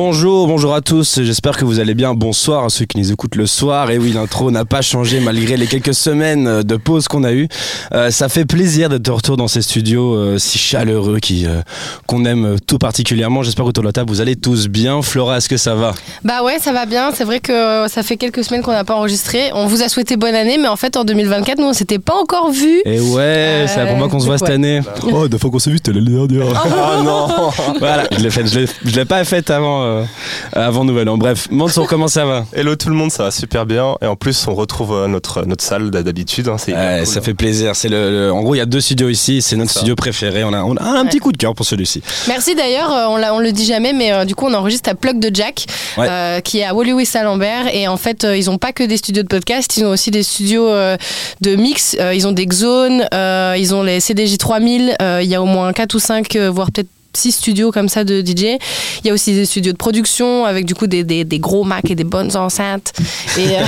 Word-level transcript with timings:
Bonjour, 0.00 0.46
bonjour 0.46 0.74
à 0.74 0.82
tous, 0.82 1.22
j'espère 1.22 1.56
que 1.56 1.64
vous 1.64 1.80
allez 1.80 1.94
bien. 1.94 2.12
Bonsoir 2.12 2.64
à 2.64 2.68
ceux 2.68 2.84
qui 2.84 2.98
nous 2.98 3.12
écoutent 3.12 3.34
le 3.34 3.46
soir. 3.46 3.90
Et 3.90 3.96
oui, 3.96 4.12
l'intro 4.12 4.50
n'a 4.50 4.66
pas 4.66 4.82
changé 4.82 5.20
malgré 5.20 5.56
les 5.56 5.66
quelques 5.66 5.94
semaines 5.94 6.62
de 6.62 6.76
pause 6.76 7.08
qu'on 7.08 7.24
a 7.24 7.32
eues. 7.32 7.48
Euh, 7.94 8.10
ça 8.10 8.28
fait 8.28 8.44
plaisir 8.44 8.90
d'être 8.90 9.00
de 9.00 9.10
retour 9.10 9.38
dans 9.38 9.48
ces 9.48 9.62
studios 9.62 10.12
euh, 10.14 10.36
si 10.36 10.58
chaleureux 10.58 11.18
qui 11.18 11.46
euh, 11.46 11.62
qu'on 12.06 12.26
aime 12.26 12.56
tout 12.66 12.76
particulièrement. 12.76 13.42
J'espère 13.42 13.64
qu'autour 13.64 13.84
de 13.84 13.88
la 13.88 13.92
table 13.94 14.10
vous 14.10 14.20
allez 14.20 14.36
tous 14.36 14.68
bien. 14.68 15.00
Flora, 15.00 15.38
est-ce 15.38 15.48
que 15.48 15.56
ça 15.56 15.74
va? 15.74 15.94
Bah 16.24 16.42
ouais, 16.44 16.58
ça 16.58 16.74
va 16.74 16.84
bien. 16.84 17.12
C'est 17.14 17.24
vrai 17.24 17.40
que 17.40 17.86
ça 17.88 18.02
fait 18.02 18.18
quelques 18.18 18.44
semaines 18.44 18.60
qu'on 18.60 18.72
n'a 18.72 18.84
pas 18.84 18.96
enregistré. 18.96 19.50
On 19.54 19.66
vous 19.66 19.80
a 19.82 19.88
souhaité 19.88 20.18
bonne 20.18 20.34
année, 20.34 20.58
mais 20.58 20.68
en 20.68 20.76
fait 20.76 20.98
en 20.98 21.04
2024, 21.04 21.58
nous 21.58 21.68
on 21.68 21.72
s'était 21.72 21.98
pas 22.00 22.16
encore 22.20 22.50
vu. 22.50 22.82
Et 22.84 23.00
ouais, 23.00 23.64
c'est 23.66 23.78
la 23.78 23.86
première 23.86 24.00
fois 24.00 24.08
qu'on 24.10 24.20
se 24.20 24.26
voit 24.26 24.36
cette 24.36 24.50
année. 24.50 24.80
Oh, 25.10 25.26
deux 25.26 25.38
fois 25.38 25.48
qu'on 25.50 25.58
s'est 25.58 25.70
vu, 25.70 25.78
c'était 25.78 25.94
l'année 25.94 26.10
dernière. 26.26 26.48
Oh 26.66 27.02
non 27.02 27.28
Voilà, 27.78 28.06
je 28.12 28.22
l'ai 28.22 28.28
faite, 28.30 28.46
je 28.52 28.60
l'ai- 28.60 28.68
je 28.84 28.94
l'ai 28.94 29.06
pas 29.06 29.24
faite 29.24 29.48
avant, 29.48 29.85
euh, 29.86 30.04
avant 30.52 30.84
Nouvel 30.84 31.08
An. 31.08 31.16
Bref, 31.16 31.48
Mansour, 31.50 31.86
comment 31.88 32.08
ça 32.08 32.24
va 32.26 32.44
Hello 32.52 32.76
tout 32.76 32.88
le 32.88 32.94
monde, 32.94 33.10
ça 33.10 33.24
va 33.24 33.30
super 33.30 33.66
bien. 33.66 33.96
Et 34.02 34.06
en 34.06 34.16
plus, 34.16 34.46
on 34.48 34.54
retrouve 34.54 34.92
euh, 34.92 35.06
notre, 35.08 35.44
notre 35.46 35.64
salle 35.64 35.90
d'habitude. 35.90 36.48
hein, 36.48 36.56
Ouais, 36.68 36.96
cool, 36.98 37.06
ça 37.06 37.18
hein. 37.18 37.22
fait 37.22 37.34
plaisir. 37.34 37.74
C'est 37.76 37.88
le, 37.88 38.10
le- 38.10 38.32
en 38.32 38.42
gros, 38.42 38.54
il 38.54 38.58
y 38.58 38.60
a 38.60 38.66
deux 38.66 38.80
studios 38.80 39.08
ici. 39.08 39.40
C'est 39.42 39.56
notre 39.56 39.70
Ça. 39.70 39.80
studio 39.80 39.94
préféré. 39.94 40.44
On 40.44 40.52
a, 40.52 40.62
on 40.62 40.76
a 40.76 40.82
un 40.82 41.02
Ouais. 41.02 41.08
petit 41.08 41.18
coup 41.18 41.32
de 41.32 41.36
cœur 41.36 41.54
pour 41.54 41.64
celui-ci. 41.66 42.02
Merci 42.28 42.54
d'ailleurs, 42.54 42.90
euh, 42.92 43.06
on, 43.08 43.16
l'a- 43.16 43.34
on 43.34 43.38
le 43.38 43.52
dit 43.52 43.64
jamais, 43.64 43.92
mais 43.92 44.12
euh, 44.12 44.24
du 44.24 44.34
coup 44.34 44.46
on 44.46 44.54
enregistre 44.54 44.90
à 44.90 44.94
Plug 44.94 45.18
de 45.20 45.30
Jack, 45.34 45.66
Ouais. 45.96 46.06
euh, 46.08 46.40
qui 46.40 46.58
est 46.58 46.64
à 46.64 46.74
Woluwe 46.74 47.04
Saint-Lambert. 47.04 47.74
Et 47.74 47.88
en 47.88 47.96
fait, 47.96 48.24
euh, 48.24 48.36
ils 48.36 48.50
ont 48.50 48.58
pas 48.58 48.72
que 48.72 48.82
des 48.82 48.96
studios 48.96 49.22
de 49.22 49.28
podcast, 49.28 49.76
ils 49.76 49.84
ont 49.84 49.90
aussi 49.90 50.10
des 50.10 50.22
studios 50.22 50.68
euh, 50.68 50.96
de 51.40 51.54
mix. 51.56 51.96
Euh, 52.00 52.12
ils 52.14 52.26
ont 52.26 52.32
des 52.32 52.46
Xone, 52.46 53.06
euh, 53.14 53.54
ils 53.58 53.74
ont 53.74 53.82
les 53.82 54.00
CDJ 54.00 54.38
3000. 54.38 54.96
euh, 55.00 55.20
Il 55.22 55.28
y 55.28 55.34
a 55.34 55.42
au 55.42 55.46
moins 55.46 55.72
4 55.72 55.94
ou 55.94 55.98
5, 55.98 56.36
voire 56.36 56.70
peut-être 56.72 56.88
six 57.16 57.32
studios 57.32 57.72
comme 57.72 57.88
ça 57.88 58.04
de 58.04 58.20
DJ. 58.20 58.58
Il 59.02 59.06
y 59.06 59.10
a 59.10 59.12
aussi 59.12 59.34
des 59.34 59.44
studios 59.44 59.72
de 59.72 59.76
production 59.76 60.44
avec 60.44 60.64
du 60.66 60.74
coup 60.74 60.86
des, 60.86 61.04
des, 61.04 61.24
des 61.24 61.38
gros 61.38 61.64
Mac 61.64 61.90
et 61.90 61.94
des 61.94 62.04
bonnes 62.04 62.36
enceintes. 62.36 62.92
Et, 63.38 63.48
euh, 63.48 63.62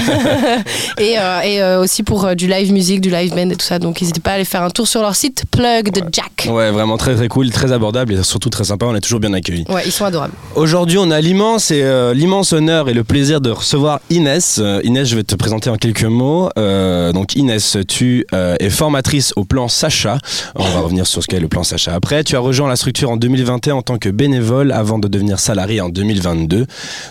et, 0.99 1.19
euh, 1.19 1.41
et, 1.43 1.63
euh, 1.63 1.81
aussi 1.81 2.03
pour 2.03 2.35
du 2.37 2.47
live 2.47 2.73
music, 2.73 3.01
du 3.01 3.11
live 3.11 3.35
band 3.35 3.51
et 3.51 3.57
tout 3.57 3.67
ça. 3.67 3.79
Donc 3.79 4.01
n'hésitez 4.01 4.21
pas 4.21 4.31
à 4.31 4.35
aller 4.35 4.45
faire 4.45 4.63
un 4.63 4.71
tour 4.71 4.87
sur 4.87 5.01
leur 5.03 5.17
site 5.17 5.45
Plug 5.51 5.91
de 5.91 6.03
Jack. 6.13 6.49
Ouais, 6.51 6.71
vraiment 6.71 6.97
très 6.97 7.15
très 7.15 7.29
cool, 7.29 7.51
très 7.51 7.73
abordable 7.73 8.15
et 8.15 8.23
surtout 8.23 8.51
très 8.51 8.65
sympa. 8.65 8.87
On 8.87 8.95
est 8.95 9.01
toujours 9.01 9.21
bien 9.21 9.33
accueillis. 9.33 9.65
Ouais, 9.69 9.83
ils 9.87 9.93
sont 9.93 10.05
adorables. 10.05 10.35
Aujourd'hui, 10.55 10.99
on 10.99 11.11
a 11.11 11.21
l'immense 11.21 11.71
et 11.71 11.83
euh, 11.83 12.15
l'immense 12.15 12.53
honneur 12.53 12.89
et 12.89 12.95
le 12.95 13.05
plaisir 13.05 13.41
de 13.41 13.51
recevoir 13.51 14.01
Inès. 14.11 14.59
Euh, 14.61 14.81
Inès, 14.85 15.09
je 15.09 15.17
vais 15.17 15.23
te 15.23 15.35
présenter 15.35 15.71
en 15.71 15.77
quelques 15.77 16.05
mots. 16.05 16.49
Euh, 16.59 17.13
donc 17.13 17.35
Inès, 17.37 17.77
tu 17.87 18.27
es 18.33 18.71
formatrice 18.71 19.33
au 19.37 19.45
plan 19.45 19.69
Sacha. 19.69 20.19
On 20.55 20.69
va 20.69 20.81
revenir 20.81 21.07
sur 21.07 21.23
ce 21.23 21.27
qu'est 21.27 21.41
le 21.41 21.49
plan 21.49 21.65
Sacha 21.65 21.95
après. 21.95 22.25
Tu 22.25 22.37
as 22.37 22.41
rejoint 22.41 22.69
la 22.69 22.77
structure 22.77 23.11
en 23.11 23.17
2021 23.39 23.75
en 23.77 23.83
tant 23.83 23.99
que 23.99 24.09
bénévole 24.09 24.73
avant 24.73 24.99
de 24.99 25.07
devenir 25.07 25.39
salarié 25.39 25.81
en 25.81 25.89
2022. 25.89 26.67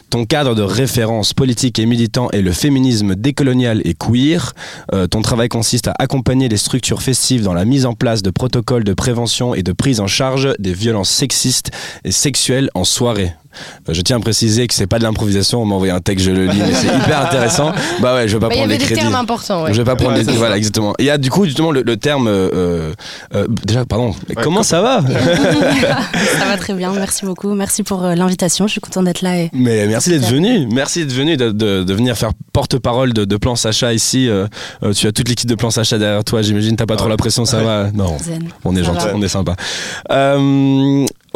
Ton 0.09 0.25
cadre 0.25 0.56
de 0.56 0.61
référence 0.61 1.33
politique 1.33 1.80
et 1.80 1.86
militant 1.86 2.30
est 2.31 2.42
le 2.42 2.52
féminisme 2.52 3.16
décolonial 3.16 3.81
et 3.86 3.94
queer. 3.94 4.53
Euh, 4.94 5.08
ton 5.08 5.22
travail 5.22 5.48
consiste 5.48 5.88
à 5.88 5.94
accompagner 6.00 6.50
les 6.50 6.58
structures 6.58 7.02
festives 7.02 7.44
dans 7.44 7.53
la 7.53 7.64
mise 7.64 7.86
en 7.86 7.94
place 7.94 8.23
de 8.23 8.30
protocoles 8.30 8.83
de 8.83 8.94
prévention 8.94 9.55
et 9.55 9.64
de 9.64 9.72
prise 9.72 10.02
en 10.02 10.08
charge 10.08 10.53
des 10.59 10.73
violences 10.73 11.09
sexistes 11.09 11.72
et 12.03 12.11
sexuelles 12.11 12.70
en 12.73 12.83
soirée. 12.83 13.33
Euh, 13.89 13.94
Je 13.94 14.02
tiens 14.02 14.17
à 14.17 14.19
préciser 14.19 14.67
que 14.67 14.73
c'est 14.73 14.88
pas 14.88 15.00
de 15.00 15.03
l'improvisation, 15.03 15.61
on 15.61 15.66
m'a 15.66 15.75
envoyé 15.75 15.94
un 15.94 16.00
texte, 16.00 16.25
je 16.25 16.31
le 16.31 16.45
lis, 16.47 16.59
mais 16.66 16.73
c'est 16.73 16.88
hyper 16.88 17.22
intéressant. 17.22 17.72
Bah 18.02 18.14
ouais, 18.16 18.27
je 18.27 18.33
vais 18.33 18.39
pas 18.39 18.49
Bah, 18.49 18.53
il 18.55 18.58
y 18.58 18.59
prendre 18.59 18.64
avait 18.66 18.73
les 18.73 18.77
des 18.80 18.86
crédits. 18.86 19.02
termes 19.02 19.16
importants. 19.16 19.64
ouais. 19.64 19.73
Je 19.73 19.77
vais 19.77 19.83
pas 19.83 19.95
prendre 19.95 20.17
Ouais, 20.17 20.23
les 20.23 20.33
voilà 20.33 20.58
exactement. 20.58 20.94
Il 20.99 21.05
y 21.05 21.09
a 21.09 21.17
du 21.17 21.30
coup 21.31 21.45
justement 21.45 21.72
le, 21.72 21.81
le 21.81 21.97
terme 21.97 22.27
euh, 22.27 22.93
euh, 23.36 23.48
déjà 23.65 23.86
pardon. 23.86 24.14
comment 24.43 24.64
ça 24.64 24.81
va 24.81 25.02
Ça 26.39 26.45
va 26.45 26.58
très 26.58 26.73
bien, 26.73 26.92
merci 26.93 27.26
beaucoup. 27.26 27.54
Merci 27.54 27.83
pour 27.83 28.04
euh, 28.04 28.15
l'invitation, 28.15 28.67
je 28.67 28.73
suis 28.73 28.81
contente 28.81 29.05
d'être 29.05 29.21
là. 29.21 29.37
Et... 29.37 29.49
Mais 29.54 29.87
merci 29.87 30.10
d'être 30.10 30.27
venu, 30.30 30.67
merci 30.71 30.99
d'être 31.05 31.15
venu, 31.15 31.37
de, 31.37 31.52
de- 31.52 31.83
de 31.83 31.93
venir 31.93 32.15
faire 32.17 32.31
porte-parole 32.54 33.14
de, 33.14 33.26
de 33.26 33.37
Plan 33.37 33.55
Sacha 33.55 33.93
ici. 33.93 34.27
Euh, 34.30 34.48
tu 34.95 35.08
as 35.08 35.11
toute 35.11 35.27
l'équipe 35.30 35.49
de 35.49 35.55
Plan 35.55 35.70
Sacha 35.71 35.98
derrière 35.98 36.23
toi, 36.23 36.42
j'imagine. 36.42 36.76
T'as 36.76 36.86
pas 36.86 36.95
trop 36.95 37.05
Ouais. 37.08 37.11
la 37.11 37.17
pression, 37.17 37.45
ça 37.45 37.61
va 37.61 37.89
Non, 37.93 38.17
Zen. 38.20 38.49
on 38.65 38.76
est 38.76 38.83
gentil, 38.83 39.08
on 39.14 39.21
est 39.21 39.27
sympa. 39.27 39.55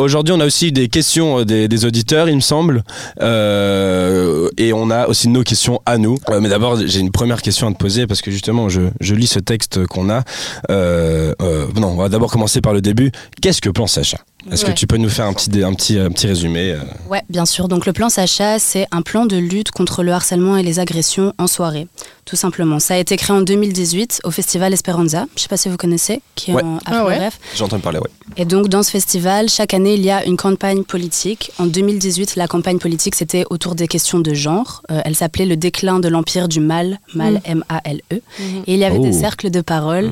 Aujourd'hui, 0.01 0.33
on 0.33 0.39
a 0.39 0.45
aussi 0.45 0.71
des 0.71 0.89
questions 0.89 1.39
euh, 1.39 1.45
des, 1.45 1.85
auditeurs, 1.85 2.27
il 2.27 2.35
me 2.35 2.41
semble, 2.41 2.83
Euh, 3.21 4.49
et 4.57 4.73
on 4.73 4.89
a 4.89 5.07
aussi 5.07 5.27
nos 5.27 5.43
questions 5.43 5.79
à 5.85 5.97
nous. 5.97 6.17
Euh, 6.29 6.39
mais 6.41 6.49
d'abord, 6.49 6.77
j'ai 6.83 6.99
une 6.99 7.11
première 7.11 7.41
question 7.41 7.67
à 7.67 7.71
te 7.71 7.77
poser 7.77 8.07
parce 8.07 8.21
que 8.21 8.31
justement, 8.31 8.67
je, 8.67 8.81
je 8.99 9.13
lis 9.15 9.27
ce 9.27 9.39
texte 9.39 9.85
qu'on 9.85 10.09
a. 10.09 10.23
Non, 10.69 11.87
on 11.87 11.95
va 11.95 12.09
d'abord 12.09 12.31
commencer 12.31 12.61
par 12.61 12.73
le 12.73 12.81
début. 12.81 13.11
Qu'est-ce 13.41 13.61
que 13.61 13.69
Plan 13.69 13.87
Sacha? 13.87 14.17
Est-ce 14.49 14.65
que 14.65 14.71
tu 14.71 14.87
peux 14.87 14.97
nous 14.97 15.09
faire 15.09 15.25
un 15.25 15.33
petit, 15.33 15.63
un 15.63 15.73
petit, 15.73 15.99
un 15.99 16.09
petit 16.09 16.27
résumé 16.27 16.71
euh 16.71 16.79
Ouais, 17.09 17.21
bien 17.29 17.45
sûr. 17.45 17.67
Donc 17.67 17.85
le 17.85 17.93
plan 17.93 18.09
Sacha, 18.09 18.57
c'est 18.59 18.87
un 18.91 19.01
plan 19.01 19.25
de 19.25 19.37
lutte 19.37 19.71
contre 19.71 20.01
le 20.03 20.11
harcèlement 20.13 20.57
et 20.57 20.63
les 20.63 20.79
agressions 20.79 21.33
en 21.37 21.47
soirée, 21.47 21.87
tout 22.25 22.35
simplement. 22.35 22.79
Ça 22.79 22.95
a 22.95 22.97
été 22.97 23.17
créé 23.17 23.35
en 23.35 23.41
2018 23.41 24.21
au 24.23 24.31
festival 24.31 24.73
Esperanza. 24.73 25.25
Je 25.35 25.41
sais 25.43 25.47
pas 25.47 25.57
si 25.57 25.69
vous 25.69 25.77
connaissez, 25.77 26.21
qui 26.35 26.51
est 26.51 26.53
Ouais. 26.55 26.63
en 26.63 26.79
Ah 26.85 27.05
ouais. 27.05 27.29
J'entends 27.55 27.79
parler, 27.79 27.99
ouais. 27.99 28.09
Et 28.37 28.45
donc 28.45 28.67
dans 28.67 28.81
ce 28.83 28.89
festival, 28.91 29.47
chaque 29.49 29.73
année, 29.73 29.93
il 29.93 30.03
y 30.03 30.09
a 30.11 30.25
une 30.25 30.37
campagne 30.37 30.83
politique. 30.83 31.51
En 31.59 31.65
2018, 31.67 32.35
la 32.35 32.47
campagne 32.47 32.79
politique, 32.79 33.15
c'était 33.15 33.45
autour 33.49 33.75
des 33.75 33.87
questions 33.87 34.19
de 34.19 34.33
genre. 34.33 34.81
Euh, 34.89 35.01
elle 35.05 35.15
s'appelait 35.15 35.45
le 35.45 35.55
déclin 35.57 35.99
de 35.99 36.07
l'empire 36.07 36.47
du 36.47 36.59
mal, 36.61 36.99
mal 37.13 37.41
M-A-L-E. 37.45 38.15
Mhm. 38.39 38.63
Et 38.67 38.73
il 38.73 38.79
y 38.79 38.85
avait 38.85 38.97
Oh. 38.97 39.03
des 39.03 39.13
cercles 39.13 39.51
de 39.51 39.61
parole. 39.61 40.09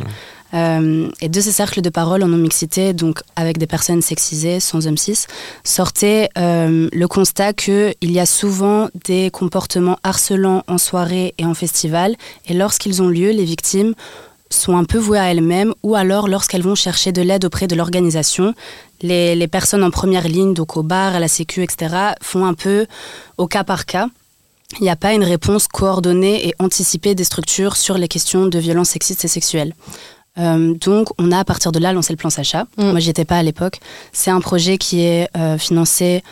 Euh, 0.54 1.10
et 1.22 1.30
de 1.30 1.42
ces 1.42 1.52
cercles 1.52 1.82
de 1.82 1.90
parole 1.90 2.24
en 2.24 2.28
non-mixité, 2.28 2.94
donc 2.94 3.22
avec 3.36 3.58
des 3.58 3.68
personnes 3.68 4.02
sexisées, 4.02 4.60
sans 4.60 4.88
hommes 4.88 4.98
cis, 4.98 5.26
sortait 5.64 6.30
euh, 6.38 6.90
le 6.92 7.08
constat 7.08 7.54
qu'il 7.54 7.94
y 8.02 8.20
a 8.20 8.26
souvent 8.26 8.90
des 9.06 9.30
comportements 9.30 10.00
harcelants 10.04 10.64
en 10.68 10.78
soirée 10.78 11.36
et 11.38 11.46
en 11.46 11.54
festival. 11.54 12.16
Et 12.48 12.54
lorsqu'ils 12.54 13.02
ont 13.02 13.10
lieu, 13.10 13.30
les 13.30 13.46
victimes 13.46 13.94
sont 14.52 14.76
un 14.76 14.84
peu 14.84 14.98
vouées 14.98 15.20
à 15.20 15.30
elles-mêmes 15.30 15.76
ou 15.84 15.94
alors 15.94 16.28
lorsqu'elles 16.28 16.64
vont 16.64 16.74
chercher 16.74 17.12
de 17.12 17.22
l'aide 17.22 17.46
auprès 17.46 17.68
de 17.68 17.76
l'organisation, 17.76 18.56
les, 19.04 19.36
les 19.36 19.48
personnes 19.48 19.84
en 19.84 19.92
première 19.92 20.28
ligne, 20.28 20.56
donc 20.56 20.76
au 20.76 20.82
bar, 20.82 21.16
à 21.16 21.20
la 21.20 21.28
sécu, 21.28 21.62
etc., 21.62 21.96
font 22.22 22.46
un 22.46 22.56
peu 22.56 22.88
au 23.38 23.46
cas 23.46 23.64
par 23.64 23.86
cas. 23.86 24.08
Il 24.80 24.84
n'y 24.84 24.90
a 24.90 24.96
pas 24.96 25.14
une 25.14 25.24
réponse 25.24 25.68
coordonnée 25.68 26.48
et 26.48 26.54
anticipée 26.60 27.16
des 27.16 27.24
structures 27.24 27.76
sur 27.76 27.98
les 27.98 28.08
questions 28.08 28.48
de 28.48 28.60
violences 28.60 28.90
sexistes 28.90 29.26
et 29.26 29.28
sexuelles. 29.28 29.74
Euh, 30.40 30.74
donc, 30.74 31.10
on 31.18 31.32
a 31.32 31.40
à 31.40 31.44
partir 31.44 31.72
de 31.72 31.80
là 31.80 31.94
lancé 31.94 32.14
le 32.14 32.18
plan 32.18 32.30
Sacha. 32.30 32.66
Mm. 32.78 32.92
Moi, 32.92 33.00
j'y 33.00 33.10
étais 33.10 33.26
pas 33.26 33.38
à 33.38 33.44
l'époque. 33.44 33.80
C'est 34.12 34.32
un 34.32 34.40
projet 34.42 34.78
qui 34.78 35.02
est 35.02 35.30
euh, 35.38 35.58
financé 35.58 36.24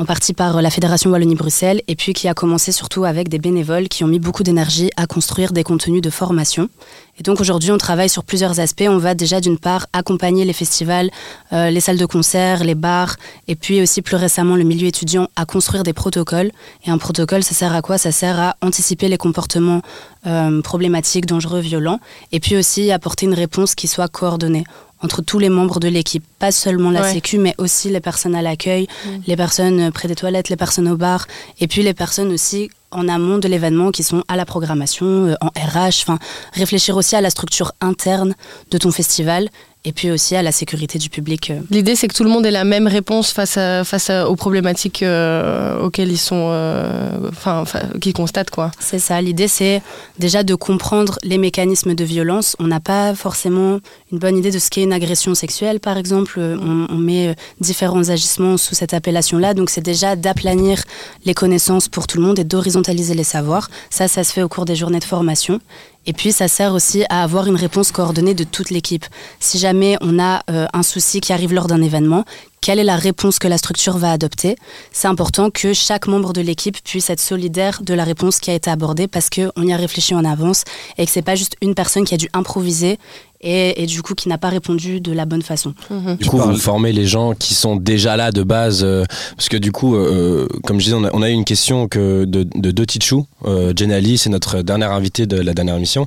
en 0.00 0.06
partie 0.06 0.32
par 0.32 0.62
la 0.62 0.70
Fédération 0.70 1.10
Wallonie-Bruxelles 1.10 1.82
et 1.86 1.94
puis 1.94 2.14
qui 2.14 2.26
a 2.26 2.32
commencé 2.32 2.72
surtout 2.72 3.04
avec 3.04 3.28
des 3.28 3.38
bénévoles 3.38 3.86
qui 3.86 4.02
ont 4.02 4.06
mis 4.06 4.18
beaucoup 4.18 4.42
d'énergie 4.42 4.88
à 4.96 5.06
construire 5.06 5.52
des 5.52 5.62
contenus 5.62 6.00
de 6.00 6.08
formation. 6.08 6.70
Et 7.18 7.22
donc 7.22 7.38
aujourd'hui, 7.38 7.70
on 7.70 7.76
travaille 7.76 8.08
sur 8.08 8.24
plusieurs 8.24 8.60
aspects. 8.60 8.86
On 8.88 8.96
va 8.96 9.14
déjà 9.14 9.42
d'une 9.42 9.58
part 9.58 9.88
accompagner 9.92 10.46
les 10.46 10.54
festivals, 10.54 11.10
euh, 11.52 11.68
les 11.68 11.80
salles 11.80 11.98
de 11.98 12.06
concert, 12.06 12.64
les 12.64 12.74
bars, 12.74 13.16
et 13.46 13.56
puis 13.56 13.82
aussi 13.82 14.00
plus 14.00 14.16
récemment 14.16 14.56
le 14.56 14.64
milieu 14.64 14.86
étudiant 14.86 15.28
à 15.36 15.44
construire 15.44 15.82
des 15.82 15.92
protocoles. 15.92 16.50
Et 16.86 16.90
un 16.90 16.96
protocole, 16.96 17.42
ça 17.42 17.54
sert 17.54 17.74
à 17.74 17.82
quoi? 17.82 17.98
Ça 17.98 18.10
sert 18.10 18.40
à 18.40 18.56
anticiper 18.62 19.08
les 19.08 19.18
comportements 19.18 19.82
euh, 20.26 20.62
problématiques, 20.62 21.26
dangereux, 21.26 21.60
violents, 21.60 22.00
et 22.32 22.40
puis 22.40 22.56
aussi 22.56 22.90
apporter 22.90 23.26
une 23.26 23.34
réponse 23.34 23.74
qui 23.74 23.86
soit 23.86 24.08
coordonnée 24.08 24.64
entre 25.02 25.22
tous 25.22 25.38
les 25.38 25.48
membres 25.48 25.80
de 25.80 25.88
l'équipe, 25.88 26.24
pas 26.38 26.52
seulement 26.52 26.90
la 26.90 27.02
Ouais. 27.02 27.12
sécu, 27.14 27.38
mais 27.38 27.54
aussi 27.58 27.88
les 27.88 28.00
personnes 28.00 28.34
à 28.34 28.42
l'accueil, 28.42 28.86
les 29.26 29.36
personnes 29.36 29.80
euh, 29.80 29.90
près 29.90 30.08
des 30.08 30.14
toilettes, 30.14 30.48
les 30.50 30.56
personnes 30.56 30.88
au 30.88 30.96
bar, 30.96 31.26
et 31.58 31.66
puis 31.66 31.82
les 31.82 31.94
personnes 31.94 32.32
aussi 32.32 32.70
en 32.90 33.08
amont 33.08 33.38
de 33.38 33.46
l'événement 33.48 33.92
qui 33.92 34.02
sont 34.02 34.24
à 34.28 34.36
la 34.36 34.44
programmation, 34.44 35.06
euh, 35.26 35.34
en 35.40 35.48
RH, 35.48 36.02
enfin 36.02 36.18
réfléchir 36.52 36.96
aussi 36.96 37.16
à 37.16 37.20
la 37.20 37.30
structure 37.30 37.72
interne 37.80 38.34
de 38.70 38.78
ton 38.78 38.90
festival 38.90 39.48
et 39.84 39.92
puis 39.92 40.10
aussi 40.10 40.36
à 40.36 40.42
la 40.42 40.52
sécurité 40.52 40.98
du 40.98 41.08
public. 41.08 41.50
euh. 41.50 41.60
L'idée, 41.70 41.94
c'est 41.96 42.06
que 42.08 42.14
tout 42.14 42.24
le 42.24 42.30
monde 42.30 42.44
ait 42.44 42.50
la 42.50 42.64
même 42.64 42.86
réponse 42.86 43.32
face, 43.32 43.56
à, 43.56 43.82
face 43.84 44.10
à- 44.10 44.28
aux 44.28 44.36
problématiques 44.36 45.02
euh, 45.02 45.80
auxquelles 45.80 46.10
ils 46.12 46.18
sont, 46.18 46.48
euh, 46.50 47.10
enfin, 47.30 47.64
qu'ils 48.00 48.12
constatent, 48.12 48.50
quoi. 48.50 48.70
C'est 48.78 48.98
ça, 48.98 49.20
l'idée 49.22 49.48
c'est 49.48 49.80
déjà 50.18 50.42
de 50.42 50.54
comprendre 50.54 51.18
les 51.22 51.38
mécanismes 51.38 51.94
de 51.94 52.04
violence. 52.04 52.56
On 52.58 52.66
n'a 52.66 52.80
pas 52.80 53.14
forcément 53.14 53.78
une 54.12 54.18
bonne 54.18 54.36
idée 54.36 54.50
de 54.50 54.58
ce 54.58 54.68
qu'est 54.70 54.82
une 54.82 54.92
agression 54.92 55.34
sexuelle, 55.34 55.80
par 55.80 55.96
exemple. 55.96 56.38
On, 56.40 56.86
on 56.90 56.96
met 56.98 57.34
différents 57.60 58.08
agissements 58.10 58.56
sous 58.58 58.74
cette 58.74 58.92
appellation-là, 58.94 59.54
donc 59.54 59.70
c'est 59.70 59.80
déjà 59.80 60.14
d'aplanir 60.16 60.82
les 61.24 61.34
connaissances 61.34 61.88
pour 61.88 62.06
tout 62.06 62.18
le 62.18 62.24
monde 62.24 62.38
et 62.38 62.44
d'horizontaliser 62.44 63.14
les 63.14 63.24
savoirs. 63.24 63.70
Ça, 63.88 64.08
ça 64.08 64.24
se 64.24 64.32
fait 64.32 64.42
au 64.42 64.48
cours 64.48 64.66
des 64.66 64.76
journées 64.76 64.98
de 64.98 65.04
formation. 65.04 65.58
Et 66.06 66.12
puis, 66.12 66.32
ça 66.32 66.48
sert 66.48 66.72
aussi 66.72 67.04
à 67.10 67.22
avoir 67.22 67.46
une 67.46 67.56
réponse 67.56 67.92
coordonnée 67.92 68.34
de 68.34 68.44
toute 68.44 68.70
l'équipe. 68.70 69.04
Si 69.38 69.58
jamais 69.58 69.96
on 70.00 70.18
a 70.18 70.42
euh, 70.50 70.66
un 70.72 70.82
souci 70.82 71.20
qui 71.20 71.32
arrive 71.32 71.52
lors 71.52 71.66
d'un 71.66 71.82
événement, 71.82 72.24
quelle 72.62 72.78
est 72.78 72.84
la 72.84 72.96
réponse 72.96 73.38
que 73.38 73.48
la 73.48 73.58
structure 73.58 73.96
va 73.96 74.12
adopter? 74.12 74.56
C'est 74.92 75.08
important 75.08 75.50
que 75.50 75.72
chaque 75.72 76.06
membre 76.06 76.32
de 76.32 76.40
l'équipe 76.40 76.76
puisse 76.82 77.10
être 77.10 77.20
solidaire 77.20 77.82
de 77.82 77.94
la 77.94 78.04
réponse 78.04 78.38
qui 78.38 78.50
a 78.50 78.54
été 78.54 78.70
abordée 78.70 79.08
parce 79.08 79.30
qu'on 79.30 79.62
y 79.62 79.72
a 79.72 79.76
réfléchi 79.76 80.14
en 80.14 80.24
avance 80.24 80.64
et 80.98 81.06
que 81.06 81.10
c'est 81.10 81.22
pas 81.22 81.36
juste 81.36 81.56
une 81.62 81.74
personne 81.74 82.04
qui 82.04 82.14
a 82.14 82.18
dû 82.18 82.28
improviser 82.34 82.98
et, 83.40 83.86
du 83.86 84.02
coup 84.02 84.14
qui 84.14 84.28
n'a 84.28 84.38
pas 84.38 84.48
répondu 84.48 85.00
de 85.00 85.12
la 85.12 85.24
bonne 85.24 85.42
façon. 85.42 85.74
Mhm. 85.90 86.16
Du 86.16 86.28
coup, 86.28 86.38
vous 86.38 86.56
formez 86.56 86.92
les 86.92 87.06
gens 87.06 87.34
qui 87.34 87.54
sont 87.54 87.76
déjà 87.76 88.16
là 88.16 88.32
de 88.32 88.42
base, 88.42 88.82
euh, 88.84 89.04
parce 89.36 89.48
que 89.48 89.56
du 89.56 89.72
coup, 89.72 89.96
euh, 89.96 90.46
comme 90.64 90.78
je 90.78 90.84
disais, 90.84 90.96
on 90.96 91.22
a, 91.22 91.30
eu 91.30 91.32
une 91.32 91.44
question 91.44 91.88
que 91.88 92.24
de, 92.24 92.42
de 92.54 92.70
Dotichou, 92.70 93.26
euh, 93.46 93.72
Jenali, 93.74 94.18
c'est 94.18 94.30
notre 94.30 94.62
dernière 94.62 94.92
invité 94.92 95.26
de 95.26 95.36
la 95.36 95.54
dernière 95.54 95.76
émission. 95.76 96.06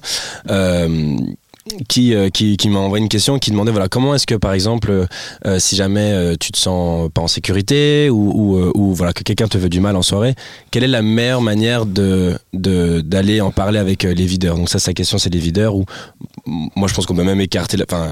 Euh, 1.72 1.78
qui, 1.88 2.14
euh, 2.14 2.30
qui, 2.30 2.70
m'a 2.70 2.80
envoyé 2.80 3.02
une 3.02 3.10
question 3.10 3.40
qui 3.40 3.50
demandait 3.52 3.72
voilà 3.72 3.88
comment 3.88 4.14
est-ce 4.14 4.28
que 4.28 4.36
par 4.36 4.52
exemple 4.52 4.92
euh, 4.92 5.06
euh, 5.46 5.60
si 5.60 5.78
jamais 5.78 6.36
tu 6.38 6.52
te 6.52 6.58
sens 6.58 7.10
pas 7.14 7.22
en 7.22 7.28
sécurité 7.28 8.10
ou, 8.10 8.72
ou, 8.76 8.94
voilà 8.94 9.14
que 9.14 9.24
quelqu'un 9.24 9.48
te 9.48 9.58
veut 9.58 9.70
du 9.70 9.80
mal 9.80 9.96
en 9.96 10.02
soirée 10.02 10.36
quelle 10.72 10.84
est 10.84 10.88
la 10.88 11.02
meilleure 11.02 11.42
manière 11.42 11.86
de 11.86 12.38
d'aller 12.54 13.42
en 13.42 13.52
parler 13.52 13.80
avec 13.80 14.04
les 14.04 14.26
videurs? 14.26 14.58
Donc 14.58 14.70
ça 14.70 14.80
sa 14.80 14.94
question 14.94 15.18
c'est 15.18 15.34
les 15.34 15.40
videurs 15.40 15.76
ou 15.76 15.86
moi 16.46 16.88
je 16.88 16.94
pense 16.94 17.06
qu'on 17.06 17.16
peut 17.16 17.24
même 17.24 17.42
écarter 17.42 17.78
enfin 17.82 18.10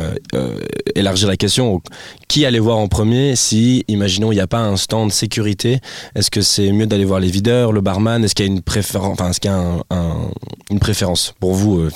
élargir 0.96 1.28
la 1.28 1.38
question 1.38 1.82
qui 2.28 2.46
aller 2.46 2.60
voir 2.60 2.78
en 2.78 2.88
premier 2.88 3.36
si 3.36 3.84
imaginons 3.88 4.32
il 4.32 4.36
n'y 4.36 4.42
a 4.42 4.48
pas 4.48 4.60
un 4.60 4.78
stand 4.78 5.10
de 5.10 5.14
sécurité? 5.14 5.80
Est-ce 6.16 6.32
que 6.32 6.42
c'est 6.42 6.72
mieux 6.72 6.86
d'aller 6.86 7.06
voir 7.06 7.20
les 7.20 7.30
videurs 7.30 7.74
le 7.74 7.82
barman? 7.82 8.24
Est-ce 8.24 8.36
qu'il 8.36 8.46
y 8.46 8.50
a 8.50 8.52
une 8.52 8.62
préférence 8.62 9.20
est-ce 9.20 9.40
qu'il 9.40 9.52
y 9.52 9.54
a 9.54 9.58
un, 9.90 10.32
une 10.70 10.80
préférence 10.80 11.34
pour 11.40 11.54
vous 11.54 11.90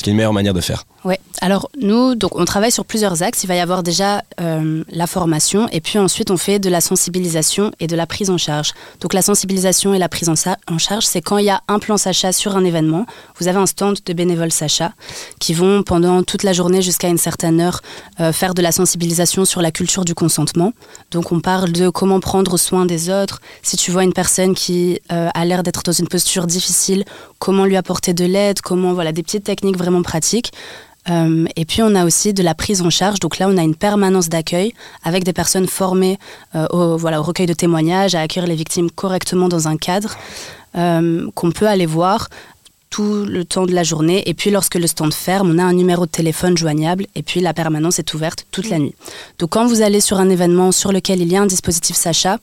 qu'il 0.00 0.08
y 0.08 0.10
a 0.10 0.12
une 0.12 0.16
meilleure 0.16 0.32
manière 0.32 0.54
de 0.54 0.60
faire 0.60 0.84
oui, 1.04 1.16
alors 1.40 1.68
nous, 1.80 2.14
donc, 2.14 2.38
on 2.38 2.44
travaille 2.44 2.70
sur 2.70 2.84
plusieurs 2.84 3.24
axes. 3.24 3.42
Il 3.42 3.48
va 3.48 3.56
y 3.56 3.58
avoir 3.58 3.82
déjà 3.82 4.22
euh, 4.40 4.84
la 4.88 5.08
formation 5.08 5.68
et 5.72 5.80
puis 5.80 5.98
ensuite 5.98 6.30
on 6.30 6.36
fait 6.36 6.60
de 6.60 6.70
la 6.70 6.80
sensibilisation 6.80 7.72
et 7.80 7.88
de 7.88 7.96
la 7.96 8.06
prise 8.06 8.30
en 8.30 8.38
charge. 8.38 8.72
Donc 9.00 9.12
la 9.12 9.22
sensibilisation 9.22 9.94
et 9.94 9.98
la 9.98 10.08
prise 10.08 10.28
en, 10.28 10.34
en 10.68 10.78
charge, 10.78 11.04
c'est 11.04 11.20
quand 11.20 11.38
il 11.38 11.46
y 11.46 11.50
a 11.50 11.60
un 11.66 11.80
plan 11.80 11.96
Sacha 11.96 12.30
sur 12.30 12.56
un 12.56 12.64
événement, 12.64 13.04
vous 13.40 13.48
avez 13.48 13.58
un 13.58 13.66
stand 13.66 13.98
de 14.06 14.12
bénévoles 14.12 14.52
Sacha 14.52 14.92
qui 15.40 15.54
vont 15.54 15.82
pendant 15.82 16.22
toute 16.22 16.44
la 16.44 16.52
journée 16.52 16.82
jusqu'à 16.82 17.08
une 17.08 17.18
certaine 17.18 17.60
heure 17.60 17.80
euh, 18.20 18.32
faire 18.32 18.54
de 18.54 18.62
la 18.62 18.70
sensibilisation 18.70 19.44
sur 19.44 19.60
la 19.60 19.72
culture 19.72 20.04
du 20.04 20.14
consentement. 20.14 20.72
Donc 21.10 21.32
on 21.32 21.40
parle 21.40 21.72
de 21.72 21.88
comment 21.88 22.20
prendre 22.20 22.56
soin 22.56 22.86
des 22.86 23.10
autres. 23.10 23.40
Si 23.62 23.76
tu 23.76 23.90
vois 23.90 24.04
une 24.04 24.12
personne 24.12 24.54
qui 24.54 25.00
euh, 25.10 25.30
a 25.34 25.44
l'air 25.44 25.64
d'être 25.64 25.82
dans 25.82 25.90
une 25.90 26.06
posture 26.06 26.46
difficile, 26.46 27.04
comment 27.40 27.64
lui 27.64 27.76
apporter 27.76 28.14
de 28.14 28.24
l'aide, 28.24 28.60
comment 28.60 28.92
voilà 28.92 29.10
des 29.10 29.24
petites 29.24 29.42
techniques 29.42 29.76
vraiment 29.82 30.02
pratiques. 30.02 30.52
Euh, 31.10 31.46
et 31.56 31.64
puis 31.64 31.82
on 31.82 31.94
a 31.94 32.04
aussi 32.04 32.32
de 32.32 32.42
la 32.42 32.54
prise 32.54 32.82
en 32.82 32.90
charge. 32.90 33.18
Donc 33.20 33.38
là, 33.38 33.48
on 33.48 33.56
a 33.58 33.62
une 33.62 33.74
permanence 33.74 34.28
d'accueil 34.28 34.72
avec 35.02 35.24
des 35.24 35.32
personnes 35.32 35.66
formées 35.66 36.18
euh, 36.54 36.66
au, 36.70 36.96
voilà, 36.96 37.20
au 37.20 37.22
recueil 37.22 37.46
de 37.46 37.54
témoignages, 37.54 38.14
à 38.14 38.20
accueillir 38.20 38.48
les 38.48 38.54
victimes 38.54 38.90
correctement 38.90 39.48
dans 39.48 39.68
un 39.68 39.76
cadre 39.76 40.16
euh, 40.76 41.28
qu'on 41.34 41.50
peut 41.50 41.66
aller 41.66 41.86
voir 41.86 42.28
tout 42.90 43.24
le 43.24 43.44
temps 43.44 43.66
de 43.66 43.72
la 43.72 43.82
journée. 43.82 44.22
Et 44.28 44.34
puis 44.34 44.50
lorsque 44.50 44.74
le 44.76 44.86
stand 44.86 45.14
ferme, 45.14 45.50
on 45.54 45.58
a 45.58 45.64
un 45.64 45.72
numéro 45.72 46.06
de 46.06 46.10
téléphone 46.10 46.56
joignable 46.56 47.06
et 47.14 47.22
puis 47.22 47.40
la 47.40 47.54
permanence 47.54 47.98
est 47.98 48.14
ouverte 48.14 48.44
toute 48.50 48.68
la 48.68 48.78
nuit. 48.78 48.94
Donc 49.38 49.50
quand 49.50 49.66
vous 49.66 49.80
allez 49.80 50.00
sur 50.00 50.18
un 50.20 50.28
événement 50.28 50.72
sur 50.72 50.92
lequel 50.92 51.20
il 51.22 51.32
y 51.32 51.36
a 51.36 51.40
un 51.40 51.46
dispositif 51.46 51.96
Sacha, 51.96 52.38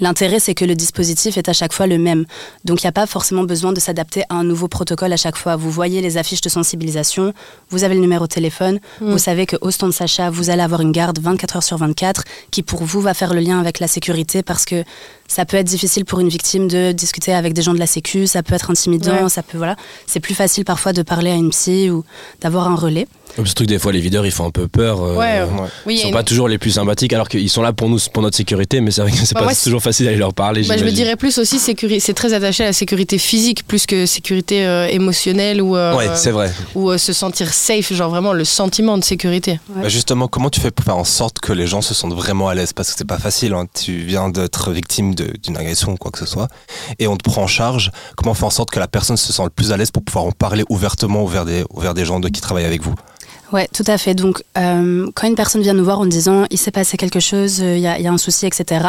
L'intérêt, 0.00 0.40
c'est 0.40 0.54
que 0.54 0.64
le 0.64 0.74
dispositif 0.74 1.36
est 1.36 1.48
à 1.48 1.52
chaque 1.52 1.72
fois 1.72 1.86
le 1.86 1.98
même. 1.98 2.24
Donc, 2.64 2.82
il 2.82 2.86
n'y 2.86 2.88
a 2.88 2.92
pas 2.92 3.06
forcément 3.06 3.44
besoin 3.44 3.72
de 3.72 3.80
s'adapter 3.80 4.22
à 4.28 4.34
un 4.34 4.44
nouveau 4.44 4.68
protocole 4.68 5.12
à 5.12 5.16
chaque 5.16 5.36
fois. 5.36 5.56
Vous 5.56 5.70
voyez 5.70 6.00
les 6.00 6.16
affiches 6.16 6.40
de 6.40 6.48
sensibilisation, 6.48 7.32
vous 7.70 7.84
avez 7.84 7.94
le 7.94 8.00
numéro 8.00 8.26
de 8.26 8.32
téléphone, 8.32 8.80
mm. 9.00 9.10
vous 9.10 9.18
savez 9.18 9.46
qu'au 9.46 9.70
stand 9.70 9.92
Sacha, 9.92 10.30
vous 10.30 10.50
allez 10.50 10.62
avoir 10.62 10.80
une 10.80 10.92
garde 10.92 11.18
24 11.18 11.56
heures 11.56 11.62
sur 11.62 11.76
24 11.76 12.24
qui, 12.50 12.62
pour 12.62 12.82
vous, 12.84 13.00
va 13.00 13.14
faire 13.14 13.34
le 13.34 13.40
lien 13.40 13.60
avec 13.60 13.80
la 13.80 13.88
sécurité 13.88 14.42
parce 14.42 14.64
que 14.64 14.84
ça 15.28 15.44
peut 15.44 15.56
être 15.56 15.66
difficile 15.66 16.04
pour 16.04 16.20
une 16.20 16.28
victime 16.28 16.68
de 16.68 16.92
discuter 16.92 17.32
avec 17.32 17.54
des 17.54 17.62
gens 17.62 17.74
de 17.74 17.78
la 17.78 17.86
sécu, 17.86 18.26
ça 18.26 18.42
peut 18.42 18.54
être 18.54 18.70
intimidant, 18.70 19.28
ça 19.28 19.42
peut, 19.42 19.58
voilà. 19.58 19.76
C'est 20.06 20.20
plus 20.20 20.34
facile 20.34 20.64
parfois 20.64 20.92
de 20.92 21.02
parler 21.02 21.30
à 21.30 21.34
une 21.34 21.50
psy 21.50 21.90
ou 21.90 22.04
d'avoir 22.40 22.68
un 22.68 22.74
relais. 22.74 23.06
Surtout 23.36 23.64
que 23.64 23.68
des 23.68 23.78
fois, 23.78 23.92
les 23.92 24.00
videurs, 24.00 24.24
ils 24.24 24.32
font 24.32 24.46
un 24.46 24.50
peu 24.50 24.68
peur. 24.68 25.02
Euh, 25.02 25.16
ouais, 25.16 25.46
ils 25.88 25.98
sont 25.98 26.10
pas 26.10 26.22
toujours 26.22 26.48
les 26.48 26.58
plus 26.58 26.72
sympathiques, 26.72 27.12
alors 27.12 27.28
qu'ils 27.28 27.50
sont 27.50 27.62
là 27.62 27.72
pour 27.72 27.88
nous, 27.88 27.98
pour 28.12 28.22
notre 28.22 28.36
sécurité, 28.36 28.80
mais 28.80 28.90
c'est 28.90 29.02
vrai 29.02 29.10
que 29.10 29.16
c'est 29.16 29.34
pas 29.34 29.52
toujours 29.64 29.82
facile 29.82 30.06
d'aller 30.06 30.18
leur 30.18 30.34
parler. 30.34 30.62
Bah, 30.68 30.76
je 30.76 30.84
me 30.84 30.90
dirais 30.90 31.16
plus 31.16 31.38
aussi, 31.38 31.58
c'est 31.58 32.14
très 32.14 32.32
attaché 32.32 32.62
à 32.62 32.66
la 32.66 32.72
sécurité 32.72 33.18
physique, 33.18 33.66
plus 33.66 33.86
que 33.86 34.06
sécurité 34.06 34.66
euh, 34.66 34.86
émotionnelle 34.88 35.60
ou, 35.60 35.76
euh, 35.76 35.96
ouais, 35.96 36.08
c'est 36.14 36.30
vrai. 36.30 36.52
ou 36.74 36.96
se 36.96 37.12
sentir 37.12 37.52
safe, 37.52 37.92
genre 37.92 38.10
vraiment 38.10 38.32
le 38.32 38.44
sentiment 38.44 38.98
de 38.98 39.04
sécurité. 39.04 39.58
Bah, 39.68 39.88
justement, 39.88 40.28
comment 40.28 40.50
tu 40.50 40.60
fais 40.60 40.70
pour 40.70 40.84
faire 40.84 40.96
en 40.96 41.04
sorte 41.04 41.40
que 41.40 41.52
les 41.52 41.66
gens 41.66 41.82
se 41.82 41.94
sentent 41.94 42.14
vraiment 42.14 42.48
à 42.48 42.54
l'aise? 42.54 42.72
Parce 42.72 42.90
que 42.90 42.98
c'est 42.98 43.06
pas 43.06 43.18
facile, 43.18 43.54
hein. 43.54 43.66
tu 43.72 43.98
viens 43.98 44.28
d'être 44.28 44.70
victime 44.70 45.14
d'une 45.14 45.56
agression 45.56 45.92
ou 45.92 45.96
quoi 45.96 46.10
que 46.10 46.18
ce 46.18 46.26
soit, 46.26 46.48
et 46.98 47.08
on 47.08 47.16
te 47.16 47.28
prend 47.28 47.42
en 47.42 47.46
charge. 47.46 47.90
Comment 48.16 48.32
on 48.32 48.34
fait 48.34 48.44
en 48.44 48.50
sorte 48.50 48.70
que 48.70 48.80
la 48.80 48.88
personne 48.88 49.16
se 49.16 49.32
sent 49.32 49.42
le 49.42 49.50
plus 49.50 49.72
à 49.72 49.76
l'aise 49.76 49.90
pour 49.90 50.04
pouvoir 50.04 50.24
en 50.24 50.32
parler 50.32 50.62
ouvertement 50.68 51.24
vers 51.24 51.44
des, 51.44 51.64
vers 51.76 51.94
des 51.94 52.04
gens 52.04 52.20
de, 52.20 52.28
qui 52.28 52.40
travaillent 52.40 52.64
avec 52.64 52.82
vous? 52.82 52.94
Oui, 53.54 53.60
tout 53.72 53.84
à 53.86 53.98
fait. 53.98 54.14
Donc, 54.14 54.42
euh, 54.58 55.08
quand 55.14 55.28
une 55.28 55.36
personne 55.36 55.62
vient 55.62 55.74
nous 55.74 55.84
voir 55.84 56.00
en 56.00 56.06
disant 56.06 56.44
il 56.50 56.58
s'est 56.58 56.72
passé 56.72 56.96
quelque 56.96 57.20
chose, 57.20 57.60
euh, 57.62 57.76
il 57.76 57.82
y, 57.82 57.86
a 57.86 58.12
un 58.12 58.18
souci, 58.18 58.46
etc., 58.46 58.84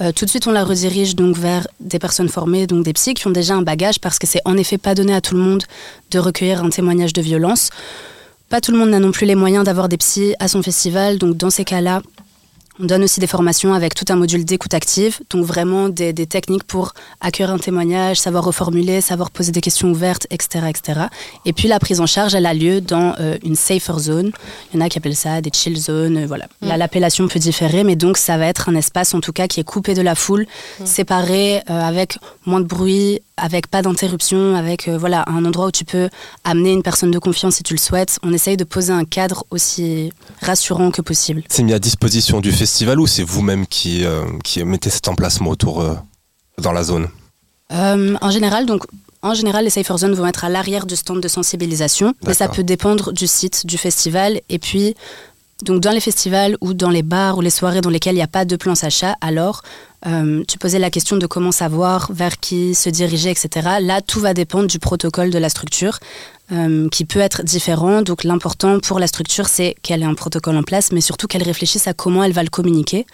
euh, 0.00 0.12
tout 0.12 0.24
de 0.24 0.30
suite 0.30 0.46
on 0.46 0.50
la 0.50 0.64
redirige 0.64 1.14
donc 1.14 1.36
vers 1.36 1.68
des 1.78 1.98
personnes 1.98 2.30
formées, 2.30 2.66
donc 2.66 2.86
des 2.86 2.94
psys 2.94 3.12
qui 3.12 3.26
ont 3.26 3.30
déjà 3.32 3.54
un 3.54 3.60
bagage, 3.60 4.00
parce 4.00 4.18
que 4.18 4.26
c'est 4.26 4.40
en 4.46 4.56
effet 4.56 4.78
pas 4.78 4.94
donné 4.94 5.12
à 5.12 5.20
tout 5.20 5.34
le 5.34 5.42
monde 5.42 5.62
de 6.10 6.18
recueillir 6.18 6.64
un 6.64 6.70
témoignage 6.70 7.12
de 7.12 7.20
violence. 7.20 7.68
Pas 8.48 8.62
tout 8.62 8.72
le 8.72 8.78
monde 8.78 8.88
n'a 8.88 8.98
non 8.98 9.12
plus 9.12 9.26
les 9.26 9.34
moyens 9.34 9.62
d'avoir 9.66 9.90
des 9.90 9.98
psys 9.98 10.34
à 10.38 10.48
son 10.48 10.62
festival, 10.62 11.18
donc 11.18 11.36
dans 11.36 11.50
ces 11.50 11.66
cas-là, 11.66 12.00
on 12.80 12.86
donne 12.86 13.02
aussi 13.02 13.20
des 13.20 13.26
formations 13.26 13.74
avec 13.74 13.94
tout 13.94 14.04
un 14.08 14.16
module 14.16 14.44
d'écoute 14.44 14.74
active, 14.74 15.20
donc 15.30 15.44
vraiment 15.44 15.88
des, 15.88 16.14
techniques 16.26 16.64
pour 16.64 16.92
accueillir 17.20 17.52
un 17.52 17.58
témoignage, 17.58 18.20
savoir 18.20 18.44
reformuler, 18.44 19.00
savoir 19.00 19.30
poser 19.30 19.52
des 19.52 19.60
questions 19.60 19.88
ouvertes, 19.90 20.26
etc. 20.30 20.66
etc. 20.68 21.00
Et 21.44 21.52
puis 21.52 21.68
la 21.68 21.78
prise 21.78 22.00
en 22.00 22.06
charge, 22.06 22.34
elle 22.34 22.46
a 22.46 22.54
lieu 22.54 22.80
dans 22.80 23.14
euh, 23.20 23.36
une 23.44 23.56
safer 23.56 23.98
zone. 23.98 24.32
Il 24.72 24.78
y 24.78 24.82
en 24.82 24.86
a 24.86 24.88
qui 24.88 24.98
appellent 24.98 25.16
ça 25.16 25.40
des 25.40 25.50
chill 25.52 25.76
zones. 25.76 26.18
Euh, 26.18 26.26
voilà. 26.26 26.46
Mm. 26.60 26.76
l'appellation 26.76 27.28
peut 27.28 27.38
différer, 27.38 27.84
mais 27.84 27.96
donc 27.96 28.16
ça 28.16 28.36
va 28.36 28.46
être 28.46 28.68
un 28.68 28.74
espace 28.74 29.14
en 29.14 29.20
tout 29.20 29.32
cas 29.32 29.48
qui 29.48 29.60
est 29.60 29.64
coupé 29.64 29.94
de 29.94 30.02
la 30.02 30.14
foule, 30.14 30.46
mm. 30.80 30.86
séparé, 30.86 31.62
euh, 31.70 31.80
avec 31.80 32.18
moins 32.46 32.60
de 32.60 32.66
bruit, 32.66 33.20
avec 33.38 33.68
pas 33.68 33.82
d'interruption, 33.82 34.54
avec 34.54 34.88
voilà 34.88 35.24
un 35.28 35.44
endroit 35.44 35.66
où 35.66 35.70
tu 35.70 35.84
peux 35.84 36.08
amener 36.44 36.72
une 36.72 36.82
personne 36.82 37.10
de 37.10 37.18
confiance 37.18 37.56
si 37.56 37.62
tu 37.62 37.74
le 37.74 37.78
souhaites. 37.78 38.18
On 38.22 38.32
essaye 38.32 38.56
de 38.56 38.64
poser 38.64 38.92
un 38.92 39.04
cadre 39.04 39.44
aussi 39.50 40.12
rassurant 40.40 40.90
que 40.90 41.02
possible. 41.02 41.42
C'est 41.48 41.62
mis 41.62 41.72
à 41.72 41.78
disposition 41.78 42.40
du 42.40 42.52
festival 42.52 43.00
ou 43.00 43.06
c'est 43.06 43.22
vous-même 43.22 43.66
qui, 43.66 44.04
euh, 44.04 44.24
qui 44.44 44.62
mettez 44.64 44.90
cet 44.90 45.08
emplacement 45.08 45.50
autour 45.50 45.80
euh, 45.80 45.94
dans 46.60 46.72
la 46.72 46.82
zone? 46.82 47.08
Euh, 47.72 48.16
En 48.20 48.30
général, 48.30 48.66
donc 48.66 48.84
en 49.20 49.34
général, 49.34 49.64
les 49.64 49.70
safer 49.70 49.98
zones 49.98 50.14
vont 50.14 50.26
être 50.26 50.44
à 50.44 50.48
l'arrière 50.48 50.86
du 50.86 50.94
stand 50.94 51.20
de 51.20 51.26
sensibilisation, 51.26 52.14
mais 52.24 52.34
ça 52.34 52.48
peut 52.48 52.62
dépendre 52.62 53.12
du 53.12 53.26
site 53.26 53.66
du 53.66 53.76
festival. 53.76 54.40
Et 54.48 54.60
puis, 54.60 54.94
donc 55.62 55.80
dans 55.80 55.90
les 55.90 56.00
festivals 56.00 56.56
ou 56.60 56.74
dans 56.74 56.90
les 56.90 57.02
bars 57.02 57.38
ou 57.38 57.40
les 57.40 57.50
soirées 57.50 57.80
dans 57.80 57.90
lesquelles 57.90 58.14
il 58.14 58.18
n'y 58.18 58.22
a 58.22 58.28
pas 58.28 58.44
de 58.44 58.56
plan 58.56 58.74
Sacha, 58.74 59.16
alors 59.20 59.62
tu 60.46 60.58
posais 60.58 60.78
la 60.78 60.90
question 60.90 61.16
de 61.16 61.26
comment 61.26 61.50
savoir 61.50 62.12
vers 62.12 62.38
qui 62.38 62.76
se 62.76 62.88
diriger, 62.88 63.30
etc. 63.30 63.68
Là, 63.80 64.00
tout 64.00 64.20
va 64.20 64.32
dépendre 64.32 64.68
du 64.68 64.78
protocole 64.78 65.30
de 65.30 65.38
la 65.38 65.48
structure. 65.48 65.98
Euh, 66.50 66.88
qui 66.88 67.04
peut 67.04 67.18
être 67.18 67.42
différent. 67.42 68.00
Donc 68.00 68.24
l'important 68.24 68.80
pour 68.80 68.98
la 68.98 69.06
structure, 69.06 69.48
c'est 69.48 69.74
qu'elle 69.82 70.00
ait 70.00 70.06
un 70.06 70.14
protocole 70.14 70.56
en 70.56 70.62
place, 70.62 70.92
mais 70.92 71.02
surtout 71.02 71.26
qu'elle 71.26 71.42
réfléchisse 71.42 71.86
à 71.86 71.92
comment 71.92 72.24
elle 72.24 72.32
va 72.32 72.42
le 72.42 72.48
communiquer. 72.48 73.04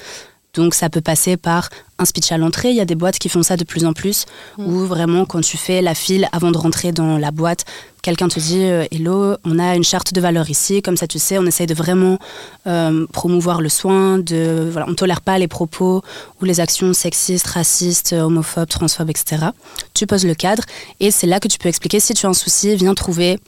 Donc 0.55 0.75
ça 0.75 0.89
peut 0.89 1.01
passer 1.01 1.37
par 1.37 1.69
un 1.99 2.05
speech 2.05 2.33
à 2.33 2.39
l'entrée, 2.39 2.71
il 2.71 2.77
y 2.77 2.81
a 2.81 2.85
des 2.85 2.95
boîtes 2.95 3.19
qui 3.19 3.29
font 3.29 3.43
ça 3.43 3.57
de 3.57 3.65
plus 3.65 3.85
en 3.85 3.93
plus, 3.93 4.27
mm. 4.59 4.67
où 4.67 4.87
vraiment 4.87 5.25
quand 5.25 5.41
tu 5.41 5.57
fais 5.57 5.81
la 5.81 5.95
file 5.95 6.29
avant 6.33 6.51
de 6.51 6.59
rentrer 6.59 6.93
dans 6.93 7.19
la 7.19 7.31
boîte, 7.31 7.65
quelqu'un 8.03 8.29
te 8.29 8.41
dit 8.41 8.65
euh, 8.65 8.85
Hello, 8.91 9.37
on 9.45 9.59
a 9.59 9.77
une 9.77 9.85
charte 9.85 10.13
de 10.13 10.21
valeurs 10.21 10.51
ici, 10.51 10.83
comme 10.83 10.97
ça 10.97 11.07
tu 11.07 11.19
sais, 11.19 11.39
on 11.39 11.47
essaye 11.47 11.67
de 11.67 11.75
vraiment 11.75 12.19
euh, 12.67 13.07
promouvoir 13.13 13.61
le 13.61 13.69
soin, 13.69 14.19
de, 14.19 14.69
voilà, 14.71 14.87
on 14.89 14.91
ne 14.91 14.97
tolère 14.97 15.21
pas 15.21 15.39
les 15.39 15.49
propos 15.49 16.03
ou 16.41 16.45
les 16.45 16.61
actions 16.61 16.93
sexistes, 16.93 17.47
racistes, 17.47 18.13
homophobes, 18.13 18.69
transphobes, 18.69 19.11
etc. 19.11 19.47
Tu 19.95 20.07
poses 20.07 20.25
le 20.25 20.35
cadre 20.35 20.65
et 21.01 21.11
c'est 21.11 21.27
là 21.27 21.39
que 21.39 21.49
tu 21.49 21.59
peux 21.59 21.69
expliquer 21.69 22.01
si 22.01 22.15
tu 22.15 22.27
as 22.27 22.29
un 22.29 22.35
souci, 22.35 22.75
viens 22.77 22.95
trouver 22.95 23.39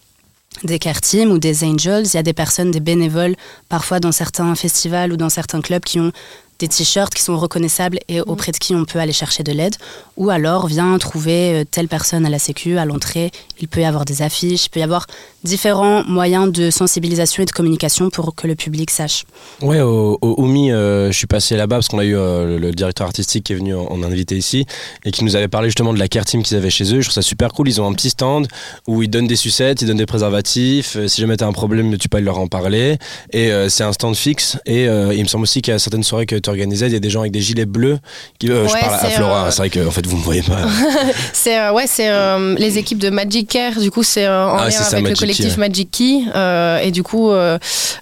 des 0.65 0.79
care 0.79 1.01
teams 1.01 1.31
ou 1.31 1.39
des 1.39 1.65
angels. 1.65 2.07
Il 2.07 2.15
y 2.15 2.19
a 2.19 2.23
des 2.23 2.33
personnes, 2.33 2.71
des 2.71 2.81
bénévoles, 2.81 3.37
parfois 3.69 4.01
dans 4.01 4.13
certains 4.13 4.55
festivals 4.55 5.13
ou 5.13 5.17
dans 5.17 5.29
certains 5.29 5.61
clubs 5.61 5.83
qui 5.83 6.01
ont 6.01 6.13
des 6.59 6.69
t-shirts 6.69 7.15
qui 7.15 7.23
sont 7.23 7.37
reconnaissables 7.37 7.99
et 8.09 8.21
auprès 8.21 8.53
de 8.53 8.57
qui 8.57 8.75
on 8.75 8.85
peut 8.85 8.99
aller 8.99 9.13
chercher 9.13 9.43
de 9.43 9.53
l'aide. 9.53 9.77
Ou 10.17 10.31
alors, 10.31 10.67
viens 10.67 10.97
trouver 10.99 11.53
euh, 11.53 11.65
telle 11.71 11.89
personne 11.89 12.25
à 12.25 12.31
la 12.31 12.39
Sécu, 12.39 12.79
à 12.79 12.85
l'entrée. 12.85 13.31
Il 13.61 13.69
peut 13.69 13.81
y 13.81 13.85
avoir 13.85 14.05
des 14.05 14.23
affiches, 14.23 14.67
il 14.67 14.71
peut 14.71 14.81
y 14.81 14.83
avoir 14.83 15.07
différents 15.45 16.05
moyens 16.05 16.51
de 16.51 16.71
sensibilisation 16.71 17.43
et 17.43 17.47
de 17.47 17.53
communication 17.53 18.11
pour 18.11 18.35
que 18.35 18.47
le 18.47 18.55
public 18.55 18.91
sache. 18.91 19.25
Ouais, 19.61 19.81
au, 19.81 20.19
au 20.21 20.43
OMI, 20.43 20.73
euh, 20.73 21.13
je 21.13 21.17
suis 21.17 21.27
passé 21.27 21.57
là-bas 21.57 21.77
parce 21.77 21.89
qu'on 21.89 21.99
a 21.99 22.05
eu 22.05 22.17
euh, 22.17 22.59
le 22.59 22.73
directeur 22.73 23.07
artistique 23.07 23.45
qui 23.45 23.53
est 23.53 23.57
venu 23.57 23.75
en, 23.75 23.87
en 23.87 24.03
invité 24.03 24.37
ici 24.37 24.67
et 25.05 25.11
qui 25.11 25.25
nous 25.25 25.37
avait 25.37 25.49
parlé 25.49 25.69
justement 25.69 25.93
de 25.93 25.99
la 25.99 26.09
care 26.09 26.25
team 26.25 26.43
qu'ils 26.43 26.57
avaient 26.57 26.71
chez 26.71 26.85
eux. 26.95 27.01
Je 27.01 27.07
trouve 27.07 27.15
ça 27.15 27.23
super 27.23 27.53
cool. 27.53 27.69
Ils 27.69 27.81
ont 27.81 27.89
un 27.89 27.93
petit 27.93 28.11
stand 28.11 28.49
où 28.87 29.03
ils 29.03 29.09
donnent 29.09 29.27
des 29.27 29.37
sucettes, 29.37 29.83
ils 29.83 29.89
donnent 29.89 29.97
des 29.97 30.07
préservatifs. 30.07 30.97
Euh, 30.97 31.09
si 31.09 31.21
jamais 31.21 31.37
t'as 31.37 31.47
un 31.47 31.53
problème, 31.53 31.97
tu 31.99 32.09
peux 32.09 32.17
aller 32.19 32.27
leur 32.27 32.39
en 32.39 32.49
parler. 32.49 32.99
Et 33.33 33.51
euh, 33.53 33.69
c'est 33.69 33.85
un 33.85 33.93
stand 33.93 34.17
fixe. 34.17 34.59
Et 34.67 34.89
euh, 34.89 35.15
il 35.15 35.23
me 35.23 35.29
semble 35.29 35.45
aussi 35.45 35.63
qu'il 35.63 35.73
y 35.73 35.75
a 35.75 35.79
certaines 35.79 36.03
soirées 36.03 36.27
que 36.27 36.37
organisais, 36.49 36.87
il 36.87 36.93
y 36.93 36.97
a 36.97 37.01
des 37.01 37.11
gens 37.11 37.21
avec 37.21 37.33
des 37.33 37.41
gilets 37.41 37.67
bleus. 37.67 37.99
Qui, 38.39 38.51
euh, 38.51 38.67
je 38.67 38.73
parle 38.73 38.95
à 38.95 38.99
c'est, 38.99 39.11
Flora. 39.11 39.47
euh, 39.47 39.51
C'est 39.51 39.59
vrai 39.59 39.71
que 39.71 39.87
en 39.87 39.91
fait 39.91 40.07
vous 40.07 40.17
me 40.17 40.23
voyez 40.23 40.43
pas. 40.43 40.59
C'est 41.33 41.59
euh, 41.59 41.73
ouais, 41.73 41.85
c'est 41.87 42.09
euh, 42.09 42.55
les 42.59 42.79
équipes 42.79 42.99
de 42.99 43.11
Magic 43.11 43.49
Care. 43.49 43.79
Du 43.81 43.91
coup, 43.91 44.03
c'est 44.03 44.27
euh, 44.27 44.47
en 44.49 44.57
Ah, 44.59 44.65
lien 44.65 44.71
c'est 44.71 44.83
ça, 44.83 44.97
avec 44.97 45.03
Magic 45.05 45.17
le 45.17 45.21
collectif 45.21 45.55
Key, 45.55 45.61
Magic 45.61 45.91
Key. 45.91 46.21
Euh, 46.35 46.79
et 46.81 46.91
du 46.91 47.03
coup, 47.03 47.31
euh, 47.31 47.59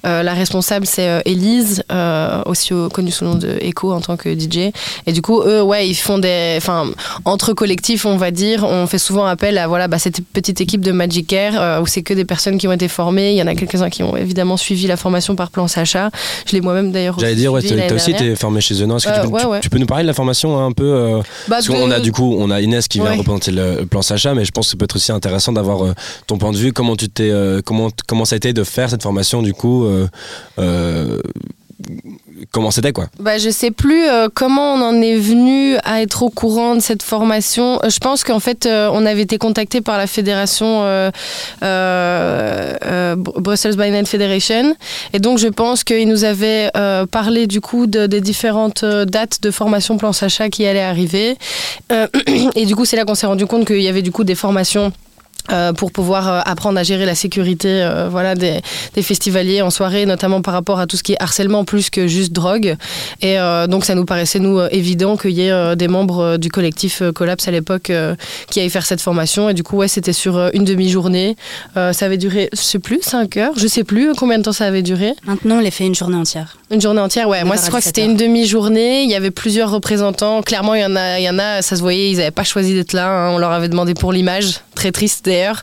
euh, 0.07 0.23
la 0.23 0.35
responsable 0.35 0.87
c'est 0.87 1.09
euh, 1.09 1.21
Elise, 1.25 1.83
euh, 1.93 2.43
aussi 2.47 2.73
au- 2.75 2.89
connue 2.89 3.11
sous 3.11 3.25
le 3.25 3.31
nom 3.31 3.37
de 3.37 3.57
Echo 3.61 3.93
en 3.93 4.01
tant 4.01 4.17
que 4.17 4.29
DJ. 4.35 4.73
Et 5.07 5.13
du 5.13 5.23
coup, 5.23 5.43
eux, 5.43 5.63
ouais, 5.63 5.89
ils 5.89 5.95
font 5.95 6.19
des, 6.19 6.55
enfin, 6.57 6.87
entre 7.25 7.53
collectifs, 7.53 8.07
on 8.07 8.17
va 8.17 8.31
dire, 8.31 8.65
on 8.65 8.87
fait 8.87 8.99
souvent 8.99 9.27
appel 9.27 9.59
à 9.59 9.67
voilà, 9.67 9.89
bah, 9.89 9.99
cette 9.99 10.21
petite 10.33 10.61
équipe 10.61 10.81
de 10.81 10.93
Magic 10.93 11.27
Care 11.27 11.53
euh, 11.61 11.81
où 11.81 11.87
c'est 11.87 12.03
que 12.03 12.15
des 12.15 12.25
personnes 12.25 12.59
qui 12.59 12.69
ont 12.69 12.73
été 12.73 12.89
formées. 12.89 13.33
Il 13.33 13.37
y 13.39 13.43
en 13.43 13.47
a 13.47 13.55
quelques-uns 13.55 13.91
qui 13.91 14.03
ont 14.03 14.17
évidemment 14.17 14.57
suivi 14.57 14.87
la 14.87 14.97
formation 14.97 15.37
par 15.37 15.51
plan 15.51 15.69
Sacha. 15.69 16.11
Je 16.47 16.53
l'ai 16.53 16.61
moi-même 16.61 16.93
d'ailleurs. 16.93 17.19
J'allais 17.19 17.35
dire, 17.35 17.53
ouais, 17.53 17.63
t'as 17.63 17.95
aussi 17.95 18.13
dernière. 18.13 18.34
Formé 18.37 18.61
chez 18.61 18.83
eux. 18.83 18.87
Non, 18.87 18.97
est-ce 18.97 19.07
que 19.07 19.11
Euh, 19.13 19.23
tu, 19.23 19.29
peux, 19.29 19.35
ouais, 19.35 19.41
tu- 19.43 19.47
ouais. 19.49 19.61
tu 19.61 19.71
peux 19.71 19.79
nous 19.79 19.87
parler 19.87 20.05
de 20.05 20.09
la 20.09 20.15
formation 20.15 20.59
hein, 20.59 20.67
un 20.67 20.73
peu 20.73 20.85
euh, 20.85 21.19
Bah, 21.19 21.57
Parce 21.57 21.67
de- 21.67 21.73
qu'on 21.73 21.91
a 21.91 22.01
du 22.01 22.13
coup, 22.13 22.37
on 22.39 22.51
a 22.51 22.61
Inès 22.61 22.89
qui 22.89 22.99
vient 23.01 23.11
Ouais. 23.11 23.17
représenter 23.19 23.51
le 23.51 23.85
plan 23.87 24.03
Sacha, 24.03 24.35
mais 24.35 24.45
je 24.45 24.51
pense 24.53 24.67
que 24.67 24.71
ça 24.73 24.77
peut 24.77 24.85
être 24.85 24.97
aussi 24.97 25.13
intéressant 25.13 25.53
d'avoir 25.53 25.85
euh, 25.85 25.95
ton 26.27 26.39
point 26.39 26.53
de 26.53 26.57
vue. 26.57 26.73
Comment 26.73 26.97
tu 26.97 27.09
t'es, 27.09 27.33
comment, 27.65 27.89
comment 28.07 28.25
ça 28.25 28.35
a 28.35 28.37
été 28.39 28.53
de 28.53 28.65
faire 28.65 28.91
cette 28.91 29.03
formation 29.03 29.43
du 29.43 29.53
coup 29.55 29.87
Comment 32.51 32.71
c'était 32.71 32.93
quoi 32.93 33.07
Bah, 33.19 33.39
je 33.39 33.51
sais 33.51 33.71
plus 33.71 34.05
euh, 34.09 34.29
comment 34.33 34.75
on 34.75 34.81
en 34.83 35.01
est 35.03 35.17
venu 35.17 35.77
à 35.85 36.03
être 36.03 36.23
au 36.23 36.31
courant 36.31 36.75
de 36.75 36.81
cette 36.81 37.03
formation. 37.03 37.79
Euh, 37.85 37.91
Je 37.91 37.99
pense 37.99 38.25
qu'en 38.25 38.41
fait, 38.41 38.67
euh, 38.67 38.89
on 38.93 39.07
avait 39.07 39.23
été 39.23 39.39
contacté 39.39 39.81
par 39.81 39.99
la 39.99 40.07
fédération 40.07 40.85
Br- 41.63 43.41
Brussels 43.41 43.77
by 43.77 44.05
Federation. 44.07 44.75
Et 45.13 45.19
donc, 45.19 45.39
je 45.39 45.49
pense 45.49 45.85
qu'ils 45.85 46.09
nous 46.09 46.25
avaient 46.25 46.71
parlé 47.11 47.47
du 47.47 47.61
coup 47.61 47.87
de- 47.87 48.07
des 48.07 48.21
différentes 48.21 48.85
dates 48.85 49.41
de 49.43 49.51
formation 49.51 49.97
plan 49.97 50.13
Sacha 50.13 50.49
qui 50.51 50.67
allaient 50.67 50.81
arriver. 50.81 51.37
Et 52.57 52.67
du 52.67 52.75
coup, 52.77 52.85
c'est 52.85 52.97
là 52.97 53.05
qu'on 53.05 53.15
s'est 53.15 53.27
rendu 53.27 53.47
compte 53.47 53.67
qu'il 53.67 53.81
y 53.83 53.89
avait 53.89 54.03
du 54.03 54.13
coup 54.13 54.25
des 54.25 54.35
formations. 54.35 54.93
Euh, 55.53 55.75
pour 55.75 55.93
pouvoir 55.93 56.29
euh, 56.29 56.41
apprendre 56.47 56.79
à 56.79 56.83
gérer 56.83 57.05
la 57.05 57.15
sécurité 57.15 57.69
euh, 57.69 58.09
voilà, 58.09 58.35
des, 58.35 58.63
festivaliers 59.03 59.61
en 59.61 59.69
soirée, 59.69 60.07
notamment 60.07 60.41
par 60.41 60.55
rapport 60.55 60.81
à 60.81 60.87
tout 60.87 60.97
ce 60.97 61.03
qui 61.03 61.13
est 61.13 61.23
harcèlement 61.23 61.65
plus 61.65 61.91
que 61.91 62.07
juste 62.07 62.33
drogue. 62.33 62.77
Et 63.21 63.37
donc 63.69 63.85
ça 63.85 63.95
nous 63.95 64.05
paraissait 64.05 64.39
nous 64.39 64.61
évident 64.71 65.17
qu'il 65.17 65.33
y 65.33 65.43
ait 65.43 65.77
des 65.77 65.89
membres 65.89 66.37
du 66.39 66.49
collectif 66.49 67.03
Collapse 67.15 67.49
à 67.49 67.51
l'époque 67.51 67.93
qui 68.51 68.61
aillent 68.61 68.71
faire 68.71 68.87
cette 68.87 69.01
formation. 69.01 69.49
Et 69.51 69.55
du 69.55 69.63
coup, 69.63 69.77
ouais, 69.77 69.89
c'était 69.89 70.13
sur 70.13 70.51
une 70.55 70.65
demi-journée. 70.65 71.37
Ça 71.75 72.07
avait 72.07 72.17
duré, 72.17 72.49
je 72.53 72.61
sais 72.61 72.79
plus, 72.79 73.01
5 73.03 73.37
heures. 73.37 73.53
Je 73.57 73.67
sais 73.67 73.85
plus 73.85 74.15
combien 74.15 74.39
de 74.39 74.45
temps 74.45 74.53
ça 74.53 74.65
avait 74.65 74.83
duré. 74.83 75.13
Maintenant, 75.27 75.57
on 75.57 75.61
les 75.61 75.71
fait 75.71 75.87
une 75.87 75.95
journée 75.95 76.17
entière. 76.17 76.57
Une 76.75 76.81
journée 76.81 77.01
entière, 77.01 77.29
ouais. 77.29 77.45
Moi, 77.45 77.55
je 77.57 77.61
crois 77.69 77.81
que 77.81 77.85
17 77.85 77.95
c'était 77.95 78.05
une 78.05 78.17
demi-journée. 78.17 79.05
Il 79.05 79.11
y 79.11 79.15
avait 79.15 79.31
plusieurs 79.31 79.71
représentants. 79.71 80.43
Clairement, 80.43 80.75
il 80.75 80.81
y 80.83 80.85
en 80.85 80.97
a, 80.97 81.21
il 81.21 81.25
y 81.25 81.31
en 81.31 81.39
a 81.39 81.63
ça 81.63 81.77
se 81.77 81.81
voyait, 81.81 82.11
ils 82.11 82.17
n'avaient 82.19 82.31
pas 82.33 82.43
choisi 82.45 82.75
d'être 82.75 82.93
là. 82.93 83.09
hein. 83.09 83.31
On 83.33 83.39
leur 83.39 83.53
avait 83.53 83.69
demandé 83.69 83.95
pour 83.95 84.13
l'image. 84.13 84.61
Très 84.75 84.91
triste 84.91 85.25
d'ailleurs. 85.25 85.63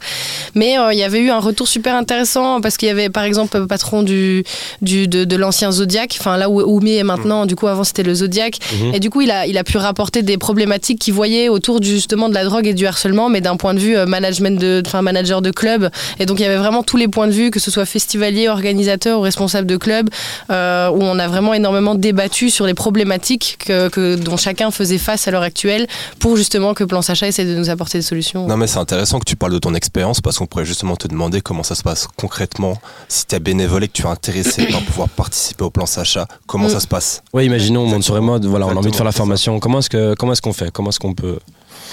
Mais 0.55 0.79
euh, 0.79 0.93
il 0.93 0.99
y 0.99 1.03
avait 1.03 1.19
eu 1.19 1.29
un 1.29 1.39
retour 1.39 1.67
super 1.67 1.95
intéressant 1.95 2.61
parce 2.61 2.77
qu'il 2.77 2.87
y 2.87 2.91
avait, 2.91 3.09
par 3.09 3.23
exemple, 3.23 3.57
le 3.59 3.67
patron 3.67 4.03
du, 4.03 4.43
du, 4.81 5.07
de, 5.09 5.25
de 5.25 5.35
l'ancien 5.35 5.71
Zodiac, 5.71 6.15
enfin 6.19 6.37
là 6.37 6.49
où 6.49 6.61
Oumi 6.61 6.95
est 6.95 7.03
maintenant. 7.03 7.45
Du 7.45 7.55
coup, 7.57 7.67
avant, 7.67 7.83
c'était 7.83 8.03
le 8.03 8.13
Zodiac. 8.15 8.57
Mhm. 8.81 8.93
Et 8.95 8.99
du 9.01 9.09
coup, 9.09 9.19
il 9.21 9.31
a, 9.31 9.45
il 9.47 9.57
a 9.57 9.63
pu 9.65 9.77
rapporter 9.77 10.21
des 10.21 10.37
problématiques 10.37 10.99
qu'il 10.99 11.13
voyait 11.13 11.49
autour 11.49 11.81
du- 11.81 11.89
justement 11.89 12.29
de 12.29 12.33
la 12.33 12.45
drogue 12.45 12.67
et 12.67 12.73
du 12.73 12.87
harcèlement, 12.87 13.27
mais 13.27 13.41
d'un 13.41 13.57
point 13.57 13.73
de 13.73 13.79
vue 13.79 13.97
euh, 13.97 14.05
management 14.05 14.57
de, 14.59 14.81
enfin 14.85 15.01
manager 15.01 15.41
de 15.41 15.51
club. 15.51 15.89
Et 16.19 16.25
donc, 16.25 16.39
il 16.39 16.43
y 16.43 16.45
avait 16.45 16.57
vraiment 16.57 16.83
tous 16.83 16.97
les 16.97 17.09
points 17.09 17.27
de 17.27 17.33
vue, 17.33 17.51
que 17.51 17.59
ce 17.59 17.69
soit 17.69 17.85
festivalier, 17.85 18.47
organisateur 18.47 19.19
ou 19.19 19.21
responsable 19.21 19.67
de 19.67 19.75
club, 19.77 20.09
euh, 20.51 20.89
où 21.01 21.05
on 21.05 21.19
a 21.19 21.27
vraiment 21.27 21.53
énormément 21.53 21.95
débattu 21.95 22.49
sur 22.49 22.65
les 22.65 22.73
problématiques 22.73 23.57
que, 23.59 23.89
que- 23.89 24.15
dont 24.15 24.37
chacun 24.37 24.71
faisait 24.71 24.97
face 24.97 25.27
à 25.27 25.31
l'heure 25.31 25.41
actuelle 25.43 25.87
pour 26.19 26.37
justement 26.37 26.73
que 26.73 26.83
Plan 26.83 27.01
Sacha 27.01 27.27
essaie 27.27 27.45
de 27.45 27.55
nous 27.55 27.69
apporter 27.69 27.97
des 27.97 28.01
solutions. 28.03 28.47
Non 28.47 28.57
mais 28.57 28.67
c'est 28.67 28.77
intéressant 28.79 29.19
que 29.19 29.25
tu 29.25 29.35
parles 29.35 29.53
de 29.53 29.59
ton 29.59 29.73
expérience 29.73 30.21
parce 30.21 30.37
qu'on 30.37 30.45
pourrait 30.45 30.65
justement 30.65 30.95
te 30.95 31.07
demander 31.07 31.41
comment 31.41 31.63
ça 31.63 31.75
se 31.75 31.83
passe 31.83 32.07
concrètement 32.15 32.77
si 33.07 33.25
tu 33.25 33.35
es 33.35 33.39
bénévole 33.39 33.83
et 33.83 33.87
que 33.87 33.93
tu 33.93 34.03
es 34.03 34.07
intéressé 34.09 34.65
par 34.71 34.81
pouvoir 34.81 35.09
participer 35.09 35.63
au 35.63 35.69
plan 35.69 35.85
Sacha, 35.85 36.27
comment 36.47 36.67
Mm. 36.67 36.69
ça 36.69 36.79
se 36.79 36.87
passe? 36.87 37.23
Ouais, 37.33 37.45
imaginons, 37.45 37.81
on 37.81 37.87
monte 37.87 38.03
sur 38.03 38.13
Exactement. 38.15 38.33
mode, 38.33 38.45
voilà, 38.45 38.67
on 38.67 38.69
a 38.69 38.73
envie 38.75 38.91
de 38.91 38.95
faire 38.95 39.03
la 39.03 39.09
Exactement, 39.09 39.25
formation. 39.25 39.59
Comment 39.59 39.79
est-ce 39.79 39.89
que 39.89 40.13
comment 40.15 40.31
est-ce 40.33 40.41
qu'on 40.41 40.53
fait? 40.53 40.71
Comment 40.71 40.89
est-ce 40.89 40.99
qu'on 40.99 41.13
peut 41.13 41.39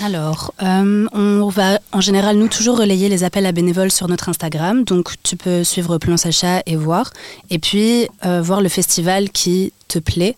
Alors, 0.03 0.55
euh, 0.63 1.07
on 1.13 1.49
va 1.49 1.81
en 1.93 2.01
général, 2.01 2.37
nous, 2.37 2.49
toujours 2.49 2.79
relayer 2.79 3.09
les 3.09 3.25
appels 3.25 3.47
à 3.47 3.53
bénévoles 3.53 3.91
sur 3.91 4.09
notre 4.09 4.29
Instagram. 4.29 4.85
Donc, 4.85 5.15
tu 5.23 5.37
peux 5.37 5.65
suivre 5.65 5.99
Plan 5.99 6.17
Sacha 6.17 6.63
et 6.67 6.77
voir. 6.77 7.13
Et 7.51 7.59
puis, 7.59 8.09
euh, 8.25 8.41
voir 8.41 8.61
le 8.61 8.69
festival 8.69 9.31
qui 9.31 9.73
te 9.89 9.99
plaît. 9.99 10.37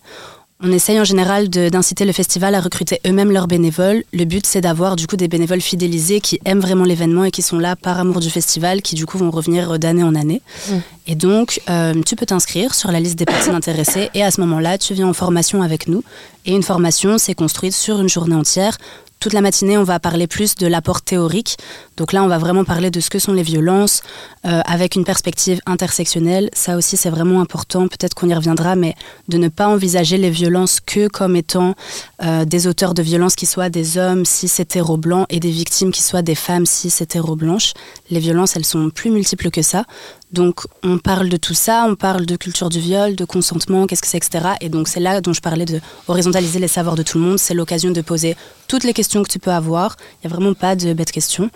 On 0.63 0.71
essaye 0.71 0.99
en 0.99 1.03
général 1.03 1.49
d'inciter 1.49 2.05
le 2.05 2.11
festival 2.11 2.53
à 2.53 2.61
recruter 2.61 3.01
eux-mêmes 3.07 3.31
leurs 3.31 3.47
bénévoles. 3.47 4.03
Le 4.13 4.25
but, 4.25 4.45
c'est 4.45 4.61
d'avoir 4.61 4.95
du 4.95 5.07
coup 5.07 5.17
des 5.17 5.27
bénévoles 5.27 5.61
fidélisés 5.61 6.21
qui 6.21 6.39
aiment 6.45 6.59
vraiment 6.59 6.83
l'événement 6.83 7.23
et 7.23 7.31
qui 7.31 7.41
sont 7.41 7.57
là 7.57 7.75
par 7.75 7.99
amour 7.99 8.19
du 8.19 8.29
festival, 8.29 8.83
qui 8.83 8.93
du 8.93 9.07
coup 9.07 9.17
vont 9.17 9.31
revenir 9.31 9.79
d'année 9.79 10.03
en 10.03 10.13
année. 10.13 10.43
Mm. 10.69 10.73
Et 11.07 11.15
donc, 11.15 11.61
euh, 11.67 11.99
tu 12.05 12.15
peux 12.15 12.27
t'inscrire 12.27 12.75
sur 12.75 12.91
la 12.91 12.99
liste 12.99 13.17
des 13.17 13.25
personnes 13.25 13.55
intéressées 13.55 14.11
et 14.13 14.23
à 14.23 14.29
ce 14.29 14.39
moment-là, 14.41 14.77
tu 14.77 14.93
viens 14.93 15.07
en 15.07 15.13
formation 15.13 15.63
avec 15.63 15.87
nous. 15.87 16.03
Et 16.45 16.51
une 16.51 16.63
formation, 16.63 17.17
c'est 17.17 17.33
construite 17.33 17.73
sur 17.73 17.99
une 17.99 18.09
journée 18.09 18.35
entière. 18.35 18.77
Toute 19.21 19.33
la 19.33 19.41
matinée, 19.41 19.77
on 19.77 19.83
va 19.83 19.99
parler 19.99 20.25
plus 20.25 20.55
de 20.55 20.65
l'apport 20.65 21.03
théorique. 21.03 21.57
Donc 21.95 22.11
là, 22.11 22.23
on 22.23 22.27
va 22.27 22.39
vraiment 22.39 22.63
parler 22.63 22.89
de 22.89 22.99
ce 22.99 23.11
que 23.11 23.19
sont 23.19 23.33
les 23.33 23.43
violences 23.43 24.01
euh, 24.47 24.61
avec 24.65 24.95
une 24.95 25.03
perspective 25.03 25.61
intersectionnelle. 25.67 26.49
Ça 26.53 26.75
aussi, 26.75 26.97
c'est 26.97 27.11
vraiment 27.11 27.39
important. 27.39 27.87
Peut-être 27.87 28.15
qu'on 28.15 28.27
y 28.29 28.33
reviendra, 28.33 28.75
mais 28.75 28.95
de 29.27 29.37
ne 29.37 29.47
pas 29.47 29.67
envisager 29.67 30.17
les 30.17 30.31
violences 30.31 30.79
que 30.79 31.07
comme 31.07 31.35
étant 31.35 31.75
euh, 32.23 32.45
des 32.45 32.65
auteurs 32.65 32.95
de 32.95 33.03
violences 33.03 33.35
qui 33.35 33.45
soient 33.45 33.69
des 33.69 33.99
hommes 33.99 34.25
cis 34.25 34.51
hétéro 34.57 34.97
blancs 34.97 35.27
et 35.29 35.39
des 35.39 35.51
victimes 35.51 35.91
qui 35.91 36.01
soient 36.01 36.23
des 36.23 36.33
femmes 36.33 36.65
cis 36.65 36.91
hétéro 36.99 37.35
blanches. 37.35 37.73
Les 38.09 38.19
violences, 38.19 38.55
elles 38.55 38.65
sont 38.65 38.89
plus 38.89 39.11
multiples 39.11 39.51
que 39.51 39.61
ça. 39.61 39.85
Donc, 40.31 40.61
on 40.83 40.97
parle 40.97 41.27
de 41.29 41.37
tout 41.37 41.53
ça, 41.53 41.85
on 41.87 41.95
parle 41.95 42.25
de 42.25 42.35
culture 42.37 42.69
du 42.69 42.79
viol, 42.79 43.15
de 43.15 43.25
consentement, 43.25 43.85
qu'est-ce 43.85 44.01
que 44.01 44.07
c'est, 44.07 44.17
etc. 44.17 44.55
Et 44.61 44.69
donc, 44.69 44.87
c'est 44.87 45.01
là 45.01 45.19
dont 45.19 45.33
je 45.33 45.41
parlais 45.41 45.65
de 45.65 45.81
horizontaliser 46.07 46.59
les 46.59 46.69
savoirs 46.69 46.95
de 46.95 47.03
tout 47.03 47.17
le 47.17 47.25
monde. 47.25 47.37
C'est 47.39 47.53
l'occasion 47.53 47.91
de 47.91 48.01
poser 48.01 48.37
toutes 48.67 48.83
les 48.85 48.93
questions 48.93 49.23
que 49.23 49.29
tu 49.29 49.39
peux 49.39 49.51
avoir. 49.51 49.97
Il 49.99 50.27
n'y 50.27 50.33
a 50.33 50.35
vraiment 50.35 50.53
pas 50.53 50.75
de 50.75 50.93
bêtes 50.93 51.11
questions. 51.11 51.49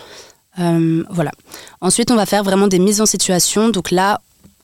Euh, 0.60 1.04
voilà. 1.10 1.32
Ensuite, 1.80 2.12
on 2.12 2.16
va 2.16 2.26
faire 2.26 2.44
vraiment 2.44 2.68
des 2.68 2.80
mises 2.80 3.00
en 3.00 3.06
situation. 3.06 3.70
Donc 3.70 3.92
là, 3.92 4.20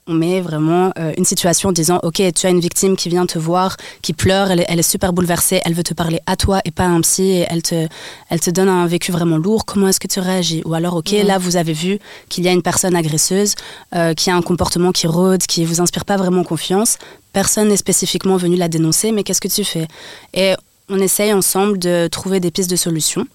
on 0.08 0.14
met 0.14 0.42
vraiment 0.42 0.92
euh, 0.98 1.14
une 1.18 1.26
situation 1.26 1.70
en 1.70 1.72
disant 1.72 2.00
Ok, 2.04 2.22
tu 2.36 2.46
as 2.46 2.50
une 2.50 2.60
victime 2.60 2.96
qui 2.96 3.10
vient 3.10 3.26
te 3.26 3.38
voir, 3.38 3.78
qui 4.02 4.14
pleure, 4.14 4.52
elle 4.52 4.62
est, 4.62 4.66
elle 4.68 4.80
est 4.80 4.90
super 4.90 5.14
bouleversée, 5.14 5.62
elle 5.64 5.74
veut 5.74 5.84
te 5.84 5.94
parler 5.94 6.20
à 6.26 6.36
toi 6.36 6.60
et 6.66 6.72
pas 6.72 6.86
à 6.86 6.90
un 6.90 7.02
psy, 7.02 7.24
et 7.24 7.46
elle 7.50 7.62
te, 7.62 7.88
elle 8.30 8.40
te 8.40 8.50
donne 8.50 8.70
un 8.70 8.88
vécu 8.88 9.12
vraiment 9.12 9.38
lourd. 9.38 9.66
Comment 9.66 9.88
est-ce 9.88 10.00
que 10.00 10.08
tu 10.08 10.20
réagis? 10.20 10.62
Ou 10.66 10.74
alors, 10.74 10.96
Ok, 10.96 11.12
là, 11.12 11.38
vous 11.38 11.56
avez 11.56 11.74
vu 11.74 12.00
qu'il 12.30 12.44
y 12.44 12.48
a 12.48 12.52
une 12.52 12.62
personne 12.62 12.96
agresseuse 12.96 13.56
euh, 13.96 14.14
qui 14.14 14.30
a 14.30 14.36
un 14.36 14.42
comportement 14.42 14.92
qui 14.92 15.08
rôde, 15.08 15.42
qui 15.44 15.66
vous 15.66 15.82
inspire 15.82 16.06
pas 16.06 16.18
vraiment 16.18 16.44
confiance. 16.44 16.98
Personne 17.34 17.70
n'est 17.70 17.78
spécifiquement 17.78 18.38
venu 18.38 18.56
la 18.58 18.68
dénoncer, 18.68 19.12
mais 19.12 19.24
qu'est-ce 19.24 19.42
que 19.42 19.48
tu 19.48 19.64
fais? 19.64 19.88
Et 20.34 20.54
on 20.90 21.00
essaye 21.00 21.32
ensemble 21.32 21.80
de 21.80 22.08
trouver 22.08 22.40
des 22.40 22.52
pistes 22.52 22.70
de 22.70 22.76
solutions. 22.76 23.26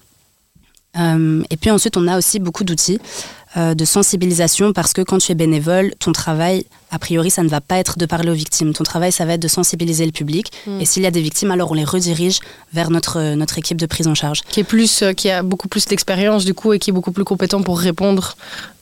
Euh, 0.97 1.43
et 1.49 1.57
puis 1.57 1.71
ensuite, 1.71 1.97
on 1.97 2.07
a 2.07 2.17
aussi 2.17 2.39
beaucoup 2.39 2.63
d'outils 2.63 2.99
de 3.55 3.85
sensibilisation 3.85 4.73
parce 4.73 4.93
que 4.93 5.01
quand 5.01 5.19
tu 5.19 5.31
es 5.31 5.35
bénévole, 5.35 5.93
ton 5.99 6.11
travail, 6.11 6.65
a 6.91 6.99
priori, 6.99 7.29
ça 7.29 7.43
ne 7.43 7.49
va 7.49 7.61
pas 7.61 7.77
être 7.77 7.97
de 7.97 8.05
parler 8.05 8.29
aux 8.29 8.33
victimes. 8.35 8.73
Ton 8.73 8.83
travail, 8.83 9.11
ça 9.11 9.25
va 9.25 9.33
être 9.33 9.41
de 9.41 9.47
sensibiliser 9.47 10.05
le 10.05 10.11
public. 10.11 10.51
Mm. 10.65 10.81
Et 10.81 10.85
s'il 10.85 11.03
y 11.03 11.05
a 11.05 11.11
des 11.11 11.21
victimes, 11.21 11.51
alors 11.51 11.71
on 11.71 11.73
les 11.73 11.83
redirige 11.83 12.39
vers 12.73 12.89
notre, 12.89 13.35
notre 13.35 13.57
équipe 13.57 13.77
de 13.77 13.85
prise 13.85 14.07
en 14.07 14.15
charge. 14.15 14.41
Qui 14.49 14.59
est 14.61 14.63
plus, 14.63 15.01
euh, 15.03 15.13
qui 15.13 15.29
a 15.29 15.43
beaucoup 15.43 15.67
plus 15.67 15.85
d'expérience 15.85 16.45
du 16.45 16.53
coup 16.53 16.73
et 16.73 16.79
qui 16.79 16.89
est 16.89 16.93
beaucoup 16.93 17.11
plus 17.11 17.23
compétent 17.23 17.61
pour 17.63 17.79
répondre, 17.79 18.35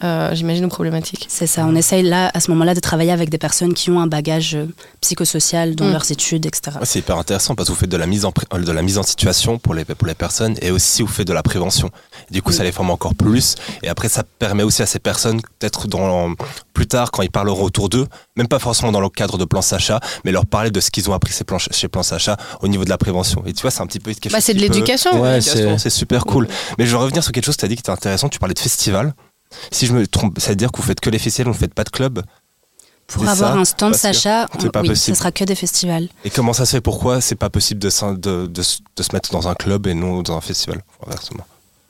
euh, 0.03 0.33
j'imagine, 0.33 0.65
aux 0.65 0.69
problématiques. 0.69 1.25
C'est 1.29 1.47
ça, 1.47 1.65
on 1.67 1.75
essaye 1.75 2.03
là, 2.03 2.31
à 2.33 2.39
ce 2.39 2.49
moment-là, 2.51 2.73
de 2.73 2.79
travailler 2.79 3.11
avec 3.11 3.29
des 3.29 3.37
personnes 3.37 3.73
qui 3.73 3.89
ont 3.91 3.99
un 3.99 4.07
bagage 4.07 4.55
euh, 4.55 4.65
psychosocial 5.01 5.75
dans 5.75 5.85
Mm. 5.85 5.91
leurs 5.91 6.11
études, 6.11 6.45
etc. 6.45 6.77
Ouais, 6.79 6.85
C'est 6.85 6.99
hyper 6.99 7.17
intéressant 7.17 7.55
parce 7.55 7.69
que 7.69 7.73
vous 7.73 7.79
faites 7.79 7.89
de 7.91 7.97
la 7.97 8.07
mise 8.07 8.25
en, 8.25 8.33
euh, 8.53 8.59
de 8.59 8.71
la 8.71 8.81
mise 8.81 8.97
en 8.97 9.03
situation 9.03 9.57
pour 9.59 9.73
les, 9.73 9.85
pour 9.85 10.07
les 10.07 10.15
personnes 10.15 10.55
et 10.61 10.71
aussi 10.71 11.01
vous 11.01 11.07
faites 11.07 11.27
de 11.27 11.33
la 11.33 11.43
prévention. 11.43 11.89
Du 12.31 12.41
coup, 12.41 12.49
Mm. 12.51 12.53
ça 12.53 12.63
les 12.63 12.71
forme 12.71 12.89
encore 12.89 13.13
plus 13.15 13.55
et 13.83 13.89
après, 13.89 14.09
ça 14.09 14.23
permet 14.23 14.45
permet 14.45 14.61
aussi 14.61 14.83
à 14.83 14.85
ces 14.85 14.99
personnes, 14.99 15.41
peut-être 15.57 15.87
dans 15.87 16.29
plus 16.75 16.85
tard, 16.85 17.09
quand 17.09 17.23
ils 17.23 17.31
parleront 17.31 17.63
autour 17.63 17.89
d'eux, 17.89 18.05
même 18.35 18.47
pas 18.47 18.59
forcément 18.59 18.91
dans 18.91 18.99
le 18.99 19.09
cadre 19.09 19.39
de 19.39 19.45
Plan 19.45 19.63
Sacha, 19.63 19.99
mais 20.23 20.31
leur 20.31 20.45
parler 20.45 20.69
de 20.69 20.79
ce 20.79 20.91
qu'ils 20.91 21.09
ont 21.09 21.13
appris 21.13 21.33
chez 21.71 21.87
Plan 21.87 22.03
Sacha 22.03 22.37
au 22.61 22.67
niveau 22.67 22.83
de 22.83 22.89
la 22.89 22.99
prévention. 22.99 23.41
Et 23.47 23.53
tu 23.53 23.61
vois, 23.63 23.71
c'est 23.71 23.81
un 23.81 23.87
petit 23.87 23.99
peu 23.99 24.13
quelque 24.13 24.31
bah, 24.31 24.37
chose 24.37 24.45
C'est 24.45 24.53
de 24.53 24.59
peut- 24.59 24.65
l'éducation. 24.65 25.19
Ouais, 25.19 25.41
c'est- 25.41 25.89
super 25.89 26.25
cool. 26.25 26.47
Mais 26.77 26.85
je 26.85 26.91
veux 26.91 26.97
revenir 27.01 27.23
sur 27.23 27.31
quelque 27.31 27.45
chose 27.45 27.55
que 27.55 27.61
tu 27.61 27.65
as 27.65 27.69
dit 27.69 27.75
qui 27.75 27.79
était 27.81 27.89
intéressant. 27.89 28.29
Tu 28.29 28.37
parlais 28.37 28.53
de 28.53 28.59
festival. 28.59 29.15
Si 29.71 29.85
je 29.87 29.93
me 29.93 30.05
trompe, 30.05 30.37
ça 30.39 30.49
veut 30.49 30.55
dire 30.55 30.71
que 30.71 30.77
vous 30.77 30.83
faites 30.87 30.99
que 30.99 31.09
les 31.09 31.17
festivals, 31.19 31.47
vous 31.51 31.57
ne 31.57 31.59
faites 31.59 31.73
pas 31.73 31.83
de 31.85 31.89
club? 31.89 32.21
Pour 33.07 33.27
avoir 33.27 33.53
ça, 33.53 33.57
un 33.59 33.65
stand 33.65 33.93
Sacha, 33.93 34.47
c'est 34.59 34.71
pas 34.71 34.81
oui, 34.81 34.87
possible. 34.89 35.15
ce 35.15 35.19
sera 35.19 35.31
que 35.31 35.43
des 35.43 35.53
festivals. 35.55 36.09
Et 36.23 36.29
comment 36.31 36.53
ça 36.53 36.65
se 36.65 36.71
fait? 36.71 36.81
Pourquoi 36.81 37.21
c'est 37.21 37.35
pas 37.35 37.49
possible 37.51 37.79
de, 37.79 37.89
de, 38.15 38.47
de 38.47 38.61
se- 38.63 38.79
de 38.95 39.03
se 39.03 39.09
mettre 39.13 39.31
dans 39.31 39.47
un 39.47 39.53
club 39.53 39.85
et 39.87 39.93
non 39.93 40.23
dans 40.23 40.35
un 40.35 40.41
festival 40.41 40.81
Inversement? 41.05 41.45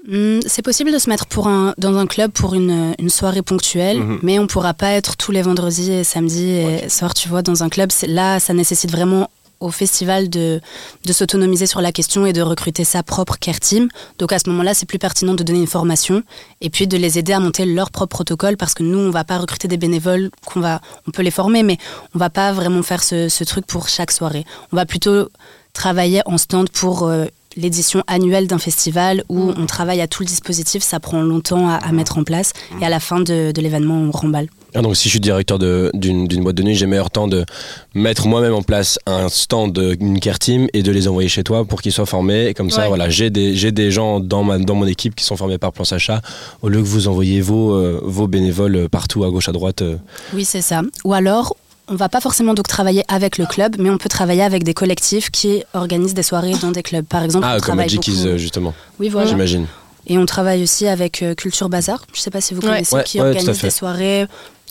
Hmm, 0.08 0.40
C'est 0.46 0.62
possible 0.62 0.92
de 0.92 1.00
se 1.00 1.10
mettre 1.10 1.26
pour 1.26 1.48
un, 1.48 1.74
dans 1.78 1.98
un 1.98 2.06
club 2.06 2.32
pour 2.32 2.54
une, 2.54 2.94
une 3.00 3.10
soirée 3.10 3.42
ponctuelle, 3.42 4.00
Mhm. 4.00 4.20
mais 4.22 4.38
on 4.40 4.48
pourra 4.48 4.74
pas 4.74 4.92
être 4.92 5.18
tous 5.18 5.32
les 5.32 5.42
vendredis 5.42 5.92
et 5.92 6.04
samedis 6.04 6.52
et 6.52 6.90
soirs, 6.90 7.14
tu 7.14 7.28
vois, 7.30 7.42
dans 7.42 7.64
un 7.64 7.70
club. 7.70 7.90
Là, 8.08 8.40
ça 8.40 8.54
nécessite 8.54 8.92
vraiment 8.92 9.30
au 9.62 9.72
festival 9.72 10.30
de, 10.30 10.60
de 11.06 11.14
s'autonomiser 11.14 11.66
sur 11.66 11.82
la 11.82 11.92
question 11.94 12.26
et 12.26 12.34
de 12.34 12.42
recruter 12.42 12.84
sa 12.84 13.04
propre 13.04 13.38
care 13.40 13.60
team. 13.60 13.88
Donc 14.20 14.32
à 14.34 14.38
ce 14.38 14.50
moment-là, 14.50 14.74
c'est 14.74 14.86
plus 14.86 15.00
pertinent 15.00 15.34
de 15.34 15.44
donner 15.44 15.60
une 15.60 15.66
formation 15.66 16.22
et 16.62 16.70
puis 16.70 16.88
de 16.88 16.98
les 16.98 17.18
aider 17.18 17.32
à 17.34 17.40
monter 17.40 17.66
leur 17.66 17.90
propre 17.90 18.18
protocole 18.18 18.58
parce 18.58 18.74
que 18.74 18.84
nous, 18.84 19.00
on 19.00 19.12
va 19.12 19.24
pas 19.24 19.38
recruter 19.40 19.68
des 19.70 19.78
bénévoles, 19.78 20.30
qu'on 20.46 20.60
va, 20.60 20.82
on 21.08 21.12
peut 21.12 21.24
les 21.24 21.32
former, 21.32 21.64
mais 21.64 21.78
on 22.14 22.20
va 22.20 22.30
pas 22.30 22.52
vraiment 22.52 22.84
faire 22.84 23.02
ce, 23.02 23.30
ce 23.30 23.44
truc 23.46 23.66
pour 23.66 23.88
chaque 23.88 24.12
soirée. 24.12 24.46
On 24.74 24.76
va 24.76 24.86
plutôt 24.86 25.30
travailler 25.74 26.22
en 26.26 26.38
stand 26.38 26.70
pour 26.70 27.04
euh, 27.08 27.26
l'édition 27.58 28.04
annuelle 28.08 28.48
d'un 28.48 28.58
festival 28.60 29.24
où 29.30 29.52
on 29.58 29.66
travaille 29.66 30.02
à 30.02 30.08
tout 30.08 30.24
le 30.24 30.28
dispositif, 30.28 30.84
ça 30.84 31.00
prend 31.00 31.22
longtemps 31.22 31.68
à, 31.70 31.76
à 31.76 31.92
mettre 31.92 32.18
en 32.18 32.24
place 32.24 32.52
et 32.82 32.86
à 32.86 32.90
la 32.90 33.00
fin 33.00 33.20
de, 33.20 33.52
de 33.52 33.62
l'événement, 33.62 33.96
on 33.96 34.12
remballe. 34.12 34.48
Ah, 34.78 34.82
donc 34.82 34.98
si 34.98 35.06
je 35.06 35.12
suis 35.12 35.20
directeur 35.22 35.58
de- 35.58 35.90
d'une 35.94 36.28
boîte 36.44 36.56
de 36.56 36.64
nuit, 36.64 36.76
j'ai 36.76 36.86
meilleur 36.86 37.10
temps 37.10 37.30
de 37.30 37.46
mettre 37.94 38.28
moi-même 38.28 38.54
en 38.54 38.62
place 38.62 39.00
un 39.06 39.30
stand 39.30 39.72
d'une 39.72 40.20
care 40.20 40.38
team 40.38 40.68
et 40.74 40.84
de 40.84 40.92
les 40.92 41.08
envoyer 41.08 41.30
chez 41.30 41.44
toi 41.46 41.64
pour 41.64 41.82
qu'ils 41.82 41.94
soient 41.94 42.06
formés. 42.06 42.48
Et 42.48 42.54
comme 42.54 42.70
ça, 42.70 42.82
Ouais. 42.82 42.88
voilà, 42.90 43.08
j'ai 43.10 43.30
des, 43.30 43.56
j'ai 43.56 43.72
des 43.72 43.90
gens 43.90 44.20
dans, 44.20 44.44
ma, 44.44 44.58
dans 44.58 44.76
mon 44.76 44.86
équipe 44.86 45.16
qui 45.16 45.24
sont 45.24 45.38
formés 45.38 45.58
par 45.58 45.72
Plan 45.72 45.86
Sacha 45.86 46.22
au 46.62 46.68
lieu 46.68 46.80
que 46.82 46.88
vous 46.88 47.08
envoyiez 47.08 47.40
vos, 47.40 47.74
euh, 47.74 48.02
vos 48.04 48.28
bénévoles 48.28 48.90
partout 48.90 49.24
à 49.24 49.30
gauche, 49.30 49.48
à 49.48 49.54
droite. 49.54 49.82
euh. 49.82 49.96
Oui, 50.34 50.44
c'est 50.44 50.62
ça. 50.62 50.82
Ou 51.06 51.14
alors, 51.14 51.56
on 51.88 51.96
va 51.96 52.10
pas 52.10 52.22
forcément 52.22 52.54
donc 52.54 52.68
travailler 52.68 53.04
avec 53.08 53.38
le 53.38 53.46
club, 53.46 53.76
mais 53.80 53.90
on 53.90 53.98
peut 53.98 54.10
travailler 54.10 54.42
avec 54.44 54.64
des 54.64 54.74
collectifs 54.74 55.30
qui 55.30 55.64
organisent 55.74 56.14
des 56.14 56.24
soirées 56.24 56.54
dans 56.62 56.72
des 56.72 56.84
clubs. 56.84 57.06
Par 57.06 57.24
exemple, 57.24 57.46
Ah, 57.48 57.52
on 57.52 57.56
comme 57.56 57.62
travaille 57.62 57.86
Magic 57.86 58.00
beaucoup- 58.14 58.28
euh, 58.28 58.38
justement, 58.38 58.74
Oui, 59.00 59.10
voilà. 59.10 59.28
j'imagine. 59.28 59.68
Et 60.08 60.18
on 60.18 60.26
travaille 60.26 60.62
aussi 60.64 60.88
avec 60.88 61.22
euh, 61.24 61.34
Culture 61.36 61.70
Bazar. 61.70 62.06
Je 62.14 62.22
sais 62.22 62.30
pas 62.32 62.42
si 62.42 62.54
vous 62.54 62.62
connaissez, 62.62 62.96
Ouais, 62.96 63.04
qui 63.04 63.20
ouais, 63.20 63.28
organise 63.30 63.60
des 63.62 63.70
soirées 63.72 64.28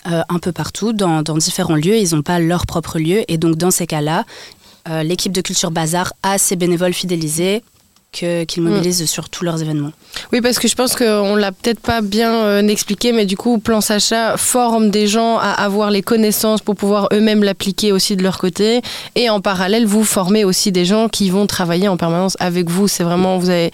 euh, 0.06 0.22
un 0.28 0.38
peu 0.38 0.52
partout, 0.52 0.92
dans, 0.92 1.22
dans 1.22 1.36
différents 1.36 1.74
lieux. 1.76 1.96
Ils 1.96 2.14
n'ont 2.14 2.22
pas 2.22 2.38
leur 2.38 2.66
propre 2.66 2.98
lieu. 2.98 3.22
Et 3.28 3.38
donc, 3.38 3.56
dans 3.56 3.70
ces 3.70 3.86
cas-là, 3.86 4.24
euh, 4.88 5.02
l'équipe 5.02 5.32
de 5.32 5.40
Culture 5.40 5.70
Bazar 5.70 6.12
a 6.22 6.36
ses 6.38 6.56
bénévoles 6.56 6.92
fidélisés 6.92 7.62
qu'ils 8.14 8.62
Mm. 8.62 8.68
mobilisent 8.68 9.04
sur 9.10 9.28
tous 9.28 9.44
leurs 9.44 9.60
événements. 9.60 9.90
Oui, 10.32 10.40
parce 10.40 10.58
que 10.58 10.68
je 10.68 10.74
pense 10.76 10.94
qu'on 10.94 11.34
l'a 11.36 11.50
peut-être 11.52 11.80
pas 11.80 12.00
bien 12.00 12.32
euh, 12.32 12.66
expliqué, 12.68 13.12
mais 13.12 13.26
du 13.26 13.36
coup, 13.36 13.58
Plan 13.58 13.80
Sacha 13.80 14.36
forme 14.36 14.90
des 14.90 15.06
gens 15.08 15.38
à 15.38 15.50
avoir 15.50 15.90
les 15.90 16.02
connaissances 16.02 16.60
pour 16.62 16.76
pouvoir 16.76 17.08
eux-mêmes 17.12 17.42
l'appliquer 17.42 17.90
aussi 17.92 18.16
de 18.16 18.22
leur 18.22 18.38
côté. 18.38 18.80
Et 19.16 19.28
en 19.28 19.40
parallèle, 19.40 19.86
vous 19.86 20.04
formez 20.04 20.44
aussi 20.44 20.70
des 20.70 20.84
gens 20.84 21.08
qui 21.08 21.30
vont 21.30 21.46
travailler 21.46 21.88
en 21.88 21.96
permanence 21.96 22.36
avec 22.38 22.70
vous. 22.70 22.86
C'est 22.88 23.04
vraiment, 23.04 23.38
vous 23.38 23.50
avez. 23.50 23.72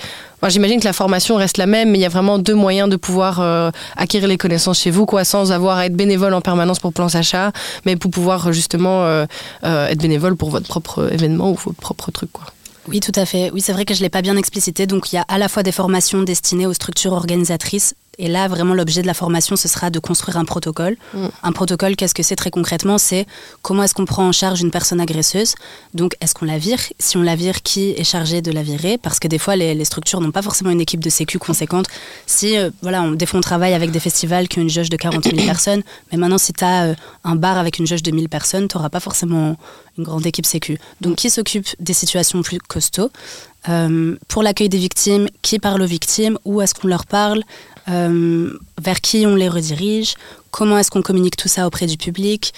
J'imagine 0.49 0.81
que 0.81 0.87
la 0.87 0.95
formation 0.95 1.37
reste 1.37 1.59
la 1.59 1.67
même, 1.67 1.91
mais 1.91 1.99
il 1.99 2.01
y 2.01 2.07
a 2.07 2.09
vraiment 2.09 2.39
deux 2.39 2.55
moyens 2.55 2.89
de 2.89 2.97
pouvoir 2.97 3.41
euh, 3.41 3.71
acquérir 3.99 4.27
les 4.27 4.39
connaissances 4.39 4.81
chez 4.81 4.91
vous, 4.91 5.05
quoi, 5.05 5.23
sans 5.25 5.53
avoir 5.53 5.77
à 5.77 5.85
être 5.85 5.95
bénévole 5.95 6.33
en 6.33 6.41
permanence 6.41 6.79
pour 6.79 6.95
Plan 6.95 7.11
Sacha, 7.11 7.53
mais 7.85 7.97
pour 7.97 8.11
pouvoir 8.11 8.51
justement 8.51 9.05
euh, 9.05 9.27
euh, 9.65 9.89
être 9.89 10.01
bénévole 10.01 10.37
pour 10.37 10.49
votre 10.49 10.67
propre 10.67 11.13
événement 11.13 11.51
ou 11.51 11.57
votre 11.57 11.79
propre 11.79 12.11
truc, 12.11 12.31
quoi. 12.33 12.47
Oui, 12.89 13.01
tout 13.01 13.13
à 13.15 13.27
fait. 13.27 13.51
Oui, 13.53 13.61
c'est 13.61 13.73
vrai 13.73 13.85
que 13.85 13.95
je 13.95 14.01
ne 14.01 14.05
l'ai 14.05 14.11
pas 14.11 14.23
bien 14.23 14.37
explicité. 14.37 14.87
Donc, 14.87 15.13
il 15.13 15.17
y 15.17 15.19
a 15.19 15.25
à 15.29 15.39
la 15.39 15.49
fois 15.49 15.63
des 15.63 15.73
formations 15.73 16.23
destinées 16.23 16.67
aux 16.67 16.73
structures 16.73 17.13
organisatrices. 17.13 17.95
Et 18.21 18.29
là, 18.29 18.49
vraiment, 18.49 18.75
l'objet 18.75 19.01
de 19.01 19.07
la 19.07 19.15
formation, 19.15 19.57
ce 19.57 19.67
sera 19.67 19.89
de 19.89 19.99
construire 19.99 20.37
un 20.37 20.45
protocole. 20.45 20.97
Mm. 21.15 21.27
Un 21.43 21.53
protocole, 21.53 21.97
qu'est-ce 21.97 22.15
que 22.15 22.23
c'est 22.23 22.37
très 22.37 22.51
concrètement? 22.51 22.99
C'est 22.99 23.27
comment 23.63 23.83
est-ce 23.83 23.95
qu'on 23.95 24.05
prend 24.05 24.29
en 24.29 24.33
charge 24.33 24.61
une 24.61 24.71
personne 24.71 25.01
agresseuse? 25.01 25.55
Donc, 25.95 26.15
est-ce 26.21 26.35
qu'on 26.35 26.45
la 26.45 26.59
vire? 26.59 26.79
Si 26.99 27.17
on 27.17 27.23
la 27.23 27.35
vire, 27.35 27.63
qui 27.63 27.93
est 27.93 28.05
chargé 28.05 28.43
de 28.43 28.53
la 28.53 28.63
virer? 28.63 28.99
Parce 28.99 29.19
que 29.19 29.27
des 29.27 29.39
fois, 29.39 29.57
les, 29.57 29.75
les 29.75 29.85
structures 29.87 30.21
n'ont 30.21 30.33
pas 30.33 30.43
forcément 30.43 30.71
une 30.71 30.83
équipe 30.83 31.01
de 31.01 31.09
sécu 31.09 31.39
conséquente. 31.39 31.87
Si, 32.27 32.59
euh, 32.59 32.71
voilà, 32.83 33.03
on, 33.03 33.13
des 33.13 33.25
fois, 33.25 33.39
on 33.39 33.43
travaille 33.43 33.73
avec 33.73 33.91
des 33.91 34.01
festivals 34.01 34.49
qui 34.49 34.59
ont 34.59 34.63
une 34.63 34.71
jauge 34.71 34.91
de 34.91 34.97
40 34.97 35.25
000 35.25 35.37
personnes. 35.47 35.83
Mais 36.13 36.19
maintenant, 36.19 36.39
si 36.39 36.53
tu 36.53 36.63
as 36.63 36.95
un 37.25 37.37
bar 37.37 37.57
avec 37.57 37.79
une 37.79 37.87
jauge 37.87 38.03
de 38.03 38.11
1000 38.11 38.29
personnes, 38.29 38.69
tu 38.69 38.77
n'auras 38.77 38.91
pas 38.91 39.01
forcément 39.01 39.57
une 39.97 40.05
grande 40.05 40.27
équipe 40.27 40.47
sécu. 40.47 40.79
Donc, 41.01 41.17
qui 41.17 41.31
s'occupe 41.31 41.67
des 41.81 41.95
situations 41.95 42.43
plus 42.43 42.59
costauds? 42.59 43.11
Euh, 43.69 44.17
Pour 44.29 44.43
l'accueil 44.43 44.69
des 44.69 44.79
victimes, 44.79 45.29
qui 45.43 45.59
parle 45.59 45.83
aux 45.83 45.87
victimes? 45.87 46.39
Où 46.45 46.61
est-ce 46.61 46.75
qu'on 46.75 46.89
leur 46.89 47.07
parle? 47.07 47.43
Euh, 47.89 48.53
Vers 48.81 49.01
qui 49.01 49.27
on 49.27 49.35
les 49.35 49.49
redirige 49.49 50.15
Comment 50.51 50.79
est-ce 50.79 50.91
qu'on 50.91 51.03
communique 51.03 51.37
tout 51.37 51.49
ça 51.49 51.67
auprès 51.67 51.87
du 51.87 51.97
public 51.97 52.53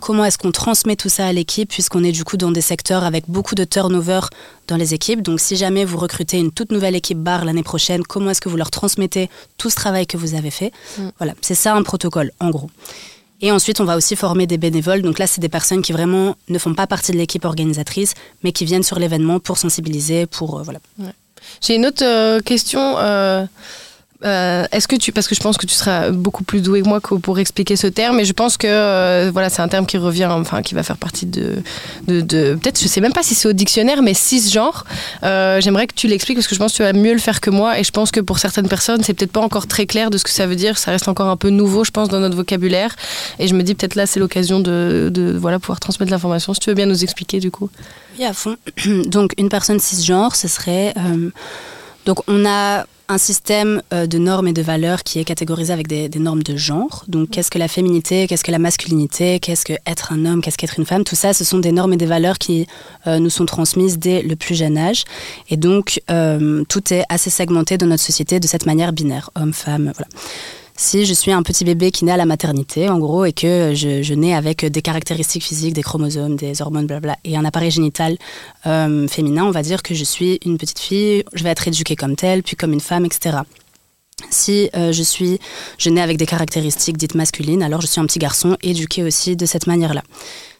Comment 0.00 0.24
est-ce 0.24 0.38
qu'on 0.38 0.52
transmet 0.52 0.96
tout 0.96 1.08
ça 1.08 1.26
à 1.26 1.32
l'équipe 1.32 1.68
puisqu'on 1.68 2.04
est 2.04 2.12
du 2.12 2.24
coup 2.24 2.36
dans 2.36 2.50
des 2.52 2.60
secteurs 2.60 3.04
avec 3.04 3.24
beaucoup 3.28 3.54
de 3.54 3.64
turnover 3.64 4.20
dans 4.68 4.76
les 4.76 4.94
équipes. 4.94 5.22
Donc 5.22 5.40
si 5.40 5.56
jamais 5.56 5.84
vous 5.84 5.98
recrutez 5.98 6.38
une 6.38 6.52
toute 6.52 6.72
nouvelle 6.72 6.94
équipe 6.94 7.18
bar 7.18 7.44
l'année 7.44 7.62
prochaine, 7.64 8.02
comment 8.04 8.30
est-ce 8.30 8.40
que 8.40 8.48
vous 8.48 8.56
leur 8.56 8.70
transmettez 8.70 9.28
tout 9.58 9.70
ce 9.70 9.76
travail 9.76 10.06
que 10.06 10.16
vous 10.16 10.34
avez 10.34 10.50
fait 10.50 10.72
Mm. 10.98 11.08
Voilà, 11.18 11.34
c'est 11.40 11.54
ça 11.54 11.74
un 11.74 11.82
protocole 11.82 12.32
en 12.40 12.50
gros. 12.50 12.70
Et 13.40 13.50
ensuite, 13.50 13.80
on 13.80 13.84
va 13.84 13.96
aussi 13.96 14.14
former 14.14 14.46
des 14.46 14.56
bénévoles. 14.56 15.02
Donc 15.02 15.18
là, 15.18 15.26
c'est 15.26 15.40
des 15.40 15.48
personnes 15.48 15.82
qui 15.82 15.92
vraiment 15.92 16.36
ne 16.48 16.58
font 16.58 16.74
pas 16.74 16.86
partie 16.86 17.10
de 17.10 17.16
l'équipe 17.16 17.44
organisatrice, 17.44 18.14
mais 18.44 18.52
qui 18.52 18.64
viennent 18.64 18.84
sur 18.84 18.98
l'événement 19.00 19.40
pour 19.40 19.58
sensibiliser, 19.58 20.26
pour 20.26 20.58
euh, 20.58 20.62
voilà. 20.62 20.78
J'ai 21.60 21.74
une 21.74 21.86
autre 21.86 22.04
euh, 22.04 22.40
question. 22.40 22.94
euh, 22.98 23.44
euh, 24.24 24.64
Est-ce 24.72 24.88
que 24.88 24.96
tu, 24.96 25.12
parce 25.12 25.26
que 25.26 25.34
je 25.34 25.40
pense 25.40 25.56
que 25.56 25.66
tu 25.66 25.74
seras 25.74 26.10
beaucoup 26.10 26.44
plus 26.44 26.60
doué 26.60 26.82
que 26.82 26.88
moi 26.88 27.00
pour 27.00 27.38
expliquer 27.38 27.76
ce 27.76 27.86
terme, 27.86 28.20
et 28.20 28.24
je 28.24 28.32
pense 28.32 28.56
que 28.56 28.66
euh, 28.68 29.30
voilà, 29.32 29.50
c'est 29.50 29.62
un 29.62 29.68
terme 29.68 29.86
qui 29.86 29.98
revient, 29.98 30.26
enfin, 30.26 30.62
qui 30.62 30.74
va 30.74 30.82
faire 30.82 30.96
partie 30.96 31.26
de, 31.26 31.56
de, 32.06 32.54
peut-être, 32.54 32.80
je 32.80 32.88
sais 32.88 33.00
même 33.00 33.12
pas 33.12 33.22
si 33.22 33.34
c'est 33.34 33.48
au 33.48 33.52
dictionnaire, 33.52 34.02
mais 34.02 34.14
cisgenre. 34.14 34.84
Euh, 35.22 35.60
J'aimerais 35.60 35.86
que 35.86 35.94
tu 35.94 36.06
l'expliques 36.06 36.36
parce 36.38 36.46
que 36.46 36.54
je 36.54 36.60
pense 36.60 36.72
que 36.72 36.76
tu 36.76 36.82
vas 36.82 36.92
mieux 36.92 37.12
le 37.12 37.18
faire 37.18 37.40
que 37.40 37.50
moi, 37.50 37.78
et 37.78 37.84
je 37.84 37.90
pense 37.90 38.10
que 38.10 38.20
pour 38.20 38.38
certaines 38.38 38.68
personnes, 38.68 39.02
c'est 39.02 39.14
peut-être 39.14 39.32
pas 39.32 39.40
encore 39.40 39.66
très 39.66 39.86
clair 39.86 40.10
de 40.10 40.18
ce 40.18 40.24
que 40.24 40.30
ça 40.30 40.46
veut 40.46 40.56
dire. 40.56 40.78
Ça 40.78 40.90
reste 40.90 41.08
encore 41.08 41.28
un 41.28 41.36
peu 41.36 41.50
nouveau, 41.50 41.84
je 41.84 41.90
pense, 41.90 42.08
dans 42.08 42.20
notre 42.20 42.36
vocabulaire, 42.36 42.94
et 43.38 43.48
je 43.48 43.54
me 43.54 43.62
dis 43.62 43.74
peut-être 43.74 43.94
là, 43.94 44.06
c'est 44.06 44.20
l'occasion 44.20 44.60
de, 44.60 45.10
de 45.12 45.32
voilà 45.36 45.58
pouvoir 45.58 45.80
transmettre 45.80 46.12
l'information. 46.12 46.54
Si 46.54 46.60
tu 46.60 46.70
veux 46.70 46.76
bien 46.76 46.86
nous 46.86 47.02
expliquer, 47.02 47.40
du 47.40 47.50
coup. 47.50 47.70
Oui, 48.18 48.24
à 48.24 48.32
fond. 48.32 48.56
donc, 49.06 49.32
une 49.38 49.48
personne 49.48 49.80
cisgenre, 49.80 50.36
ce 50.36 50.48
serait. 50.48 50.94
donc, 52.06 52.18
on 52.28 52.46
a 52.46 52.84
un 53.12 53.18
système 53.18 53.82
euh, 53.92 54.06
de 54.06 54.18
normes 54.18 54.48
et 54.48 54.52
de 54.52 54.62
valeurs 54.62 55.02
qui 55.02 55.18
est 55.18 55.24
catégorisé 55.24 55.72
avec 55.72 55.86
des, 55.86 56.08
des 56.08 56.18
normes 56.18 56.42
de 56.42 56.56
genre. 56.56 57.04
Donc, 57.08 57.30
qu'est-ce 57.30 57.50
que 57.50 57.58
la 57.58 57.68
féminité, 57.68 58.26
qu'est-ce 58.26 58.44
que 58.44 58.50
la 58.50 58.58
masculinité, 58.58 59.38
qu'est-ce 59.38 59.64
que 59.64 59.74
être 59.86 60.12
un 60.12 60.24
homme, 60.24 60.40
qu'est-ce 60.40 60.58
qu'être 60.58 60.78
une 60.78 60.86
femme? 60.86 61.04
Tout 61.04 61.14
ça, 61.14 61.32
ce 61.32 61.44
sont 61.44 61.58
des 61.58 61.72
normes 61.72 61.92
et 61.92 61.96
des 61.96 62.06
valeurs 62.06 62.38
qui 62.38 62.66
euh, 63.06 63.18
nous 63.18 63.30
sont 63.30 63.46
transmises 63.46 63.98
dès 63.98 64.22
le 64.22 64.36
plus 64.36 64.54
jeune 64.54 64.78
âge. 64.78 65.04
Et 65.50 65.56
donc, 65.56 66.00
euh, 66.10 66.64
tout 66.68 66.92
est 66.92 67.04
assez 67.08 67.30
segmenté 67.30 67.78
dans 67.78 67.86
notre 67.86 68.02
société 68.02 68.40
de 68.40 68.46
cette 68.46 68.66
manière 68.66 68.92
binaire, 68.92 69.30
homme, 69.34 69.52
femme, 69.52 69.92
voilà. 69.94 70.08
Si 70.74 71.04
je 71.04 71.12
suis 71.12 71.32
un 71.32 71.42
petit 71.42 71.64
bébé 71.64 71.90
qui 71.90 72.04
naît 72.04 72.12
à 72.12 72.16
la 72.16 72.24
maternité, 72.24 72.88
en 72.88 72.98
gros, 72.98 73.24
et 73.24 73.32
que 73.32 73.72
je, 73.74 74.02
je 74.02 74.14
nais 74.14 74.34
avec 74.34 74.64
des 74.64 74.82
caractéristiques 74.82 75.44
physiques, 75.44 75.74
des 75.74 75.82
chromosomes, 75.82 76.36
des 76.36 76.62
hormones, 76.62 76.86
blabla, 76.86 77.18
et 77.24 77.36
un 77.36 77.44
appareil 77.44 77.70
génital 77.70 78.16
euh, 78.66 79.06
féminin, 79.06 79.44
on 79.44 79.50
va 79.50 79.62
dire 79.62 79.82
que 79.82 79.94
je 79.94 80.04
suis 80.04 80.40
une 80.44 80.56
petite 80.56 80.78
fille, 80.78 81.24
je 81.34 81.44
vais 81.44 81.50
être 81.50 81.68
éduquée 81.68 81.94
comme 81.94 82.16
telle, 82.16 82.42
puis 82.42 82.56
comme 82.56 82.72
une 82.72 82.80
femme, 82.80 83.04
etc. 83.04 83.38
Si 84.30 84.70
euh, 84.74 84.92
je 84.92 85.02
suis, 85.02 85.38
je 85.78 85.90
nais 85.90 86.00
avec 86.00 86.16
des 86.16 86.26
caractéristiques 86.26 86.96
dites 86.96 87.14
masculines, 87.14 87.62
alors 87.62 87.80
je 87.82 87.86
suis 87.86 88.00
un 88.00 88.06
petit 88.06 88.18
garçon 88.18 88.56
éduqué 88.62 89.02
aussi 89.02 89.36
de 89.36 89.46
cette 89.46 89.66
manière-là. 89.66 90.02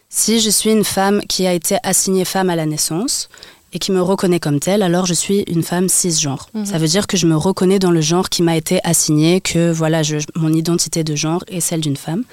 Si 0.09 0.39
je 0.39 0.51
suis 0.51 0.71
une 0.71 0.83
femme 0.83 1.21
qui 1.27 1.47
a 1.47 1.53
été 1.53 1.77
assignée 1.81 2.23
femme 2.23 2.51
à 2.51 2.55
la 2.55 2.67
naissance 2.67 3.29
et 3.73 3.79
qui 3.79 3.91
me 3.91 4.01
reconnaît 4.01 4.39
comme 4.39 4.59
telle, 4.59 4.83
alors 4.83 5.05
je 5.05 5.13
suis 5.13 5.39
une 5.47 5.63
femme 5.63 5.89
cisgenre. 5.89 6.47
Mhm. 6.53 6.65
Ça 6.65 6.77
veut 6.77 6.87
dire 6.87 7.07
que 7.07 7.17
je 7.17 7.25
me 7.27 7.35
reconnais 7.35 7.79
dans 7.79 7.91
le 7.91 8.01
genre 8.01 8.29
qui 8.29 8.43
m'a 8.43 8.55
été 8.55 8.79
assigné, 8.83 9.41
que 9.41 9.71
voilà, 9.71 10.03
je- 10.03 10.17
mon 10.35 10.53
identité 10.53 11.03
de 11.03 11.15
genre 11.15 11.43
est 11.47 11.59
celle 11.59 11.81
d'une 11.81 11.97
femme. 11.97 12.23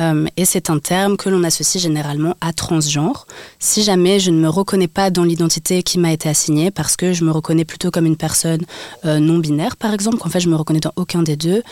Euh, 0.00 0.26
et 0.36 0.44
c'est 0.44 0.70
un 0.70 0.80
terme 0.80 1.16
que 1.16 1.28
l'on 1.28 1.44
associe 1.44 1.80
généralement 1.80 2.34
à 2.40 2.52
transgenre. 2.52 3.28
Si 3.60 3.84
jamais 3.84 4.18
je 4.18 4.32
ne 4.32 4.38
me 4.40 4.48
reconnais 4.48 4.88
pas 4.88 5.08
dans 5.10 5.22
l'identité 5.22 5.84
qui 5.84 6.00
m'a 6.00 6.12
été 6.12 6.28
assignée, 6.28 6.72
parce 6.72 6.96
que 6.96 7.12
je 7.12 7.22
me 7.24 7.30
reconnais 7.30 7.64
plutôt 7.64 7.92
comme 7.92 8.04
une 8.04 8.16
personne 8.16 8.62
euh, 9.04 9.20
non 9.20 9.38
binaire, 9.38 9.76
par 9.76 9.94
exemple, 9.94 10.16
qu'en 10.18 10.28
fait 10.30 10.40
je 10.40 10.48
me 10.48 10.56
reconnais 10.56 10.80
dans 10.80 10.90
aucun 10.96 11.22
des 11.22 11.36
deux, 11.36 11.62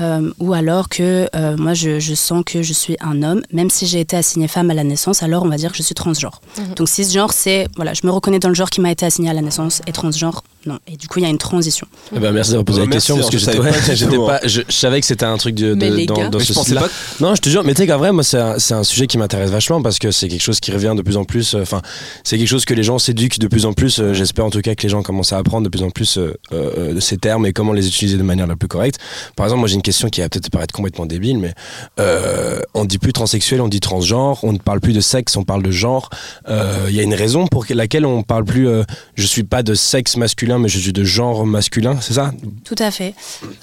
Euh, 0.00 0.30
ou 0.38 0.54
alors 0.54 0.88
que 0.88 1.28
euh, 1.36 1.56
moi 1.58 1.74
je, 1.74 2.00
je 2.00 2.14
sens 2.14 2.42
que 2.46 2.62
je 2.62 2.72
suis 2.72 2.96
un 3.00 3.22
homme, 3.22 3.42
même 3.52 3.68
si 3.68 3.86
j'ai 3.86 4.00
été 4.00 4.16
assignée 4.16 4.48
femme 4.48 4.70
à 4.70 4.74
la 4.74 4.84
naissance, 4.84 5.22
alors 5.22 5.42
on 5.42 5.48
va 5.48 5.56
dire 5.58 5.70
que 5.70 5.76
je 5.76 5.82
suis 5.82 5.94
transgenre. 5.94 6.40
Mhm. 6.58 6.74
Donc 6.76 6.88
cisgenre, 6.88 7.32
c'est 7.34 7.66
voilà, 7.76 7.92
je 7.92 8.00
me 8.06 8.10
reconnais 8.10 8.38
dans 8.38 8.48
le 8.48 8.54
genre 8.54 8.70
qui 8.70 8.80
m'a 8.80 8.90
été 8.90 9.04
assigné 9.04 9.28
à 9.28 9.34
la 9.34 9.42
naissance, 9.42 9.82
et 9.86 9.92
transgenre, 9.92 10.42
non. 10.64 10.78
Et 10.86 10.96
du 10.96 11.08
coup, 11.08 11.18
il 11.18 11.22
y 11.24 11.26
a 11.26 11.28
une 11.28 11.36
transition. 11.36 11.86
Eh 12.16 12.18
ben, 12.20 12.32
merci 12.32 12.52
d'avoir 12.52 12.64
posé 12.64 12.80
Ouais, 12.80 12.86
la 12.86 12.92
question 12.92 13.16
merci, 13.16 13.30
parce 13.30 13.44
que 13.44 13.50
je 13.94 13.98
savais 13.98 14.16
pas 14.16 14.40
pas, 14.40 14.46
je, 14.48 14.62
je 14.66 14.72
savais 14.74 15.00
que 15.00 15.06
c'était 15.06 15.26
un 15.26 15.36
truc 15.36 15.54
de, 15.56 15.74
de- 15.74 15.90
Mais 15.90 16.06
dans, 16.06 16.14
gars. 16.14 16.28
dans 16.30 16.38
Mais 16.38 16.44
ce 16.44 16.52
je 16.54 17.22
Non, 17.22 17.34
je 17.34 17.40
te 17.42 17.48
jure, 17.50 17.62
mais 17.64 17.74
tu 17.74 17.82
sais 17.82 17.86
qu'en 17.86 17.98
vrai, 17.98 18.12
moi, 18.12 18.22
c'est 18.24 18.38
un, 18.38 18.58
c'est 18.58 18.72
un 18.74 18.84
sujet 18.84 19.06
qui 19.06 19.18
m'intéresse 19.18 19.50
vachement 19.50 19.82
parce 19.82 19.98
que 19.98 20.10
c'est 20.10 20.28
quelque 20.28 20.40
chose 20.42 20.60
qui 20.60 20.72
revient 20.72 20.94
de 20.96 21.02
plus 21.02 21.18
en 21.18 21.24
plus. 21.24 21.54
euh, 21.54 21.60
Enfin, 21.62 21.82
c'est 22.24 22.38
quelque 22.38 22.48
chose 22.48 22.64
que 22.64 22.72
les 22.74 22.82
gens 22.82 22.98
s'éduquent 22.98 23.38
de 23.40 23.46
plus 23.48 23.66
en 23.66 23.72
plus. 23.74 23.98
euh, 23.98 24.14
J'espère 24.14 24.46
en 24.46 24.50
tout 24.50 24.60
cas 24.62 24.74
que 24.74 24.82
les 24.84 24.88
gens 24.88 25.02
commencent 25.02 25.32
à 25.34 25.38
apprendre 25.38 25.64
de 25.64 25.68
plus 25.68 25.82
en 25.82 25.90
plus 25.90 26.16
euh, 26.16 26.32
euh, 26.52 26.94
de 26.94 27.00
ces 27.00 27.18
termes 27.18 27.44
et 27.44 27.52
comment 27.52 27.72
les 27.74 27.86
utiliser 27.88 28.16
de 28.16 28.22
manière 28.22 28.46
la 28.46 28.56
plus 28.56 28.68
correcte. 28.68 28.98
Par 29.36 29.44
exemple, 29.46 29.60
moi, 29.60 29.68
j'ai 29.68 29.81
question 29.82 30.08
qui 30.08 30.20
va 30.20 30.28
peut-être 30.28 30.50
paraître 30.50 30.72
complètement 30.74 31.06
débile, 31.06 31.38
mais 31.38 31.52
euh, 32.00 32.60
on 32.74 32.84
dit 32.84 32.98
plus 32.98 33.12
transsexuel, 33.12 33.60
on 33.60 33.68
dit 33.68 33.80
transgenre, 33.80 34.42
on 34.44 34.52
ne 34.52 34.58
parle 34.58 34.80
plus 34.80 34.92
de 34.92 35.00
sexe, 35.00 35.36
on 35.36 35.44
parle 35.44 35.62
de 35.62 35.70
genre. 35.70 36.08
Euh, 36.48 36.86
Il 36.88 36.94
y 36.94 37.00
a 37.00 37.02
une 37.02 37.14
raison 37.14 37.46
pour 37.46 37.64
laquelle 37.68 38.06
on 38.06 38.22
parle 38.22 38.44
plus. 38.44 38.68
euh, 38.68 38.84
je 39.14 39.26
suis 39.26 39.42
pas 39.44 39.62
de 39.62 39.74
sexe 39.74 40.16
masculin, 40.16 40.58
mais 40.58 40.68
je 40.68 40.78
suis 40.78 40.92
de 40.92 41.04
genre 41.04 41.44
masculin, 41.46 41.98
c'est 42.00 42.14
ça? 42.14 42.32
Tout 42.64 42.76
à 42.78 42.90
fait. 42.90 43.14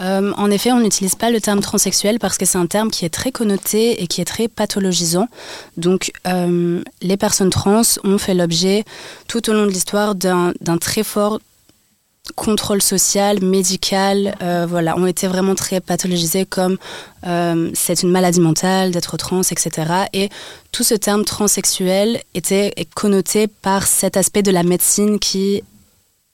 Euh, 0.01 0.32
en 0.38 0.51
effet, 0.51 0.71
on 0.71 0.79
n'utilise 0.79 1.15
pas 1.15 1.32
le 1.32 1.41
terme 1.41 1.62
transsexuel 1.62 2.19
parce 2.19 2.38
que 2.38 2.45
c'est 2.45 2.58
un 2.58 2.67
terme 2.67 2.91
qui 2.91 3.05
est 3.05 3.10
très 3.10 3.32
connoté 3.32 4.01
et 4.03 4.08
qui 4.08 4.21
est 4.21 4.25
très 4.25 4.47
pathologisant. 4.47 5.27
Donc, 5.77 6.12
euh, 6.27 6.82
les 7.01 7.17
personnes 7.17 7.49
trans 7.49 7.82
ont 8.03 8.17
fait 8.17 8.34
l'objet 8.34 8.84
tout 9.27 9.49
au 9.49 9.53
long 9.53 9.65
de 9.65 9.71
l'histoire 9.71 10.15
d'un 10.15 10.53
très 10.79 11.03
fort 11.03 11.39
contrôle 12.36 12.82
social, 12.82 13.43
médical, 13.43 14.36
euh, 14.41 14.65
voilà, 14.67 14.97
ont 14.97 15.05
été 15.05 15.27
vraiment 15.27 15.55
très 15.55 15.79
pathologisés 15.79 16.45
comme 16.45 16.77
euh, 17.25 17.69
c'est 17.73 18.03
une 18.03 18.12
maladie 18.12 18.39
mentale 18.39 18.91
d'être 18.91 19.17
trans, 19.17 19.41
etc. 19.41 20.05
Et 20.13 20.29
tout 20.71 20.84
ce 20.84 20.95
terme 20.95 21.25
transsexuel 21.25 22.21
était 22.34 22.73
connoté 22.95 23.47
par 23.47 23.88
cet 23.88 24.17
aspect 24.17 24.43
de 24.43 24.51
la 24.51 24.63
médecine 24.63 25.19
qui 25.19 25.63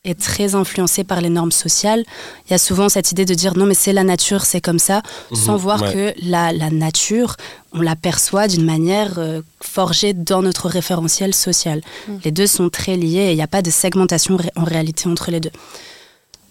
est 0.06 0.20
très 0.20 0.56
influencé 0.56 1.04
par 1.04 1.20
les 1.22 1.30
normes 1.30 1.52
sociales. 1.52 2.04
Il 2.48 2.52
y 2.52 2.54
a 2.54 2.58
souvent 2.58 2.88
cette 2.89 3.12
idée 3.12 3.26
de 3.26 3.34
dire 3.34 3.58
non 3.58 3.65
mais 3.65 3.74
c'est 3.74 3.94
la 3.94 4.04
nature, 4.04 4.46
c'est 4.46 4.62
comme 4.62 4.80
ça, 4.80 5.02
sans 5.34 5.54
Mhm, 5.54 5.58
voir 5.60 5.82
ouais. 5.82 5.94
que 5.94 6.13
la, 6.26 6.54
la 6.54 6.70
nature, 6.70 7.36
on 7.74 7.82
l'aperçoit 7.82 8.48
d'une 8.48 8.63
manière 8.65 9.20
euh, 9.20 9.41
forgée 9.62 10.13
dans 10.13 10.41
notre 10.41 10.68
référentiel 10.70 11.34
social. 11.34 11.82
Mhm. 12.08 12.20
Les 12.24 12.32
deux 12.32 12.48
sont 12.48 12.70
très 12.70 12.96
liés 12.96 13.28
et 13.28 13.32
il 13.32 13.36
n'y 13.36 13.41
a 13.41 13.48
pas 13.48 13.62
de 13.62 13.72
segmentation 13.72 14.38
ré- 14.38 14.52
en 14.56 14.63
réalité 14.63 15.08
entre 15.10 15.32
les 15.32 15.39
deux. 15.39 15.52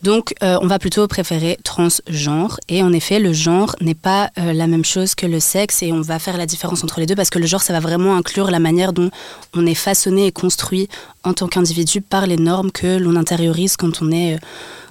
Donc, 0.05 0.35
euh, 0.43 0.59
on 0.61 0.67
va 0.67 0.79
plutôt 0.79 1.09
préférer 1.09 1.59
transgenre. 1.65 2.61
Et 2.69 2.83
en 2.83 2.93
effet, 2.93 3.19
le 3.19 3.33
genre 3.33 3.75
n'est 3.81 3.95
pas 3.95 4.31
euh, 4.39 4.53
la 4.53 4.67
même 4.67 4.85
chose 4.85 5.15
que 5.15 5.25
le 5.25 5.41
sexe. 5.41 5.83
Et 5.83 5.93
on 5.93 6.03
va 6.03 6.19
faire 6.19 6.37
la 6.37 6.45
différence 6.45 6.85
entre 6.85 7.01
les 7.01 7.07
deux 7.07 7.17
parce 7.17 7.31
que 7.31 7.39
le 7.39 7.47
genre, 7.47 7.63
ça 7.63 7.73
va 7.73 7.81
vraiment 7.81 8.15
inclure 8.15 8.51
la 8.51 8.59
manière 8.59 8.93
dont 8.93 9.11
on 9.55 9.65
est 9.65 9.75
façonné 9.75 10.27
et 10.27 10.31
construit 10.31 10.91
en 11.23 11.33
tant 11.33 11.49
qu'individu 11.49 12.03
par 12.03 12.27
les 12.27 12.37
normes 12.37 12.71
que 12.71 12.99
l'on 12.99 13.17
intériorise 13.17 13.79
quand 13.79 14.03
on 14.03 14.13
est, 14.13 14.35
euh, 14.35 14.39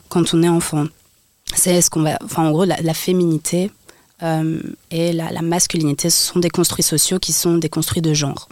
quand 0.09 0.33
on 0.33 0.41
est 0.41 0.49
enfant. 0.49 0.85
C'est 1.53 1.79
ce 1.83 1.91
qu'on 1.91 2.01
va. 2.01 2.17
Enfin, 2.23 2.47
en 2.47 2.51
gros, 2.51 2.65
la, 2.65 2.93
féminité 2.95 3.69
et 4.89 5.13
la, 5.13 5.31
la 5.31 5.41
masculinité, 5.43 6.09
ce 6.09 6.31
sont 6.31 6.39
des 6.39 6.49
construits 6.49 6.83
sociaux 6.83 7.19
qui 7.19 7.33
sont 7.33 7.57
des 7.57 7.69
construits 7.69 8.01
de 8.01 8.15
genre. 8.15 8.47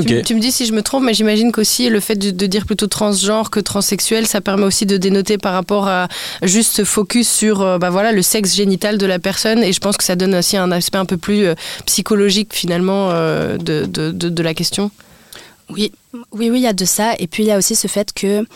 Tu, 0.00 0.22
tu 0.22 0.34
me 0.34 0.40
dis 0.40 0.50
si 0.52 0.64
je 0.64 0.72
me 0.72 0.82
trompe, 0.82 1.04
mais 1.04 1.12
j'imagine 1.12 1.52
qu'aussi 1.52 1.90
le 1.90 2.00
fait 2.00 2.14
de, 2.14 2.30
de 2.30 2.46
dire 2.46 2.64
plutôt 2.64 2.86
transgenre 2.86 3.50
que 3.50 3.60
transsexuel, 3.60 4.26
ça 4.26 4.40
permet 4.40 4.64
aussi 4.64 4.86
de 4.86 4.96
dénoter 4.96 5.36
par 5.36 5.52
rapport 5.52 5.86
à 5.86 6.08
juste 6.42 6.84
focus 6.84 7.28
sur 7.30 7.60
euh, 7.60 7.76
bah 7.76 7.90
voilà, 7.90 8.10
le 8.12 8.22
sexe 8.22 8.54
génital 8.54 8.96
de 8.96 9.04
la 9.04 9.18
personne. 9.18 9.62
Et 9.62 9.72
je 9.74 9.80
pense 9.80 9.98
que 9.98 10.04
ça 10.04 10.16
donne 10.16 10.34
aussi 10.34 10.56
un 10.56 10.72
aspect 10.72 10.96
un 10.98 11.04
peu 11.04 11.18
plus 11.18 11.44
euh, 11.44 11.54
psychologique 11.84 12.54
finalement 12.54 13.10
euh, 13.10 13.58
de, 13.58 13.84
de, 13.84 14.10
de- 14.12 14.28
de 14.30 14.42
la 14.42 14.54
question. 14.54 14.90
Oui, 15.68 15.92
oui, 16.32 16.48
oui, 16.50 16.58
il 16.58 16.62
y 16.62 16.66
a 16.66 16.72
de 16.72 16.84
ça. 16.86 17.12
Et 17.18 17.26
puis 17.26 17.42
il 17.42 17.46
y 17.46 17.52
a 17.52 17.58
aussi 17.58 17.76
ce 17.76 17.86
fait 17.86 18.12
que 18.14 18.46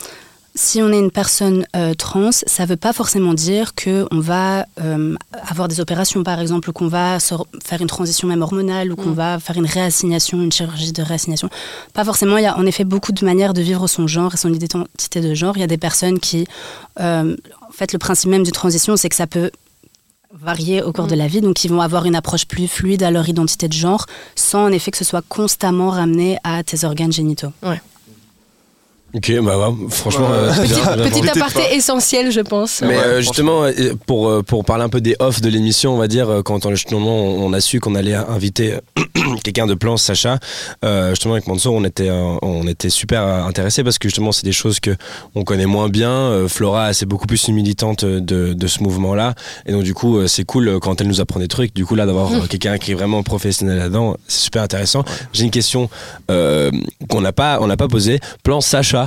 si 0.57 0.81
on 0.81 0.91
est 0.91 0.97
une 0.99 1.11
personne 1.11 1.65
euh, 1.75 1.93
trans, 1.93 2.31
ça 2.31 2.63
ne 2.63 2.67
veut 2.69 2.75
pas 2.77 2.91
forcément 2.91 3.33
dire 3.35 3.73
qu'on 3.75 4.19
va 4.19 4.65
euh, 4.81 5.15
avoir 5.47 5.67
des 5.67 5.79
opérations, 5.79 6.23
par 6.23 6.39
exemple, 6.39 6.69
ou 6.69 6.73
qu'on 6.73 6.87
va 6.87 7.19
faire 7.63 7.79
une 7.81 7.87
transition 7.87 8.27
même 8.27 8.41
hormonale, 8.41 8.91
ou 8.91 8.95
qu'on 8.95 9.11
Mm. 9.11 9.13
va 9.13 9.39
faire 9.39 9.57
une 9.57 9.67
réassignation, 9.67 10.41
une 10.41 10.51
chirurgie 10.51 10.91
de 10.93 11.03
réassignation. 11.03 11.49
Pas 11.93 12.03
forcément. 12.03 12.37
Il 12.37 12.43
y 12.43 12.47
a 12.47 12.57
en 12.57 12.65
effet 12.65 12.83
beaucoup 12.85 13.11
de 13.11 13.23
manières 13.23 13.53
de 13.53 13.61
vivre 13.61 13.85
son 13.87 14.07
genre 14.07 14.33
et 14.33 14.37
son 14.37 14.51
identité 14.51 15.21
de 15.21 15.33
genre. 15.35 15.55
Il 15.57 15.61
y 15.61 15.63
a 15.63 15.67
des 15.67 15.77
personnes 15.77 16.19
qui, 16.19 16.47
euh, 16.99 17.35
en 17.69 17.71
fait, 17.71 17.93
le 17.93 17.99
principe 17.99 18.29
même 18.31 18.43
d'une 18.43 18.51
transition, 18.51 18.97
c'est 18.97 19.09
que 19.09 19.15
ça 19.15 19.27
peut 19.27 19.51
varier 20.33 20.81
au 20.81 20.91
cours 20.91 21.05
Mm. 21.05 21.09
de 21.09 21.15
la 21.15 21.27
vie, 21.27 21.41
donc 21.41 21.63
ils 21.63 21.69
vont 21.69 21.81
avoir 21.81 22.05
une 22.05 22.15
approche 22.15 22.45
plus 22.47 22.67
fluide 22.67 23.03
à 23.03 23.11
leur 23.11 23.29
identité 23.29 23.67
de 23.67 23.73
genre, 23.73 24.05
sans 24.35 24.65
en 24.65 24.71
effet 24.71 24.91
que 24.91 24.97
ce 24.97 25.05
soit 25.05 25.23
constamment 25.29 25.89
ramené 25.91 26.37
à 26.43 26.63
tes 26.63 26.83
organes 26.83 27.13
génitaux. 27.13 27.51
Ok, 29.15 29.31
bah 29.41 29.57
ouais, 29.57 29.75
franchement, 29.89 30.27
Ouais. 30.29 30.35
euh, 30.37 31.09
Petit, 31.09 31.29
aparté 31.29 31.75
essentiel, 31.75 32.29
je 32.29 32.41
pense. 32.41 32.81
Mais 32.81 32.89
Ouais, 32.89 32.95
euh, 33.05 33.21
justement, 33.21 33.63
euh, 33.63 33.93
pour, 34.05 34.27
euh, 34.27 34.43
pour 34.43 34.65
parler 34.65 34.83
un 34.83 34.89
peu 34.89 34.99
des 34.99 35.15
off 35.19 35.39
de 35.41 35.47
l'émission, 35.49 35.93
on 35.95 35.97
va 35.97 36.09
dire, 36.09 36.29
euh, 36.29 36.41
quand 36.41 36.65
on, 36.65 36.71
justement, 36.71 37.15
on, 37.15 37.45
on 37.45 37.53
a 37.53 37.61
su 37.61 37.79
qu'on 37.79 37.95
allait 37.95 38.13
inviter 38.13 38.75
quelqu'un 39.43 39.65
de 39.65 39.75
plan, 39.75 39.95
Sacha, 39.95 40.39
euh, 40.83 41.11
justement 41.11 41.35
avec 41.35 41.47
Mansour, 41.47 41.73
on 41.73 41.85
était, 41.85 42.09
on 42.11 42.67
était 42.67 42.89
super 42.89 43.23
intéressés 43.23 43.81
parce 43.83 43.97
que 43.97 44.09
justement, 44.09 44.33
c'est 44.33 44.43
des 44.45 44.51
choses 44.51 44.81
que 44.81 44.91
on 45.35 45.43
connaît 45.45 45.65
moins 45.65 45.87
bien. 45.87 46.11
Euh, 46.11 46.47
Flora, 46.49 46.93
c'est 46.93 47.05
beaucoup 47.05 47.27
plus 47.27 47.47
une 47.47 47.55
militante 47.55 48.03
de, 48.03 48.53
de 48.53 48.67
ce 48.67 48.83
mouvement-là. 48.83 49.35
Et 49.67 49.71
donc, 49.71 49.83
du 49.83 49.93
coup, 49.93 50.17
euh, 50.17 50.27
c'est 50.27 50.43
cool 50.43 50.79
quand 50.81 50.99
elle 50.99 51.07
nous 51.07 51.21
apprend 51.21 51.39
des 51.39 51.47
trucs. 51.47 51.73
Du 51.73 51.85
coup, 51.85 51.95
là, 51.95 52.05
d'avoir 52.05 52.31
euh, 52.33 52.41
quelqu'un 52.49 52.77
qui 52.77 52.91
est 52.91 52.95
vraiment 52.95 53.23
professionnel 53.23 53.77
là-dedans, 53.77 54.17
c'est 54.27 54.41
super 54.41 54.63
intéressant. 54.63 55.05
J'ai 55.31 55.45
une 55.45 55.51
question 55.51 55.89
euh, 56.29 56.71
qu'on 57.09 57.21
n'a 57.21 57.31
pas, 57.31 57.59
on 57.61 57.67
n'a 57.67 57.77
pas 57.77 57.87
posée. 57.87 58.19
Plan 58.43 58.59
Sacha. 58.59 59.06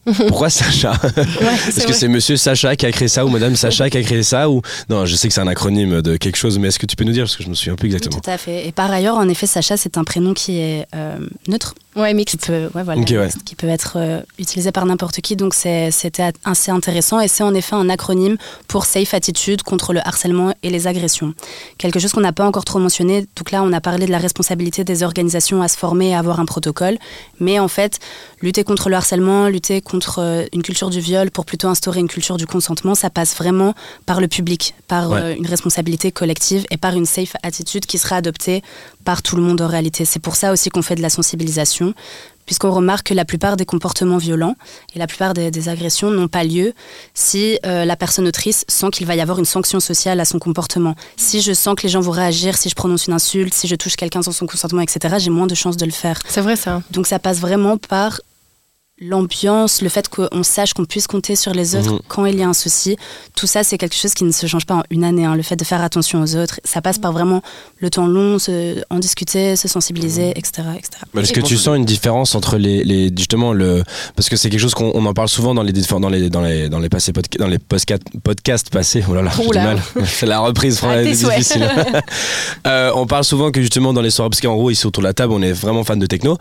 Pourquoi 0.27 0.49
Sacha 0.49 0.93
Ouais, 1.17 1.23
est-ce 1.67 1.85
que 1.85 1.93
c'est 1.93 2.07
monsieur 2.07 2.35
Sacha 2.35 2.75
qui 2.75 2.85
a 2.87 2.91
créé 2.91 3.07
ça 3.07 3.23
ou 3.25 3.29
madame 3.29 3.55
Sacha 3.55 3.89
qui 3.89 3.97
a 3.97 4.01
créé 4.03 4.23
ça 4.23 4.49
ou 4.49 4.61
non 4.89 5.05
je 5.05 5.15
sais 5.15 5.27
que 5.27 5.33
c'est 5.33 5.41
un 5.41 5.47
acronyme 5.47 6.01
de 6.01 6.17
quelque 6.17 6.37
chose 6.37 6.57
mais 6.57 6.69
est-ce 6.69 6.79
que 6.79 6.85
tu 6.87 6.95
peux 6.95 7.03
nous 7.03 7.11
dire? 7.11 7.23
Parce 7.25 7.35
que 7.37 7.43
je 7.43 7.49
me 7.49 7.53
souviens 7.53 7.75
plus 7.75 7.87
exactement 7.87 8.19
Tout 8.19 8.29
à 8.29 8.37
fait. 8.37 8.67
Et 8.67 8.71
par 8.71 8.89
ailleurs, 8.91 9.17
en 9.17 9.29
effet, 9.29 9.45
Sacha, 9.47 9.77
c'est 9.77 9.97
un 9.97 10.03
prénom 10.03 10.33
qui 10.33 10.57
est 10.59 10.87
euh, 10.95 11.17
neutre, 11.47 11.75
Ouais, 11.95 12.09
qui 12.09 12.15
mixte. 12.15 12.47
peut, 12.47 12.69
ouais, 12.73 12.83
voilà, 12.83 12.99
Ok, 13.01 13.09
ouais. 13.11 13.29
qui 13.45 13.53
peut 13.55 13.67
être 13.67 13.93
euh, 13.97 14.21
utilisé 14.39 14.71
par 14.71 14.85
n'importe 14.85 15.21
qui. 15.21 15.35
Donc 15.35 15.53
c'est- 15.53 15.91
c'était 15.91 16.31
assez 16.45 16.71
intéressant 16.71 17.19
et 17.19 17.27
c'est 17.27 17.43
en 17.43 17.53
effet 17.53 17.75
un 17.75 17.89
acronyme 17.89 18.37
pour 18.67 18.85
Safe 18.85 19.13
Attitude 19.13 19.61
contre 19.61 19.93
le 19.93 19.99
harcèlement 20.07 20.53
et 20.63 20.69
les 20.71 20.87
agressions. 20.87 21.33
Quelque 21.77 21.99
chose 21.99 22.11
qu'on 22.13 22.21
n'a 22.21 22.33
pas 22.33 22.45
encore 22.45 22.65
trop 22.65 22.79
mentionné. 22.79 23.27
Donc 23.35 23.51
là, 23.51 23.61
on 23.63 23.71
a 23.73 23.81
parlé 23.81 24.05
de 24.07 24.11
la 24.11 24.17
responsabilité 24.19 24.83
des 24.83 25.03
organisations 25.03 25.61
à 25.61 25.67
se 25.67 25.77
former 25.77 26.09
et 26.09 26.15
à 26.15 26.19
avoir 26.19 26.39
un 26.39 26.45
protocole. 26.45 26.97
Mais 27.39 27.59
en 27.59 27.67
fait, 27.67 27.99
lutter 28.41 28.63
contre 28.63 28.89
le 28.89 28.95
harcèlement, 28.95 29.47
lutter 29.47 29.81
contre 29.81 29.90
euh, 30.19 30.45
une 30.53 30.63
culture 30.63 30.89
du 30.89 30.99
viol 30.99 31.31
pour 31.31 31.45
plutôt 31.45 31.67
instaurer 31.67 31.99
une 31.99 32.07
culture 32.07 32.37
du 32.37 32.45
consentement, 32.47 32.95
ça 32.95 33.09
passe 33.09 33.35
vraiment 33.35 33.73
par 34.05 34.19
le 34.21 34.27
public, 34.27 34.73
par 34.87 35.09
Ouais. 35.09 35.19
euh, 35.21 35.35
une 35.35 35.47
responsabilité 35.47 36.11
collective 36.11 36.65
et 36.71 36.77
par 36.77 36.93
une 36.95 37.05
safe 37.05 37.35
attitude 37.43 37.85
qui 37.85 37.97
sera 37.97 38.17
adoptée 38.17 38.61
par 39.03 39.21
tout 39.21 39.35
le 39.35 39.41
monde 39.41 39.61
en 39.61 39.67
réalité. 39.67 40.05
C'est 40.05 40.19
pour 40.19 40.35
ça 40.35 40.51
aussi 40.51 40.69
qu'on 40.69 40.81
fait 40.81 40.95
de 40.95 41.01
la 41.01 41.09
sensibilisation, 41.09 41.93
puisqu'on 42.45 42.71
remarque 42.71 43.07
que 43.07 43.13
la 43.13 43.23
plupart 43.25 43.55
des 43.57 43.65
comportements 43.65 44.17
violents 44.17 44.55
et 44.95 44.99
la 44.99 45.07
plupart 45.07 45.33
des, 45.33 45.51
des 45.51 45.69
agressions 45.69 46.11
n'ont 46.11 46.27
pas 46.27 46.43
lieu 46.43 46.73
si 47.13 47.57
euh, 47.65 47.85
la 47.85 47.95
personne 47.95 48.27
autrice 48.27 48.65
sent 48.67 48.87
qu'il 48.91 49.07
va 49.07 49.15
y 49.15 49.21
avoir 49.21 49.39
une 49.39 49.45
sanction 49.45 49.79
sociale 49.79 50.19
à 50.19 50.25
son 50.25 50.39
comportement. 50.39 50.95
Si 51.17 51.41
je 51.41 51.53
sens 51.53 51.75
que 51.75 51.83
les 51.83 51.89
gens 51.89 52.01
vont 52.01 52.11
réagir, 52.11 52.57
si 52.57 52.67
je 52.69 52.75
prononce 52.75 53.07
une 53.07 53.13
insulte, 53.13 53.53
si 53.53 53.67
je 53.67 53.75
touche 53.75 53.95
quelqu'un 53.95 54.21
sans 54.21 54.31
son 54.31 54.47
consentement, 54.47 54.81
etc., 54.81 55.15
j'ai 55.19 55.29
moins 55.29 55.47
de 55.47 55.55
chances 55.55 55.77
de 55.77 55.85
le 55.85 55.91
faire. 55.91 56.19
C'est 56.27 56.41
vrai 56.41 56.55
ça. 56.55 56.81
Donc 56.91 57.07
ça 57.07 57.19
passe 57.19 57.39
vraiment 57.39 57.77
par 57.77 58.21
l'ambiance, 59.01 59.81
le 59.81 59.89
fait 59.89 60.07
qu'on 60.09 60.43
sache 60.43 60.73
qu'on 60.73 60.85
puisse 60.85 61.07
compter 61.07 61.35
sur 61.35 61.53
les 61.53 61.75
autres 61.75 61.91
Mhm. 61.93 61.99
quand 62.07 62.25
il 62.27 62.37
y 62.39 62.43
a 62.43 62.47
un 62.47 62.53
souci. 62.53 62.97
Tout 63.35 63.47
ça, 63.47 63.63
c'est 63.63 63.77
quelque 63.77 63.95
chose 63.95 64.13
qui 64.13 64.23
ne 64.23 64.31
se 64.31 64.45
change 64.45 64.65
pas 64.67 64.75
en 64.75 64.83
une 64.91 65.03
année. 65.03 65.25
hein. 65.25 65.35
Le 65.35 65.41
fait 65.41 65.55
de 65.55 65.63
faire 65.63 65.81
attention 65.81 66.21
aux 66.21 66.35
autres, 66.35 66.59
ça 66.63 66.81
passe 66.81 66.99
par 66.99 67.11
vraiment 67.11 67.41
le 67.79 67.89
temps 67.89 68.05
long, 68.05 68.37
se- 68.37 68.81
en 68.91 68.99
discuter, 68.99 69.55
se 69.55 69.67
sensibiliser, 69.67 70.29
etc. 70.35 70.63
etc. 70.77 70.89
est-ce 71.17 71.33
que 71.33 71.41
tu 71.41 71.57
sens 71.57 71.75
une 71.75 71.85
différence 71.85 72.35
entre 72.35 72.57
les, 72.57 72.83
les 72.83 73.11
justement 73.17 73.53
le 73.53 73.83
parce 74.15 74.29
que 74.29 74.35
c'est 74.35 74.49
quelque 74.51 74.59
chose 74.59 74.75
qu'on 74.75 74.91
on 74.93 75.05
en 75.07 75.13
parle 75.13 75.29
souvent 75.29 75.53
dans 75.55 75.63
les 75.63 75.73
dans 75.73 76.09
les 76.09 76.29
dans 76.29 76.41
les 76.41 76.69
dans 76.69 76.79
les 76.79 76.89
passés 76.89 77.11
podca- 77.11 77.39
dans 77.39 77.47
les 77.47 77.57
podcasts 77.59 78.03
podcasts 78.23 78.69
passés 78.69 79.03
oh 79.09 79.13
là 79.15 79.21
là 79.23 79.31
j'ai 79.35 79.41
du 79.43 79.49
Oula. 79.49 79.63
mal 79.63 79.81
c'est 80.05 80.25
la 80.27 80.39
reprise 80.39 80.79
Ah, 80.83 80.97
c'est 80.97 81.03
tes 81.03 81.15
souhaits. 81.15 81.37
difficile 81.39 81.69
Euh, 82.67 82.91
on 82.95 83.07
parle 83.07 83.23
souvent 83.23 83.51
que 83.51 83.61
justement 83.61 83.93
dans 83.93 84.01
les 84.01 84.11
soirées 84.11 84.29
parce 84.29 84.41
qu'en 84.41 84.53
gros 84.55 84.69
ici 84.69 84.85
autour 84.85 85.01
de 85.01 85.07
la 85.07 85.13
table 85.13 85.33
on 85.33 85.41
est 85.41 85.51
vraiment 85.53 85.83
fan 85.83 85.97
de 85.99 86.05
techno 86.05 86.37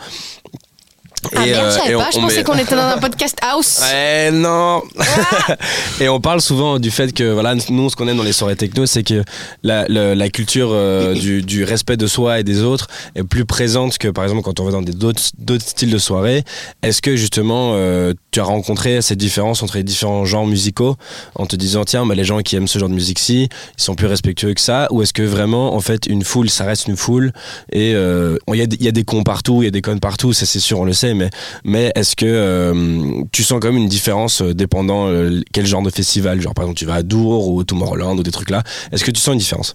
Ah 1.37 1.47
Et, 1.47 1.51
merde, 1.51 1.65
euh, 1.67 1.71
je 1.71 1.77
savais 1.79 1.91
et 1.93 1.97
on- 1.97 1.99
pas, 1.99 2.11
je 2.13 2.19
on 2.19 2.23
pensais 2.23 2.37
met- 2.39 2.45
qu'on 2.45 2.59
était 2.59 2.75
dans 2.75 2.83
un 2.83 2.99
podcast 2.99 3.37
house. 3.43 3.81
Ouais, 3.93 4.31
non. 4.33 4.83
et 6.01 6.09
on 6.09 6.21
parle 6.21 6.41
souvent 6.41 6.79
du 6.79 6.91
fait 6.91 7.13
que, 7.13 7.33
voilà, 7.33 7.55
nous, 7.69 7.91
ce 7.91 7.97
qu'on 7.97 8.09
aime 8.09 8.17
dans 8.17 8.23
les 8.23 8.33
soirées 8.33 8.57
techno, 8.57 8.87
c'est 8.87 9.03
que 9.03 9.23
la, 9.63 9.85
culture 10.31 10.71
euh, 10.73 11.15
du, 11.15 11.43
du 11.43 11.65
respect 11.65 11.97
de 11.97 12.07
soi 12.07 12.41
et 12.41 12.45
des 12.45 12.63
autres 12.63 12.87
est 13.15 13.23
plus 13.25 13.45
présente 13.45 13.99
que, 13.99 14.09
par 14.09 14.25
exemple, 14.25 14.43
quand 14.43 14.61
on 14.61 14.65
va 14.65 14.71
dans 14.73 14.83
d'autres 14.83 15.21
styles 15.67 15.91
de 15.91 15.99
soirée. 15.99 16.45
Est-ce 16.83 17.03
que, 17.03 17.17
justement, 17.17 17.73
euh, 17.75 18.13
tu 18.31 18.41
as 18.41 18.45
rencontré 18.45 19.03
cette 19.03 19.19
différence 19.19 19.63
entre 19.63 19.77
les 19.77 19.83
différents 19.83 20.25
genres 20.25 20.47
musicaux 20.47 20.97
en 21.35 21.47
te 21.47 21.57
disant, 21.57 21.85
tiens, 21.85 22.07
bah, 22.07 22.15
les 22.15 22.25
gens 22.25 22.41
qui 22.41 22.57
aiment 22.57 22.69
ce 22.69 22.79
genre 22.79 22.89
de 22.89 22.95
musique-ci, 22.95 23.49
ils 23.79 23.83
sont 23.83 23.95
plus 23.95 24.07
respectueux 24.07 24.55
que 24.55 24.61
ça 24.61 24.87
Ou 24.91 25.03
est-ce 25.03 25.13
que 25.13 25.23
vraiment, 25.23 25.75
en 25.75 25.81
fait, 25.81 26.07
une 26.07 26.23
foule, 26.25 26.49
ça 26.51 26.65
reste 26.65 26.87
une 26.89 26.97
foule 26.97 27.33
et 27.73 27.95
euh, 27.95 28.37
il 28.49 28.57
y, 28.57 28.63
a 28.63 28.67
des- 28.67 28.77
il 28.77 28.85
y 28.85 28.89
a 28.89 28.93
des 28.93 29.05
cons 29.05 29.23
partout, 29.23 29.63
il 29.63 29.67
y 29.67 29.69
a 29.69 29.73
des 29.73 29.83
connes 29.83 30.01
partout, 30.01 30.33
ça 30.33 30.47
c'est 30.47 30.61
sûr, 30.61 30.79
on 30.81 30.85
le 30.85 30.93
sait, 30.93 31.15
mais, 31.15 31.31
mais 31.65 31.91
est-ce 31.95 32.15
que 32.17 32.27
euh, 32.27 33.23
tu 33.33 33.43
sens 33.43 33.59
quand 33.61 33.69
même 33.73 33.83
une 33.83 33.89
différence 33.89 34.43
euh, 34.43 34.55
dépendant 34.55 35.09
euh, 35.09 35.41
quel 35.53 35.67
genre 35.67 35.83
de 35.83 35.91
festival? 35.91 36.41
Genre 36.41 36.55
par 36.55 36.65
exemple 36.65 36.79
tu 36.79 36.87
vas 36.87 36.95
à 36.95 37.03
Dour 37.03 37.49
ou 37.49 37.65
Tomorrowland 37.65 38.17
ou 38.19 38.23
des 38.23 38.31
trucs 38.31 38.51
là. 38.51 38.63
Est-ce 38.93 39.05
que 39.05 39.11
tu 39.11 39.21
sens 39.21 39.33
une 39.33 39.39
différence? 39.39 39.75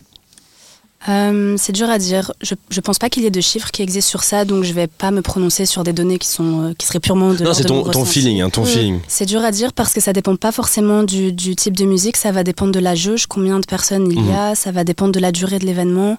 Euh, 1.07 1.55
c'est 1.57 1.71
dur 1.73 1.89
à 1.89 1.97
dire. 1.99 2.31
Je, 2.41 2.55
je 2.69 2.79
pense 2.81 2.97
pas 2.97 3.09
qu'il 3.09 3.23
y 3.23 3.25
ait 3.27 3.31
de 3.31 3.41
chiffres 3.41 3.69
qui 3.71 3.81
existent 3.83 4.09
sur 4.09 4.23
ça, 4.23 4.43
donc 4.45 4.63
je 4.63 4.73
vais 4.73 4.87
pas 4.87 5.11
me 5.11 5.21
prononcer 5.21 5.65
sur 5.65 5.83
des 5.83 5.93
données 5.93 6.17
qui 6.17 6.27
sont 6.27 6.61
euh, 6.69 6.73
qui 6.77 6.87
seraient 6.87 6.99
purement 6.99 7.33
de 7.33 7.43
Non, 7.43 7.53
c'est 7.53 7.63
ton, 7.65 8.05
feeling, 8.05 8.41
hein, 8.41 8.49
ton 8.49 8.63
Mm. 8.63 8.65
feeling. 8.65 8.99
C'est 9.07 9.25
dur 9.25 9.43
à 9.43 9.51
dire 9.51 9.71
parce 9.73 9.93
que 9.93 10.01
ça 10.01 10.13
dépend 10.13 10.35
pas 10.35 10.51
forcément 10.51 11.03
du, 11.03 11.31
du 11.31 11.55
type 11.55 11.77
de 11.77 11.85
musique, 11.85 12.17
ça 12.17 12.31
va 12.31 12.43
dépendre 12.43 12.71
de 12.71 12.79
la 12.79 12.95
jauge, 12.95 13.27
combien 13.27 13.59
de 13.59 13.65
personnes 13.65 14.11
il 14.11 14.25
y 14.27 14.31
a, 14.31 14.55
ça 14.55 14.71
va 14.71 14.83
dépendre 14.83 15.11
de 15.11 15.19
la 15.19 15.31
durée 15.31 15.59
de 15.59 15.65
l'événement, 15.65 16.17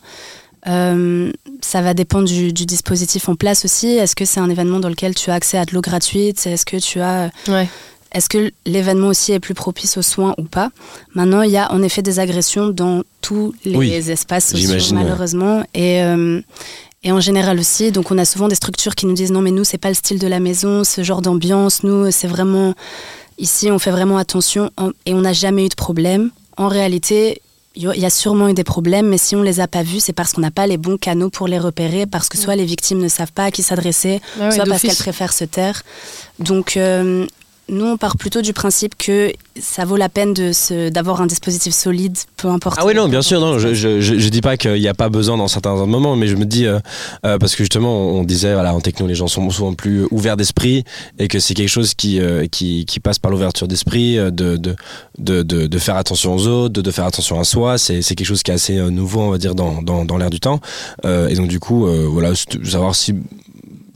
Euh, 0.68 1.30
ça 1.60 1.80
va 1.80 1.94
dépendre 1.94 2.26
du, 2.26 2.52
du 2.52 2.66
dispositif 2.66 3.28
en 3.28 3.36
place 3.36 3.64
aussi. 3.64 3.86
Est-ce 3.86 4.16
que 4.16 4.24
c'est 4.24 4.40
un 4.40 4.50
événement 4.50 4.80
dans 4.80 4.88
lequel 4.88 5.14
tu 5.14 5.30
as 5.30 5.34
accès 5.34 5.58
à 5.58 5.64
de 5.64 5.72
l'eau 5.72 5.80
gratuite? 5.80 6.44
Est-ce 6.44 6.66
que 6.66 6.76
tu 6.78 7.00
as 7.00 7.30
Ouais. 7.46 7.68
Est-ce 8.16 8.28
que 8.28 8.50
l'événement 8.64 9.08
aussi 9.08 9.32
est 9.32 9.40
plus 9.40 9.54
propice 9.54 9.96
aux 9.96 10.02
soins 10.02 10.34
ou 10.38 10.44
pas? 10.44 10.70
Maintenant, 11.14 11.42
il 11.42 11.50
y 11.50 11.56
a 11.56 11.70
en 11.72 11.82
effet 11.82 12.02
des 12.02 12.18
agressions 12.18 12.68
dans 12.68 13.02
tous 13.20 13.54
les 13.64 13.76
Oui, 13.76 13.92
espaces 13.92 14.46
sociaux, 14.52 14.70
ouais. 14.70 14.92
malheureusement. 14.92 15.62
Et, 15.74 16.02
euh, 16.02 16.40
et 17.04 17.12
en 17.12 17.20
général 17.20 17.58
aussi, 17.60 17.92
donc 17.92 18.10
on 18.10 18.18
a 18.18 18.24
souvent 18.24 18.48
des 18.48 18.54
structures 18.54 18.94
qui 18.94 19.06
nous 19.06 19.12
disent 19.14 19.32
non, 19.32 19.42
mais 19.42 19.50
nous, 19.50 19.64
c'est 19.64 19.78
pas 19.78 19.88
le 19.90 19.94
style 19.94 20.18
de 20.18 20.26
la 20.26 20.40
maison, 20.40 20.82
ce 20.82 21.02
genre 21.04 21.20
d'ambiance. 21.22 21.82
Nous, 21.82 22.10
c'est 22.10 22.26
vraiment. 22.28 22.74
Ici, 23.38 23.70
on 23.70 23.78
fait 23.78 23.90
vraiment 23.90 24.16
attention 24.16 24.70
en- 24.78 24.90
et 25.04 25.12
on 25.12 25.20
n'a 25.20 25.34
jamais 25.34 25.66
eu 25.66 25.68
de 25.68 25.74
problème. 25.74 26.30
En 26.56 26.68
réalité, 26.68 27.42
il 27.74 27.82
y 27.82 28.06
a- 28.06 28.10
sûrement 28.10 28.48
eu 28.48 28.54
des 28.54 28.64
problèmes, 28.64 29.08
mais 29.08 29.18
si 29.18 29.36
on 29.36 29.42
les 29.42 29.60
a 29.60 29.68
pas 29.68 29.82
vus, 29.82 30.00
c'est 30.00 30.14
parce 30.14 30.32
qu'on 30.32 30.40
n'a 30.40 30.50
pas 30.50 30.66
les 30.66 30.78
bons 30.78 30.96
canaux 30.96 31.28
pour 31.28 31.46
les 31.46 31.58
repérer, 31.58 32.06
parce 32.06 32.30
que 32.30 32.38
soit 32.38 32.56
les 32.56 32.64
victimes 32.64 32.98
ne 33.02 33.08
savent 33.08 33.32
pas 33.32 33.44
à 33.44 33.50
qui 33.50 33.62
s'adresser, 33.62 34.22
Ah 34.40 34.48
ouais, 34.48 34.54
soit 34.54 34.64
parce 34.64 34.80
qu'elles 34.80 34.96
préfèrent 34.96 35.34
se 35.34 35.44
taire. 35.44 35.82
Donc, 36.38 36.78
euh, 36.78 37.26
nous, 37.68 37.84
on 37.84 37.96
part 37.96 38.16
plutôt 38.16 38.42
du 38.42 38.52
principe 38.52 38.96
que 38.96 39.32
ça 39.60 39.84
vaut 39.84 39.96
la 39.96 40.08
peine 40.08 40.34
d'avoir 40.90 41.20
un 41.20 41.26
dispositif 41.26 41.74
solide, 41.74 42.16
peu 42.36 42.48
importe. 42.48 42.78
Ah 42.80 42.86
oui, 42.86 42.94
non, 42.94 43.08
bien 43.08 43.22
sûr, 43.22 43.40
non, 43.40 43.58
je, 43.58 43.74
je, 43.74 44.00
je, 44.00 44.28
dis 44.28 44.40
pas 44.40 44.56
qu'il 44.56 44.74
n'y 44.74 44.86
a 44.86 44.94
pas 44.94 45.08
besoin 45.08 45.36
dans 45.36 45.48
certains 45.48 45.74
moments, 45.86 46.14
mais 46.14 46.28
je 46.28 46.36
me 46.36 46.44
dis, 46.44 46.66
euh, 46.66 46.78
euh, 47.24 47.38
parce 47.38 47.56
que 47.56 47.64
justement, 47.64 48.10
on 48.10 48.22
disait, 48.22 48.54
voilà, 48.54 48.72
en 48.72 48.80
techno, 48.80 49.06
les 49.08 49.16
gens 49.16 49.26
sont 49.26 49.48
souvent 49.50 49.74
plus 49.74 50.06
ouverts 50.12 50.36
d'esprit 50.36 50.84
et 51.18 51.26
que 51.26 51.40
c'est 51.40 51.54
quelque 51.54 51.68
chose 51.68 51.94
qui, 51.94 52.20
euh, 52.20 52.46
qui, 52.46 52.84
qui 52.84 53.00
passe 53.00 53.18
par 53.18 53.32
l'ouverture 53.32 53.66
d'esprit, 53.66 54.16
de, 54.16 54.30
de, 54.30 54.76
de, 55.18 55.42
de, 55.42 55.66
de 55.66 55.78
faire 55.78 55.96
attention 55.96 56.36
aux 56.36 56.46
autres, 56.46 56.80
de, 56.80 56.90
faire 56.92 57.06
attention 57.06 57.40
à 57.40 57.44
soi. 57.44 57.78
C'est 57.78 58.02
quelque 58.02 58.24
chose 58.24 58.44
qui 58.44 58.52
est 58.52 58.54
assez 58.54 58.76
nouveau, 58.90 59.22
on 59.22 59.30
va 59.30 59.38
dire, 59.38 59.56
dans, 59.56 59.82
dans, 59.82 60.04
dans 60.04 60.18
l'air 60.18 60.30
du 60.30 60.38
temps. 60.38 60.60
Et 61.04 61.34
donc, 61.34 61.48
du 61.48 61.58
coup, 61.58 61.86
voilà, 61.86 62.32
savoir 62.64 62.94
si. 62.94 63.14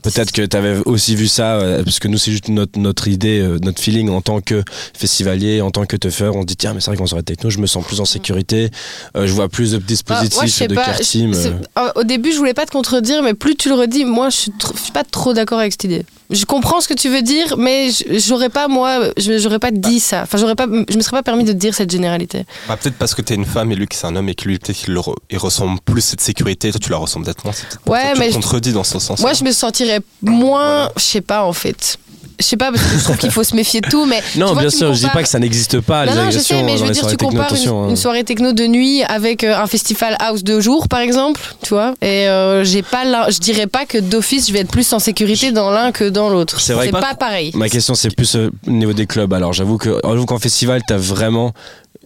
Peut-être 0.03 0.31
que 0.31 0.41
tu 0.43 0.57
avais 0.57 0.77
aussi 0.85 1.15
vu 1.15 1.27
ça, 1.27 1.55
euh, 1.59 1.83
parce 1.83 1.99
que 1.99 2.07
nous, 2.07 2.17
c'est 2.17 2.31
juste 2.31 2.47
notre, 2.49 2.79
notre 2.79 3.07
idée, 3.07 3.39
euh, 3.39 3.59
notre 3.61 3.79
feeling 3.81 4.09
en 4.09 4.21
tant 4.21 4.41
que 4.41 4.63
festivalier, 4.97 5.61
en 5.61 5.71
tant 5.71 5.85
que 5.85 5.95
teufeur. 5.95 6.35
On 6.35 6.41
se 6.41 6.47
dit, 6.47 6.55
tiens, 6.55 6.73
mais 6.73 6.81
c'est 6.81 6.89
vrai 6.91 6.97
qu'en 6.97 7.07
soirée 7.07 7.23
techno, 7.23 7.49
je 7.49 7.59
me 7.59 7.67
sens 7.67 7.85
plus 7.85 7.99
en 8.01 8.05
sécurité, 8.05 8.69
euh, 9.15 9.27
je 9.27 9.33
vois 9.33 9.49
plus 9.49 9.71
de 9.71 9.77
Ah, 9.77 9.85
dispositifs, 9.87 10.53
sais 10.53 10.67
de 10.67 10.75
pas, 10.75 10.85
care 10.85 10.99
team. 10.99 11.33
euh, 11.35 11.89
Au 11.95 12.03
début, 12.03 12.31
je 12.31 12.37
voulais 12.37 12.53
pas 12.53 12.65
te 12.65 12.71
contredire, 12.71 13.21
mais 13.23 13.33
plus 13.33 13.55
tu 13.55 13.69
le 13.69 13.75
redis, 13.75 14.05
moi, 14.05 14.29
je 14.29 14.37
suis, 14.37 14.51
je 14.75 14.81
suis 14.81 14.91
pas 14.91 15.03
trop 15.03 15.33
d'accord 15.33 15.59
avec 15.59 15.73
cette 15.73 15.83
idée. 15.85 16.05
Je 16.31 16.45
comprends 16.45 16.81
ce 16.81 16.87
que 16.87 16.93
tu 16.93 17.09
veux 17.09 17.21
dire, 17.21 17.57
mais 17.57 17.89
je- 17.91 18.17
j'aurais 18.19 18.49
pas, 18.49 18.67
moi, 18.67 18.99
je- 19.17 19.37
j'aurais 19.37 19.59
pas 19.59 19.71
dit 19.71 19.99
ça. 19.99 20.21
Enfin, 20.23 20.37
j'aurais 20.37 20.55
pas, 20.55 20.65
je 20.89 20.95
me 20.97 21.01
serais 21.01 21.17
pas 21.17 21.23
permis 21.23 21.43
de 21.43 21.53
dire 21.53 21.75
cette 21.75 21.91
généralité. 21.91 22.45
Bah, 22.67 22.77
peut-être 22.77 22.97
parce 22.97 23.13
que 23.13 23.21
t'es 23.21 23.35
une 23.35 23.45
femme 23.45 23.71
et 23.71 23.75
lui 23.75 23.87
qui 23.87 23.97
c'est 23.97 24.07
un 24.07 24.15
homme 24.15 24.29
et 24.29 24.35
que 24.35 24.45
lui 24.47 24.57
peut-être 24.57 24.77
qu'il 24.77 24.97
il 25.29 25.37
ressent 25.37 25.75
plus 25.77 26.01
cette 26.01 26.21
sécurité, 26.21 26.71
toi 26.71 26.79
tu 26.81 26.89
la 26.89 26.97
ressens 26.97 27.21
peut-être 27.21 27.43
moins. 27.43 27.53
Ouais, 27.87 28.13
que 28.13 28.19
mais 28.19 28.29
je- 28.29 28.35
contredis 28.35 28.71
dans 28.73 28.83
ce 28.83 28.97
sens. 28.99 29.19
Moi, 29.19 29.33
je 29.33 29.43
me 29.43 29.51
sentirais 29.51 29.99
moins, 30.21 30.89
je 30.95 31.01
sais 31.03 31.21
pas, 31.21 31.43
en 31.43 31.53
fait. 31.53 31.97
Je 32.39 32.45
sais 32.45 32.57
pas, 32.57 32.71
parce 32.71 32.83
que 32.83 32.97
je 32.97 33.03
trouve 33.03 33.17
qu'il 33.17 33.31
faut 33.31 33.43
se 33.43 33.55
méfier 33.55 33.81
de 33.81 33.89
tout, 33.89 34.05
mais. 34.05 34.21
Non, 34.35 34.53
bien 34.55 34.69
sûr, 34.69 34.87
je 34.93 34.93
dis 34.93 35.01
compares- 35.01 35.13
pas 35.13 35.23
que 35.23 35.29
ça 35.29 35.39
n'existe 35.39 35.79
pas, 35.81 36.05
les 36.05 36.11
Non, 36.13 36.23
non, 36.25 36.31
je 36.31 36.39
sais, 36.39 36.63
mais 36.63 36.73
je 36.73 36.79
dans 36.79 36.85
veux 36.87 36.91
dire, 36.91 37.03
tu 37.07 37.17
techno, 37.17 37.29
compares 37.29 37.53
une, 37.55 37.69
hein. 37.69 37.89
une 37.89 37.95
soirée 37.95 38.23
techno 38.23 38.53
de 38.53 38.65
nuit 38.65 39.03
avec 39.03 39.43
euh, 39.43 39.55
un 39.55 39.67
festival 39.67 40.15
house 40.19 40.43
de 40.43 40.59
jour, 40.59 40.87
par 40.87 40.99
exemple, 41.01 41.39
tu 41.61 41.69
vois. 41.69 41.93
Et 42.01 42.27
euh, 42.27 42.63
j'ai 42.63 42.81
pas, 42.81 43.29
je 43.29 43.37
dirais 43.39 43.67
pas 43.67 43.85
que 43.85 43.97
d'office, 43.97 44.47
je 44.47 44.53
vais 44.53 44.59
être 44.59 44.71
plus 44.71 44.91
en 44.93 44.99
sécurité 44.99 45.51
dans 45.51 45.69
l'un 45.71 45.91
que 45.91 46.09
dans 46.09 46.29
l'autre. 46.29 46.59
C'est 46.61 46.73
que- 46.75 46.89
pas 46.91 47.13
pareil. 47.15 47.51
Ma 47.55 47.69
question, 47.69 47.93
c'est 47.95 48.15
plus 48.15 48.35
euh, 48.35 48.49
au 48.67 48.71
niveau 48.71 48.93
des 48.93 49.05
clubs. 49.05 49.31
Alors, 49.33 49.53
j'avoue 49.53 49.77
que 49.77 49.99
j'avoue 50.03 50.25
qu'en 50.25 50.39
festival, 50.39 50.81
t'as 50.87 50.97
vraiment. 50.97 51.53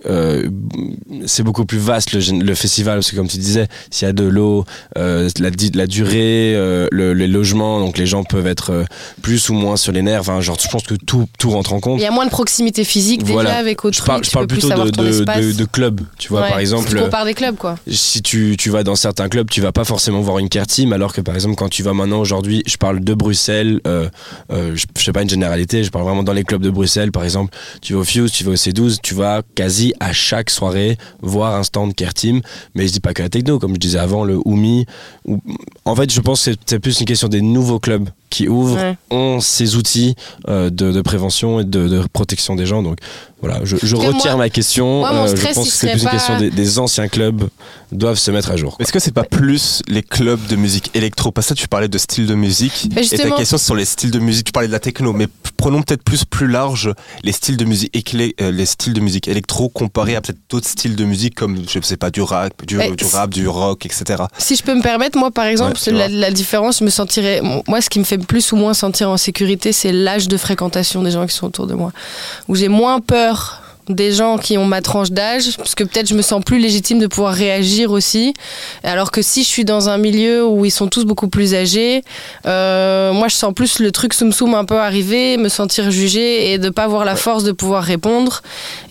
Euh, 0.07 0.49
c'est 1.25 1.43
beaucoup 1.43 1.65
plus 1.65 1.77
vaste 1.77 2.13
le, 2.13 2.55
festival 2.55 2.97
parce 2.99 3.11
que 3.11 3.15
comme 3.15 3.27
tu 3.27 3.37
disais 3.37 3.67
s'il 3.89 4.05
y 4.07 4.09
a 4.09 4.13
de 4.13 4.23
l'eau 4.23 4.65
euh, 4.97 5.29
la, 5.39 5.87
durée 5.87 6.53
euh, 6.55 6.87
le- 6.91 7.13
les 7.13 7.27
logements 7.27 7.79
donc 7.79 7.97
les 7.97 8.05
gens 8.05 8.23
peuvent 8.23 8.47
être 8.47 8.85
plus 9.21 9.49
ou 9.49 9.53
moins 9.53 9.77
sur 9.77 9.91
les 9.91 10.01
nerfs 10.01 10.21
enfin, 10.21 10.41
genre 10.41 10.57
je 10.61 10.67
pense 10.67 10.83
que 10.83 10.95
tout, 10.95 11.25
tout 11.39 11.49
rentre 11.49 11.73
en 11.73 11.79
compte 11.79 11.99
Il 11.99 12.03
y 12.03 12.07
a 12.07 12.11
moins 12.11 12.25
de 12.25 12.31
proximité 12.31 12.83
physique 12.83 13.23
Voilà. 13.25 13.49
déjà 13.49 13.59
avec 13.59 13.83
autrui. 13.85 14.11
je 14.21 14.25
je 14.27 14.31
parle 14.31 14.47
plutôt 14.47 14.69
de, 14.69 14.89
de, 14.91 15.07
espace. 15.07 15.45
de, 15.45 15.51
de 15.53 15.65
clubs 15.65 16.01
tu 16.17 16.29
vois 16.29 16.41
Ouais. 16.41 16.49
par 16.49 16.59
exemple 16.59 16.93
compares 16.99 17.25
des 17.25 17.33
clubs, 17.33 17.55
quoi. 17.55 17.75
si 17.89 18.21
tu, 18.21 18.55
tu 18.57 18.69
vas 18.69 18.83
dans 18.83 18.95
certains 18.95 19.29
clubs, 19.29 19.49
tu 19.49 19.61
vas 19.61 19.71
pas 19.71 19.85
forcément 19.85 20.21
voir 20.21 20.39
une 20.39 20.49
care 20.49 20.67
team, 20.67 20.93
alors 20.93 21.13
que 21.13 21.21
par 21.21 21.33
exemple, 21.35 21.55
quand 21.55 21.69
tu 21.69 21.81
vas 21.83 21.93
maintenant 21.93 22.19
aujourd'hui, 22.19 22.61
je 22.67 22.77
parle 22.77 22.99
de 22.99 23.13
Bruxelles, 23.13 23.79
je, 23.87 24.75
je 24.75 24.85
fais 25.03 25.11
pas 25.11 25.21
une 25.21 25.29
généralité, 25.29 25.83
je 25.83 25.89
parle 25.89 26.03
vraiment 26.05 26.23
dans 26.23 26.33
les 26.33 26.43
clubs 26.43 26.61
de 26.61 26.69
Bruxelles, 26.69 27.11
par 27.11 27.23
exemple, 27.23 27.55
tu 27.81 27.93
vas 27.93 27.99
au 27.99 28.03
Fuse, 28.03 28.31
tu 28.31 28.43
vas 28.43 28.51
au 28.51 28.55
C12, 28.55 28.97
tu 29.01 29.13
vas 29.15 29.41
quasi 29.55 29.93
à 29.99 30.13
chaque 30.13 30.49
soirée 30.49 30.97
voir 31.21 31.55
un 31.55 31.63
stand 31.63 31.93
care 31.95 32.13
team, 32.13 32.41
mais 32.75 32.87
je 32.87 32.93
dis 32.93 32.99
pas 32.99 33.13
que 33.13 33.21
la 33.23 33.29
techno, 33.29 33.59
comme 33.59 33.73
je 33.75 33.79
disais 33.79 33.99
avant, 33.99 34.23
le 34.23 34.39
Oumi. 34.45 34.85
ou- 35.25 35.39
En 35.85 35.95
fait, 35.95 36.11
je 36.11 36.21
pense 36.21 36.45
que 36.45 36.51
c'est 36.65 36.79
plus 36.79 36.99
une 36.99 37.05
question 37.05 37.27
des 37.27 37.41
nouveaux 37.41 37.79
clubs 37.79 38.09
qui 38.35 38.47
ouvrent, 38.49 38.75
Ouais. 38.75 38.97
ont 39.11 39.39
ces 39.39 39.75
outils 39.75 40.15
euh, 40.49 40.69
de, 40.69 40.91
de 40.91 41.01
prévention 41.01 41.59
et 41.59 41.63
de, 41.63 41.87
de 41.87 42.03
protection 42.11 42.55
des 42.55 42.65
gens. 42.65 42.83
Donc 42.83 42.97
voilà, 43.41 43.59
je, 43.63 43.75
retire 43.95 44.31
moi- 44.31 44.45
ma 44.45 44.49
question. 44.49 44.99
moi, 44.99 45.13
mon 45.13 45.23
Euh, 45.23 45.27
je 45.27 45.35
stress, 45.35 45.55
pense 45.55 45.67
que 45.69 45.73
c'est 45.73 45.91
plus 45.91 45.99
une 45.99 46.05
pas- 46.05 46.11
question 46.11 46.37
des, 46.39 46.49
des 46.49 46.79
anciens 46.79 47.07
clubs 47.07 47.47
doivent 47.91 48.17
se 48.17 48.31
mettre 48.31 48.51
à 48.51 48.57
jour. 48.57 48.75
Est-ce 48.79 48.91
que 48.91 48.99
c'est 48.99 49.13
pas 49.13 49.23
plus 49.23 49.81
les 49.87 50.01
clubs 50.01 50.45
de 50.47 50.55
musique 50.55 50.89
électro? 50.95 51.31
Parce 51.31 51.47
que 51.49 51.53
tu 51.53 51.67
parlais 51.67 51.87
de 51.87 51.97
style 51.97 52.25
de 52.25 52.33
musique. 52.35 52.89
Mais 52.95 53.05
et 53.05 53.17
ta 53.17 53.29
question 53.31 53.57
sur 53.57 53.75
les 53.75 53.85
styles 53.85 54.11
de 54.11 54.19
musique, 54.19 54.45
tu 54.47 54.51
parlais 54.51 54.67
de 54.67 54.73
la 54.73 54.79
techno, 54.79 55.13
mais 55.13 55.27
prenons 55.57 55.81
peut-être 55.83 56.03
plus 56.03 56.25
plus 56.25 56.47
large 56.47 56.91
les 57.23 57.31
styles 57.31 57.57
de 57.57 57.65
musique 57.65 57.95
éclé- 57.95 58.33
euh, 58.41 58.51
les 58.51 58.65
styles 58.65 58.93
de 58.93 58.99
musique 59.01 59.27
électro 59.27 59.69
comparés 59.69 60.15
à 60.15 60.21
peut-être 60.21 60.39
d'autres 60.49 60.67
styles 60.67 60.95
de 60.95 61.05
musique 61.05 61.35
comme 61.35 61.57
je 61.69 61.79
sais 61.81 61.97
pas 61.97 62.09
du 62.09 62.21
rap, 62.21 62.65
du, 62.65 62.77
rap, 62.79 63.29
du 63.29 63.47
rock, 63.47 63.85
etc. 63.85 64.23
Si 64.39 64.55
je 64.55 64.63
peux 64.63 64.75
me 64.75 64.81
permettre, 64.81 65.17
moi 65.17 65.31
par 65.31 65.45
exemple, 65.45 65.77
Ouais, 65.87 65.91
la, 65.93 66.07
la 66.07 66.31
différence, 66.31 66.79
je 66.79 66.83
me 66.83 66.89
sentirais. 66.89 67.41
Moi, 67.67 67.81
ce 67.81 67.89
qui 67.89 67.99
me 67.99 68.03
fait 68.05 68.17
plus 68.25 68.51
ou 68.51 68.55
moins 68.55 68.73
sentir 68.73 69.09
en 69.09 69.17
sécurité, 69.17 69.71
c'est 69.71 69.91
l'âge 69.91 70.27
de 70.27 70.37
fréquentation 70.37 71.03
des 71.03 71.11
gens 71.11 71.25
qui 71.25 71.33
sont 71.33 71.47
autour 71.47 71.67
de 71.67 71.73
moi. 71.73 71.91
Où 72.47 72.55
j'ai 72.55 72.69
moins 72.69 72.99
peur 72.99 73.61
des 73.89 74.11
gens 74.11 74.37
qui 74.37 74.57
ont 74.57 74.65
ma 74.65 74.81
tranche 74.81 75.11
d'âge, 75.11 75.57
parce 75.57 75.75
que 75.75 75.83
peut-être 75.83 76.07
je 76.07 76.15
me 76.15 76.21
sens 76.21 76.43
plus 76.43 76.59
légitime 76.59 76.99
de 76.99 77.07
pouvoir 77.07 77.33
réagir 77.33 77.91
aussi. 77.91 78.33
Alors 78.83 79.11
que 79.11 79.21
si 79.21 79.43
je 79.43 79.47
suis 79.47 79.65
dans 79.65 79.89
un 79.89 79.97
milieu 79.97 80.45
où 80.45 80.65
ils 80.65 80.71
sont 80.71 80.87
tous 80.87 81.05
beaucoup 81.05 81.27
plus 81.27 81.53
âgés, 81.53 82.03
euh, 82.45 83.13
moi 83.13 83.27
je 83.27 83.35
sens 83.35 83.53
plus 83.53 83.79
le 83.79 83.91
truc 83.91 84.13
soum 84.13 84.31
soum 84.31 84.53
un 84.55 84.65
peu 84.65 84.79
arriver, 84.79 85.37
me 85.37 85.49
sentir 85.49 85.91
jugé 85.91 86.51
et 86.51 86.57
de 86.57 86.69
pas 86.69 86.83
avoir 86.83 87.05
la 87.05 87.15
force 87.15 87.43
de 87.43 87.51
pouvoir 87.51 87.83
répondre. 87.83 88.41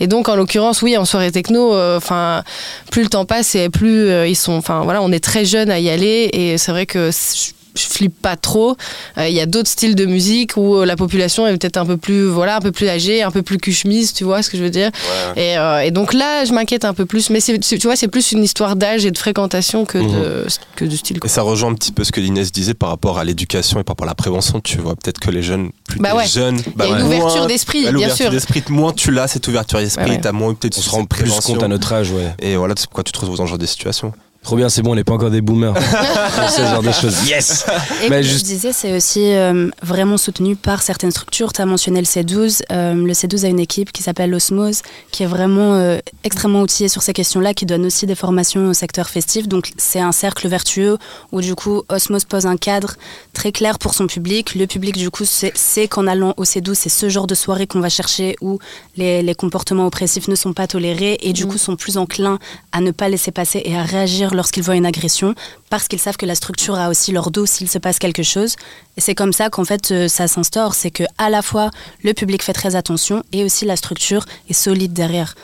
Et 0.00 0.06
donc 0.06 0.28
en 0.28 0.36
l'occurrence, 0.36 0.82
oui, 0.82 0.96
en 0.96 1.04
soirée 1.04 1.32
techno, 1.32 1.74
euh, 1.74 1.96
enfin 1.96 2.44
plus 2.90 3.02
le 3.02 3.08
temps 3.08 3.24
passe 3.24 3.54
et 3.54 3.68
plus 3.70 4.08
euh, 4.08 4.28
ils 4.28 4.36
sont. 4.36 4.52
Enfin 4.52 4.82
voilà, 4.84 5.02
on 5.02 5.10
est 5.10 5.22
très 5.22 5.44
jeunes 5.44 5.70
à 5.70 5.80
y 5.80 5.90
aller 5.90 6.30
et 6.32 6.58
c'est 6.58 6.70
vrai 6.70 6.86
que 6.86 7.10
je 7.10 7.52
je 7.74 7.82
flippe 7.82 8.20
pas 8.20 8.36
trop. 8.36 8.76
Euh, 9.18 9.28
Il 9.28 9.34
y 9.34 9.40
a 9.40 9.46
d'autres 9.46 9.68
styles 9.68 9.94
de 9.94 10.06
musique 10.06 10.56
où 10.56 10.76
euh, 10.76 10.84
la 10.86 10.96
population 10.96 11.46
est 11.46 11.56
peut-être 11.56 11.76
un 11.76 11.86
peu 11.86 11.96
plus 11.96 12.24
voilà 12.26 12.56
un 12.56 12.60
peu 12.60 12.72
plus 12.72 12.88
âgée, 12.88 13.22
un 13.22 13.30
peu 13.30 13.42
plus 13.42 13.58
cuchemise, 13.58 14.12
tu 14.12 14.24
vois 14.24 14.42
ce 14.42 14.50
que 14.50 14.56
je 14.56 14.62
veux 14.62 14.70
dire. 14.70 14.90
Et, 15.36 15.58
euh, 15.58 15.80
et 15.80 15.90
donc 15.90 16.12
là, 16.14 16.44
je 16.44 16.52
m'inquiète 16.52 16.84
un 16.84 16.94
peu 16.94 17.06
plus. 17.06 17.30
Mais 17.30 17.40
c'est- 17.40 17.62
c'est- 17.64 17.78
tu 17.78 17.86
vois, 17.86 17.96
c'est 17.96 18.08
plus 18.08 18.32
une 18.32 18.42
histoire 18.44 18.76
d'âge 18.76 19.04
et 19.06 19.10
de 19.10 19.18
fréquentation 19.18 19.84
que 19.84 19.98
de 19.98 20.46
que 20.76 20.84
de 20.84 20.96
style. 20.96 21.18
Et 21.24 21.28
ça 21.28 21.42
rejoint 21.42 21.70
un 21.70 21.74
petit 21.74 21.92
peu 21.92 22.04
ce 22.04 22.12
que 22.12 22.20
l'Inès 22.20 22.52
disait 22.52 22.74
par 22.74 22.88
rapport 22.90 23.18
à 23.18 23.24
l'éducation 23.24 23.80
et 23.80 23.84
par 23.84 23.92
rapport 23.94 24.06
à 24.06 24.10
la 24.10 24.14
prévention. 24.14 24.60
Tu 24.60 24.78
vois, 24.78 24.94
peut-être 24.96 25.20
que 25.20 25.30
les 25.30 25.42
jeunes, 25.42 25.70
plus 25.88 25.98
Bah 26.00 26.14
ouais. 26.14 26.26
jeunes, 26.26 26.60
bah 26.76 26.84
Il 26.86 26.90
y 26.90 26.94
a 26.94 26.98
une 27.00 27.06
moins- 27.06 27.16
ouverture 27.16 27.46
d'esprit, 27.46 27.78
bah, 27.84 27.90
bien 27.90 27.92
l'ouverture 27.92 28.16
sûr. 28.26 28.30
d'esprit, 28.30 28.62
moins 28.68 28.92
tu 28.92 29.10
l'as 29.10 29.26
cette 29.28 29.46
ouverture 29.48 29.78
d'esprit, 29.80 30.04
Ouais, 30.04 30.10
ouais. 30.12 30.20
t'as 30.20 30.32
moins 30.32 30.54
peut-être 30.54 30.78
On 30.78 30.80
se 30.80 30.90
rend 30.90 31.04
plus 31.04 31.30
compte 31.40 31.62
à 31.62 31.68
notre 31.68 31.92
âge, 31.92 32.10
ouais. 32.10 32.34
Et 32.40 32.56
voilà, 32.56 32.74
c'est 32.76 32.86
pourquoi 32.86 33.04
tu 33.04 33.12
te 33.12 33.18
retrouves 33.18 33.36
dans 33.36 33.44
ce 33.46 33.50
genre 33.50 33.58
de 33.58 33.66
situation. 33.66 34.12
Trop 34.44 34.56
bien, 34.56 34.68
c'est 34.68 34.82
bon, 34.82 34.92
on 34.92 34.94
n'est 34.94 35.04
pas 35.04 35.14
encore 35.14 35.30
des 35.30 35.40
boomers. 35.40 35.74
ce 36.54 36.60
genre 36.60 36.82
de 36.82 36.92
choses. 36.92 37.26
Yes 37.26 37.64
Et 38.04 38.10
Mais 38.10 38.16
comme 38.16 38.22
juste- 38.24 38.40
je 38.40 38.44
disais, 38.44 38.72
c'est 38.74 38.94
aussi 38.94 39.20
euh, 39.34 39.70
vraiment 39.82 40.18
soutenu 40.18 40.54
par 40.54 40.82
certaines 40.82 41.10
structures. 41.12 41.54
Tu 41.54 41.62
as 41.62 41.66
mentionné 41.66 41.98
le 41.98 42.04
C12. 42.04 42.60
Euh, 42.70 42.92
le 42.94 43.12
C12 43.14 43.46
a 43.46 43.48
une 43.48 43.58
équipe 43.58 43.90
qui 43.90 44.02
s'appelle 44.02 44.28
l'Osmose, 44.28 44.82
qui 45.10 45.22
est 45.22 45.26
vraiment 45.26 45.72
euh, 45.76 45.98
extrêmement 46.24 46.60
outillée 46.60 46.90
sur 46.90 47.02
ces 47.02 47.14
questions-là, 47.14 47.54
qui 47.54 47.64
donne 47.64 47.86
aussi 47.86 48.04
des 48.04 48.14
formations 48.14 48.68
au 48.68 48.74
secteur 48.74 49.08
festif. 49.08 49.48
Donc 49.48 49.70
c'est 49.78 50.00
un 50.00 50.12
cercle 50.12 50.46
vertueux 50.46 50.98
où 51.32 51.40
du 51.40 51.54
coup 51.54 51.82
Osmose 51.88 52.26
pose 52.26 52.44
un 52.44 52.58
cadre 52.58 52.96
très 53.32 53.50
clair 53.50 53.78
pour 53.78 53.94
son 53.94 54.06
public. 54.06 54.54
Le 54.54 54.66
public 54.66 54.98
du 54.98 55.08
coup 55.10 55.24
sait, 55.24 55.52
sait 55.54 55.88
qu'en 55.88 56.06
allant 56.06 56.34
au 56.36 56.44
C12, 56.44 56.74
c'est 56.74 56.90
ce 56.90 57.08
genre 57.08 57.26
de 57.26 57.34
soirée 57.34 57.66
qu'on 57.66 57.80
va 57.80 57.88
chercher 57.88 58.36
où 58.42 58.58
les, 58.98 59.22
les 59.22 59.34
comportements 59.34 59.86
oppressifs 59.86 60.28
ne 60.28 60.34
sont 60.34 60.52
pas 60.52 60.66
tolérés 60.66 61.16
et 61.22 61.32
du 61.32 61.46
coup 61.46 61.56
sont 61.56 61.76
plus 61.76 61.96
enclins 61.96 62.38
à 62.72 62.82
ne 62.82 62.90
pas 62.90 63.08
laisser 63.08 63.30
passer 63.30 63.62
et 63.64 63.74
à 63.74 63.82
réagir 63.84 64.33
lorsqu'ils 64.34 64.62
voient 64.62 64.76
une 64.76 64.86
agression 64.86 65.34
parce 65.70 65.88
qu'ils 65.88 65.98
savent 65.98 66.16
que 66.16 66.26
la 66.26 66.34
structure 66.34 66.74
a 66.74 66.88
aussi 66.88 67.12
leur 67.12 67.30
dos 67.30 67.46
s'il 67.46 67.68
se 67.68 67.78
passe 67.78 67.98
quelque 67.98 68.22
chose. 68.22 68.56
Et 68.96 69.00
c'est 69.00 69.14
comme 69.14 69.32
ça 69.32 69.50
qu'en 69.50 69.64
fait 69.64 69.90
euh, 69.90 70.08
ça 70.08 70.28
s'instaure, 70.28 70.74
c'est 70.74 70.90
que 70.90 71.04
à 71.18 71.30
la 71.30 71.42
fois 71.42 71.70
le 72.02 72.12
public 72.12 72.42
fait 72.42 72.52
très 72.52 72.76
attention 72.76 73.22
et 73.32 73.44
aussi 73.44 73.64
la 73.64 73.76
structure 73.76 74.24
est 74.48 74.54
solide 74.54 74.92
derrière. 74.92 75.34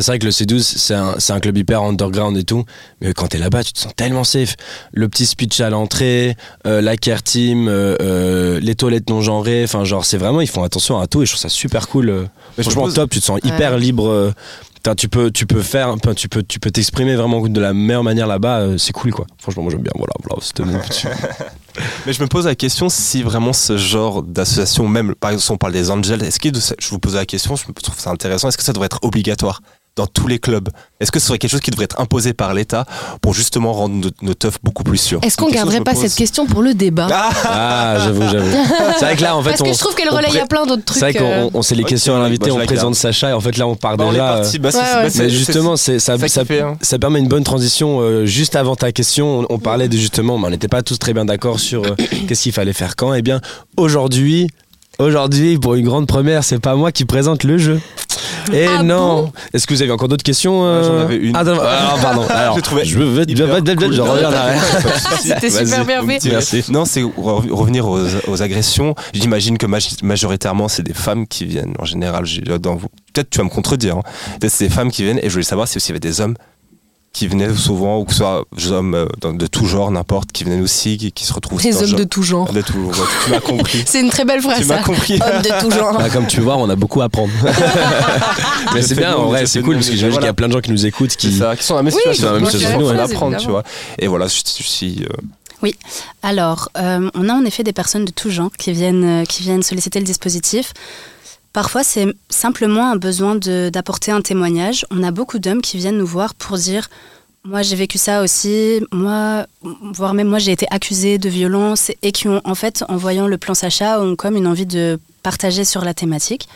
C'est 0.00 0.06
vrai 0.06 0.18
que 0.18 0.26
le 0.26 0.30
C12, 0.30 0.60
c'est 1.18 1.32
un, 1.32 1.40
club 1.40 1.56
hyper 1.56 1.82
underground 1.82 2.36
et 2.36 2.44
tout. 2.44 2.64
Mais 3.00 3.12
quand 3.14 3.28
t'es 3.28 3.38
là-bas, 3.38 3.64
tu 3.64 3.72
te 3.72 3.78
sens 3.78 3.94
tellement 3.96 4.24
safe. 4.24 4.56
Le 4.92 5.08
petit 5.08 5.24
speech 5.24 5.60
à 5.60 5.70
l'entrée, 5.70 6.36
euh, 6.66 6.80
la 6.80 6.96
care 6.96 7.22
team, 7.22 7.68
euh, 7.68 7.96
euh, 8.00 8.60
les 8.60 8.74
toilettes 8.74 9.08
non 9.08 9.22
genrées. 9.22 9.64
Enfin, 9.64 9.84
genre, 9.84 10.04
c'est 10.04 10.18
vraiment, 10.18 10.40
ils 10.40 10.48
font 10.48 10.62
attention 10.62 10.98
à 10.98 11.06
tout 11.06 11.22
et 11.22 11.26
je 11.26 11.32
trouve 11.32 11.40
ça 11.40 11.48
super 11.48 11.88
cool. 11.88 12.06
Mais 12.06 12.24
je 12.58 12.62
Franchement, 12.64 12.84
pose- 12.84 12.94
top. 12.94 13.10
Tu 13.10 13.20
te 13.20 13.24
sens 13.24 13.40
hyper 13.42 13.78
libre. 13.78 14.34
Putain, 14.78 14.94
tu 14.94 15.08
peux, 15.08 15.30
tu 15.32 15.44
peux 15.44 15.60
faire, 15.60 15.88
enfin, 15.88 16.14
tu 16.14 16.28
peux, 16.28 16.42
tu 16.44 16.60
peux 16.60 16.70
t'exprimer 16.70 17.16
vraiment 17.16 17.40
de 17.48 17.60
la 17.60 17.72
meilleure 17.72 18.04
manière 18.04 18.28
là-bas. 18.28 18.60
euh, 18.60 18.78
c'est 18.78 18.92
cool, 18.92 19.10
quoi. 19.12 19.26
Franchement, 19.38 19.64
moi 19.64 19.72
j'aime 19.72 19.82
bien. 19.82 19.92
Voilà, 19.96 20.12
voilà 20.22 20.40
c'était 20.40 20.62
mon 20.64 20.78
petit- 20.78 21.06
Mais 22.06 22.12
je 22.12 22.22
me 22.22 22.28
pose 22.28 22.46
la 22.46 22.54
question 22.54 22.88
si 22.88 23.22
vraiment 23.22 23.52
ce 23.52 23.76
genre 23.76 24.22
d'association, 24.22 24.86
même 24.88 25.14
par 25.16 25.30
exemple, 25.30 25.44
si 25.44 25.50
on 25.50 25.56
parle 25.58 25.72
des 25.72 25.90
Angels, 25.90 26.22
est-ce 26.22 26.38
que 26.40 26.48
je 26.78 26.88
vous 26.90 26.98
pose 26.98 27.14
la 27.16 27.26
question, 27.26 27.56
je 27.56 27.64
me 27.68 27.72
trouve 27.72 27.98
ça 27.98 28.10
intéressant, 28.10 28.48
est-ce 28.48 28.56
que 28.56 28.62
ça 28.64 28.72
devrait 28.72 28.86
être 28.86 29.00
obligatoire? 29.02 29.60
Dans 29.98 30.06
tous 30.06 30.26
les 30.28 30.38
clubs 30.38 30.68
Est-ce 31.00 31.10
que 31.12 31.18
ce 31.20 31.26
serait 31.26 31.38
quelque 31.38 31.50
chose 31.50 31.60
qui 31.60 31.70
devrait 31.70 31.84
être 31.84 32.00
imposé 32.00 32.32
par 32.32 32.54
l'État 32.54 32.86
pour 33.20 33.34
justement 33.34 33.72
rendre 33.72 33.94
nos, 33.96 34.10
nos 34.22 34.34
teufs 34.34 34.58
beaucoup 34.62 34.84
plus 34.84 34.96
sûrs 34.98 35.20
Est-ce 35.22 35.36
qu'on 35.36 35.50
garderait 35.50 35.78
que 35.78 35.82
pas 35.84 35.92
pose. 35.92 36.02
cette 36.02 36.14
question 36.14 36.46
pour 36.46 36.62
le 36.62 36.72
débat? 36.74 37.08
Ah 37.12 37.30
Ah, 37.44 37.96
j'avoue, 38.04 38.22
j'avoue. 38.30 38.56
C'est 38.98 39.04
vrai 39.04 39.16
que 39.16 39.22
là, 39.22 39.36
en 39.36 39.42
fait, 39.42 39.50
Parce 39.50 39.62
que 39.62 39.68
on, 39.68 39.72
je 39.72 39.78
trouve 39.78 39.94
qu'elle 39.94 40.08
on 40.10 40.16
relaye 40.16 40.38
à 40.38 40.46
plein 40.46 40.64
d'autres 40.66 40.84
trucs. 40.84 40.98
C'est 41.00 41.10
vrai 41.12 41.22
euh, 41.22 41.50
qu'on 41.50 41.58
on 41.58 41.62
sait 41.62 41.74
les 41.74 41.84
questions 41.84 42.16
à 42.16 42.20
l'invité, 42.20 42.46
bah, 42.50 42.56
je 42.56 42.62
on 42.62 42.66
présente 42.66 42.82
garde. 42.84 42.94
Sacha 42.94 43.30
et 43.30 43.32
en 43.32 43.40
fait 43.40 43.56
là 43.56 43.66
on 43.66 43.74
part 43.76 43.96
Bah, 43.96 44.04
on 44.06 44.10
est 44.10 44.12
déjà. 44.12 44.32
euh, 44.36 44.42
parti, 44.42 44.58
bah, 44.58 44.70
c'est- 44.70 44.78
Ouais, 44.78 44.84
bah, 44.84 45.02
ouais. 45.02 45.10
c'est- 45.10 45.22
Mais 45.24 45.30
justement, 45.30 45.76
c'est 45.76 45.98
ça, 45.98 46.16
ça 46.18 46.28
ça, 46.28 46.40
qui 46.42 46.46
fait, 46.46 46.60
hein. 46.60 46.76
ça 46.80 46.98
permet 46.98 47.18
une 47.18 47.28
bonne 47.28 47.44
transition. 47.44 48.00
euh, 48.00 48.24
juste 48.24 48.54
avant 48.56 48.76
ta 48.76 48.92
question, 48.92 49.40
on, 49.40 49.46
on 49.54 49.58
parlait 49.58 49.88
de 49.88 49.96
justement, 49.96 50.38
mais 50.38 50.46
on 50.46 50.50
n'était 50.50 50.68
pas 50.68 50.82
tous 50.82 50.98
très 50.98 51.12
bien 51.12 51.24
d'accord 51.24 51.58
sur 51.60 51.82
euh, 51.84 51.94
qu'est-ce 52.28 52.42
qu'il 52.44 52.52
fallait 52.52 52.72
faire 52.72 52.94
quand. 52.96 53.12
Eh 53.14 53.22
bien, 53.22 53.40
aujourd'hui, 53.76 54.48
aujourd'hui, 54.98 55.58
pour 55.58 55.74
une 55.74 55.84
grande 55.84 56.06
première, 56.06 56.44
c'est 56.44 56.58
pas 56.58 56.74
moi 56.74 56.92
qui 56.92 57.04
présente 57.04 57.44
le 57.44 57.58
jeu. 57.58 57.80
Et 58.52 58.66
Ah 58.66 58.82
non. 58.82 59.24
bon 59.24 59.32
Est-ce 59.52 59.66
que 59.66 59.74
vous 59.74 59.82
avez 59.82 59.90
encore 59.92 60.08
d'autres 60.08 60.22
questions 60.24 60.60
j'en 60.60 60.64
euh 60.94 61.02
avais 61.04 61.16
une. 61.16 61.36
Ah, 61.36 61.44
non, 61.44 61.60
alors, 61.60 61.98
pardon. 62.00 62.22
Alors, 62.30 62.62
trouvé 62.62 62.84
je 62.84 62.94
je 62.94 62.98
cool. 63.76 63.92
je 63.94 64.00
reviens 64.00 64.28
en 64.30 64.32
arrière. 64.32 64.62
C'était 65.20 65.50
super 65.50 65.84
bien 65.84 66.02
fait. 66.02 66.30
Merci. 66.30 66.64
Non, 66.70 66.84
c'est 66.86 67.02
re- 67.02 67.50
revenir 67.50 67.86
aux, 67.86 68.00
aux 68.26 68.42
agressions. 68.42 68.94
J'imagine 69.12 69.58
que 69.58 69.66
maj- 69.66 70.02
majoritairement, 70.02 70.68
c'est 70.68 70.82
des 70.82 70.94
femmes 70.94 71.26
qui 71.26 71.44
viennent. 71.44 71.74
En 71.78 71.84
général, 71.84 72.24
j'ai- 72.24 72.40
dans 72.40 72.74
vous. 72.76 72.88
Peut-être 73.12 73.28
tu 73.30 73.38
vas 73.38 73.44
me 73.44 73.50
contredire. 73.50 73.98
Hein. 73.98 74.02
Peut-être 74.40 74.52
c'est 74.52 74.68
des 74.68 74.74
femmes 74.74 74.90
qui 74.90 75.02
viennent. 75.04 75.18
Et 75.22 75.28
je 75.28 75.32
voulais 75.32 75.42
savoir 75.44 75.68
si 75.68 75.76
aussi 75.76 75.88
il 75.88 75.90
y 75.90 75.92
avait 75.92 76.00
des 76.00 76.20
hommes 76.22 76.34
qui 77.18 77.26
venaient 77.26 77.52
souvent, 77.52 77.98
ou 77.98 78.04
que 78.04 78.12
ce 78.12 78.18
soit 78.18 78.44
des 78.56 78.70
hommes 78.70 78.94
euh, 78.94 79.06
de 79.32 79.46
tout 79.48 79.66
genre, 79.66 79.90
n'importe, 79.90 80.30
qui 80.30 80.44
viennent 80.44 80.62
aussi, 80.62 80.96
qui, 80.96 81.10
qui 81.10 81.24
se 81.24 81.32
retrouvent. 81.32 81.60
Les 81.64 81.72
dans 81.72 81.82
hommes 81.82 81.94
de 81.94 82.04
tout 82.04 82.22
genre. 82.22 82.52
de 82.52 82.62
tout. 82.62 82.78
ouais, 82.78 82.94
tu 83.24 83.30
m'as 83.32 83.40
compris. 83.40 83.82
C'est 83.86 84.00
une 84.00 84.10
très 84.10 84.24
belle 84.24 84.40
phrase, 84.40 84.60
tu 84.60 84.66
m'as 84.66 84.84
compris. 84.84 85.14
Hommes 85.20 85.42
de 85.42 85.60
tout 85.60 85.70
genre. 85.72 85.98
Bah, 85.98 86.10
comme 86.10 86.28
tu 86.28 86.40
vois, 86.40 86.56
on 86.56 86.70
a 86.70 86.76
beaucoup 86.76 87.00
à 87.00 87.06
apprendre. 87.06 87.32
Mais 88.74 88.82
c'est 88.82 88.94
bien, 88.94 89.16
en 89.16 89.26
vrai, 89.26 89.46
c'est 89.46 89.62
cool 89.62 89.74
parce 89.74 89.90
que 89.90 89.96
j'imagine 89.96 90.18
qu'il 90.20 90.26
y 90.26 90.30
a 90.30 90.32
plein 90.34 90.46
de 90.46 90.52
gens 90.52 90.60
qui 90.60 90.70
nous 90.70 90.86
écoutent 90.86 91.16
qui. 91.16 91.32
ça, 91.32 91.56
qui 91.56 91.64
sont 91.64 91.74
dans 91.74 91.78
la 91.78 91.82
même 91.82 91.92
Oui, 91.94 92.00
situation, 92.14 92.32
la 92.32 92.38
même 92.38 92.50
situation, 92.50 92.86
ouais. 92.86 92.98
apprendre, 93.00 93.36
tu 93.38 93.48
vois. 93.48 93.64
Et 93.98 94.06
voilà, 94.06 94.28
je, 94.28 94.40
suis. 94.44 95.04
euh, 95.64 95.70
Alors, 96.22 96.68
euh, 96.78 97.10
on 97.14 97.28
a 97.28 97.32
en 97.32 97.44
effet 97.44 97.64
des 97.64 97.72
personnes 97.72 98.04
de 98.04 98.12
tout 98.12 98.30
genre 98.30 98.50
qui 98.56 98.70
viennent, 98.70 99.22
euh, 99.22 99.24
qui 99.24 99.42
viennent 99.42 99.64
solliciter 99.64 99.98
le 99.98 100.04
dispositif. 100.04 100.72
Parfois, 101.52 101.82
c'est 101.82 102.06
simplement 102.28 102.90
un 102.90 102.96
besoin 102.96 103.36
d'apporter 103.36 104.12
un 104.12 104.20
témoignage. 104.20 104.86
On 104.90 105.02
a 105.02 105.10
beaucoup 105.10 105.38
d'hommes 105.38 105.62
qui 105.62 105.76
viennent 105.78 105.98
nous 105.98 106.06
voir 106.06 106.34
pour 106.34 106.56
dire 106.56 106.88
Moi, 107.44 107.62
j'ai 107.62 107.76
vécu 107.76 107.98
ça 107.98 108.22
aussi, 108.22 108.80
moi, 108.92 109.46
voire 109.62 110.14
même 110.14 110.28
moi, 110.28 110.38
j'ai 110.38 110.52
été 110.52 110.66
accusé 110.70 111.18
de 111.18 111.28
violence, 111.28 111.90
et 112.02 112.12
qui 112.12 112.28
ont, 112.28 112.40
en 112.44 112.54
fait, 112.54 112.84
en 112.88 112.96
voyant 112.96 113.26
le 113.26 113.38
plan 113.38 113.54
Sacha, 113.54 114.00
ont 114.00 114.14
comme 114.14 114.36
une 114.36 114.46
envie 114.46 114.66
de 114.66 115.00
partager 115.22 115.64
sur 115.64 115.84
la 115.84 115.94
thématique. 115.94 116.48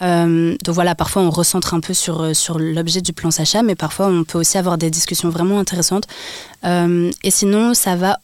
Euh, 0.00 0.56
donc 0.64 0.74
voilà, 0.74 0.94
parfois 0.94 1.22
on 1.22 1.30
recentre 1.30 1.74
un 1.74 1.80
peu 1.80 1.94
sur, 1.94 2.34
sur 2.34 2.58
l'objet 2.58 3.00
du 3.00 3.12
plan 3.12 3.30
Sacha, 3.30 3.62
mais 3.62 3.76
parfois 3.76 4.08
on 4.08 4.24
peut 4.24 4.38
aussi 4.38 4.58
avoir 4.58 4.76
des 4.76 4.90
discussions 4.90 5.28
vraiment 5.28 5.60
intéressantes. 5.60 6.06
Euh, 6.64 7.10
et 7.22 7.30
sinon, 7.30 7.74
ça 7.74 7.94
va 7.94 8.18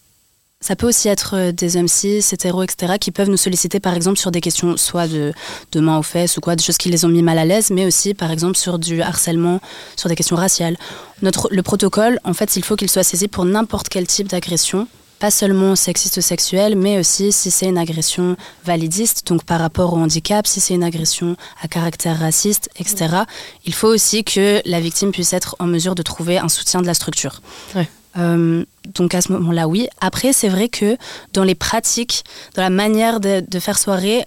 ça 0.61 0.75
peut 0.75 0.89
aussi 0.89 1.09
être 1.09 1.37
euh, 1.37 1.53
des 1.53 1.77
hommes 1.77 1.89
cis, 1.89 2.19
hétéros, 2.33 2.63
etc., 2.65 2.95
qui 3.01 3.11
peuvent 3.11 3.31
nous 3.31 3.37
solliciter, 3.37 3.79
par 3.79 3.95
exemple, 3.95 4.19
sur 4.19 4.31
des 4.31 4.41
questions 4.41 4.77
soit 4.77 5.07
de, 5.07 5.33
de 5.73 5.81
main 5.81 5.99
aux 5.99 6.03
fesses 6.03 6.37
ou 6.37 6.41
quoi, 6.41 6.57
des 6.57 6.65
choses 6.65 6.79
qui 6.79 6.91
les 6.91 7.05
ont 7.05 7.09
mis 7.09 7.23
mal 7.23 7.39
à 7.39 7.45
l'aise, 7.45 7.71
mais 7.71 7.87
aussi, 7.87 8.13
par 8.13 8.33
exemple, 8.33 8.57
sur 8.57 8.79
du 8.79 9.01
harcèlement, 9.01 9.61
sur 9.97 10.09
des 10.09 10.17
questions 10.17 10.37
raciales. 10.37 10.77
Notre, 11.23 11.49
le 11.53 11.63
protocole, 11.63 12.19
en 12.25 12.35
fait, 12.35 12.57
il 12.57 12.65
faut 12.65 12.75
qu'il 12.75 12.91
soit 12.91 13.05
saisi 13.05 13.29
pour 13.29 13.45
n'importe 13.45 13.89
quel 13.89 14.07
type 14.07 14.29
d'agression, 14.29 14.89
pas 15.21 15.31
seulement 15.31 15.77
sexiste 15.77 16.17
ou 16.17 16.21
sexuelle, 16.21 16.77
mais 16.77 16.99
aussi 16.99 17.33
si 17.33 17.51
c'est 17.51 17.67
une 17.67 17.79
agression 17.79 18.37
validiste, 18.65 19.27
donc 19.27 19.45
par 19.45 19.61
rapport 19.61 19.95
au 19.95 19.97
handicap, 19.97 20.47
si 20.47 20.61
c'est 20.61 20.75
une 20.75 20.85
agression 20.85 21.37
à 21.63 21.69
caractère 21.69 22.19
raciste, 22.19 22.69
etc. 22.77 23.23
Il 23.65 23.75
faut 23.75 23.89
aussi 23.89 24.25
que 24.25 24.61
la 24.65 24.81
victime 24.81 25.13
puisse 25.13 25.33
être 25.33 25.57
en 25.59 25.67
mesure 25.67 25.95
de 25.95 26.03
trouver 26.03 26.39
un 26.39 26.49
soutien 26.49 26.83
de 26.83 26.87
la 26.87 26.95
structure. 26.95 27.43
Ouais. 27.75 27.89
Euh, 28.17 28.65
donc 28.95 29.15
à 29.15 29.21
ce 29.21 29.33
moment-là, 29.33 29.69
oui. 29.69 29.89
Après, 30.01 30.33
c'est 30.33 30.49
vrai 30.49 30.69
que 30.69 30.97
dans 31.33 31.45
les 31.45 31.55
pratiques, 31.55 32.25
dans 32.55 32.63
la 32.63 32.71
manière 32.71 33.21
de, 33.21 33.43
faire 33.59 33.79
soirée, 33.79 34.25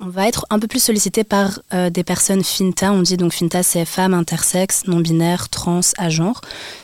on 0.00 0.08
va 0.08 0.26
être 0.26 0.46
un 0.50 0.58
peu 0.58 0.66
plus 0.66 0.82
sollicité 0.82 1.24
par 1.24 1.60
euh, 1.72 1.88
des 1.88 2.04
personnes 2.04 2.42
finta. 2.42 2.92
On 2.92 3.02
dit 3.02 3.16
donc 3.16 3.32
finta, 3.32 3.62
c'est 3.62 3.84
femmes 3.84 4.14
intersexes, 4.14 4.86
non-binaires, 4.86 5.48
trans, 5.48 5.80
à 5.96 6.08
genre, 6.10 6.40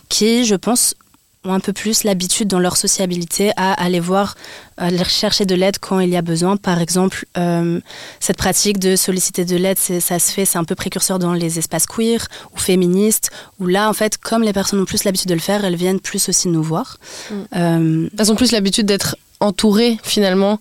qui, 0.09 0.45
je 0.45 0.55
pense, 0.55 0.95
ont 1.45 1.53
un 1.53 1.61
peu 1.61 1.73
plus 1.73 2.05
l'habitude 2.05 2.49
dans 2.49 2.59
leur 2.59 2.77
sociabilité 2.77 3.53
à 3.57 3.73
aller 3.73 4.01
voir, 4.01 4.35
à 4.77 4.87
aller 4.87 5.03
chercher 5.05 5.47
de 5.47 5.55
l'aide 5.55 5.79
quand 5.79 6.01
il 6.01 6.09
y 6.11 6.17
a 6.17 6.23
besoin. 6.23 6.57
Par 6.57 6.81
exemple, 6.81 7.25
euh, 7.37 7.81
cette 8.21 8.37
pratique 8.37 8.79
de 8.79 8.97
solliciter 8.97 9.45
de 9.45 9.57
l'aide, 9.57 9.79
c'est- 9.79 10.01
ça 10.01 10.19
se 10.19 10.33
fait, 10.33 10.45
c'est 10.45 10.59
un 10.59 10.65
peu 10.65 10.75
précurseur 10.75 11.19
dans 11.19 11.33
les 11.33 11.59
espaces 11.59 11.87
queer 11.87 12.27
ou 12.55 12.59
féministes, 12.59 13.31
où 13.61 13.67
là, 13.67 13.89
en 13.89 13.93
fait, 13.93 14.19
comme 14.19 14.43
les 14.43 14.53
personnes 14.53 14.81
ont 14.81 14.85
plus 14.85 15.05
l'habitude 15.05 15.29
de 15.29 15.35
le 15.35 15.41
faire, 15.41 15.65
elles 15.65 15.77
viennent 15.77 16.01
plus 16.01 16.29
aussi 16.29 16.49
nous 16.49 16.63
voir. 16.63 16.99
Mm. 17.31 17.35
Euh, 17.57 18.09
Elles 18.19 18.33
ont 18.33 18.37
plus 18.37 18.53
l'habitude 18.53 18.87
d'être 18.87 19.17
entourées 19.41 19.99
finalement. 20.03 20.59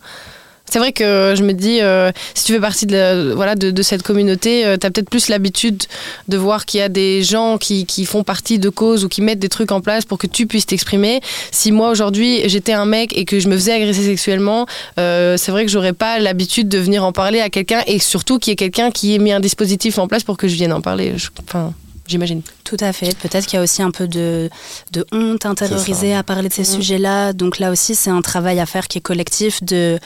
C'est 0.69 0.79
vrai 0.79 0.91
que 0.91 1.33
je 1.37 1.43
me 1.43 1.53
dis, 1.53 1.79
euh, 1.81 2.11
si 2.33 2.43
tu 2.45 2.53
fais 2.53 2.59
partie 2.59 2.85
de, 2.85 2.91
la- 2.95 3.35
voilà, 3.35 3.55
de, 3.55 3.71
de 3.71 3.81
cette 3.81 4.03
communauté, 4.03 4.63
tu 4.79 4.85
as 4.85 4.91
peut-être 4.91 5.09
plus 5.09 5.29
l'habitude 5.29 5.83
de 6.27 6.37
voir 6.37 6.65
qu'il 6.65 6.79
y 6.79 6.83
a 6.83 6.89
des 6.89 7.23
gens 7.23 7.57
qui, 7.57 7.85
qui 7.85 8.05
font 8.05 8.23
partie 8.23 8.59
de 8.59 8.69
causes 8.69 9.03
ou 9.05 9.09
qui 9.09 9.21
mettent 9.21 9.39
des 9.39 9.49
trucs 9.49 9.71
en 9.71 9.81
place 9.81 10.03
pour 10.05 10.17
que 10.17 10.27
tu 10.27 10.45
puisses 10.45 10.65
t'exprimer. 10.65 11.21
Si 11.51 11.71
moi 11.71 11.89
aujourd'hui 11.89 12.41
j'étais 12.49 12.73
un 12.73 12.85
mec 12.85 13.15
et 13.17 13.23
que 13.25 13.39
je 13.39 13.47
me 13.47 13.55
faisais 13.55 13.73
agresser 13.73 14.03
sexuellement, 14.03 14.65
euh, 14.99 15.37
c'est 15.37 15.51
vrai 15.51 15.65
que 15.65 15.71
j'aurais 15.71 15.93
pas 15.93 16.19
l'habitude 16.19 16.67
de 16.69 16.77
venir 16.79 17.03
en 17.03 17.11
parler 17.11 17.39
à 17.39 17.49
quelqu'un 17.49 17.81
et 17.87 17.99
surtout 17.99 18.37
qu'il 18.39 18.51
y 18.51 18.53
ait 18.53 18.55
quelqu'un 18.57 18.91
qui 18.91 19.15
ait 19.15 19.19
mis 19.19 19.31
un 19.31 19.39
dispositif 19.39 19.97
en 19.97 20.07
place 20.07 20.23
pour 20.23 20.37
que 20.37 20.47
je 20.47 20.55
vienne 20.55 20.73
en 20.73 20.81
parler. 20.81 21.13
Je- 21.17 21.29
Enfin, 21.47 21.73
j'imagine. 22.07 22.41
Tout 22.65 22.77
à 22.81 22.91
fait. 22.91 23.15
Peut-être 23.17 23.45
qu'il 23.45 23.55
y 23.57 23.59
a 23.59 23.63
aussi 23.63 23.81
un 23.81 23.91
peu 23.91 24.07
de, 24.07 24.49
de 24.91 25.05
honte 25.13 25.45
intériorisée 25.45 26.13
à 26.13 26.23
parler 26.23 26.49
de 26.49 26.53
ces 26.53 26.61
Mhm. 26.63 26.75
sujets-là. 26.81 27.33
Donc 27.33 27.59
là 27.59 27.71
aussi, 27.71 27.95
c'est 27.95 28.09
un 28.09 28.21
travail 28.21 28.59
à 28.59 28.65
faire 28.65 28.87
qui 28.89 28.97
est 28.97 29.01
collectif 29.01 29.63
de, 29.63 29.97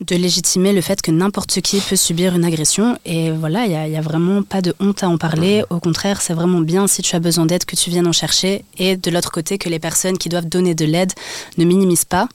de 0.00 0.16
légitimer 0.16 0.72
le 0.72 0.80
fait 0.80 1.02
que 1.02 1.10
n'importe 1.10 1.60
qui 1.60 1.80
peut 1.80 1.96
subir 1.96 2.34
une 2.34 2.44
agression. 2.44 2.96
Et 3.04 3.30
voilà, 3.30 3.64
il 3.64 3.70
n'y 3.70 3.76
a, 3.76 3.86
il 3.88 3.92
y 3.92 3.96
a 3.96 4.00
vraiment 4.00 4.42
pas 4.42 4.62
de 4.62 4.74
honte 4.78 5.02
à 5.02 5.08
en 5.08 5.18
parler. 5.18 5.64
Au 5.70 5.80
contraire, 5.80 6.20
c'est 6.20 6.34
vraiment 6.34 6.60
bien 6.60 6.86
si 6.86 7.02
tu 7.02 7.16
as 7.16 7.20
besoin 7.20 7.46
d'aide 7.46 7.64
que 7.64 7.74
tu 7.74 7.90
viennes 7.90 8.06
en 8.06 8.12
chercher. 8.12 8.64
Et 8.78 8.96
de 8.96 9.10
l'autre 9.10 9.32
côté, 9.32 9.58
que 9.58 9.68
les 9.68 9.80
personnes 9.80 10.16
qui 10.16 10.28
doivent 10.28 10.48
donner 10.48 10.74
de 10.74 10.84
l'aide 10.84 11.12
ne 11.56 11.64
minimisent 11.64 12.04
pas 12.04 12.28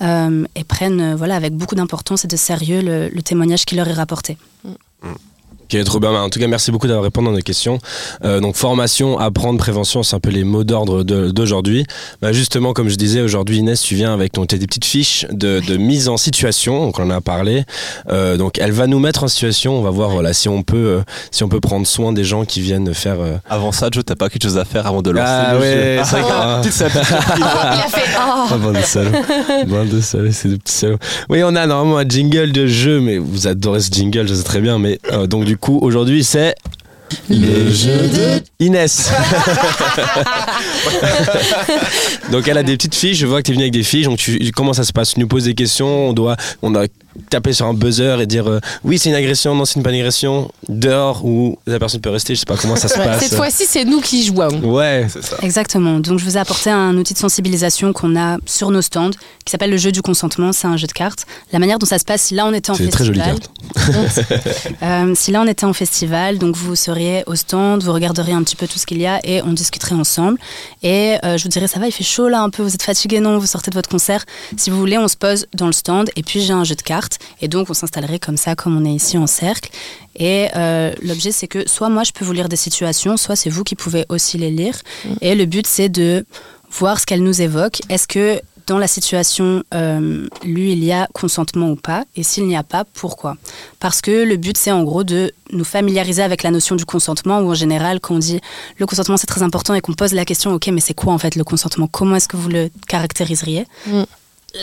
euh, 0.00 0.44
et 0.54 0.64
prennent 0.64 1.14
voilà, 1.14 1.36
avec 1.36 1.54
beaucoup 1.54 1.74
d'importance 1.74 2.24
et 2.24 2.28
de 2.28 2.36
sérieux 2.36 2.82
le, 2.82 3.08
le 3.08 3.22
témoignage 3.22 3.64
qui 3.64 3.74
leur 3.74 3.88
est 3.88 3.94
rapporté. 3.94 4.36
Ok, 5.70 5.84
trop 5.84 6.00
bien. 6.00 6.12
En 6.12 6.30
tout 6.30 6.40
cas, 6.40 6.46
merci 6.46 6.70
beaucoup 6.70 6.86
d'avoir 6.86 7.04
répondu 7.04 7.28
à 7.28 7.32
nos 7.32 7.38
questions. 7.40 7.78
Euh, 8.24 8.40
donc, 8.40 8.56
formation, 8.56 9.18
apprendre, 9.18 9.58
prévention, 9.58 10.02
c'est 10.02 10.16
un 10.16 10.20
peu 10.20 10.30
les 10.30 10.42
mots 10.44 10.64
d'ordre 10.64 11.02
d'aujourd'hui. 11.02 11.84
Bah, 12.22 12.32
justement, 12.32 12.72
comme 12.72 12.88
je 12.88 12.96
disais, 12.96 13.20
aujourd'hui, 13.20 13.58
Inès, 13.58 13.82
tu 13.82 13.94
viens 13.94 14.14
avec 14.14 14.32
ton, 14.32 14.46
t'as 14.46 14.56
des 14.56 14.66
petites 14.66 14.86
fiches 14.86 15.26
de, 15.30 15.60
de 15.60 15.76
mise 15.76 16.08
en 16.08 16.16
situation. 16.16 16.86
Donc, 16.86 16.98
on 16.98 17.02
en 17.02 17.10
a 17.10 17.20
parlé. 17.20 17.64
Euh, 18.08 18.38
donc, 18.38 18.58
elle 18.58 18.72
va 18.72 18.86
nous 18.86 18.98
mettre 18.98 19.24
en 19.24 19.28
situation. 19.28 19.78
On 19.78 19.82
va 19.82 19.90
voir, 19.90 20.08
voilà, 20.08 20.32
si 20.32 20.48
on 20.48 20.62
peut, 20.62 20.76
euh, 20.76 21.00
si 21.30 21.44
on 21.44 21.50
peut 21.50 21.60
prendre 21.60 21.86
soin 21.86 22.12
des 22.14 22.24
gens 22.24 22.46
qui 22.46 22.62
viennent 22.62 22.94
faire. 22.94 23.20
euh, 23.20 23.36
Avant 23.50 23.70
ça, 23.70 23.88
Joe, 23.92 24.04
t'as 24.06 24.16
pas 24.16 24.30
quelque 24.30 24.44
chose 24.44 24.56
à 24.56 24.64
faire 24.64 24.86
avant 24.86 25.02
de 25.02 25.10
lancer 25.10 25.26
Ah 25.28 25.52
le 25.52 25.60
ouais, 25.60 25.96
jeu 25.98 26.02
c'est 26.04 26.20
vrai 26.20 26.32
Ah, 26.32 26.60
petite 26.62 26.72
surprise. 26.78 27.06
Il 27.36 27.42
a 27.42 27.88
fait 27.90 28.10
oh. 28.16 28.46
Ah, 28.50 28.56
bande 28.56 28.76
de 28.76 28.80
salauds. 28.80 29.10
bande 29.66 29.88
de 29.90 30.00
salauds, 30.00 30.32
c'est 30.32 30.48
des 30.48 30.56
petits 30.56 30.72
salauds. 30.72 30.98
Oui, 31.28 31.42
on 31.44 31.54
a 31.54 31.66
normalement 31.66 31.98
un 31.98 32.08
jingle 32.08 32.52
de 32.52 32.66
jeu, 32.66 33.00
mais 33.00 33.18
vous 33.18 33.46
adorez 33.46 33.80
ce 33.80 33.90
jingle, 33.92 34.26
je 34.26 34.32
sais 34.32 34.42
très 34.44 34.60
bien. 34.62 34.78
Mais 34.78 34.98
euh, 35.12 35.26
donc, 35.26 35.44
du 35.44 35.57
coup, 35.58 35.78
aujourd'hui, 35.82 36.24
c'est. 36.24 36.54
Le 37.30 37.70
jeu 37.70 38.08
de 38.08 38.42
Inès. 38.60 39.10
donc 42.32 42.46
elle 42.48 42.58
a 42.58 42.62
des 42.62 42.76
petites 42.76 42.94
fiches, 42.94 43.16
je 43.16 43.26
vois 43.26 43.40
que 43.40 43.46
tu 43.46 43.52
es 43.52 43.54
venu 43.54 43.64
avec 43.64 43.72
des 43.72 43.82
fiches, 43.82 44.04
donc 44.04 44.18
tu, 44.18 44.50
comment 44.54 44.74
ça 44.74 44.84
se 44.84 44.92
passe? 44.92 45.14
Tu 45.14 45.20
nous 45.20 45.28
poses 45.28 45.44
des 45.44 45.54
questions, 45.54 46.08
on 46.08 46.12
doit, 46.12 46.36
on 46.60 46.70
doit 46.70 46.84
taper 47.30 47.52
sur 47.52 47.66
un 47.66 47.74
buzzer 47.74 48.20
et 48.20 48.26
dire 48.26 48.48
euh, 48.48 48.60
oui 48.84 48.98
c'est 48.98 49.08
une 49.08 49.14
agression, 49.14 49.54
non 49.54 49.64
c'est 49.64 49.76
une 49.76 49.82
pas 49.82 49.90
une 49.90 49.96
agression, 49.96 50.50
dehors 50.68 51.24
ou 51.24 51.58
la 51.66 51.78
personne 51.78 52.00
peut 52.00 52.10
rester, 52.10 52.34
je 52.34 52.40
sais 52.40 52.46
pas 52.46 52.56
comment 52.56 52.76
ça 52.76 52.88
se 52.88 52.94
passe. 52.94 53.22
Cette 53.22 53.34
fois-ci, 53.34 53.64
c'est 53.68 53.84
nous 53.84 54.00
qui 54.00 54.24
jouons. 54.24 54.60
Ouais, 54.62 55.06
C'est 55.08 55.24
ça. 55.24 55.36
Exactement. 55.42 56.00
Donc, 56.00 56.18
je 56.18 56.24
vous 56.24 56.36
ai 56.36 56.40
apporté 56.40 56.70
un 56.70 56.96
outil 56.96 57.14
de 57.14 57.18
sensibilisation 57.18 57.92
qu'on 57.92 58.16
a 58.16 58.38
sur 58.46 58.70
nos 58.70 58.82
stands, 58.82 59.10
qui 59.44 59.50
s'appelle 59.50 59.70
le 59.70 59.76
jeu 59.76 59.92
du 59.92 60.02
consentement. 60.02 60.52
C'est 60.52 60.66
un 60.66 60.76
jeu 60.76 60.86
de 60.86 60.92
cartes. 60.92 61.26
La 61.52 61.58
manière 61.58 61.78
dont 61.78 61.86
ça 61.86 61.98
se 61.98 62.04
passe, 62.04 62.22
si 62.22 62.34
là 62.34 62.46
on 62.46 62.52
était 62.52 62.70
en 62.70 62.74
festival, 62.74 62.92
très 62.92 63.04
jolies 63.04 63.20
cartes. 63.20 63.50
Euh, 64.82 65.12
si 65.14 65.32
là 65.32 65.42
on 65.42 65.46
était 65.46 65.64
en 65.64 65.72
festival, 65.72 66.38
donc 66.38 66.56
vous 66.56 66.76
seriez 66.76 67.24
au 67.26 67.34
stand, 67.34 67.82
vous 67.82 67.92
regarderiez 67.92 68.34
un 68.34 68.42
petit 68.42 68.54
peu 68.56 68.68
tout 68.68 68.78
ce 68.78 68.86
qu'il 68.86 68.98
y 68.98 69.06
a 69.06 69.18
et 69.24 69.42
on 69.42 69.52
discuterait 69.52 69.94
ensemble. 69.94 70.38
Et 70.82 71.16
euh, 71.24 71.36
je 71.36 71.42
vous 71.42 71.48
dirais 71.48 71.66
ça 71.66 71.80
va, 71.80 71.86
il 71.86 71.92
fait 71.92 72.04
chaud 72.04 72.28
là 72.28 72.42
un 72.42 72.50
peu, 72.50 72.62
vous 72.62 72.74
êtes 72.74 72.82
fatigué 72.82 73.20
non, 73.20 73.38
vous 73.38 73.46
sortez 73.46 73.70
de 73.70 73.74
votre 73.74 73.88
concert. 73.88 74.24
Si 74.56 74.70
vous 74.70 74.78
voulez, 74.78 74.98
on 74.98 75.08
se 75.08 75.16
pose 75.16 75.46
dans 75.54 75.66
le 75.66 75.72
stand 75.72 76.10
et 76.16 76.22
puis 76.22 76.40
j'ai 76.42 76.52
un 76.52 76.64
jeu 76.64 76.74
de 76.74 76.82
cartes 76.82 77.07
et 77.40 77.48
donc 77.48 77.70
on 77.70 77.74
s'installerait 77.74 78.18
comme 78.18 78.36
ça, 78.36 78.54
comme 78.54 78.76
on 78.76 78.84
est 78.84 78.94
ici 78.94 79.16
en 79.18 79.26
cercle. 79.26 79.70
Et 80.16 80.48
euh, 80.56 80.92
l'objet 81.02 81.32
c'est 81.32 81.48
que 81.48 81.68
soit 81.68 81.88
moi 81.88 82.04
je 82.04 82.12
peux 82.12 82.24
vous 82.24 82.32
lire 82.32 82.48
des 82.48 82.56
situations, 82.56 83.16
soit 83.16 83.36
c'est 83.36 83.50
vous 83.50 83.64
qui 83.64 83.74
pouvez 83.74 84.04
aussi 84.08 84.38
les 84.38 84.50
lire. 84.50 84.76
Et 85.20 85.34
le 85.34 85.44
but 85.44 85.66
c'est 85.66 85.88
de 85.88 86.24
voir 86.70 86.98
ce 87.00 87.06
qu'elle 87.06 87.22
nous 87.22 87.40
évoque. 87.40 87.80
Est-ce 87.88 88.06
que 88.06 88.40
dans 88.68 88.78
la 88.78 88.86
situation, 88.86 89.64
euh, 89.74 90.28
lui, 90.44 90.72
il 90.72 90.84
y 90.84 90.92
a 90.92 91.08
consentement 91.14 91.70
ou 91.70 91.76
pas? 91.76 92.04
Et 92.16 92.22
s'il 92.22 92.46
n'y 92.46 92.56
a 92.56 92.62
pas, 92.62 92.84
pourquoi? 92.84 93.36
Parce 93.80 94.02
que 94.02 94.10
le 94.10 94.36
but, 94.36 94.56
c'est 94.58 94.70
en 94.70 94.84
gros 94.84 95.04
de 95.04 95.32
nous 95.52 95.64
familiariser 95.64 96.22
avec 96.22 96.42
la 96.42 96.50
notion 96.50 96.76
du 96.76 96.84
consentement, 96.84 97.40
où 97.40 97.50
en 97.50 97.54
général, 97.54 97.98
quand 97.98 98.16
on 98.16 98.18
dit 98.18 98.40
le 98.76 98.86
consentement, 98.86 99.16
c'est 99.16 99.26
très 99.26 99.42
important 99.42 99.72
et 99.74 99.80
qu'on 99.80 99.94
pose 99.94 100.12
la 100.12 100.26
question, 100.26 100.52
ok, 100.52 100.68
mais 100.68 100.82
c'est 100.82 100.94
quoi 100.94 101.14
en 101.14 101.18
fait 101.18 101.34
le 101.34 101.44
consentement? 101.44 101.88
Comment 101.90 102.16
est-ce 102.16 102.28
que 102.28 102.36
vous 102.36 102.50
le 102.50 102.70
caractériseriez? 102.86 103.66
Mm. 103.86 104.02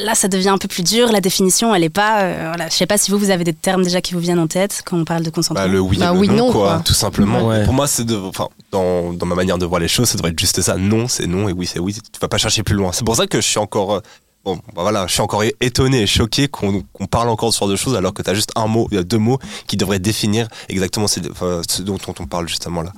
Là, 0.03 0.15
ça 0.15 0.27
devient 0.27 0.49
un 0.49 0.57
peu 0.57 0.67
plus 0.67 0.81
dur. 0.83 1.11
La 1.11 1.21
définition, 1.21 1.73
elle 1.75 1.83
est 1.83 1.89
pas. 1.89 2.21
euh, 2.23 2.45
voilà. 2.47 2.69
Je 2.69 2.73
sais 2.73 2.87
pas 2.87 2.97
si 2.97 3.11
vous, 3.11 3.19
vous 3.19 3.29
avez 3.29 3.43
des 3.43 3.53
termes 3.53 3.83
déjà 3.83 4.01
qui 4.01 4.13
vous 4.15 4.19
viennent 4.19 4.39
en 4.39 4.47
tête 4.47 4.81
quand 4.83 4.97
on 4.97 5.05
parle 5.05 5.21
de 5.23 5.29
consentement. 5.29 5.63
Bah, 5.63 5.67
le 5.67 5.79
oui, 5.79 5.97
Bah 5.97 6.11
le 6.11 6.19
oui, 6.19 6.27
non, 6.27 6.47
non, 6.47 6.51
quoi, 6.51 6.73
quoi. 6.75 6.81
tout 6.83 6.95
simplement. 6.95 7.47
Ouais. 7.47 7.63
Pour 7.65 7.73
moi, 7.73 7.85
c'est 7.87 8.03
de, 8.03 8.15
enfin, 8.15 8.47
dans, 8.71 9.13
dans 9.13 9.25
ma 9.27 9.35
manière 9.35 9.59
de 9.59 9.65
voir 9.65 9.79
les 9.79 9.87
choses, 9.87 10.09
ça 10.09 10.15
devrait 10.17 10.31
être 10.31 10.39
juste 10.39 10.59
ça. 10.61 10.75
Non, 10.75 11.07
c'est 11.07 11.27
non, 11.27 11.47
et 11.49 11.53
oui, 11.53 11.67
c'est 11.67 11.79
oui. 11.79 11.93
Tu 11.93 12.19
vas 12.19 12.27
pas 12.27 12.39
chercher 12.39 12.63
plus 12.63 12.75
loin. 12.75 12.91
C'est 12.93 13.05
pour 13.05 13.15
ça 13.15 13.27
que 13.27 13.39
je 13.39 13.45
suis 13.47 13.59
encore, 13.59 13.93
euh, 13.93 13.99
bon, 14.43 14.55
bah 14.75 14.81
voilà, 14.81 15.05
je 15.05 15.13
suis 15.13 15.21
encore 15.21 15.43
étonné 15.61 16.01
et 16.01 16.07
choqué 16.07 16.47
qu'on 16.47 16.81
parle 17.09 17.29
encore 17.29 17.49
de 17.49 17.53
ce 17.53 17.59
genre 17.59 17.69
de 17.69 17.75
choses, 17.75 17.95
alors 17.95 18.13
que 18.15 18.23
tu 18.23 18.29
as 18.31 18.33
juste 18.33 18.51
un 18.55 18.65
mot, 18.65 18.87
il 18.91 18.95
y 18.95 18.99
a 18.99 19.03
deux 19.03 19.19
mots 19.19 19.37
qui 19.67 19.77
devraient 19.77 19.99
définir 19.99 20.47
exactement 20.67 21.07
ce, 21.07 21.19
enfin, 21.29 21.61
ce 21.69 21.83
dont 21.83 21.99
on, 22.07 22.13
on 22.19 22.25
parle 22.25 22.47
justement 22.49 22.81
là. 22.81 22.91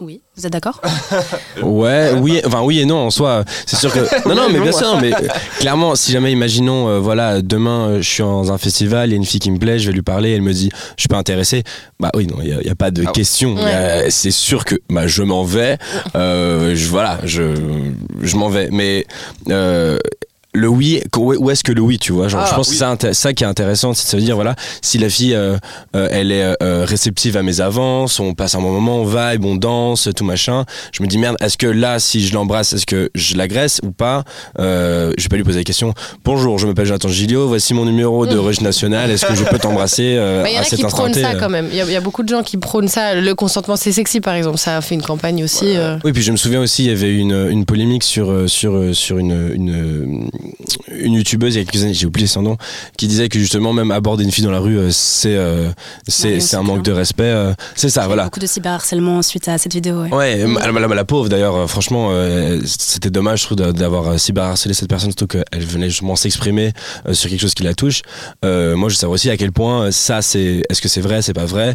Oui, 0.00 0.22
vous 0.36 0.46
êtes 0.46 0.52
d'accord 0.52 0.80
Ouais, 1.62 2.12
oui, 2.18 2.40
enfin 2.46 2.62
oui 2.62 2.80
et 2.80 2.86
non 2.86 2.96
en 3.06 3.10
soi. 3.10 3.44
C'est 3.66 3.76
sûr 3.76 3.92
que 3.92 4.00
non, 4.28 4.34
non, 4.34 4.48
mais 4.50 4.60
bien 4.60 4.72
sûr, 4.72 4.98
mais 5.00 5.12
euh, 5.12 5.28
clairement, 5.58 5.94
si 5.94 6.10
jamais 6.12 6.32
imaginons, 6.32 6.88
euh, 6.88 6.98
voilà, 6.98 7.42
demain 7.42 7.88
euh, 7.88 7.96
je 8.02 8.08
suis 8.08 8.22
dans 8.22 8.50
un 8.50 8.56
festival, 8.56 9.10
il 9.10 9.12
y 9.12 9.14
a 9.14 9.16
une 9.16 9.26
fille 9.26 9.40
qui 9.40 9.50
me 9.50 9.58
plaît, 9.58 9.78
je 9.78 9.88
vais 9.88 9.92
lui 9.92 10.02
parler, 10.02 10.30
elle 10.30 10.42
me 10.42 10.52
dit, 10.54 10.70
je 10.96 11.02
suis 11.02 11.08
pas 11.08 11.18
intéressé. 11.18 11.64
Bah 11.98 12.10
oui, 12.14 12.26
non, 12.26 12.36
il 12.42 12.48
y, 12.48 12.70
a 12.70 12.74
pas 12.74 12.90
de 12.90 13.04
Ah 13.06 13.12
question. 13.12 13.56
C'est 14.08 14.30
sûr 14.30 14.64
que 14.64 14.76
bah 14.88 15.06
je 15.06 15.22
m'en 15.22 15.44
vais. 15.44 15.76
Euh, 16.16 16.74
je 16.74 16.88
voilà, 16.88 17.18
je 17.24 17.54
je 18.22 18.36
m'en 18.36 18.48
vais. 18.48 18.68
Mais 18.70 19.06
euh, 19.50 19.98
le 20.52 20.66
oui, 20.68 21.00
où 21.16 21.50
est-ce 21.50 21.62
que 21.62 21.70
le 21.72 21.80
oui, 21.80 21.98
tu 21.98 22.12
vois 22.12 22.26
genre, 22.28 22.40
Ah, 22.44 22.48
Je 22.50 22.54
pense 22.56 22.68
oui. 22.70 22.78
que 22.78 22.96
c'est 23.00 23.14
ça 23.14 23.32
qui 23.32 23.44
est 23.44 23.46
intéressant, 23.46 23.94
c'est 23.94 24.16
de 24.16 24.20
se 24.20 24.24
dire, 24.24 24.34
voilà, 24.34 24.56
si 24.82 24.98
la 24.98 25.08
fille, 25.08 25.34
euh, 25.34 25.56
euh, 25.94 26.08
elle 26.10 26.32
est 26.32 26.54
euh, 26.62 26.84
réceptive 26.84 27.36
à 27.36 27.42
mes 27.42 27.60
avances, 27.60 28.18
on 28.18 28.34
passe 28.34 28.54
un 28.56 28.60
bon 28.60 28.72
moment, 28.72 28.96
on 28.96 29.04
vibe, 29.04 29.44
on 29.44 29.54
danse, 29.54 30.08
tout 30.16 30.24
machin, 30.24 30.64
je 30.92 31.02
me 31.02 31.08
dis, 31.08 31.18
merde, 31.18 31.36
est-ce 31.40 31.56
que 31.56 31.68
là, 31.68 31.98
si 32.00 32.26
je 32.26 32.34
l'embrasse, 32.34 32.72
est-ce 32.72 32.86
que 32.86 33.10
je 33.14 33.36
l'agresse 33.36 33.80
ou 33.84 33.92
pas 33.92 34.24
euh, 34.58 35.12
Je 35.18 35.22
vais 35.24 35.28
pas 35.28 35.36
lui 35.36 35.44
poser 35.44 35.58
la 35.58 35.64
question, 35.64 35.94
bonjour, 36.24 36.58
je 36.58 36.66
m'appelle 36.66 36.86
Jonathan 36.86 37.08
Gilliot, 37.08 37.46
voici 37.46 37.72
mon 37.74 37.84
numéro 37.84 38.26
de 38.26 38.36
registre 38.36 38.64
national, 38.64 39.10
est-ce 39.10 39.26
que 39.26 39.34
je 39.36 39.44
peux 39.44 39.58
t'embrasser 39.58 40.16
euh, 40.18 40.44
Il 40.48 40.54
y 40.54 40.58
en 40.58 40.62
a 40.62 40.64
qui 40.64 40.82
prônent 40.82 41.14
ça 41.14 41.30
euh 41.32 41.38
quand 41.38 41.48
même. 41.48 41.68
Il 41.70 41.76
y, 41.76 41.80
a- 41.80 41.84
il 41.84 41.92
y 41.92 41.96
a 41.96 42.00
beaucoup 42.00 42.22
de 42.24 42.28
gens 42.28 42.42
qui 42.42 42.56
prônent 42.56 42.88
ça. 42.88 43.14
Le 43.14 43.34
consentement, 43.34 43.76
c'est 43.76 43.92
sexy, 43.92 44.20
par 44.20 44.34
exemple. 44.34 44.58
Ça 44.58 44.76
a 44.76 44.80
fait 44.80 44.94
une 44.94 45.02
campagne 45.02 45.44
aussi. 45.44 45.76
euh. 45.76 45.96
Oui, 46.04 46.12
puis 46.12 46.22
je 46.22 46.32
me 46.32 46.36
souviens 46.36 46.60
aussi, 46.60 46.84
il 46.84 46.88
y 46.90 46.92
avait 46.92 47.14
une, 47.16 47.48
une 47.50 47.64
polémique 47.64 48.02
sur, 48.02 48.30
euh, 48.30 48.46
sur, 48.46 48.74
euh, 48.74 48.92
sur 48.92 49.18
une, 49.18 49.52
une, 49.54 50.30
une 50.88 51.14
youtubeuse 51.14 51.54
il 51.54 51.58
y 51.58 51.62
a 51.62 51.64
quelques 51.64 51.82
années, 51.84 51.94
j'ai 51.94 52.06
oublié 52.06 52.26
son 52.26 52.42
nom, 52.42 52.56
qui 52.96 53.06
disait 53.06 53.28
que 53.28 53.38
justement, 53.38 53.72
même 53.72 53.90
aborder 53.90 54.24
une 54.24 54.30
fille 54.30 54.44
dans 54.44 54.50
la 54.50 54.58
rue, 54.60 54.78
euh, 54.78 54.90
c'est 54.90 55.36
euh, 55.36 55.70
c'est 56.08 56.54
un 56.54 56.62
manque 56.62 56.82
de 56.82 56.92
respect. 56.92 57.24
euh, 57.24 57.52
c'est 57.76 57.88
ça, 57.90 58.06
voilà. 58.06 58.24
Beaucoup 58.24 58.40
de 58.40 58.46
cyberharcèlement 58.46 59.22
suite 59.22 59.48
à 59.48 59.58
cette 59.58 59.72
vidéo. 59.74 60.02
ouais. 60.02 60.12
Ouais, 60.12 60.36
la, 60.46 60.70
la- 60.72 60.86
la 60.94 61.04
pauvre 61.04 61.28
d'ailleurs, 61.28 61.68
franchement, 61.70 62.10
c'était 62.64 63.10
dommage, 63.10 63.40
je 63.40 63.44
trouve, 63.46 63.58
d'a- 63.58 63.72
d'avoir 63.72 64.18
cyberharcelé 64.18 64.74
cette 64.74 64.88
personne, 64.88 65.10
surtout 65.10 65.26
qu'elle 65.26 65.64
venait 65.64 65.88
justement 65.88 66.16
s'exprimer 66.16 66.72
sur 67.12 67.30
quelque 67.30 67.40
chose 67.40 67.54
qui 67.54 67.62
la 67.62 67.74
touche. 67.74 68.02
Moi, 68.42 68.88
je 68.88 68.94
savoir 68.96 69.14
aussi 69.14 69.30
à 69.30 69.36
quel 69.36 69.52
point 69.52 69.90
ça, 69.90 70.22
c'est. 70.22 70.62
Est-ce 70.68 70.80
que 70.80 70.88
c'est 70.88 71.00
vrai, 71.00 71.22
c'est 71.22 71.32
pas 71.34 71.44
vrai 71.46 71.74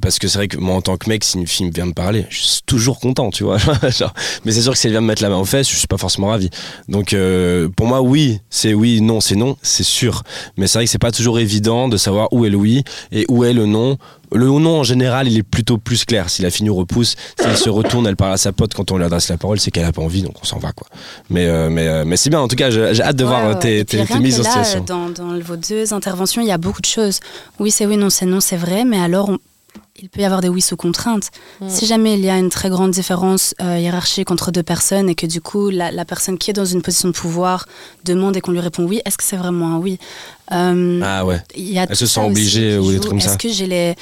Parce 0.00 0.18
que 0.18 0.28
c'est 0.28 0.38
vrai 0.38 0.48
que 0.48 0.56
moi, 0.56 0.74
en 0.76 0.82
tant 0.82 0.96
que 0.96 1.08
mec, 1.08 1.24
si 1.24 1.38
une 1.38 1.46
fille 1.46 1.70
vient 1.70 1.86
me 1.86 1.92
parler, 1.92 2.26
je 2.30 2.42
suis 2.42 2.60
toujours 2.66 2.98
content, 3.00 3.30
tu 3.30 3.44
vois. 3.44 3.58
Mais 4.44 4.52
c'est 4.52 4.62
sûr 4.62 4.72
que 4.72 4.78
si 4.78 4.86
elle 4.86 4.92
vient 4.92 5.00
me 5.00 5.06
mettre 5.06 5.22
la 5.22 5.28
main 5.28 5.36
aux 5.38 5.44
fesses, 5.44 5.70
je 5.70 5.76
suis 5.76 5.86
pas 5.86 5.96
forcément 5.98 6.28
ravi. 6.28 6.50
Donc, 6.88 7.12
euh, 7.12 7.41
pour 7.76 7.86
moi, 7.86 8.00
oui, 8.02 8.40
c'est 8.50 8.74
oui, 8.74 9.00
non, 9.00 9.20
c'est 9.20 9.36
non, 9.36 9.56
c'est 9.62 9.82
sûr. 9.82 10.22
Mais 10.56 10.66
c'est 10.66 10.78
vrai 10.78 10.84
que 10.86 10.90
c'est 10.90 10.98
pas 10.98 11.12
toujours 11.12 11.38
évident 11.38 11.88
de 11.88 11.96
savoir 11.96 12.32
où 12.32 12.44
est 12.44 12.50
le 12.50 12.56
oui 12.56 12.82
et 13.12 13.24
où 13.28 13.44
est 13.44 13.52
le 13.52 13.66
non. 13.66 13.96
Le 14.34 14.46
non, 14.46 14.80
en 14.80 14.82
général, 14.82 15.28
il 15.28 15.36
est 15.36 15.42
plutôt 15.42 15.76
plus 15.76 16.06
clair. 16.06 16.30
Si 16.30 16.40
la 16.40 16.48
fille 16.50 16.64
nous 16.64 16.74
repousse, 16.74 17.16
si 17.38 17.46
elle 17.46 17.56
se 17.56 17.68
retourne, 17.68 18.06
elle 18.06 18.16
parle 18.16 18.32
à 18.32 18.36
sa 18.38 18.50
pote 18.52 18.72
quand 18.72 18.90
on 18.90 18.96
lui 18.96 19.04
adresse 19.04 19.28
la 19.28 19.36
parole, 19.36 19.60
c'est 19.60 19.70
qu'elle 19.70 19.84
a 19.84 19.92
pas 19.92 20.00
envie, 20.00 20.22
donc 20.22 20.32
on 20.40 20.46
s'en 20.46 20.58
va, 20.58 20.72
quoi. 20.72 20.86
Mais, 21.28 21.44
euh, 21.46 21.68
mais, 21.68 21.86
euh, 21.86 22.04
mais 22.06 22.16
c'est 22.16 22.30
bien, 22.30 22.40
en 22.40 22.48
tout 22.48 22.56
cas, 22.56 22.70
j'ai 22.70 23.02
hâte 23.02 23.14
de 23.16 23.24
Ouais, 23.24 23.28
voir 23.28 23.44
euh, 23.44 23.52
ouais. 23.54 23.84
tes, 23.84 24.18
mises 24.20 24.40
en 24.40 24.44
là, 24.44 24.48
situation. 24.50 24.84
Dans, 24.86 25.10
dans 25.10 25.38
vos 25.40 25.56
deux 25.56 25.92
interventions, 25.92 26.40
il 26.40 26.48
y 26.48 26.52
a 26.52 26.56
beaucoup 26.56 26.80
de 26.80 26.86
choses. 26.86 27.20
Oui, 27.58 27.70
c'est 27.70 27.84
oui, 27.84 27.98
non, 27.98 28.08
c'est 28.08 28.24
non, 28.24 28.40
c'est 28.40 28.56
vrai, 28.56 28.86
mais 28.86 28.98
alors 28.98 29.28
on- 29.28 29.38
il 30.00 30.08
peut 30.08 30.20
y 30.20 30.24
avoir 30.24 30.40
des 30.40 30.48
oui 30.48 30.60
sous 30.62 30.76
contrainte. 30.76 31.30
Mm. 31.60 31.68
Si 31.68 31.86
jamais 31.86 32.14
il 32.14 32.20
y 32.24 32.30
a 32.30 32.36
une 32.38 32.48
très 32.50 32.70
grande 32.70 32.90
différence 32.90 33.54
euh, 33.60 33.78
hiérarchique 33.78 34.30
entre 34.30 34.50
deux 34.50 34.62
personnes 34.62 35.08
et 35.08 35.14
que 35.14 35.26
du 35.26 35.40
coup 35.40 35.70
la, 35.70 35.90
la 35.92 36.04
personne 36.04 36.38
qui 36.38 36.50
est 36.50 36.54
dans 36.54 36.64
une 36.64 36.82
position 36.82 37.08
de 37.08 37.14
pouvoir 37.14 37.66
demande 38.04 38.36
et 38.36 38.40
qu'on 38.40 38.52
lui 38.52 38.60
répond 38.60 38.84
oui, 38.84 39.00
est-ce 39.04 39.16
que 39.18 39.24
c'est 39.24 39.36
vraiment 39.36 39.68
un 39.74 39.78
oui? 39.78 39.98
Euh, 40.52 41.00
Ah 41.04 41.24
ouais. 41.24 41.40
il 41.56 41.70
y 41.70 41.78
a 41.78 41.86
Elle 41.88 41.96
se 41.96 42.06
sent 42.06 42.20
obligée 42.20 42.78
ou 42.78 42.90
des 42.90 42.98
trucs 42.98 43.10
comme 43.10 43.20
ça? 43.20 43.30
Est-ce 43.30 43.38
que 43.38 43.48
j'ai 43.48 43.66
les- 43.66 43.94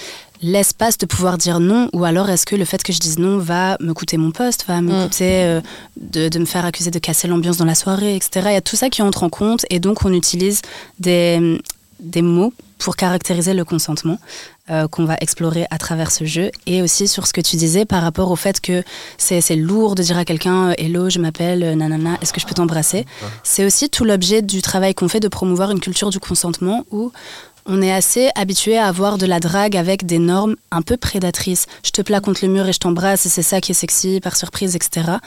l'espace 0.43 0.97
de 0.97 1.05
pouvoir 1.05 1.37
dire 1.37 1.61
non 1.61 1.91
ou 1.93 2.05
alors 2.05 2.31
est-ce 2.31 2.47
que 2.47 2.57
le 2.57 2.65
fait 2.65 2.83
que 2.83 2.95
je 2.95 2.99
dise 2.99 3.19
non 3.19 3.37
va 3.37 3.77
me 3.81 3.93
coûter 3.93 4.17
mon 4.17 4.31
poste, 4.31 4.65
va 4.67 4.81
me 4.81 4.91
Mm. 4.93 5.03
coûter 5.05 5.43
euh, 5.45 5.61
de, 6.01 6.31
de 6.31 6.39
me 6.39 6.47
faire 6.47 6.65
accuser 6.65 6.91
de 6.91 6.99
casser 6.99 7.29
l'ambiance 7.29 7.59
dans 7.59 7.67
la 7.67 7.75
soirée, 7.75 8.17
etc. 8.17 8.47
Il 8.47 8.53
y 8.55 8.57
a 8.57 8.63
tout 8.63 8.77
ça 8.77 8.89
qui 8.89 9.03
entre 9.03 9.23
en 9.23 9.29
compte 9.29 9.67
et 9.69 9.81
donc 9.81 10.03
on 10.07 10.13
utilise 10.15 10.63
des, 10.99 11.61
des 12.01 12.23
mots 12.23 12.55
pour 12.79 12.97
caractériser 12.97 13.53
le 13.53 13.67
consentement 13.67 14.19
euh, 14.71 14.89
qu'on 14.89 15.05
va 15.05 15.17
explorer 15.21 15.67
à 15.71 15.79
travers 15.79 16.11
ce 16.11 16.25
jeu 16.25 16.51
et 16.67 16.83
aussi 16.83 17.09
sur 17.09 17.27
ce 17.27 17.33
que 17.33 17.41
tu 17.41 17.57
disais 17.57 17.85
par 17.85 18.03
rapport 18.03 18.31
au 18.31 18.37
fait 18.37 18.61
que 18.61 18.85
c'est 19.19 19.41
c'est 19.41 19.57
lourd 19.57 19.95
de 19.95 20.03
dire 20.03 20.17
à 20.17 20.25
quelqu'un 20.25 20.71
euh, 20.71 20.75
hello 20.79 21.11
je 21.11 21.19
m'appelle 21.19 21.63
euh, 21.63 21.75
nanana 21.75 22.19
est-ce 22.23 22.33
que 22.33 22.41
je 22.41 22.47
peux 22.47 22.55
t'embrasser? 22.55 23.05
C'est 23.43 23.65
aussi 23.65 23.91
tout 23.91 24.05
l'objet 24.05 24.43
du 24.43 24.63
travail 24.63 24.95
qu'on 24.95 25.09
fait 25.09 25.21
de 25.21 25.29
promouvoir 25.29 25.71
une 25.71 25.81
culture 25.81 26.11
du 26.11 26.21
consentement 26.21 26.85
où 26.91 27.11
on 27.67 27.83
est 27.83 27.93
assez 27.93 28.31
habitué 28.37 28.79
à 28.79 28.87
avoir 28.87 29.19
de 29.19 29.27
la 29.27 29.41
drague 29.41 29.77
avec 29.77 30.07
des 30.07 30.19
normes 30.19 30.57
un 30.71 30.83
peu 30.83 30.97
prédatrices. 30.97 31.67
Je 31.85 31.91
te 31.91 32.03
plaque 32.03 32.25
contre 32.25 32.45
le 32.45 32.53
mur 32.53 32.67
et 32.67 32.73
je 32.73 32.79
t'embrasse 32.79 33.27
et 33.27 33.29
c'est 33.29 33.43
ça 33.43 33.61
qui 33.61 33.73
est 33.73 33.75
sexy 33.75 34.21
par 34.21 34.37
surprise, 34.37 34.77
etc. 34.77 35.19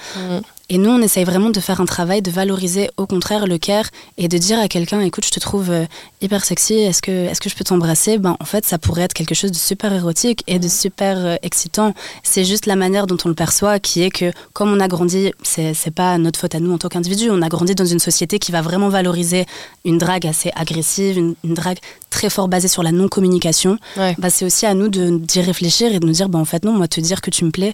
Et 0.70 0.78
nous, 0.78 0.90
on 0.90 1.02
essaye 1.02 1.26
vraiment 1.26 1.50
de 1.50 1.60
faire 1.60 1.82
un 1.82 1.86
travail 1.86 2.22
de 2.22 2.32
valoriser 2.32 2.90
au 2.96 3.06
contraire 3.06 3.48
le 3.48 3.58
care 3.58 3.86
et 4.18 4.30
de 4.30 4.38
dire 4.38 4.58
à 4.60 4.70
quelqu'un, 4.70 5.02
écoute, 5.02 5.26
je 5.26 5.30
te 5.32 5.40
trouve 5.40 5.70
euh, 5.70 5.86
hyper 6.22 6.46
sexy, 6.46 6.76
est-ce 6.76 7.02
que, 7.02 7.12
est 7.12 7.38
que 7.38 7.50
je 7.50 7.56
peux 7.56 7.66
t'embrasser? 7.66 8.18
Ben, 8.18 8.38
en 8.40 8.46
fait, 8.46 8.66
ça 8.66 8.78
pourrait 8.78 9.02
être 9.02 9.14
quelque 9.14 9.36
chose 9.36 9.52
de 9.52 9.58
super 9.58 9.92
érotique 9.92 10.42
et 10.48 10.60
de 10.60 10.68
super 10.70 11.18
euh, 11.18 11.36
excitant. 11.44 11.94
C'est 12.24 12.46
juste 12.46 12.66
la 12.66 12.78
manière 12.78 13.08
dont 13.08 13.18
on 13.26 13.28
le 13.28 13.36
perçoit 13.36 13.80
qui 13.80 14.04
est 14.04 14.10
que, 14.10 14.32
comme 14.54 14.72
on 14.72 14.80
a 14.80 14.88
grandi, 14.88 15.34
c'est, 15.44 15.74
pas 15.94 16.18
notre 16.18 16.40
faute 16.40 16.56
à 16.56 16.62
nous 16.62 16.72
en 16.72 16.78
tant 16.78 16.88
qu'individu, 16.88 17.30
on 17.30 17.42
a 17.42 17.50
grandi 17.50 17.76
dans 17.76 17.86
une 17.86 18.00
société 18.00 18.40
qui 18.40 18.54
va 18.54 18.62
vraiment 18.62 18.88
valoriser 18.88 19.46
une 19.84 19.98
drague 19.98 20.26
assez 20.26 20.50
agressive, 20.56 21.18
une, 21.18 21.36
drague 21.44 21.80
très 22.10 22.30
fort 22.30 22.48
basée 22.48 22.70
sur 22.70 22.84
la 22.84 22.94
non-communication. 22.94 23.78
Bah, 23.98 24.30
c'est 24.30 24.46
aussi 24.46 24.66
à 24.66 24.74
nous 24.74 24.88
de, 24.88 25.18
d'y 25.18 25.42
réfléchir 25.42 25.94
et 25.94 26.00
de 26.00 26.06
nous 26.06 26.14
dire, 26.14 26.30
bah, 26.30 26.40
en 26.40 26.46
fait, 26.46 26.64
non, 26.64 26.72
moi, 26.72 26.88
te 26.88 27.02
dire 27.02 27.20
que 27.22 27.30
tu 27.30 27.44
me 27.44 27.52
plais, 27.52 27.74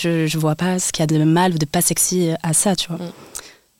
je, 0.00 0.26
je 0.26 0.38
vois 0.38 0.54
pas 0.54 0.78
ce 0.78 0.92
qu'il 0.92 1.02
y 1.02 1.04
a 1.04 1.06
de 1.06 1.22
mal 1.24 1.54
ou 1.54 1.58
de 1.58 1.66
pas 1.66 1.80
sexy 1.80 2.30
à 2.42 2.52
ça, 2.52 2.74
tu 2.76 2.88
vois. 2.88 2.98
Mm. 2.98 3.12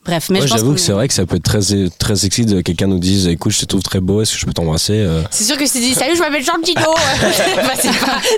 Bref, 0.03 0.31
mais 0.31 0.47
j'avoue 0.47 0.73
que 0.73 0.81
c'est 0.81 0.93
vrai 0.93 1.09
que 1.09 1.14
ça 1.14 1.27
peut 1.27 1.37
être 1.37 1.43
très, 1.43 1.61
très 1.99 2.16
sexy 2.16 2.47
de 2.47 2.62
quelqu'un 2.62 2.87
nous 2.87 2.99
dise 2.99 3.29
écoute, 3.29 3.53
je 3.53 3.61
te 3.61 3.66
trouve 3.66 3.83
très 3.83 4.01
beau, 4.01 4.23
est-ce 4.23 4.33
que 4.33 4.39
je 4.39 4.47
peux 4.47 4.55
t'embrasser 4.55 4.95
euh 4.95 5.23
C'est 5.31 5.45
sûr 5.45 5.59
que 5.59 5.66
je 5.66 5.73
te 5.73 5.77
dis 5.77 5.93
salut, 5.93 6.16
je 6.16 6.21
m'appelle 6.21 6.43
Jean 6.43 6.59
Tino. 6.62 6.81
bah, 7.57 7.75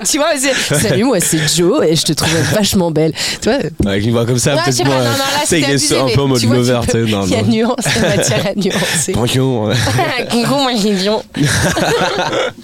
tu 0.05 0.17
vois, 0.17 0.33
salut, 0.77 1.05
moi 1.05 1.21
c'est 1.21 1.39
Joe 1.55 1.85
et 1.87 1.95
je 1.95 2.03
te 2.03 2.11
trouve 2.11 2.33
vachement 2.53 2.91
belle. 2.91 3.13
Tu 3.41 3.49
vois 3.49 3.59
Avec 3.85 4.03
une 4.03 4.11
voix 4.11 4.25
comme 4.25 4.39
ça, 4.39 4.57
peut-être 4.57 4.85
moins. 4.85 5.05
C'est 5.45 5.97
un 5.97 6.09
peu 6.09 6.21
en 6.21 6.27
mode 6.27 6.43
lover, 6.43 6.81
tu 6.83 6.91
sais. 6.91 7.03
Il 7.03 7.29
y 7.29 7.35
a 7.35 7.43
nuance, 7.43 7.85
matière 8.01 8.45
à 8.45 8.55
nuancer. 8.55 9.13
Bonjour. 9.13 9.71
Bonjour, 10.33 10.57
moi 10.57 10.73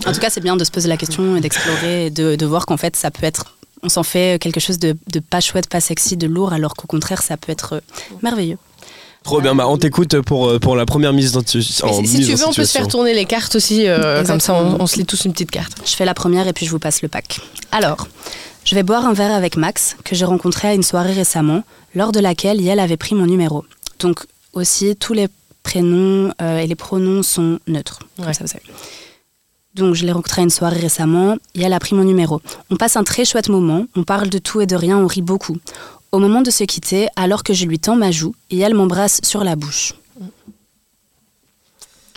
En 0.06 0.12
tout 0.12 0.20
cas, 0.20 0.30
c'est 0.30 0.42
bien 0.42 0.58
de 0.58 0.64
se 0.66 0.72
poser 0.72 0.90
la 0.90 0.98
question 0.98 1.38
et 1.38 1.40
d'explorer 1.40 2.08
et 2.08 2.10
de, 2.10 2.36
de 2.36 2.46
voir 2.46 2.66
qu'en 2.66 2.78
fait, 2.78 2.98
ça 2.98 3.12
peut 3.12 3.26
être 3.26 3.56
on 3.84 3.90
s'en 3.90 4.04
fait 4.04 4.42
quelque 4.42 4.60
chose 4.60 4.80
de, 4.80 4.96
pas 5.30 5.40
chouette, 5.40 5.70
pas 5.70 5.80
sexy, 5.80 6.18
de 6.18 6.28
lourd, 6.28 6.54
alors 6.54 6.76
qu'au 6.76 6.88
contraire, 6.88 7.22
ça 7.22 7.38
peut 7.38 7.52
être 7.52 7.82
merveilleux. 8.22 8.58
Trop 9.24 9.42
bien, 9.42 9.54
bah, 9.54 9.68
on 9.68 9.78
t'écoute 9.78 10.22
pour, 10.22 10.48
euh, 10.48 10.60
pour 10.60 10.76
la 10.76 10.86
première 10.86 11.12
mise 11.12 11.36
en, 11.36 11.42
situation. 11.42 12.04
Si 12.06 12.26
tu 12.26 12.34
veux, 12.34 12.48
on 12.48 12.54
peut 12.54 12.64
se 12.64 12.72
faire 12.72 12.88
tourner 12.88 13.14
les 13.14 13.26
cartes 13.26 13.56
aussi, 13.56 13.88
euh, 13.88 14.24
comme 14.24 14.40
ça 14.40 14.54
on, 14.54 14.88
se 14.88 14.96
lit 14.96 15.06
tous 15.06 15.26
une 15.26 15.34
petite 15.34 15.52
carte. 15.52 15.74
Je 15.86 15.96
fais 15.96 16.06
la 16.06 16.14
première 16.14 16.48
et 16.48 16.54
puis 16.54 16.66
je 16.66 16.72
vous 16.72 16.80
passe 16.80 17.02
le 17.02 17.10
pack. 17.10 17.42
Alors, 17.72 18.08
je 18.64 18.76
vais 18.76 18.84
boire 18.84 19.06
un 19.06 19.14
verre 19.14 19.34
avec 19.34 19.58
Max, 19.58 19.98
que 20.06 20.16
j'ai 20.16 20.26
rencontré 20.26 20.70
à 20.70 20.74
une 20.74 20.84
soirée 20.84 21.14
récemment, 21.14 21.64
lors 21.96 22.12
de 22.12 22.20
laquelle 22.20 22.62
Yael 22.62 22.80
avait 22.80 22.98
pris 22.98 23.14
mon 23.14 23.26
numéro. 23.26 23.66
Donc 24.00 24.26
aussi, 24.54 24.96
tous 24.96 25.14
les 25.14 25.28
prénoms 25.64 26.34
euh, 26.42 26.60
et 26.60 26.68
les 26.68 26.76
pronoms 26.76 27.22
sont 27.22 27.60
neutres. 27.68 28.00
Comme 28.18 28.34
ça, 28.34 28.46
vous 28.46 28.50
savez. 28.50 28.64
Donc 29.76 29.96
je 29.96 30.06
l'ai 30.06 30.12
rencontré 30.12 30.42
à 30.42 30.44
une 30.44 30.50
soirée 30.50 30.80
récemment 30.80 31.36
et 31.56 31.62
elle 31.62 31.74
a 31.74 31.80
pris 31.80 31.96
mon 31.96 32.04
numéro. 32.04 32.42
On 32.70 32.76
passe 32.76 32.98
un 32.98 33.04
très 33.04 33.26
chouette 33.26 33.50
moment, 33.50 33.86
on 33.96 34.04
parle 34.04 34.30
de 34.30 34.38
tout 34.40 34.62
et 34.62 34.66
de 34.66 34.76
rien, 34.76 34.98
on 34.98 35.08
rit 35.08 35.22
beaucoup. 35.22 35.58
Au 36.12 36.18
moment 36.18 36.42
de 36.42 36.50
se 36.50 36.64
quitter, 36.64 37.08
alors 37.16 37.44
que 37.44 37.54
je 37.54 37.66
lui 37.66 37.80
tends 37.80 37.96
ma 37.96 38.12
joue 38.12 38.34
et 38.50 38.60
elle 38.60 38.74
m'embrasse 38.74 39.20
sur 39.24 39.44
la 39.44 39.56
bouche. 39.56 39.94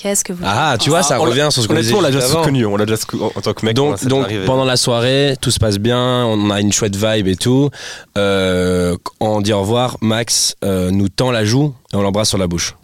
Qu'est-ce 0.02 0.24
que 0.24 0.32
vous 0.32 0.42
Ah, 0.44 0.76
tu 0.80 0.90
vois, 0.90 1.04
ça 1.04 1.14
ah, 1.14 1.18
revient 1.18 1.46
sur 1.50 1.62
ce 1.62 1.68
qu'on 1.68 1.74
disait. 1.74 1.94
On 1.94 2.00
l'a 2.00 2.10
déjà 2.10 2.26
connu, 2.42 2.66
on 2.66 2.76
l'a 2.76 2.86
déjà 2.86 3.00
en 3.20 3.40
tant 3.40 3.52
que 3.52 3.64
mec. 3.64 3.76
Donc, 3.76 4.04
donc 4.04 4.26
pendant 4.46 4.64
la 4.64 4.76
soirée, 4.76 5.36
tout 5.40 5.52
se 5.52 5.60
passe 5.60 5.78
bien, 5.78 6.24
on 6.26 6.50
a 6.50 6.60
une 6.60 6.72
chouette 6.72 6.96
vibe 6.96 7.28
et 7.28 7.36
tout. 7.36 7.70
Euh, 8.18 8.96
on 9.20 9.40
dit 9.40 9.52
au 9.52 9.60
revoir, 9.60 9.98
Max 10.00 10.56
euh, 10.64 10.90
nous 10.90 11.08
tend 11.08 11.30
la 11.30 11.44
joue 11.44 11.72
et 11.92 11.96
on 11.96 12.02
l'embrasse 12.02 12.30
sur 12.30 12.38
la 12.38 12.48
bouche. 12.48 12.74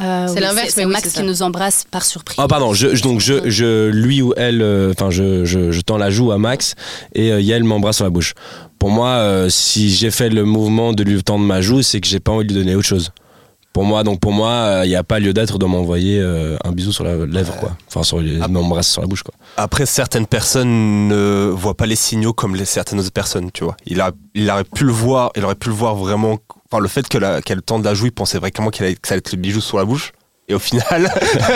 Euh, 0.00 0.26
c'est 0.28 0.40
l'inverse, 0.40 0.76
mais 0.76 0.84
Max 0.84 1.12
qui 1.12 1.22
nous 1.22 1.42
embrasse 1.42 1.84
par 1.90 2.04
surprise. 2.04 2.36
Ah 2.38 2.48
pardon, 2.48 2.74
je, 2.74 3.00
donc 3.02 3.20
je, 3.20 3.48
je, 3.48 3.88
lui 3.88 4.20
ou 4.22 4.34
elle, 4.36 4.60
euh, 4.62 4.92
enfin 4.92 5.10
je, 5.10 5.44
je, 5.44 5.72
je, 5.72 5.80
tends 5.80 5.96
la 5.96 6.10
joue 6.10 6.32
à 6.32 6.38
Max 6.38 6.74
et 7.14 7.32
euh, 7.32 7.40
Yael 7.40 7.64
m'embrasse 7.64 7.96
sur 7.96 8.04
la 8.04 8.10
bouche. 8.10 8.34
Pour 8.78 8.90
moi, 8.90 9.46
si 9.48 9.88
j'ai 9.88 10.10
fait 10.10 10.28
le 10.28 10.44
mouvement 10.44 10.92
de 10.92 11.02
lui 11.02 11.22
tendre 11.22 11.44
ma 11.44 11.62
joue, 11.62 11.82
c'est 11.82 12.00
que 12.00 12.06
j'ai 12.06 12.20
pas 12.20 12.32
envie 12.32 12.46
de 12.46 12.52
lui 12.52 12.60
donner 12.60 12.74
autre 12.74 12.86
chose. 12.86 13.10
Pour 13.72 13.84
moi, 13.84 14.04
donc 14.04 14.20
pour 14.20 14.32
moi, 14.32 14.82
il 14.84 14.88
n'y 14.88 14.96
a 14.96 15.02
pas 15.02 15.18
lieu 15.18 15.32
d'être 15.32 15.58
de 15.58 15.64
m'envoyer 15.64 16.20
un 16.20 16.72
bisou 16.72 16.92
sur 16.92 17.02
la 17.02 17.24
lèvre, 17.24 17.56
quoi. 17.56 17.74
Enfin, 17.88 18.02
sur, 18.02 18.22
m'embrasser 18.50 18.92
sur 18.92 19.00
la 19.00 19.08
bouche, 19.08 19.22
quoi. 19.22 19.34
Après, 19.56 19.86
certaines 19.86 20.26
personnes 20.26 21.08
ne 21.08 21.50
voient 21.50 21.76
pas 21.76 21.86
les 21.86 21.96
signaux 21.96 22.34
comme 22.34 22.54
les, 22.54 22.66
certaines 22.66 23.00
autres 23.00 23.12
personnes, 23.12 23.50
tu 23.50 23.64
vois. 23.64 23.76
Il, 23.86 24.02
a, 24.02 24.12
il 24.34 24.50
aurait 24.50 24.64
pu 24.64 24.84
le 24.84 24.92
voir, 24.92 25.30
il 25.36 25.44
aurait 25.44 25.54
pu 25.54 25.70
le 25.70 25.74
voir 25.74 25.94
vraiment 25.94 26.38
enfin 26.76 26.82
le 26.82 26.88
fait 26.88 27.08
qu'elle 27.08 27.62
tente 27.62 27.82
de 27.82 27.88
la 27.88 27.94
jouer, 27.94 28.08
il 28.08 28.12
pensait 28.12 28.38
vraiment 28.38 28.70
qu'elle 28.70 28.94
que 28.98 29.08
ça 29.08 29.14
allait 29.14 29.18
être 29.18 29.32
le 29.32 29.38
bijou 29.38 29.60
sur 29.60 29.78
la 29.78 29.84
bouche. 29.84 30.12
Et 30.48 30.54
au 30.54 30.60
final, 30.60 31.12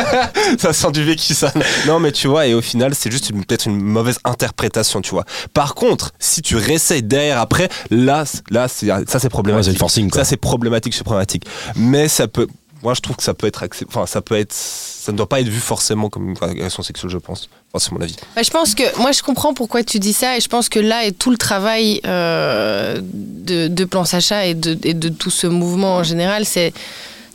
ça 0.58 0.72
sent 0.72 0.90
du 0.90 1.04
vécu, 1.04 1.32
ça. 1.32 1.52
Non, 1.86 2.00
mais 2.00 2.10
tu 2.10 2.26
vois, 2.26 2.48
et 2.48 2.54
au 2.54 2.60
final, 2.60 2.92
c'est 2.96 3.10
juste 3.10 3.32
peut-être 3.32 3.66
une 3.66 3.80
mauvaise 3.80 4.18
interprétation, 4.24 5.00
tu 5.00 5.10
vois. 5.10 5.24
Par 5.54 5.76
contre, 5.76 6.10
si 6.18 6.42
tu 6.42 6.56
réessayes 6.56 7.04
derrière 7.04 7.38
après, 7.38 7.68
là, 7.90 8.24
là 8.50 8.66
ça 8.66 9.04
c'est 9.06 9.28
problématique. 9.28 9.78
forcing, 9.78 10.12
Ça 10.12 10.24
c'est 10.24 10.36
problématique, 10.36 10.92
c'est 10.94 11.04
problématique. 11.04 11.46
Mais 11.76 12.08
ça 12.08 12.26
peut, 12.26 12.48
moi 12.82 12.94
je 12.94 13.00
trouve 13.00 13.16
que 13.16 13.22
ça 13.22 13.34
peut 13.34 13.46
être 13.46 13.66
enfin 13.88 14.06
ça 14.06 14.20
peut 14.20 14.36
être 14.36 14.52
ça 14.52 15.12
ne 15.12 15.16
doit 15.16 15.28
pas 15.28 15.40
être 15.40 15.48
vu 15.48 15.60
forcément 15.60 16.08
comme 16.08 16.30
une 16.30 16.36
agression 16.40 16.82
sexuelle 16.82 17.10
je 17.10 17.18
pense. 17.18 17.48
C'est 17.78 17.92
mon 17.92 18.00
avis. 18.00 18.16
Bah, 18.34 18.42
je 18.42 18.50
pense 18.50 18.74
que 18.74 18.82
moi 19.00 19.12
je 19.12 19.22
comprends 19.22 19.54
pourquoi 19.54 19.84
tu 19.84 20.00
dis 20.00 20.12
ça 20.12 20.36
et 20.36 20.40
je 20.40 20.48
pense 20.48 20.68
que 20.68 20.80
là 20.80 21.06
est 21.06 21.12
tout 21.12 21.30
le 21.30 21.36
travail 21.36 22.00
euh, 22.04 22.98
de, 23.00 23.68
de, 23.68 23.84
plan 23.84 24.04
Sacha 24.04 24.46
et 24.46 24.54
de, 24.54 24.76
et 24.82 24.92
de 24.92 25.08
tout 25.08 25.30
ce 25.30 25.46
mouvement 25.46 25.96
en 25.96 26.02
général 26.02 26.44
c'est 26.44 26.72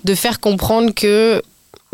de 0.04 0.14
faire 0.14 0.40
comprendre 0.40 0.94
que 0.94 1.42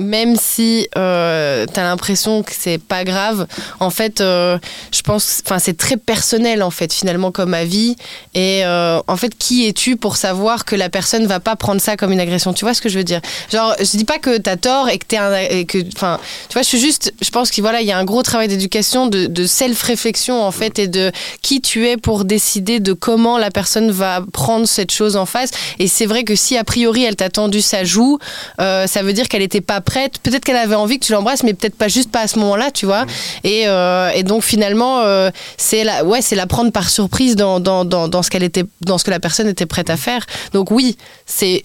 même 0.01 0.35
si 0.35 0.87
euh, 0.97 1.65
tu 1.71 1.79
as 1.79 1.83
l'impression 1.83 2.43
que 2.43 2.51
c'est 2.57 2.77
pas 2.77 3.03
grave, 3.03 3.47
en 3.79 3.89
fait, 3.89 4.21
euh, 4.21 4.57
je 4.91 5.01
pense, 5.01 5.41
enfin, 5.45 5.59
c'est 5.59 5.77
très 5.77 5.97
personnel 5.97 6.63
en 6.63 6.71
fait 6.71 6.91
finalement 6.93 7.31
comme 7.31 7.53
avis. 7.53 7.95
Et 8.33 8.65
euh, 8.65 8.99
en 9.07 9.15
fait, 9.15 9.37
qui 9.37 9.67
es-tu 9.67 9.95
pour 9.95 10.17
savoir 10.17 10.65
que 10.65 10.75
la 10.75 10.89
personne 10.89 11.25
va 11.27 11.39
pas 11.39 11.55
prendre 11.55 11.79
ça 11.79 11.97
comme 11.97 12.11
une 12.11 12.19
agression? 12.19 12.53
Tu 12.53 12.65
vois 12.65 12.73
ce 12.73 12.81
que 12.81 12.89
je 12.89 12.97
veux 12.97 13.03
dire? 13.03 13.21
Genre, 13.51 13.75
je 13.79 13.97
dis 13.97 14.05
pas 14.05 14.19
que 14.19 14.37
tu 14.37 14.49
as 14.49 14.57
tort 14.57 14.89
et 14.89 14.97
que 14.97 15.05
t'es 15.05 15.17
un, 15.17 15.63
que, 15.63 15.77
enfin, 15.95 16.19
tu 16.49 16.53
vois, 16.53 16.63
je 16.63 16.67
suis 16.67 16.79
juste, 16.79 17.13
je 17.21 17.29
pense 17.29 17.51
qu'il 17.51 17.63
voilà, 17.63 17.81
il 17.81 17.87
y 17.87 17.91
a 17.91 17.97
un 17.97 18.05
gros 18.05 18.23
travail 18.23 18.47
d'éducation, 18.47 19.07
de, 19.07 19.45
self-réflexion 19.45 20.41
en 20.43 20.51
fait, 20.51 20.79
et 20.79 20.87
de 20.87 21.11
qui 21.41 21.61
tu 21.61 21.87
es 21.87 21.97
pour 21.97 22.25
décider 22.25 22.79
de 22.79 22.93
comment 22.93 23.37
la 23.37 23.51
personne 23.51 23.91
va 23.91 24.23
prendre 24.33 24.67
cette 24.67 24.91
chose 24.91 25.15
en 25.15 25.25
face. 25.25 25.51
Et 25.79 25.87
c'est 25.87 26.05
vrai 26.05 26.23
que 26.23 26.35
si 26.35 26.57
a 26.57 26.63
priori 26.63 27.03
elle 27.03 27.15
t'a 27.15 27.29
tendu 27.29 27.61
sa 27.61 27.83
joue, 27.83 28.19
ça 28.57 29.03
veut 29.03 29.13
dire 29.13 29.27
qu'elle 29.27 29.41
était 29.41 29.61
pas 29.61 29.81
prête. 29.81 29.90
Peut-être 30.23 30.43
qu'elle 30.43 30.55
avait 30.57 30.75
envie 30.75 30.99
que 30.99 31.05
tu 31.05 31.11
l'embrasses, 31.11 31.43
mais 31.43 31.53
peut-être 31.53 31.75
pas 31.75 31.87
juste 31.87 32.11
pas 32.11 32.21
à 32.21 32.27
ce 32.27 32.39
moment-là, 32.39 32.71
tu 32.71 32.85
vois. 32.85 33.05
Et, 33.43 33.67
euh, 33.67 34.09
et, 34.13 34.23
donc 34.23 34.43
finalement, 34.43 35.01
euh, 35.01 35.29
c'est 35.57 35.83
la, 35.83 36.03
ouais, 36.03 36.21
c'est 36.21 36.35
la 36.35 36.47
prendre 36.47 36.71
par 36.71 36.89
surprise 36.89 37.35
dans, 37.35 37.59
dans, 37.59 37.85
dans, 37.85 38.07
dans 38.07 38.23
ce 38.23 38.29
qu'elle 38.29 38.43
était, 38.43 38.65
dans 38.81 38.97
ce 38.97 39.03
que 39.03 39.11
la 39.11 39.19
personne 39.19 39.47
était 39.47 39.65
prête 39.65 39.89
à 39.89 39.97
faire. 39.97 40.25
Donc 40.53 40.71
oui, 40.71 40.97
c'est 41.25 41.63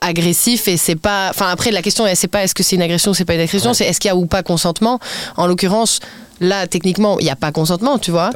agressif 0.00 0.68
et 0.68 0.76
c'est 0.76 0.94
pas 0.94 1.28
enfin 1.30 1.48
après 1.50 1.72
la 1.72 1.82
question 1.82 2.04
c'est 2.14 2.28
pas 2.28 2.44
est-ce 2.44 2.54
que 2.54 2.62
c'est 2.62 2.76
une 2.76 2.82
agression 2.82 3.10
ou 3.10 3.14
c'est 3.14 3.24
pas 3.24 3.34
une 3.34 3.40
agression 3.40 3.74
c'est 3.74 3.84
est-ce 3.84 3.98
qu'il 3.98 4.08
y 4.08 4.12
a 4.12 4.16
ou 4.16 4.26
pas 4.26 4.44
consentement 4.44 5.00
en 5.36 5.48
l'occurrence 5.48 5.98
Là, 6.40 6.66
techniquement, 6.66 7.18
il 7.18 7.24
n'y 7.24 7.30
a 7.30 7.36
pas 7.36 7.52
consentement, 7.52 7.98
tu 7.98 8.10
vois. 8.10 8.30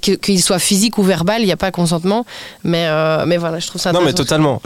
Qu'il 0.00 0.42
soit 0.42 0.58
physique 0.58 0.98
ou 0.98 1.02
verbal, 1.02 1.42
il 1.42 1.46
n'y 1.46 1.52
a 1.52 1.56
pas 1.56 1.70
consentement. 1.70 2.24
Mais, 2.64 2.86
euh, 2.86 3.24
mais 3.26 3.36
voilà, 3.36 3.58
je 3.58 3.66
trouve 3.66 3.80
ça. 3.80 3.92
Non, 3.92 4.00
mais 4.02 4.12
totalement. 4.12 4.60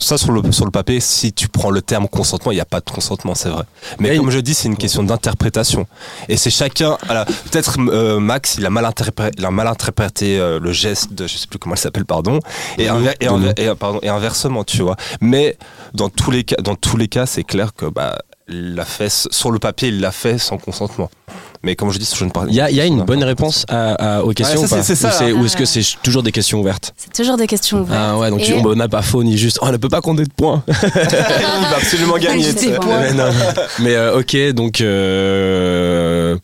Ça, 0.00 0.18
sur 0.18 0.32
le, 0.32 0.52
sur 0.52 0.64
le 0.64 0.70
papier, 0.70 1.00
si 1.00 1.32
tu 1.32 1.48
prends 1.48 1.70
le 1.70 1.82
terme 1.82 2.08
consentement, 2.08 2.52
il 2.52 2.56
n'y 2.56 2.60
a 2.60 2.66
pas 2.66 2.80
de 2.80 2.90
consentement, 2.90 3.34
c'est 3.34 3.48
vrai. 3.48 3.64
Mais 3.98 4.16
comme 4.16 4.30
je 4.30 4.38
dis, 4.38 4.54
c'est 4.54 4.68
une 4.68 4.76
question 4.76 5.02
d'interprétation. 5.02 5.86
Et 6.28 6.36
c'est 6.36 6.50
chacun. 6.50 6.96
Peut-être 7.50 7.76
euh, 7.78 8.20
Max, 8.20 8.56
il 8.58 8.66
a 8.66 8.70
mal 8.70 8.84
interprété, 8.84 9.36
il 9.38 9.44
a 9.44 9.50
mal 9.50 9.66
interprété 9.66 10.38
euh, 10.38 10.58
le 10.60 10.72
geste 10.72 11.12
de, 11.12 11.26
je 11.26 11.36
sais 11.36 11.46
plus 11.46 11.58
comment 11.58 11.74
il 11.74 11.78
s'appelle, 11.78 12.04
pardon. 12.04 12.38
Et, 12.78 12.84
et, 12.84 13.70
pardon, 13.78 14.00
et 14.02 14.08
inversement, 14.08 14.64
tu 14.64 14.82
vois. 14.82 14.96
Mais 15.20 15.56
dans 15.94 16.08
tous 16.08 16.30
les 16.30 16.44
cas, 16.44 16.56
dans 16.56 16.74
tous 16.74 16.96
les 16.96 17.08
cas, 17.08 17.26
c'est 17.26 17.44
clair 17.44 17.72
que 17.74 17.86
bah, 17.86 18.18
l'a 18.48 18.84
fait 18.84 19.10
sur 19.30 19.50
le 19.50 19.58
papier, 19.58 19.88
il 19.88 20.00
l'a 20.00 20.12
fait 20.12 20.38
sans 20.38 20.58
consentement. 20.58 21.10
Mais 21.64 21.76
comme 21.76 21.90
je 21.90 21.98
dis, 21.98 22.08
je 22.14 22.24
ne 22.24 22.30
parle 22.30 22.48
Il 22.50 22.54
y 22.54 22.60
a, 22.60 22.70
y 22.70 22.80
a 22.80 22.84
une 22.84 23.02
bonne 23.02 23.24
réponse 23.24 23.64
à, 23.68 24.22
aux 24.22 24.32
questions 24.32 24.60
ou, 24.60 25.44
est-ce 25.44 25.56
que 25.56 25.64
c'est 25.64 25.82
toujours 26.02 26.22
des 26.22 26.32
questions 26.32 26.60
ouvertes 26.60 26.92
C'est 26.96 27.12
toujours 27.12 27.36
des 27.36 27.46
questions 27.46 27.80
ouvertes. 27.80 28.00
Ah 28.00 28.18
ouais, 28.18 28.30
donc 28.30 28.42
on 28.64 28.74
n'a 28.74 28.88
pas 28.88 29.02
faux 29.02 29.24
ni 29.24 29.38
juste. 29.38 29.58
Oh, 29.62 29.66
on 29.68 29.72
ne 29.72 29.76
peut 29.78 29.88
pas 29.88 30.00
compter 30.00 30.24
de 30.24 30.32
points. 30.34 30.62
il 30.68 30.72
va 30.74 31.76
absolument 31.76 32.16
gagner. 32.18 32.52
mais, 32.54 33.12
mais 33.78 33.94
euh, 33.94 34.18
ok, 34.18 34.36
donc. 34.52 34.80
Euh, 34.80 36.36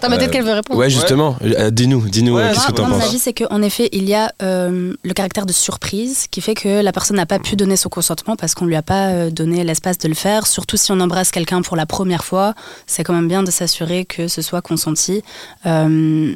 T'as 0.00 0.08
peut-être 0.08 0.30
qu'elle 0.30 0.44
veut 0.44 0.52
répondre. 0.52 0.78
Ouais, 0.78 0.90
justement. 0.90 1.36
Euh, 1.42 1.70
dis-nous, 1.70 2.08
dis-nous, 2.08 2.36
qu'est-ce 2.38 2.66
que 2.68 2.72
t'en 2.72 2.84
penses 2.84 2.98
Mon 2.98 3.04
avis, 3.04 3.18
c'est 3.18 3.32
qu'en 3.32 3.62
effet, 3.62 3.88
il 3.92 4.08
y 4.08 4.14
a 4.14 4.32
le 4.40 5.12
caractère 5.14 5.46
de 5.46 5.52
surprise 5.52 6.26
qui 6.30 6.40
fait 6.40 6.54
que 6.54 6.82
la 6.82 6.92
personne 6.92 7.16
n'a 7.16 7.26
pas 7.26 7.38
pu 7.38 7.56
donner 7.56 7.76
son 7.76 7.88
consentement 7.88 8.36
parce 8.36 8.54
qu'on 8.54 8.66
lui 8.66 8.76
a 8.76 8.82
pas 8.82 9.30
donné 9.30 9.64
l'espace 9.64 9.98
de 9.98 10.08
le 10.08 10.14
faire. 10.14 10.46
Surtout 10.46 10.76
si 10.76 10.92
on 10.92 11.00
embrasse 11.00 11.30
quelqu'un 11.30 11.62
pour 11.62 11.76
la 11.76 11.86
première 11.86 12.24
fois, 12.24 12.54
c'est 12.86 13.04
quand 13.04 13.14
même 13.14 13.28
bien 13.28 13.42
de 13.42 13.50
s'assurer 13.50 14.04
que 14.04 14.28
ce 14.28 14.42
soit 14.42 14.62
consenti. 14.62 15.22
Euh, 15.66 16.34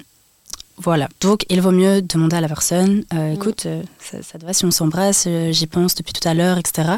voilà. 0.79 1.09
Donc, 1.21 1.45
il 1.49 1.61
vaut 1.61 1.71
mieux 1.71 2.03
demander 2.03 2.37
à 2.37 2.41
la 2.41 2.49
personne 2.49 3.05
euh, 3.13 3.31
mm. 3.31 3.35
écoute, 3.35 3.67
euh, 3.67 3.83
ça, 4.01 4.19
ça, 4.23 4.39
te 4.39 4.45
va 4.45 4.53
si 4.53 4.65
on 4.65 4.71
s'embrasse 4.71 5.29
J'y 5.51 5.67
pense 5.67 5.95
depuis 5.95 6.13
tout 6.13 6.27
à 6.27 6.35
l'heure, 6.35 6.59
etc. 6.59 6.95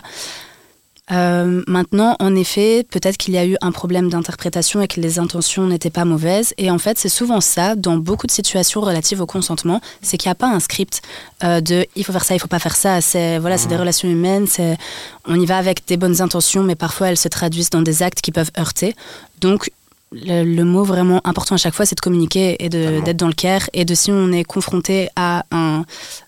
Euh, 1.13 1.63
maintenant, 1.67 2.17
en 2.19 2.35
effet, 2.35 2.87
peut-être 2.91 3.19
qu'il 3.19 3.35
y 3.35 3.39
a 3.39 3.45
eu 3.45 3.57
un 3.61 3.73
problème 3.73 4.09
d'interprétation 4.09 4.81
et 4.81 4.89
que 4.89 5.01
les 5.01 5.19
intentions 5.19 5.67
n'étaient 5.67 5.91
pas 5.91 6.07
mauvaises. 6.07 6.55
Et 6.57 6.71
en 6.71 6.79
fait, 6.79 6.99
c'est 6.99 7.11
souvent 7.11 7.43
ça, 7.43 7.75
dans 7.75 7.99
beaucoup 7.99 8.27
de 8.27 8.33
situations 8.33 8.81
relatives 8.81 9.21
au 9.21 9.27
consentement, 9.27 9.81
c'est 10.01 10.17
qu'il 10.17 10.29
n'y 10.29 10.33
a 10.33 10.37
pas 10.37 10.49
un 10.49 10.61
script 10.61 11.03
euh, 11.43 11.61
de 11.61 11.87
il 11.95 12.05
faut 12.05 12.13
faire 12.13 12.25
ça, 12.25 12.35
il 12.35 12.39
faut 12.39 12.49
pas 12.49 12.59
faire 12.59 12.77
ça. 12.77 13.01
C'est 13.03 13.39
voilà, 13.39 13.59
c'est 13.59 13.69
des 13.69 13.77
relations 13.77 14.09
humaines. 14.09 14.47
C'est 14.47 14.79
on 15.27 15.39
y 15.39 15.45
va 15.45 15.59
avec 15.59 15.87
des 15.87 15.99
bonnes 15.99 16.23
intentions, 16.23 16.63
mais 16.63 16.75
parfois 16.75 17.09
elles 17.09 17.19
se 17.19 17.29
traduisent 17.29 17.71
dans 17.71 17.83
des 17.83 18.03
actes 18.03 18.23
qui 18.23 18.33
peuvent 18.33 18.53
heurter. 18.59 18.95
Donc 19.41 19.71
le, 20.15 20.45
le 20.45 20.65
mot 20.65 20.85
vraiment 20.85 21.21
important 21.25 21.57
à 21.57 21.59
chaque 21.59 21.75
fois, 21.75 21.85
c'est 21.87 21.97
de 21.97 22.01
communiquer 22.01 22.57
et 22.65 22.69
d'être 22.69 23.17
dans 23.17 23.27
le 23.27 23.33
care. 23.35 23.69
Et 23.73 23.85
de 23.85 23.95
si 23.95 24.11
on 24.12 24.31
est 24.33 24.45
confronté 24.45 25.09
à 25.17 25.45
un, 25.51 25.85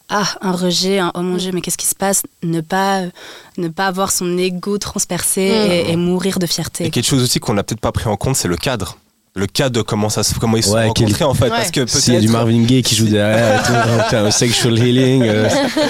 ah, 0.08 0.24
un 0.42 0.52
rejet, 0.52 0.98
un 0.98 1.12
oh 1.14 1.20
mon 1.22 1.36
Dieu, 1.36 1.52
mais 1.54 1.60
qu'est-ce 1.60 1.78
qui 1.78 1.86
se 1.86 1.94
passe? 1.94 2.22
Ne 2.42 2.60
pas, 2.60 3.02
ne 3.58 3.68
pas 3.68 3.86
avoir 3.86 4.10
son 4.10 4.36
ego 4.38 4.78
transpercé 4.78 5.42
et, 5.42 5.92
et 5.92 5.96
mourir 5.96 6.38
de 6.38 6.46
fierté. 6.46 6.84
Et 6.86 6.90
quelque 6.90 7.06
chose 7.06 7.22
aussi 7.22 7.38
qu'on 7.40 7.54
n'a 7.54 7.62
peut-être 7.62 7.80
pas 7.80 7.92
pris 7.92 8.08
en 8.08 8.16
compte, 8.16 8.36
c'est 8.36 8.48
le 8.48 8.56
cadre. 8.56 8.98
Le 9.38 9.46
cadre 9.46 9.76
de 9.76 9.82
comment, 9.82 10.08
ça, 10.08 10.22
se- 10.22 10.32
comment 10.38 10.56
ils 10.56 10.62
se 10.64 10.70
Ouais, 10.70 10.86
sont 10.86 10.92
quel- 10.94 11.06
rencontrés 11.08 11.24
en 11.26 11.34
fait. 11.34 11.44
Ouais. 11.44 11.50
Parce 11.50 11.70
que 11.70 12.10
y 12.10 12.16
a 12.16 12.20
du. 12.20 12.28
Marvin 12.28 12.62
Gaye 12.62 12.82
qui 12.82 12.94
joue 12.94 13.04
derrière 13.06 13.60
et 13.60 13.66
tout, 13.66 13.72
putain, 14.04 14.24
un 14.24 14.30
sexual 14.30 14.78
healing, 14.78 15.24
euh, 15.24 15.46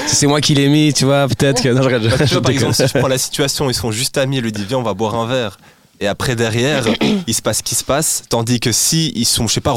si 0.08 0.16
c'est 0.16 0.26
moi 0.26 0.40
qui 0.40 0.54
l'ai 0.54 0.68
mis, 0.68 0.92
tu 0.92 1.04
vois, 1.04 1.28
peut-être 1.28 1.62
que. 1.62 1.68
Non, 1.68 1.80
je 1.82 1.86
regarde. 1.86 2.08
Bah, 2.08 2.16
tu 2.18 2.26
je 2.26 2.32
vois, 2.32 2.42
par 2.42 2.50
exemple, 2.50 2.74
si 2.74 2.88
je 2.88 2.98
prends 2.98 3.06
la 3.06 3.18
situation, 3.18 3.70
ils 3.70 3.74
sont 3.74 3.92
juste 3.92 4.18
amis, 4.18 4.40
lui 4.40 4.50
dit 4.50 4.64
viens, 4.66 4.78
on 4.78 4.82
va 4.82 4.94
boire 4.94 5.14
un 5.14 5.28
verre. 5.28 5.58
Et 6.00 6.06
après 6.06 6.36
derrière, 6.36 6.84
il 7.26 7.34
se 7.34 7.42
passe 7.42 7.58
ce 7.58 7.62
qui 7.62 7.74
se 7.74 7.84
passe. 7.84 8.22
Tandis 8.28 8.60
que 8.60 8.72
si 8.72 9.12
ils 9.14 9.24
sont, 9.24 9.46
je 9.48 9.54
sais 9.54 9.60
pas, 9.60 9.74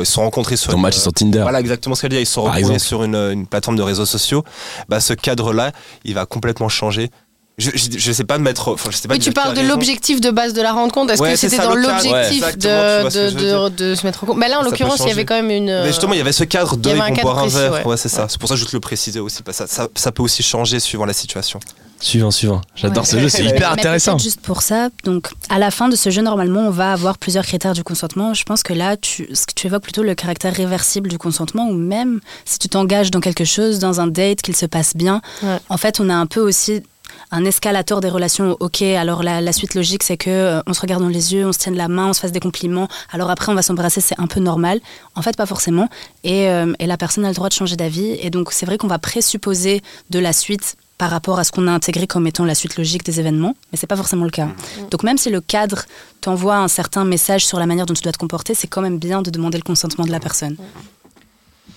ils 0.00 0.06
sont 0.06 0.22
rencontrés 0.22 0.56
sur 0.56 0.70
Ton 0.70 0.76
une- 0.76 0.82
match 0.82 0.96
est 0.96 1.00
sur 1.00 1.12
Tinder. 1.12 1.40
Voilà 1.42 1.60
exactement 1.60 1.94
ce 1.94 2.02
qu'elle 2.02 2.10
dit. 2.10 2.18
Ils 2.18 2.26
sont 2.26 2.44
Par 2.44 2.56
exemple. 2.56 2.78
sur 2.80 3.02
une, 3.04 3.16
une 3.16 3.46
plateforme 3.46 3.76
de 3.76 3.82
réseaux 3.82 4.06
sociaux. 4.06 4.44
Bah, 4.88 5.00
ce 5.00 5.12
cadre-là, 5.12 5.72
il 6.04 6.14
va 6.14 6.26
complètement 6.26 6.68
changer. 6.68 7.10
Je, 7.56 7.70
je, 7.72 7.98
je 7.98 8.12
sais 8.12 8.24
pas 8.24 8.36
de 8.36 8.42
mettre. 8.42 8.72
Enfin, 8.72 8.90
je 8.90 8.96
sais 8.96 9.06
pas 9.06 9.14
Oui, 9.14 9.20
tu 9.20 9.30
parles 9.32 9.54
de 9.54 9.60
l'objectif 9.60 10.20
de 10.20 10.30
base 10.30 10.54
de 10.54 10.60
la 10.62 10.72
rencontre. 10.72 11.12
Est-ce 11.12 11.22
Ouais, 11.22 11.32
que 11.32 11.36
c'était 11.38 11.58
dans 11.58 11.74
l'objectif 11.76 12.42
Ouais, 12.42 12.52
de, 12.56 13.94
se 13.94 14.04
mettre 14.04 14.24
en 14.24 14.26
compte 14.26 14.38
Mais 14.38 14.48
là, 14.48 14.58
en 14.58 14.62
l'occurrence, 14.62 15.00
il 15.00 15.08
y 15.08 15.12
avait 15.12 15.24
quand 15.24 15.36
même 15.36 15.50
une. 15.50 15.66
Mais 15.66 15.86
justement, 15.86 16.14
il 16.14 16.18
y 16.18 16.20
avait 16.20 16.32
ce 16.32 16.42
cadre 16.44 16.76
de 16.76 16.90
il 16.90 16.92
y 16.94 16.96
ils 16.96 17.00
avait 17.00 17.02
un 17.02 17.08
vont 17.10 17.14
cadre 17.14 17.28
boire 17.28 17.38
un 17.38 17.42
précis, 17.42 17.56
verre. 17.58 17.72
ouais. 17.72 17.84
Ouais, 17.84 17.96
c'est 17.96 18.08
ça. 18.08 18.26
C'est 18.28 18.38
pour 18.40 18.48
ça 18.48 18.56
que 18.56 18.60
je 18.60 18.66
te 18.66 18.72
le 18.74 18.80
préciser 18.80 19.20
aussi. 19.20 19.42
parce 19.44 19.58
que 19.58 19.66
Ça, 19.68 19.72
ça, 19.84 19.88
ça 19.94 20.10
peut 20.10 20.22
aussi 20.24 20.42
changer 20.42 20.80
suivant 20.80 21.04
la 21.04 21.12
situation. 21.12 21.60
Suivant, 22.00 22.32
suivant. 22.32 22.60
J'adore 22.74 23.04
Ouais. 23.04 23.08
ce 23.08 23.18
jeu, 23.20 23.28
c'est 23.28 23.44
Mais 23.44 23.50
hyper 23.50 23.70
intéressant. 23.70 24.12
peut-être 24.12 24.24
juste 24.24 24.40
pour 24.40 24.62
ça, 24.62 24.88
donc 25.04 25.30
à 25.48 25.58
la 25.60 25.70
fin 25.70 25.88
de 25.88 25.94
ce 25.96 26.10
jeu, 26.10 26.22
normalement, 26.22 26.60
on 26.66 26.70
va 26.70 26.92
avoir 26.92 27.18
plusieurs 27.18 27.44
critères 27.46 27.72
du 27.72 27.84
consentement. 27.84 28.34
Je 28.34 28.42
pense 28.42 28.62
que 28.64 28.72
là, 28.74 28.96
tu, 28.96 29.28
ce 29.32 29.46
que 29.46 29.54
tu 29.54 29.68
évoques 29.68 29.84
plutôt 29.84 30.02
le 30.02 30.14
caractère 30.16 30.52
réversible 30.52 31.08
du 31.08 31.18
consentement, 31.18 31.68
ou 31.68 31.72
même 31.74 32.20
si 32.44 32.58
tu 32.58 32.68
t'engages 32.68 33.10
dans 33.12 33.20
quelque 33.20 33.44
chose, 33.44 33.78
dans 33.78 34.00
un 34.00 34.08
date, 34.08 34.42
qu'il 34.42 34.56
se 34.56 34.66
passe 34.66 34.94
bien. 34.96 35.22
Ouais. 35.44 35.56
En 35.68 35.76
fait, 35.76 36.00
on 36.00 36.10
a 36.10 36.14
un 36.14 36.26
peu 36.26 36.40
aussi 36.40 36.82
un 37.30 37.44
escalator 37.44 38.00
des 38.00 38.08
relations. 38.08 38.56
Ok, 38.60 38.82
alors 38.82 39.22
la, 39.22 39.40
la 39.40 39.52
suite 39.52 39.74
logique, 39.74 40.02
c'est 40.02 40.16
que 40.16 40.30
euh, 40.30 40.60
on 40.66 40.72
se 40.74 40.80
regarde 40.80 41.02
dans 41.02 41.08
les 41.08 41.34
yeux, 41.34 41.46
on 41.46 41.52
se 41.52 41.58
tienne 41.58 41.76
la 41.76 41.88
main, 41.88 42.08
on 42.08 42.12
se 42.12 42.20
fasse 42.20 42.32
des 42.32 42.40
compliments. 42.40 42.88
Alors 43.12 43.30
après, 43.30 43.50
on 43.50 43.54
va 43.54 43.62
s'embrasser, 43.62 44.00
c'est 44.00 44.18
un 44.20 44.26
peu 44.26 44.40
normal. 44.40 44.80
En 45.14 45.22
fait, 45.22 45.36
pas 45.36 45.46
forcément. 45.46 45.88
Et, 46.22 46.48
euh, 46.48 46.72
et 46.78 46.86
la 46.86 46.96
personne 46.96 47.24
a 47.24 47.28
le 47.28 47.34
droit 47.34 47.48
de 47.48 47.54
changer 47.54 47.76
d'avis. 47.76 48.16
Et 48.20 48.30
donc, 48.30 48.52
c'est 48.52 48.66
vrai 48.66 48.78
qu'on 48.78 48.86
va 48.88 48.98
présupposer 48.98 49.82
de 50.10 50.18
la 50.18 50.32
suite 50.32 50.76
par 50.96 51.10
rapport 51.10 51.40
à 51.40 51.44
ce 51.44 51.50
qu'on 51.50 51.66
a 51.66 51.72
intégré 51.72 52.06
comme 52.06 52.24
étant 52.28 52.44
la 52.44 52.54
suite 52.54 52.76
logique 52.76 53.04
des 53.04 53.18
événements, 53.18 53.56
mais 53.72 53.76
c'est 53.78 53.88
pas 53.88 53.96
forcément 53.96 54.24
le 54.24 54.30
cas. 54.30 54.46
Donc 54.92 55.02
même 55.02 55.18
si 55.18 55.28
le 55.28 55.40
cadre 55.40 55.82
t'envoie 56.20 56.56
un 56.58 56.68
certain 56.68 57.04
message 57.04 57.44
sur 57.44 57.58
la 57.58 57.66
manière 57.66 57.84
dont 57.84 57.94
tu 57.94 58.02
dois 58.02 58.12
te 58.12 58.16
comporter, 58.16 58.54
c'est 58.54 58.68
quand 58.68 58.80
même 58.80 58.98
bien 58.98 59.20
de 59.20 59.28
demander 59.28 59.58
le 59.58 59.64
consentement 59.64 60.04
de 60.04 60.12
la 60.12 60.20
personne. 60.20 60.56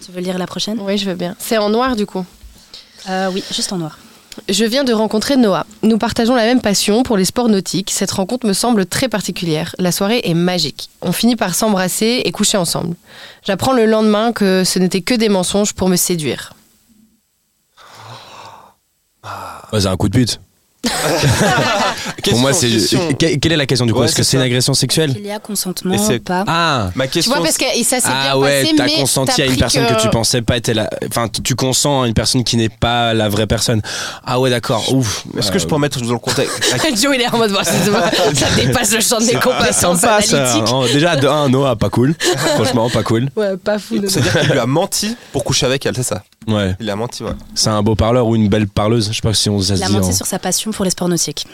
Tu 0.05 0.11
veux 0.11 0.21
lire 0.21 0.37
la 0.37 0.45
prochaine? 0.45 0.77
Oui, 0.79 0.99
je 0.99 1.09
veux 1.09 1.15
bien. 1.15 1.35
C'est 1.39 1.57
en 1.57 1.71
noir, 1.71 1.95
du 1.95 2.05
coup? 2.05 2.23
Euh, 3.09 3.31
Oui, 3.33 3.43
juste 3.51 3.73
en 3.73 3.79
noir. 3.79 3.97
Je 4.49 4.65
viens 4.65 4.83
de 4.83 4.93
rencontrer 4.93 5.35
Noah. 5.35 5.65
Nous 5.83 5.97
partageons 5.97 6.35
la 6.35 6.43
même 6.43 6.61
passion 6.61 7.03
pour 7.03 7.17
les 7.17 7.25
sports 7.25 7.49
nautiques. 7.49 7.91
Cette 7.91 8.11
rencontre 8.11 8.47
me 8.47 8.53
semble 8.53 8.85
très 8.85 9.09
particulière. 9.09 9.75
La 9.79 9.91
soirée 9.91 10.21
est 10.23 10.33
magique. 10.33 10.89
On 11.01 11.11
finit 11.11 11.35
par 11.35 11.55
s'embrasser 11.55 12.21
et 12.23 12.31
coucher 12.31 12.57
ensemble. 12.57 12.95
J'apprends 13.43 13.73
le 13.73 13.85
lendemain 13.85 14.31
que 14.31 14.63
ce 14.63 14.79
n'était 14.79 15.01
que 15.01 15.13
des 15.13 15.29
mensonges 15.29 15.73
pour 15.73 15.89
me 15.89 15.95
séduire. 15.95 16.53
Ouais, 19.73 19.81
c'est 19.81 19.87
un 19.87 19.97
coup 19.97 20.07
de 20.09 20.17
pute. 20.17 20.39
Pour 22.29 22.39
moi, 22.39 22.53
c'est. 22.53 22.69
Quelle 23.17 23.51
est 23.53 23.57
la 23.57 23.65
question 23.65 23.85
du 23.85 23.93
coup? 23.93 23.99
Ouais, 23.99 24.05
Est-ce 24.05 24.15
que 24.15 24.23
c'est 24.23 24.37
une 24.37 24.43
agression 24.43 24.73
sexuelle? 24.73 25.15
Il 25.17 25.25
y 25.25 25.31
a 25.31 25.39
consentement 25.39 25.95
ou 25.95 26.19
pas? 26.19 26.43
Ah 26.47 26.89
Ma 26.95 27.05
Tu 27.07 27.13
question. 27.13 27.33
vois, 27.33 27.43
parce 27.43 27.57
que 27.57 27.65
et 27.77 27.83
ça 27.83 27.99
s'est 27.99 28.07
ah 28.09 28.33
bien 28.33 28.37
ouais, 28.37 28.71
t'as 28.75 28.87
consenti 28.89 29.33
t'as 29.37 29.43
à 29.43 29.45
une 29.45 29.57
personne 29.57 29.85
que... 29.85 30.01
tu 30.01 30.09
pensais 30.09 30.41
pas 30.41 30.57
était 30.57 30.73
la. 30.73 30.89
Enfin, 31.09 31.27
tu 31.43 31.55
consens 31.55 32.03
à 32.03 32.07
une 32.07 32.13
personne 32.13 32.43
qui 32.43 32.57
n'est 32.57 32.69
pas 32.69 33.13
la 33.13 33.29
vraie 33.29 33.47
personne. 33.47 33.81
Ah 34.25 34.39
ouais, 34.39 34.49
d'accord. 34.49 34.93
Ouf. 34.93 35.25
Est-ce 35.37 35.51
que 35.51 35.59
je 35.59 35.65
peux 35.67 35.75
en 35.75 35.79
mettre 35.79 36.01
dans 36.01 36.11
le 36.13 36.19
contexte 36.19 36.57
Joe, 37.01 37.15
il 37.15 37.21
est 37.21 37.29
en 37.33 37.37
mode, 37.37 37.55
ça 37.63 38.45
dépasse 38.55 38.93
le 38.93 39.01
champ 39.01 39.19
des 39.19 39.33
compétences 39.35 39.99
ça. 39.99 40.15
analytiques. 40.15 40.73
Oh, 40.73 40.85
Déjà, 40.91 41.15
de 41.15 41.27
1, 41.27 41.49
Noah, 41.49 41.75
pas 41.75 41.89
cool. 41.89 42.15
Franchement, 42.55 42.89
pas 42.89 43.03
cool. 43.03 43.29
Ouais, 43.35 43.57
pas 43.57 43.79
fou. 43.79 43.99
de- 43.99 44.07
C'est-à-dire 44.07 44.39
qu'il 44.41 44.51
lui 44.51 44.59
a 44.59 44.65
menti 44.65 45.15
pour 45.31 45.43
coucher 45.43 45.65
avec 45.65 45.85
elle, 45.85 45.95
c'est 45.95 46.03
ça? 46.03 46.23
Ouais. 46.47 46.75
Il 46.79 46.89
a 46.89 46.95
menti, 46.95 47.23
ouais. 47.23 47.31
C'est 47.55 47.69
un 47.69 47.81
beau 47.83 47.95
parleur 47.95 48.25
ou 48.27 48.35
une 48.35 48.47
belle 48.47 48.67
parleuse? 48.67 49.09
Je 49.11 49.15
sais 49.15 49.21
pas 49.21 49.33
si 49.33 49.49
on 49.49 49.59
ça 49.61 49.73
Il 49.73 49.79
se 49.79 49.83
a 49.83 49.87
dit. 49.87 49.93
menti 49.93 50.09
en- 50.09 50.13
sur 50.13 50.25
sa 50.25 50.39
passion 50.39 50.71
pour 50.77 50.85
les 50.85 50.91
sports 50.91 51.09
nautiques. 51.09 51.47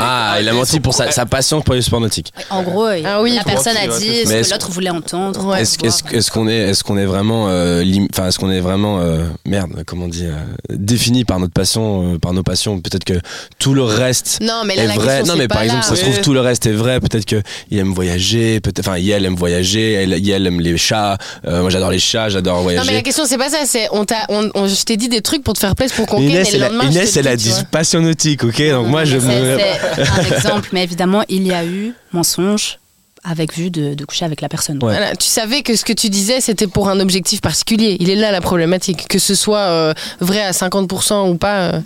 Ah, 0.00 0.36
il 0.40 0.48
a 0.48 0.52
menti 0.52 0.80
pour 0.80 0.94
sa, 0.94 1.10
sa 1.10 1.26
passion 1.26 1.60
pour 1.60 1.74
les 1.74 1.82
sports 1.82 2.00
nautiques. 2.00 2.32
En 2.50 2.62
gros, 2.62 2.86
Ah 3.04 3.20
oui, 3.22 3.34
la 3.34 3.44
personne 3.44 3.76
a 3.76 3.86
dit 3.86 4.06
c'est 4.06 4.24
ce. 4.24 4.28
Mais 4.32 4.42
que 4.42 4.50
l'autre 4.50 4.70
voulait 4.70 4.90
entendre. 4.90 5.44
Ouais. 5.46 5.62
Est-ce 5.62 5.76
est-ce- 5.84 6.02
est-ce 6.16 6.30
qu'on 6.30 6.48
est, 6.48 6.56
est-ce 6.70 6.82
qu'on 6.84 6.96
est 6.96 7.04
vraiment, 7.06 7.46
euh, 7.48 7.82
lim- 7.82 8.08
enfin, 8.12 8.28
est-ce 8.28 8.38
qu'on 8.38 8.50
est 8.50 8.60
vraiment, 8.60 9.00
euh, 9.00 9.24
merde, 9.46 9.82
comment 9.86 10.06
on 10.06 10.08
dit, 10.08 10.26
euh, 10.26 10.32
défini 10.70 11.24
par 11.24 11.38
notre 11.40 11.52
passion, 11.52 12.14
euh, 12.14 12.18
par 12.18 12.32
nos 12.32 12.42
passions? 12.42 12.80
Peut-être 12.80 13.04
que 13.04 13.20
tout 13.58 13.74
le 13.74 13.82
reste 13.82 14.38
Non, 14.42 14.62
mais 14.66 14.76
là, 14.76 14.84
est 14.84 14.86
la 14.88 14.94
vrai. 14.94 15.18
question, 15.18 15.34
Non, 15.34 15.38
mais 15.38 15.48
par 15.48 15.62
exemple, 15.62 15.82
là. 15.82 15.88
ça 15.88 15.96
se 15.96 16.00
trouve 16.02 16.14
Oui. 16.16 16.20
tout 16.22 16.32
le 16.34 16.40
reste 16.40 16.66
est 16.66 16.72
vrai. 16.72 17.00
Peut-être 17.00 17.24
que 17.24 17.42
il 17.70 17.78
aime 17.78 17.92
voyager. 17.92 18.60
Peut-être, 18.60 18.80
enfin, 18.80 18.96
elle 18.96 19.24
aime 19.24 19.36
voyager. 19.36 19.92
Elle, 19.92 20.12
elle 20.12 20.46
aime 20.46 20.60
les 20.60 20.76
chats. 20.76 21.18
Euh, 21.46 21.60
moi, 21.62 21.70
j'adore 21.70 21.90
les 21.90 21.98
chats. 21.98 22.28
J'adore 22.28 22.58
Non, 22.62 22.66
mais 22.68 22.74
la 22.74 22.82
voyager. 22.82 23.02
question, 23.02 23.24
c'est 23.26 23.38
pas 23.38 23.48
ça. 23.50 23.58
C'est 23.66 23.88
on 23.92 24.04
t'a, 24.04 24.16
on, 24.28 24.50
on- 24.54 24.66
je 24.66 24.82
t'ai 24.84 24.96
dit 24.96 25.08
des 25.08 25.20
trucs 25.22 25.42
pour 25.44 25.54
te 25.54 25.58
faire 25.58 25.74
plaisir 25.74 25.96
pour 25.96 26.06
qu'on 26.06 26.20
Mais 26.20 26.26
Inès, 26.26 26.48
et 26.48 26.52
le 26.52 26.56
elle 26.58 26.62
a, 26.64 26.68
lendemain, 26.68 26.84
je 26.86 26.90
Inès, 26.98 27.12
te 27.12 27.18
elle 27.18 27.28
a 27.28 27.36
dis, 27.36 27.44
dit 27.44 27.50
vois. 27.50 27.62
passion 27.70 28.00
nautique, 28.00 28.44
ok? 28.44 28.70
Donc 28.70 28.86
moi, 28.88 29.04
je 29.04 29.18
C'est 29.18 29.26
me. 29.26 29.58
c'est 29.58 29.61
un 29.98 30.22
exemple, 30.36 30.68
mais 30.72 30.82
évidemment, 30.84 31.22
il 31.28 31.46
y 31.46 31.52
a 31.52 31.64
eu 31.64 31.92
mensonge 32.12 32.78
avec 33.24 33.54
vue 33.56 33.70
de, 33.70 33.94
de 33.94 34.04
coucher 34.04 34.24
avec 34.24 34.40
la 34.40 34.48
personne. 34.48 34.76
Ouais. 34.82 34.96
Voilà, 34.96 35.14
tu 35.14 35.28
savais 35.28 35.62
que 35.62 35.76
ce 35.76 35.84
que 35.84 35.92
tu 35.92 36.08
disais, 36.08 36.40
c'était 36.40 36.66
pour 36.66 36.88
un 36.88 36.98
objectif 36.98 37.40
particulier. 37.40 37.96
Il 38.00 38.10
est 38.10 38.16
là 38.16 38.32
la 38.32 38.40
problématique. 38.40 39.06
Que 39.08 39.20
ce 39.20 39.34
soit 39.36 39.58
euh, 39.58 39.94
vrai 40.20 40.42
à 40.42 40.50
50% 40.50 41.30
ou 41.30 41.36
pas. 41.36 41.60
euh. 41.68 41.80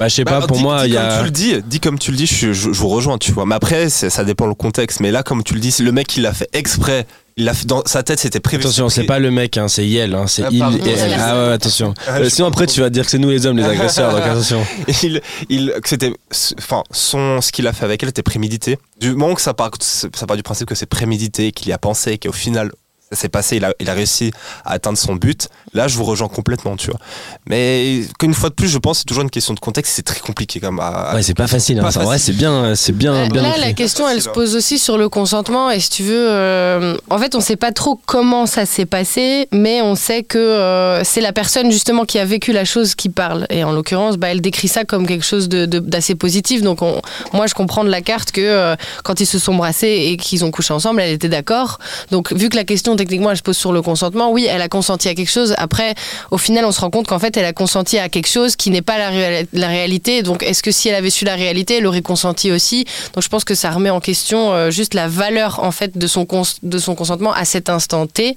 Bah, 0.00 0.08
je 0.08 0.14
sais 0.14 0.24
Bah, 0.24 0.40
pas. 0.40 0.46
Pour 0.46 0.56
dis- 0.56 0.62
moi, 0.62 0.86
il 0.86 0.92
y 0.92 0.96
comme 0.96 1.04
a. 1.04 1.18
tu 1.18 1.24
le 1.24 1.30
dis, 1.30 1.54
dis 1.66 1.80
comme 1.80 1.98
tu 1.98 2.10
le 2.12 2.16
dis, 2.16 2.26
je, 2.26 2.52
je, 2.54 2.72
je 2.72 2.80
vous 2.80 2.88
rejoins, 2.88 3.18
tu 3.18 3.30
vois. 3.30 3.44
Mais 3.44 3.54
après, 3.54 3.90
ça 3.90 4.24
dépend 4.24 4.46
le 4.46 4.54
contexte. 4.54 5.00
Mais 5.00 5.10
là, 5.10 5.22
comme 5.22 5.42
tu 5.44 5.52
le 5.52 5.60
dis, 5.60 5.70
c'est 5.70 5.82
le 5.82 5.92
mec, 5.92 6.16
il 6.16 6.22
l'a 6.22 6.32
fait 6.32 6.48
exprès. 6.54 7.06
Il 7.36 7.50
fait 7.52 7.66
dans 7.66 7.82
sa 7.84 8.02
tête, 8.04 8.20
c'était 8.20 8.38
prévu. 8.40 8.62
Attention, 8.62 8.88
c'est 8.88 9.04
pas 9.04 9.18
le 9.18 9.30
mec, 9.30 9.56
hein, 9.58 9.66
c'est 9.66 9.84
Yel, 9.86 10.14
hein, 10.14 10.26
c'est 10.28 10.44
Ah, 10.44 10.48
il 10.52 10.62
et 10.86 10.90
elle. 10.92 11.16
Ah 11.18 11.46
ouais, 11.48 11.52
attention. 11.52 11.92
Ah, 12.06 12.18
Euh, 12.18 12.28
sinon 12.30 12.46
après 12.48 12.66
tu 12.66 12.80
vas 12.80 12.90
dire 12.90 13.04
que 13.04 13.10
c'est 13.10 13.18
nous 13.18 13.30
les 13.30 13.46
hommes 13.46 13.56
les 13.56 13.64
agresseurs, 13.64 14.12
donc 14.12 14.22
attention. 14.22 14.64
il, 15.02 15.20
il, 15.48 15.74
c'était, 15.84 16.12
enfin, 16.58 16.84
son, 16.92 17.40
ce 17.40 17.50
qu'il 17.50 17.66
a 17.66 17.72
fait 17.72 17.84
avec 17.84 18.02
elle 18.02 18.08
était 18.10 18.22
prémédité. 18.22 18.78
Du 19.00 19.14
moment 19.14 19.34
que 19.34 19.40
ça 19.42 19.54
part, 19.54 19.70
ça 19.80 20.26
part 20.26 20.36
du 20.36 20.42
principe 20.42 20.68
que 20.68 20.74
c'est 20.74 20.86
prémédité, 20.86 21.50
qu'il 21.50 21.68
y 21.68 21.72
a 21.72 21.78
pensé, 21.78 22.18
qu'au 22.18 22.32
final, 22.32 22.70
ça 23.14 23.22
s'est 23.22 23.28
passé, 23.28 23.56
il 23.56 23.64
a, 23.64 23.72
il 23.80 23.88
a 23.90 23.94
réussi 23.94 24.32
à 24.64 24.72
atteindre 24.72 24.98
son 24.98 25.14
but. 25.16 25.48
Là, 25.72 25.88
je 25.88 25.96
vous 25.96 26.04
rejoins 26.04 26.28
complètement, 26.28 26.76
tu 26.76 26.88
vois. 26.90 27.00
Mais 27.46 28.02
qu'une 28.18 28.34
fois 28.34 28.48
de 28.50 28.54
plus, 28.54 28.68
je 28.68 28.78
pense, 28.78 28.98
que 28.98 29.00
c'est 29.00 29.04
toujours 29.06 29.22
une 29.24 29.30
question 29.30 29.54
de 29.54 29.60
contexte. 29.60 29.92
C'est 29.94 30.02
très 30.02 30.20
compliqué, 30.20 30.60
comme. 30.60 30.80
À, 30.80 31.12
Ouais, 31.14 31.22
c'est 31.22 31.34
pas 31.34 31.46
facile. 31.46 31.78
Hein, 31.78 31.82
c'est 32.18 32.32
bien, 32.32 32.74
c'est 32.74 32.92
bien, 32.92 33.14
Euh, 33.14 33.28
bien 33.28 33.42
Là, 33.42 33.54
la 33.58 33.72
question, 33.72 34.08
elle 34.08 34.22
se 34.22 34.28
pose 34.28 34.54
aussi 34.56 34.78
sur 34.78 34.98
le 34.98 35.08
consentement. 35.08 35.70
Et 35.70 35.80
si 35.80 35.90
tu 35.90 36.02
veux, 36.02 36.28
euh, 36.30 36.96
en 37.10 37.18
fait, 37.18 37.34
on 37.34 37.40
sait 37.40 37.56
pas 37.56 37.72
trop 37.72 38.00
comment 38.06 38.46
ça 38.46 38.66
s'est 38.66 38.86
passé, 38.86 39.48
mais 39.52 39.82
on 39.82 39.94
sait 39.94 40.22
que 40.22 40.38
euh, 40.38 41.02
c'est 41.04 41.20
la 41.20 41.32
personne 41.32 41.70
justement 41.70 42.04
qui 42.04 42.18
a 42.18 42.24
vécu 42.24 42.52
la 42.52 42.64
chose 42.64 42.94
qui 42.94 43.08
parle. 43.08 43.46
Et 43.50 43.64
en 43.64 43.72
l'occurrence, 43.72 44.16
bah, 44.16 44.28
elle 44.28 44.40
décrit 44.40 44.68
ça 44.68 44.84
comme 44.84 45.06
quelque 45.06 45.24
chose 45.24 45.48
de- 45.48 45.66
de- 45.66 45.78
d'assez 45.80 46.14
positif. 46.14 46.62
Donc, 46.62 46.82
on- 46.82 47.00
moi, 47.32 47.46
je 47.46 47.54
comprends 47.54 47.84
de 47.84 47.90
la 47.90 48.00
carte 48.00 48.32
que 48.32 48.40
euh, 48.40 48.76
quand 49.02 49.20
ils 49.20 49.26
se 49.26 49.38
sont 49.38 49.54
brassés 49.54 50.08
et 50.10 50.16
qu'ils 50.16 50.44
ont 50.44 50.50
couché 50.50 50.72
ensemble, 50.72 51.00
elle 51.00 51.12
était 51.12 51.28
d'accord. 51.28 51.78
Donc, 52.10 52.32
vu 52.32 52.48
que 52.48 52.56
la 52.56 52.64
question 52.64 52.94
techniquement, 53.04 53.30
elle 53.30 53.36
se 53.36 53.42
pose 53.42 53.56
sur 53.56 53.72
le 53.72 53.82
consentement, 53.82 54.30
oui, 54.32 54.46
elle 54.48 54.62
a 54.62 54.68
consenti 54.68 55.08
à 55.08 55.14
quelque 55.14 55.30
chose. 55.30 55.54
Après, 55.58 55.94
au 56.30 56.38
final, 56.38 56.64
on 56.64 56.72
se 56.72 56.80
rend 56.80 56.90
compte 56.90 57.06
qu'en 57.06 57.18
fait, 57.18 57.36
elle 57.36 57.44
a 57.44 57.52
consenti 57.52 57.98
à 57.98 58.08
quelque 58.08 58.28
chose 58.28 58.56
qui 58.56 58.70
n'est 58.70 58.82
pas 58.82 58.98
la, 58.98 59.10
réa- 59.10 59.46
la 59.52 59.68
réalité. 59.68 60.22
Donc, 60.22 60.42
est-ce 60.42 60.62
que 60.62 60.70
si 60.70 60.88
elle 60.88 60.94
avait 60.94 61.10
su 61.10 61.24
la 61.24 61.34
réalité, 61.34 61.76
elle 61.78 61.86
aurait 61.86 62.02
consenti 62.02 62.50
aussi? 62.50 62.84
Donc, 63.12 63.22
je 63.22 63.28
pense 63.28 63.44
que 63.44 63.54
ça 63.54 63.70
remet 63.70 63.90
en 63.90 64.00
question 64.00 64.52
euh, 64.52 64.70
juste 64.70 64.94
la 64.94 65.06
valeur 65.08 65.60
en 65.62 65.70
fait 65.70 65.96
de 65.98 66.06
son, 66.06 66.26
de 66.62 66.78
son 66.78 66.94
consentement 66.94 67.32
à 67.32 67.44
cet 67.44 67.68
instant 67.68 68.06
T. 68.06 68.36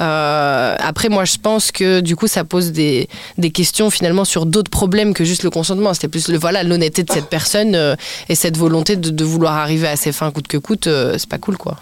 Euh, 0.00 0.76
après, 0.78 1.08
moi, 1.08 1.24
je 1.24 1.36
pense 1.42 1.72
que 1.72 2.00
du 2.00 2.14
coup, 2.16 2.28
ça 2.28 2.44
pose 2.44 2.72
des, 2.72 3.08
des 3.36 3.50
questions 3.50 3.90
finalement 3.90 4.24
sur 4.24 4.46
d'autres 4.46 4.70
problèmes 4.70 5.12
que 5.12 5.24
juste 5.24 5.42
le 5.42 5.50
consentement. 5.50 5.92
C'était 5.94 6.08
plus 6.08 6.28
le 6.28 6.38
voilà 6.38 6.62
l'honnêteté 6.62 7.02
de 7.02 7.12
cette 7.12 7.28
personne 7.28 7.74
euh, 7.74 7.96
et 8.28 8.34
cette 8.34 8.56
volonté 8.56 8.96
de, 8.96 9.10
de 9.10 9.24
vouloir 9.24 9.54
arriver 9.56 9.88
à 9.88 9.96
ses 9.96 10.12
fins 10.12 10.30
coûte 10.30 10.46
que 10.48 10.58
coûte. 10.58 10.88
c'est 11.18 11.28
pas 11.28 11.38
cool, 11.38 11.56
quoi. 11.56 11.76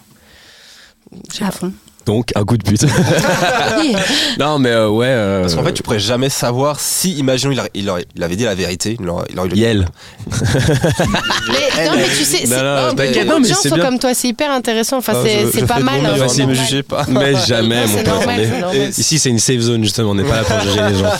À 1.40 1.50
fond. 1.50 1.72
Donc, 2.06 2.30
un 2.36 2.44
coup 2.44 2.56
de 2.56 2.62
pute. 2.62 2.82
non, 4.38 4.58
mais 4.60 4.70
euh, 4.70 4.88
ouais. 4.88 5.06
euh, 5.08 5.40
Parce 5.42 5.54
qu'en 5.56 5.64
fait, 5.64 5.72
tu 5.72 5.82
pourrais 5.82 5.98
jamais 5.98 6.28
savoir 6.28 6.78
si, 6.78 7.12
imaginons, 7.14 7.52
il, 7.52 7.58
a- 7.60 7.68
il, 7.74 7.90
aurait- 7.90 8.06
il 8.14 8.22
avait 8.22 8.36
dit 8.36 8.44
la 8.44 8.54
vérité. 8.54 8.96
Il 9.00 9.08
aurait, 9.08 9.26
il 9.30 9.38
aurait- 9.38 9.48
Yel. 9.56 9.88
Mais, 10.30 11.86
non, 11.86 11.92
mais 11.96 12.04
tu 12.08 12.24
sais, 12.24 12.46
Non, 12.46 12.56
c'est- 12.56 12.62
non, 12.62 12.62
non, 12.64 12.94
beaucoup 12.94 13.26
non, 13.28 13.40
mais 13.40 13.48
gens 13.48 13.54
sont 13.56 13.74
bien. 13.74 13.84
comme 13.84 13.98
toi, 13.98 14.14
c'est 14.14 14.28
hyper 14.28 14.50
intéressant. 14.50 14.98
Enfin, 14.98 15.14
Ah, 15.16 15.28
c'est 15.52 15.66
pas 15.66 15.78
mal. 15.80 16.04
hein, 16.04 16.14
c'est 16.28 16.42
hein, 16.42 16.46
ne 16.46 16.50
me 16.50 16.54
jugez 16.54 16.82
pas. 16.82 17.04
Mais 17.08 17.34
jamais, 17.46 17.86
Non, 17.86 17.92
mon 17.92 18.02
pote. 18.02 18.98
Ici, 18.98 19.18
c'est 19.18 19.30
une 19.30 19.38
safe 19.38 19.60
zone, 19.60 19.82
justement. 19.82 20.10
On 20.10 20.14
n'est 20.14 20.24
pas 20.24 20.36
là 20.36 20.44
pour 20.44 20.60
juger 20.60 20.80
les 20.88 20.94
gens. 20.98 21.12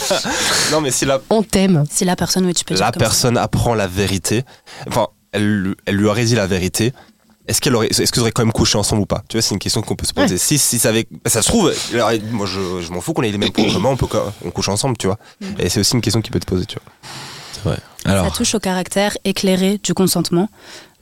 Non, 0.71 0.81
mais 0.81 0.91
si 0.91 1.05
la, 1.05 1.19
On 1.29 1.43
t'aime. 1.43 1.83
Si 1.91 2.05
la 2.05 2.15
personne, 2.15 2.45
oui, 2.45 2.53
tu 2.53 2.63
peux 2.65 2.75
dire 2.75 2.83
la 2.85 2.91
personne 2.91 3.37
apprend 3.37 3.73
la 3.75 3.87
vérité, 3.87 4.43
enfin, 4.87 5.07
elle, 5.31 5.45
lui- 5.61 5.75
elle 5.85 5.95
lui 5.95 6.05
aurait 6.05 6.25
dit 6.25 6.35
la 6.35 6.47
vérité. 6.47 6.93
Est-ce 7.47 7.61
qu'elle 7.61 7.75
aurait, 7.75 7.87
est-ce 7.87 8.11
qu'ils 8.11 8.21
auraient 8.21 8.31
quand 8.31 8.43
même 8.43 8.51
couché 8.51 8.77
ensemble 8.77 9.03
ou 9.03 9.05
pas? 9.05 9.23
Tu 9.29 9.37
vois, 9.37 9.41
c'est 9.41 9.55
une 9.55 9.59
question 9.59 9.81
qu'on 9.81 9.95
peut 9.95 10.05
se 10.05 10.13
poser. 10.13 10.37
Si, 10.37 10.57
si 10.57 10.79
ça 10.79 10.89
avait, 10.89 11.07
ça 11.25 11.41
se 11.41 11.47
trouve, 11.47 11.73
moi 12.31 12.45
je, 12.45 12.81
je 12.81 12.91
m'en 12.91 13.01
fous 13.01 13.13
qu'on 13.13 13.23
ait 13.23 13.31
les 13.31 13.37
mêmes 13.37 13.51
comportements, 13.51 13.91
on 13.91 13.97
peut, 13.97 14.07
on 14.43 14.51
couche 14.51 14.69
ensemble, 14.69 14.97
tu 14.97 15.07
vois. 15.07 15.17
Et 15.57 15.69
c'est 15.69 15.79
aussi 15.79 15.95
une 15.95 16.01
question 16.01 16.21
qui 16.21 16.31
peut 16.31 16.39
te 16.39 16.45
poser, 16.45 16.65
tu 16.65 16.77
vois. 17.63 17.75
Ça 18.03 18.11
Alors, 18.11 18.31
touche 18.31 18.55
au 18.55 18.59
caractère 18.59 19.17
éclairé 19.23 19.79
du 19.83 19.93
consentement. 19.93 20.49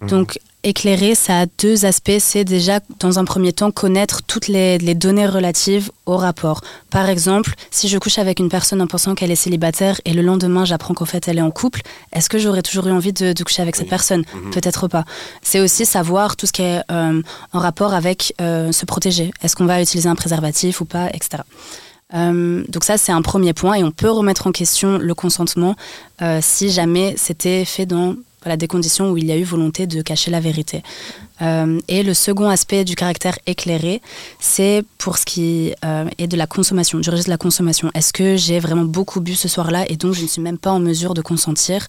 Mhm. 0.01 0.09
Donc, 0.09 0.39
éclairé, 0.65 1.15
ça 1.15 1.41
a 1.41 1.45
deux 1.45 1.85
aspects. 1.85 2.17
C'est 2.19 2.43
déjà, 2.43 2.79
dans 2.99 3.19
un 3.19 3.25
premier 3.25 3.53
temps, 3.53 3.71
connaître 3.71 4.21
toutes 4.23 4.47
les, 4.47 4.77
les 4.77 4.95
données 4.95 5.27
relatives 5.27 5.91
au 6.05 6.17
rapport. 6.17 6.61
Par 6.89 7.07
exemple, 7.09 7.53
si 7.71 7.87
je 7.87 7.97
couche 7.97 8.17
avec 8.17 8.39
une 8.39 8.49
personne 8.49 8.81
en 8.81 8.87
pensant 8.87 9.15
qu'elle 9.15 9.31
est 9.31 9.35
célibataire 9.35 10.01
et 10.05 10.13
le 10.13 10.21
lendemain, 10.21 10.65
j'apprends 10.65 10.93
qu'en 10.93 11.05
fait, 11.05 11.27
elle 11.27 11.37
est 11.37 11.43
en 11.43 11.51
couple, 11.51 11.81
est-ce 12.11 12.29
que 12.29 12.37
j'aurais 12.37 12.63
toujours 12.63 12.87
eu 12.87 12.91
envie 12.91 13.13
de, 13.13 13.31
de 13.31 13.43
coucher 13.43 13.61
avec 13.61 13.75
cette 13.75 13.89
personne? 13.89 14.23
Mhm. 14.33 14.51
Peut-être 14.51 14.87
pas. 14.87 15.05
C'est 15.41 15.59
aussi 15.59 15.85
savoir 15.85 16.35
tout 16.35 16.47
ce 16.47 16.51
qui 16.51 16.63
est 16.63 16.81
euh, 16.91 17.21
en 17.53 17.59
rapport 17.59 17.93
avec 17.93 18.33
euh, 18.41 18.71
se 18.71 18.85
protéger. 18.85 19.31
Est-ce 19.41 19.55
qu'on 19.55 19.65
va 19.65 19.81
utiliser 19.81 20.09
un 20.09 20.15
préservatif 20.15 20.81
ou 20.81 20.85
pas, 20.85 21.09
etc. 21.13 21.43
Euh, 22.13 22.63
donc 22.69 22.83
ça, 22.83 22.97
c'est 22.97 23.11
un 23.11 23.21
premier 23.21 23.53
point 23.53 23.75
et 23.75 23.83
on 23.83 23.91
peut 23.91 24.09
remettre 24.09 24.47
en 24.47 24.51
question 24.51 24.97
le 24.97 25.15
consentement 25.15 25.75
euh, 26.21 26.39
si 26.41 26.69
jamais 26.69 27.15
c'était 27.17 27.65
fait 27.65 27.85
dans 27.85 28.15
voilà, 28.45 28.57
des 28.57 28.67
conditions 28.67 29.09
où 29.09 29.17
il 29.17 29.25
y 29.25 29.31
a 29.31 29.37
eu 29.37 29.43
volonté 29.43 29.87
de 29.87 30.01
cacher 30.03 30.29
la 30.29 30.39
vérité. 30.39 30.83
Euh, 31.41 31.79
et 31.87 32.03
le 32.03 32.13
second 32.13 32.47
aspect 32.47 32.85
du 32.85 32.95
caractère 32.95 33.37
éclairé, 33.47 34.01
c'est 34.39 34.83
pour 34.99 35.17
ce 35.17 35.25
qui 35.25 35.73
euh, 35.83 36.05
est 36.19 36.27
de 36.27 36.37
la 36.37 36.45
consommation, 36.45 36.99
du 36.99 37.09
registre 37.09 37.29
de 37.29 37.33
la 37.33 37.39
consommation. 37.39 37.89
Est-ce 37.95 38.13
que 38.13 38.37
j'ai 38.37 38.59
vraiment 38.59 38.85
beaucoup 38.85 39.19
bu 39.19 39.33
ce 39.33 39.47
soir-là 39.47 39.85
et 39.89 39.97
donc 39.97 40.13
je 40.13 40.21
ne 40.21 40.27
suis 40.27 40.41
même 40.41 40.59
pas 40.59 40.71
en 40.71 40.79
mesure 40.79 41.15
de 41.15 41.23
consentir? 41.23 41.87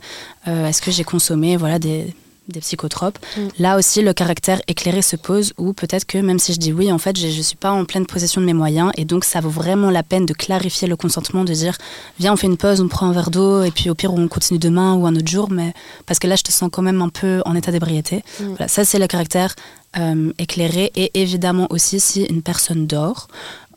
Euh, 0.48 0.66
Est-ce 0.66 0.80
que 0.80 0.90
j'ai 0.90 1.04
consommé 1.04 1.58
voilà, 1.58 1.78
des, 1.78 2.14
des 2.48 2.60
psychotropes 2.60 3.16
Mm. 3.36 3.48
Là 3.58 3.76
aussi, 3.76 4.02
le 4.02 4.12
caractère 4.12 4.60
éclairé 4.68 5.02
se 5.02 5.16
pose 5.16 5.52
ou 5.58 5.72
peut-être 5.72 6.06
que 6.06 6.18
même 6.18 6.38
si 6.38 6.52
je 6.52 6.58
dis 6.58 6.72
oui, 6.72 6.90
en 6.92 6.98
fait, 6.98 7.18
je 7.18 7.26
ne 7.26 7.42
suis 7.42 7.56
pas 7.56 7.70
en 7.70 7.84
pleine 7.84 8.06
possession 8.06 8.40
de 8.40 8.46
mes 8.46 8.54
moyens 8.54 8.90
et 8.96 9.04
donc 9.04 9.24
ça 9.24 9.40
vaut 9.40 9.50
vraiment 9.50 9.90
la 9.90 10.02
peine 10.02 10.26
de 10.26 10.32
clarifier 10.32 10.88
le 10.88 10.96
consentement, 10.96 11.44
de 11.44 11.52
dire 11.52 11.76
viens, 12.18 12.32
on 12.32 12.36
fait 12.36 12.46
une 12.46 12.56
pause, 12.56 12.80
on 12.80 12.88
prend 12.88 13.08
un 13.08 13.12
verre 13.12 13.30
d'eau 13.30 13.62
et 13.62 13.70
puis 13.70 13.90
au 13.90 13.94
pire, 13.94 14.12
on 14.12 14.28
continue 14.28 14.58
demain 14.58 14.94
ou 14.94 15.06
un 15.06 15.14
autre 15.14 15.28
jour, 15.28 15.50
mais 15.50 15.72
parce 16.06 16.18
que 16.18 16.26
là, 16.26 16.36
je 16.36 16.42
te 16.42 16.52
sens 16.52 16.70
quand 16.72 16.82
même 16.82 17.02
un 17.02 17.08
peu 17.08 17.42
en 17.44 17.54
état 17.54 17.72
d'ébriété. 17.72 18.22
Mm. 18.40 18.44
Voilà, 18.48 18.68
ça, 18.68 18.84
c'est 18.84 18.98
le 18.98 19.06
caractère 19.06 19.54
euh, 19.98 20.32
éclairé 20.38 20.92
et 20.94 21.10
évidemment 21.20 21.66
aussi 21.70 22.00
si 22.00 22.24
une 22.24 22.42
personne 22.42 22.86
dort, 22.86 23.28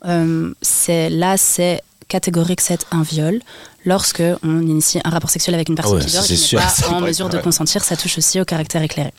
euh, 0.06 0.52
c'est 0.62 1.10
là, 1.10 1.36
c'est 1.36 1.82
catégorique, 2.08 2.60
c'est 2.60 2.86
un 2.90 3.02
viol. 3.02 3.40
Lorsque 3.84 4.22
on 4.42 4.60
initie 4.62 5.00
un 5.04 5.10
rapport 5.10 5.30
sexuel 5.30 5.54
avec 5.54 5.68
une 5.68 5.74
personne 5.74 5.98
ouais, 5.98 6.04
qui 6.04 6.12
dort 6.12 6.24
et 6.24 6.26
qui 6.26 6.54
n'est 6.56 6.60
Ça 6.68 6.88
pas 6.88 6.94
en 6.94 7.00
mesure 7.00 7.28
de 7.28 7.36
ouais. 7.36 7.42
consentir, 7.42 7.82
ça 7.82 7.96
touche 7.96 8.18
aussi 8.18 8.40
au 8.40 8.44
caractère 8.44 8.82
éclairé. 8.82 9.12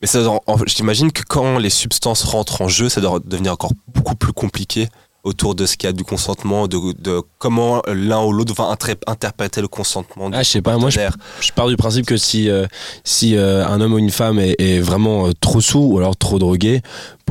Mais 0.00 0.06
ça, 0.08 0.28
en- 0.28 0.40
en- 0.46 0.56
je 0.58 0.74
t'imagine 0.74 1.10
que 1.12 1.22
quand 1.26 1.58
les 1.58 1.70
substances 1.70 2.22
rentrent 2.24 2.62
en 2.62 2.68
jeu, 2.68 2.88
ça 2.88 3.00
doit 3.00 3.20
devenir 3.24 3.52
encore 3.52 3.72
beaucoup 3.94 4.14
plus 4.14 4.32
compliqué 4.32 4.88
autour 5.24 5.54
de 5.54 5.66
ce 5.66 5.76
qu'il 5.76 5.86
y 5.86 5.88
a 5.88 5.92
du 5.92 6.02
consentement, 6.02 6.66
de, 6.66 6.78
de 7.00 7.22
comment 7.38 7.80
l'un 7.86 8.24
ou 8.24 8.32
l'autre 8.32 8.54
va 8.54 8.76
interpréter 9.06 9.60
le 9.60 9.68
consentement. 9.68 10.28
du 10.28 10.36
Ah, 10.36 10.42
je 10.42 10.48
sais 10.50 10.62
pas, 10.62 10.76
moi, 10.78 10.90
je- 10.90 10.98
je 11.40 11.52
pars 11.52 11.68
du 11.68 11.76
principe 11.76 12.06
que 12.06 12.16
si, 12.16 12.50
euh, 12.50 12.66
si 13.04 13.36
euh, 13.36 13.64
un 13.64 13.80
homme 13.80 13.92
ou 13.92 13.98
une 13.98 14.10
femme 14.10 14.40
est, 14.40 14.56
est 14.58 14.80
vraiment 14.80 15.28
euh, 15.28 15.30
trop 15.40 15.60
sous 15.60 15.78
ou 15.78 15.98
alors 15.98 16.16
trop 16.16 16.40
drogué, 16.40 16.82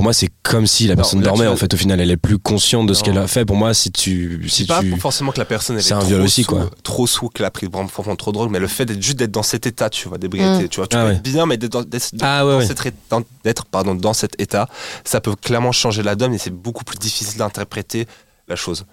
pour 0.02 0.06
moi, 0.06 0.14
c'est 0.14 0.32
comme 0.42 0.66
si 0.66 0.88
la 0.88 0.96
Non, 0.96 1.02
personne 1.04 1.22
dormait. 1.22 1.46
En 1.46 1.56
fait, 1.56 1.72
au 1.76 1.78
final, 1.78 2.02
elle 2.02 2.10
est 2.10 2.18
plus 2.18 2.40
consciente 2.40 2.88
de 2.88 2.96
ce 2.96 3.04
qu'elle 3.04 3.20
a 3.20 3.28
fait. 3.28 3.46
Pour 3.46 3.56
moi, 3.56 3.76
si 3.76 3.92
tu. 3.92 4.50
Si 4.50 4.64
C'est 4.64 4.68
pas 4.68 4.80
tu... 4.80 4.98
forcément 4.98 5.32
que 5.32 5.38
la 5.38 5.46
personne 5.46 5.76
elle 5.76 5.84
C'est 5.84 5.92
est 5.92 5.94
un 5.94 6.00
trop 6.00 6.08
viol 6.08 6.22
aussi, 6.22 6.42
sous, 6.42 6.50
quoi. 6.50 6.72
trop 6.82 7.06
sous 7.06 7.30
qu'elle 7.30 7.46
a 7.46 7.52
pris 7.52 7.68
vraiment 7.68 7.86
vraiment 7.86 8.16
trop 8.16 8.32
de 8.32 8.38
drogue 8.38 8.50
mais 8.50 8.58
le 8.60 8.66
fait 8.68 8.86
d'être 8.86 9.00
juste 9.00 9.20
d'être 9.20 9.30
dans 9.30 9.44
cet 9.44 9.68
état 9.68 9.92
tu 9.92 10.08
vois 10.10 10.18
d'ébriété 10.18 10.64
Mm. 10.66 10.70
tu 10.70 10.78
vois 10.78 10.88
tu 10.88 10.98
Ah 10.98 11.02
peux 11.04 11.10
ouais. 11.10 11.16
être 11.18 11.22
bien 11.22 11.46
mais 11.46 11.58
d'être 11.58 11.72
dans, 11.72 11.84
Ah 12.22 12.48
ouais, 12.48 12.68
dans- 13.12 13.22
d'être 13.44 13.66
pardon 13.66 13.94
dans 13.94 14.14
cet 14.14 14.42
état 14.42 14.68
ça 15.06 15.22
peut 15.22 15.36
clairement 15.36 15.72
changer 15.72 16.02
la 16.02 16.16
donne 16.16 16.34
et 16.34 16.40
c'est 16.40 16.50
beaucoup 16.50 16.84
plus 16.84 16.98
difficile 16.98 17.38
d'interpréter 17.38 18.08
la 18.48 18.56
chose 18.56 18.86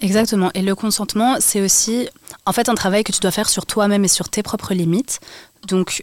Exactement. 0.00 0.50
Et 0.54 0.62
le 0.62 0.74
consentement, 0.74 1.36
c'est 1.38 1.60
aussi 1.60 2.08
en 2.44 2.52
fait 2.52 2.68
un 2.68 2.74
travail 2.74 3.04
que 3.04 3.12
tu 3.12 3.20
dois 3.20 3.30
faire 3.30 3.48
sur 3.48 3.66
toi-même 3.66 4.04
et 4.04 4.08
sur 4.08 4.28
tes 4.28 4.42
propres 4.42 4.74
limites. 4.74 5.20
Donc, 5.68 6.02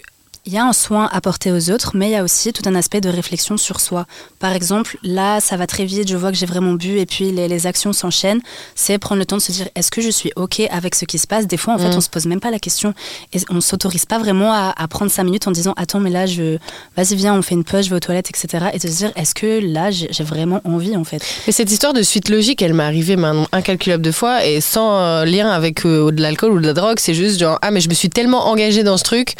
il 0.49 0.55
y 0.55 0.57
a 0.57 0.65
un 0.65 0.73
soin 0.73 1.07
apporté 1.13 1.51
aux 1.51 1.69
autres, 1.69 1.91
mais 1.93 2.07
il 2.07 2.13
y 2.13 2.15
a 2.15 2.23
aussi 2.23 2.51
tout 2.53 2.63
un 2.67 2.73
aspect 2.73 3.01
de 3.01 3.09
réflexion 3.09 3.55
sur 3.55 3.79
soi. 3.79 4.07
Par 4.39 4.53
exemple, 4.53 4.97
là, 5.03 5.39
ça 5.39 5.57
va 5.57 5.67
très 5.67 5.85
vite, 5.85 6.09
je 6.09 6.17
vois 6.17 6.31
que 6.31 6.37
j'ai 6.37 6.47
vraiment 6.47 6.73
bu 6.73 6.97
et 6.97 7.05
puis 7.05 7.31
les, 7.31 7.47
les 7.47 7.67
actions 7.67 7.93
s'enchaînent. 7.93 8.41
C'est 8.73 8.97
prendre 8.97 9.19
le 9.19 9.25
temps 9.27 9.37
de 9.37 9.41
se 9.43 9.51
dire 9.51 9.67
est-ce 9.75 9.91
que 9.91 10.01
je 10.01 10.09
suis 10.09 10.31
OK 10.37 10.59
avec 10.71 10.95
ce 10.95 11.05
qui 11.05 11.19
se 11.19 11.27
passe? 11.27 11.45
Des 11.45 11.57
fois, 11.57 11.75
en 11.75 11.77
fait, 11.77 11.89
Mm. 11.89 11.97
on 11.97 12.01
se 12.01 12.09
pose 12.09 12.25
même 12.25 12.39
pas 12.39 12.49
la 12.49 12.57
question 12.57 12.95
et 13.31 13.37
on 13.51 13.61
s'autorise 13.61 14.05
pas 14.05 14.17
vraiment 14.17 14.51
à, 14.51 14.73
à 14.75 14.87
prendre 14.87 15.11
cinq 15.11 15.25
minutes 15.25 15.47
en 15.47 15.51
disant 15.51 15.73
attends, 15.77 15.99
mais 15.99 16.09
là, 16.09 16.25
je 16.25 16.57
vas-y, 16.97 17.15
viens, 17.15 17.35
on 17.35 17.43
fait 17.43 17.53
une 17.53 17.63
pause, 17.63 17.85
je 17.85 17.91
vais 17.91 17.97
aux 17.97 17.99
toilettes, 17.99 18.29
etc. 18.29 18.69
Et 18.73 18.79
de 18.79 18.87
se 18.87 18.97
dire 18.97 19.11
est-ce 19.15 19.35
que 19.35 19.59
là, 19.61 19.91
j'ai 19.91 20.07
j'ai 20.09 20.23
vraiment 20.23 20.61
envie, 20.63 20.95
en 20.95 21.03
fait? 21.03 21.21
Mais 21.45 21.53
cette 21.53 21.71
histoire 21.71 21.93
de 21.93 22.01
suite 22.01 22.29
logique, 22.29 22.63
elle 22.63 22.73
m'est 22.73 22.83
arrivée 22.83 23.17
maintenant 23.17 23.47
incalculable 23.51 24.01
de 24.03 24.11
fois 24.11 24.45
et 24.47 24.61
sans 24.61 24.99
euh, 24.99 25.25
lien 25.25 25.47
avec 25.51 25.85
euh, 25.85 26.09
de 26.11 26.21
l'alcool 26.21 26.53
ou 26.53 26.59
de 26.59 26.65
la 26.65 26.73
drogue. 26.73 26.97
C'est 26.99 27.13
juste 27.13 27.39
genre, 27.39 27.59
ah, 27.61 27.69
mais 27.69 27.81
je 27.81 27.89
me 27.89 27.93
suis 27.93 28.09
tellement 28.09 28.47
engagée 28.47 28.81
dans 28.83 28.97
ce 28.97 29.03
truc 29.03 29.35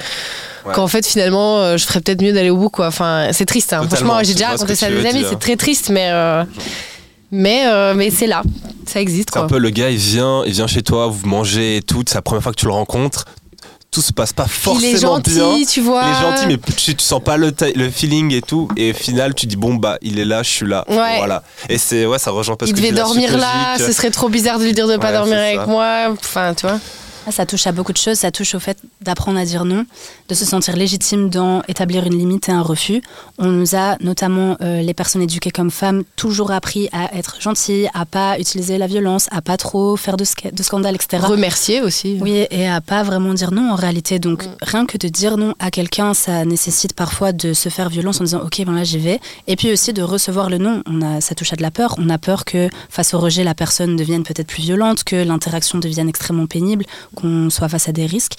Ouais. 0.70 0.74
qu'en 0.76 0.88
fait, 0.88 1.06
finalement, 1.06 1.60
euh, 1.60 1.78
je 1.78 1.86
ferais 1.86 2.02
peut-être 2.02 2.22
mieux 2.22 2.34
d'aller 2.34 2.50
au 2.50 2.58
bout, 2.58 2.70
quoi. 2.70 2.88
Enfin, 2.88 3.30
c'est 3.34 3.46
triste, 3.46 3.74
hein. 3.74 3.82
Franchement, 3.88 4.20
j'ai 4.24 4.34
déjà 4.34 4.50
raconté 4.50 4.76
ça 4.76 4.88
à 4.88 4.90
des 4.90 5.06
amis, 5.06 5.26
c'est 5.30 5.40
très 5.40 5.56
triste, 5.58 5.90
mais. 5.90 6.10
euh, 6.12 6.44
Mais, 7.32 7.64
euh, 7.68 7.94
mais 7.96 8.10
c'est 8.10 8.26
là, 8.28 8.42
ça 8.88 9.00
existe 9.00 9.30
c'est 9.34 9.40
un 9.40 9.46
peu 9.46 9.60
le 9.60 9.70
gars 9.70 9.92
il 9.92 9.98
vient 9.98 10.42
il 10.48 10.52
vient 10.54 10.66
chez 10.66 10.82
toi 10.82 11.06
vous 11.06 11.28
mangez 11.28 11.78
et 11.78 11.82
tout 11.84 12.02
c'est 12.08 12.16
la 12.16 12.24
première 12.24 12.42
fois 12.42 12.52
que 12.52 12.58
tu 12.60 12.66
le 12.66 12.72
rencontres 12.72 13.26
tout 13.92 14.02
se 14.02 14.12
passe 14.12 14.34
pas 14.34 14.48
forcément 14.48 14.80
Il 14.90 14.96
est 14.96 15.00
gentil, 15.00 15.32
bien 15.36 15.66
tu 15.70 15.82
vois. 15.82 16.04
il 16.08 16.10
est 16.10 16.22
gentil 16.32 16.48
mais 16.48 16.58
tu, 16.76 16.96
tu 16.96 17.04
sens 17.04 17.22
pas 17.24 17.38
le, 17.38 17.52
feeling 17.92 18.34
et 18.34 18.42
tout 18.42 18.68
et 18.78 18.90
au 18.90 18.94
final 18.96 19.36
tu 19.36 19.46
dis 19.46 19.58
bon 19.58 19.76
bah 19.76 20.00
il 20.02 20.18
est 20.18 20.26
là 20.26 20.42
je 20.42 20.50
suis 20.50 20.66
là 20.66 20.86
Ouais. 20.90 21.18
voilà 21.20 21.44
et 21.70 21.78
c'est 21.78 22.08
ouais 22.08 22.18
ça 22.18 22.32
rejoint 22.32 22.56
parce 22.56 22.72
Il 22.72 22.74
que 22.74 22.80
devait 22.82 22.94
dormir 22.94 23.38
là, 23.38 23.78
ce 23.78 23.92
serait 23.92 24.10
trop 24.10 24.30
bizarre 24.30 24.58
de 24.58 24.64
lui 24.64 24.74
dire 24.74 24.88
de 24.88 24.98
pas 24.98 25.08
Ouais, 25.12 25.14
dormir 25.14 25.36
c'est 25.38 25.46
avec 25.50 25.60
ça. 25.60 25.66
moi. 25.68 25.96
Enfin, 26.10 26.56
tu 26.56 26.66
vois. 26.66 26.80
Ah, 27.28 27.32
Ça 27.32 27.46
touche 27.46 27.68
à 27.68 27.72
beaucoup 27.72 27.92
de 27.94 27.98
choses. 27.98 28.18
Ça 28.18 28.32
touche 28.32 28.56
au 28.56 28.60
fait 28.60 28.78
d'apprendre 29.02 29.38
à 29.38 29.46
dire 29.46 29.66
non, 29.66 29.86
de 30.30 30.34
se 30.36 30.46
sentir 30.46 30.76
légitime 30.76 31.30
dans 31.30 31.62
établir 31.68 32.06
une 32.06 32.18
limite 32.18 32.48
et 32.50 32.52
un 32.52 32.62
refus. 32.62 33.02
On 33.40 33.48
nous 33.48 33.76
a, 33.76 33.98
notamment 34.00 34.56
euh, 34.62 34.82
les 34.82 34.94
personnes 34.94 35.22
éduquées 35.24 35.52
comme 35.52 35.72
femmes, 35.72 36.04
toujours 36.16 36.52
appris 36.52 36.88
à 36.94 37.16
être 37.18 37.42
gentilles, 37.42 37.90
à 37.94 38.06
pas 38.06 38.40
utiliser 38.40 38.78
la 38.78 38.88
violence, 38.88 39.28
à 39.32 39.42
pas 39.42 39.58
trop 39.58 39.98
faire 39.98 40.16
de, 40.18 40.24
sca- 40.24 40.54
de 40.54 40.64
scandales, 40.64 40.96
etc. 40.96 41.24
Remercier 41.26 41.82
aussi. 41.82 42.18
Oui, 42.22 42.46
et 42.52 42.68
à 42.68 42.80
pas 42.80 43.04
vraiment 43.04 43.34
dire 43.34 43.52
non 43.52 43.72
en 43.72 43.76
réalité. 43.76 44.20
Donc 44.20 44.46
Mm. 44.46 44.56
rien 44.62 44.86
que 44.86 44.98
de 44.98 45.08
dire 45.10 45.38
non 45.38 45.54
à 45.60 45.72
quelqu'un, 45.72 46.14
ça 46.14 46.46
nécessite 46.46 46.94
parfois 46.94 47.32
de 47.34 47.54
se 47.54 47.70
faire 47.70 47.90
violence 47.90 48.22
en 48.22 48.24
disant 48.24 48.42
ok, 48.44 48.64
ben 48.66 48.74
là 48.74 48.84
j'y 48.84 49.00
vais. 49.00 49.20
Et 49.48 49.56
puis 49.56 49.72
aussi 49.72 49.92
de 49.94 50.02
recevoir 50.04 50.50
le 50.50 50.60
non. 50.60 50.84
On 50.86 51.02
a, 51.02 51.20
ça 51.22 51.34
touche 51.36 51.52
à 51.54 51.56
de 51.56 51.62
la 51.64 51.72
peur. 51.72 51.96
On 51.98 52.08
a 52.10 52.18
peur 52.20 52.46
que 52.46 52.70
face 52.90 53.14
au 53.16 53.20
rejet, 53.20 53.44
la 53.44 53.56
personne 53.56 53.96
devienne 53.96 54.24
peut-être 54.24 54.48
plus 54.48 54.62
violente, 54.62 55.04
que 55.04 55.16
l'interaction 55.16 55.80
devienne 55.80 56.08
extrêmement 56.08 56.46
pénible, 56.46 56.86
qu'on 57.16 57.50
soit 57.50 57.68
face 57.68 57.90
à 57.90 57.92
des 57.92 58.06
risques. 58.06 58.36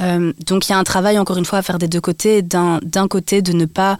Euh, 0.00 0.32
donc 0.46 0.68
il 0.68 0.72
y 0.72 0.74
a 0.74 0.78
un 0.78 0.84
travail 0.84 1.18
encore 1.18 1.36
une 1.36 1.44
fois 1.44 1.58
à 1.58 1.62
faire 1.62 1.78
des 1.78 1.88
deux 1.88 2.00
côtés. 2.00 2.42
D'un 2.42 2.78
d'un 2.82 3.06
côté 3.08 3.42
de 3.42 3.52
ne 3.52 3.66
pas 3.66 3.98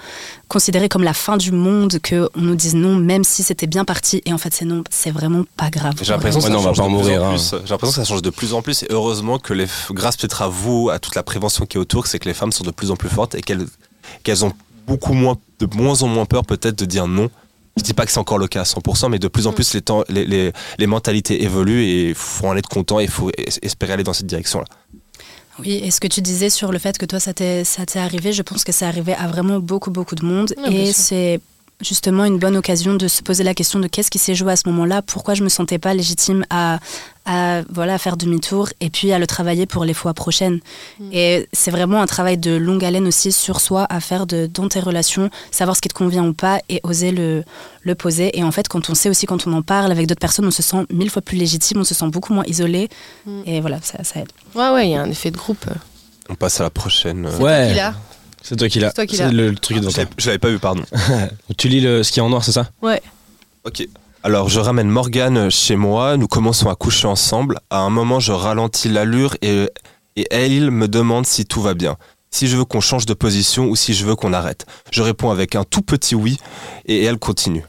considérer 0.49 0.89
comme 0.89 1.03
la 1.03 1.13
fin 1.15 1.37
du 1.37 1.53
monde 1.53 1.99
qu'on 2.09 2.29
nous 2.37 2.55
dise 2.55 2.75
non, 2.75 2.95
même 2.97 3.23
si 3.25 3.43
c'était 3.43 3.67
bien 3.67 3.85
parti. 3.85 4.23
Et 4.25 4.33
en 4.33 4.39
fait 4.39 4.53
c'est 4.55 4.65
non, 4.65 4.83
c'est 4.91 5.11
vraiment 5.11 5.45
pas 5.57 5.71
grave. 5.71 5.95
J'ai 6.03 6.13
l'impression 6.13 6.41
que 6.41 6.47
ça 6.47 6.53
change 6.75 6.77
de 6.77 6.83
plus 7.03 7.09
en 7.19 7.29
plus. 7.31 7.51
J'ai 7.65 7.71
l'impression 7.71 8.01
que 8.01 8.07
ça 8.07 8.11
change 8.13 8.23
de 8.23 8.31
plus 8.31 8.55
en 8.55 8.63
plus 8.63 8.83
et 8.83 8.87
heureusement 8.91 9.39
que 9.39 9.53
les, 9.53 9.67
grâce 9.91 10.17
peut-être 10.17 10.43
à 10.43 10.49
vous, 10.49 10.91
à 10.91 10.99
toute 10.99 11.15
la 11.15 11.23
prévention 11.23 11.67
qui 11.67 11.77
est 11.77 11.81
autour, 11.81 12.07
c'est 12.07 12.19
que 12.19 12.29
les 12.29 12.35
femmes 12.35 12.53
sont 12.53 12.65
de 12.65 12.71
plus 12.71 12.91
en 12.91 12.97
plus 12.97 13.09
fortes 13.09 13.35
et 13.35 13.43
qu'elles 13.43 13.67
qu'elles 14.23 14.45
ont 14.45 14.53
beaucoup 14.87 15.13
moins, 15.13 15.37
de 15.61 15.69
moins 15.77 16.03
en 16.03 16.09
moins 16.09 16.25
peur 16.25 16.45
peut-être 16.45 16.79
de 16.79 16.85
dire 16.85 17.07
non. 17.07 17.29
Je 17.77 17.83
dis 17.85 17.95
pas 17.95 18.05
que 18.05 18.11
c'est 18.13 18.19
encore 18.19 18.39
le 18.39 18.49
cas 18.49 18.61
à 18.63 18.65
100%, 18.65 19.09
mais 19.11 19.19
de 19.21 19.29
plus 19.29 19.47
en 19.47 19.53
plus 19.53 19.73
les, 19.75 19.81
temps, 19.81 20.03
les, 20.09 20.25
les, 20.27 20.53
les 20.79 20.87
mentalités 20.89 21.45
évoluent 21.45 21.85
et 21.85 22.09
il 22.09 22.15
faut 22.15 22.47
en 22.49 22.57
être 22.57 22.69
content 22.69 22.99
et 22.99 23.05
il 23.05 23.09
faut 23.11 23.31
es- 23.31 23.47
espérer 23.63 23.93
aller 23.93 24.03
dans 24.03 24.13
cette 24.13 24.27
direction-là. 24.27 24.65
Oui, 25.61 25.81
et 25.83 25.91
ce 25.91 26.01
que 26.01 26.09
tu 26.09 26.21
disais 26.23 26.51
sur 26.51 26.73
le 26.73 26.79
fait 26.79 26.99
que 26.99 27.07
toi, 27.07 27.21
ça 27.21 27.33
t'est 27.35 27.65
ça 27.65 27.87
t'est 27.87 27.99
arrivé, 27.99 28.33
je 28.33 28.43
pense 28.43 28.65
que 28.65 28.73
c'est 28.73 28.85
arrivé 28.85 29.15
à 29.15 29.27
vraiment 29.27 29.59
beaucoup, 29.61 29.91
beaucoup 29.91 30.15
de 30.15 30.25
monde. 30.25 30.55
Bien 30.57 30.71
et 30.71 30.93
c'est 30.93 31.41
justement 31.81 32.25
une 32.25 32.39
bonne 32.39 32.57
occasion 32.57 32.95
de 32.95 33.09
se 33.09 33.23
poser 33.23 33.45
la 33.45 33.55
question 33.55 33.79
de 33.79 33.87
qu'est-ce 33.89 34.11
qui 34.11 34.19
s'est 34.19 34.35
joué 34.35 34.53
à 34.53 34.57
ce 34.57 34.69
moment-là, 34.69 35.03
pourquoi 35.03 35.35
je 35.35 35.43
me 35.43 35.49
sentais 35.49 35.79
pas 35.79 35.95
légitime 35.95 36.45
à, 36.51 36.79
à, 37.25 37.63
voilà, 37.71 37.95
à 37.95 37.99
faire 37.99 38.17
demi-tour 38.17 38.69
et 38.81 38.91
puis 38.91 39.13
à 39.13 39.19
le 39.19 39.27
travailler 39.27 39.67
pour 39.67 39.85
les 39.85 39.95
fois 39.95 40.15
prochaines. 40.15 40.61
Mm. 40.99 41.09
Et 41.13 41.49
c'est 41.53 41.71
vraiment 41.71 42.03
un 42.03 42.07
travail 42.07 42.39
de 42.39 42.53
longue 42.57 42.85
haleine 42.85 43.07
aussi 43.07 43.33
sur 43.33 43.61
soi 43.61 43.87
à 43.89 44.01
faire 44.01 44.27
de, 44.27 44.47
dans 44.47 44.69
tes 44.69 44.81
relations, 44.81 45.31
savoir 45.51 45.77
ce 45.77 45.81
qui 45.81 45.89
te 45.89 45.95
convient 45.95 46.27
ou 46.27 46.33
pas 46.33 46.61
et 46.69 46.81
oser 46.83 47.13
le, 47.13 47.45
le 47.83 47.95
poser. 47.95 48.39
Et 48.39 48.43
en 48.45 48.51
fait, 48.53 48.69
quand 48.69 48.91
on 48.91 48.95
sait 48.95 49.09
aussi, 49.09 49.27
quand 49.27 49.47
on 49.47 49.53
en 49.53 49.63
parle 49.63 49.91
avec 49.93 50.07
d'autres 50.07 50.21
personnes, 50.21 50.47
on 50.47 50.51
se 50.51 50.63
sent 50.63 50.85
mille 50.91 51.11
fois 51.11 51.23
plus 51.23 51.37
légitime, 51.37 51.81
on 51.81 51.85
se 51.85 51.95
sent 51.95 52.09
beaucoup 52.09 52.33
moins 52.35 52.45
isolé. 52.47 52.89
Mm. 53.27 53.43
Et 53.47 53.61
voilà, 53.61 53.79
ça, 53.83 54.03
ça 54.05 54.21
aide. 54.21 54.29
Ouais, 54.55 54.71
ouais, 54.71 54.89
il 54.89 54.91
y 54.93 54.95
a 54.97 55.03
un 55.03 55.11
effet 55.11 55.31
de 55.31 55.37
groupe. 55.37 55.65
On 56.29 56.35
passe 56.35 56.61
à 56.61 56.65
la 56.65 56.71
prochaine. 56.71 57.29
C'est 57.37 57.43
Ouais. 57.43 57.75
C'est 58.43 58.57
toi 58.57 58.69
qui 58.69 58.81
l'as. 58.81 58.89
C'est 58.89 58.95
toi 58.95 59.07
qui 59.07 59.17
C'est 59.17 59.25
l'as. 59.25 59.33
le, 59.33 59.51
le 59.51 59.57
truc 59.57 59.77
Je 59.77 59.83
devant 59.83 59.93
toi. 59.93 60.05
je 60.19 60.27
l'avais 60.27 60.39
pas 60.39 60.49
vu, 60.49 60.59
pardon. 60.59 60.83
Tu 61.59 61.69
lis 61.69 61.81
le, 61.81 62.03
ce 62.03 62.11
qui 62.13 62.19
est 62.19 62.23
en 62.23 62.31
noir, 62.31 62.45
c'est 62.45 62.53
ça? 62.53 62.71
Ouais. 62.83 63.01
Ok. 63.65 63.87
Alors, 64.23 64.49
je 64.49 64.61
ramène 64.61 64.89
Morgane 64.89 65.51
chez 65.51 65.77
moi, 65.77 66.17
nous 66.17 66.29
commençons 66.29 66.69
à 66.69 66.75
coucher 66.75 67.07
ensemble. 67.07 67.59
À 67.71 67.79
un 67.81 67.91
moment, 67.91 68.21
je 68.21 68.33
ralentis 68.33 68.89
l'allure 68.89 69.37
et, 69.43 69.67
et 70.17 70.27
elle 70.31 70.71
me 70.71 70.89
demande 70.89 71.27
si 71.27 71.45
tout 71.47 71.63
va 71.63 71.75
bien. 71.75 71.97
Si 72.31 72.47
je 72.47 72.57
veux 72.57 72.65
qu'on 72.65 72.81
change 72.81 73.07
de 73.07 73.15
position 73.15 73.67
ou 73.67 73.77
si 73.77 73.93
je 73.95 74.05
veux 74.05 74.15
qu'on 74.17 74.33
arrête. 74.33 74.67
Je 74.93 75.03
réponds 75.03 75.31
avec 75.31 75.55
un 75.57 75.65
tout 75.65 75.83
petit 75.83 76.15
oui 76.15 76.39
et 76.87 77.03
elle 77.05 77.19
continue. 77.19 77.65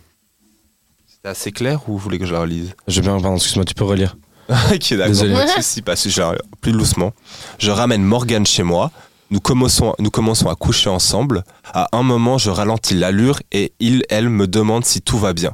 C'était 1.07 1.30
assez 1.30 1.51
clair 1.51 1.82
ou 1.88 1.93
vous 1.93 1.97
voulez 1.97 2.19
que 2.19 2.26
je 2.26 2.34
la 2.34 2.41
relise? 2.41 2.74
Je 2.88 3.01
bien, 3.01 3.11
pardon, 3.19 3.36
excuse-moi, 3.38 3.65
tu 3.65 3.74
peux 3.74 3.86
relire. 3.86 4.15
Ok, 4.74 4.89
d'accord. 4.91 5.07
Désolé. 5.07 5.34
Pas 5.34 5.45
de 5.45 5.82
parce 5.82 6.03
que 6.03 6.09
je 6.09 6.19
la- 6.19 6.36
plus 6.59 6.74
doucement. 6.74 7.13
Je 7.59 7.72
ramène 7.72 8.03
Morgane 8.03 8.45
chez 8.45 8.63
moi. 8.63 8.91
Nous 9.32 9.39
commençons, 9.39 9.95
nous 9.99 10.11
commençons 10.11 10.49
à 10.49 10.55
coucher 10.55 10.89
ensemble. 10.89 11.43
À 11.73 11.88
un 11.97 12.03
moment, 12.03 12.38
je 12.38 12.49
ralentis 12.49 12.93
l'allure 12.95 13.39
et 13.53 13.73
il, 13.79 14.03
elle 14.09 14.29
me 14.29 14.45
demande 14.45 14.84
si 14.86 15.01
tout 15.01 15.17
va 15.17 15.34
bien. 15.34 15.53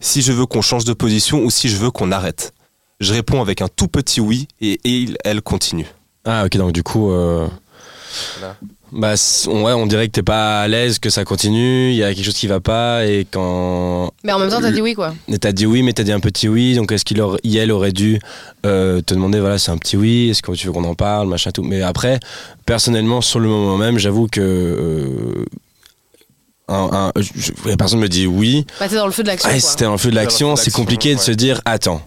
Si 0.00 0.22
je 0.22 0.32
veux 0.32 0.46
qu'on 0.46 0.62
change 0.62 0.84
de 0.84 0.92
position 0.92 1.42
ou 1.44 1.50
si 1.50 1.68
je 1.68 1.76
veux 1.76 1.90
qu'on 1.90 2.12
arrête. 2.12 2.54
Je 3.00 3.12
réponds 3.12 3.40
avec 3.40 3.60
un 3.60 3.68
tout 3.68 3.88
petit 3.88 4.20
oui 4.20 4.46
et 4.60 4.78
il, 4.84 5.16
elle 5.24 5.42
continue. 5.42 5.86
Ah, 6.24 6.44
ok, 6.46 6.56
donc 6.56 6.72
du 6.72 6.84
coup. 6.84 7.10
euh, 7.10 7.48
Voilà. 8.38 8.56
Bah, 8.94 9.14
on- 9.48 9.64
ouais, 9.64 9.72
on 9.72 9.86
dirait 9.86 10.06
que 10.08 10.12
t'es 10.12 10.22
pas 10.22 10.60
à 10.60 10.68
l'aise, 10.68 10.98
que 10.98 11.08
ça 11.08 11.24
continue, 11.24 11.90
il 11.90 11.96
y 11.96 12.04
a 12.04 12.12
quelque 12.12 12.24
chose 12.26 12.36
qui 12.36 12.46
va 12.46 12.60
pas, 12.60 13.06
et 13.06 13.26
quand. 13.30 14.12
Mais 14.22 14.32
en 14.32 14.38
même 14.38 14.50
temps, 14.50 14.60
t'as 14.60 14.70
dit 14.70 14.82
oui, 14.82 14.92
quoi. 14.92 15.14
T'as 15.40 15.52
dit 15.52 15.64
oui, 15.64 15.82
mais 15.82 15.94
t'as 15.94 16.02
dit 16.02 16.12
un 16.12 16.20
petit 16.20 16.46
oui, 16.46 16.74
donc 16.74 16.92
est-ce 16.92 17.04
qu'il 17.06 17.20
aurait, 17.22 17.38
elle 17.54 17.72
aurait 17.72 17.92
dû 17.92 18.20
euh, 18.66 19.00
te 19.00 19.14
demander, 19.14 19.40
voilà, 19.40 19.56
c'est 19.58 19.70
un 19.70 19.78
petit 19.78 19.96
oui, 19.96 20.28
est-ce 20.30 20.42
que 20.42 20.52
tu 20.52 20.66
veux 20.66 20.72
qu'on 20.74 20.84
en 20.84 20.94
parle, 20.94 21.26
machin, 21.26 21.52
tout. 21.52 21.62
Mais 21.62 21.80
après, 21.80 22.20
personnellement, 22.66 23.22
sur 23.22 23.40
le 23.40 23.48
moment 23.48 23.78
même, 23.78 23.98
j'avoue 23.98 24.26
que. 24.26 24.40
euh, 24.40 25.44
un- 26.68 26.90
un- 26.92 27.12
je- 27.20 27.30
je- 27.34 27.68
la 27.68 27.76
personne 27.76 27.98
me 27.98 28.08
dit 28.08 28.26
oui, 28.26 28.66
Bah, 28.78 28.88
t'es 28.88 28.96
dans 28.96 29.06
le 29.06 29.12
feu 29.12 29.22
de 29.22 29.28
l'action. 29.28 29.48
ah, 29.50 29.58
quoi. 29.58 29.60
c'était 29.70 29.84
un 29.84 29.98
feu 29.98 30.10
de 30.10 30.14
l'action, 30.14 30.48
Dans 30.48 30.52
le 30.54 30.58
c'est 30.58 30.70
compliqué 30.70 31.14
de 31.14 31.18
ouais. 31.18 31.24
se 31.24 31.32
dire, 31.32 31.60
attends, 31.64 32.00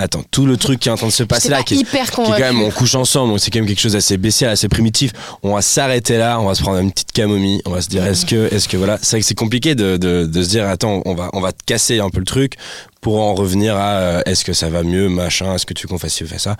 attends, 0.00 0.22
tout 0.30 0.46
le 0.46 0.56
truc 0.56 0.80
qui 0.80 0.88
est 0.88 0.92
en 0.92 0.96
train 0.96 1.06
de 1.06 1.12
se 1.12 1.22
passer 1.22 1.48
là, 1.48 1.62
qui 1.62 1.74
est, 1.74 1.78
hyper 1.78 2.10
qui 2.10 2.20
est 2.20 2.24
quand 2.24 2.38
même, 2.38 2.62
on 2.62 2.70
couche 2.70 2.94
ensemble, 2.94 3.30
donc 3.30 3.40
c'est 3.40 3.50
quand 3.50 3.60
même 3.60 3.68
quelque 3.68 3.80
chose 3.80 3.92
d'assez 3.92 4.16
baissial, 4.16 4.50
assez 4.50 4.68
primitif. 4.68 5.12
On 5.42 5.54
va 5.54 5.62
s'arrêter 5.62 6.18
là, 6.18 6.40
on 6.40 6.46
va 6.46 6.54
se 6.54 6.62
prendre 6.62 6.78
une 6.78 6.92
petite 6.92 7.12
camomille, 7.12 7.62
on 7.66 7.70
va 7.70 7.80
se 7.80 7.88
dire 7.88 8.04
est-ce 8.04 8.26
que, 8.26 8.52
est-ce 8.52 8.68
que 8.68 8.76
voilà, 8.76 8.98
c'est 9.02 9.12
vrai 9.12 9.20
que 9.20 9.26
c'est 9.26 9.34
compliqué 9.34 9.74
de, 9.74 9.96
de, 9.96 10.26
de 10.26 10.42
se 10.42 10.48
dire 10.48 10.66
attends, 10.66 11.02
on 11.04 11.14
va, 11.14 11.30
on 11.32 11.40
va 11.40 11.52
te 11.52 11.62
casser 11.64 12.00
un 12.00 12.10
peu 12.10 12.20
le 12.20 12.26
truc 12.26 12.54
pour 13.00 13.20
en 13.20 13.34
revenir 13.34 13.76
à 13.76 13.92
euh, 13.96 14.22
est-ce 14.26 14.44
que 14.44 14.52
ça 14.52 14.68
va 14.68 14.82
mieux, 14.82 15.08
machin, 15.08 15.54
est-ce 15.54 15.64
que 15.66 15.72
tu 15.74 15.86
qu'on 15.86 15.98
fasse 15.98 16.14
ci 16.14 16.24
ou 16.24 16.26
fasse 16.26 16.42
ça. 16.42 16.56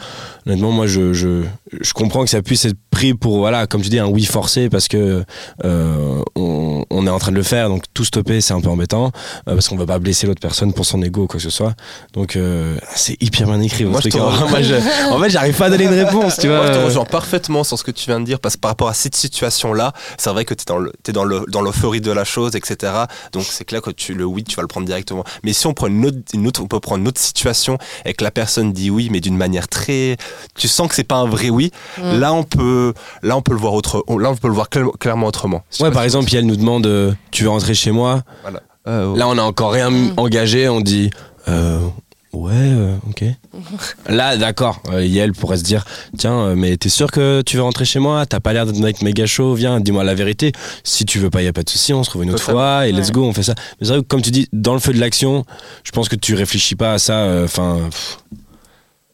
Honnêtement, 0.46 0.70
moi 0.70 0.86
je, 0.86 1.12
je, 1.12 1.42
je 1.80 1.92
comprends 1.92 2.24
que 2.24 2.30
ça 2.30 2.40
puisse 2.42 2.64
être 2.64 2.78
pris 2.90 3.12
pour 3.14 3.38
voilà, 3.38 3.66
comme 3.66 3.82
tu 3.82 3.88
dis, 3.90 3.98
un 3.98 4.06
oui 4.06 4.24
forcé 4.24 4.68
parce 4.70 4.88
que 4.88 5.24
euh, 5.64 6.22
on, 6.36 6.84
on 6.90 7.06
est 7.06 7.10
en 7.10 7.18
train 7.18 7.30
de 7.30 7.36
le 7.36 7.42
faire, 7.42 7.68
donc 7.68 7.84
tout 7.94 8.04
stopper 8.04 8.40
c'est 8.40 8.54
un 8.54 8.60
peu 8.60 8.68
embêtant 8.70 9.06
euh, 9.48 9.54
parce 9.54 9.68
qu'on 9.68 9.76
va 9.76 9.86
pas 9.86 9.98
blesser 9.98 10.26
l'autre 10.26 10.40
personne 10.40 10.72
pour 10.72 10.86
son 10.86 11.02
ego 11.02 11.22
ou 11.22 11.26
quoi 11.26 11.36
que 11.38 11.42
ce 11.42 11.50
soit. 11.50 11.74
Donc 12.14 12.38
c'est 12.94 13.16
hyper 13.22 13.46
bien 13.46 13.60
écrit. 13.60 13.84
Moi, 13.84 14.00
truc. 14.00 14.14
rejoins. 14.14 14.48
Moi, 14.50 14.62
je- 14.62 15.10
en 15.12 15.18
fait, 15.20 15.30
j'arrive 15.30 15.56
pas 15.56 15.66
à 15.66 15.70
donner 15.70 15.84
une 15.84 15.94
réponse, 16.04 16.38
tu 16.38 16.46
vois. 16.48 16.56
Moi, 16.58 16.66
je 16.68 16.72
te 16.78 16.84
rejoins 16.84 17.04
parfaitement 17.04 17.64
sur 17.64 17.78
ce 17.78 17.84
que 17.84 17.90
tu 17.90 18.06
viens 18.06 18.20
de 18.20 18.24
dire, 18.24 18.40
parce 18.40 18.56
que 18.56 18.60
par 18.60 18.70
rapport 18.70 18.88
à 18.88 18.94
cette 18.94 19.14
situation-là, 19.14 19.92
c'est 20.18 20.30
vrai 20.30 20.44
que 20.44 20.54
tu 20.54 20.62
es 20.62 20.64
dans 20.66 20.78
le- 20.78 20.92
t'es 21.02 21.12
dans 21.12 21.24
le- 21.24 21.44
dans 21.48 21.60
l'euphorie 21.62 22.00
de 22.00 22.10
la 22.12 22.24
chose, 22.24 22.56
etc. 22.56 22.92
Donc 23.32 23.44
c'est 23.44 23.64
clair 23.64 23.82
que 23.82 23.90
tu, 23.90 24.14
le 24.14 24.24
oui, 24.24 24.42
tu 24.44 24.56
vas 24.56 24.62
le 24.62 24.68
prendre 24.68 24.86
directement. 24.86 25.24
Mais 25.44 25.52
si 25.52 25.66
on 25.66 25.74
prend 25.74 25.86
une 25.88 26.06
autre, 26.06 26.18
une 26.34 26.46
autre- 26.46 26.62
on 26.62 26.66
peut 26.66 26.80
prendre 26.80 27.00
une 27.02 27.08
autre 27.08 27.20
situation 27.20 27.78
et 28.04 28.14
que 28.14 28.22
la 28.24 28.30
personne 28.30 28.72
dit 28.72 28.90
oui, 28.90 29.08
mais 29.10 29.20
d'une 29.20 29.36
manière 29.36 29.68
très, 29.68 30.16
tu 30.54 30.68
sens 30.68 30.88
que 30.88 30.94
c'est 30.94 31.04
pas 31.04 31.16
un 31.16 31.26
vrai 31.26 31.50
oui. 31.50 31.70
Mm. 31.98 32.18
Là, 32.18 32.32
on 32.32 32.42
peut, 32.44 32.94
là, 33.22 33.36
on 33.36 33.42
peut 33.42 33.52
le 33.52 33.58
voir 33.58 33.74
autre, 33.74 34.04
là, 34.08 34.30
on 34.30 34.36
peut 34.36 34.48
le 34.48 34.54
voir 34.54 34.68
cl- 34.68 34.96
clairement 34.98 35.26
autrement. 35.26 35.62
Je 35.76 35.82
Ouais, 35.84 35.90
par 35.90 36.02
si- 36.02 36.06
exemple, 36.06 36.26
puis 36.26 36.36
elle 36.36 36.46
nous 36.46 36.56
demande 36.56 36.86
euh, 36.86 37.12
Tu 37.30 37.44
veux 37.44 37.50
rentrer 37.50 37.74
chez 37.74 37.90
moi? 37.90 38.22
Euh, 38.88 39.14
Là, 39.16 39.28
on 39.28 39.36
a 39.38 39.42
encore 39.42 39.72
rien 39.72 39.90
Mm. 39.90 40.14
engagé, 40.16 40.68
on 40.68 40.80
dit 40.80 41.10
euh, 41.48 41.78
Ouais, 42.32 42.52
euh, 42.54 42.94
ok. 43.08 43.24
Là, 44.08 44.36
d'accord, 44.36 44.80
euh, 44.92 45.04
Yael 45.04 45.32
pourrait 45.32 45.56
se 45.56 45.64
dire 45.64 45.84
Tiens, 46.16 46.38
euh, 46.38 46.54
mais 46.54 46.76
t'es 46.76 46.88
sûr 46.88 47.10
que 47.10 47.42
tu 47.44 47.56
veux 47.56 47.62
rentrer 47.62 47.84
chez 47.84 47.98
moi? 47.98 48.24
T'as 48.24 48.38
pas 48.38 48.52
l'air 48.52 48.66
d'être 48.66 48.78
un 48.78 48.82
mec 48.84 49.02
méga 49.02 49.26
chaud, 49.26 49.54
viens, 49.54 49.80
dis-moi 49.80 50.04
la 50.04 50.14
vérité. 50.14 50.52
Si 50.84 51.04
tu 51.04 51.18
veux 51.18 51.28
pas, 51.30 51.42
y 51.42 51.48
a 51.48 51.52
pas 51.52 51.64
de 51.64 51.68
souci, 51.70 51.92
on 51.92 52.04
se 52.04 52.10
trouve 52.10 52.22
une 52.22 52.30
autre 52.30 52.42
fois 52.44 52.86
et 52.86 52.92
let's 52.92 53.06
Ouais. 53.08 53.12
go, 53.14 53.24
on 53.24 53.32
fait 53.32 53.42
ça. 53.42 53.54
Mais 53.80 53.86
c'est 53.86 53.92
vrai 53.94 54.02
que, 54.02 54.06
comme 54.06 54.22
tu 54.22 54.30
dis, 54.30 54.48
dans 54.52 54.74
le 54.74 54.80
feu 54.80 54.92
de 54.92 55.00
l'action, 55.00 55.44
je 55.82 55.90
pense 55.90 56.08
que 56.08 56.14
tu 56.16 56.34
réfléchis 56.34 56.76
pas 56.76 56.92
à 56.94 56.98
ça, 56.98 57.14
euh, 57.18 57.44
enfin. 57.46 57.90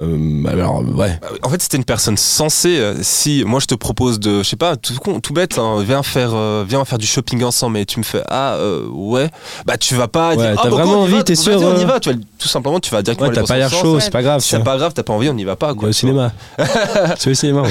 Euh, 0.02 0.44
alors, 0.46 0.82
ouais. 0.94 1.18
En 1.42 1.48
fait, 1.48 1.62
c'était 1.62 1.78
une 1.78 1.84
personne 1.84 2.18
sensée. 2.18 2.76
euh, 2.78 2.96
Si 3.00 3.44
moi 3.46 3.60
je 3.60 3.66
te 3.66 3.74
propose 3.74 4.20
de, 4.20 4.42
je 4.42 4.48
sais 4.48 4.56
pas, 4.56 4.76
tout, 4.76 4.92
con, 4.96 5.20
tout 5.20 5.32
bête, 5.32 5.56
hein, 5.58 5.82
viens 5.82 6.02
faire, 6.02 6.32
euh, 6.34 6.64
viens 6.68 6.84
faire 6.84 6.98
du 6.98 7.06
shopping 7.06 7.42
ensemble, 7.44 7.78
et 7.78 7.86
tu 7.86 7.98
me 7.98 8.04
fais 8.04 8.22
ah 8.28 8.56
euh, 8.56 8.86
ouais, 8.90 9.30
bah 9.64 9.78
tu 9.78 9.94
vas 9.94 10.06
pas 10.08 10.30
Ouais, 10.30 10.36
dire 10.36 10.54
ah 10.58 10.60
t'as 10.62 10.68
bah, 10.68 10.76
vraiment 10.76 11.00
envie, 11.00 11.24
t'es 11.24 11.34
sûr, 11.34 11.58
on 11.62 11.80
y 11.80 11.84
va. 11.86 11.98
Tu 11.98 12.10
vas, 12.10 12.16
tout 12.38 12.48
simplement, 12.48 12.78
tu 12.78 12.90
vas 12.90 13.00
directement 13.02 13.30
Ouais, 13.30 13.38
aller 13.38 13.46
t'as 13.46 13.54
pas 13.54 13.58
l'air 13.58 13.70
chaud, 13.70 13.98
c'est 13.98 14.10
pas 14.10 14.22
grave. 14.22 14.40
Si 14.42 14.50
c'est 14.50 14.62
pas 14.62 14.76
grave, 14.76 14.92
t'as 14.94 15.02
pas 15.02 15.14
envie, 15.14 15.30
on 15.30 15.36
y 15.38 15.44
va 15.44 15.56
pas. 15.56 15.74
Quoi, 15.74 15.88
au 15.88 15.92
cinéma. 15.92 16.30
c'est 17.18 17.30
au 17.30 17.34
cinéma, 17.34 17.62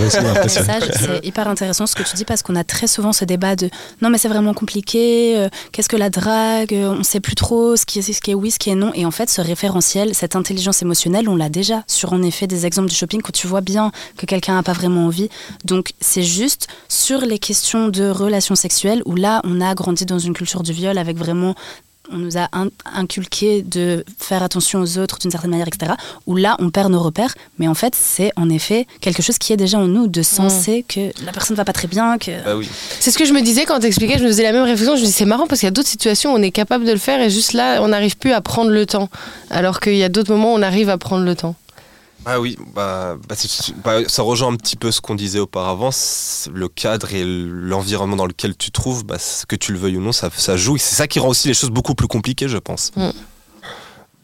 c'est 0.49 1.23
hyper 1.23 1.47
intéressant 1.47 1.85
ce 1.85 1.95
que 1.95 2.01
tu 2.01 2.15
dis 2.15 2.25
parce 2.25 2.41
qu'on 2.41 2.55
a 2.55 2.63
très 2.63 2.87
souvent 2.87 3.13
ce 3.13 3.23
débat 3.25 3.55
de 3.55 3.69
non 4.01 4.09
mais 4.09 4.17
c'est 4.17 4.29
vraiment 4.29 4.53
compliqué, 4.55 5.37
euh, 5.37 5.49
qu'est-ce 5.71 5.89
que 5.89 5.95
la 5.97 6.09
drague, 6.09 6.73
on 6.73 7.03
sait 7.03 7.19
plus 7.19 7.35
trop 7.35 7.75
ce 7.75 7.85
qui, 7.85 7.99
est, 7.99 8.01
ce 8.01 8.19
qui 8.19 8.31
est 8.31 8.33
oui, 8.33 8.49
ce 8.49 8.57
qui 8.57 8.71
est 8.71 8.75
non. 8.75 8.91
Et 8.95 9.05
en 9.05 9.11
fait, 9.11 9.29
ce 9.29 9.41
référentiel, 9.41 10.15
cette 10.15 10.35
intelligence 10.35 10.81
émotionnelle, 10.81 11.29
on 11.29 11.35
l'a 11.35 11.49
déjà 11.49 11.83
sur 11.87 12.14
en 12.15 12.23
effet 12.23 12.47
des 12.47 12.65
exemples 12.65 12.89
du 12.89 12.95
shopping 12.95 13.21
quand 13.21 13.31
tu 13.33 13.47
vois 13.47 13.61
bien 13.61 13.91
que 14.17 14.25
quelqu'un 14.25 14.55
n'a 14.55 14.63
pas 14.63 14.73
vraiment 14.73 15.05
envie. 15.05 15.29
Donc 15.63 15.91
c'est 16.01 16.23
juste 16.23 16.67
sur 16.89 17.21
les 17.21 17.39
questions 17.39 17.89
de 17.89 18.09
relations 18.09 18.55
sexuelles 18.55 19.01
où 19.05 19.15
là, 19.15 19.41
on 19.43 19.61
a 19.61 19.75
grandi 19.75 20.05
dans 20.05 20.19
une 20.19 20.33
culture 20.33 20.63
du 20.63 20.73
viol 20.73 20.97
avec 20.97 21.17
vraiment 21.17 21.55
on 22.11 22.17
nous 22.17 22.37
a 22.37 22.47
in- 22.53 22.69
inculqué 22.93 23.63
de 23.63 24.05
faire 24.19 24.43
attention 24.43 24.79
aux 24.79 24.99
autres 24.99 25.17
d'une 25.17 25.31
certaine 25.31 25.49
manière, 25.49 25.67
etc. 25.67 25.93
Où 26.27 26.35
là, 26.35 26.55
on 26.59 26.69
perd 26.69 26.91
nos 26.91 27.01
repères. 27.01 27.33
Mais 27.57 27.67
en 27.67 27.73
fait, 27.73 27.95
c'est 27.95 28.31
en 28.35 28.47
effet 28.47 28.85
quelque 29.01 29.23
chose 29.23 29.39
qui 29.39 29.53
est 29.53 29.57
déjà 29.57 29.79
en 29.79 29.87
nous, 29.87 30.05
de 30.05 30.21
senser 30.21 30.85
que 30.87 31.11
la 31.25 31.31
personne 31.31 31.55
va 31.57 31.65
pas 31.65 31.73
très 31.73 31.87
bien, 31.87 32.19
que... 32.19 32.43
Bah 32.45 32.55
oui. 32.57 32.69
C'est 32.99 33.09
ce 33.09 33.17
que 33.17 33.25
je 33.25 33.33
me 33.33 33.41
disais 33.41 33.65
quand 33.65 33.79
t'expliquais, 33.79 34.19
je 34.19 34.23
me 34.23 34.27
faisais 34.27 34.43
la 34.43 34.51
même 34.51 34.61
réflexion. 34.61 34.95
Je 34.95 35.01
me 35.01 35.05
disais, 35.07 35.17
c'est 35.17 35.25
marrant 35.25 35.47
parce 35.47 35.61
qu'il 35.61 35.65
y 35.67 35.69
a 35.69 35.71
d'autres 35.71 35.87
situations 35.89 36.31
où 36.33 36.37
on 36.37 36.43
est 36.43 36.51
capable 36.51 36.85
de 36.85 36.91
le 36.91 36.99
faire 36.99 37.19
et 37.21 37.31
juste 37.31 37.53
là, 37.53 37.79
on 37.81 37.87
n'arrive 37.87 38.17
plus 38.17 38.33
à 38.33 38.41
prendre 38.41 38.69
le 38.69 38.85
temps. 38.85 39.09
Alors 39.49 39.79
qu'il 39.79 39.95
y 39.97 40.03
a 40.03 40.09
d'autres 40.09 40.31
moments 40.31 40.53
où 40.53 40.57
on 40.57 40.61
arrive 40.61 40.89
à 40.91 40.99
prendre 40.99 41.23
le 41.25 41.35
temps. 41.35 41.55
Bah 42.25 42.39
oui, 42.39 42.57
bah, 42.75 43.17
bah, 43.29 43.35
c'est- 43.37 43.73
bah, 43.83 43.97
ça 44.07 44.23
rejoint 44.23 44.51
un 44.51 44.55
petit 44.55 44.75
peu 44.75 44.91
ce 44.91 44.99
qu'on 44.99 45.15
disait 45.15 45.39
auparavant. 45.39 45.91
Le 46.53 46.67
cadre 46.67 47.13
et 47.13 47.23
l'environnement 47.23 48.15
dans 48.15 48.25
lequel 48.25 48.55
tu 48.57 48.71
te 48.71 48.73
trouves, 48.73 49.05
bah, 49.05 49.17
que 49.47 49.55
tu 49.55 49.71
le 49.73 49.77
veuilles 49.79 49.97
ou 49.97 50.01
non, 50.01 50.11
ça, 50.11 50.29
ça 50.35 50.57
joue. 50.57 50.75
Et 50.75 50.79
C'est 50.79 50.95
ça 50.95 51.07
qui 51.07 51.19
rend 51.19 51.27
aussi 51.29 51.47
les 51.47 51.53
choses 51.53 51.69
beaucoup 51.69 51.93
plus 51.95 52.07
compliquées, 52.07 52.47
je 52.47 52.57
pense. 52.57 52.91
Mm. 52.95 53.09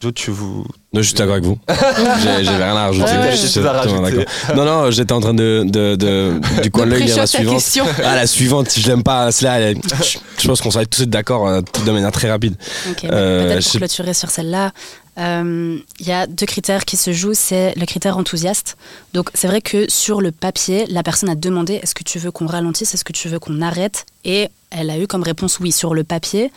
Joe, 0.00 0.12
tu 0.12 0.32
vous. 0.32 0.64
Non, 0.92 1.00
je 1.00 1.06
suis 1.06 1.14
d'accord 1.14 1.34
avec 1.34 1.44
vous. 1.44 1.60
J'ai- 1.68 2.42
J'avais 2.44 2.64
rien 2.64 2.74
à 2.76 2.86
rajouter. 2.86 3.12
Ouais. 3.12 3.36
Je 3.36 3.60
pas. 3.60 4.54
Non, 4.56 4.64
non, 4.64 4.90
j'étais 4.90 5.12
en 5.12 5.20
train 5.20 5.32
de, 5.32 5.62
de, 5.64 5.94
de- 5.94 6.40
du 6.60 6.72
coin 6.72 6.86
de 6.86 6.90
l'œil 6.90 7.04
lire 7.04 7.16
la 7.18 7.26
suivante. 7.28 7.54
question. 7.54 7.84
Ah, 8.02 8.16
la 8.16 8.26
suivante, 8.26 8.66
je 8.76 8.88
l'aime 8.88 9.04
pas. 9.04 9.30
Celle-là, 9.30 9.74
je 9.74 10.18
je 10.38 10.48
pense 10.48 10.60
qu'on 10.60 10.72
serait 10.72 10.86
tous 10.86 11.04
d'accord 11.06 11.46
euh, 11.46 11.60
de 11.86 11.90
manière 11.92 12.10
très 12.10 12.28
rapide. 12.28 12.56
Ok, 12.90 13.02
bah, 13.04 13.10
Euh, 13.12 13.44
Peut-être 13.46 13.58
je 13.60 13.62
pour 13.64 13.72
sais- 13.74 13.78
clôturer 13.78 14.12
sur 14.14 14.30
celle-là, 14.30 14.72
euh, 15.18 15.78
il 15.98 16.06
y 16.06 16.12
a 16.12 16.26
deux 16.26 16.46
critères 16.46 16.84
qui 16.84 16.96
se 16.96 17.12
jouent. 17.12 17.34
C'est 17.34 17.74
le 17.76 17.86
critère 17.86 18.16
enthousiaste. 18.16 18.76
Donc 19.12 19.30
c'est 19.34 19.48
vrai 19.48 19.60
que 19.60 19.90
sur 19.90 20.20
le 20.20 20.32
papier, 20.32 20.86
la 20.86 21.02
personne 21.02 21.28
a 21.28 21.34
demandé 21.34 21.74
est-ce 21.74 21.94
que 21.94 22.04
tu 22.04 22.18
veux 22.18 22.30
qu'on 22.30 22.46
ralentisse, 22.46 22.94
est-ce 22.94 23.04
que 23.04 23.12
tu 23.12 23.28
veux 23.28 23.38
qu'on 23.38 23.60
arrête? 23.60 24.06
Et 24.24 24.48
elle 24.70 24.90
a 24.90 24.98
eu 24.98 25.06
comme 25.06 25.22
réponse 25.22 25.60
oui 25.60 25.72
sur 25.72 25.94
le 25.94 26.04
papier. 26.04 26.50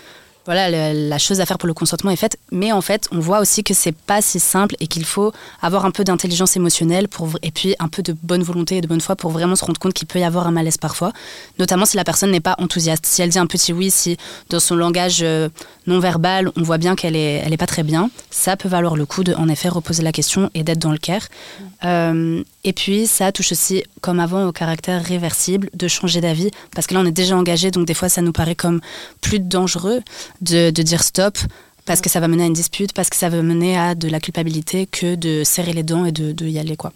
Voilà, 0.46 0.94
la 0.94 1.18
chose 1.18 1.42
à 1.42 1.46
faire 1.48 1.58
pour 1.58 1.66
le 1.66 1.74
consentement 1.74 2.12
est 2.12 2.16
faite, 2.16 2.38
mais 2.52 2.72
en 2.72 2.82
fait, 2.82 3.08
on 3.12 3.18
voit 3.18 3.40
aussi 3.40 3.64
que 3.64 3.74
c'est 3.74 3.96
pas 3.96 4.22
si 4.22 4.40
simple 4.40 4.76
et 4.80 4.86
qu'il 4.86 5.04
faut 5.04 5.32
avoir 5.60 5.86
un 5.86 5.92
peu 5.92 6.04
d'intelligence 6.04 6.56
émotionnelle 6.56 7.08
pour, 7.08 7.30
et 7.42 7.50
puis 7.50 7.76
un 7.80 7.88
peu 7.88 8.04
de 8.04 8.14
bonne 8.14 8.44
volonté 8.44 8.78
et 8.78 8.82
de 8.82 8.88
bonne 8.88 9.02
foi 9.02 9.16
pour 9.16 9.32
vraiment 9.32 9.56
se 9.56 9.66
rendre 9.66 9.80
compte 9.80 9.94
qu'il 9.94 10.08
peut 10.08 10.20
y 10.20 10.24
avoir 10.24 10.46
un 10.46 10.52
malaise 10.52 10.78
parfois, 10.78 11.14
notamment 11.58 11.88
si 11.88 11.98
la 11.98 12.04
personne 12.04 12.30
n'est 12.30 12.42
pas 12.42 12.56
enthousiaste. 12.60 13.08
Si 13.08 13.24
elle 13.24 13.30
dit 13.30 13.40
un 13.40 13.48
petit 13.48 13.74
oui, 13.74 13.90
si 13.90 14.18
dans 14.52 14.60
son 14.60 14.76
langage 14.76 15.24
euh, 15.24 15.50
non 15.88 16.00
verbal, 16.00 16.52
on 16.56 16.62
voit 16.62 16.78
bien 16.78 16.96
qu'elle 16.96 17.16
est, 17.16 17.42
elle 17.44 17.52
est 17.52 17.58
pas 17.58 17.66
très 17.66 17.84
bien, 17.84 18.12
ça 18.30 18.56
peut 18.56 18.70
valoir 18.70 18.96
le 18.98 19.08
coup 19.08 19.24
de, 19.24 19.34
en 19.34 19.50
effet, 19.50 19.70
reposer 19.70 20.04
la 20.04 20.12
question 20.12 20.52
et 20.54 20.64
d'être 20.64 20.80
dans 20.80 20.92
le 20.92 21.00
care. 21.00 21.28
Euh, 21.84 22.44
et 22.64 22.74
puis, 22.74 23.08
ça 23.08 23.32
touche 23.32 23.52
aussi, 23.52 23.84
comme 24.02 24.20
avant, 24.20 24.46
au 24.46 24.52
caractère 24.52 25.04
réversible 25.04 25.70
de 25.74 25.88
changer 25.88 26.22
d'avis, 26.22 26.52
parce 26.74 26.88
que 26.88 26.94
là, 26.94 27.00
on 27.00 27.06
est 27.06 27.12
déjà 27.12 27.36
engagé, 27.36 27.72
donc 27.72 27.86
des 27.86 27.94
fois, 27.94 28.10
ça 28.10 28.22
nous 28.22 28.32
paraît 28.32 28.56
comme 28.56 28.82
plus 29.22 29.40
dangereux. 29.40 30.02
De, 30.42 30.70
dire 30.70 31.04
stop 31.04 31.38
parce 31.86 32.02
que 32.02 32.10
ça 32.10 32.20
va 32.20 32.28
mener 32.28 32.44
à 32.44 32.48
une 32.48 32.54
dispute, 32.54 32.94
parce 32.94 33.10
que 33.10 33.16
ça 33.16 33.30
va 33.30 33.42
mener 33.44 33.78
à 33.78 33.94
de 33.94 34.08
la 34.08 34.20
culpabilité 34.20 34.88
que 34.88 35.16
de 35.16 35.44
serrer 35.44 35.74
les 35.74 35.84
dents 35.84 36.06
et 36.06 36.12
de, 36.12 36.32
de 36.32 36.48
y 36.48 36.58
aller 36.58 36.76
quoi. 36.76 36.94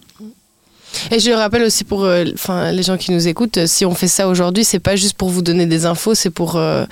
Et 1.12 1.20
je 1.20 1.30
le 1.30 1.36
rappelle 1.36 1.64
aussi 1.64 1.84
pour 1.84 2.04
euh, 2.04 2.24
les 2.72 2.84
gens 2.84 2.98
qui 2.98 3.12
nous 3.12 3.28
écoutent, 3.28 3.58
euh, 3.58 3.68
si 3.68 3.86
on 3.86 3.94
fait 3.96 4.08
ça 4.08 4.28
aujourd'hui, 4.28 4.64
c'est 4.64 4.80
pas 4.80 4.96
juste 4.96 5.14
pour 5.14 5.30
vous 5.30 5.42
donner 5.42 5.66
des 5.66 5.86
infos, 5.86 6.16
c'est 6.16 6.30
pour 6.30 6.56
euh, 6.56 6.86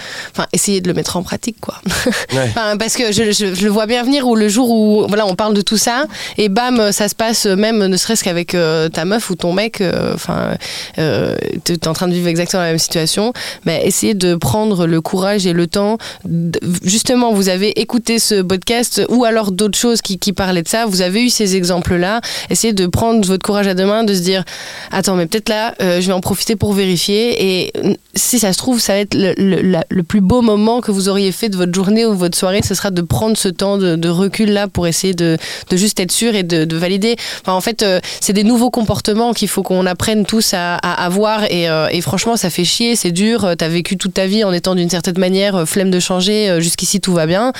essayer 0.53 0.81
de 0.81 0.87
le 0.87 0.93
mettre 0.93 1.17
en 1.17 1.23
pratique. 1.23 1.57
Quoi. 1.61 1.75
Ouais. 2.33 2.51
Parce 2.77 2.95
que 2.95 3.11
je, 3.11 3.31
je- 3.31 3.55
je 3.55 3.63
le 3.63 3.69
vois 3.69 3.85
bien 3.85 4.03
venir 4.03 4.27
où 4.27 4.35
le 4.35 4.49
jour 4.49 4.69
où 4.69 5.05
voilà, 5.07 5.25
on 5.25 5.35
parle 5.35 5.53
de 5.53 5.61
tout 5.61 5.77
ça, 5.77 6.05
et 6.37 6.49
bam, 6.49 6.91
ça 6.91 7.07
se 7.07 7.15
passe 7.15 7.45
même 7.45 7.85
ne 7.85 7.97
serait-ce 7.97 8.23
qu'avec 8.23 8.53
euh, 8.53 8.89
ta 8.89 9.05
meuf 9.05 9.29
ou 9.29 9.35
ton 9.35 9.53
mec, 9.53 9.81
enfin, 10.13 10.55
tu 10.95 11.01
es 11.73 11.87
en 11.87 11.93
train 11.93 12.07
de 12.07 12.13
vivre 12.13 12.27
exactement 12.27 12.61
la 12.63 12.69
même 12.69 12.79
situation, 12.79 13.33
mais 13.65 13.81
essayez 13.85 14.13
de 14.13 14.35
prendre 14.35 14.85
le 14.87 15.01
courage 15.01 15.45
et 15.47 15.53
le 15.53 15.67
temps. 15.67 15.97
Justement, 16.83 17.33
vous 17.33 17.49
avez 17.49 17.79
écouté 17.79 18.19
ce 18.19 18.41
podcast 18.41 19.01
ou 19.09 19.25
alors 19.25 19.51
d'autres 19.51 19.77
choses 19.77 20.01
qui, 20.01 20.19
qui 20.19 20.33
parlaient 20.33 20.63
de 20.63 20.67
ça, 20.67 20.85
vous 20.85 21.01
avez 21.01 21.23
eu 21.23 21.29
ces 21.29 21.55
exemples-là, 21.55 22.21
essayez 22.49 22.73
de 22.73 22.85
prendre 22.87 23.25
votre 23.27 23.43
courage 23.43 23.67
à 23.67 23.73
deux 23.73 23.85
de 24.03 24.13
se 24.13 24.21
dire 24.21 24.43
attends, 24.91 25.15
mais 25.15 25.25
peut-être 25.25 25.49
là, 25.49 25.73
euh, 25.81 26.01
je 26.01 26.07
vais 26.07 26.13
en 26.13 26.21
profiter 26.21 26.55
pour 26.55 26.73
vérifier. 26.73 27.65
Et 27.65 27.73
si 28.15 28.39
ça 28.39 28.53
se 28.53 28.57
trouve, 28.57 28.79
ça 28.79 28.93
va 28.93 28.99
être 28.99 29.13
le, 29.15 29.33
le- 29.37 30.03
plus 30.03 30.21
beau 30.21 30.41
moment 30.41 30.79
que 30.79 30.91
vous 30.91 31.09
auriez 31.09 31.31
fait 31.31 31.49
de 31.49 31.57
votre 31.57 31.73
journée 31.73 32.05
ou 32.05 32.13
votre 32.15 32.37
soirée, 32.37 32.61
ce 32.63 32.73
sera 32.75 32.91
de 32.91 33.01
prendre 33.01 33.35
ce 33.35 33.49
temps 33.49 33.77
de, 33.77 34.09
recul 34.09 34.51
là 34.51 34.67
pour 34.67 34.87
essayer 34.87 35.13
de, 35.13 35.37
de 35.69 35.77
juste 35.77 35.99
être 35.99 36.11
sûr 36.11 36.33
et 36.35 36.43
de, 36.43 36.63
de 36.63 36.77
valider. 36.77 37.15
Enfin, 37.41 37.53
en 37.53 37.61
fait, 37.61 37.83
euh, 37.83 37.99
c'est 38.21 38.31
des 38.33 38.43
nouveaux 38.45 38.69
comportements 38.69 39.33
qu'il 39.33 39.47
faut 39.49 39.63
qu'on 39.63 39.85
apprenne 39.85 40.25
tous 40.25 40.53
à, 40.53 40.75
avoir. 40.75 41.43
Et, 41.51 41.69
euh, 41.69 41.87
et 41.91 41.99
franchement, 42.01 42.37
ça 42.37 42.49
fait 42.49 42.63
chier, 42.63 42.95
c'est 42.95 43.11
dur. 43.11 43.53
T'as 43.57 43.67
vécu 43.67 43.97
toute 43.97 44.13
ta 44.13 44.27
vie 44.27 44.43
en 44.43 44.53
étant 44.53 44.75
d'une 44.75 44.89
certaine 44.89 45.17
manière, 45.19 45.67
flemme 45.67 45.91
de 45.91 45.99
changer. 45.99 46.59
Jusqu'ici, 46.61 47.01
tout 47.01 47.13
va 47.13 47.25
bien. 47.25 47.51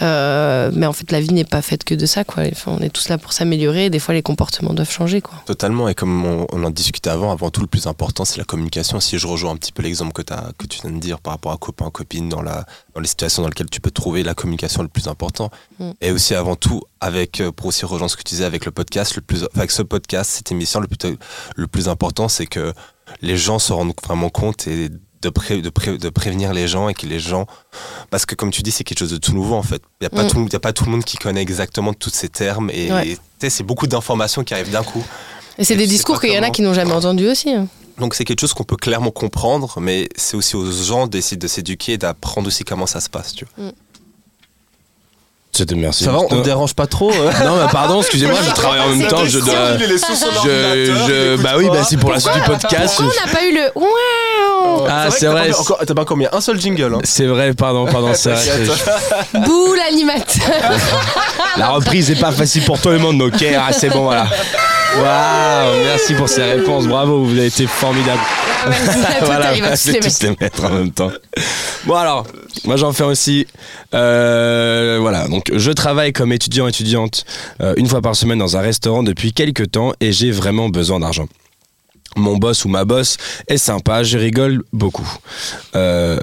Mais 0.00 0.86
en 0.86 0.92
fait, 0.92 1.10
la 1.12 1.20
vie 1.20 1.32
n'est 1.34 1.44
pas 1.44 1.62
faite 1.62 1.84
que 1.84 1.94
de 1.94 2.06
ça. 2.06 2.24
Quoi. 2.24 2.44
On 2.66 2.78
est 2.80 2.88
tous 2.90 3.08
là 3.08 3.18
pour 3.18 3.32
s'améliorer. 3.32 3.90
Des 3.90 3.98
fois, 3.98 4.14
les 4.14 4.22
comportements 4.22 4.72
doivent 4.74 4.90
changer. 4.90 5.20
Quoi. 5.20 5.34
Totalement, 5.62 5.86
et 5.88 5.94
comme 5.94 6.24
on, 6.26 6.44
on 6.50 6.64
en 6.64 6.70
discutait 6.70 7.08
avant, 7.10 7.30
avant 7.30 7.50
tout, 7.50 7.60
le 7.60 7.68
plus 7.68 7.86
important, 7.86 8.24
c'est 8.24 8.38
la 8.38 8.42
communication. 8.44 8.98
Si 8.98 9.16
je 9.16 9.28
rejoins 9.28 9.52
un 9.52 9.56
petit 9.56 9.70
peu 9.70 9.80
l'exemple 9.84 10.12
que, 10.12 10.22
tu 10.66 10.80
viens 10.82 10.90
de 10.90 10.98
dire 10.98 11.20
par 11.20 11.34
rapport 11.34 11.52
à 11.52 11.56
copain, 11.56 11.88
copine, 11.90 12.28
dans, 12.28 12.42
la, 12.42 12.66
dans 12.96 13.00
les 13.00 13.06
situations 13.06 13.42
dans 13.44 13.48
lesquelles 13.48 13.70
tu 13.70 13.80
peux 13.80 13.92
trouver 13.92 14.24
la 14.24 14.34
communication 14.34 14.82
le 14.82 14.88
plus 14.88 15.06
important. 15.06 15.50
Mm. 15.78 15.90
Et 16.00 16.10
aussi, 16.10 16.34
avant 16.34 16.56
tout, 16.56 16.82
avec, 17.00 17.40
euh, 17.40 17.52
pour 17.52 17.66
aussi 17.66 17.84
rejoindre 17.84 18.10
ce 18.10 18.16
que 18.16 18.24
tu 18.24 18.34
disais 18.34 18.44
avec 18.44 18.64
le 18.64 18.72
podcast, 18.72 19.14
le 19.14 19.22
plus, 19.22 19.46
avec 19.54 19.70
ce 19.70 19.82
podcast, 19.82 20.30
cette 20.32 20.50
émission, 20.50 20.80
le 20.80 20.88
plus, 20.88 21.16
le 21.54 21.66
plus 21.68 21.88
important, 21.88 22.26
c'est 22.26 22.46
que 22.46 22.72
les 23.20 23.36
gens 23.36 23.60
se 23.60 23.72
rendent 23.72 23.92
vraiment 24.04 24.30
compte 24.30 24.66
et 24.66 24.88
de, 24.88 25.28
pré- 25.30 25.62
de, 25.62 25.70
pré- 25.70 25.96
de 25.96 26.08
prévenir 26.08 26.52
les 26.54 26.66
gens 26.66 26.88
et 26.88 26.94
que 26.94 27.06
les 27.06 27.20
gens. 27.20 27.46
Parce 28.10 28.26
que, 28.26 28.34
comme 28.34 28.50
tu 28.50 28.62
dis, 28.62 28.72
c'est 28.72 28.82
quelque 28.82 28.98
chose 28.98 29.12
de 29.12 29.16
tout 29.18 29.32
nouveau 29.32 29.54
en 29.54 29.62
fait. 29.62 29.80
Il 30.00 30.04
n'y 30.04 30.06
a, 30.08 30.10
pas 30.10 30.24
Mm. 30.24 30.48
a 30.54 30.58
pas 30.58 30.72
tout 30.72 30.86
le 30.86 30.90
monde 30.90 31.04
qui 31.04 31.18
connaît 31.18 31.40
exactement 31.42 31.92
tous 31.94 32.10
ces 32.10 32.28
termes 32.28 32.68
et 32.72 32.90
Ouais. 32.92 33.16
c'est 33.48 33.62
beaucoup 33.62 33.86
d'informations 33.86 34.42
qui 34.42 34.54
arrivent 34.54 34.72
d'un 34.72 34.82
coup. 34.82 35.04
Et 35.58 35.64
c'est 35.64 35.76
des 35.76 35.86
discours 35.86 36.20
qu'il 36.20 36.32
y 36.32 36.38
en 36.38 36.42
a 36.42 36.50
qui 36.50 36.62
n'ont 36.62 36.74
jamais 36.74 36.92
entendu 36.92 37.28
aussi. 37.28 37.50
hein. 37.50 37.66
Donc 37.98 38.14
c'est 38.14 38.24
quelque 38.24 38.40
chose 38.40 38.54
qu'on 38.54 38.64
peut 38.64 38.76
clairement 38.76 39.10
comprendre, 39.10 39.78
mais 39.80 40.08
c'est 40.16 40.36
aussi 40.36 40.56
aux 40.56 40.70
gens 40.70 41.06
d'essayer 41.06 41.36
de 41.36 41.46
s'éduquer 41.46 41.92
et 41.92 41.98
d'apprendre 41.98 42.48
aussi 42.48 42.64
comment 42.64 42.86
ça 42.86 43.00
se 43.00 43.10
passe. 43.10 43.34
Tu 43.34 43.46
vois. 43.56 43.70
C'était 45.54 45.74
merci. 45.74 46.04
Ça 46.04 46.12
va, 46.12 46.20
on 46.20 46.28
te 46.28 46.42
dérange 46.42 46.72
pas 46.74 46.86
trop 46.86 47.12
euh 47.12 47.30
Non, 47.44 47.56
mais 47.62 47.70
pardon, 47.70 48.00
excusez-moi, 48.00 48.38
je 48.48 48.54
travaille 48.54 48.80
en 48.80 48.88
même 48.96 49.06
temps. 49.08 49.26
Je 49.26 49.38
dois. 49.38 49.76
Je, 49.76 49.86
je, 50.46 51.42
bah 51.42 51.50
oui, 51.58 51.68
bah 51.70 51.84
c'est 51.84 51.98
pour 51.98 52.10
la 52.10 52.20
suite 52.20 52.32
du 52.34 52.40
podcast. 52.40 52.94
Pourquoi 52.96 53.12
on 53.22 53.26
n'a 53.26 53.32
pas 53.32 53.44
eu 53.44 53.54
le 53.54 53.70
Waouh 53.74 54.86
Ah, 54.88 55.08
c'est 55.10 55.26
vrai. 55.26 55.50
T'as 55.86 55.94
pas 55.94 56.02
encore 56.02 56.16
mis 56.16 56.26
un 56.32 56.40
seul 56.40 56.58
jingle. 56.58 56.94
Hein. 56.94 57.00
C'est 57.04 57.26
vrai, 57.26 57.52
pardon, 57.52 57.84
pardon, 57.84 58.12
c'est 58.14 58.32
vrai. 58.32 58.64
Bouh 59.46 59.74
l'animateur 59.74 60.72
La 61.58 61.68
reprise 61.68 62.10
est 62.10 62.18
pas 62.18 62.32
facile 62.32 62.64
pour 62.64 62.80
tout 62.80 62.88
le 62.88 62.98
monde, 62.98 63.20
ok 63.20 63.44
Ah, 63.54 63.74
c'est 63.74 63.90
bon, 63.90 64.04
voilà. 64.04 64.28
Waouh, 64.96 65.74
merci 65.84 66.14
pour 66.14 66.28
ces 66.28 66.42
réponses, 66.42 66.86
bravo, 66.86 67.24
vous 67.24 67.32
avez 67.32 67.46
été 67.46 67.66
formidable. 67.66 68.20
Voilà, 69.22 69.54
il 69.56 69.62
va 69.62 69.76
tous 69.76 69.88
les 69.90 69.98
tous 69.98 70.22
les 70.22 70.36
mettre 70.40 70.64
en 70.64 70.70
même 70.70 70.92
temps. 70.92 71.10
Bon 71.84 71.94
alors, 71.96 72.26
moi 72.64 72.76
j'en 72.76 72.92
fais 72.92 73.02
aussi. 73.02 73.46
euh, 73.92 74.98
voilà, 75.00 75.26
donc 75.26 75.50
je 75.52 75.72
travaille 75.72 76.12
comme 76.12 76.32
étudiant 76.32 76.68
étudiante 76.68 77.24
euh, 77.60 77.74
une 77.76 77.88
fois 77.88 78.00
par 78.02 78.14
semaine 78.14 78.38
dans 78.38 78.56
un 78.56 78.60
restaurant 78.60 79.02
depuis 79.02 79.32
quelques 79.32 79.72
temps 79.72 79.92
et 80.00 80.12
j'ai 80.12 80.30
vraiment 80.30 80.68
besoin 80.68 81.00
d'argent. 81.00 81.26
Mon 82.14 82.36
boss 82.36 82.64
ou 82.64 82.68
ma 82.68 82.84
boss 82.84 83.16
est 83.48 83.56
sympa, 83.58 84.04
je 84.04 84.16
rigole 84.18 84.62
beaucoup. 84.72 85.10
Euh, 85.74 86.20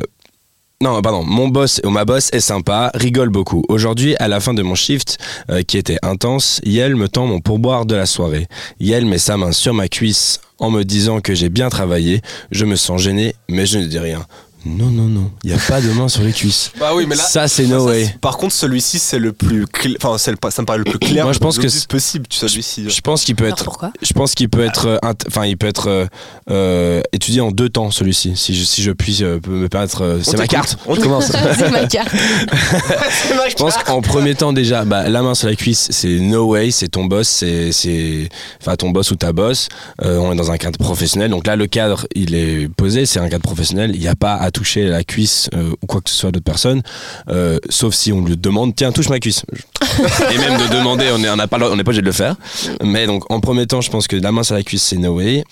non, 0.81 1.01
pardon, 1.01 1.23
mon 1.23 1.49
boss 1.49 1.81
ou 1.83 1.89
ma 1.89 2.05
boss 2.05 2.29
est 2.31 2.39
sympa, 2.39 2.89
rigole 2.93 3.27
beaucoup. 3.27 3.65
Aujourd'hui, 3.67 4.15
à 4.17 4.29
la 4.29 4.39
fin 4.39 4.53
de 4.53 4.61
mon 4.61 4.75
shift, 4.75 5.17
euh, 5.49 5.61
qui 5.61 5.77
était 5.77 5.97
intense, 6.03 6.61
Yel 6.63 6.95
me 6.95 7.09
tend 7.09 7.27
mon 7.27 7.41
pourboire 7.41 7.85
de 7.85 7.95
la 7.95 8.05
soirée. 8.05 8.47
Yel 8.79 9.05
met 9.05 9.17
sa 9.17 9.35
main 9.35 9.51
sur 9.51 9.73
ma 9.73 9.89
cuisse 9.89 10.39
en 10.57 10.71
me 10.71 10.83
disant 10.83 11.19
que 11.19 11.33
j'ai 11.33 11.49
bien 11.49 11.67
travaillé. 11.67 12.21
Je 12.51 12.63
me 12.63 12.77
sens 12.77 13.01
gêné, 13.01 13.35
mais 13.49 13.65
je 13.65 13.77
ne 13.77 13.87
dis 13.87 13.99
rien. 13.99 14.25
Non, 14.65 14.87
non, 14.87 15.03
non, 15.05 15.31
il 15.43 15.51
n'y 15.51 15.55
a 15.55 15.59
pas 15.59 15.79
de 15.79 15.89
main 15.91 16.07
sur 16.09 16.21
les 16.21 16.33
cuisses. 16.33 16.71
Bah 16.79 16.91
oui, 16.93 17.05
mais 17.07 17.15
là. 17.15 17.23
Ça, 17.23 17.47
c'est 17.47 17.65
no 17.65 17.79
ça, 17.79 17.85
way. 17.91 18.13
Par 18.19 18.37
contre, 18.37 18.53
celui-ci, 18.53 18.99
c'est 18.99 19.17
le 19.19 19.31
plus. 19.31 19.63
cl- 19.65 19.95
Enfin, 20.01 20.17
c'est 20.17 20.31
le- 20.31 20.37
ça 20.49 20.61
me 20.61 20.65
paraît 20.65 20.79
le 20.79 20.83
plus 20.83 20.99
clair. 20.99 21.23
Moi, 21.23 21.31
je 21.33 21.39
pense 21.39 21.57
que 21.57 21.69
c'est- 21.69 21.87
possible, 21.87 22.25
tu 22.27 22.37
celui-ci. 22.37 22.89
Je 22.89 23.01
pense 23.01 23.23
qu'il 23.23 23.35
peut 23.35 23.45
Alors 23.45 23.57
être. 23.57 23.63
pourquoi? 23.63 23.91
Je 24.01 24.11
pense 24.13 24.35
qu'il 24.35 24.49
peut 24.49 24.63
être, 24.65 24.99
enfin, 25.27 25.45
il 25.45 25.55
peut 25.57 25.67
être 25.67 25.87
euh, 25.87 26.05
euh, 26.51 27.01
étudié 27.13 27.39
en 27.41 27.51
deux 27.51 27.69
temps 27.69 27.89
celui-ci. 27.89 28.33
Si 28.35 28.53
je, 28.53 28.63
si 28.65 28.83
je 28.83 28.91
puis 28.91 29.19
euh, 29.21 29.39
me 29.47 29.69
permettre, 29.69 30.03
euh, 30.03 30.19
c'est 30.21 30.37
ma 30.37 30.47
carte. 30.47 30.77
On 30.87 30.95
commence. 30.95 31.31
C'est 31.57 31.71
ma 31.71 31.85
carte. 31.87 32.11
Je 33.49 33.55
pense 33.55 33.77
qu'en 33.77 34.01
premier 34.01 34.35
temps 34.35 34.53
déjà, 34.53 34.83
bah, 34.85 35.09
la 35.09 35.21
main 35.21 35.35
sur 35.35 35.47
la 35.47 35.55
cuisse, 35.55 35.87
c'est 35.91 36.19
no 36.19 36.47
way, 36.47 36.71
c'est 36.71 36.87
ton 36.89 37.05
boss, 37.05 37.27
c'est, 37.27 37.71
c'est, 37.71 38.29
enfin 38.61 38.75
ton 38.75 38.89
boss 38.89 39.11
ou 39.11 39.15
ta 39.15 39.31
boss. 39.33 39.67
Euh, 40.03 40.17
on 40.17 40.31
est 40.33 40.35
dans 40.35 40.51
un 40.51 40.57
cadre 40.57 40.77
professionnel, 40.77 41.31
donc 41.31 41.47
là 41.47 41.55
le 41.55 41.67
cadre 41.67 42.07
il 42.15 42.35
est 42.35 42.67
posé, 42.69 43.05
c'est 43.05 43.19
un 43.19 43.29
cadre 43.29 43.43
professionnel. 43.43 43.91
Il 43.93 43.99
n'y 44.01 44.07
a 44.07 44.15
pas 44.15 44.35
à 44.35 44.48
toucher 44.51 44.87
la 44.87 45.03
cuisse 45.03 45.49
euh, 45.53 45.71
ou 45.81 45.85
quoi 45.85 46.01
que 46.01 46.09
ce 46.09 46.15
soit 46.15 46.31
d'autre 46.31 46.45
personne, 46.45 46.81
euh, 47.29 47.57
sauf 47.69 47.93
si 47.93 48.11
on 48.11 48.23
lui 48.23 48.37
demande, 48.37 48.75
tiens 48.75 48.91
touche 48.91 49.09
ma 49.09 49.19
cuisse. 49.19 49.43
Et 50.31 50.37
même 50.37 50.59
de 50.59 50.73
demander, 50.73 51.09
on 51.13 51.23
est, 51.23 51.29
on 51.29 51.35
n'a 51.35 51.47
pas, 51.47 51.57
on 51.57 51.75
n'est 51.75 51.83
pas 51.83 51.89
obligé 51.89 52.01
de 52.01 52.05
le 52.05 52.11
faire. 52.11 52.35
Mais 52.83 53.07
donc 53.07 53.29
en 53.31 53.39
premier 53.39 53.65
temps, 53.67 53.81
je 53.81 53.89
pense 53.89 54.07
que 54.07 54.15
la 54.15 54.31
main 54.31 54.43
sur 54.43 54.55
la 54.55 54.63
cuisse 54.63 54.83
c'est 54.83 54.97
no 54.97 55.15
way. 55.15 55.43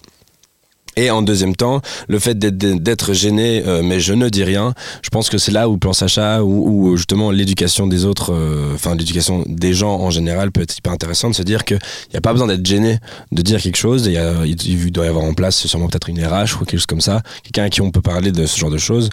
Et 0.98 1.12
en 1.12 1.22
deuxième 1.22 1.56
temps, 1.56 1.82
le 2.08 2.18
fait 2.18 2.38
d'être, 2.38 3.14
gêné, 3.14 3.64
euh, 3.68 3.82
mais 3.84 4.00
je 4.00 4.14
ne 4.14 4.30
dis 4.30 4.44
rien, 4.44 4.74
je 5.04 5.10
pense 5.10 5.30
que 5.30 5.38
c'est 5.38 5.52
là 5.52 5.70
où 5.70 5.78
Plan 5.78 5.94
Sacha, 5.94 6.44
où 6.44 6.98
justement 6.98 7.30
l'éducation 7.30 7.86
des 7.86 8.04
autres, 8.04 8.34
euh, 8.34 8.74
enfin 8.74 8.96
l'éducation 8.96 9.44
des 9.48 9.74
gens 9.74 9.96
en 10.00 10.10
général 10.10 10.52
peut 10.52 10.62
être 10.62 10.76
hyper 10.76 10.92
intéressante, 10.92 11.36
se 11.36 11.44
dire 11.44 11.66
qu'il 11.66 11.80
n'y 12.12 12.18
a 12.18 12.22
pas 12.22 12.34
besoin 12.34 12.48
d'être 12.48 12.66
gêné 12.66 12.98
de 13.32 13.42
dire 13.44 13.62
quelque 13.62 13.78
chose. 13.78 14.08
Il, 14.08 14.92
doit 14.92 15.06
y 15.06 15.08
avoir 15.08 15.24
en 15.24 15.34
place 15.34 15.68
sûrement 15.68 15.88
peut-être 15.88 16.10
une 16.10 16.20
RH 16.20 16.62
ou 16.62 16.66
quelque 16.66 16.80
chose 16.80 16.86
comme 16.88 17.02
ça, 17.02 17.22
quelqu'un 17.44 17.64
à 17.64 17.70
qui 17.70 17.82
on 17.82 17.92
peut 17.92 18.02
parler 18.02 18.32
de 18.32 18.46
ce 18.48 18.58
genre 18.58 18.72
de 18.72 18.80
choses. 18.80 19.10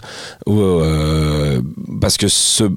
Ou, 0.47 0.59
euh, 0.59 1.61
parce 2.01 2.17
que 2.17 2.25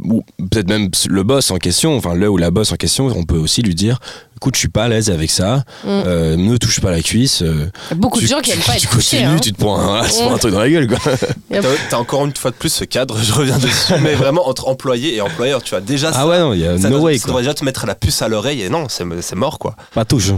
ou 0.05 0.23
peut-être 0.51 0.69
même 0.69 0.91
le 1.09 1.23
boss 1.23 1.51
en 1.51 1.57
question, 1.57 1.97
enfin 1.97 2.15
le 2.15 2.29
ou 2.29 2.37
la 2.37 2.51
boss 2.51 2.73
en 2.73 2.77
question, 2.77 3.07
on 3.07 3.25
peut 3.25 3.39
aussi 3.39 3.63
lui 3.63 3.75
dire 3.75 4.01
écoute, 4.39 4.55
je 4.55 4.61
suis 4.61 4.69
pas 4.69 4.85
à 4.85 4.89
l'aise 4.89 5.11
avec 5.11 5.31
ça, 5.31 5.65
Mm. 5.85 5.89
euh, 5.89 6.37
ne 6.37 6.57
touche 6.57 6.81
pas 6.81 6.91
la 6.91 7.03
cuisse. 7.03 7.43
euh, 7.43 7.69
Il 7.91 7.91
y 7.91 7.93
a 7.93 7.97
beaucoup 7.97 8.19
de 8.21 8.25
tu- 8.25 8.31
gens 8.31 8.39
qui 8.41 8.51
tu- 8.53 8.57
aiment 8.57 8.63
pas 8.63 8.73
tu 8.75 8.85
être 8.87 8.91
touchés. 8.91 9.17
continues, 9.19 9.37
hein. 9.37 9.41
tu 9.43 9.53
te 9.53 9.59
prends 9.59 9.79
un, 9.95 10.03
tu 10.05 10.11
te 10.13 10.23
prends 10.23 10.35
un 10.35 10.39
truc 10.39 10.53
dans 10.53 10.61
la 10.61 10.71
gueule, 10.71 10.87
quoi. 10.89 10.99
T'as 11.51 11.61
t'as 11.91 11.97
encore 11.99 12.25
une 12.25 12.35
fois 12.37 12.51
de 12.53 12.57
plus 12.57 12.69
ce 12.73 12.85
cadre, 12.85 13.17
je 13.23 13.33
reviens 13.33 13.59
dessus, 13.59 13.95
mais 14.03 14.15
vraiment 14.15 14.49
entre 14.49 14.69
employé 14.69 15.17
et 15.17 15.21
employeur, 15.21 15.63
tu 15.63 15.71
vois, 15.71 15.81
déjà 15.81 16.13
ça. 16.13 16.21
Ah 16.23 16.27
ouais, 16.29 16.39
non, 16.39 16.53
il 16.53 16.61
y 16.61 16.67
a 16.67 16.79
ça 16.79 16.89
no 16.89 16.99
doit- 16.99 17.07
way, 17.07 17.19
ça 17.19 17.27
devrait 17.29 17.43
déjà 17.43 17.55
te 17.55 17.65
mettre 17.65 17.85
la 17.87 17.95
puce 17.95 18.23
à 18.23 18.29
l'oreille 18.29 18.63
et 18.63 18.69
non, 18.69 18.87
c'est 18.89 19.05
c'est 19.23 19.37
mort 19.37 19.59
quoi. 19.59 19.75
Pas 19.95 20.05
touche. 20.05 20.33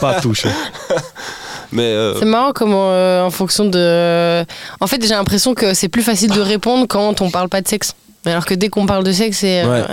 pas 0.00 0.20
touche. 0.20 0.44
Mais 1.72 1.82
euh, 1.82 2.18
C'est 2.18 2.24
marrant 2.24 2.52
comment, 2.54 2.90
euh, 2.92 3.22
en 3.22 3.30
fonction 3.30 3.66
de. 3.66 4.44
En 4.80 4.86
fait, 4.86 5.02
j'ai 5.02 5.10
l'impression 5.14 5.54
que 5.54 5.74
c'est 5.74 5.88
plus 5.88 6.02
facile 6.02 6.30
de 6.30 6.40
répondre 6.40 6.86
quand 6.88 7.20
on 7.20 7.30
parle 7.30 7.48
pas 7.50 7.60
de 7.60 7.68
sexe. 7.68 7.94
Alors 8.26 8.44
que 8.44 8.52
dès 8.54 8.68
qu'on 8.68 8.84
parle 8.86 9.04
de 9.04 9.12
sexe, 9.12 9.38
c'est. 9.38 9.62
euh, 9.64 9.84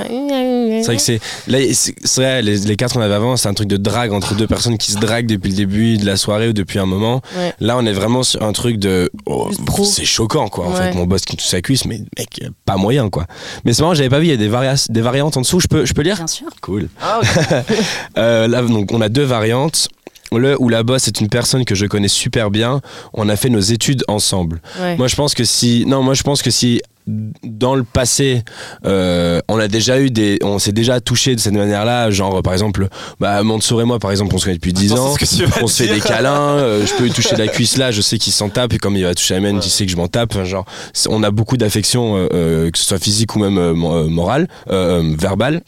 C'est 0.81 0.85
vrai 0.85 0.95
que 0.97 1.01
c'est. 1.01 1.19
Là, 1.47 1.59
c'est 1.71 2.21
vrai, 2.21 2.41
les, 2.41 2.57
les 2.57 2.75
quatre 2.75 2.93
qu'on 2.93 3.01
avait 3.01 3.13
avant, 3.13 3.37
c'est 3.37 3.47
un 3.47 3.53
truc 3.53 3.67
de 3.67 3.77
drague 3.77 4.11
entre 4.11 4.35
deux 4.35 4.47
personnes 4.47 4.77
qui 4.77 4.91
se 4.91 4.97
draguent 4.97 5.27
depuis 5.27 5.49
le 5.51 5.55
début 5.55 5.97
de 5.97 6.05
la 6.05 6.17
soirée 6.17 6.49
ou 6.49 6.53
depuis 6.53 6.79
un 6.79 6.85
moment. 6.85 7.21
Ouais. 7.37 7.53
Là, 7.59 7.77
on 7.77 7.85
est 7.85 7.93
vraiment 7.93 8.23
sur 8.23 8.41
un 8.43 8.51
truc 8.51 8.77
de. 8.77 9.09
oh, 9.25 9.49
c'est 9.85 10.05
choquant, 10.05 10.47
quoi. 10.49 10.65
En 10.67 10.71
Ouais. 10.73 10.77
fait, 10.91 10.93
mon 10.95 11.05
boss 11.05 11.21
qui 11.21 11.37
touche 11.37 11.47
sa 11.47 11.61
cuisse, 11.61 11.85
mais 11.85 11.99
mec, 12.17 12.41
pas 12.65 12.77
moyen, 12.77 13.09
quoi. 13.09 13.25
Mais 13.63 13.73
c'est 13.73 13.81
marrant, 13.83 13.93
j'avais 13.93 14.09
pas 14.09 14.19
vu, 14.19 14.25
il 14.25 14.31
y 14.31 14.33
a 14.33 14.37
des, 14.37 14.49
varia- 14.49 14.85
des 14.89 15.01
variantes 15.01 15.37
en 15.37 15.41
dessous. 15.41 15.59
Je 15.59 15.67
peux, 15.67 15.85
je 15.85 15.93
peux 15.93 16.01
lire? 16.01 16.17
Bien 16.17 16.27
sûr. 16.27 16.47
Cool. 16.61 16.89
ah, 17.01 17.19
ok. 17.21 17.27
Euh, 18.17 18.47
là, 18.47 18.61
donc, 18.61 18.91
on 18.91 19.01
a 19.01 19.09
deux 19.09 19.23
variantes. 19.23 19.87
Le 20.31 20.59
ou 20.61 20.69
la 20.69 20.83
boss 20.83 21.07
est 21.07 21.21
une 21.21 21.29
personne 21.29 21.63
que 21.65 21.75
je 21.75 21.85
connais 21.85 22.07
super 22.07 22.49
bien. 22.49 22.81
On 23.13 23.29
a 23.29 23.35
fait 23.35 23.49
nos 23.49 23.59
études 23.59 24.03
ensemble. 24.07 24.59
Ouais. 24.81 24.97
Moi, 24.97 25.07
je 25.07 25.15
pense 25.15 25.33
que 25.33 25.43
si, 25.43 25.85
non, 25.87 26.01
moi, 26.01 26.13
je 26.15 26.23
pense 26.23 26.41
que 26.41 26.49
si 26.49 26.81
dans 27.07 27.75
le 27.75 27.83
passé, 27.83 28.43
euh, 28.85 29.39
on 29.47 29.59
a 29.59 29.67
déjà 29.67 29.99
eu 29.99 30.09
des, 30.09 30.39
on 30.43 30.59
s'est 30.59 30.71
déjà 30.71 30.99
touché 30.99 31.35
de 31.35 31.39
cette 31.39 31.53
manière-là, 31.53 32.09
genre 32.09 32.41
par 32.41 32.53
exemple, 32.53 32.87
bah 33.19 33.41
Mansour 33.43 33.81
et 33.81 33.85
moi, 33.85 33.99
par 33.99 34.11
exemple, 34.11 34.33
on 34.33 34.37
se 34.37 34.45
connaît 34.45 34.57
depuis 34.57 34.73
10 34.73 34.93
Attends, 34.93 35.11
ans, 35.11 35.15
on 35.61 35.67
se 35.67 35.83
fait 35.83 35.93
des 35.93 36.01
câlins, 36.01 36.57
euh, 36.57 36.85
je 36.85 36.93
peux 36.95 37.03
lui 37.03 37.11
toucher 37.11 37.35
la 37.35 37.47
cuisse 37.47 37.77
là, 37.77 37.91
je 37.91 38.01
sais 38.01 38.17
qu'il 38.17 38.33
s'en 38.33 38.49
tape, 38.49 38.73
et 38.73 38.77
comme 38.77 38.95
il 38.95 39.03
va 39.03 39.13
toucher 39.13 39.35
la 39.35 39.39
mienne, 39.39 39.59
tu 39.59 39.69
sais 39.69 39.85
que 39.85 39.91
je 39.91 39.97
m'en 39.97 40.07
tape, 40.07 40.33
Enfin, 40.33 40.43
genre, 40.43 40.65
on 41.09 41.23
a 41.23 41.31
beaucoup 41.31 41.57
d'affection, 41.57 42.17
euh, 42.17 42.27
euh, 42.33 42.71
que 42.71 42.77
ce 42.77 42.85
soit 42.85 42.99
physique 42.99 43.35
ou 43.35 43.39
même 43.39 43.57
euh, 43.57 43.73
euh, 43.73 44.07
morale, 44.09 44.47
verbale. 44.67 45.61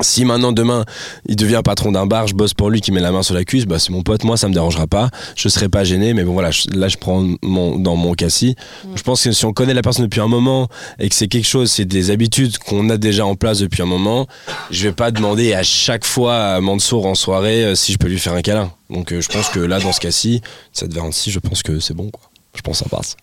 Si 0.00 0.24
maintenant 0.24 0.52
demain 0.52 0.84
il 1.28 1.36
devient 1.36 1.60
patron 1.62 1.92
d'un 1.92 2.06
bar, 2.06 2.26
je 2.26 2.34
bosse 2.34 2.54
pour 2.54 2.70
lui 2.70 2.80
qui 2.80 2.92
met 2.92 3.00
la 3.00 3.12
main 3.12 3.22
sur 3.22 3.34
la 3.34 3.44
cuisse, 3.44 3.66
bah 3.66 3.78
c'est 3.78 3.90
mon 3.90 4.02
pote, 4.02 4.24
moi 4.24 4.36
ça 4.38 4.48
me 4.48 4.54
dérangera 4.54 4.86
pas, 4.86 5.10
je 5.36 5.48
serai 5.50 5.68
pas 5.68 5.84
gêné, 5.84 6.14
mais 6.14 6.24
bon 6.24 6.32
voilà, 6.32 6.50
je- 6.50 6.68
là 6.70 6.88
je 6.88 6.96
prends 6.96 7.22
mon, 7.42 7.78
dans 7.78 7.94
mon 7.94 8.14
cas-ci. 8.14 8.56
Je 8.94 9.02
pense 9.02 9.22
que 9.22 9.32
si 9.32 9.44
on 9.44 9.52
connaît 9.52 9.74
la 9.74 9.82
personne 9.82 10.04
depuis 10.06 10.20
un 10.20 10.28
moment 10.28 10.68
et 10.98 11.08
que 11.10 11.14
c'est 11.14 11.28
quelque 11.28 11.46
chose, 11.46 11.70
c'est 11.70 11.84
des 11.84 12.10
habitudes 12.10 12.56
qu'on 12.58 12.88
a 12.88 12.96
déjà 12.96 13.26
en 13.26 13.34
place 13.34 13.58
depuis 13.58 13.82
un 13.82 13.86
moment, 13.86 14.26
je 14.70 14.84
vais 14.88 14.94
pas 14.94 15.10
demander 15.10 15.52
à 15.52 15.62
chaque 15.62 16.06
fois 16.06 16.36
à 16.54 16.60
Mansour 16.60 17.04
en 17.06 17.14
soirée 17.14 17.64
euh, 17.64 17.74
si 17.74 17.92
je 17.92 17.98
peux 17.98 18.08
lui 18.08 18.18
faire 18.18 18.32
un 18.32 18.42
câlin. 18.42 18.72
Donc 18.88 19.12
euh, 19.12 19.20
je 19.20 19.28
pense 19.28 19.50
que 19.50 19.60
là 19.60 19.78
dans 19.78 19.92
ce 19.92 20.00
cas-ci, 20.00 20.40
cette 20.72 20.94
variante-ci, 20.94 21.30
je 21.30 21.38
pense 21.38 21.62
que 21.62 21.80
c'est 21.80 21.94
bon 21.94 22.10
quoi. 22.10 22.22
Je 22.54 22.62
pense 22.62 22.78
que 22.78 22.84
ça 22.84 22.90
passe. 22.96 23.16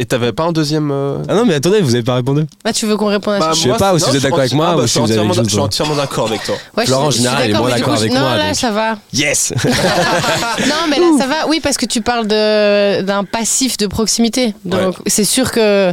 Et 0.00 0.06
t'avais 0.06 0.32
pas 0.32 0.44
un 0.44 0.52
deuxième. 0.52 0.90
euh, 0.92 1.18
Ah 1.28 1.34
non 1.34 1.44
mais 1.44 1.54
attendez, 1.54 1.80
vous 1.80 1.92
avez 1.94 2.04
pas 2.04 2.14
répondu 2.14 2.44
Ah, 2.64 2.72
tu 2.72 2.86
veux 2.86 2.96
qu'on 2.96 3.06
réponde 3.06 3.34
à 3.34 3.38
Bah, 3.40 3.46
ça 3.46 3.52
Je 3.54 3.62
sais 3.62 3.68
moi, 3.68 3.78
pas, 3.78 3.94
ou 3.94 3.98
si 3.98 4.04
non, 4.04 4.10
vous 4.10 4.16
êtes 4.16 4.22
je 4.22 4.26
d'accord 4.26 4.38
avec 4.38 4.52
moi, 4.52 4.66
ah, 4.70 4.76
bah, 4.76 4.78
ou 4.78 4.82
je 4.82 4.86
si 4.86 4.92
suis 4.92 5.00
vous 5.00 5.04
avez 5.06 5.20
entièrement 5.20 5.34
Je 5.68 5.74
suis 5.74 5.96
d'accord 5.96 6.28
avec 6.28 6.44
toi. 6.44 6.54
Ouais, 6.76 6.86
Florent, 6.86 7.06
en 7.06 7.10
suis- 7.10 7.22
je 7.22 7.26
suis 7.26 7.36
général, 7.36 7.48
il 7.48 7.54
est 7.54 7.58
moins 7.58 7.66
mais 7.68 7.74
du 7.74 7.80
d'accord 7.80 7.94
coup, 7.94 8.00
avec 8.00 8.12
non, 8.12 8.20
moi, 8.20 8.36
là, 8.36 8.46
donc. 8.46 8.54
ça 8.54 8.70
va. 8.70 8.96
Yes 9.12 9.52
Non, 9.64 10.86
mais 10.88 10.98
là, 11.00 11.06
ça 11.18 11.26
va. 11.26 11.48
Oui, 11.48 11.58
parce 11.60 11.76
que 11.76 11.86
tu 11.86 12.00
parles 12.00 12.28
de- 12.28 13.02
d'un 13.02 13.24
passif 13.24 13.76
de 13.76 13.86
proximité. 13.88 14.54
Donc, 14.64 14.94
c'est 15.08 15.24
sûr 15.24 15.50
que, 15.50 15.92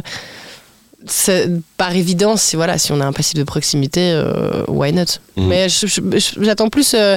c'est- 1.06 1.48
par 1.76 1.94
évidence, 1.94 2.42
si, 2.42 2.54
voilà, 2.56 2.78
si 2.78 2.92
on 2.92 3.00
a 3.00 3.04
un 3.06 3.12
passif 3.12 3.34
de 3.34 3.42
proximité, 3.42 4.12
euh, 4.12 4.62
why 4.68 4.92
not? 4.92 5.02
Mhm. 5.36 5.46
Mais 5.48 5.68
je- 5.68 5.86
je- 5.88 6.00
je- 6.12 6.44
j'attends 6.44 6.68
plus, 6.68 6.94
euh, 6.94 7.16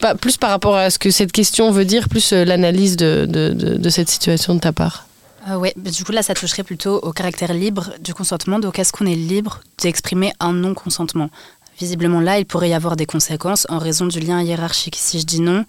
pas, 0.00 0.16
plus 0.16 0.36
par 0.36 0.50
rapport 0.50 0.76
à 0.76 0.90
ce 0.90 0.98
que 0.98 1.10
cette 1.12 1.30
question 1.32 1.70
veut 1.70 1.84
dire, 1.84 2.08
plus 2.08 2.32
euh, 2.32 2.44
l'analyse 2.44 2.96
de, 2.96 3.24
de, 3.28 3.50
de- 3.50 3.76
de 3.76 3.88
cette 3.88 4.08
situation 4.08 4.54
de 4.56 4.60
ta 4.60 4.72
part. 4.72 5.06
Ouais, 5.46 5.74
bah, 5.76 5.90
du 5.90 6.04
coup 6.04 6.12
là 6.12 6.22
ça 6.22 6.34
toucherait 6.34 6.62
plutôt 6.62 6.96
au 7.00 7.12
caractère 7.12 7.52
libre 7.52 7.90
du 8.00 8.14
consentement. 8.14 8.58
Donc 8.58 8.78
est-ce 8.78 8.92
qu'on 8.92 9.06
est 9.06 9.14
libre 9.14 9.60
d'exprimer 9.78 10.32
un 10.40 10.52
non-consentement? 10.52 11.28
Visiblement 11.78 12.20
là, 12.20 12.38
il 12.38 12.46
pourrait 12.46 12.70
y 12.70 12.74
avoir 12.74 12.96
des 12.96 13.04
conséquences 13.04 13.66
en 13.68 13.78
raison 13.78 14.06
du 14.06 14.20
lien 14.20 14.40
hiérarchique. 14.40 14.96
Si 14.96 15.20
je 15.20 15.26
dis 15.26 15.40
non, 15.40 15.64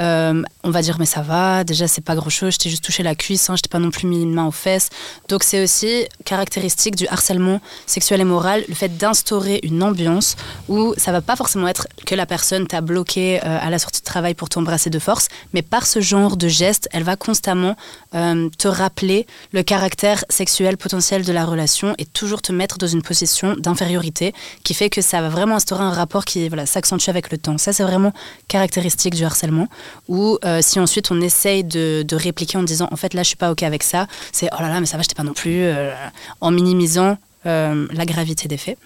euh, 0.00 0.42
on 0.64 0.70
va 0.70 0.82
dire 0.82 0.96
mais 0.98 1.06
ça 1.06 1.22
va, 1.22 1.64
déjà 1.64 1.86
c'est 1.86 2.00
pas 2.00 2.14
grand 2.14 2.30
chose, 2.30 2.54
je 2.54 2.58
t'ai 2.58 2.70
juste 2.70 2.84
touché 2.84 3.02
la 3.02 3.14
cuisse, 3.14 3.50
hein, 3.50 3.56
je 3.56 3.62
t'ai 3.62 3.68
pas 3.68 3.78
non 3.78 3.90
plus 3.90 4.06
mis 4.06 4.22
une 4.22 4.32
main 4.32 4.46
aux 4.46 4.50
fesses. 4.52 4.88
Donc 5.28 5.42
c'est 5.42 5.62
aussi 5.62 6.06
caractéristique 6.24 6.96
du 6.96 7.06
harcèlement 7.08 7.60
sexuel 7.86 8.20
et 8.20 8.24
moral, 8.24 8.64
le 8.68 8.74
fait 8.74 8.96
d'instaurer 8.96 9.60
une 9.62 9.82
ambiance 9.82 10.36
où 10.68 10.94
ça 10.96 11.12
va 11.12 11.20
pas 11.20 11.36
forcément 11.36 11.68
être 11.68 11.86
que 12.06 12.14
la 12.14 12.26
personne 12.26 12.66
t'a 12.66 12.80
bloqué 12.80 13.40
euh, 13.44 13.58
à 13.60 13.70
la 13.70 13.78
sortie 13.78 14.00
de 14.00 14.06
travail 14.06 14.34
pour 14.34 14.48
t'embrasser 14.48 14.90
de 14.90 14.98
force, 14.98 15.28
mais 15.52 15.62
par 15.62 15.86
ce 15.86 16.00
genre 16.00 16.36
de 16.36 16.48
geste, 16.48 16.88
elle 16.92 17.04
va 17.04 17.16
constamment 17.16 17.76
euh, 18.14 18.48
te 18.58 18.68
rappeler 18.68 19.26
le 19.52 19.62
caractère 19.62 20.24
sexuel 20.28 20.76
potentiel 20.76 21.24
de 21.24 21.32
la 21.32 21.44
relation 21.44 21.94
et 21.98 22.06
toujours 22.06 22.42
te 22.42 22.52
mettre 22.52 22.78
dans 22.78 22.86
une 22.86 23.02
position 23.02 23.54
d'infériorité 23.56 24.32
qui 24.64 24.74
fait 24.74 24.90
que 24.90 25.02
ça 25.02 25.20
va 25.20 25.28
vraiment 25.28 25.56
instaurer 25.56 25.84
un 25.84 25.92
rapport 25.92 26.24
qui 26.24 26.48
voilà, 26.48 26.66
s'accentue 26.66 27.08
avec 27.08 27.30
le 27.30 27.38
temps. 27.38 27.58
Ça, 27.58 27.72
c'est 27.72 27.82
vraiment 27.82 28.12
caractéristique 28.48 29.14
du 29.14 29.24
harcèlement. 29.24 29.68
Ou 30.08 30.38
euh, 30.44 30.60
si 30.62 30.80
ensuite 30.80 31.10
on 31.10 31.20
essaye 31.20 31.64
de, 31.64 32.04
répliquer 32.12 32.58
en 32.58 32.62
disant 32.62 32.88
en 32.90 32.96
fait 32.96 33.14
là 33.14 33.22
je 33.22 33.28
suis 33.28 33.36
pas 33.36 33.50
ok 33.50 33.62
avec 33.62 33.82
ça, 33.82 34.06
c'est 34.32 34.48
oh 34.52 34.60
là 34.62 34.68
là 34.68 34.80
mais 34.80 34.86
ça 34.86 34.96
va, 34.96 35.02
je 35.02 35.08
t'ai 35.08 35.14
pas 35.14 35.22
non 35.22 35.32
plus, 35.32 35.62
euh, 35.62 35.92
en 36.40 36.50
minimisant 36.50 37.16
euh, 37.46 37.86
la 37.92 38.04
gravité 38.04 38.48
des 38.48 38.56
faits. 38.56 38.78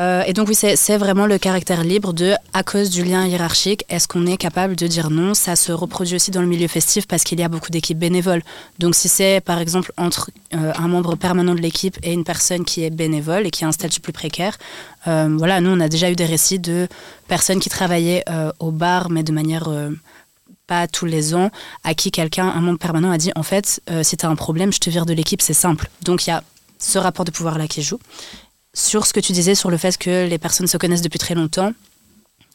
Euh, 0.00 0.22
et 0.26 0.32
donc 0.32 0.48
oui, 0.48 0.54
c'est 0.54 0.96
vraiment 0.96 1.26
le 1.26 1.36
caractère 1.36 1.84
libre 1.84 2.14
de, 2.14 2.32
à 2.54 2.62
cause 2.62 2.88
du 2.88 3.04
lien 3.04 3.26
hiérarchique, 3.26 3.84
est-ce 3.90 4.08
qu'on 4.08 4.26
est 4.26 4.38
capable 4.38 4.74
de 4.74 4.86
dire 4.86 5.10
non? 5.10 5.34
Ça 5.34 5.56
se 5.56 5.72
reproduit 5.72 6.16
aussi 6.16 6.30
dans 6.30 6.40
le 6.40 6.46
milieu 6.46 6.68
festif 6.68 7.06
parce 7.06 7.22
qu'il 7.22 7.38
y 7.38 7.42
a 7.42 7.48
beaucoup 7.48 7.70
d'équipes 7.70 7.98
bénévoles. 7.98 8.42
Donc 8.78 8.94
si 8.94 9.08
c'est 9.08 9.42
par 9.42 9.58
exemple 9.58 9.92
entre 9.98 10.30
euh, 10.54 10.72
un 10.74 10.88
membre 10.88 11.16
permanent 11.16 11.54
de 11.54 11.60
l'équipe 11.60 11.98
et 12.02 12.12
une 12.14 12.24
personne 12.24 12.64
qui 12.64 12.82
est 12.82 12.90
bénévole 12.90 13.46
et 13.46 13.50
qui 13.50 13.64
a 13.66 13.68
un 13.68 13.72
statut 13.72 14.00
plus 14.00 14.14
précaire, 14.14 14.56
euh, 15.06 15.34
voilà, 15.36 15.60
nous 15.60 15.70
on 15.70 15.80
a 15.80 15.88
déjà 15.88 16.10
eu 16.10 16.16
des 16.16 16.24
récits 16.24 16.58
de 16.58 16.88
personnes 17.28 17.60
qui 17.60 17.68
travaillaient 17.68 18.24
au 18.58 18.70
bar 18.70 19.10
mais 19.10 19.22
de 19.22 19.32
manière... 19.32 19.68
pas 20.66 20.86
tous 20.86 21.04
les 21.04 21.34
ans, 21.34 21.50
à 21.82 21.94
qui 21.94 22.10
quelqu'un, 22.12 22.46
un 22.46 22.60
membre 22.60 22.78
permanent, 22.78 23.10
a 23.10 23.18
dit 23.18 23.32
en 23.34 23.42
fait, 23.42 23.82
si 24.02 24.16
tu 24.16 24.24
as 24.24 24.28
un 24.28 24.36
problème, 24.36 24.72
je 24.72 24.78
te 24.78 24.88
vire 24.88 25.04
de 25.04 25.12
l'équipe, 25.12 25.42
c'est 25.42 25.52
simple. 25.66 25.90
Donc 26.02 26.26
il 26.26 26.30
y 26.30 26.32
a 26.32 26.44
ce 26.78 26.98
rapport 26.98 27.24
de 27.24 27.32
pouvoir 27.32 27.58
là 27.58 27.66
qui 27.66 27.82
joue. 27.82 27.98
Sur 28.72 29.04
ce 29.04 29.12
que 29.12 29.18
tu 29.18 29.32
disais 29.32 29.56
sur 29.56 29.68
le 29.68 29.76
fait 29.76 29.98
que 29.98 30.28
les 30.28 30.38
personnes 30.38 30.68
se 30.68 30.76
connaissent 30.76 31.02
depuis 31.02 31.18
très 31.18 31.34
longtemps, 31.34 31.72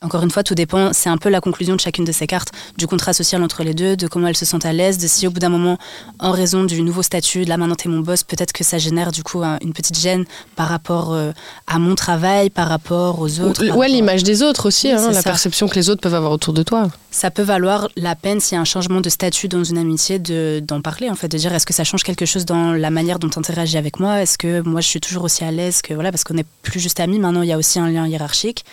encore 0.01 0.21
une 0.23 0.29
fois, 0.31 0.43
tout 0.43 0.55
dépend, 0.55 0.93
c'est 0.93 1.09
un 1.09 1.17
peu 1.17 1.29
la 1.29 1.41
conclusion 1.41 1.75
de 1.75 1.79
chacune 1.79 2.05
de 2.05 2.11
ces 2.11 2.27
cartes, 2.27 2.51
du 2.77 2.85
contrat 2.85 3.13
social 3.13 3.41
entre 3.41 3.63
les 3.63 3.73
deux, 3.73 3.95
de 3.95 4.07
comment 4.07 4.27
elles 4.27 4.37
se 4.37 4.45
sentent 4.45 4.65
à 4.65 4.73
l'aise, 4.73 4.97
de 4.97 5.07
si 5.07 5.25
au 5.25 5.31
bout 5.31 5.39
d'un 5.39 5.49
moment, 5.49 5.77
en 6.19 6.31
raison 6.31 6.63
du 6.63 6.81
nouveau 6.81 7.01
statut, 7.01 7.43
de 7.45 7.49
là 7.49 7.57
maintenant 7.57 7.75
t'es 7.75 7.89
mon 7.89 7.99
boss, 8.01 8.23
peut-être 8.23 8.53
que 8.53 8.63
ça 8.63 8.77
génère 8.77 9.11
du 9.11 9.23
coup 9.23 9.41
un- 9.43 9.57
une 9.61 9.73
petite 9.73 9.97
gêne 9.99 10.25
par 10.55 10.67
rapport 10.67 11.13
euh, 11.13 11.31
à 11.67 11.79
mon 11.79 11.95
travail, 11.95 12.49
par 12.49 12.67
rapport 12.67 13.19
aux 13.19 13.39
autres. 13.39 13.65
par 13.65 13.77
Ouais, 13.77 13.87
l'image 13.87 14.23
des 14.23 14.43
autres 14.43 14.67
aussi, 14.67 14.87
Oui, 14.87 14.93
hein, 14.93 15.07
la 15.11 15.13
ça. 15.21 15.23
perception 15.23 15.67
que 15.67 15.75
les 15.75 15.89
autres 15.89 16.01
peuvent 16.01 16.13
avoir 16.13 16.31
autour 16.31 16.53
de 16.53 16.61
toi. 16.63 16.89
ça 17.11 17.31
peut 17.31 17.41
valoir 17.43 17.87
la 17.95 18.15
peine 18.15 18.39
s'il 18.41 18.55
y 18.55 18.57
a 18.57 18.61
un 18.61 18.65
changement 18.65 19.01
de 19.01 19.09
statut 19.09 19.47
dans 19.47 19.63
une 19.63 19.77
amitié 19.77 20.19
de- 20.19 20.61
d'en 20.65 20.81
parler 20.81 21.09
en 21.09 21.15
fait 21.15 21.29
de 21.29 21.37
dire 21.37 21.53
est-ce 21.53 21.65
que 21.65 21.73
ça 21.73 21.83
change 21.85 22.03
quelque 22.03 22.25
chose 22.25 22.45
dans 22.45 22.73
la 22.73 22.89
manière 22.91 23.17
dont 23.19 23.29
tu 23.29 23.39
interagis 23.39 23.77
avec 23.77 23.99
moi? 23.99 24.21
Est-ce 24.21 24.37
que 24.37 24.59
moi 24.61 24.81
je 24.81 24.87
suis 24.87 24.99
toujours 24.99 25.23
aussi 25.23 25.43
à 25.45 25.51
l'aise 25.51 25.81
que 25.81 25.93
voilà 25.93 26.11
parce 26.11 26.23
qu'on 26.25 26.33
n'est 26.33 26.45
plus 26.61 26.79
juste 26.79 26.99
amis 26.99 27.17
maintenant 27.17 27.41
il 27.41 27.47
y 27.49 27.53
a 27.53 27.57
aussi 27.57 27.79
un 27.79 27.89
lien 27.89 28.05
hiérarchique 28.05 28.65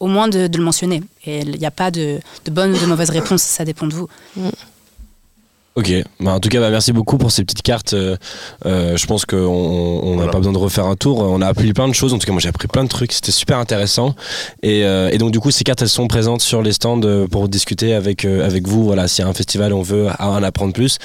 au 0.00 0.06
moins 0.06 0.28
de, 0.28 0.46
de 0.46 0.58
le 0.58 0.64
mentionner 0.64 1.02
et 1.24 1.40
il 1.40 1.58
n'y 1.58 1.66
a 1.66 1.70
pas 1.70 1.90
de, 1.90 2.18
de 2.44 2.50
bonne 2.50 2.72
ou 2.72 2.78
de 2.78 2.86
mauvaise 2.86 3.10
réponse 3.10 3.42
ça 3.42 3.64
dépend 3.64 3.86
de 3.86 3.94
vous 3.94 4.08
Ok, 5.76 5.92
bah, 6.18 6.32
en 6.32 6.40
tout 6.40 6.48
cas, 6.48 6.58
bah, 6.58 6.70
merci 6.70 6.90
beaucoup 6.92 7.18
pour 7.18 7.30
ces 7.30 7.44
petites 7.44 7.62
cartes. 7.62 7.92
Euh, 7.94 8.16
euh, 8.66 8.96
je 8.96 9.06
pense 9.06 9.24
qu'on 9.24 9.36
on 9.36 10.10
n'a 10.10 10.16
Voilà. 10.16 10.32
pas 10.32 10.38
besoin 10.38 10.52
de 10.52 10.58
refaire 10.58 10.86
un 10.86 10.96
tour. 10.96 11.18
On 11.20 11.40
a 11.40 11.46
appris 11.46 11.72
plein 11.72 11.86
de 11.86 11.92
choses. 11.92 12.12
En 12.12 12.18
tout 12.18 12.26
cas, 12.26 12.32
moi, 12.32 12.40
j'ai 12.40 12.48
appris 12.48 12.66
plein 12.66 12.82
de 12.82 12.88
trucs. 12.88 13.12
C'était 13.12 13.30
super 13.30 13.58
intéressant. 13.58 14.16
Et, 14.64 14.82
euh, 14.84 15.08
et 15.12 15.18
donc, 15.18 15.30
du 15.30 15.38
coup, 15.38 15.52
ces 15.52 15.62
cartes, 15.62 15.80
elles 15.82 15.88
sont 15.88 16.08
présentes 16.08 16.42
sur 16.42 16.62
les 16.62 16.72
stands 16.72 17.00
pour 17.30 17.48
discuter 17.48 17.94
avec, 17.94 18.24
euh, 18.24 18.44
avec 18.44 18.66
vous. 18.66 18.82
Voilà, 18.82 19.06
s'il 19.06 19.22
y 19.22 19.26
a 19.28 19.30
un 19.30 19.34
festival, 19.34 19.72
on 19.72 19.82
veut 19.82 20.08
en 20.18 20.42
apprendre 20.42 20.72
plus. 20.72 20.98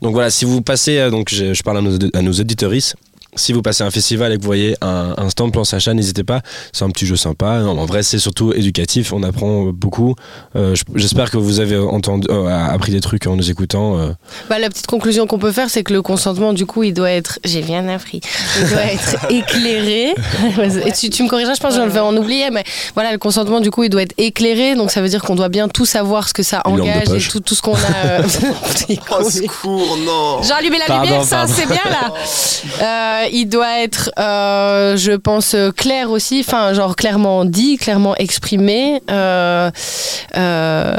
Donc, 0.00 0.12
voilà, 0.12 0.30
si 0.30 0.44
vous 0.44 0.62
passez, 0.62 1.10
donc, 1.10 1.28
je, 1.30 1.52
je 1.52 1.62
parle 1.64 1.78
à 1.78 1.82
nos, 1.82 1.98
à 2.14 2.22
nos 2.22 2.32
auditeuristes. 2.32 2.94
Si 3.36 3.52
vous 3.52 3.62
passez 3.62 3.84
un 3.84 3.90
festival 3.90 4.32
et 4.32 4.36
que 4.36 4.42
vous 4.42 4.46
voyez 4.46 4.76
un, 4.80 5.14
un 5.16 5.30
stand 5.30 5.52
plan 5.52 5.64
Sacha, 5.64 5.94
n'hésitez 5.94 6.24
pas. 6.24 6.40
C'est 6.72 6.84
un 6.84 6.90
petit 6.90 7.06
jeu 7.06 7.16
sympa. 7.16 7.60
Non, 7.60 7.78
en 7.78 7.86
vrai, 7.86 8.02
c'est 8.02 8.18
surtout 8.18 8.52
éducatif. 8.52 9.12
On 9.12 9.22
apprend 9.22 9.64
beaucoup. 9.72 10.14
Euh, 10.56 10.74
je- 10.74 10.82
J'espère 10.96 11.30
que 11.30 11.36
vous 11.36 11.60
avez 11.60 11.76
entendu, 11.78 12.26
euh, 12.30 12.48
appris 12.48 12.92
des 12.92 13.00
trucs 13.00 13.26
en 13.26 13.36
nous 13.36 13.48
écoutant. 13.50 13.98
euh. 13.98 14.12
Bah, 14.48 14.58
la 14.58 14.68
petite 14.68 14.86
conclusion 14.88 15.26
qu'on 15.26 15.38
peut 15.38 15.52
faire, 15.52 15.70
c'est 15.70 15.82
que 15.84 15.92
le 15.92 16.02
consentement, 16.02 16.52
du 16.52 16.66
coup, 16.66 16.82
il 16.82 16.92
doit 16.92 17.10
être. 17.10 17.38
J'ai 17.44 17.62
bien 17.62 17.86
appris. 17.88 18.20
Il 18.60 18.68
doit 18.68 18.82
être 18.92 19.16
éclairé. 19.30 20.14
Et 20.86 20.92
tu, 20.92 21.10
tu 21.10 21.22
me 21.22 21.28
corrigeras, 21.28 21.54
je 21.54 21.60
pense 21.60 21.76
que 21.76 21.82
je 21.84 21.88
vais 21.88 22.00
en 22.00 22.16
oublier, 22.16 22.50
mais 22.50 22.64
voilà, 22.94 23.12
le 23.12 23.18
consentement, 23.18 23.60
du 23.60 23.70
coup, 23.70 23.84
il 23.84 23.90
doit 23.90 24.02
être 24.02 24.14
éclairé. 24.18 24.74
Donc 24.74 24.90
ça 24.90 25.00
veut 25.00 25.08
dire 25.08 25.22
qu'on 25.22 25.36
doit 25.36 25.48
bien 25.48 25.68
tout 25.68 25.86
savoir 25.86 26.28
ce 26.28 26.34
que 26.34 26.42
ça 26.42 26.62
Une 26.66 26.80
engage 26.80 27.08
et 27.26 27.28
tout, 27.30 27.40
tout 27.40 27.54
ce 27.54 27.62
qu'on 27.62 27.74
a. 27.74 27.78
euh, 28.06 28.22
Oh, 29.12 29.30
secours, 29.30 29.98
non 30.04 30.42
J'ai 30.42 30.52
allumé 30.52 30.78
la 30.78 30.86
Pardon, 30.86 31.04
lumière, 31.04 31.24
ça, 31.24 31.46
c'est 31.46 31.66
bien 31.66 31.80
là. 31.90 33.19
Euh, 33.24 33.28
il 33.32 33.46
doit 33.46 33.80
être, 33.80 34.10
euh, 34.18 34.96
je 34.96 35.12
pense, 35.12 35.54
clair 35.76 36.10
aussi, 36.10 36.40
enfin, 36.46 36.72
genre 36.74 36.96
clairement 36.96 37.44
dit, 37.44 37.76
clairement 37.76 38.14
exprimé. 38.16 39.02
Euh, 39.10 39.70
euh, 40.36 40.92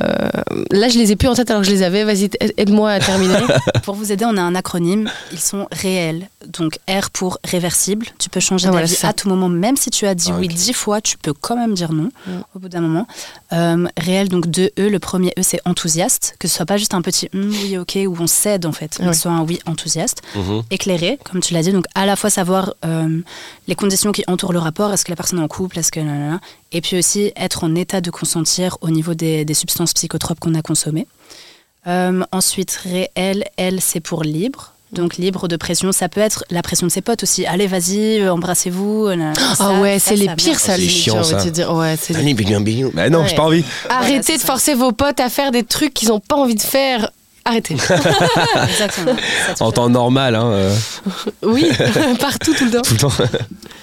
là, 0.71 0.89
je 0.89 0.97
les 0.97 1.11
ai 1.11 1.15
plus 1.15 1.27
en 1.27 1.35
tête 1.35 1.49
alors 1.49 1.61
que 1.61 1.67
je 1.67 1.73
les 1.73 1.83
avais. 1.83 2.03
Vas-y, 2.03 2.29
aide-moi 2.57 2.91
à 2.91 2.99
terminer. 2.99 3.35
pour 3.83 3.95
vous 3.95 4.11
aider 4.11 4.25
on 4.25 4.37
a 4.37 4.41
un 4.41 4.55
acronyme. 4.55 5.09
Ils 5.31 5.39
sont 5.39 5.67
réels. 5.71 6.27
Donc 6.47 6.77
R 6.89 7.09
pour 7.11 7.37
réversible. 7.43 8.07
Tu 8.19 8.29
peux 8.29 8.39
changer 8.39 8.67
Ah, 8.69 8.71
d'avis 8.71 8.97
à 9.03 9.13
tout 9.13 9.29
moment 9.29 9.49
même 9.49 9.75
si 9.77 9.89
tu 9.89 10.05
as 10.07 10.15
dit 10.15 10.29
Ah, 10.31 10.37
oui 10.39 10.47
dix 10.47 10.73
fois 10.73 11.01
tu 11.01 11.17
peux 11.17 11.33
quand 11.33 11.55
même 11.55 11.73
dire 11.73 11.91
non 11.93 12.09
Mm. 12.27 12.31
au 12.55 12.59
bout 12.59 12.69
d'un 12.69 12.81
moment. 12.81 13.07
Euh, 13.53 13.87
réel 13.97 14.27
donc 14.29 14.47
deux 14.47 14.69
E. 14.77 14.89
Le 14.89 14.99
premier 14.99 15.29
E 15.39 15.41
c'est 15.43 15.59
enthousiaste. 15.65 16.35
Que 16.39 16.47
ce 16.47 16.55
soit 16.55 16.65
pas 16.65 16.77
juste 16.77 16.93
un 16.93 17.01
petit 17.01 17.29
Hum, 17.33 17.51
oui 17.63 17.77
ok 17.77 17.97
où 18.07 18.15
on 18.19 18.27
cède 18.27 18.65
en 18.65 18.71
fait 18.71 18.97
mais 18.99 19.13
ce 19.13 19.21
soit 19.21 19.31
un 19.31 19.41
oui 19.43 19.59
enthousiaste. 19.65 20.21
Éclairé, 20.71 21.17
comme 21.29 21.41
tu 21.41 21.53
l'as 21.53 21.61
dit, 21.63 21.71
donc 21.71 21.85
à 21.95 22.05
la 22.05 22.10
fois 22.17 22.29
savoir 22.29 22.73
euh, 22.85 23.19
les 23.67 23.75
conditions 23.75 24.11
qui 24.11 24.23
entourent 24.27 24.53
le 24.53 24.59
rapport, 24.59 24.91
est-ce 24.93 25.05
que 25.05 25.11
la 25.11 25.15
personne 25.15 25.39
est 25.39 25.43
en 25.43 25.47
couple, 25.47 25.79
est-ce 25.79 25.91
que... 25.91 25.99
nanana, 25.99 26.39
Et 26.71 26.81
puis 26.81 26.97
aussi 26.97 27.31
être 27.35 27.63
en 27.63 27.75
état 27.75 28.01
de 28.01 28.09
consentir 28.11 28.77
au 28.81 28.89
niveau 28.89 29.13
des, 29.13 29.45
des 29.45 29.53
substances 29.53 29.93
psychotropes 29.93 30.39
qu'on 30.39 30.55
a 30.55 30.61
consommées. 30.61 31.07
Euh, 31.87 32.23
ensuite, 32.31 32.71
réel, 32.83 33.45
L, 33.57 33.79
c'est 33.81 33.99
pour 34.01 34.23
libre. 34.23 34.73
Donc 34.91 35.15
libre 35.15 35.47
de 35.47 35.55
pression, 35.55 35.93
ça 35.93 36.09
peut 36.09 36.19
être 36.19 36.43
la 36.49 36.61
pression 36.61 36.85
de 36.85 36.91
ses 36.91 36.99
potes 37.01 37.23
aussi. 37.23 37.45
Allez, 37.45 37.65
vas-y, 37.65 38.27
embrassez-vous. 38.27 39.07
Ah 39.59 39.79
ouais, 39.79 39.99
c'est 39.99 40.17
les 40.17 40.25
ça 40.25 40.35
pires, 40.35 40.59
ça, 40.59 40.75
C'est 40.75 40.81
chiant, 40.89 41.23
ça. 41.23 41.41
te 41.41 41.47
dire. 41.47 41.73
Ouais, 41.73 41.95
c'est 41.99 42.13
les- 42.13 42.19
Allez, 42.19 42.33
bing, 42.33 42.61
bing, 42.61 42.63
bing. 42.93 43.09
Non, 43.09 43.21
Ouais. 43.21 43.27
j'ai 43.29 43.35
pas 43.37 43.43
envie. 43.43 43.63
Voilà, 43.85 43.99
Arrêtez 44.01 44.35
de 44.35 44.41
ça. 44.41 44.47
forcer 44.47 44.73
vos 44.73 44.91
potes 44.91 45.21
à 45.21 45.29
faire 45.29 45.51
des 45.51 45.63
trucs 45.63 45.93
qu'ils 45.93 46.09
n'ont 46.09 46.19
pas 46.19 46.35
envie 46.35 46.55
de 46.55 46.61
faire. 46.61 47.09
Arrêtez. 47.45 47.73
Exactement. 48.69 49.15
En 49.59 49.71
temps 49.71 49.89
normal, 49.89 50.35
hein, 50.35 50.45
euh, 50.51 50.75
Oui, 51.43 51.69
partout, 52.19 52.53
tout 52.53 52.65
le 52.65 52.71
temps. 52.71 52.81
tout 52.81 52.93
le 52.93 52.99
temps. 52.99 53.11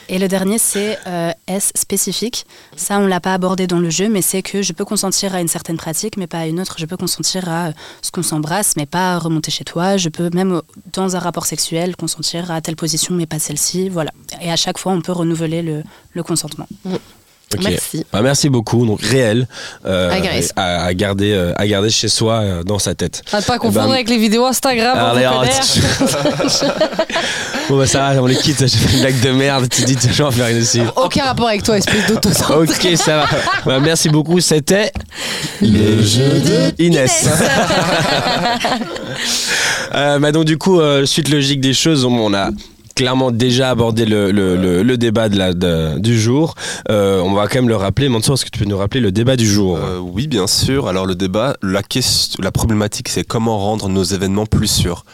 Et 0.09 0.19
le 0.19 0.27
dernier, 0.29 0.59
c'est 0.59 0.99
euh, 1.07 1.33
S 1.47 1.73
spécifique. 1.75 2.47
Ça, 2.77 2.99
on 2.99 3.07
l'a 3.07 3.21
pas 3.21 3.35
abordé 3.35 3.67
dans 3.67 3.79
le 3.79 3.91
jeu, 3.91 4.09
mais 4.09 4.23
c'est 4.23 4.43
que 4.43 4.63
je 4.63 4.73
peux 4.73 4.85
consentir 4.85 5.35
à 5.35 5.41
une 5.41 5.49
certaine 5.49 5.77
pratique, 5.77 6.17
mais 6.17 6.27
pas 6.27 6.39
à 6.41 6.47
une 6.47 6.61
autre. 6.61 6.77
Je 6.79 6.87
peux 6.87 6.97
consentir 6.97 7.49
à 7.49 7.69
euh, 7.69 7.73
ce 8.01 8.11
qu'on 8.11 8.23
s'embrasse, 8.23 8.75
mais 8.77 8.87
pas 8.87 9.15
à 9.15 9.19
remonter 9.19 9.51
chez 9.51 9.65
toi. 9.65 9.97
Je 9.97 10.09
peux 10.09 10.31
même 10.33 10.55
euh, 10.55 10.61
dans 10.95 11.15
un 11.17 11.19
rapport 11.19 11.47
sexuel 11.47 11.95
consentir 11.97 12.51
à 12.51 12.61
telle 12.61 12.77
position, 12.77 13.15
mais 13.15 13.27
pas 13.27 13.39
celle-ci. 13.39 13.89
Voilà. 13.91 14.11
Et 14.41 14.51
à 14.51 14.57
chaque 14.57 14.79
fois, 14.79 14.93
on 14.93 15.01
peut 15.03 15.13
renouveler 15.13 15.63
le, 15.63 15.83
le 16.15 16.23
consentement. 16.23 16.67
Ok. 17.55 17.63
Merci. 17.65 18.05
Bah, 18.13 18.21
merci 18.23 18.49
beaucoup. 18.49 18.85
Donc 18.87 19.01
réel 19.01 19.47
euh, 19.87 20.11
À 20.57 20.93
garder, 20.95 21.33
euh, 21.33 21.53
à 21.57 21.67
garder 21.67 21.89
chez 21.91 22.09
soi, 22.09 22.35
euh, 22.35 22.63
dans 22.63 22.79
sa 22.79 22.95
tête. 22.95 23.23
À 23.33 23.41
pas 23.41 23.59
confondre 23.59 23.87
ben- 23.87 23.95
avec 23.95 24.09
les 24.09 24.19
vidéos 24.19 24.45
Instagram. 24.45 24.99
Allez, 24.99 25.27
bon 27.69 27.79
bah 27.79 27.87
ça 27.87 28.01
va, 28.13 28.23
on 28.23 28.27
les 28.27 28.37
quitte. 28.37 28.61
J'ai 28.61 28.69
fait 28.69 28.95
une 28.95 29.01
blague 29.01 29.21
de 29.21 29.31
merde. 29.31 29.67
Tu 29.71 29.83
dis, 29.83 29.97
je 30.01 30.09
vais 30.09 30.25
en 30.25 30.31
faire 30.31 30.49
une 30.49 30.61
aussi. 30.61 30.81
Aucun 30.97 31.25
rapport 31.25 31.49
avec 31.49 31.63
toi, 31.63 31.79
espèce 31.79 32.07
d'auto 32.07 32.29
Ok, 32.55 32.87
ça 32.97 33.17
va. 33.19 33.27
Bah, 33.65 33.81
merci 33.81 34.09
beaucoup. 34.11 34.41
C'était 34.41 34.93
le 35.63 36.03
jeu 36.03 36.41
de 36.41 36.83
Inès. 36.83 37.29
Euh, 39.95 40.19
bah, 40.19 40.33
donc 40.33 40.45
du 40.45 40.59
coup, 40.59 40.81
euh, 40.81 41.07
suite 41.07 41.29
logique 41.31 41.61
des 41.61 41.73
choses, 41.73 42.05
on, 42.05 42.13
on 42.13 42.35
a 42.35 42.51
clairement 42.99 43.31
déjà 43.31 43.71
abordé 43.71 44.05
le, 44.05 44.33
le, 44.33 44.57
le, 44.57 44.83
le 44.83 44.99
débat 44.99 45.29
de 45.29 45.39
la, 45.39 45.55
de- 45.55 46.01
du 46.01 46.19
jour. 46.19 46.57
Euh, 46.91 47.21
on 47.21 47.33
va 47.33 47.47
quand 47.47 47.61
même 47.61 47.69
le 47.69 47.77
rappeler. 47.77 48.09
Mansour, 48.09 48.35
est-ce 48.35 48.45
que 48.45 48.51
tu 48.51 48.59
peux 48.59 48.65
nous 48.65 48.77
rappeler 48.77 49.01
le 49.01 49.13
débat 49.13 49.37
du 49.37 49.47
jour? 49.47 49.77
Euh, 49.77 49.99
oui, 49.99 50.27
bien 50.27 50.49
sûr. 50.49 50.89
Alors 50.89 51.07
le 51.07 51.15
débat, 51.15 51.57
la, 51.63 51.85
question, 51.85 52.41
la 52.43 52.51
problématique, 52.51 53.09
c'est 53.09 53.23
comment 53.23 53.57
rendre 53.61 53.89
nos 53.89 54.03
événements 54.03 54.47
plus 54.47 54.67
sûrs. 54.67 55.05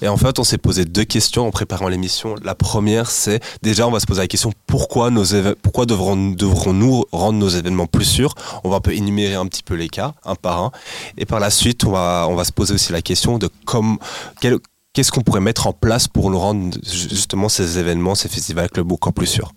Et 0.00 0.08
en 0.08 0.16
fait, 0.16 0.38
on 0.38 0.44
s'est 0.44 0.56
posé 0.56 0.86
deux 0.86 1.04
questions 1.04 1.46
en 1.46 1.50
préparant 1.50 1.88
l'émission. 1.88 2.34
La 2.42 2.54
première, 2.54 3.10
c'est 3.10 3.40
déjà, 3.62 3.86
on 3.86 3.90
va 3.90 4.00
se 4.00 4.06
poser 4.06 4.22
la 4.22 4.26
question 4.26 4.50
pourquoi 4.66 5.10
nos 5.10 5.24
pourquoi 5.60 5.84
devrons 5.84 6.16
devrons-nous 6.30 7.04
rendre 7.12 7.38
nos 7.38 7.50
événements 7.50 7.86
plus 7.86 8.06
sûrs? 8.06 8.34
On 8.64 8.70
va 8.70 8.76
un 8.76 8.80
peu 8.80 8.94
énumérer 8.94 9.34
un 9.34 9.44
petit 9.48 9.62
peu 9.62 9.74
les 9.74 9.90
cas, 9.90 10.14
un 10.24 10.34
par 10.34 10.62
un. 10.62 10.70
Et 11.18 11.26
par 11.26 11.40
la 11.40 11.50
suite, 11.50 11.84
on 11.84 11.90
va 11.90 12.26
on 12.30 12.36
va 12.36 12.44
se 12.44 12.52
poser 12.52 12.72
aussi 12.72 12.90
la 12.92 13.02
question 13.02 13.36
de 13.36 13.50
comme 13.66 13.98
quel- 14.40 14.56
Qu'est-ce 14.94 15.12
qu'on 15.12 15.20
pourrait 15.20 15.40
mettre 15.40 15.66
en 15.66 15.72
place 15.72 16.08
pour 16.08 16.30
nous 16.30 16.38
rendre 16.38 16.74
ju- 16.82 17.08
justement 17.10 17.48
ces 17.50 17.78
événements, 17.78 18.14
ces 18.14 18.28
festivals 18.28 18.70
clubs 18.70 18.90
encore 18.92 19.12
plus 19.12 19.26
sûrs? 19.26 19.52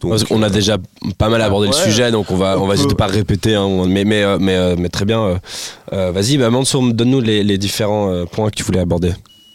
Donc, 0.00 0.10
Parce 0.10 0.24
qu'on 0.24 0.42
a 0.42 0.48
euh, 0.48 0.50
déjà 0.50 0.76
pas 1.16 1.30
mal 1.30 1.40
abordé 1.40 1.68
Ouais. 1.68 1.74
le 1.74 1.82
sujet, 1.90 2.10
donc 2.10 2.30
on 2.30 2.36
va, 2.36 2.58
on 2.58 2.64
On 2.64 2.66
va 2.66 2.74
essayer 2.74 2.88
de 2.88 2.94
pas 2.94 3.06
répéter. 3.06 3.54
hein, 3.54 3.62
on- 3.62 3.86
mais, 3.86 4.04
mais, 4.04 4.22
euh, 4.24 4.36
mais, 4.38 4.54
euh, 4.56 4.76
mais 4.78 4.90
très 4.90 5.06
bien. 5.06 5.22
euh, 5.22 5.38
euh, 5.94 6.10
Vas-y, 6.12 6.36
bah, 6.36 6.50
Mansour, 6.50 6.92
donne-nous 6.92 7.20
les, 7.22 7.42
les 7.44 7.56
différents 7.56 8.10
euh, 8.10 8.24
points 8.26 8.50
que 8.50 8.56
tu 8.56 8.62
voulais 8.64 8.80
aborder. 8.80 9.12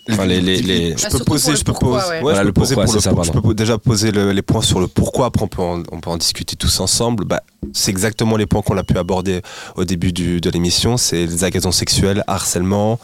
Enfin, 0.09 0.25
les, 0.25 0.41
les, 0.41 0.61
les- 0.61 0.89
Je 0.97 1.03
Bah, 1.03 1.09
peux 1.09 1.09
surtout 1.17 1.25
poser, 1.25 1.43
pour 1.43 1.51
le 1.51 1.57
je 1.57 1.63
peux 1.63 1.71
pourquoi, 1.73 1.99
poser, 1.99 2.09
ouais. 2.09 2.15
ouais, 2.15 2.21
Voilà, 2.21 2.37
je 2.37 2.41
peux 2.41 2.47
le 2.47 2.53
poser 2.53 2.75
pourquoi, 2.75 2.85
pour 2.85 2.93
le 2.95 3.01
ça, 3.01 3.31
je 3.33 3.39
peux 3.39 3.53
déjà 3.53 3.77
poser 3.77 4.11
le- 4.11 4.31
les 4.31 4.41
points 4.41 4.61
sur 4.61 4.79
le 4.79 4.87
pourquoi. 4.87 5.27
Après, 5.27 5.43
on 5.43 5.47
peut 5.47 5.61
en, 5.61 5.83
on 5.91 5.99
peut 5.99 6.09
en 6.09 6.17
discuter 6.17 6.55
tous 6.55 6.79
ensemble. 6.79 7.23
Bah, 7.25 7.41
c'est 7.73 7.91
exactement 7.91 8.35
les 8.35 8.47
points 8.47 8.61
qu'on 8.63 8.77
a 8.77 8.83
pu 8.83 8.97
aborder 8.97 9.41
au 9.75 9.85
début 9.85 10.11
du- 10.11 10.41
de 10.41 10.49
l'émission. 10.49 10.97
C'est 10.97 11.25
les 11.27 11.43
agressions 11.43 11.71
sexuelles, 11.71 12.23
harcèlement, 12.27 12.99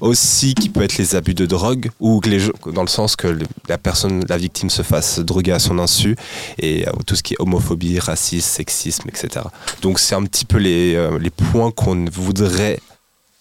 aussi 0.00 0.54
qui 0.54 0.68
peut 0.68 0.82
être 0.82 0.98
les 0.98 1.16
abus 1.16 1.34
de 1.34 1.46
drogue 1.46 1.90
ou 2.00 2.20
que 2.20 2.28
les, 2.28 2.40
dans 2.72 2.82
le 2.82 2.88
sens 2.88 3.16
que 3.16 3.28
le- 3.28 3.46
la 3.68 3.78
personne, 3.78 4.24
la 4.28 4.36
victime 4.36 4.70
se 4.70 4.82
fasse 4.82 5.18
droguer 5.20 5.52
à 5.52 5.58
son 5.58 5.78
insu 5.78 6.16
et 6.58 6.86
euh, 6.86 6.92
tout 7.06 7.16
ce 7.16 7.22
qui 7.22 7.34
est 7.34 7.40
homophobie, 7.40 7.98
racisme, 7.98 8.46
sexisme, 8.46 9.08
etc. 9.08 9.46
Donc, 9.82 9.98
c'est 9.98 10.14
un 10.14 10.22
petit 10.24 10.44
peu 10.44 10.58
les, 10.58 10.94
euh, 10.94 11.18
les 11.18 11.30
points 11.30 11.70
qu'on 11.70 12.04
voudrait 12.12 12.78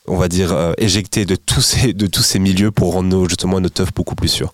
on 0.07 0.17
va 0.17 0.27
dire, 0.27 0.53
euh, 0.53 0.73
éjecter 0.77 1.25
de 1.25 1.35
tous, 1.35 1.61
ces, 1.61 1.93
de 1.93 2.07
tous 2.07 2.23
ces 2.23 2.39
milieux 2.39 2.71
pour 2.71 2.93
rendre 2.93 3.09
nos, 3.09 3.27
justement 3.27 3.59
nos 3.59 3.69
teufs 3.69 3.93
beaucoup 3.93 4.15
plus 4.15 4.29
sûrs. 4.29 4.53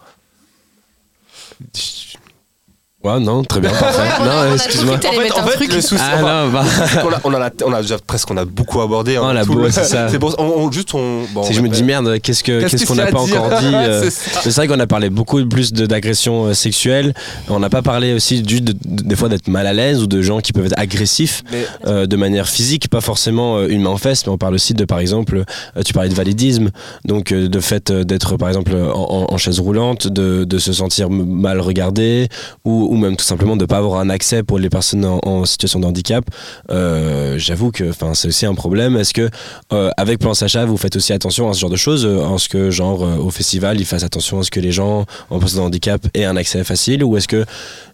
Ouais, 3.03 3.19
non, 3.19 3.43
très 3.43 3.59
bien, 3.61 3.71
parfait. 3.71 3.99
on 4.19 4.23
a- 4.23 4.25
on 4.25 4.25
non, 4.45 4.51
a 4.51 4.53
excuse-moi. 4.53 4.97
t'allais 4.99 5.17
mettre 5.23 5.39
un 5.39 5.47
truc. 5.47 5.73
le 5.73 5.81
souci, 5.81 6.03
Ah 6.05 6.21
non, 6.21 6.51
bah, 6.51 6.63
a, 6.95 7.19
on, 7.23 7.33
a 7.41 7.49
on 7.65 7.81
déjà 7.81 7.97
presque 7.97 8.29
on 8.29 8.37
a 8.37 8.45
beaucoup 8.45 8.79
abordé. 8.79 9.15
hein, 9.15 9.23
Oh, 9.27 9.33
la 9.33 9.43
tout 9.43 9.53
boue, 9.53 9.59
le- 9.61 9.71
c'est 9.71 9.83
ça. 9.85 10.05
pour 10.19 10.35
on, 10.39 10.43
on- 10.67 10.71
juste 10.71 10.93
on. 10.93 11.23
bon, 11.33 11.41
si 11.43 11.49
on 11.49 11.53
je 11.53 11.61
me 11.61 11.69
dis 11.69 11.83
merde, 11.83 12.19
qu'est-ce 12.21 12.43
que- 12.43 12.61
Qu'est-ce 12.67 12.85
qu'on 12.85 12.93
n'a 12.93 13.05
a 13.05 13.11
pas 13.11 13.19
encore 13.19 13.49
dit 13.59 13.65
euh, 13.73 14.07
C'est 14.11 14.53
vrai 14.55 14.67
qu'on 14.67 14.79
a 14.79 14.85
parlé 14.85 15.09
beaucoup 15.09 15.43
plus 15.47 15.73
de- 15.73 15.87
d'agressions 15.87 16.45
euh, 16.45 16.53
sexuelles. 16.53 17.15
On 17.49 17.57
n'a 17.59 17.69
pas 17.71 17.81
parlé 17.81 18.13
aussi 18.13 18.43
du, 18.43 18.61
de- 18.61 18.73
de- 18.73 18.77
des 19.03 19.15
fois 19.15 19.29
d'être 19.29 19.47
mal 19.47 19.65
à 19.65 19.73
l'aise 19.73 20.03
ou 20.03 20.07
de 20.07 20.21
gens 20.21 20.39
qui 20.39 20.53
peuvent 20.53 20.67
être 20.67 20.77
agressifs 20.79 21.41
Mais- 21.51 21.65
euh, 21.87 22.05
de 22.05 22.15
manière 22.15 22.47
physique, 22.47 22.87
pas 22.87 23.01
forcément 23.01 23.57
euh, 23.57 23.67
une 23.67 23.81
main 23.81 23.89
en 23.89 23.97
fesse, 23.97 24.27
mais 24.27 24.31
on 24.31 24.37
parle 24.37 24.53
aussi 24.53 24.75
de, 24.75 24.85
par 24.85 24.99
exemple, 24.99 25.43
euh, 25.75 25.81
tu 25.83 25.93
parlais 25.93 26.09
de 26.09 26.13
validisme, 26.15 26.69
donc 27.05 27.31
euh, 27.31 27.47
de 27.49 27.59
fait 27.61 27.89
euh, 27.89 28.03
d'être, 28.03 28.37
par 28.37 28.47
exemple, 28.49 28.73
en, 28.75 29.25
en- 29.27 29.33
en 29.33 29.37
chaise 29.37 29.59
roulante, 29.59 30.07
de, 30.07 30.43
de 30.43 30.57
se 30.59 30.71
sentir 30.71 31.09
mal 31.09 31.59
regardé, 31.61 32.29
ou, 32.63 32.89
ou 32.91 32.97
même 32.97 33.15
tout 33.15 33.23
simplement 33.25 33.55
de 33.55 33.61
ne 33.61 33.65
pas 33.65 33.77
avoir 33.77 33.99
un 34.01 34.09
accès 34.09 34.43
pour 34.43 34.59
les 34.59 34.69
personnes 34.69 35.05
en, 35.05 35.19
en 35.23 35.45
situation 35.45 35.79
de 35.79 35.85
handicap. 35.85 36.25
Euh, 36.69 37.37
J'avoue 37.37 37.71
que 37.71 37.89
enfin, 37.89 38.13
c'est 38.13 38.27
aussi 38.27 38.45
un 38.45 38.53
problème. 38.53 38.97
Est-ce 38.97 39.13
que, 39.13 39.29
euh, 39.73 39.89
avec 39.97 40.19
Plan 40.19 40.33
Sacha, 40.33 40.65
vous 40.65 40.77
faites 40.77 40.95
aussi 40.97 41.13
attention 41.13 41.49
à 41.49 41.53
ce 41.53 41.59
genre 41.61 41.69
de 41.69 41.75
choses, 41.77 42.05
euh, 42.05 42.19
en 42.21 42.37
ce 42.37 42.49
que, 42.49 42.69
genre, 42.69 43.03
euh, 43.03 43.15
au 43.17 43.29
festival, 43.29 43.79
ils 43.79 43.85
fassent 43.85 44.03
attention 44.03 44.39
à 44.39 44.43
ce 44.43 44.51
que 44.51 44.59
les 44.59 44.71
gens 44.71 45.05
en 45.29 45.39
situation 45.39 45.61
de 45.61 45.67
handicap 45.67 46.01
aient 46.13 46.25
un 46.25 46.35
accès 46.35 46.63
facile, 46.63 47.03
ou 47.03 47.15
est-ce 47.17 47.27
que 47.29 47.45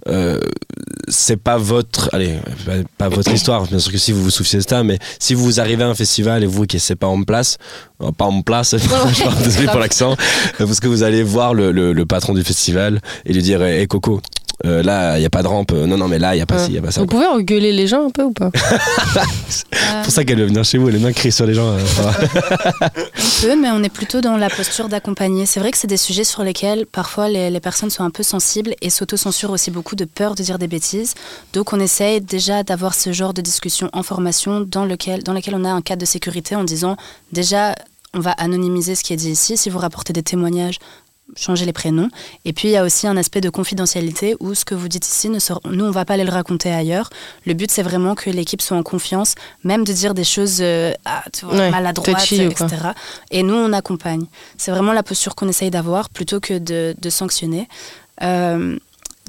euh, 0.07 0.39
c'est 1.09 1.37
pas 1.37 1.57
votre 1.57 2.09
allez 2.13 2.37
pas, 2.65 2.73
pas 2.97 3.09
votre 3.09 3.31
histoire 3.31 3.63
bien 3.67 3.79
sûr 3.79 3.91
que 3.91 3.97
si 3.97 4.11
vous 4.13 4.23
vous 4.23 4.29
souciez 4.29 4.59
de 4.59 4.63
ça 4.67 4.83
mais 4.83 4.99
si 5.19 5.33
vous 5.33 5.59
arrivez 5.59 5.83
à 5.83 5.87
un 5.89 5.95
festival 5.95 6.43
et 6.43 6.47
vous 6.47 6.65
qui 6.65 6.79
c'est 6.79 6.95
pas 6.95 7.07
en 7.07 7.23
place 7.23 7.57
euh, 8.01 8.11
pas 8.11 8.25
en 8.25 8.41
place 8.41 8.75
je 9.09 9.13
suis 9.13 9.43
désolé 9.43 9.67
pour 9.67 9.79
l'accent 9.79 10.15
parce 10.57 10.79
que 10.79 10.87
vous 10.87 11.03
allez 11.03 11.23
voir 11.23 11.53
le, 11.53 11.71
le- 11.71 11.91
le 11.93 12.05
patron 12.05 12.33
du 12.33 12.43
festival 12.43 13.01
et 13.25 13.33
lui 13.33 13.41
dire 13.41 13.61
hé 13.63 13.85
Coco 13.87 14.21
euh, 14.67 14.83
là 14.83 15.17
il 15.17 15.21
y 15.21 15.25
a 15.25 15.29
pas 15.29 15.43
de 15.43 15.47
rampe 15.47 15.71
non 15.71 15.97
non 15.97 16.07
mais 16.07 16.19
là 16.19 16.35
il 16.35 16.39
y 16.39 16.41
a 16.41 16.45
pas 16.45 16.59
ci 16.59 16.71
il 16.71 16.75
y 16.75 16.77
a 16.77 16.81
pas 16.81 16.91
ça 16.91 17.01
Vous 17.01 17.07
pouvez 17.07 17.25
engueuler 17.25 17.71
les 17.71 17.87
gens 17.87 18.07
un 18.07 18.09
peu 18.09 18.23
ou 18.23 18.31
pas 18.31 18.51
c'est 19.49 19.65
pour 20.03 20.11
ça 20.11 20.23
qu'elle 20.23 20.39
veut 20.39 20.45
venir 20.45 20.63
chez 20.63 20.77
vous 20.77 20.89
elle 20.89 20.95
aime 20.95 21.01
bien 21.01 21.13
crier 21.13 21.31
sur 21.31 21.45
les 21.45 21.53
gens 21.53 21.67
euh, 21.67 21.77
va. 21.77 22.11
On 22.93 23.41
peut, 23.41 23.55
mais 23.55 23.69
on 23.69 23.83
est 23.83 23.89
plutôt 23.89 24.21
dans 24.21 24.35
la 24.35 24.49
posture 24.49 24.89
d'accompagner. 24.89 25.45
C'est 25.45 25.59
vrai 25.59 25.71
que 25.71 25.77
c'est 25.77 25.87
des 25.87 25.97
sujets 25.97 26.23
sur 26.23 26.43
lesquels 26.43 26.85
parfois 26.85 27.29
les, 27.29 27.51
les 27.51 27.59
personnes 27.59 27.91
sont 27.91 28.03
un 28.03 28.09
peu 28.09 28.23
sensibles 28.23 28.73
et 28.81 28.89
s'autocensurent 28.89 29.51
aussi 29.51 29.69
beaucoup 29.69 29.95
de 29.95 30.05
peur 30.05 30.33
de 30.33 30.41
dire 30.41 30.57
des 30.57 30.67
bêtises. 30.67 31.13
Donc 31.53 31.71
on 31.71 31.79
essaye 31.79 32.19
déjà 32.19 32.63
d'avoir 32.63 32.95
ce 32.95 33.11
genre 33.11 33.33
de 33.33 33.41
discussion 33.41 33.89
en 33.93 34.03
formation 34.03 34.61
dans 34.61 34.85
lequel, 34.85 35.23
dans 35.23 35.33
lequel 35.33 35.55
on 35.55 35.65
a 35.65 35.69
un 35.69 35.81
cadre 35.81 36.01
de 36.01 36.05
sécurité 36.05 36.55
en 36.55 36.63
disant 36.63 36.97
déjà 37.31 37.75
on 38.13 38.19
va 38.19 38.31
anonymiser 38.31 38.95
ce 38.95 39.03
qui 39.03 39.13
est 39.13 39.17
dit 39.17 39.31
ici. 39.31 39.57
Si 39.57 39.69
vous 39.69 39.79
rapportez 39.79 40.13
des 40.13 40.23
témoignages, 40.23 40.79
changez 41.35 41.65
les 41.65 41.73
prénoms. 41.73 42.09
Et 42.45 42.53
puis 42.53 42.69
il 42.69 42.71
y 42.71 42.77
a 42.77 42.83
aussi 42.83 43.07
un 43.07 43.17
aspect 43.17 43.41
de 43.41 43.49
confidentialité 43.49 44.35
où 44.39 44.53
ce 44.53 44.65
que 44.65 44.75
vous 44.75 44.87
dites 44.87 45.07
ici, 45.07 45.29
ne 45.29 45.39
nous 45.71 45.85
on 45.85 45.91
va 45.91 46.05
pas 46.05 46.13
aller 46.13 46.23
le 46.23 46.31
raconter 46.31 46.71
ailleurs. 46.71 47.09
Le 47.45 47.53
but 47.53 47.69
c'est 47.71 47.83
vraiment 47.83 48.15
que 48.15 48.29
l'équipe 48.29 48.61
soit 48.61 48.77
en 48.77 48.83
confiance, 48.83 49.35
même 49.63 49.83
de 49.83 49.93
dire 49.93 50.13
des 50.13 50.23
choses 50.23 50.59
euh, 50.61 50.93
ah, 51.05 51.23
tu 51.33 51.45
vois, 51.45 51.55
Ouais, 51.55 51.71
maladroites, 51.71 52.17
touchy 52.17 52.41
etc. 52.41 52.67
Et 53.31 53.43
nous 53.43 53.55
on 53.55 53.73
accompagne. 53.73 54.25
C'est 54.57 54.71
vraiment 54.71 54.93
la 54.93 55.03
posture 55.03 55.35
qu'on 55.35 55.49
essaye 55.49 55.71
d'avoir 55.71 56.09
plutôt 56.09 56.39
que 56.39 56.57
de, 56.57 56.95
de 56.97 57.09
sanctionner. 57.09 57.67
Euh, 58.23 58.77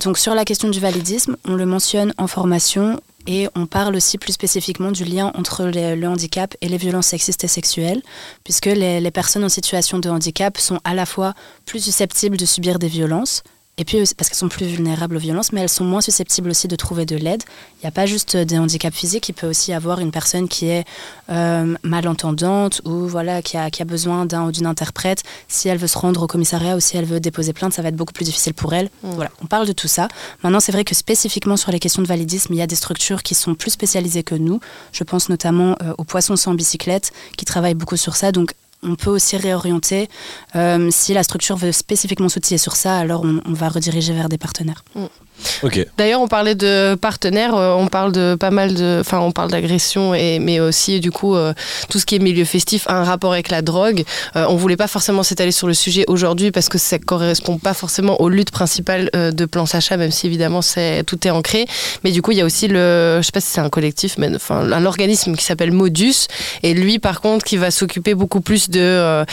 donc 0.04 0.18
sur 0.18 0.34
la 0.34 0.44
question 0.44 0.68
du 0.68 0.80
validisme, 0.80 1.36
on 1.44 1.54
le 1.54 1.66
mentionne 1.66 2.14
en 2.18 2.26
formation 2.26 3.00
et 3.28 3.46
on 3.55 3.66
parle 3.66 3.94
aussi 3.94 4.16
plus 4.16 4.32
spécifiquement 4.32 4.90
du 4.90 5.05
lien 5.05 5.30
entre 5.34 5.64
le 5.64 6.06
handicap 6.06 6.56
et 6.62 6.68
les 6.68 6.78
violences 6.78 7.09
sexistes 7.09 7.44
et 7.44 7.48
sexuelles, 7.48 8.02
puisque 8.42 8.66
les 8.66 9.10
personnes 9.10 9.44
en 9.44 9.50
situation 9.50 9.98
de 9.98 10.09
handicap 10.09 10.56
sont 10.56 10.80
à 10.82 10.94
la 10.94 11.05
fois 11.05 11.34
plus 11.66 11.84
susceptibles 11.84 12.38
de 12.38 12.46
subir 12.46 12.78
des 12.78 12.88
violences, 12.88 13.42
et 13.78 13.84
puis 13.84 13.96
parce 14.16 14.28
qu'elles 14.28 14.36
sont 14.36 14.48
plus 14.48 14.66
vulnérables 14.66 15.16
aux 15.16 15.20
violences, 15.20 15.52
mais 15.52 15.60
elles 15.60 15.68
sont 15.68 15.84
moins 15.84 16.00
susceptibles 16.00 16.50
aussi 16.50 16.68
de 16.68 16.76
trouver 16.76 17.06
de 17.06 17.16
l'aide. 17.16 17.42
Il 17.76 17.84
n'y 17.84 17.88
a 17.88 17.92
pas 17.92 18.06
juste 18.06 18.34
euh, 18.34 18.44
des 18.44 18.59
handicaps 18.59 18.96
physiques, 18.96 19.28
il 19.28 19.32
peut 19.32 19.46
aussi 19.46 19.70
y 19.70 19.74
avoir 19.74 20.00
une 20.00 20.10
personne 20.10 20.48
qui 20.48 20.68
est 20.68 20.84
euh, 21.30 21.76
malentendante 21.84 22.82
ou 22.84 23.06
voilà 23.06 23.40
qui 23.40 23.56
a, 23.56 23.70
qui 23.70 23.80
a 23.80 23.84
besoin 23.84 24.26
d'un 24.26 24.46
ou 24.46 24.52
d'une 24.52 24.66
interprète. 24.66 25.22
Si 25.46 25.68
elle 25.68 25.78
veut 25.78 25.86
se 25.86 25.96
rendre 25.96 26.22
au 26.22 26.26
commissariat 26.26 26.76
ou 26.76 26.80
si 26.80 26.96
elle 26.96 27.05
veut 27.05 27.20
déposer 27.20 27.52
plainte, 27.52 27.72
ça 27.72 27.82
va 27.82 27.88
être 27.88 27.96
beaucoup 27.96 28.12
plus 28.12 28.24
difficile 28.24 28.52
pour 28.52 28.74
elle. 28.74 28.90
Mm. 29.02 29.10
Voilà, 29.12 29.30
on 29.42 29.46
parle 29.46 29.66
de 29.66 29.72
tout 29.72 29.88
ça. 29.88 30.09
Maintenant, 30.42 30.60
c'est 30.60 30.72
vrai 30.72 30.84
que 30.84 30.96
spécifiquement 30.96 31.56
sur 31.56 31.70
les 31.70 31.78
questions 31.78 32.02
de 32.02 32.09
validisme, 32.09 32.52
il 32.52 32.59
y 32.59 32.62
a 32.62 32.66
des 32.66 32.76
structures 32.76 33.22
qui 33.22 33.36
sont 33.36 33.55
plus 33.55 33.70
spécialisées 33.70 34.24
que 34.24 34.34
nous. 34.34 34.59
Je 34.92 35.05
pense 35.05 35.28
notamment 35.28 35.76
euh, 35.82 35.94
aux 35.98 36.05
Poissons 36.05 36.36
sans 36.36 36.55
bicyclette 36.55 37.12
qui 37.36 37.44
travaillent 37.44 37.74
beaucoup 37.74 37.96
sur 37.96 38.16
ça. 38.16 38.32
Donc 38.32 38.55
on 38.82 38.94
peut 38.94 39.10
aussi 39.10 39.36
réorienter. 39.36 40.09
Euh, 40.56 40.88
si 40.90 41.14
la 41.14 41.22
structure 41.22 41.56
veut 41.56 41.72
spécifiquement 41.72 42.28
s'outiller 42.28 42.59
sur 42.59 42.76
ça, 42.76 42.98
alors 42.98 43.22
on, 43.24 43.40
on 43.44 43.52
va 43.52 43.68
rediriger 43.68 44.12
vers 44.12 44.28
des 44.28 44.38
partenaires. 44.38 44.84
Ok 45.62 45.86
D'ailleurs, 45.97 46.20
on 46.20 46.28
parlait 46.28 46.55
de 46.55 46.94
partenaires, 46.94 47.55
euh, 47.55 47.74
on 47.74 47.89
parle 47.89 48.12
de 48.12 48.36
pas 48.39 48.51
mal 48.51 48.74
de. 48.74 48.98
Enfin, 49.01 49.19
on 49.20 49.32
parle 49.32 49.51
d'agression, 49.51 50.12
mais 50.12 50.60
aussi, 50.60 51.01
du 51.01 51.10
coup, 51.10 51.35
euh, 51.35 51.52
tout 51.89 51.98
ce 51.98 52.06
qui 52.06 52.16
est 52.16 52.19
milieu 52.19 52.44
festif 52.44 52.86
a 52.89 52.94
un 52.94 53.05
rapport 53.05 53.32
avec 53.32 53.51
la 53.51 53.62
drogue. 53.62 54.05
Euh, 54.36 54.47
on 54.48 54.56
voulait 54.56 54.77
pas 54.77 54.89
forcément 54.89 55.23
s'étaler 55.23 55.52
sur 55.52 55.66
le 55.66 55.74
sujet 55.74 56.05
aujourd'hui 56.09 56.51
parce 56.51 56.69
que 56.69 56.78
ça 56.78 56.98
correspond 56.98 57.59
pas 57.59 57.74
forcément 57.74 58.20
aux 58.20 58.28
luttes 58.28 58.51
principales 58.51 59.10
euh, 59.16 59.31
de 59.31 59.44
Plan 59.44 59.66
Sacha, 59.66 59.97
même 59.97 60.10
si 60.10 60.27
évidemment 60.27 60.60
tout 61.06 61.27
est 61.27 61.31
ancré. 61.31 61.66
Mais 62.05 62.10
du 62.10 62.23
coup, 62.23 62.32
il 62.32 62.39
y 62.39 62.40
a 62.40 62.44
aussi 62.44 62.69
le. 62.69 63.19
Je 63.20 63.23
sais 63.23 63.32
pas 63.32 63.40
si 63.40 63.51
c'est 63.51 63.60
un 63.60 63.69
collectif, 63.69 64.16
mais 64.19 64.35
enfin, 64.35 64.73
un 64.73 64.86
organisme 64.86 65.35
qui 65.35 65.44
s'appelle 65.44 65.73
Modus, 65.73 66.27
et 66.62 66.74
lui, 66.74 66.98
par 66.98 67.20
contre, 67.20 67.44
qui 67.44 67.56
va 67.56 67.70
s'occuper 67.70 68.15
beaucoup 68.15 68.40
plus 68.40 68.70
de 68.70 69.24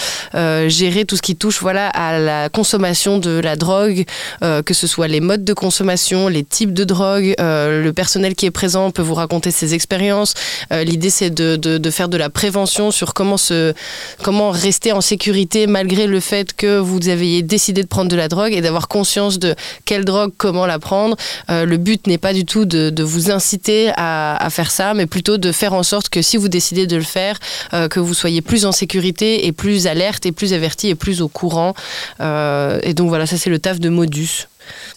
gérer 0.68 1.06
tout 1.06 1.16
ce 1.16 1.22
qui 1.22 1.36
touche 1.36 1.62
voilà, 1.62 1.90
à 1.90 2.20
la 2.20 2.50
consommation 2.50 3.18
de 3.18 3.40
la 3.40 3.56
drogue, 3.56 4.06
que 4.42 4.74
ce 4.74 4.88
soit 4.88 5.08
les 5.08 5.22
modes 5.22 5.44
de 5.44 5.54
consommation, 5.54 5.95
les 6.30 6.44
types 6.44 6.74
de 6.74 6.84
drogue. 6.84 7.36
le 7.40 7.92
personnel 7.92 8.36
qui 8.36 8.46
est 8.46 8.52
présent 8.52 8.92
peut 8.92 9.02
vous 9.02 9.14
raconter 9.14 9.52
ses 9.52 9.74
expériences. 9.74 10.34
L'idée, 10.72 11.10
c'est 11.10 11.30
de, 11.30 11.56
de, 11.56 11.90
faire 11.90 12.10
de 12.10 12.18
la 12.18 12.30
prévention 12.30 12.92
sur 12.92 13.14
comment, 13.14 13.38
se, 13.38 13.74
comment 14.22 14.52
rester 14.52 14.92
en 14.92 15.02
sécurité 15.02 15.68
malgré 15.68 16.08
le 16.08 16.20
fait 16.20 16.54
que 16.54 16.78
vous 16.78 17.08
avez 17.08 17.42
décidé 17.42 17.84
de 17.84 17.88
prendre 17.88 18.10
de 18.10 18.16
la 18.16 18.28
drogue 18.28 18.54
et 18.54 18.62
d'avoir 18.62 18.88
conscience 18.88 19.40
de 19.40 19.56
quelle 19.86 20.06
drogue, 20.06 20.32
comment 20.38 20.66
la 20.66 20.80
prendre. 20.80 21.16
le 21.50 21.78
but 21.78 22.08
n'est 22.08 22.18
pas 22.18 22.34
du 22.34 22.46
tout 22.46 22.66
de, 22.66 22.90
de 22.90 23.04
vous 23.04 23.32
inciter 23.32 23.92
à, 23.96 24.36
à, 24.36 24.50
faire 24.50 24.72
ça, 24.72 24.94
mais 24.94 25.06
plutôt 25.06 25.38
de 25.38 25.52
faire 25.52 25.74
en 25.74 25.84
sorte 25.84 26.10
que 26.10 26.22
si 26.22 26.38
vous 26.38 26.50
décidez 26.50 26.88
de 26.88 26.98
le 26.98 27.04
faire, 27.04 27.40
que 27.72 28.00
vous 28.00 28.14
soyez 28.14 28.42
plus 28.42 28.66
en 28.66 28.72
sécurité 28.72 29.48
et 29.48 29.52
plus 29.52 29.88
alerte 29.88 30.26
et 30.26 30.32
plus 30.32 30.54
averti 30.54 30.90
et 30.90 30.96
plus 30.96 31.22
au 31.22 31.28
courant. 31.28 31.74
et 32.20 32.94
donc 32.94 33.10
voilà, 33.10 33.26
ça 33.26 33.38
c'est 33.38 33.50
le 33.50 33.60
taf 33.60 33.80
de 33.80 33.90
Modus. 33.90 34.48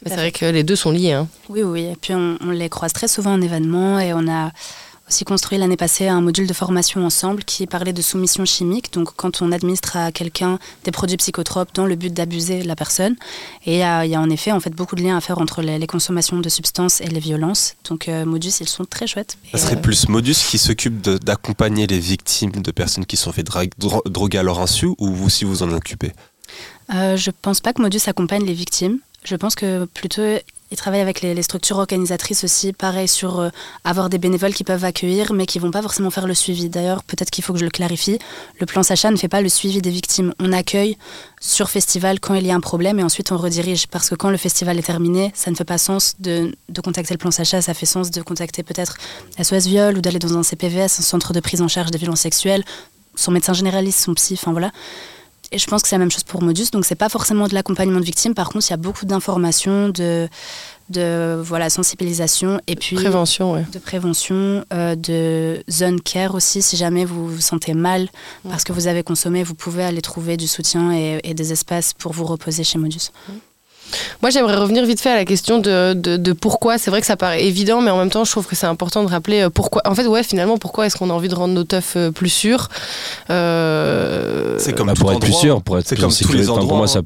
C'est 0.07 0.15
vrai 0.15 0.32
que 0.32 0.47
les 0.47 0.65
deux 0.65 0.77
sont 0.77 0.90
liés. 0.90 1.12
Hein. 1.12 1.28
Oui, 1.49 1.62
oui. 1.62 1.85
Et 1.85 1.97
puis 2.01 2.15
on, 2.15 2.36
on, 2.40 2.51
les 2.51 2.69
croise 2.69 2.93
très 2.93 3.09
souvent 3.09 3.32
en 3.32 3.40
événement 3.40 3.99
et 3.99 4.12
on 4.12 4.28
a 4.28 4.53
aussi 5.09 5.24
construit 5.24 5.59
l'année 5.59 5.77
passée 5.77 6.07
un 6.07 6.20
module 6.20 6.47
de 6.47 6.53
formation 6.53 7.05
ensemble 7.05 7.43
qui 7.45 7.66
parlait 7.66 7.93
de 7.93 8.03
soumission 8.03 8.45
chimique, 8.45 8.93
donc 8.93 9.15
quand 9.16 9.40
on 9.43 9.53
administre 9.53 9.97
à 9.97 10.12
quelqu'un 10.12 10.59
des 10.85 10.90
produits 10.90 11.16
psychotropes 11.16 11.70
dans 11.74 11.86
le 11.86 11.97
but 11.97 12.12
d'abuser 12.12 12.62
la 12.62 12.77
personne. 12.77 13.16
Et 13.65 13.77
il 13.77 13.78
y, 13.78 13.82
a 14.15 14.20
en 14.20 14.31
effet 14.31 14.53
en 14.53 14.61
fait 14.61 14.70
beaucoup 14.70 14.97
de 14.97 15.03
liens 15.03 15.16
à 15.16 15.20
faire 15.20 15.39
entre 15.39 15.62
les, 15.62 15.78
les 15.78 15.86
consommations 15.86 16.39
de 16.39 16.49
substances 16.49 17.01
et 17.01 17.07
les 17.07 17.20
violences. 17.20 17.74
Donc 17.89 18.09
euh, 18.09 18.24
Modus, 18.24 18.53
ils 18.61 18.69
sont 18.69 18.85
très 18.85 19.07
chouettes. 19.07 19.39
Ça 19.53 19.59
serait 19.59 19.77
euh... 19.77 19.81
plus 19.81 20.09
Modus 20.09 20.35
qui 20.35 20.59
s'occupe 20.59 21.01
d'accompagner 21.01 21.86
les 21.86 21.99
victimes 21.99 22.53
de 22.53 22.70
personnes 22.70 23.07
qui 23.07 23.16
sont 23.16 23.32
fait 23.32 23.43
dro 23.43 24.03
droguer 24.05 24.39
à 24.39 24.43
leur 24.43 24.61
insu 24.61 24.89
ou 24.99 25.15
vous 25.15 25.31
si 25.31 25.45
vous 25.45 25.62
en 25.62 25.73
occupez? 25.73 26.12
Euh, 26.95 27.16
Je 27.16 27.31
pense 27.31 27.61
pas 27.61 27.73
que 27.73 27.82
Modus 27.82 28.01
accompagne 28.07 28.45
les 28.45 28.55
victimes. 28.55 28.99
Je 29.24 29.36
pense 29.36 29.55
que 29.55 29.85
plutôt 29.86 30.23
ils 30.70 30.77
travaillent 30.77 31.01
avec 31.01 31.23
les, 31.23 31.43
structures 31.43 31.78
organisatrices 31.78 32.45
aussi, 32.45 32.74
pareil 32.74 33.09
sur 33.09 33.40
euh, 33.40 33.49
avoir 33.85 34.11
des 34.11 34.19
bénévoles 34.19 34.53
qui 34.53 34.65
peuvent 34.65 34.85
accueillir, 34.85 35.32
mais 35.32 35.47
qui 35.47 35.59
vont 35.59 35.70
pas 35.70 35.81
forcément 35.81 36.11
faire 36.11 36.27
le 36.27 36.35
suivi. 36.35 36.69
D'ailleurs, 36.69 37.03
peut-être 37.05 37.31
qu'il 37.31 37.43
faut 37.43 37.55
que 37.55 37.59
je 37.59 37.65
le 37.65 37.70
clarifie. 37.70 38.19
Le 38.61 38.66
plan 38.66 38.82
Sacha 38.82 39.11
ne 39.11 39.16
fait 39.16 39.28
pas 39.28 39.40
le 39.40 39.49
suivi 39.49 39.81
des 39.81 39.90
victimes. 39.90 40.35
On 40.39 40.53
accueille 40.53 40.99
sur 41.40 41.70
festival 41.70 42.20
quand 42.20 42.35
il 42.35 42.47
y 42.47 42.51
a 42.51 42.55
un 42.55 42.61
problème 42.61 42.99
et 42.99 43.03
ensuite 43.03 43.32
on 43.32 43.39
redirige. 43.39 43.86
Parce 43.86 44.11
que 44.11 44.15
quand 44.15 44.28
le 44.28 44.36
festival 44.36 44.78
est 44.78 44.82
terminé, 44.82 45.32
ça 45.35 45.51
ne 45.51 45.57
fait 45.57 45.65
pas 45.65 45.78
sens 45.78 46.16
de, 46.19 46.55
de 46.69 46.81
contacter 46.82 47.15
le 47.15 47.19
plan 47.19 47.31
Sacha, 47.31 47.62
ça 47.62 47.73
fait 47.73 47.86
sens 47.86 48.11
de 48.11 48.20
contacter 48.20 48.62
peut-être 48.62 48.99
SOS 49.43 49.66
Viol 49.69 49.97
ou 49.97 50.03
d'aller 50.03 50.19
dans 50.19 50.36
un 50.36 50.43
CPVS, 50.43 51.01
un 51.01 51.03
centre 51.03 51.32
de 51.32 51.40
prise 51.40 51.62
en 51.62 51.69
charge 51.69 51.90
des 51.90 51.99
violences 51.99 52.20
sexuelles, 52.20 52.65
son 53.15 53.31
médecin 53.31 53.55
généraliste, 53.55 54.01
son 54.01 54.12
psy, 54.12 54.35
enfin 54.35 54.53
voilà. 54.53 54.70
Et 55.51 55.59
je 55.59 55.66
pense 55.66 55.83
que 55.83 55.89
c'est 55.89 55.95
la 55.97 56.01
même 56.01 56.11
chose 56.11 56.25
pour 56.25 56.43
Modus. 56.43 56.66
Donc, 56.73 56.85
c'est 56.85 56.95
pas 56.95 57.09
forcément 57.09 57.49
de 57.49 57.55
l'accompagnement 57.55 58.01
de 58.01 58.05
victimes. 58.05 58.35
Par 58.35 58.51
contre, 58.51 58.66
il 58.69 58.70
y 58.70 58.75
a 58.75 58.79
beaucoup 58.79 59.07
d'informations, 59.07 59.89
de, 59.89 60.29
de 60.91 61.41
voilà, 61.43 61.70
sensibilisation 61.70 62.61
et 62.66 62.77
puis. 62.77 62.97
Prévention, 62.97 63.53
ouais. 63.55 63.65
De 63.73 63.79
prévention, 63.79 64.65
euh, 64.73 64.95
de 64.95 65.62
zone 65.70 66.01
care 66.01 66.35
aussi. 66.35 66.61
Si 66.61 66.77
jamais 66.77 67.05
vous 67.05 67.29
vous 67.29 67.41
sentez 67.41 67.75
mal 67.75 68.03
ouais. 68.03 68.51
parce 68.51 68.65
que 68.65 68.73
vous 68.73 68.87
avez 68.87 69.03
consommé, 69.03 69.43
vous 69.43 69.55
pouvez 69.55 69.85
aller 69.85 70.03
trouver 70.03 70.37
du 70.37 70.47
soutien 70.47 70.93
et, 70.93 71.20
et 71.25 71.35
des 71.35 71.53
espaces 71.53 71.95
pour 71.95 72.12
vous 72.12 72.25
reposer 72.25 72.65
chez 72.65 72.79
Modus. 72.79 73.11
Ouais. 73.29 73.35
Moi, 74.23 74.31
j'aimerais 74.31 74.56
revenir 74.56 74.85
vite 74.85 75.01
fait 75.01 75.10
à 75.10 75.16
la 75.16 75.24
question 75.24 75.59
de, 75.59 75.94
de, 75.94 76.16
de 76.16 76.32
pourquoi. 76.32 76.78
C'est 76.78 76.90
vrai 76.90 77.01
que 77.01 77.06
ça 77.06 77.16
paraît 77.16 77.44
évident, 77.44 77.81
mais 77.81 77.90
en 77.90 77.98
même 77.98 78.10
temps, 78.10 78.24
je 78.24 78.31
trouve 78.31 78.47
que 78.47 78.56
c'est 78.56 78.66
important 78.66 79.05
de 79.05 79.09
rappeler 79.09 79.43
euh, 79.43 79.51
pourquoi. 79.51 79.82
En 79.86 79.94
fait, 79.94 80.06
ouais, 80.06 80.23
finalement, 80.23 80.59
pourquoi 80.59 80.86
est-ce 80.86 80.97
qu'on 80.97 81.10
a 81.10 81.12
envie 81.12 81.28
de 81.28 81.35
rendre 81.35 81.55
nos 81.55 81.65
teufs 81.65 81.97
euh, 81.97 82.10
plus 82.10 82.28
sûrs 82.28 82.69
euh... 83.31 84.56
C'est 84.59 84.73
comme 84.73 84.89
bah, 84.89 84.94
pour 84.98 85.12
être 85.12 85.20
plus 85.20 85.32
sûr, 85.32 85.62
pour 85.62 85.78
être 85.78 85.86
plus 85.86 86.01
comme 86.01 86.12
tous 86.12 86.32
les 86.32 86.51
endroits, 86.51 86.69
pour 86.69 86.77
moi, 86.77 86.86
ça, 86.86 87.01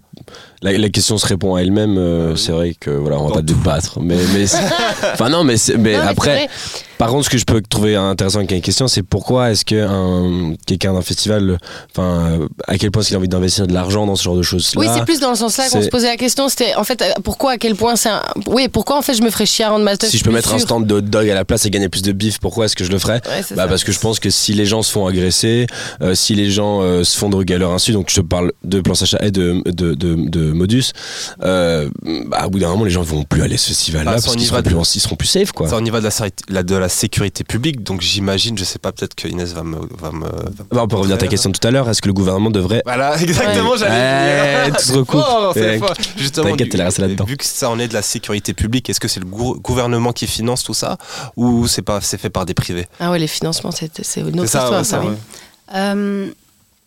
la, 0.62 0.78
la, 0.78 0.89
question 0.89 1.18
se 1.18 1.26
répond 1.26 1.55
à 1.55 1.62
elle-même. 1.62 1.97
Euh, 1.98 2.32
oui. 2.32 2.39
C'est 2.39 2.52
vrai 2.52 2.74
que 2.78 2.90
voilà, 2.90 3.18
on 3.18 3.28
va 3.28 3.34
pas 3.34 3.43
débattre, 3.43 4.01
mais 4.01 4.16
mais 4.34 4.44
enfin 5.12 5.28
non, 5.28 5.44
mais 5.44 5.56
mais, 5.68 5.78
mais 5.78 5.94
après. 5.97 6.48
Par 7.02 7.10
contre, 7.10 7.24
ce 7.24 7.30
que 7.30 7.39
je 7.39 7.44
peux 7.44 7.60
trouver 7.60 7.97
intéressant 7.97 8.39
avec 8.39 8.52
la 8.52 8.60
question, 8.60 8.86
c'est 8.86 9.02
pourquoi 9.02 9.51
est-ce 9.51 9.64
que 9.64 9.74
un, 9.74 10.55
quelqu'un 10.66 10.93
d'un 10.93 11.02
festival, 11.02 11.59
enfin, 11.90 12.47
à 12.68 12.78
quel 12.78 12.93
point 12.93 13.01
est-ce 13.01 13.09
qu'il 13.09 13.16
a 13.16 13.18
envie 13.18 13.26
d'investir 13.26 13.66
de 13.66 13.74
l'argent 13.74 14.06
dans 14.06 14.14
ce 14.14 14.22
genre 14.22 14.36
de 14.36 14.43
choses 14.43 14.72
Oui, 14.76 14.86
c'est 14.94 15.05
plus 15.05 15.18
dans 15.18 15.30
le 15.30 15.34
sens 15.34 15.56
là 15.56 15.68
qu'on 15.68 15.82
se 15.82 15.89
posait 15.89 16.06
la 16.06 16.16
question. 16.16 16.48
C'était 16.48 16.76
en 16.76 16.84
fait, 16.84 17.02
pourquoi, 17.24 17.52
à 17.52 17.56
quel 17.56 17.74
point 17.74 17.97
c'est 17.97 18.10
un... 18.10 18.22
Oui, 18.47 18.68
pourquoi 18.68 18.98
en 18.98 19.02
fait 19.02 19.14
je 19.14 19.22
me 19.22 19.30
ferais 19.30 19.47
chier 19.47 19.64
à 19.64 19.70
rendre 19.70 19.84
ma 19.84 19.97
Si 19.97 20.16
je 20.16 20.22
peux 20.22 20.30
mettre 20.30 20.51
sûr. 20.51 20.59
un 20.59 20.60
stand 20.60 20.86
de 20.86 20.94
hot 20.94 21.01
dog 21.01 21.28
à 21.28 21.34
la 21.34 21.44
place 21.44 21.66
et 21.66 21.70
gagner 21.70 21.89
plus 21.89 22.02
de 22.02 22.12
bif, 22.12 22.39
pourquoi 22.39 22.66
est-ce 22.66 22.76
que 22.76 22.84
je 22.84 22.93
le 22.93 23.01
ferais? 23.01 23.20
Ouais, 23.26 23.43
bah, 23.56 23.66
Parce 23.66 23.82
que 23.82 23.90
je 23.90 23.98
pense 23.98 24.20
que 24.20 24.30
si 24.30 24.52
les 24.52 24.66
gens 24.66 24.82
se 24.82 24.93
font 24.93 25.05
agresser, 25.05 25.66
euh, 26.02 26.14
si 26.14 26.36
les 26.36 26.52
gens 26.52 26.82
euh, 26.82 27.02
se 27.02 27.18
font 27.18 27.30
droguer 27.30 27.55
à 27.55 27.59
leur 27.59 27.72
insu, 27.72 27.90
donc 27.90 28.10
je 28.10 28.20
parle 28.20 28.52
de 28.62 28.80
plan 28.80 28.94
Sacha 28.94 29.18
et 29.22 29.32
de, 29.32 29.60
de, 29.66 29.94
de, 29.94 30.14
de 30.14 30.52
Modus, 30.53 30.93
euh, 31.43 31.89
bah, 32.27 32.47
au 32.47 32.51
bout 32.51 32.59
d'un 32.59 32.69
moment, 32.69 32.85
les 32.85 32.91
gens 32.91 33.03
vont 33.03 33.24
plus 33.24 33.43
aller 33.43 33.55
à 33.55 33.59
ce 33.59 33.69
festival-là 33.69 34.12
bah, 34.12 34.20
parce 34.23 34.37
qu'ils 34.37 34.47
seront, 34.47 34.62
plus, 34.62 34.95
ils 34.95 35.01
seront 35.01 35.16
plus 35.16 35.29
safe. 35.29 35.53
Quoi. 35.53 35.69
Ça, 35.69 35.77
au 35.77 35.81
niveau 35.81 36.01
de 36.01 36.09
la, 36.49 36.62
de 36.62 36.77
la 36.77 36.89
sécurité 36.89 37.45
publique 37.45 37.83
donc 37.83 38.01
j'imagine, 38.01 38.57
je 38.59 38.65
sais 38.65 38.79
pas, 38.79 38.93
peut-être 38.93 39.15
que 39.15 39.29
Inès 39.29 39.53
va 39.53 39.62
me. 39.62 39.77
Va 39.99 40.12
me, 40.12 40.27
va 40.27 40.65
bah 40.70 40.83
on 40.83 40.89
peut 40.89 40.97
revenir 40.97 41.16
à 41.16 41.19
ta 41.19 41.27
question 41.27 41.53
tout 41.53 41.66
à 41.66 41.70
l'heure. 41.70 41.89
Est-ce 41.89 42.03
que 42.03 42.09
le 42.09 42.15
gouvernement 42.15 42.51
devrait. 42.51 42.83
Voilà, 42.85 43.16
exactement, 43.20 43.73
ouais. 43.73 43.79
j'allais. 43.79 44.70
Ouais, 44.70 44.70
tout 44.70 44.85
se 44.85 44.93
recoupe. 44.93 45.23
Oh, 45.24 45.53
Justement, 46.16 46.51
T'inquiète, 46.57 46.74
là-dedans. 46.74 47.24
Vu 47.24 47.37
que 47.37 47.45
ça 47.45 47.70
en 47.70 47.79
est 47.79 47.89
de 47.89 47.95
la 47.95 48.03
sécurité 48.03 48.55
publique, 48.55 48.91
est-ce 48.91 49.01
que 49.01 49.09
c'est 49.09 49.20
le 49.20 49.27
gouvernement 49.27 50.12
qui 50.12 50.27
finance 50.27 50.62
tout 50.62 50.74
ça 50.74 50.99
ou 51.37 51.66
c'est 51.66 51.83
pas 51.83 52.01
c'est 52.01 52.19
fait 52.19 52.31
par 52.31 52.47
des 52.47 52.55
privés? 52.55 52.87
Ah 53.01 53.11
ouais, 53.11 53.19
les 53.19 53.27
financements, 53.27 53.70
c'est 53.70 53.91
une 54.16 54.41
autre 54.41 54.51
ça, 54.51 54.61
histoire, 54.61 54.81
ouais, 54.81 54.85
ça, 54.85 55.01
oui. 55.05 55.15
Euh, 55.74 56.31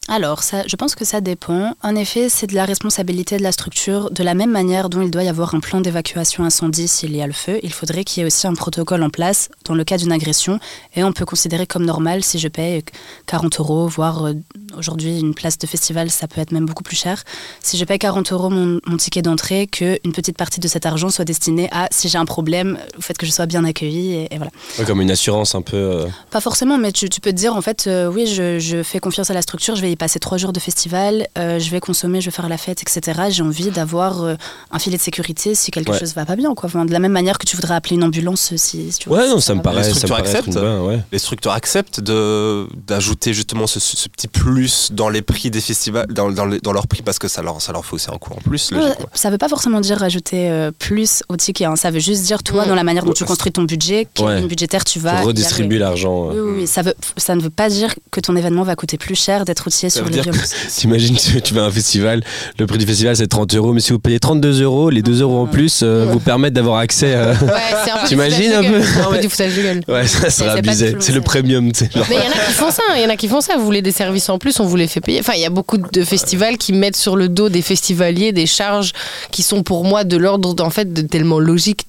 alors, 0.08 0.44
ça, 0.44 0.62
je 0.68 0.76
pense 0.76 0.94
que 0.94 1.04
ça 1.04 1.20
dépend. 1.20 1.74
En 1.82 1.96
effet, 1.96 2.30
c'est 2.30 2.46
de 2.46 2.54
la 2.54 2.66
responsabilité 2.66 3.38
de 3.38 3.44
la 3.44 3.52
structure. 3.52 4.12
De 4.12 4.24
la 4.24 4.36
même 4.36 4.52
manière 4.52 4.88
dont 4.88 5.02
il 5.02 5.10
doit 5.10 5.24
y 5.24 5.28
avoir 5.28 5.56
un 5.56 5.60
plan 5.60 5.82
d'évacuation 5.82 6.44
incendie 6.44 6.88
s'il 6.88 7.16
y 7.16 7.24
a 7.24 7.28
le 7.28 7.34
feu, 7.34 7.60
il 7.64 7.74
faudrait 7.74 8.04
qu'il 8.04 8.22
y 8.22 8.24
ait 8.24 8.28
aussi 8.28 8.46
un 8.46 8.54
protocole 8.54 9.02
en 9.02 9.10
place 9.10 9.50
dans 9.64 9.74
le 9.74 9.84
cas 9.84 9.98
d'une 9.98 10.12
agression. 10.12 10.60
Et 10.96 11.04
on 11.04 11.12
peut 11.12 11.26
considérer 11.26 11.66
comme 11.66 11.86
normal 11.86 12.24
si 12.24 12.38
je 12.38 12.48
paye 12.48 12.84
40 13.26 13.60
euros, 13.60 13.88
voire 13.88 14.28
euh, 14.28 14.34
aujourd'hui 14.78 15.20
une 15.20 15.34
place 15.34 15.58
de 15.58 15.66
festival, 15.66 16.12
ça 16.12 16.28
peut 16.28 16.40
être 16.40 16.52
même 16.52 16.68
beaucoup 16.68 16.84
plus 16.84 16.96
cher. 16.96 17.24
Si 17.62 17.76
je 17.76 17.84
paye 17.84 17.98
40 17.98 18.32
euros 18.32 18.52
mon, 18.52 18.80
mon 18.86 18.98
ticket 18.98 19.24
d'entrée, 19.24 19.66
qu'une 19.66 20.14
petite 20.14 20.38
partie 20.38 20.60
de 20.60 20.68
cet 20.68 20.86
argent 20.86 21.10
soit 21.10 21.26
destinée 21.26 21.68
à, 21.72 21.88
si 21.90 22.10
j'ai 22.10 22.20
un 22.20 22.26
problème, 22.26 22.78
au 22.96 23.02
fait 23.02 23.18
que 23.18 23.26
je 23.26 23.32
sois 23.32 23.48
bien 23.48 23.64
accueilli. 23.64 24.14
Et, 24.14 24.36
et 24.36 24.38
voilà. 24.38 24.52
Ouais, 24.78 24.86
comme 24.86 25.02
une 25.02 25.12
assurance 25.12 25.56
un 25.56 25.64
peu. 25.64 25.78
Euh... 25.78 26.06
Pas 26.30 26.42
forcément, 26.42 26.78
mais 26.78 26.92
tu, 26.92 27.10
tu, 27.10 27.22
peux 27.22 27.32
te 27.32 27.36
dire 27.36 27.56
en 27.56 27.62
fait, 27.62 27.88
euh, 27.88 28.08
oui, 28.08 28.28
je, 28.28 28.60
je 28.60 28.84
fais 28.84 29.00
confiance 29.00 29.32
à 29.32 29.34
la 29.34 29.42
structure, 29.42 29.76
je 29.76 29.82
vais 29.82 29.92
y 29.92 29.95
passer 29.96 30.20
trois 30.20 30.38
jours 30.38 30.54
de 30.54 30.60
festival, 30.60 31.28
euh, 31.38 31.60
je 31.60 31.70
vais 31.70 31.80
consommer, 31.80 32.22
je 32.22 32.26
vais 32.26 32.36
faire 32.36 32.50
la 32.50 32.58
fête, 32.58 32.82
etc. 32.82 33.24
J'ai 33.30 33.44
envie 33.44 33.70
d'avoir 33.70 34.24
euh, 34.24 34.36
un 34.72 34.80
filet 34.80 34.98
de 34.98 35.02
sécurité 35.02 35.56
si 35.56 35.72
quelque 35.72 35.92
ouais. 35.92 36.00
chose 36.00 36.14
va 36.14 36.26
pas 36.26 36.36
bien. 36.36 36.54
Quoi. 36.54 36.68
Enfin, 36.68 36.86
de 36.86 36.92
la 36.92 37.00
même 37.00 37.12
manière 37.12 37.38
que 37.38 37.46
tu 37.46 37.56
voudrais 37.56 37.76
appeler 37.76 37.96
une 37.96 38.04
ambulance 38.04 38.56
si, 38.56 38.92
si 38.92 39.00
tu 39.00 39.10
Ouais, 39.10 39.20
vois, 39.20 39.28
non, 39.28 39.40
si 39.40 39.48
ça 39.48 39.56
me 39.56 39.62
paraît. 39.62 39.84
les 39.84 39.90
structures 39.90 40.16
acceptent, 40.16 40.50
bien, 40.50 40.82
ouais. 40.82 41.00
les 41.12 41.20
structures 41.20 41.52
acceptent 41.52 42.00
de 42.00 42.68
d'ajouter 42.88 43.34
justement 43.34 43.68
ce, 43.68 43.80
ce, 43.80 44.08
petit 44.10 44.28
plus 44.28 44.92
dans 44.92 45.10
les 45.10 45.22
prix 45.22 45.52
des 45.52 45.62
festivals, 45.62 46.08
dans, 46.08 46.32
dans, 46.32 46.46
les, 46.46 46.60
dans 46.60 46.74
leur 46.74 46.88
prix 46.88 47.02
parce 47.02 47.20
que 47.20 47.28
ça 47.28 47.42
leur 47.42 47.62
ça 47.62 47.72
leur 47.72 47.86
fait 47.86 47.94
aussi 47.94 48.10
un 48.12 48.18
coût 48.18 48.34
en 48.34 48.42
plus. 48.42 48.72
Ouais, 48.72 48.96
ça 49.14 49.30
veut 49.30 49.38
pas 49.38 49.50
forcément 49.50 49.82
dire 49.82 49.98
rajouter 49.98 50.50
euh, 50.50 50.72
plus 50.72 51.24
au 51.30 51.38
ticket. 51.38 51.66
Hein. 51.66 51.76
Ça 51.76 51.92
veut 51.92 52.00
juste 52.00 52.24
dire 52.24 52.44
toi, 52.44 52.66
mmh. 52.66 52.68
dans 52.68 52.76
la 52.76 52.84
manière 52.84 53.06
dont 53.06 53.14
tu 53.14 53.26
construis 53.26 53.52
ton 53.52 53.64
budget, 53.64 54.08
quelle 54.14 54.26
ouais. 54.26 54.42
budgétaire 54.42 54.84
tu 54.84 55.00
vas. 55.00 55.18
Faut 55.18 55.28
redistribuer 55.28 55.78
l'argent. 55.78 56.30
Oui, 56.30 56.40
oui, 56.40 56.52
oui, 56.60 56.68
ça 56.68 56.82
veut 56.82 56.96
ça 57.18 57.36
ne 57.36 57.42
veut 57.42 57.50
pas 57.50 57.70
dire 57.70 57.94
que 58.12 58.20
ton 58.20 58.36
événement 58.36 58.64
va 58.64 58.76
coûter 58.76 58.98
plus 58.98 59.16
cher 59.16 59.46
d'être 59.46 59.68
outillé 59.68 59.85
ça 59.90 60.00
sur 60.00 60.10
les 60.10 60.22
violences. 60.22 60.54
T'imagines 60.70 61.16
tu, 61.16 61.42
tu 61.42 61.54
vas 61.54 61.64
à 61.64 61.66
un 61.66 61.72
festival, 61.72 62.24
le 62.60 62.68
prix 62.68 62.78
du 62.78 62.86
festival 62.86 63.16
c'est 63.16 63.28
30 63.28 63.54
euros, 63.56 63.74
mais 63.74 63.80
si 63.80 63.92
vous 63.92 64.00
payez 64.00 64.20
32 64.20 64.62
euros, 64.62 64.90
les 64.90 65.02
2 65.02 65.22
euros 65.22 65.44
en 65.44 65.48
plus 65.48 65.82
euh, 65.84 66.06
vous 66.12 66.20
permettent 66.20 66.54
d'avoir 66.54 66.80
accès. 66.80 67.14
Euh... 67.16 67.34
Ouais, 67.34 67.52
c'est 67.84 67.92
un 67.92 67.98
peu. 67.98 68.08
T'imagines 68.08 68.54
un 68.54 68.64
peu 68.64 68.82
C'est 68.82 69.00
un 69.02 69.12
peu 69.12 69.20
du 69.20 69.30
foutage 69.30 69.56
de 69.56 69.62
gueule. 69.62 69.82
Ouais, 69.88 70.08
ça 70.08 70.30
serait 70.30 70.50
abusé. 70.60 70.96
C'est 71.00 71.14
le 71.14 71.22
premium. 71.22 71.72
Genre. 71.74 72.06
Mais 72.10 72.16
il 72.16 72.24
y 72.24 72.28
en 72.28 72.32
a 72.32 72.46
qui 72.46 72.54
font 72.54 72.72
ça. 72.72 72.84
Il 72.96 73.02
y 73.02 73.06
en 73.06 73.10
a 73.10 73.16
qui 73.16 73.28
font 73.28 73.42
ça. 73.42 73.58
Vous 73.58 73.66
voulez 73.66 73.82
des 73.82 73.92
services 73.92 74.30
en 74.30 74.38
plus, 74.38 74.60
on 74.60 74.66
vous 74.66 74.76
les 74.76 74.88
fait 74.88 75.02
payer. 75.02 75.20
Enfin, 75.20 75.34
il 75.36 75.42
y 75.42 75.46
a 75.46 75.50
beaucoup 75.50 75.78
de 75.78 76.04
festivals 76.04 76.58
qui 76.58 76.74
mettent 76.74 76.96
sur 76.96 77.16
le 77.16 77.30
dos 77.30 77.50
des 77.50 77.62
festivaliers 77.62 78.32
des 78.32 78.46
charges 78.46 78.94
qui 79.32 79.44
sont 79.44 79.64
pour 79.64 79.84
moi 79.84 80.04
de 80.04 80.18
l'ordre 80.18 80.56
en 80.64 80.70
fait 80.70 80.94
de 80.94 81.02
tellement 81.02 81.40
logique 81.40 81.86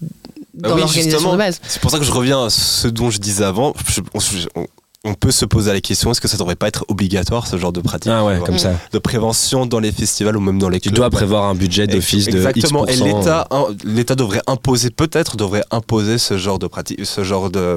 dans 0.54 0.74
oui, 0.74 0.80
l'organisation 0.80 1.32
de 1.32 1.38
base. 1.38 1.60
C'est 1.66 1.80
pour 1.80 1.90
ça 1.90 1.98
que 1.98 2.04
je 2.04 2.12
reviens 2.12 2.46
à 2.46 2.50
ce 2.50 2.88
dont 2.88 3.10
je 3.10 3.18
disais 3.18 3.44
avant. 3.44 3.74
Je, 3.88 4.00
on, 4.14 4.20
on, 4.60 4.66
on 5.06 5.14
peut 5.14 5.30
se 5.30 5.44
poser 5.44 5.72
la 5.72 5.80
question 5.80 6.10
est-ce 6.10 6.20
que 6.20 6.28
ça 6.28 6.36
devrait 6.36 6.56
pas 6.56 6.68
être 6.68 6.84
obligatoire 6.88 7.46
ce 7.46 7.56
genre 7.56 7.72
de 7.72 7.80
pratique 7.80 8.12
ah 8.14 8.24
ouais, 8.24 8.38
comme 8.44 8.58
ça. 8.58 8.72
de 8.92 8.98
prévention 8.98 9.64
dans 9.64 9.78
les 9.78 9.92
festivals 9.92 10.36
ou 10.36 10.40
même 10.40 10.58
dans 10.58 10.68
les 10.68 10.80
tu 10.80 10.88
clubs. 10.88 10.96
dois 10.96 11.10
prévoir 11.10 11.44
un 11.44 11.54
budget 11.54 11.86
d'office 11.86 12.26
de 12.26 12.36
exactement. 12.36 12.86
X 12.86 13.00
et 13.00 13.04
l'État 13.04 13.48
l'État 13.84 14.14
devrait 14.14 14.42
imposer 14.46 14.90
peut-être 14.90 15.36
devrait 15.36 15.64
imposer 15.70 16.18
ce 16.18 16.36
genre 16.36 16.58
de 16.58 16.66
pratique 16.66 17.04
ce 17.04 17.22
genre 17.22 17.50
de 17.50 17.76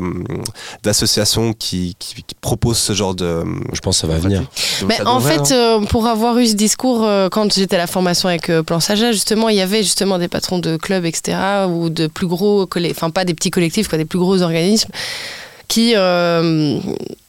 d'association 0.84 1.53
qui, 1.53 1.95
qui, 1.99 2.23
qui, 2.23 2.35
propose 2.41 2.77
ce 2.77 2.93
genre 2.93 3.14
de 3.14 3.43
je 3.73 3.80
pense 3.80 3.97
que 3.97 4.01
ça 4.01 4.07
va 4.07 4.18
venir. 4.18 4.43
mais 4.88 4.97
ça 4.97 5.07
en 5.07 5.19
fait 5.19 5.51
hein. 5.51 5.80
euh, 5.81 5.85
pour 5.85 6.07
avoir 6.07 6.38
eu 6.39 6.47
ce 6.47 6.56
discours 6.56 7.03
euh, 7.03 7.30
quand 7.30 7.53
j'étais 7.53 7.76
à 7.76 7.80
la 7.80 7.88
formation 7.88 8.27
avec 8.30 8.49
euh, 8.49 8.64
Plan 8.64 8.80
Saja 8.80 9.11
justement 9.11 9.49
il 9.49 9.56
y 9.56 9.61
avait 9.61 9.84
justement 9.84 10.18
des 10.18 10.27
patrons 10.27 10.60
de 10.60 10.77
clubs 10.77 11.06
etc 11.06 11.38
ou 11.69 11.89
de 11.89 12.07
plus 12.07 12.27
gros 12.27 12.68
enfin 12.89 13.10
pas 13.11 13.26
des 13.26 13.34
petits 13.34 13.51
collectifs 13.51 13.88
quoi 13.88 13.97
des 13.97 14.06
plus 14.06 14.19
gros 14.19 14.41
organismes 14.41 14.89
qui 15.69 15.93
euh, 15.95 16.80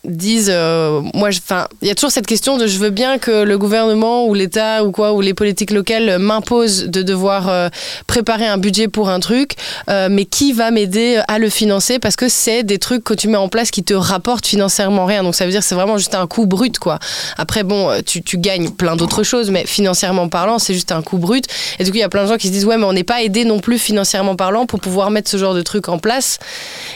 disent 0.05 0.51
euh, 0.51 1.03
moi 1.13 1.29
enfin 1.29 1.69
il 1.83 1.89
y 1.89 1.91
a 1.91 1.95
toujours 1.95 2.11
cette 2.11 2.27
question 2.27 2.57
de 2.57 2.67
je 2.67 2.79
veux 2.79 2.89
bien 2.89 3.19
que 3.19 3.43
le 3.43 3.59
gouvernement 3.59 4.25
ou 4.27 4.33
l'État 4.33 4.83
ou 4.83 4.93
quoi 4.93 5.13
ou 5.13 5.21
les 5.21 5.35
politiques 5.35 5.73
locales 5.73 6.19
m'imposent 6.19 6.85
de 6.85 7.03
devoir 7.03 7.51
euh, 7.51 7.69
préparer 8.07 8.47
un 8.47 8.57
budget 8.57 8.89
pour 8.89 9.11
un 9.11 9.21
truc 9.21 9.57
euh, 9.91 10.09
mais 10.11 10.25
qui 10.25 10.55
va 10.55 10.71
m'aider 10.71 11.21
à 11.29 11.39
le 11.39 11.51
financer 11.51 11.99
parce 11.99 12.17
que 12.17 12.31
c'est 12.31 12.63
des 12.63 12.79
trucs 12.79 13.05
que 13.05 13.13
tu 13.13 13.29
mets 13.29 13.37
en 13.37 13.49
place 13.49 13.71
qui 13.71 13.85
te 13.85 13.93
rapportent 13.93 14.47
financièrement 14.47 15.05
rien. 15.05 15.23
Donc 15.23 15.35
ça 15.35 15.45
veut 15.45 15.51
dire 15.51 15.63
c'est 15.63 15.75
vraiment 15.75 15.99
juste 15.99 16.15
un 16.15 16.27
coût 16.27 16.47
brut 16.47 16.79
quoi. 16.79 16.99
Après 17.37 17.63
bon 17.63 17.91
tu, 18.07 18.23
tu 18.23 18.39
gagnes 18.39 18.71
plein 18.71 18.97
d'autres 18.97 19.23
choses 19.23 19.51
mais 19.51 19.67
financièrement 19.67 20.29
parlant 20.29 20.59
c'est 20.59 20.73
juste 20.73 20.93
un 20.93 21.03
coût 21.03 21.19
brut. 21.19 21.45
Et 21.79 21.85
du 21.85 21.91
coup 21.91 21.99
il 21.99 22.01
y 22.01 22.05
a 22.05 22.09
plein 22.09 22.23
de 22.23 22.29
gens 22.29 22.39
qui 22.39 22.47
se 22.47 22.53
disent 22.53 22.65
ouais 22.65 22.79
mais 22.79 22.85
on 22.85 22.95
n'est 22.95 23.05
pas 23.05 23.23
aidé 23.23 23.45
non 23.45 23.61
plus 23.61 23.79
financièrement 23.79 24.35
parlant 24.35 24.65
pour 24.65 24.81
pouvoir 24.81 25.11
mettre 25.11 25.29
ce 25.29 25.37
genre 25.37 25.53
de 25.53 25.63
trucs 25.63 25.91
en 25.91 25.99
place. 25.99 26.39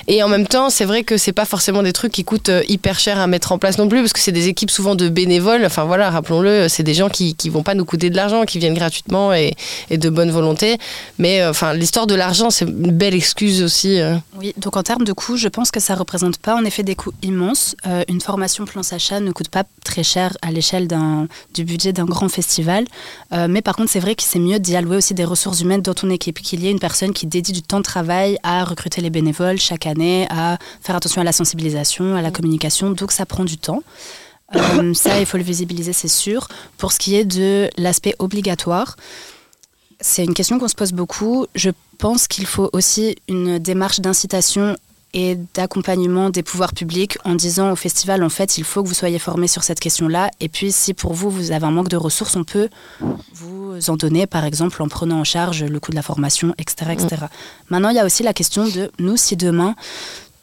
Et 0.08 0.22
en 0.22 0.28
même 0.28 0.46
temps 0.46 0.70
c'est 0.70 0.86
vrai 0.86 1.04
que 1.04 1.18
c'est 1.18 1.32
pas 1.32 1.44
forcément 1.44 1.82
des 1.82 1.92
trucs 1.92 2.12
qui 2.12 2.24
coûtent 2.24 2.50
hyper 2.66 2.93
cher 2.98 3.18
à 3.18 3.26
mettre 3.26 3.52
en 3.52 3.58
place 3.58 3.78
non 3.78 3.88
plus, 3.88 4.00
parce 4.00 4.12
que 4.12 4.20
c'est 4.20 4.32
des 4.32 4.48
équipes 4.48 4.70
souvent 4.70 4.94
de 4.94 5.08
bénévoles. 5.08 5.64
Enfin 5.64 5.84
voilà, 5.84 6.10
rappelons-le, 6.10 6.68
c'est 6.68 6.82
des 6.82 6.94
gens 6.94 7.08
qui, 7.08 7.34
qui 7.34 7.48
vont 7.48 7.62
pas 7.62 7.74
nous 7.74 7.84
coûter 7.84 8.10
de 8.10 8.16
l'argent, 8.16 8.44
qui 8.44 8.58
viennent 8.58 8.74
gratuitement 8.74 9.32
et, 9.32 9.54
et 9.90 9.98
de 9.98 10.10
bonne 10.10 10.30
volonté. 10.30 10.78
Mais 11.18 11.40
euh, 11.40 11.50
enfin, 11.50 11.74
l'histoire 11.74 12.06
de 12.06 12.14
l'argent, 12.14 12.50
c'est 12.50 12.64
une 12.64 12.90
belle 12.90 13.14
excuse 13.14 13.62
aussi. 13.62 14.00
euh. 14.00 14.16
Oui, 14.38 14.54
donc 14.56 14.76
en 14.76 14.82
termes 14.82 15.04
de 15.04 15.12
coûts, 15.12 15.36
je 15.36 15.48
pense 15.48 15.70
que 15.70 15.80
ça 15.80 15.94
représente 15.94 16.38
pas 16.38 16.54
en 16.56 16.64
effet 16.64 16.82
des 16.82 16.94
coûts 16.94 17.12
immenses. 17.22 17.76
Euh, 17.86 18.02
une 18.08 18.20
formation 18.20 18.64
plan 18.64 18.82
Sacha 18.82 19.20
ne 19.20 19.32
coûte 19.32 19.48
pas 19.48 19.64
très 19.84 20.02
cher 20.02 20.36
à 20.42 20.50
l'échelle 20.50 20.88
du 21.54 21.64
budget 21.64 21.92
d'un 21.92 22.04
grand 22.04 22.28
festival. 22.28 22.84
Mais 23.48 23.62
par 23.62 23.76
contre, 23.76 23.90
c'est 23.90 24.00
vrai 24.00 24.14
que 24.14 24.22
c'est 24.22 24.38
mieux 24.38 24.58
d'y 24.58 24.76
allouer 24.76 24.96
aussi 24.96 25.14
des 25.14 25.24
ressources 25.24 25.60
humaines 25.60 25.82
dans 25.82 25.94
ton 25.94 26.10
équipe, 26.10 26.40
qu'il 26.40 26.62
y 26.62 26.68
ait 26.68 26.70
une 26.70 26.78
personne 26.78 27.12
qui 27.12 27.26
dédie 27.26 27.52
du 27.52 27.62
temps 27.62 27.78
de 27.78 27.82
travail 27.84 28.38
à 28.42 28.64
recruter 28.64 29.00
les 29.00 29.10
bénévoles 29.10 29.58
chaque 29.58 29.86
année, 29.86 30.26
à 30.30 30.58
faire 30.80 30.96
attention 30.96 31.20
à 31.20 31.24
la 31.24 31.32
sensibilisation, 31.32 32.16
à 32.16 32.22
la 32.22 32.30
communication. 32.30 32.83
Donc 32.90 33.12
ça 33.12 33.26
prend 33.26 33.44
du 33.44 33.58
temps. 33.58 33.82
Euh, 34.54 34.94
ça, 34.94 35.18
il 35.18 35.26
faut 35.26 35.36
le 35.36 35.42
visibiliser, 35.42 35.92
c'est 35.92 36.08
sûr. 36.08 36.48
Pour 36.78 36.92
ce 36.92 36.98
qui 36.98 37.16
est 37.16 37.24
de 37.24 37.70
l'aspect 37.76 38.14
obligatoire, 38.18 38.96
c'est 40.00 40.24
une 40.24 40.34
question 40.34 40.58
qu'on 40.58 40.68
se 40.68 40.74
pose 40.74 40.92
beaucoup. 40.92 41.46
Je 41.54 41.70
pense 41.98 42.28
qu'il 42.28 42.46
faut 42.46 42.70
aussi 42.72 43.16
une 43.28 43.58
démarche 43.58 44.00
d'incitation 44.00 44.76
et 45.14 45.38
d'accompagnement 45.54 46.28
des 46.28 46.42
pouvoirs 46.42 46.74
publics 46.74 47.16
en 47.24 47.36
disant 47.36 47.70
au 47.70 47.76
festival, 47.76 48.24
en 48.24 48.28
fait, 48.28 48.58
il 48.58 48.64
faut 48.64 48.82
que 48.82 48.88
vous 48.88 48.94
soyez 48.94 49.20
formés 49.20 49.46
sur 49.46 49.62
cette 49.62 49.78
question-là. 49.78 50.28
Et 50.40 50.48
puis, 50.48 50.72
si 50.72 50.92
pour 50.92 51.14
vous, 51.14 51.30
vous 51.30 51.52
avez 51.52 51.64
un 51.64 51.70
manque 51.70 51.88
de 51.88 51.96
ressources, 51.96 52.34
on 52.34 52.42
peut 52.42 52.68
vous 53.32 53.78
en 53.88 53.96
donner, 53.96 54.26
par 54.26 54.44
exemple, 54.44 54.82
en 54.82 54.88
prenant 54.88 55.20
en 55.20 55.24
charge 55.24 55.62
le 55.62 55.78
coût 55.80 55.92
de 55.92 55.96
la 55.96 56.02
formation, 56.02 56.52
etc. 56.58 56.90
etc. 56.92 57.26
Maintenant, 57.70 57.90
il 57.90 57.96
y 57.96 58.00
a 58.00 58.04
aussi 58.04 58.24
la 58.24 58.34
question 58.34 58.66
de 58.66 58.90
nous, 58.98 59.16
si 59.16 59.36
demain, 59.36 59.76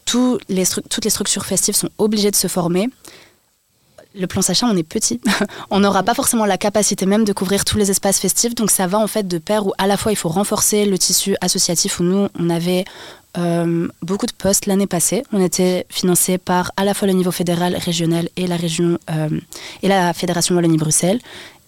toutes 0.06 0.44
les 0.50 0.66
structures 1.10 1.46
festives 1.46 1.76
sont 1.76 1.90
obligées 1.98 2.32
de 2.32 2.36
se 2.36 2.48
former, 2.48 2.90
le 4.14 4.28
plan 4.28 4.42
Sacha, 4.42 4.68
on 4.68 4.76
est 4.76 4.84
petit. 4.84 5.22
on 5.70 5.80
n'aura 5.80 6.04
pas 6.04 6.14
forcément 6.14 6.46
la 6.46 6.58
capacité 6.58 7.06
même 7.06 7.24
de 7.24 7.34
couvrir 7.34 7.64
tous 7.64 7.78
les 7.78 7.92
espaces 7.92 8.20
festifs. 8.20 8.56
Donc 8.56 8.72
ça 8.72 8.88
va 8.88 8.98
en 8.98 9.08
fait 9.08 9.28
de 9.28 9.38
pair 9.38 9.66
où 9.66 9.74
à 9.78 9.88
la 9.88 9.98
fois 9.98 10.12
il 10.12 10.16
faut 10.16 10.30
renforcer 10.30 10.86
le 10.86 10.98
tissu 10.98 11.36
associatif 11.42 12.00
où 12.00 12.04
nous, 12.04 12.28
on 12.38 12.50
avait 12.50 12.86
euh, 13.38 13.88
beaucoup 14.02 14.26
de 14.26 14.34
postes 14.34 14.66
l'année 14.66 14.88
passée. 14.88 15.24
On 15.32 15.42
était 15.42 15.86
financé 15.90 16.38
par 16.38 16.72
à 16.76 16.84
la 16.84 16.94
fois 16.94 17.08
le 17.08 17.14
niveau 17.14 17.32
fédéral, 17.32 17.76
régional 17.76 18.28
et 18.36 18.48
la 18.48 18.58
région 18.58 18.98
euh, 19.10 19.30
et 19.82 19.88
la 19.88 20.14
fédération 20.14 20.56
Wallonie-Bruxelles. 20.56 21.20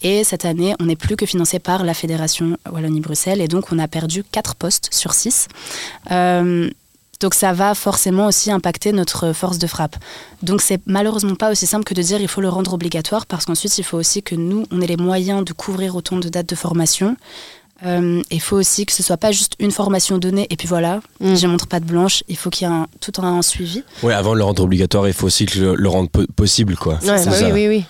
Et 0.02 0.26
cette 0.26 0.44
année, 0.44 0.76
on 0.82 0.86
n'est 0.86 0.98
plus 0.98 1.16
que 1.16 1.26
financé 1.26 1.60
par 1.60 1.86
la 1.86 1.94
fédération 1.94 2.58
Wallonie-Bruxelles 2.70 3.40
et 3.40 3.48
donc 3.48 3.72
on 3.72 3.80
a 3.80 3.88
perdu 3.88 4.26
4 4.30 4.56
postes 4.56 4.90
sur 4.92 5.14
6. 5.14 5.48
Euh, 6.12 6.70
donc 7.24 7.34
ça 7.34 7.54
va 7.54 7.74
forcément 7.74 8.28
aussi 8.28 8.52
impacter 8.52 8.92
notre 8.92 9.32
force 9.34 9.58
de 9.58 9.66
frappe. 9.68 9.96
Donc 10.44 10.62
c'est 10.62 10.82
malheureusement 10.86 11.36
pas 11.36 11.50
aussi 11.52 11.66
simple 11.66 11.86
que 11.86 11.94
de 11.94 12.02
dire 12.02 12.20
il 12.22 12.28
faut 12.28 12.42
le 12.42 12.50
rendre 12.50 12.74
obligatoire 12.74 13.26
parce 13.26 13.46
qu'ensuite 13.46 13.78
il 13.78 13.84
faut 13.84 13.98
aussi 13.98 14.22
que 14.22 14.36
nous, 14.36 14.66
on 14.72 14.82
ait 14.82 14.88
les 14.88 14.98
moyens 14.98 15.44
de 15.46 15.54
couvrir 15.54 15.96
autant 15.96 16.18
de 16.18 16.28
dates 16.30 16.50
de 16.50 16.56
formation. 16.56 17.16
Euh, 17.86 18.22
Il 18.30 18.40
faut 18.42 18.56
aussi 18.58 18.86
que 18.86 18.94
ce 18.94 19.04
soit 19.04 19.18
pas 19.18 19.32
juste 19.32 19.54
une 19.60 19.72
formation 19.72 20.18
donnée 20.18 20.48
et 20.50 20.56
puis 20.58 20.68
voilà, 20.68 21.02
Mm. 21.20 21.36
je 21.36 21.48
montre 21.48 21.68
pas 21.68 21.80
de 21.80 21.86
blanche. 21.86 22.24
Il 22.28 22.38
faut 22.38 22.50
qu'il 22.50 22.68
y 22.68 22.72
ait 22.72 22.74
un, 22.74 22.88
tout 23.02 23.14
un 23.22 23.42
suivi. 23.42 23.84
Ouais, 24.04 24.14
avant 24.14 24.34
de 24.34 24.38
le 24.38 24.44
rendre 24.44 24.62
obligatoire, 24.64 25.08
il 25.08 25.14
faut 25.14 25.28
aussi 25.28 25.46
que 25.46 25.60
le, 25.60 25.76
le 25.76 25.90
rendre 25.90 26.10
po- 26.10 26.28
possible, 26.36 26.76
quoi. 26.76 26.96
Ouais, 27.04 27.26
bah 27.26 27.32
oui, 27.42 27.52
oui, 27.52 27.68
oui. 27.68 27.84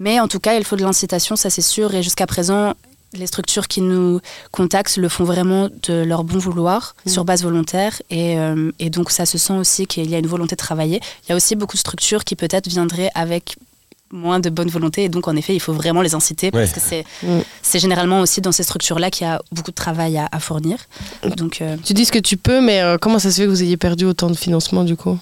Mais 0.00 0.18
en 0.20 0.28
tout 0.28 0.40
cas, 0.40 0.54
il 0.56 0.64
faut 0.64 0.76
de 0.76 0.82
l'incitation, 0.82 1.36
ça 1.36 1.48
c'est 1.50 1.62
sûr. 1.62 1.94
Et 1.94 2.02
jusqu'à 2.02 2.26
présent, 2.26 2.74
les 3.14 3.26
structures 3.26 3.68
qui 3.68 3.80
nous 3.80 4.20
contactent 4.50 4.96
le 4.96 5.08
font 5.08 5.24
vraiment 5.24 5.68
de 5.88 6.02
leur 6.02 6.24
bon 6.24 6.38
vouloir, 6.38 6.94
sur 7.06 7.24
base 7.24 7.42
volontaire. 7.42 8.00
Et, 8.10 8.38
euh, 8.38 8.70
et 8.78 8.90
donc 8.90 9.10
ça 9.10 9.26
se 9.26 9.38
sent 9.38 9.52
aussi 9.54 9.86
qu'il 9.86 10.08
y 10.10 10.14
a 10.14 10.18
une 10.18 10.26
volonté 10.26 10.54
de 10.56 10.60
travailler. 10.60 11.00
Il 11.24 11.30
y 11.30 11.32
a 11.32 11.36
aussi 11.36 11.56
beaucoup 11.56 11.74
de 11.76 11.80
structures 11.80 12.24
qui 12.24 12.36
peut-être 12.36 12.68
viendraient 12.68 13.10
avec 13.14 13.56
moins 14.12 14.38
de 14.38 14.48
bonne 14.48 14.68
volonté 14.68 15.04
et 15.04 15.08
donc 15.08 15.26
en 15.26 15.34
effet 15.34 15.56
il 15.56 15.60
faut 15.60 15.72
vraiment 15.72 16.00
les 16.00 16.14
inciter 16.14 16.52
parce 16.52 16.68
Ouais. 16.70 16.74
que 16.74 16.80
c'est 16.80 17.04
c'est 17.62 17.80
généralement 17.80 18.20
aussi 18.20 18.40
dans 18.40 18.52
ces 18.52 18.62
structures 18.62 19.00
là 19.00 19.10
qu'il 19.10 19.26
y 19.26 19.30
a 19.30 19.40
beaucoup 19.50 19.72
de 19.72 19.74
travail 19.74 20.18
à, 20.18 20.28
à 20.30 20.38
fournir 20.38 20.76
donc 21.36 21.60
euh, 21.60 21.76
Tu 21.84 21.94
dis 21.94 22.04
ce 22.04 22.12
que 22.12 22.20
tu 22.20 22.36
peux, 22.36 22.60
mais 22.60 22.80
euh, 22.80 22.96
comment 23.00 23.18
ça 23.18 23.32
se 23.32 23.36
fait 23.40 23.44
que 23.46 23.50
vous 23.50 23.62
ayez 23.64 23.76
perdu 23.76 24.04
autant 24.04 24.30
de 24.30 24.36
financement 24.36 24.84
du 24.84 24.94
coup? 24.94 25.18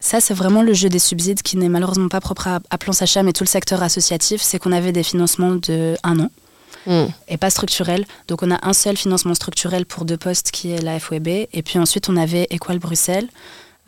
Ça, 0.00 0.20
c'est 0.20 0.34
vraiment 0.34 0.62
le 0.62 0.72
jeu 0.74 0.88
des 0.90 0.98
subsides 0.98 1.40
qui 1.42 1.56
n'est 1.56 1.68
malheureusement 1.70 2.08
pas 2.08 2.20
propre 2.20 2.46
à, 2.48 2.60
à 2.70 2.76
Plan 2.78 2.92
Sacha, 2.92 3.22
mais 3.22 3.32
tout 3.32 3.42
le 3.44 3.48
secteur 3.48 3.82
associatif. 3.82 4.42
C'est 4.42 4.58
qu'on 4.58 4.72
avait 4.72 4.92
des 4.92 5.02
financements 5.02 5.54
de 5.54 5.96
un 6.02 6.20
an 6.20 6.30
Hmm. 6.86 7.06
et 7.28 7.36
pas 7.36 7.50
structurels. 7.50 8.04
Donc, 8.28 8.42
on 8.42 8.50
a 8.50 8.58
un 8.66 8.72
seul 8.72 8.96
financement 8.96 9.34
structurel 9.34 9.86
pour 9.86 10.04
deux 10.04 10.16
postes 10.16 10.50
qui 10.50 10.70
est 10.70 10.82
la 10.82 10.98
FWB. 10.98 11.28
Et 11.52 11.62
puis 11.62 11.78
ensuite, 11.78 12.08
on 12.08 12.16
avait 12.16 12.46
Equal 12.50 12.78
Bruxelles, 12.78 13.28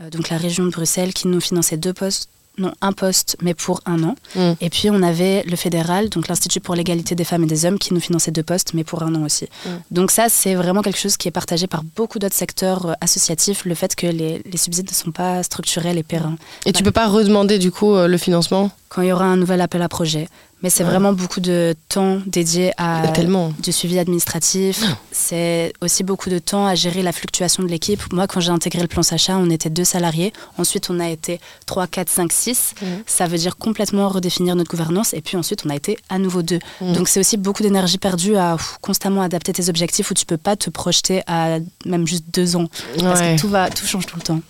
euh, 0.00 0.10
donc 0.10 0.30
la 0.30 0.38
région 0.38 0.64
de 0.64 0.70
Bruxelles, 0.70 1.12
qui 1.12 1.28
nous 1.28 1.40
finançait 1.40 1.76
deux 1.76 1.92
postes. 1.92 2.28
Non, 2.58 2.72
un 2.80 2.92
poste, 2.92 3.36
mais 3.42 3.52
pour 3.52 3.82
un 3.84 4.02
an. 4.02 4.14
Mm. 4.34 4.52
Et 4.62 4.70
puis, 4.70 4.88
on 4.88 5.02
avait 5.02 5.42
le 5.42 5.56
fédéral, 5.56 6.08
donc 6.08 6.26
l'Institut 6.28 6.60
pour 6.60 6.74
l'égalité 6.74 7.14
des 7.14 7.24
femmes 7.24 7.44
et 7.44 7.46
des 7.46 7.66
hommes, 7.66 7.78
qui 7.78 7.92
nous 7.92 8.00
finançait 8.00 8.30
deux 8.30 8.42
postes, 8.42 8.72
mais 8.72 8.82
pour 8.82 9.02
un 9.02 9.14
an 9.14 9.24
aussi. 9.24 9.44
Mm. 9.44 9.68
Donc, 9.90 10.10
ça, 10.10 10.30
c'est 10.30 10.54
vraiment 10.54 10.80
quelque 10.80 10.98
chose 10.98 11.18
qui 11.18 11.28
est 11.28 11.32
partagé 11.32 11.66
par 11.66 11.82
beaucoup 11.96 12.18
d'autres 12.18 12.34
secteurs 12.34 12.86
euh, 12.86 12.92
associatifs, 13.02 13.66
le 13.66 13.74
fait 13.74 13.94
que 13.94 14.06
les, 14.06 14.42
les 14.50 14.56
subsides 14.56 14.88
ne 14.88 14.94
sont 14.94 15.10
pas 15.10 15.42
structurels 15.42 15.98
et 15.98 16.02
pérennes 16.02 16.38
Et 16.64 16.72
tu 16.72 16.82
peux 16.82 16.92
pas 16.92 17.08
redemander 17.08 17.58
du 17.58 17.70
coup 17.70 17.94
euh, 17.94 18.08
le 18.08 18.16
financement? 18.16 18.70
Quand 18.88 19.02
il 19.02 19.08
y 19.08 19.12
aura 19.12 19.26
un 19.26 19.36
nouvel 19.36 19.60
appel 19.60 19.82
à 19.82 19.88
projet. 19.90 20.28
Mais 20.62 20.70
c'est 20.70 20.84
Ouais. 20.84 20.90
vraiment 20.90 21.12
beaucoup 21.12 21.40
de 21.40 21.74
temps 21.90 22.18
dédié 22.26 22.72
à 22.78 23.08
Tellement. 23.08 23.52
du 23.62 23.72
suivi 23.72 23.98
administratif. 23.98 24.82
C'est 25.12 25.74
aussi 25.82 26.02
beaucoup 26.02 26.30
de 26.30 26.38
temps 26.38 26.66
à 26.66 26.74
gérer 26.74 27.02
la 27.02 27.12
fluctuation 27.12 27.62
de 27.62 27.68
l'équipe. 27.68 28.00
Moi, 28.12 28.26
quand 28.26 28.40
j'ai 28.40 28.50
intégré 28.50 28.80
le 28.80 28.88
plan 28.88 29.02
Sacha, 29.02 29.36
on 29.36 29.50
était 29.50 29.68
deux 29.68 29.84
salariés. 29.84 30.32
Ensuite, 30.56 30.88
on 30.88 30.98
a 30.98 31.10
été 31.10 31.40
3, 31.66 31.86
4, 31.86 32.08
5, 32.08 32.32
6. 32.32 32.74
Mhm. 32.80 32.88
Ça 33.06 33.26
veut 33.26 33.36
dire 33.36 33.58
complètement 33.58 34.08
redéfinir 34.08 34.56
notre 34.56 34.70
gouvernance. 34.70 35.12
Et 35.12 35.20
puis 35.20 35.36
ensuite, 35.36 35.62
on 35.66 35.70
a 35.70 35.76
été 35.76 35.98
à 36.08 36.18
nouveau 36.18 36.40
deux. 36.42 36.60
Mhm. 36.80 36.94
Donc, 36.94 37.08
c'est 37.08 37.20
aussi 37.20 37.36
beaucoup 37.36 37.62
d'énergie 37.62 37.98
perdue 37.98 38.36
à 38.36 38.56
pff, 38.56 38.78
constamment 38.80 39.20
adapter 39.20 39.52
tes 39.52 39.68
objectifs 39.68 40.10
où 40.10 40.14
tu 40.14 40.24
peux 40.24 40.38
pas 40.38 40.56
te 40.56 40.70
projeter 40.70 41.22
à 41.26 41.58
même 41.84 42.06
juste 42.06 42.24
deux 42.32 42.56
ans. 42.56 42.68
Parce 42.98 43.20
que 43.20 43.38
tout, 43.38 43.48
va, 43.48 43.68
tout 43.68 43.84
change 43.84 44.06
tout 44.06 44.16
le 44.16 44.22
temps. 44.22 44.40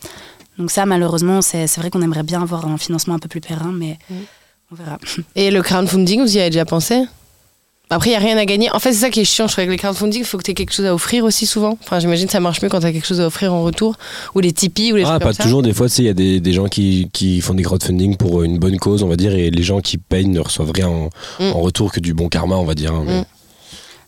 Donc 0.57 0.71
ça, 0.71 0.87
malheureusement, 0.87 1.43
c'est 1.43 1.67
vrai 1.79 1.91
qu'on 1.91 2.01
aimerait 2.01 2.23
bien 2.23 2.41
avoir 2.43 2.67
un 2.67 2.79
financement 2.79 3.15
un 3.15 3.19
peu 3.19 3.29
plus 3.29 3.41
périn, 3.43 3.73
mais 3.75 3.99
Mhm. 4.09 4.17
On 4.73 4.75
verra. 4.75 4.99
Et 5.37 5.51
le 5.51 5.63
crowdfunding, 5.63 6.21
vous 6.23 6.37
y 6.37 6.41
avez 6.41 6.51
déjà 6.51 6.65
pensé? 6.65 7.05
Après, 7.89 8.09
il 8.11 8.13
n'y 8.15 8.17
a 8.17 8.21
rien 8.21 8.37
à 8.37 8.45
gagner. 8.45 8.69
En 8.73 8.81
fait, 8.81 8.93
c'est 8.93 8.99
ça 8.99 9.11
qui 9.11 9.21
est 9.21 9.25
chiant, 9.25 9.47
je 9.47 9.53
trouve, 9.53 9.63
avec 9.63 9.71
le 9.71 9.77
crowdfunding, 9.81 10.23
il 10.23 10.25
faut 10.27 10.39
que 10.39 10.43
tu 10.43 10.51
aies 10.51 10.55
quelque 10.55 10.73
chose 10.73 10.87
à 10.87 10.93
offrir 10.93 11.23
aussi 11.23 11.47
souvent. 11.47 11.79
Enfin, 11.85 12.01
j'imagine 12.01 12.27
que 12.27 12.33
ça 12.33 12.41
marche 12.41 12.61
mieux 12.61 12.69
quand 12.69 12.81
tu 12.81 12.87
as 12.87 12.91
quelque 12.93 13.07
chose 13.07 13.21
à 13.21 13.27
offrir 13.29 13.55
en 13.55 13.63
retour. 13.63 13.95
Ou 14.35 14.41
les 14.41 14.53
Tipeee 14.53 14.93
ou 14.93 14.97
les 14.97 15.05
Ah, 15.05 15.11
trucs 15.11 15.19
pas 15.21 15.25
comme 15.27 15.33
ça. 15.35 15.43
toujours. 15.45 15.63
Des 15.63 15.73
fois, 15.73 15.87
il 15.99 16.05
y 16.05 16.09
a 16.09 16.13
des, 16.13 16.41
des 16.41 16.53
gens 16.53 16.67
qui, 16.67 17.09
qui 17.13 17.41
font 17.41 17.55
des 17.55 17.63
crowdfunding 17.63 18.17
pour 18.17 18.43
une 18.43 18.59
bonne 18.59 18.77
cause, 18.79 19.05
on 19.05 19.09
va 19.09 19.15
dire, 19.15 19.33
et 19.37 19.51
les 19.51 19.63
gens 19.63 19.81
qui 19.81 19.99
payent 19.99 20.27
ne 20.27 20.41
reçoivent 20.41 20.73
rien 20.75 20.89
en, 20.89 21.11
Mm. 21.39 21.53
en 21.53 21.61
retour 21.61 21.93
que 21.93 22.01
du 22.01 22.13
bon 22.13 22.29
karma, 22.29 22.57
on 22.57 22.65
va 22.65 22.75
dire. 22.75 22.93
hein, 22.93 23.05
mais- 23.07 23.21
Mm. 23.21 23.25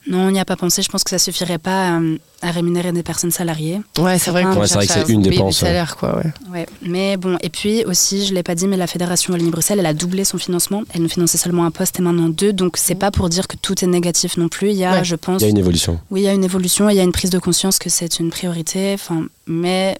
Non, 0.08 0.26
on 0.26 0.30
n'y 0.30 0.40
a 0.40 0.44
pas 0.44 0.56
pensé. 0.56 0.80
Je 0.82 0.88
pense 0.88 1.04
que 1.04 1.10
ça 1.10 1.18
suffirait 1.18 1.58
pas 1.58 1.98
euh, 1.98 2.16
à 2.42 2.50
rémunérer 2.50 2.92
des 2.92 3.02
personnes 3.02 3.30
salariées. 3.30 3.80
Ouais, 3.98 4.18
c'est 4.18 4.30
vrai 4.30 4.44
Ouais, 4.44 4.54
qu'on 4.54 4.64
c'est 4.66 4.74
vrai 4.74 4.86
que 4.86 4.92
c'est 4.92 5.08
une 5.12 5.22
dépense, 5.22 5.58
salaire, 5.58 5.96
quoi, 5.96 6.16
ouais. 6.16 6.32
Ouais. 6.50 6.66
Mais 6.82 7.16
bon, 7.16 7.36
et 7.42 7.50
puis 7.50 7.84
aussi, 7.84 8.24
je 8.26 8.32
l'ai 8.32 8.42
pas 8.42 8.54
dit, 8.54 8.66
mais 8.66 8.76
la 8.76 8.86
fédération 8.86 9.32
Wallonie-Bruxelles, 9.34 9.78
elle 9.80 9.86
a 9.86 9.94
doublé 9.94 10.24
son 10.24 10.38
financement. 10.38 10.82
Elle 10.94 11.02
nous 11.02 11.08
finançait 11.08 11.36
seulement 11.38 11.64
un 11.66 11.70
poste 11.70 11.98
et 11.98 12.02
maintenant 12.02 12.28
deux. 12.28 12.52
Donc 12.52 12.76
c'est 12.78 12.94
pas 12.94 13.10
pour 13.10 13.28
dire 13.28 13.46
que 13.48 13.56
tout 13.56 13.84
est 13.84 13.88
négatif 13.88 14.36
non 14.38 14.48
plus. 14.48 14.70
Il 14.70 14.76
y 14.76 14.84
a, 14.84 14.92
Ouais. 14.92 15.04
je 15.04 15.14
pense, 15.16 15.42
Il 15.42 15.44
y 15.44 15.48
a 15.48 15.50
une 15.50 15.58
évolution. 15.58 16.00
oui, 16.10 16.22
il 16.22 16.24
y 16.24 16.28
a 16.28 16.32
une 16.32 16.44
évolution. 16.44 16.88
et 16.88 16.94
Il 16.94 16.96
y 16.96 17.00
a 17.00 17.04
une 17.04 17.12
prise 17.12 17.30
de 17.30 17.38
conscience 17.38 17.78
que 17.78 17.90
c'est 17.90 18.18
une 18.18 18.30
priorité. 18.30 18.94
Enfin, 18.94 19.26
mais 19.46 19.98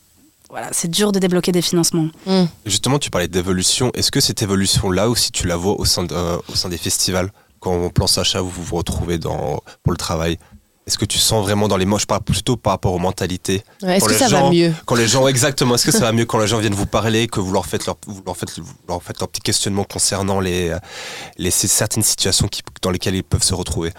voilà, 0.49 0.69
c'est 0.73 0.91
dur 0.91 1.13
de 1.13 1.19
débloquer 1.19 1.53
des 1.53 1.61
financements. 1.61 2.09
Mm. 2.27 2.45
Justement, 2.65 2.99
tu 2.99 3.11
parlais 3.11 3.29
d'évolution. 3.29 3.91
Est-ce 3.95 4.11
que 4.11 4.21
cette 4.21 4.41
évolution-là 4.43 5.11
aussi, 5.11 5.31
tu 5.33 5.47
la 5.47 5.57
vois 5.57 5.79
au 5.79 5.85
sein, 5.85 6.05
de- 6.05 6.15
euh, 6.15 6.39
au 6.51 6.55
sein 6.55 6.71
des 6.71 6.79
festivals? 6.79 7.31
Quand 7.61 7.73
on 7.73 7.91
plan 7.91 8.07
Sacha, 8.07 8.41
vous 8.41 8.51
vous 8.51 8.77
retrouvez 8.77 9.19
dans, 9.19 9.61
pour 9.83 9.93
le 9.93 9.97
travail 9.97 10.39
Est-ce 10.87 10.99
que 10.99 11.05
tu 11.05 11.19
sens 11.19 11.45
vraiment 11.45 11.69
dans 11.69 11.77
les 11.77 11.87
mots 11.87 11.99
Je 11.99 12.07
parle 12.07 12.23
plutôt 12.23 12.57
par 12.57 12.73
rapport 12.73 12.93
aux 12.95 12.99
mentalités? 12.99 13.63
Ouais, 13.83 13.97
Est-ce 13.97 14.05
que 14.07 14.13
les 14.13 14.19
ça 14.19 14.29
va 14.29 14.41
gens- 14.41 14.53
mieux? 14.53 14.73
Quand 14.87 14.95
les 14.95 15.09
gens, 15.09 15.27
exactement, 15.29 15.75
est-ce 15.75 15.87
que 15.87 15.93
ça 15.93 16.01
va 16.01 16.13
mieux 16.13 16.25
quand 16.27 16.39
les 16.39 16.47
gens 16.47 16.59
viennent 16.59 16.75
vous 16.75 16.87
parler, 16.87 17.27
que 17.27 17.41
vous 17.41 17.53
leur 17.53 17.67
faites 17.67 17.87
leur, 17.87 17.97
vous 18.07 18.23
leur 18.25 18.37
faites, 18.37 18.59
vous 18.59 18.73
leur 18.89 19.03
faites 19.03 19.19
leur 19.21 19.29
petit 19.29 19.43
questionnement 19.43 19.85
concernant 19.85 20.41
les, 20.41 20.77
les 21.37 21.51
certaines 21.51 22.03
situations 22.03 22.49
qui, 22.49 22.63
dans 22.83 22.91
lesquelles 22.91 23.17
ils 23.17 23.25
peuvent 23.25 23.43
se 23.43 23.55
retrouver? 23.55 23.93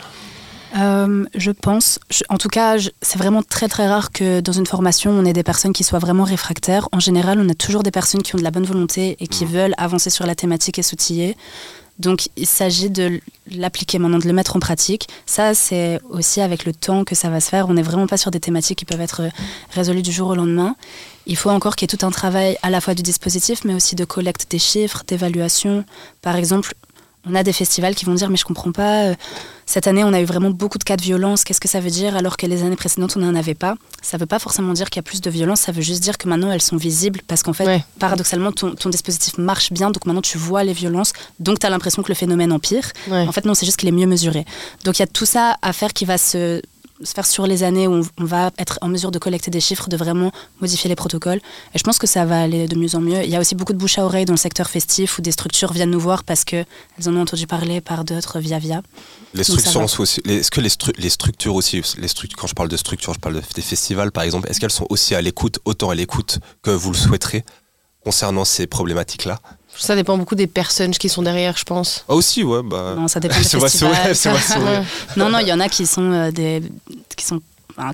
Euh, 0.77 1.25
je 1.35 1.51
pense. 1.51 1.99
en 2.29 2.37
tout 2.37 2.49
cas, 2.49 2.77
c'est 3.01 3.17
vraiment 3.17 3.41
très 3.41 3.67
très 3.67 3.87
rare 3.87 4.11
que 4.11 4.39
dans 4.39 4.51
une 4.51 4.67
formation, 4.67 5.11
on 5.11 5.25
ait 5.25 5.33
des 5.33 5.43
personnes 5.43 5.73
qui 5.73 5.83
soient 5.83 5.99
vraiment 5.99 6.23
réfractaires. 6.23 6.87
En 6.91 6.99
général, 6.99 7.39
on 7.39 7.49
a 7.49 7.55
toujours 7.55 7.83
des 7.83 7.91
personnes 7.91 8.21
qui 8.21 8.35
ont 8.35 8.37
de 8.37 8.43
la 8.43 8.51
bonne 8.51 8.65
volonté 8.65 9.17
et 9.19 9.27
qui 9.27 9.45
mmh. 9.45 9.49
veulent 9.49 9.75
avancer 9.77 10.09
sur 10.09 10.25
la 10.25 10.35
thématique 10.35 10.77
et 10.77 10.83
s'outiller. 10.83 11.35
Donc 11.99 12.29
il 12.37 12.47
s'agit 12.47 12.89
de 12.89 13.19
l'appliquer 13.51 13.99
maintenant, 13.99 14.19
de 14.19 14.27
le 14.27 14.33
mettre 14.33 14.55
en 14.55 14.59
pratique. 14.59 15.07
Ça, 15.25 15.53
c'est 15.53 15.99
aussi 16.09 16.41
avec 16.41 16.65
le 16.65 16.73
temps 16.73 17.03
que 17.03 17.13
ça 17.13 17.29
va 17.29 17.39
se 17.41 17.49
faire. 17.49 17.67
On 17.69 17.73
n'est 17.73 17.81
vraiment 17.81 18.07
pas 18.07 18.17
sur 18.17 18.31
des 18.31 18.39
thématiques 18.39 18.79
qui 18.79 18.85
peuvent 18.85 19.01
être 19.01 19.29
résolues 19.71 20.01
du 20.01 20.11
jour 20.11 20.29
au 20.29 20.35
lendemain. 20.35 20.75
Il 21.25 21.35
faut 21.35 21.49
encore 21.49 21.75
qu'il 21.75 21.89
y 21.89 21.93
ait 21.93 21.97
tout 21.97 22.05
un 22.05 22.11
travail 22.11 22.57
à 22.63 22.69
la 22.69 22.81
fois 22.81 22.95
du 22.95 23.03
dispositif, 23.03 23.63
mais 23.65 23.73
aussi 23.73 23.95
de 23.95 24.05
collecte 24.05 24.49
des 24.49 24.59
chiffres, 24.59 25.03
d'évaluation. 25.05 25.83
Par 26.21 26.35
exemple, 26.35 26.73
on 27.25 27.35
a 27.35 27.43
des 27.43 27.53
festivals 27.53 27.95
qui 27.95 28.05
vont 28.05 28.13
dire 28.13 28.29
mais 28.29 28.37
je 28.37 28.45
comprends 28.45 28.71
pas, 28.71 29.05
euh, 29.05 29.15
cette 29.65 29.87
année 29.87 30.03
on 30.03 30.13
a 30.13 30.21
eu 30.21 30.25
vraiment 30.25 30.49
beaucoup 30.49 30.77
de 30.77 30.83
cas 30.83 30.95
de 30.95 31.01
violence, 31.01 31.43
qu'est-ce 31.43 31.59
que 31.59 31.67
ça 31.67 31.79
veut 31.79 31.89
dire 31.89 32.15
alors 32.15 32.37
que 32.37 32.45
les 32.45 32.63
années 32.63 32.75
précédentes 32.75 33.15
on 33.17 33.19
n'en 33.19 33.35
avait 33.35 33.55
pas 33.55 33.75
Ça 34.01 34.17
veut 34.17 34.25
pas 34.25 34.39
forcément 34.39 34.73
dire 34.73 34.89
qu'il 34.89 34.97
y 34.97 35.01
a 35.01 35.03
plus 35.03 35.21
de 35.21 35.29
violence, 35.29 35.61
ça 35.61 35.71
veut 35.71 35.81
juste 35.81 36.01
dire 36.01 36.17
que 36.17 36.27
maintenant 36.27 36.51
elles 36.51 36.61
sont 36.61 36.77
visibles 36.77 37.21
parce 37.27 37.43
qu'en 37.43 37.53
fait 37.53 37.83
paradoxalement 37.99 38.51
ton, 38.51 38.89
dispositif 38.89 39.37
marche 39.37 39.71
bien 39.71 39.91
donc 39.91 40.05
maintenant 40.05 40.21
tu 40.21 40.37
vois 40.37 40.63
les 40.63 40.73
violences 40.73 41.13
donc 41.39 41.59
tu 41.59 41.65
as 41.65 41.69
l'impression 41.69 42.01
que 42.01 42.09
le 42.09 42.15
phénomène 42.15 42.51
empire. 42.51 42.91
En 43.11 43.31
fait 43.31 43.45
non 43.45 43.53
c'est 43.53 43.65
juste 43.65 43.77
qu'il 43.77 43.89
est 43.89 43.93
mieux 43.93 44.07
mesuré. 44.07 44.45
Donc 44.85 44.97
il 44.97 45.01
y 45.01 45.03
a 45.03 45.07
tout 45.07 45.25
ça 45.25 45.57
à 45.61 45.73
faire 45.73 45.93
qui 45.93 46.05
va 46.05 46.17
se 46.17 46.61
se 47.03 47.13
faire 47.13 47.25
sur 47.25 47.47
les 47.47 47.63
années 47.63 47.87
où 47.87 48.01
on 48.17 48.23
va 48.25 48.51
être 48.57 48.77
en 48.81 48.87
mesure 48.87 49.11
de 49.11 49.19
collecter 49.19 49.51
des 49.51 49.59
chiffres, 49.59 49.89
de 49.89 49.97
vraiment 49.97 50.31
modifier 50.59 50.89
les 50.89 50.95
protocoles. 50.95 51.39
Et 51.73 51.77
je 51.77 51.83
pense 51.83 51.97
que 51.97 52.07
ça 52.07 52.25
va 52.25 52.41
aller 52.41 52.67
de 52.67 52.75
mieux 52.75 52.95
en 52.95 53.01
mieux. 53.01 53.23
Il 53.23 53.29
y 53.29 53.35
a 53.35 53.39
aussi 53.39 53.55
beaucoup 53.55 53.73
de 53.73 53.77
bouche 53.77 53.97
à 53.97 54.05
oreille 54.05 54.25
dans 54.25 54.33
le 54.33 54.37
secteur 54.37 54.69
festif 54.69 55.17
où 55.17 55.21
des 55.21 55.31
structures 55.31 55.71
viennent 55.71 55.91
nous 55.91 55.99
voir 55.99 56.23
parce 56.23 56.43
qu'elles 56.43 56.65
en 57.05 57.15
ont 57.15 57.21
entendu 57.21 57.47
parler 57.47 57.81
par 57.81 58.03
d'autres 58.03 58.39
via 58.39 58.59
via. 58.59 58.81
Les 59.33 59.43
structures 59.43 59.99
aussi. 59.99 60.21
Est-ce 60.25 60.51
que 60.51 60.61
les, 60.61 60.69
les, 60.97 61.09
structures 61.09 61.55
aussi, 61.55 61.81
les 61.97 62.07
structures, 62.07 62.37
quand 62.37 62.47
je 62.47 62.55
parle 62.55 62.69
de 62.69 62.77
structures, 62.77 63.13
je 63.13 63.19
parle 63.19 63.41
des 63.55 63.61
festivals 63.61 64.11
par 64.11 64.23
exemple, 64.23 64.49
est-ce 64.49 64.59
qu'elles 64.59 64.71
sont 64.71 64.87
aussi 64.89 65.15
à 65.15 65.21
l'écoute, 65.21 65.59
autant 65.65 65.89
à 65.89 65.95
l'écoute 65.95 66.39
que 66.61 66.71
vous 66.71 66.91
le 66.91 66.97
souhaiterez 66.97 67.43
concernant 68.03 68.45
ces 68.45 68.67
problématiques-là? 68.67 69.39
Ça 69.79 69.95
dépend 69.95 70.17
beaucoup 70.17 70.35
des 70.35 70.47
personnes 70.47 70.91
qui 70.91 71.09
sont 71.09 71.21
derrière, 71.21 71.57
je 71.57 71.63
pense. 71.63 72.05
Ah 72.07 72.13
aussi, 72.13 72.43
ouais. 72.43 72.61
Bah... 72.63 72.95
Non, 72.97 73.07
ça 73.07 73.19
dépend 73.19 73.37
des 73.39 73.43
festivals. 73.43 74.15
non, 75.17 75.29
non, 75.29 75.39
il 75.39 75.47
y 75.47 75.53
en 75.53 75.59
a 75.59 75.69
qui 75.69 75.85
sont 75.85 76.11
euh, 76.11 76.31
des 76.31 76.61
qui 77.15 77.25
sont 77.25 77.41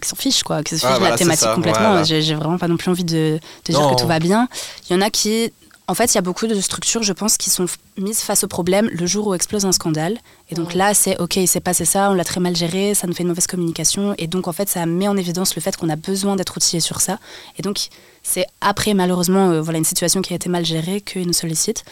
qui 0.02 0.10
s'en 0.10 0.16
fichent 0.16 0.42
quoi, 0.42 0.64
qui 0.64 0.78
se 0.78 0.86
fichent 0.86 1.00
de 1.00 1.04
la 1.04 1.18
thématique 1.18 1.54
complètement. 1.54 2.04
J'ai 2.04 2.34
vraiment 2.34 2.58
pas 2.58 2.68
non 2.68 2.78
plus 2.78 2.90
envie 2.90 3.04
de, 3.04 3.40
de 3.66 3.74
dire 3.74 3.90
que 3.92 4.02
tout 4.02 4.08
va 4.08 4.20
bien. 4.20 4.48
Il 4.90 4.94
y 4.94 4.96
en 4.96 5.02
a 5.02 5.10
qui 5.10 5.52
en 5.88 5.94
fait, 5.94 6.14
il 6.14 6.16
y 6.16 6.18
a 6.18 6.22
beaucoup 6.22 6.48
de 6.48 6.60
structures, 6.60 7.04
je 7.04 7.14
pense, 7.14 7.38
qui 7.38 7.50
sont 7.50 7.66
mises 7.98 8.22
face 8.22 8.44
au 8.44 8.48
problème 8.48 8.90
le 8.92 9.06
jour 9.06 9.28
où 9.28 9.34
explose 9.34 9.66
un 9.66 9.72
scandale. 9.72 10.18
Et 10.50 10.56
donc 10.56 10.74
là, 10.74 10.94
c'est 10.94 11.20
OK, 11.20 11.36
il 11.36 11.48
s'est 11.48 11.60
passé 11.60 11.86
ça, 11.86 12.10
on 12.10 12.14
l'a 12.14 12.24
très 12.24 12.40
mal 12.40 12.56
géré, 12.56 12.96
ça 12.96 13.06
nous 13.06 13.14
fait 13.14 13.24
une 13.24 13.30
mauvaise 13.30 13.48
communication. 13.48 14.16
Et 14.18 14.28
donc, 14.28 14.48
en 14.48 14.52
fait, 14.52 14.68
ça 14.68 14.86
met 14.86 15.08
en 15.08 15.16
évidence 15.16 15.56
le 15.56 15.62
fait 15.62 15.78
qu'on 15.78 15.90
a 15.90 15.96
besoin 15.96 16.36
d'être 16.36 16.58
outillé 16.58 16.80
sur 16.80 17.02
ça. 17.02 17.20
Et 17.58 17.62
donc, 17.62 17.90
c'est 18.24 18.48
après, 18.62 18.96
malheureusement, 18.96 19.52
euh, 19.52 19.62
voilà, 19.62 19.78
une 19.78 19.86
situation 19.86 20.22
qui 20.22 20.34
a 20.34 20.36
été 20.36 20.50
mal 20.50 20.66
gérée 20.66 21.02
qu'ils 21.02 21.28
nous 21.28 21.34
sollicitent. 21.34 21.84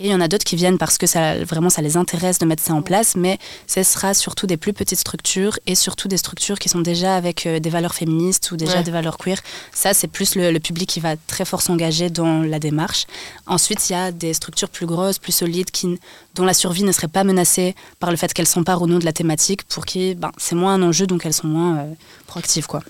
Et 0.00 0.06
il 0.06 0.10
y 0.12 0.14
en 0.14 0.20
a 0.20 0.28
d'autres 0.28 0.44
qui 0.44 0.54
viennent 0.54 0.78
parce 0.78 0.96
que 0.96 1.08
ça, 1.08 1.42
vraiment 1.44 1.70
ça 1.70 1.82
les 1.82 1.96
intéresse 1.96 2.38
de 2.38 2.46
mettre 2.46 2.62
ça 2.62 2.72
en 2.72 2.82
place, 2.82 3.16
mais 3.16 3.36
ce 3.66 3.82
sera 3.82 4.14
surtout 4.14 4.46
des 4.46 4.56
plus 4.56 4.72
petites 4.72 5.00
structures 5.00 5.58
et 5.66 5.74
surtout 5.74 6.06
des 6.06 6.16
structures 6.16 6.60
qui 6.60 6.68
sont 6.68 6.80
déjà 6.80 7.16
avec 7.16 7.46
euh, 7.46 7.58
des 7.58 7.68
valeurs 7.68 7.94
féministes 7.94 8.52
ou 8.52 8.56
déjà 8.56 8.84
des 8.84 8.92
valeurs 8.92 9.18
queer. 9.18 9.38
Ça, 9.72 9.94
c'est 9.94 10.06
plus 10.06 10.36
le, 10.36 10.56
public 10.60 10.88
qui 10.88 11.00
va 11.00 11.16
très 11.26 11.44
fort 11.44 11.62
s'engager 11.62 12.10
dans 12.10 12.42
la 12.42 12.60
démarche. 12.60 13.06
Ensuite, 13.46 13.90
il 13.90 13.94
y 13.94 13.96
a 13.96 14.12
des 14.12 14.34
structures 14.34 14.68
plus 14.68 14.86
grosses, 14.86 15.18
plus 15.18 15.32
solides, 15.32 15.72
qui, 15.72 15.98
dont 16.36 16.44
la 16.44 16.54
survie 16.54 16.84
ne 16.84 16.92
serait 16.92 17.08
pas 17.08 17.24
menacée 17.24 17.74
par 17.98 18.12
le 18.12 18.16
fait 18.16 18.32
qu'elles 18.32 18.46
s'emparent 18.46 18.82
au 18.82 18.86
nom 18.86 19.00
de 19.00 19.04
la 19.04 19.12
thématique, 19.12 19.64
pour 19.64 19.84
qui 19.84 20.14
ben, 20.14 20.30
c'est 20.36 20.54
moins 20.54 20.74
un 20.74 20.82
enjeu, 20.82 21.08
donc 21.08 21.26
elles 21.26 21.34
sont 21.34 21.48
moins 21.48 21.78
euh, 21.78 21.92
proactives. 22.28 22.68
Quoi. 22.68 22.82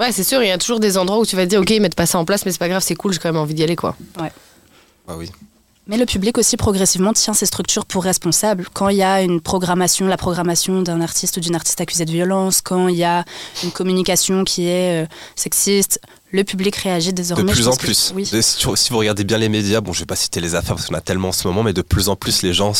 Ouais, 0.00 0.10
c'est 0.10 0.24
sûr, 0.24 0.42
il 0.42 0.48
y 0.48 0.52
a 0.52 0.58
toujours 0.58 0.80
des 0.80 0.98
endroits 0.98 1.20
où 1.20 1.26
tu 1.26 1.36
vas 1.36 1.44
te 1.44 1.50
dire, 1.50 1.60
ok, 1.60 1.70
ils 1.70 1.80
mettent 1.80 1.94
pas 1.94 2.06
ça 2.06 2.18
en 2.18 2.24
place, 2.24 2.44
mais 2.44 2.50
c'est 2.50 2.58
pas 2.58 2.68
grave, 2.68 2.82
c'est 2.84 2.96
cool, 2.96 3.12
j'ai 3.12 3.20
quand 3.20 3.28
même 3.28 3.40
envie 3.40 3.54
d'y 3.54 3.62
aller. 3.62 3.76
quoi. 3.76 3.96
Ouais. 4.20 4.32
Bah 5.06 5.14
oui. 5.16 5.30
Mais 5.88 5.96
le 5.96 6.04
public 6.04 6.36
aussi 6.36 6.56
progressivement 6.56 7.12
tient 7.12 7.32
ces 7.32 7.46
structures 7.46 7.86
pour 7.86 8.02
responsables. 8.02 8.66
Quand 8.72 8.88
il 8.88 8.96
y 8.96 9.04
a 9.04 9.22
une 9.22 9.40
programmation, 9.40 10.08
la 10.08 10.16
programmation 10.16 10.82
d'un 10.82 11.00
artiste 11.00 11.36
ou 11.36 11.40
d'une 11.40 11.54
artiste 11.54 11.80
accusée 11.80 12.04
de 12.04 12.10
violence, 12.10 12.60
quand 12.60 12.88
il 12.88 12.96
y 12.96 13.04
a 13.04 13.24
une 13.62 13.70
communication 13.70 14.42
qui 14.42 14.66
est 14.66 15.04
euh, 15.04 15.06
sexiste, 15.36 16.00
le 16.32 16.44
public 16.44 16.76
réagit 16.76 17.12
désormais. 17.12 17.44
De 17.44 17.52
plus 17.52 17.68
en 17.68 17.76
plus. 17.76 18.12
Oui. 18.14 18.26
Si 18.26 18.90
vous 18.90 18.98
regardez 18.98 19.24
bien 19.24 19.38
les 19.38 19.48
médias, 19.48 19.80
bon, 19.80 19.92
je 19.92 20.00
vais 20.00 20.06
pas 20.06 20.16
citer 20.16 20.40
les 20.40 20.54
affaires 20.54 20.74
parce 20.74 20.86
qu'on 20.86 20.94
a 20.94 21.00
tellement 21.00 21.28
en 21.28 21.32
ce 21.32 21.46
moment, 21.46 21.62
mais 21.62 21.72
de 21.72 21.82
plus 21.82 22.08
en 22.08 22.16
plus 22.16 22.42
les 22.42 22.52
gens 22.52 22.72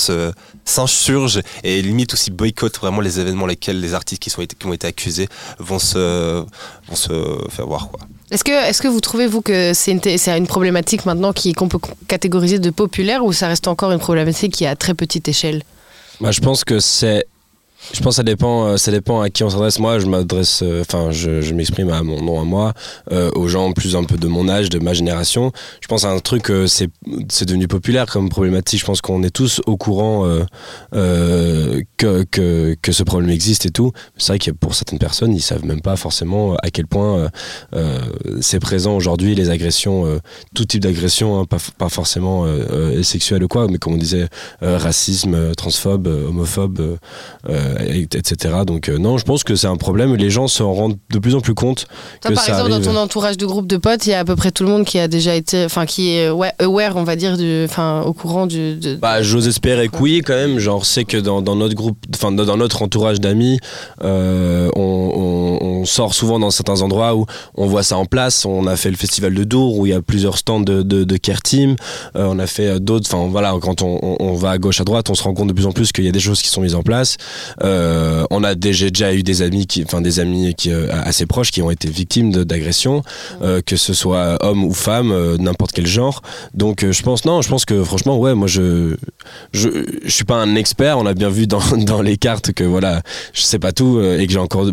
s'insurgent 0.65 1.41
et 1.63 1.81
limite 1.81 2.13
aussi 2.15 2.31
boycottent 2.31 2.79
vraiment 2.79 3.01
les 3.01 3.21
événements 3.21 3.47
lesquels 3.47 3.81
les 3.81 3.95
artistes 3.95 4.21
qui, 4.21 4.31
sont, 4.31 4.43
qui 4.45 4.67
ont 4.67 4.73
été 4.73 4.87
accusés 4.87 5.29
vont 5.59 5.79
se, 5.79 6.45
vont 6.89 6.97
se 6.97 7.39
faire 7.51 7.67
voir. 7.67 7.89
Quoi. 7.89 8.01
Est-ce 8.31 8.43
que, 8.43 8.51
est 8.51 8.81
que 8.81 8.89
vous 8.89 9.01
trouvez, 9.01 9.29
vous, 9.29 9.41
que 9.41 9.73
c'est 9.73 9.93
une, 9.93 10.01
une, 10.37 10.47
problématique 10.49 11.07
maintenant 11.07 11.33
qu'on 11.33 11.69
peut 11.69 11.79
catégoriser 12.09 12.59
de 12.59 12.71
populaire 12.71 13.25
ou 13.25 13.33
ça 13.33 13.47
reste 13.47 13.69
encore 13.69 13.93
une 13.93 14.01
problématique 14.01 14.53
qui 14.53 14.65
est 14.65 14.69
à 14.69 14.75
très 14.75 14.95
petite 14.95 15.29
échelle? 15.29 15.63
Bah, 16.21 16.33
Je 16.33 16.41
pense 16.41 16.65
que 16.65 16.81
c'est 16.81 17.27
je 17.93 18.01
pense 18.01 18.15
que 18.15 18.17
ça 18.17 18.23
dépend, 18.23 18.67
euh, 18.67 18.77
ça 18.77 18.91
dépend 18.91 19.21
à 19.21 19.31
qui 19.31 19.45
on 19.45 19.51
s'adresse. 19.51 19.79
Moi, 19.79 19.99
je 19.99 20.07
m'adresse, 20.07 20.61
euh, 20.63 20.81
enfin, 20.81 21.11
je, 21.11 21.55
m'exprime 21.55 21.91
à 21.91 22.03
mon 22.03 22.21
nom 22.21 22.41
à 22.41 22.45
moi, 22.45 22.75
euh, 23.13 23.31
aux 23.35 23.49
gens 23.49 23.73
plus 23.73 23.97
un 23.97 24.05
peu 24.05 24.17
de 24.17 24.27
mon 24.27 24.49
âge, 24.49 24.69
de 24.69 24.79
ma 24.79 24.93
génération. 24.93 25.53
Je 25.81 25.89
pense 25.89 26.05
à 26.05 26.11
un 26.11 26.19
truc, 26.19 26.53
c'est, 26.67 26.91
devenu 27.47 27.69
populaire 27.69 28.07
comme 28.07 28.29
problématique. 28.29 28.81
Je 28.81 28.85
pense 28.85 29.01
qu'on 29.01 29.23
est 29.23 29.31
tous 29.31 29.61
au 29.67 29.77
courant 29.77 30.25
que, 30.93 32.25
que, 32.25 32.93
ce 32.93 33.03
problème 33.03 33.31
existe 33.31 33.67
et 33.67 33.71
tout. 33.71 33.93
C'est 34.17 34.33
vrai 34.33 34.39
que 34.39 34.51
pour 34.51 34.75
certaines 34.75 34.99
personnes, 34.99 35.35
ils 35.35 35.43
savent 35.43 35.65
même 35.65 35.81
pas 35.81 35.97
forcément 35.97 36.57
à 36.57 36.71
quel 36.71 36.87
point 36.87 37.31
c'est 38.41 38.61
présent 38.61 38.97
aujourd'hui 38.97 39.35
les 39.35 39.51
agressions, 39.51 40.21
tout 40.55 40.65
type 40.65 40.83
d'agression, 40.83 41.41
hein, 41.41 41.45
pas, 41.79 41.89
forcément 41.89 42.47
sexuelles 43.03 43.45
ou 43.45 43.49
quoi, 43.49 43.69
mais 43.69 43.79
comme 43.79 43.95
on 43.95 43.99
disait, 43.99 44.29
racisme, 44.61 45.55
transphobe, 45.55 46.07
homophobe 46.07 46.99
etc. 47.81 48.55
Donc 48.67 48.89
euh, 48.89 48.99
non, 48.99 49.19
je 49.19 49.25
pense 49.25 49.45
que 49.45 49.55
c'est 49.55 49.67
un 49.67 49.77
problème. 49.77 50.15
Les 50.17 50.31
gens 50.31 50.49
se 50.49 50.63
rendent 50.63 50.99
de 51.11 51.19
plus 51.19 51.35
en 51.35 51.41
plus 51.41 51.55
compte. 51.55 51.87
Toi, 52.21 52.33
par 52.33 52.49
exemple, 52.49 52.71
dans 52.71 52.81
ton 52.81 52.97
entourage 52.97 53.37
de 53.37 53.47
groupe 53.47 53.67
de 53.67 53.77
potes, 53.77 54.07
il 54.07 54.11
y 54.11 54.15
a 54.15 54.21
à 54.21 54.25
peu 54.25 54.37
près 54.37 54.51
tout 54.51 54.65
le 54.65 54.71
monde 54.71 54.85
qui 54.85 54.99
a 54.99 55.09
déjà 55.09 55.35
été, 55.35 55.65
enfin, 55.65 55.87
qui 55.87 56.11
est 56.11 56.31
ouais, 56.31 56.53
aware, 56.59 56.97
on 56.97 57.05
va 57.05 57.17
dire, 57.17 57.37
enfin, 57.65 58.03
au 58.03 58.13
courant 58.13 58.47
du. 58.47 58.77
De... 58.77 58.97
Bah, 58.97 59.23
j'ose 59.23 59.49
espérer 59.49 59.89
que 59.89 59.97
oui, 59.99 60.23
quand 60.25 60.35
même. 60.35 60.59
Genre, 60.59 60.85
c'est 60.85 61.05
que 61.05 61.17
dans, 61.17 61.43
dans, 61.43 61.57
notre 61.57 61.75
groupe, 61.75 61.99
enfin, 62.15 62.33
dans 62.33 62.57
notre 62.57 62.83
entourage 62.83 63.21
d'amis, 63.21 63.59
euh, 64.03 64.71
on, 64.77 65.59
on, 65.61 65.85
sort 65.85 66.15
souvent 66.15 66.41
dans 66.41 66.51
certains 66.51 66.83
endroits 66.83 67.15
où 67.15 67.27
on 67.55 67.67
voit 67.67 67.83
ça 67.83 67.97
en 67.97 68.07
place. 68.07 68.45
On 68.45 68.67
a 68.67 68.77
fait 68.77 68.91
le 68.91 68.97
festival 68.97 69.35
de 69.35 69.45
Dour 69.45 69.79
où 69.79 69.87
il 69.87 69.91
y 69.91 69.95
a 69.95 70.03
plusieurs 70.03 70.37
stands 70.37 70.61
de, 70.61 70.83
de, 70.83 71.05
de 71.05 71.17
Care 71.17 71.43
Team. 71.43 71.77
Euh, 72.17 72.27
on 72.29 72.39
a 72.39 72.47
fait 72.47 72.81
d'autres. 72.81 73.09
Enfin, 73.13 73.29
voilà, 73.31 73.55
quand 73.61 73.83
on, 73.83 74.17
on, 74.21 74.35
va 74.35 74.51
à 74.51 74.59
gauche, 74.59 74.81
à 74.81 74.85
droite, 74.85 75.11
on 75.11 75.15
se 75.15 75.23
rend 75.23 75.35
compte 75.35 75.49
de 75.49 75.53
plus 75.53 75.67
en 75.67 75.73
plus 75.73 75.93
qu'il 75.93 76.05
y 76.05 76.09
a 76.09 76.13
des 76.13 76.21
choses 76.21 76.43
qui 76.43 76.49
sont 76.49 76.61
mises 76.61 76.75
en 76.75 76.83
place. 76.83 77.17
Euh, 77.63 78.25
on 78.31 78.45
a 78.45 78.55
déjà, 78.55 78.89
déjà 78.91 79.15
eu 79.15 79.23
des 79.23 79.43
amis 79.43 79.67
qui, 79.67 79.83
enfin 79.85 80.01
des 80.01 80.21
amis 80.21 80.55
qui 80.55 80.71
euh, 80.71 80.89
assez 80.93 81.27
proches 81.27 81.51
qui 81.51 81.63
ont 81.63 81.71
été 81.71 81.89
victimes 81.89 82.45
d'agressions, 82.45 83.03
euh, 83.43 83.61
que 83.65 83.77
ce 83.77 83.95
soit 83.95 84.39
homme 84.45 84.65
ou 84.65 84.73
femme, 84.73 85.37
n'importe 85.37 85.73
quel 85.73 85.87
genre. 85.87 86.23
Donc 86.55 86.85
je 86.91 87.03
pense 87.03 87.25
non, 87.25 87.43
je 87.43 87.49
pense 87.49 87.65
que 87.65 87.83
franchement 87.85 88.19
ouais, 88.19 88.35
moi 88.35 88.49
je 88.49 88.97
je, 89.53 89.69
je 90.05 90.11
suis 90.11 90.25
pas 90.25 90.37
un 90.37 90.55
expert. 90.55 90.99
On 90.99 91.07
a 91.07 91.15
bien 91.15 91.29
vu 91.29 91.47
dans, 91.47 91.63
dans 91.77 92.03
les 92.03 92.17
cartes 92.17 92.53
que 92.53 92.65
voilà, 92.65 93.03
je 93.33 93.43
sais 93.43 93.59
pas 93.59 93.73
tout 93.73 94.01
et 94.01 94.27
que 94.27 94.33
j'ai 94.33 94.39
encore 94.39 94.67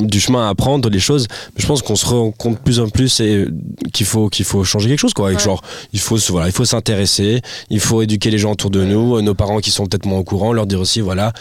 du 0.00 0.20
chemin 0.20 0.46
à 0.46 0.50
apprendre 0.50 0.88
les 0.88 1.00
choses. 1.00 1.26
Mais 1.54 1.62
je 1.62 1.66
pense 1.66 1.82
qu'on 1.82 1.96
se 1.96 2.06
rend 2.06 2.30
compte 2.32 2.58
plus 2.60 2.80
en 2.80 2.88
plus 2.88 3.20
et 3.20 3.46
qu'il 3.92 4.06
faut 4.06 4.28
qu'il 4.28 4.44
faut 4.44 4.64
changer 4.64 4.88
quelque 4.88 5.00
chose 5.00 5.14
quoi. 5.14 5.32
Genre 5.36 5.62
il 5.92 6.00
faut 6.00 6.16
voilà, 6.30 6.46
il 6.46 6.52
faut 6.52 6.64
s'intéresser, 6.64 7.42
il 7.70 7.80
faut 7.80 8.02
éduquer 8.02 8.30
les 8.30 8.38
gens 8.38 8.52
autour 8.52 8.70
de 8.70 8.84
nous, 8.84 9.20
nos 9.20 9.34
parents 9.34 9.58
qui 9.58 9.70
sont 9.70 9.86
peut-être 9.86 10.06
moins 10.06 10.18
au 10.18 10.24
courant, 10.24 10.52
leur 10.52 10.66
dire 10.66 10.80
aussi 10.80 11.00
voilà 11.00 11.32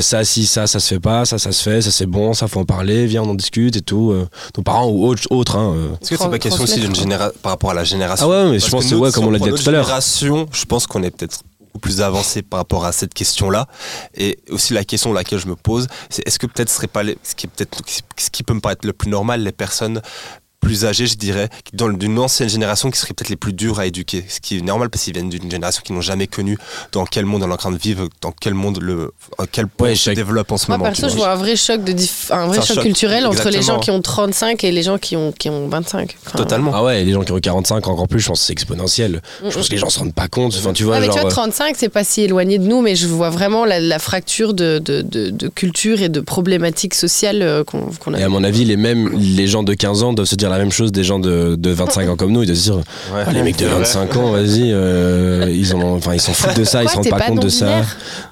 ça 0.00 0.18
si 0.36 0.46
ça, 0.46 0.66
ça 0.66 0.80
se 0.80 0.88
fait 0.88 1.00
pas, 1.00 1.24
ça, 1.24 1.38
ça 1.38 1.50
se 1.50 1.62
fait, 1.62 1.80
ça 1.80 1.90
c'est 1.90 2.04
bon, 2.04 2.34
ça 2.34 2.46
faut 2.46 2.60
en 2.60 2.66
parler, 2.66 3.06
viens, 3.06 3.22
on 3.22 3.30
en 3.30 3.34
discute 3.34 3.74
et 3.76 3.80
tout. 3.80 4.10
Euh, 4.10 4.28
nos 4.54 4.62
parents 4.62 4.86
ou 4.86 5.06
autres. 5.06 5.26
autres 5.30 5.56
hein, 5.56 5.72
euh. 5.74 5.94
Est-ce 5.94 6.10
que 6.10 6.16
c'est 6.16 6.28
pas 6.28 6.38
question 6.38 6.64
aussi 6.64 6.78
d'une 6.78 6.94
génération 6.94 7.34
par 7.42 7.52
rapport 7.52 7.70
à 7.70 7.74
la 7.74 7.84
génération 7.84 8.30
Ah 8.30 8.44
ouais, 8.44 8.50
mais 8.50 8.58
je 8.58 8.68
pense 8.68 8.84
que, 8.86 8.94
ouais, 8.94 9.10
comme 9.12 9.24
on 9.24 9.30
l'a 9.30 9.38
dit 9.38 9.44
tout 9.44 9.68
à 9.68 9.72
l'heure. 9.72 9.84
génération, 9.84 10.46
je 10.52 10.64
pense 10.66 10.86
qu'on 10.86 11.02
est 11.02 11.10
peut-être 11.10 11.40
plus 11.80 12.02
avancé 12.02 12.42
par 12.42 12.58
rapport 12.58 12.84
à 12.84 12.92
cette 12.92 13.14
question-là. 13.14 13.66
Et 14.14 14.38
aussi 14.50 14.74
la 14.74 14.84
question 14.84 15.12
laquelle 15.12 15.38
je 15.38 15.46
me 15.46 15.56
pose, 15.56 15.86
c'est 16.10 16.26
est-ce 16.28 16.38
que 16.38 16.46
peut-être 16.46 16.68
ce 16.68 16.76
serait 16.76 16.86
pas 16.86 17.02
ce 17.22 17.34
qui 17.34 17.46
peut-être 17.46 17.78
ce 18.18 18.30
qui 18.30 18.42
peut 18.42 18.54
me 18.54 18.60
paraître 18.60 18.86
le 18.86 18.92
plus 18.92 19.10
normal, 19.10 19.42
les 19.42 19.52
personnes 19.52 20.02
plus 20.66 20.84
âgés, 20.84 21.06
je 21.06 21.14
dirais, 21.16 21.48
dans- 21.74 21.88
d'une 21.88 22.18
ancienne 22.18 22.48
génération 22.48 22.90
qui 22.90 22.98
seraient 22.98 23.14
peut-être 23.14 23.28
les 23.28 23.36
plus 23.36 23.52
durs 23.52 23.78
à 23.78 23.86
éduquer. 23.86 24.24
Ce 24.28 24.40
qui 24.40 24.58
est 24.58 24.60
normal 24.62 24.90
parce 24.90 25.04
qu'ils 25.04 25.12
viennent 25.14 25.28
d'une 25.30 25.48
génération 25.50 25.80
qui 25.84 25.92
n'ont 25.92 26.00
jamais 26.00 26.26
connu 26.26 26.58
dans 26.92 27.04
quel 27.06 27.24
monde 27.24 27.42
on 27.44 27.48
est 27.50 27.52
en 27.52 27.56
train 27.56 27.70
de 27.70 27.78
vivre, 27.78 28.08
dans 28.20 28.32
quel 28.32 28.54
monde 28.54 28.78
le, 28.82 29.12
à 29.38 29.44
quel 29.50 29.68
point 29.68 29.88
Ouais, 29.90 29.94
se 29.94 30.10
développe 30.10 30.50
en 30.50 30.56
ce 30.56 30.66
Moi, 30.68 30.78
moment. 30.78 30.90
perso, 30.90 31.06
tu 31.06 31.12
je 31.12 31.16
vois? 31.16 31.30
un 31.30 31.36
vrai 31.36 31.54
choc, 31.56 31.84
de 31.84 31.92
dif- 31.92 32.32
un 32.32 32.46
vrai 32.46 32.58
un 32.58 32.62
choc 32.62 32.76
choc, 32.76 32.84
culturel 32.84 33.26
entre 33.26 33.48
les 33.50 33.62
gens 33.62 33.78
qui 33.78 33.90
ont 33.92 34.02
35 34.02 34.64
et 34.64 34.72
les 34.72 34.82
gens 34.82 34.98
qui 34.98 35.16
ont, 35.16 35.30
qui 35.32 35.48
ont 35.50 35.68
25. 35.68 36.16
Enfin, 36.26 36.38
Totalement. 36.38 36.72
Ah 36.74 36.82
ouais, 36.82 37.04
les 37.04 37.12
gens 37.12 37.22
qui 37.22 37.30
ont 37.32 37.38
45 37.38 37.86
encore 37.86 38.08
plus, 38.08 38.18
je 38.20 38.26
pense 38.28 38.40
que 38.40 38.46
c'est 38.46 38.52
exponentiel. 38.52 39.22
Mm, 39.44 39.50
Je 39.50 39.54
pense 39.54 39.68
que 39.68 39.72
les 39.72 39.78
gens 39.78 39.88
se 39.90 39.98
rendent 40.00 40.14
pas 40.14 40.26
compte. 40.28 40.54
Enfin, 40.58 40.72
tu 40.72 40.82
vois, 40.82 40.94
Ouais, 40.94 41.00
mais 41.00 41.06
genre. 41.06 41.14
tu 41.14 41.20
vois, 41.20 41.30
euh, 41.30 41.34
35, 41.34 41.76
c'est 41.78 41.88
pas 41.88 42.02
si 42.04 42.22
éloigné 42.22 42.58
de 42.58 42.64
nous, 42.66 42.80
mais 42.82 42.96
je 42.96 43.06
vois 43.06 43.30
vraiment 43.30 43.64
la, 43.64 43.78
la 43.78 43.98
fracture 44.00 44.52
de, 44.54 44.80
de, 44.84 45.02
de, 45.02 45.30
de 45.30 45.48
culture 45.48 46.02
et 46.02 46.08
de 46.08 46.20
problématiques 46.20 46.94
sociales 46.94 47.42
euh, 47.42 47.62
qu'on 47.62 47.90
qu'on 48.00 48.14
a. 48.14 48.18
Et 48.20 48.22
à 48.24 48.28
mon 48.28 48.42
avis, 48.42 48.64
les 48.64 48.76
mêmes, 48.76 49.10
les 49.16 49.46
gens 49.46 49.62
de 49.62 49.74
15 49.74 50.02
ans 50.02 50.12
doivent 50.12 50.26
se 50.28 50.34
dire 50.34 50.50
la 50.58 50.64
même 50.64 50.72
chose 50.72 50.92
des 50.92 51.04
gens 51.04 51.18
de, 51.18 51.56
de 51.56 51.70
25 51.70 52.08
ans 52.10 52.16
comme 52.16 52.32
nous. 52.32 52.42
Ils 52.42 52.46
doivent 52.46 52.58
se 52.58 52.62
dire, 52.64 52.76
Ouais. 52.76 53.22
Ah, 53.26 53.32
les 53.32 53.42
mecs 53.42 53.56
de 53.58 53.66
25 53.66 54.16
ans, 54.16 54.30
vas-y, 54.32 54.72
euh, 54.72 55.50
ils 55.52 55.74
en, 55.74 55.80
ont- 55.80 55.94
enfin, 55.96 56.14
ils 56.14 56.20
s'en 56.20 56.32
foutent 56.32 56.56
de 56.58 56.64
ça, 56.64 56.82
ils 56.82 56.88
se 56.88 56.96
rendent 56.96 57.08
pas, 57.08 57.18
pas 57.18 57.26
compte 57.26 57.42
de 57.42 57.48
ça. 57.48 57.82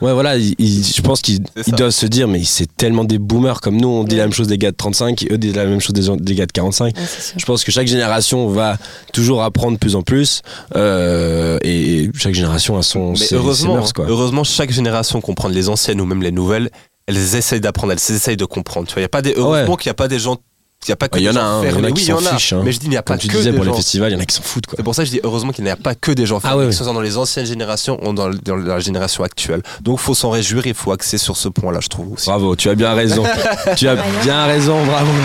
Ouais, 0.00 0.12
voilà, 0.12 0.36
ils- 0.36 0.54
ils- 0.58 0.84
je 0.84 1.00
pense 1.02 1.20
qu'ils 1.22 1.40
doivent 1.68 1.90
se 1.90 2.06
dire, 2.06 2.26
mais 2.28 2.42
c'est 2.44 2.68
tellement 2.76 3.04
des 3.04 3.18
boomers 3.18 3.60
comme 3.60 3.76
nous, 3.80 3.88
on 3.88 4.04
dit 4.04 4.12
Ouais. 4.14 4.18
la 4.18 4.24
même 4.24 4.32
chose 4.32 4.48
des 4.48 4.58
gars 4.58 4.70
de 4.70 4.76
35, 4.76 5.22
et 5.22 5.32
eux 5.32 5.38
disent 5.38 5.54
la 5.56 5.64
même 5.66 5.80
chose 5.80 5.94
des, 5.94 6.34
gars 6.34 6.46
de 6.46 6.52
45. 6.52 6.96
Ouais, 6.96 7.02
c'est 7.06 7.22
sûr. 7.22 7.34
Je 7.38 7.44
pense 7.44 7.64
que 7.64 7.72
chaque 7.72 7.86
génération 7.86 8.48
va 8.48 8.76
toujours 9.12 9.42
apprendre 9.42 9.74
de 9.74 9.78
plus 9.78 9.94
en 9.96 10.02
plus, 10.02 10.42
euh, 10.76 11.58
et 11.62 12.10
chaque 12.16 12.34
génération 12.34 12.76
a 12.78 12.82
son 12.82 13.10
Mais 13.10 13.16
ses, 13.16 13.26
ses 13.26 13.34
heureusement, 13.36 13.74
mœurs, 13.74 13.92
quoi. 13.92 14.06
heureusement, 14.08 14.44
chaque 14.44 14.70
génération 14.70 15.20
comprend 15.20 15.48
les 15.48 15.68
anciennes 15.68 16.00
ou 16.00 16.04
même 16.04 16.22
les 16.22 16.32
nouvelles, 16.32 16.70
elles 17.06 17.34
essayent 17.36 17.60
d'apprendre, 17.60 17.92
elles 17.92 18.14
essayent 18.16 18.36
de 18.36 18.44
comprendre. 18.44 18.86
Tu 18.86 18.94
vois, 18.94 19.00
il 19.00 19.04
y 19.04 19.06
a 19.06 19.08
pas 19.10 19.22
des, 19.22 19.34
heureusement 19.36 19.76
qu'il 19.76 19.88
n'y 19.88 19.92
a 19.92 19.94
pas 19.94 20.08
des 20.08 20.18
gens, 20.18 20.36
il 20.86 20.90
y 20.90 20.92
a 20.92 20.96
pas 20.96 21.08
que 21.08 21.18
Il 21.18 21.22
y 21.22 21.24
des 21.24 21.30
en 21.30 21.36
a, 21.36 21.40
gens 21.40 21.46
hein, 21.46 21.60
il 21.64 21.70
y 21.70 21.74
en 21.74 21.84
a 21.84 21.86
oui, 21.88 21.92
qui 21.94 22.02
il 22.02 22.08
y 22.08 22.12
en 22.12 22.20
s'en 22.20 22.30
fichent, 22.36 22.52
hein. 22.52 22.62
Mais 22.64 22.72
je 22.72 22.78
dis, 22.78 22.86
il 22.86 22.90
n'y 22.90 22.96
a 22.96 23.02
pas 23.02 23.14
Comme 23.14 23.20
tu 23.20 23.28
que 23.28 23.36
disais 23.36 23.50
des 23.50 23.56
pour 23.56 23.64
les 23.64 23.70
gens. 23.70 23.76
festivals, 23.76 24.10
il 24.10 24.14
y 24.14 24.16
en 24.16 24.20
a 24.20 24.26
qui 24.26 24.34
s'en 24.34 24.42
foutent. 24.42 24.64
C'est 24.76 24.82
pour 24.82 24.94
ça 24.94 25.02
que 25.02 25.06
je 25.06 25.12
dis 25.12 25.20
heureusement 25.22 25.52
qu'il 25.52 25.64
n'y 25.64 25.70
a 25.70 25.76
pas 25.76 25.94
que 25.94 26.12
des 26.12 26.26
gens 26.26 26.38
Ah 26.38 26.48
fermés, 26.48 26.64
ouais, 26.64 26.70
que 26.70 26.72
ce 26.76 26.84
soit 26.84 26.92
dans 26.92 27.00
les 27.00 27.16
anciennes 27.16 27.46
générations 27.46 27.98
ou 28.06 28.12
dans, 28.12 28.30
dans 28.30 28.56
la 28.56 28.78
génération 28.80 29.24
actuelle. 29.24 29.62
Donc 29.82 29.98
faut 29.98 30.14
s'en 30.14 30.30
réjouir, 30.30 30.66
il 30.66 30.74
faut 30.74 30.92
axer 30.92 31.18
sur 31.18 31.36
ce 31.36 31.48
point-là, 31.48 31.80
je 31.80 31.88
trouve 31.88 32.12
aussi. 32.12 32.26
Bravo, 32.26 32.54
tu 32.56 32.68
as 32.70 32.74
bien 32.74 32.92
raison. 32.94 33.24
tu 33.76 33.88
as 33.88 33.96
bien 34.22 34.44
raison, 34.46 34.84
bravo, 34.84 35.10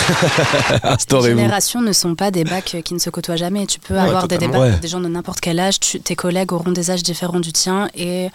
Les 1.12 1.22
générations 1.22 1.80
ne 1.82 1.92
sont 1.92 2.14
pas 2.14 2.30
des 2.30 2.44
bacs 2.44 2.76
qui 2.84 2.94
ne 2.94 2.98
se 2.98 3.10
côtoient 3.10 3.36
jamais. 3.36 3.66
Tu 3.66 3.78
peux 3.80 3.98
avoir 3.98 4.28
des 4.28 4.38
débats 4.38 4.58
Ouais. 4.60 4.68
avec 4.68 4.80
des 4.80 4.88
gens 4.88 5.00
de 5.00 5.08
n'importe 5.08 5.40
quel 5.40 5.58
âge. 5.60 5.78
tu- 5.80 6.00
tes 6.00 6.16
collègues 6.16 6.52
auront 6.52 6.72
des 6.72 6.90
âges 6.90 7.02
différents 7.02 7.40
du 7.40 7.52
tien. 7.52 7.88
Et, 7.94 8.28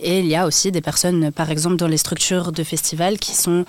et 0.00 0.18
il 0.20 0.26
y 0.26 0.36
a 0.36 0.46
aussi 0.46 0.72
des 0.72 0.80
personnes, 0.80 1.30
par 1.32 1.50
exemple, 1.50 1.76
dans 1.76 1.86
les 1.88 1.96
structures 1.96 2.52
de 2.52 2.62
festivals 2.64 3.18
qui 3.18 3.34
sont 3.34 3.64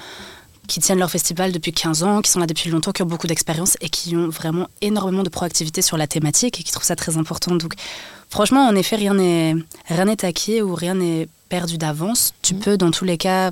qui 0.67 0.79
tiennent 0.79 0.99
leur 0.99 1.11
festival 1.11 1.51
depuis 1.51 1.73
15 1.73 2.03
ans, 2.03 2.21
qui 2.21 2.31
sont 2.31 2.39
là 2.39 2.47
depuis 2.47 2.69
longtemps, 2.69 2.91
qui 2.91 3.03
ont 3.03 3.07
beaucoup 3.07 3.27
d'expérience 3.27 3.77
et 3.81 3.89
qui 3.89 4.15
ont 4.15 4.29
vraiment 4.29 4.67
énormément 4.81 5.23
de 5.23 5.29
proactivité 5.29 5.81
sur 5.81 5.97
la 5.97 6.07
thématique 6.07 6.59
et 6.59 6.63
qui 6.63 6.71
trouvent 6.71 6.85
ça 6.85 6.95
très 6.95 7.17
important. 7.17 7.55
Donc, 7.55 7.73
franchement, 8.29 8.67
en 8.67 8.75
effet, 8.75 8.95
rien 8.95 9.13
n'est 9.13 9.55
rien 9.87 10.05
n'est 10.05 10.25
acquis 10.25 10.61
ou 10.61 10.73
rien 10.73 10.95
n'est 10.95 11.27
perdu 11.49 11.77
d'avance. 11.77 12.33
Tu 12.41 12.55
peux, 12.55 12.77
dans 12.77 12.91
tous 12.91 13.05
les 13.05 13.17
cas, 13.17 13.51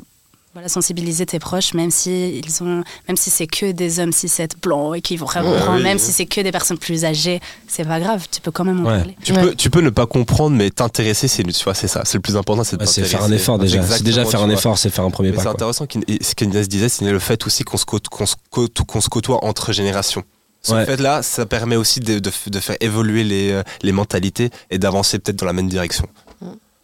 voilà, 0.54 0.68
sensibiliser 0.68 1.26
tes 1.26 1.40
proches, 1.40 1.74
même 1.74 1.92
si 1.92 2.40
ils 2.44 2.62
ont, 2.64 2.84
même 3.08 3.16
si 3.16 3.30
c'est 3.30 3.48
que 3.48 3.72
des 3.72 4.00
hommes 4.00 4.10
6-7 4.10 4.52
blancs 4.62 4.98
et 4.98 5.02
qui 5.02 5.16
vont 5.16 5.26
rien 5.26 5.44
comprendre, 5.44 5.78
oui. 5.78 5.84
même 5.84 5.98
si 5.98 6.12
c'est 6.12 6.26
que 6.26 6.42
des 6.42 6.52
personnes 6.52 6.78
plus 6.78 7.06
âgées, 7.06 7.40
c'est 7.68 7.86
pas 7.86 8.02
grave. 8.02 8.26
Tu 8.30 8.42
peux 8.42 8.52
quand 8.52 8.66
même 8.66 8.86
en 8.86 8.90
Ouais. 8.90 8.98
parler. 8.98 9.16
Tu, 9.24 9.32
Ouais. 9.32 9.42
peux, 9.44 9.56
tu 9.56 9.70
peux 9.70 9.80
ne 9.80 9.90
pas 9.90 10.08
comprendre, 10.08 10.58
mais 10.58 10.70
t'intéresser, 10.70 11.30
c'est 11.30 11.44
tu 11.44 11.64
vois, 11.64 11.74
c'est 11.74 11.88
ça. 11.88 12.02
C'est 12.04 12.18
le 12.18 12.22
plus 12.22 12.36
important, 12.36 12.66
c'est 12.66 12.76
de 12.76 12.82
Ouais, 12.82 12.88
c'est 12.88 13.04
faire 13.06 13.24
un 13.24 13.32
effort 13.32 13.60
déjà. 13.60 13.82
C'est 13.82 14.04
déjà 14.04 14.26
faire 14.26 14.42
un 14.42 14.48
vois. 14.48 14.56
effort, 14.56 14.78
c'est 14.78 14.90
faire 14.90 15.06
un 15.06 15.10
premier 15.12 15.30
Mais 15.30 15.38
pas. 15.38 15.44
c'est 15.44 15.48
intéressant 15.50 15.86
et 16.08 16.22
ce 16.22 16.36
qu'Inès 16.36 16.68
disait, 16.68 16.90
c'est 16.90 17.10
le 17.10 17.20
fait 17.20 17.46
aussi 17.48 17.64
qu'on 17.64 17.78
se, 17.78 17.86
côte- 17.86 18.10
qu'on 18.10 18.26
se, 18.26 18.36
côte- 18.50 18.82
qu'on 18.86 19.00
se 19.00 19.08
côtoie 19.10 19.46
entre 19.46 19.72
générations. 19.72 20.24
Ce 20.64 20.74
Ouais. 20.74 20.86
fait-là, 20.86 21.24
ça 21.24 21.46
permet 21.46 21.76
aussi 21.76 22.02
de, 22.02 22.20
de 22.20 22.30
de 22.48 22.60
faire 22.60 22.76
évoluer 22.82 23.24
les, 23.24 23.52
euh, 23.52 23.64
les 23.82 23.92
mentalités 23.94 24.50
et 24.70 24.78
d'avancer 24.78 25.18
peut-être 25.18 25.38
dans 25.40 25.46
la 25.48 25.54
même 25.54 25.70
direction. 25.70 26.06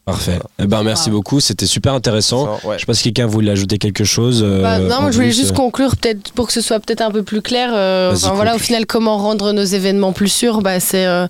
Parfait. 0.07 0.39
Eh 0.57 0.65
ben, 0.67 0.83
merci 0.83 1.09
Wow. 1.09 1.17
beaucoup, 1.17 1.39
c'était 1.41 1.65
super 1.65 1.93
intéressant. 1.93 2.45
Ça, 2.61 2.67
ouais. 2.67 2.75
Je 2.75 2.79
sais 2.79 2.85
pas 2.85 2.93
si 2.93 3.03
quelqu'un 3.03 3.27
voulait 3.27 3.51
ajouter 3.51 3.77
quelque 3.77 4.05
chose. 4.05 4.41
euh, 4.41 4.61
Bah, 4.61 4.79
non, 4.79 5.01
moi 5.01 5.11
je 5.11 5.17
voulais 5.17 5.31
juste 5.33 5.51
euh, 5.51 5.55
conclure 5.55 5.97
peut-être 5.97 6.31
pour 6.31 6.47
que 6.47 6.53
ce 6.53 6.61
soit 6.61 6.79
peut-être 6.79 7.01
un 7.01 7.11
peu 7.11 7.23
plus 7.23 7.41
clair. 7.41 7.71
euh, 7.75 8.13
enfin, 8.13 8.31
voilà, 8.33 8.55
au 8.55 8.57
final, 8.57 8.85
comment 8.85 9.17
rendre 9.17 9.51
nos 9.51 9.65
événements 9.65 10.13
plus 10.13 10.29
sûrs? 10.29 10.61
Bah, 10.61 10.79
C'est 10.79 11.05
euh, 11.05 11.27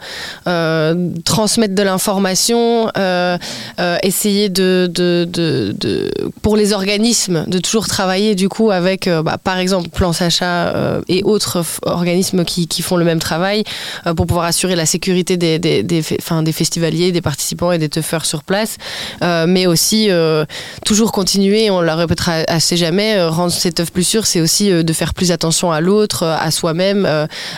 euh, 0.48 1.10
transmettre 1.26 1.74
de 1.74 1.82
l'information, 1.82 2.92
euh, 2.98 3.40
euh, 3.80 3.98
essayer 4.04 4.50
de, 4.50 4.88
de, 4.94 5.28
de, 5.28 5.74
de- 5.76 6.12
pour 6.44 6.56
les 6.56 6.72
organismes 6.72 7.46
de 7.48 7.58
toujours 7.58 7.88
travailler 7.88 8.36
du 8.36 8.48
coup 8.48 8.70
avec, 8.70 9.08
euh, 9.08 9.24
bah, 9.24 9.40
par 9.44 9.58
exemple, 9.58 9.90
Plan 9.90 10.14
Sacha 10.14 10.68
euh, 10.76 11.02
et 11.08 11.24
autres 11.24 11.64
organismes 11.82 12.46
qui, 12.46 12.68
qui 12.68 12.84
font 12.84 12.96
le 12.98 13.06
même 13.06 13.20
travail 13.20 13.64
euh, 14.06 14.14
pour 14.14 14.28
pouvoir 14.28 14.46
assurer 14.46 14.76
la 14.76 14.86
sécurité 14.86 15.36
des, 15.36 15.58
des, 15.58 15.82
des, 15.82 16.04
enfin, 16.20 16.44
des 16.44 16.52
festivaliers, 16.52 17.12
des 17.12 17.22
participants 17.22 17.72
et 17.72 17.80
des 17.80 17.90
teufeurs 17.90 18.26
sur 18.26 18.44
place, 18.44 18.67
Euh, 19.22 19.46
mais 19.48 19.68
aussi 19.68 20.08
euh, 20.10 20.46
toujours 20.86 21.12
continuer, 21.12 21.70
on 21.70 21.82
le 21.82 21.92
répétera 21.92 22.44
assez 22.48 22.78
jamais, 22.78 23.16
euh, 23.18 23.30
rendre 23.30 23.52
cette 23.52 23.80
œuvre 23.80 23.92
plus 23.92 24.04
sûre, 24.04 24.26
c'est 24.26 24.42
aussi 24.42 24.70
de 24.70 24.94
faire 24.94 25.14
plus 25.14 25.32
attention 25.32 25.72
à 25.72 25.82
l'autre, 25.82 26.24
à 26.24 26.52
soi-même, 26.52 27.08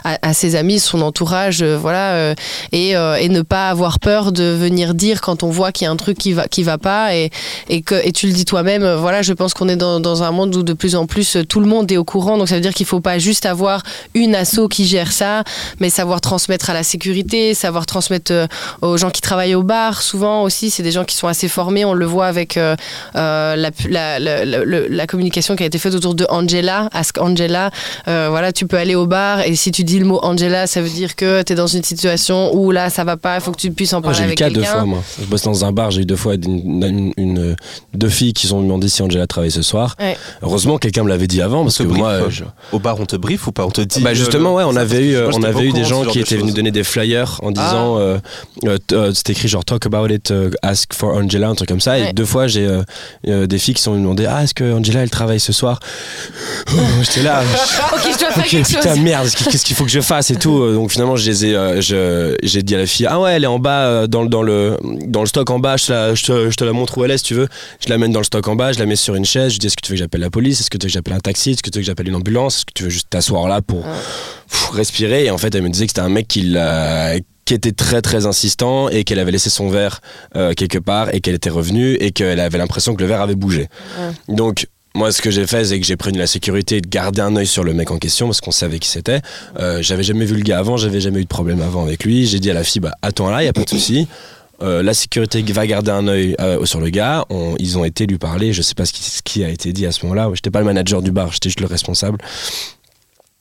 à, 0.04 0.34
ses 0.34 0.56
amis, 0.56 0.80
son 0.80 1.02
entourage, 1.02 1.64
voilà, 1.64 2.34
et, 2.72 2.94
ne 2.94 3.42
pas 3.42 3.70
avoir 3.70 4.00
peur 4.00 4.32
de 4.32 4.44
venir 4.44 4.94
dire 4.94 5.22
quand 5.22 5.44
on 5.44 5.50
voit 5.50 5.72
qu'il 5.72 5.86
y 5.86 5.88
a 5.88 5.92
un 5.92 5.96
truc 5.96 6.18
qui 6.18 6.34
va 6.34 6.48
qui 6.48 6.64
va 6.64 6.78
pas, 6.78 7.16
et, 7.16 7.30
et 7.70 7.82
que 7.82 7.96
et 8.04 8.12
tu 8.12 8.28
le 8.28 8.34
dis 8.34 8.46
toi-même, 8.46 8.96
voilà, 8.96 9.22
je 9.22 9.34
pense 9.34 9.54
qu'on 9.54 9.70
est 9.70 9.76
dans, 9.76 10.24
un 10.24 10.32
monde 10.32 10.56
où 10.56 10.64
de 10.64 10.74
plus 10.74 10.96
en 10.96 11.06
plus 11.06 11.38
tout 11.48 11.60
le 11.60 11.68
monde 11.68 11.92
est 11.92 11.98
au 11.98 12.04
courant, 12.04 12.38
donc 12.38 12.50
ça 12.50 12.56
veut 12.56 12.62
dire 12.62 12.74
qu'il 12.74 12.86
faut 12.86 13.02
pas 13.02 13.20
juste 13.20 13.46
avoir 13.46 13.84
une 14.14 14.36
asso 14.36 14.68
qui 14.70 14.86
gère 14.86 15.12
ça, 15.12 15.44
mais 15.80 15.90
savoir 15.90 16.22
transmettre 16.22 16.70
à 16.70 16.74
la 16.74 16.84
sécurité, 16.84 17.54
savoir 17.54 17.86
transmettre 17.86 18.34
aux 18.82 18.98
gens 18.98 19.10
qui 19.10 19.22
travaillent 19.22 19.56
au 19.56 19.64
bar. 19.64 20.02
Souvent 20.02 20.44
aussi, 20.44 20.70
c'est 20.70 20.84
des 20.84 20.92
gens 20.92 20.99
qui 21.06 21.16
sont 21.16 21.28
assez 21.28 21.48
formés. 21.48 21.86
On 21.86 21.94
le 21.94 22.06
voit 22.06 22.28
avec 22.28 22.58
euh, 22.58 22.76
euh, 23.16 23.56
la, 23.56 23.70
la, 23.90 24.20
la, 24.20 24.46
la- 24.46 24.88
la 24.90 25.08
communication 25.08 25.56
qui 25.56 25.64
a 25.64 25.66
été 25.66 25.78
faite 25.78 25.94
autour 25.96 26.16
de 26.16 26.26
Angela, 26.30 26.90
Ask 26.94 27.20
Angela. 27.20 27.72
Euh, 28.08 28.28
voilà, 28.30 28.52
tu 28.52 28.66
peux 28.68 28.78
aller 28.78 28.96
au 28.96 29.06
bar 29.08 29.42
et 29.42 29.56
si 29.56 29.72
tu 29.72 29.84
dis 29.84 30.00
le 30.00 30.06
mot 30.06 30.20
Angela, 30.24 30.68
ça 30.68 30.82
veut 30.82 30.90
dire 30.90 31.16
que 31.16 31.42
tu 31.44 31.54
es 31.54 31.56
dans 31.56 31.68
une 31.68 31.84
situation 31.84 32.54
où 32.56 32.72
là, 32.72 32.90
ça 32.90 33.04
va 33.04 33.18
pas, 33.18 33.36
il 33.36 33.42
faut 33.42 33.52
que 33.52 33.60
tu 33.60 33.72
puisses 33.72 33.94
en 33.94 34.02
Moi, 34.02 34.12
parler 34.12 34.18
j'ai 34.20 34.26
eu 34.26 34.30
le 34.30 34.36
cas 34.36 34.50
deux 34.50 34.64
fois, 34.64 34.86
moi. 34.86 35.04
Je 35.20 35.26
bosse 35.26 35.44
dans 35.44 35.66
un 35.66 35.72
bar, 35.72 35.92
j'ai 35.92 36.02
eu 36.02 36.06
deux 36.06 36.16
fois 36.16 36.36
une, 36.36 36.84
une- 36.84 37.14
une- 37.18 37.56
deux 37.94 38.10
filles 38.10 38.34
qui 38.34 38.48
sont 38.48 38.62
demandé 38.62 38.88
si 38.90 39.02
Angela 39.02 39.28
travaillait 39.28 39.52
ce 39.56 39.62
soir. 39.62 39.96
Ouais. 40.00 40.18
Heureusement, 40.42 40.78
quelqu'un 40.78 41.04
me 41.04 41.10
l'avait 41.10 41.28
dit 41.28 41.42
avant, 41.42 41.64
parce 41.64 41.78
que 41.78 41.84
brief, 41.84 41.98
moi. 42.00 42.30
je- 42.30 42.44
Au 42.72 42.80
bar, 42.80 43.00
on 43.00 43.06
te 43.06 43.16
brief 43.16 43.48
ou 43.48 43.52
pas? 43.52 43.66
On 43.66 43.72
te 43.72 43.82
dit. 43.82 44.02
Bah 44.02 44.14
justement, 44.14 44.56
ouais, 44.56 44.64
on 44.66 44.76
avait 44.76 45.06
eu, 45.06 45.18
on 45.18 45.44
avait 45.44 45.66
eu 45.66 45.72
des 45.72 45.84
gens 45.84 46.04
qui 46.04 46.20
de 46.20 46.24
étaient 46.24 46.38
venus 46.38 46.54
donner 46.54 46.72
des 46.72 46.84
flyers 46.84 47.40
en 47.44 47.52
disant, 47.52 47.98
euh, 48.00 48.18
t- 48.88 48.96
euh, 48.96 49.12
c'était 49.14 49.34
écrit 49.34 49.48
genre 49.48 49.66
talk 49.66 49.86
about 49.86 50.08
it, 50.14 50.32
euh, 50.32 50.50
ask 50.92 51.00
for 51.00 51.16
Angela, 51.16 51.50
un 51.50 51.56
truc 51.56 51.70
comme 51.70 51.80
ça. 51.82 52.00
Et 52.00 52.14
deux 52.14 52.26
fois, 52.26 52.48
j'ai 52.48 52.66
euh, 52.66 52.82
euh, 53.28 53.48
des 53.48 53.58
filles 53.60 53.74
qui 53.74 53.82
sont 53.82 53.94
demander, 53.96 54.26
ah, 54.26 54.44
est-ce 54.44 54.54
que 54.54 54.74
Angela 54.74 55.02
elle 55.02 55.10
travaille 55.10 55.40
ce 55.40 55.54
soir? 55.54 55.80
Oh, 56.72 56.78
J'étais 57.02 57.24
là. 57.24 57.42
Ok, 57.94 58.02
je 58.14 58.20
dois 58.20 58.32
faire 58.32 58.38
Ok, 58.44 58.50
quelque 58.50 58.68
putain 58.68 58.94
chose. 58.96 59.00
merde, 59.00 59.28
qu'est-ce 59.30 59.66
qu'il 59.66 59.76
faut 59.76 59.84
que 59.86 59.92
je 59.92 60.02
fasse 60.02 60.32
et 60.32 60.36
tout. 60.36 60.60
Euh, 60.62 60.74
Donc 60.74 60.92
finalement, 60.92 61.16
je 61.16 61.30
les 61.30 61.46
ai, 61.48 61.56
euh, 61.56 61.82
je- 61.82 62.36
j'ai 62.44 62.62
dit 62.64 62.76
à 62.76 62.78
la 62.78 62.86
fille, 62.86 63.06
ah 63.10 63.20
ouais, 63.20 63.34
elle 63.34 63.44
est 63.44 63.48
en 63.48 63.60
bas 63.60 64.08
dans, 64.08 64.22
le- 64.24 64.30
dans 64.30 64.42
le 64.44 64.78
dans 65.08 65.22
le 65.22 65.28
stock 65.28 65.50
en 65.50 65.60
bas. 65.60 65.78
Je 65.78 65.86
te, 65.88 65.92
la, 65.92 66.16
je, 66.16 66.24
te, 66.24 66.50
je 66.50 66.56
te 66.56 66.64
la 66.64 66.72
montre 66.74 66.98
où 66.98 67.06
elle 67.06 67.12
est 67.12 67.18
si 67.18 67.24
tu 67.26 67.34
veux. 67.34 67.48
Je 67.84 67.90
l'amène 67.90 68.12
dans 68.12 68.20
le 68.20 68.26
stock 68.26 68.48
en 68.48 68.56
bas, 68.56 68.72
je 68.72 68.80
la 68.80 68.86
mets 68.86 68.96
sur 68.96 69.16
une 69.16 69.26
chaise. 69.26 69.54
Je 69.54 69.58
dis, 69.60 69.68
est-ce 69.68 69.76
que 69.76 69.82
tu 69.86 69.92
veux 69.92 69.96
que 69.96 70.00
j'appelle 70.00 70.22
la 70.22 70.30
police? 70.30 70.62
Est-ce 70.62 70.70
que 70.70 70.78
tu 70.78 70.86
veux 70.86 70.90
que 70.90 70.94
j'appelle 70.94 71.14
un 71.16 71.20
taxi? 71.20 71.52
Est-ce 71.52 71.64
que 71.64 71.70
tu 71.70 71.80
veux 71.80 71.82
que 71.84 71.88
j'appelle 71.88 72.08
une 72.08 72.16
ambulance? 72.16 72.58
Est-ce 72.58 72.66
que 72.66 72.74
tu 72.74 72.84
veux 72.84 72.90
juste 72.90 73.08
t'asseoir 73.10 73.48
là 73.48 73.62
pour 73.62 73.84
pff, 73.84 74.70
respirer? 74.74 75.26
Et 75.26 75.32
en 75.32 75.38
fait, 75.38 75.54
elle 75.56 75.64
me 75.64 75.70
disait 75.70 75.86
que 75.86 75.92
c'était 75.92 76.02
un 76.02 76.10
mec 76.10 76.28
qui 76.28 76.42
l'a 76.42 77.14
qui 77.50 77.56
était 77.56 77.72
très 77.72 78.04
très 78.04 78.28
insistant 78.28 78.90
et 78.90 79.04
qu'elle 79.04 79.18
avait 79.18 79.32
laissé 79.32 79.50
son 79.50 79.70
verre 79.70 80.02
euh, 80.36 80.54
quelque 80.54 80.78
part 80.78 81.12
et 81.16 81.20
qu'elle 81.20 81.34
était 81.34 81.50
revenue 81.50 81.96
et 82.00 82.12
qu'elle 82.12 82.40
avait 82.40 82.60
l'impression 82.60 82.94
que 82.94 83.02
le 83.02 83.08
verre 83.08 83.22
avait 83.22 83.34
bougé. 83.34 83.70
Donc 84.28 84.68
moi, 84.94 85.12
ce 85.12 85.20
que 85.20 85.32
j'ai 85.32 85.48
fait, 85.48 85.66
c'est 85.66 85.80
que 85.80 85.86
j'ai 85.86 85.98
pris 85.98 86.12
de 86.12 86.20
la 86.20 86.28
sécurité 86.28 86.80
de 86.80 86.88
garder 86.88 87.22
un 87.22 87.36
œil 87.36 87.48
sur 87.48 87.64
le 87.64 87.74
mec 87.74 87.90
en 87.90 87.98
question 87.98 88.28
parce 88.28 88.40
qu'on 88.40 88.52
savait 88.52 88.78
qui 88.78 88.88
c'était. 88.88 89.22
Euh, 89.60 89.82
j'avais 89.82 90.04
jamais 90.04 90.26
vu 90.26 90.36
le 90.36 90.44
gars 90.44 90.60
avant, 90.60 90.78
j'avais 90.78 91.02
jamais 91.02 91.22
eu 91.22 91.24
de 91.24 91.28
problème 91.28 91.60
avant 91.64 91.82
avec 91.84 92.04
lui. 92.04 92.28
J'ai 92.28 92.40
dit 92.40 92.52
à 92.52 92.54
la 92.54 92.64
fille, 92.64 92.82
bah 92.82 92.92
attends 93.02 93.32
là, 93.32 93.42
il 93.42 93.46
y 93.48 93.50
a 93.50 93.54
pas 93.54 93.64
de 93.64 93.70
souci. 93.70 94.08
Euh, 94.62 94.84
la 94.84 94.94
sécurité 94.94 95.42
va 95.42 95.66
garder 95.66 95.90
un 95.90 96.08
œil 96.08 96.36
euh, 96.40 96.64
sur 96.66 96.80
le 96.82 96.90
gars. 96.92 97.26
On- 97.32 97.56
ils 97.58 97.80
ont 97.80 97.84
été 97.86 98.06
lui 98.06 98.20
parler. 98.20 98.54
Je 98.54 98.62
sais 98.62 98.76
pas 98.76 98.86
ce 98.86 98.94
qui, 98.94 99.02
ce 99.02 99.22
qui 99.24 99.44
a 99.44 99.50
été 99.50 99.74
dit 99.74 99.88
à 99.88 99.92
ce 99.92 100.06
moment-là. 100.06 100.30
J'étais 100.36 100.52
pas 100.52 100.60
le 100.60 100.66
manager 100.66 101.02
du 101.02 101.12
bar, 101.12 101.32
j'étais 101.32 101.50
juste 101.50 101.62
le 101.62 101.68
responsable. 101.68 102.20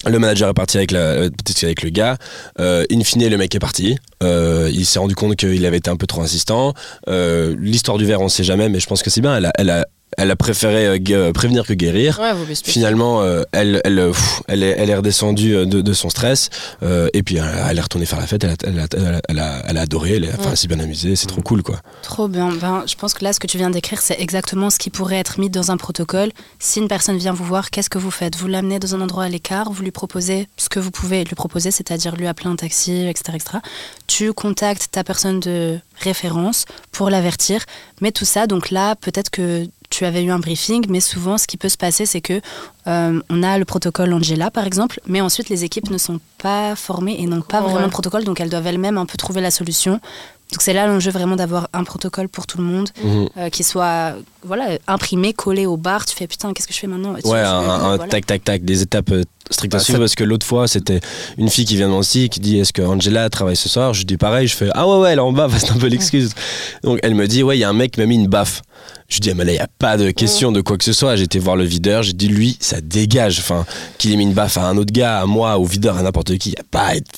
Le 0.07 0.21
manager 0.21 0.49
est 0.49 0.55
parti 0.55 0.77
avec, 0.77 0.93
la, 0.93 1.01
euh, 1.01 1.31
avec 1.63 1.83
le 1.83 1.91
gars. 1.91 2.19
Euh, 2.61 2.85
in 2.93 3.03
fine, 3.03 3.29
le 3.29 3.37
mec 3.37 3.53
est 3.53 3.59
parti. 3.59 3.99
Euh, 4.23 4.71
il 4.73 4.87
s'est 4.87 5.01
rendu 5.01 5.17
compte 5.17 5.35
qu'il 5.35 5.67
avait 5.67 5.79
été 5.79 5.91
un 5.91 5.97
peu 5.97 6.07
trop 6.07 6.23
insistant. 6.23 6.73
L'histoire 7.09 7.99
du 7.99 8.05
verre, 8.05 8.21
on 8.21 8.29
sait 8.29 8.45
jamais, 8.45 8.69
mais 8.69 8.79
je 8.79 8.87
pense 8.87 9.03
que 9.03 9.11
c'est 9.11 9.21
bien. 9.21 9.37
Elle 9.57 9.71
a, 9.71 9.87
elle 10.17 10.31
a 10.31 10.37
préféré 10.37 11.01
prévenir 11.33 11.67
que 11.67 11.73
guérir. 11.73 12.21
Finalement, 12.65 13.25
elle, 13.53 13.81
elle, 13.85 14.13
elle, 14.49 14.63
est, 14.63 14.77
elle 14.79 14.91
est 14.91 14.97
redescendue 14.97 15.67
de, 15.67 15.81
de 15.81 15.93
son 15.93 16.11
stress 16.11 16.51
et 16.83 17.23
puis 17.23 17.37
elle, 17.37 17.79
est 17.79 17.81
retournée 17.81 18.07
faire 18.07 18.21
la 18.21 18.27
fête. 18.27 18.45
Elle 18.45 18.51
a, 18.51 18.57
elle 18.65 18.79
a, 18.79 19.21
elle 19.29 19.39
a, 19.39 19.63
elle 19.69 19.77
a 19.77 19.81
adoré, 19.83 20.17
elle, 20.17 20.29
enfin, 20.39 20.55
s'est 20.55 20.69
bien 20.69 20.81
amusée, 20.81 21.17
c'est 21.17 21.27
trop 21.27 21.43
cool 21.43 21.63
quoi. 21.63 21.81
Trop 22.03 22.29
bien. 22.29 22.51
Ben, 22.53 22.85
je 22.87 22.95
pense 22.95 23.15
que 23.15 23.25
là, 23.25 23.33
ce 23.33 23.41
que 23.41 23.47
tu 23.47 23.59
viens 23.59 23.71
d'écrire, 23.71 24.01
c'est 24.01 24.21
exactement 24.21 24.71
ce 24.71 24.79
qui 24.79 24.91
pourrait 24.91 25.17
être 25.17 25.39
mis 25.39 25.51
dans 25.51 25.71
un 25.71 25.77
protocole. 25.77 26.31
Si 26.59 26.81
une 26.81 26.89
personne 26.89 27.17
vient 27.17 27.33
vous 27.33 27.45
voir, 27.45 27.71
qu'est-ce 27.71 27.91
que 27.91 27.99
vous 27.99 28.11
faites? 28.11 28.37
Vous 28.37 28.49
l'amenez 28.49 28.79
dans 28.79 28.95
un 28.95 29.01
endroit 29.01 29.25
à 29.25 29.29
l'écart, 29.29 29.71
vous 29.71 29.83
lui 29.83 29.91
proposez 29.91 30.49
ce 30.57 30.69
que 30.69 30.81
vous 30.81 30.91
pouvez 30.91 31.25
lui 31.25 31.35
proposer, 31.35 31.71
c'est-à-dire 31.71 32.17
lui 32.17 32.27
appeler 32.27 32.49
un 32.49 32.57
taxi, 32.57 33.07
etc., 33.07 33.33
etc. 33.35 33.59
Tu 34.07 34.33
contactes 34.33 34.89
ta 34.91 35.05
personne 35.05 35.41
de 35.41 35.79
référence 36.01 36.65
pour 36.93 37.11
l'avertir. 37.11 37.65
Mais 38.01 38.13
tout 38.13 38.25
ça, 38.25 38.47
donc 38.47 38.71
là, 38.71 38.95
peut-être 38.97 39.31
que 39.31 39.67
tu 39.99 40.05
avais 40.05 40.23
eu 40.23 40.31
un 40.31 40.39
briefing, 40.39 40.87
mais 40.89 41.01
souvent, 41.01 41.39
ce 41.39 41.49
qui 41.49 41.57
peut 41.57 41.69
se 41.69 41.77
passer, 41.77 42.07
c'est 42.07 42.21
que 42.21 42.41
euh, 42.87 43.21
on 43.31 43.43
a 43.43 43.59
le 43.59 43.65
protocole 43.65 44.13
Angela, 44.13 44.49
par 44.49 44.65
exemple, 44.65 45.01
mais 45.09 45.21
ensuite 45.21 45.49
les 45.49 45.65
équipes 45.65 45.91
ne 45.91 45.99
sont 45.99 46.21
pas 46.41 46.77
formées 46.77 47.17
et 47.19 47.27
n'ont 47.27 47.41
pas 47.41 47.61
vraiment 47.61 47.87
de 47.87 47.91
protocole, 47.91 48.23
donc 48.23 48.39
elles 48.39 48.49
doivent 48.49 48.69
elles-mêmes 48.69 48.97
un 48.97 49.07
peu 49.07 49.17
trouver 49.17 49.41
la 49.41 49.51
solution. 49.51 49.95
Donc 50.53 50.63
c'est 50.63 50.73
là 50.73 50.87
l'enjeu 50.87 51.11
vraiment 51.11 51.35
d'avoir 51.35 51.69
un 51.73 51.83
protocole 51.83 52.29
pour 52.29 52.47
tout 52.47 52.59
le 52.59 52.65
monde, 52.65 52.89
mhm. 53.03 53.29
euh, 53.37 53.51
qui 53.51 53.65
soit 53.65 54.15
voilà, 54.45 54.79
imprimé, 54.87 55.33
collé 55.33 55.67
au 55.67 55.77
bar. 55.77 56.07
Tu 56.07 56.15
fais 56.15 56.29
putain, 56.29 56.53
qu'est-ce 56.53 56.69
que 56.69 56.73
je 56.73 56.79
fais 56.79 56.87
maintenant? 56.87 57.15
Ouais, 57.25 57.41
un, 57.41 57.99
tac, 57.99 58.25
tac, 58.25 58.45
tac, 58.45 58.65
des 58.65 58.83
étapes 58.83 59.11
euh, 59.11 59.25
strictes 59.51 59.75
à 59.75 59.79
bah, 59.79 59.85
suivre. 59.85 59.99
Parce 59.99 60.15
que 60.15 60.25
l'autre 60.25 60.47
fois, 60.47 60.69
c'était 60.69 61.01
une 61.37 61.51
fille 61.51 61.65
qui 61.65 61.75
vient 61.77 61.89
de 61.89 61.93
Nancy 61.93 62.29
qui 62.29 62.39
dit 62.39 62.61
Est-ce 62.61 62.73
que 62.73 62.83
Angela 62.83 63.29
travaille 63.29 63.57
ce 63.57 63.69
soir? 63.69 63.93
Je 63.93 64.05
dis 64.05 64.17
pareil, 64.17 64.47
je 64.47 64.55
fais 64.57 64.71
Ah 64.75 64.89
ouais, 64.89 65.01
ouais, 65.01 65.13
elle 65.13 65.19
est 65.19 65.23
en 65.23 65.33
bas, 65.33 65.49
c'est 65.59 65.73
un 65.73 65.77
peu 65.77 65.89
l'excuse. 65.89 66.31
Donc 66.85 67.01
elle 67.03 67.17
me 67.17 67.27
dit 67.27 67.43
Ouais, 67.43 67.57
il 67.59 67.61
y 67.61 67.65
a 67.65 67.69
un 67.69 67.75
mec 67.75 67.91
qui 67.91 68.01
m'a 68.01 68.07
mis 68.07 68.15
une 68.15 68.29
baffe. 68.29 68.63
Je 69.09 69.21
dis, 69.21 69.31
ah, 69.31 69.35
mais 69.35 69.45
là, 69.47 69.53
il 69.53 69.55
n'y 69.55 69.61
a 69.61 69.69
pas 69.79 69.97
de 69.97 70.11
question 70.11 70.53
de 70.53 70.61
quoi 70.61 70.77
que 70.77 70.85
ce 70.85 70.93
soit. 70.93 71.17
J'ai 71.17 71.25
été 71.25 71.39
voir 71.39 71.57
le 71.57 71.65
videur, 71.65 72.03
j'ai 72.03 72.13
dit, 72.13 72.29
lui, 72.29 72.59
ça 72.61 72.83
dégage. 72.83 73.39
Enfin, 73.39 73.65
qu'il 73.97 74.13
ait 74.13 74.17
mis 74.17 74.25
une 74.25 74.35
baffe 74.35 74.59
à 74.59 74.65
un 74.65 74.77
autre 74.77 74.93
gars, 74.93 75.21
à 75.21 75.25
moi, 75.25 75.57
au 75.57 75.65
videur, 75.65 75.97
à 75.97 76.03
n'importe 76.03 76.37
qui, 76.37 76.51
il 76.51 76.53
n'y 76.53 76.61
a 76.61 76.65
pas 76.71 76.89
à 76.89 76.97
être 76.97 77.11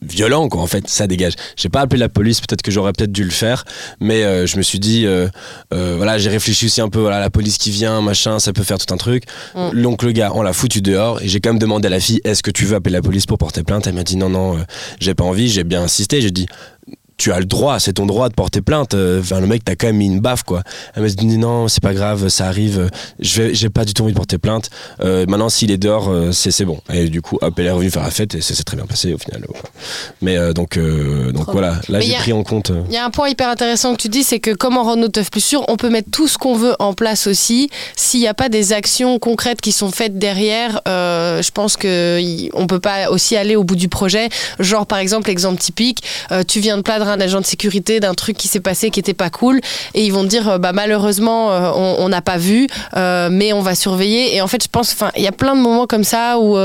violent, 0.00 0.48
quoi. 0.48 0.62
En 0.62 0.66
fait, 0.66 0.88
ça 0.88 1.06
dégage. 1.06 1.34
J'ai 1.56 1.68
pas 1.68 1.80
appelé 1.82 2.00
la 2.00 2.08
police, 2.08 2.40
peut-être 2.40 2.62
que 2.62 2.70
j'aurais 2.70 2.92
peut-être 2.94 3.12
dû 3.12 3.24
le 3.24 3.30
faire, 3.30 3.66
mais 4.00 4.22
euh, 4.22 4.46
je 4.46 4.56
me 4.56 4.62
suis 4.62 4.78
dit, 4.78 5.04
euh, 5.04 5.28
euh, 5.74 5.94
voilà, 5.98 6.16
j'ai 6.16 6.30
réfléchi 6.30 6.64
aussi 6.64 6.80
un 6.80 6.88
peu, 6.88 7.00
voilà, 7.00 7.20
la 7.20 7.28
police 7.28 7.58
qui 7.58 7.70
vient, 7.70 8.00
machin, 8.00 8.38
ça 8.38 8.54
peut 8.54 8.62
faire 8.62 8.78
tout 8.78 8.92
un 8.94 8.96
truc. 8.96 9.24
Mm. 9.54 9.82
Donc, 9.82 10.02
le 10.04 10.12
gars, 10.12 10.32
on 10.34 10.40
l'a 10.40 10.54
foutu 10.54 10.80
dehors, 10.80 11.20
et 11.20 11.28
j'ai 11.28 11.40
quand 11.40 11.50
même 11.50 11.58
demandé 11.58 11.88
à 11.88 11.90
la 11.90 12.00
fille, 12.00 12.22
est-ce 12.24 12.42
que 12.42 12.50
tu 12.50 12.64
veux 12.64 12.76
appeler 12.76 12.94
la 12.94 13.02
police 13.02 13.26
pour 13.26 13.36
porter 13.36 13.64
plainte? 13.64 13.86
Elle 13.86 13.94
m'a 13.94 14.04
dit, 14.04 14.16
non, 14.16 14.30
non, 14.30 14.64
j'ai 14.98 15.14
pas 15.14 15.24
envie, 15.24 15.50
j'ai 15.50 15.64
bien 15.64 15.82
insisté, 15.82 16.22
j'ai 16.22 16.30
dit, 16.30 16.46
tu 17.18 17.32
as 17.32 17.40
le 17.40 17.46
droit, 17.46 17.80
c'est 17.80 17.94
ton 17.94 18.06
droit 18.06 18.28
de 18.28 18.34
porter 18.34 18.62
plainte. 18.62 18.94
Euh, 18.94 19.20
enfin, 19.20 19.40
le 19.40 19.48
mec 19.48 19.64
t'a 19.64 19.74
quand 19.74 19.88
même 19.88 19.96
mis 19.96 20.06
une 20.06 20.20
baffe, 20.20 20.44
quoi. 20.44 20.62
Elle 20.94 21.02
m'a 21.02 21.08
dit 21.08 21.36
non, 21.36 21.66
c'est 21.66 21.82
pas 21.82 21.92
grave, 21.92 22.28
ça 22.28 22.46
arrive. 22.46 22.88
Je 23.18 23.42
vais, 23.42 23.54
j'ai 23.54 23.68
pas 23.68 23.84
du 23.84 23.92
tout 23.92 24.04
envie 24.04 24.12
de 24.12 24.16
porter 24.16 24.38
plainte. 24.38 24.70
Euh, 25.00 25.26
maintenant, 25.26 25.48
s'il 25.48 25.72
est 25.72 25.78
dehors, 25.78 26.08
euh, 26.08 26.30
c'est, 26.30 26.52
c'est 26.52 26.64
bon. 26.64 26.80
Et 26.92 27.08
du 27.08 27.20
coup, 27.20 27.36
hop, 27.40 27.58
elle 27.58 27.66
est 27.66 27.70
revenue 27.72 27.90
faire 27.90 28.04
la 28.04 28.12
fête 28.12 28.36
et 28.36 28.40
ça 28.40 28.54
s'est 28.54 28.62
très 28.62 28.76
bien 28.76 28.86
passé 28.86 29.12
au 29.12 29.18
final. 29.18 29.44
Mais 30.22 30.36
donc, 30.54 30.78
donc 30.78 31.46
voilà, 31.50 31.80
là 31.88 32.00
j'ai 32.00 32.14
pris 32.14 32.32
en 32.32 32.44
compte. 32.44 32.70
Il 32.88 32.94
y 32.94 32.96
a 32.96 33.04
un 33.04 33.10
point 33.10 33.28
hyper 33.28 33.48
intéressant 33.48 33.94
que 33.96 34.00
tu 34.00 34.08
dis, 34.08 34.22
c'est 34.22 34.38
que 34.38 34.52
comme 34.52 34.76
en 34.76 34.84
rendre 34.84 35.08
teuf 35.08 35.30
plus 35.30 35.40
sûr, 35.40 35.64
on 35.68 35.76
peut 35.76 35.90
mettre 35.90 36.10
tout 36.10 36.28
ce 36.28 36.38
qu'on 36.38 36.54
veut 36.54 36.74
en 36.78 36.92
place 36.92 37.26
aussi. 37.26 37.68
S'il 37.96 38.20
n'y 38.20 38.28
a 38.28 38.34
pas 38.34 38.48
des 38.48 38.72
actions 38.72 39.18
concrètes 39.18 39.60
qui 39.60 39.72
sont 39.72 39.90
faites 39.90 40.18
derrière, 40.18 40.80
je 40.86 41.50
pense 41.50 41.76
que 41.76 42.20
on 42.54 42.66
peut 42.68 42.80
pas 42.80 43.10
aussi 43.10 43.36
aller 43.36 43.56
au 43.56 43.64
bout 43.64 43.76
du 43.76 43.88
projet. 43.88 44.28
Genre 44.60 44.86
par 44.86 44.98
exemple, 44.98 45.30
exemple 45.30 45.60
typique, 45.60 46.04
tu 46.46 46.60
viens 46.60 46.76
de 46.76 46.82
plaindre 46.82 47.07
un 47.08 47.20
agent 47.20 47.40
de 47.40 47.46
sécurité 47.46 48.00
d'un 48.00 48.14
truc 48.14 48.36
qui 48.36 48.48
s'est 48.48 48.60
passé 48.60 48.90
qui 48.90 49.00
était 49.00 49.14
pas 49.14 49.30
cool 49.30 49.60
et 49.94 50.04
ils 50.04 50.12
vont 50.12 50.24
dire 50.24 50.48
euh, 50.48 50.58
bah 50.58 50.72
malheureusement 50.72 51.52
euh, 51.52 51.70
on 51.74 52.08
n'a 52.08 52.22
pas 52.22 52.38
vu 52.38 52.66
euh, 52.96 53.28
mais 53.30 53.52
on 53.52 53.60
va 53.60 53.74
surveiller. 53.74 54.36
Et 54.36 54.40
en 54.40 54.46
fait 54.46 54.62
je 54.62 54.68
pense 54.68 54.92
enfin 54.92 55.10
il 55.16 55.22
y 55.22 55.26
a 55.26 55.32
plein 55.32 55.54
de 55.54 55.60
moments 55.60 55.86
comme 55.86 56.04
ça 56.04 56.38
où 56.38 56.56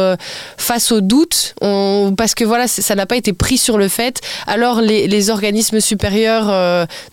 face 0.57 0.91
au 0.91 1.01
doute 1.01 1.55
on, 1.61 2.13
parce 2.17 2.35
que 2.35 2.43
voilà 2.43 2.67
ça 2.67 2.95
n'a 2.95 3.05
pas 3.05 3.15
été 3.15 3.33
pris 3.33 3.57
sur 3.57 3.77
le 3.77 3.87
fait. 3.87 4.21
Alors 4.47 4.81
les, 4.81 5.07
les 5.07 5.29
organismes 5.29 5.79
supérieurs 5.79 6.47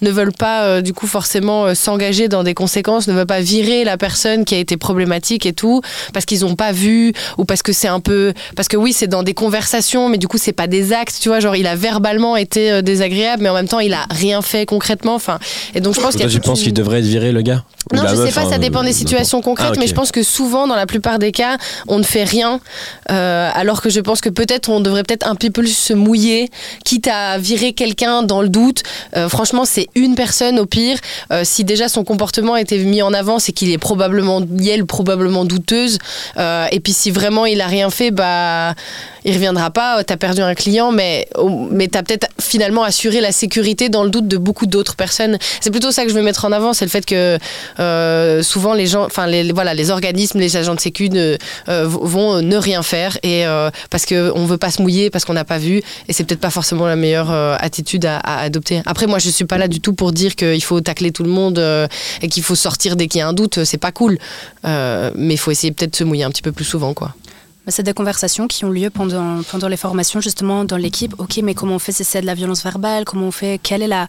ne 0.01 0.11
veulent 0.11 0.33
pas 0.33 0.83
du 0.83 0.93
coup 0.93 1.07
forcément 1.07 1.75
s'engager 1.75 2.29
dans 2.29 2.43
des 2.43 2.55
conséquences 2.55 3.09
ne 3.09 3.13
veulent 3.13 3.27
pas 3.27 3.41
virer 3.41 3.85
la 3.85 3.97
personne 3.97 4.45
qui 4.45 4.55
a 4.55 4.59
été 4.59 4.77
problématique 4.77 5.47
et 5.47 5.53
tout 5.53 5.81
parce 6.13 6.25
qu'ils 6.25 6.41
n'ont 6.41 6.57
pas 6.57 6.73
vu 6.73 7.13
ou 7.39 7.45
parce 7.45 7.63
que 7.63 7.73
c'est 7.73 7.89
un 7.89 8.01
peu 8.01 8.33
parce 8.57 8.69
que 8.69 8.77
oui 8.77 8.93
c'est 8.93 9.09
dans 9.09 9.23
des 9.23 9.35
conversations 9.35 10.09
mais 10.09 10.19
du 10.19 10.29
coup 10.29 10.39
c'est 10.39 10.53
pas 10.53 10.67
des 10.67 10.93
actes 10.93 11.19
tu 11.21 11.29
vois 11.29 11.41
genre 11.41 11.57
il 11.57 11.67
a 11.67 11.77
verbalement 11.77 12.37
été 12.37 12.83
désagréable 12.83 13.20
mais 13.41 13.49
en 13.49 13.55
même 13.55 13.69
temps, 13.69 13.81
il 13.81 13.93
a 13.93 14.07
rien 14.11 14.43
fait 14.43 14.67
concrètement. 14.67 15.15
Enfin, 15.15 15.39
et 15.75 15.81
donc 15.81 15.95
je 15.95 16.01
pense 16.01 16.17
qu'il 16.17 16.27
Tu 16.29 16.41
penses 16.41 16.63
qu'il 16.63 16.73
devrait 16.73 17.01
être 17.01 17.05
viré, 17.05 17.33
le 17.33 17.43
gars? 17.43 17.65
Non, 17.93 18.03
je 18.07 18.15
sais 18.15 18.33
pas, 18.33 18.49
ça 18.49 18.59
dépend 18.59 18.83
des 18.85 18.93
situations 18.93 19.41
concrètes, 19.41 19.73
ah, 19.75 19.79
mais 19.79 19.87
je 19.87 19.95
pense 19.95 20.13
que 20.13 20.23
souvent, 20.23 20.67
dans 20.69 20.77
la 20.77 20.87
plupart 20.87 21.19
des 21.19 21.33
cas, 21.33 21.57
on 21.89 21.99
ne 21.99 22.03
fait 22.03 22.25
rien, 22.25 22.61
euh, 23.11 23.51
alors 23.53 23.83
que 23.83 23.91
je 23.91 24.01
pense 24.01 24.21
que 24.21 24.29
peut-être 24.29 24.69
on 24.69 24.81
devrait 24.81 25.03
peut-être 25.03 25.27
un 25.27 25.35
peu 25.35 25.51
plus 25.51 25.77
se 25.77 25.93
mouiller, 25.93 26.51
quitte 26.85 27.09
à 27.09 27.39
virer 27.39 27.73
quelqu'un 27.73 28.23
dans 28.23 28.43
le 28.43 28.49
doute. 28.49 28.83
Euh, 29.17 29.29
franchement, 29.29 29.65
c'est 29.65 29.89
une 29.95 30.15
personne 30.15 30.59
au 30.61 30.67
pire. 30.67 30.99
Euh, 31.33 31.43
si 31.45 31.65
déjà 31.65 31.89
son 31.89 32.05
comportement 32.05 32.55
a 32.55 32.61
été 32.61 32.79
mis 32.79 33.03
en 33.03 33.13
avant, 33.13 33.39
c'est 33.39 33.53
qu'il 33.53 33.71
est 33.71 33.79
probablement, 33.79 34.43
elle 34.71 34.87
probablement 34.87 35.45
douteuse. 35.45 35.99
et 36.37 36.81
puis 36.81 36.93
si 36.93 37.11
vraiment 37.11 37.47
il 37.47 37.61
a 37.61 37.67
rien 37.67 37.91
fait, 37.91 38.11
bah 38.11 38.75
il 39.25 39.35
reviendra 39.35 39.71
pas, 39.71 40.03
tu 40.05 40.13
as 40.13 40.17
perdu 40.17 40.41
un 40.41 40.55
client, 40.55 40.93
mais, 40.93 41.29
mais 41.71 41.89
tu 41.89 41.99
as 41.99 42.03
peut-être 42.03 42.29
finalement 42.41 42.83
assuré 42.83 43.21
la 43.21 43.33
sécurité 43.33 43.89
dans 43.89 44.05
le 44.05 44.11
doute 44.11 44.29
de 44.29 44.37
beaucoup 44.37 44.67
d'autres 44.67 44.97
personnes. 44.97 45.39
C'est 45.61 45.71
plutôt 45.71 45.91
ça 45.91 46.05
que 46.05 46.11
je 46.11 46.15
veux 46.15 46.23
mettre 46.23 46.45
en 46.45 46.53
avant, 46.53 46.73
c'est 46.73 46.85
le 46.85 46.91
fait 46.91 47.05
que 47.05 47.39
euh, 47.81 48.43
souvent 48.43 48.75
les 48.75 48.87
gens, 48.87 49.05
enfin 49.05 49.27
les, 49.27 49.53
voilà, 49.53 49.75
les 49.75 49.91
organismes, 49.91 50.39
les 50.39 50.57
agents 50.57 50.75
de 50.75 50.81
sécu 50.81 51.09
euh, 51.15 51.37
vont 51.67 52.43
ne 52.43 52.57
rien 52.57 52.83
faire 52.83 53.17
et 53.23 53.47
euh, 53.47 53.71
parce 53.91 54.07
qu'on 54.07 54.45
veut 54.45 54.59
pas 54.59 54.71
se 54.71 54.83
mouiller, 54.83 55.11
parce 55.11 55.25
qu'on 55.25 55.33
n'a 55.33 55.45
pas 55.45 55.59
vu, 55.59 55.83
et 56.09 56.13
c'est 56.13 56.25
peut-être 56.25 56.41
pas 56.41 56.51
forcément 56.51 56.87
la 56.87 56.97
meilleure 56.97 57.31
attitude 57.31 58.05
à, 58.05 58.19
adopter. 58.19 58.83
Après, 58.87 59.07
moi, 59.07 59.19
je 59.19 59.31
suis 59.31 59.45
pas 59.45 59.59
là 59.59 59.69
du 59.69 59.81
tout 59.81 59.93
pour 59.93 60.13
dire 60.13 60.37
qu'il 60.37 60.63
faut 60.63 60.81
tacler 60.81 61.11
tout 61.11 61.23
le 61.23 61.31
monde 61.31 61.59
et 62.23 62.29
qu'il 62.29 62.43
faut 62.43 62.55
sortir 62.55 62.97
dès 62.97 63.09
qu'il 63.09 63.21
y 63.21 63.23
a 63.23 63.29
un 63.29 63.33
doute, 63.33 63.65
c'est 63.65 63.79
pas 63.79 63.93
cool. 63.93 64.19
mais 64.65 65.35
il 65.35 65.39
faut 65.39 65.51
essayer 65.51 65.73
peut-être 65.73 65.93
de 65.93 65.97
se 65.97 66.05
mouiller 66.05 66.25
un 66.25 66.31
petit 66.31 66.43
peu 66.43 66.53
plus 66.53 66.65
souvent, 66.65 66.95
quoi. 66.95 67.15
C'est 67.67 67.83
des 67.83 67.93
conversations 67.93 68.49
qui 68.49 68.65
ont 68.65 68.71
lieu 68.71 68.89
pendant, 68.89 69.43
pendant 69.43 69.69
les 69.69 69.77
formations, 69.77 70.21
justement, 70.21 70.65
dans 70.65 70.79
l'équipe. 70.79 71.15
Ok, 71.19 71.41
mais 71.43 71.55
comment 71.55 71.75
on 71.75 71.79
fait 71.79 71.93
si 71.93 72.05
c'est 72.05 72.23
de 72.23 72.27
la 72.27 72.35
violence 72.35 72.65
verbale? 72.65 73.05
Comment 73.05 73.27
on 73.27 73.31
fait? 73.31 73.61
Quelle 73.63 73.83
est 73.83 74.07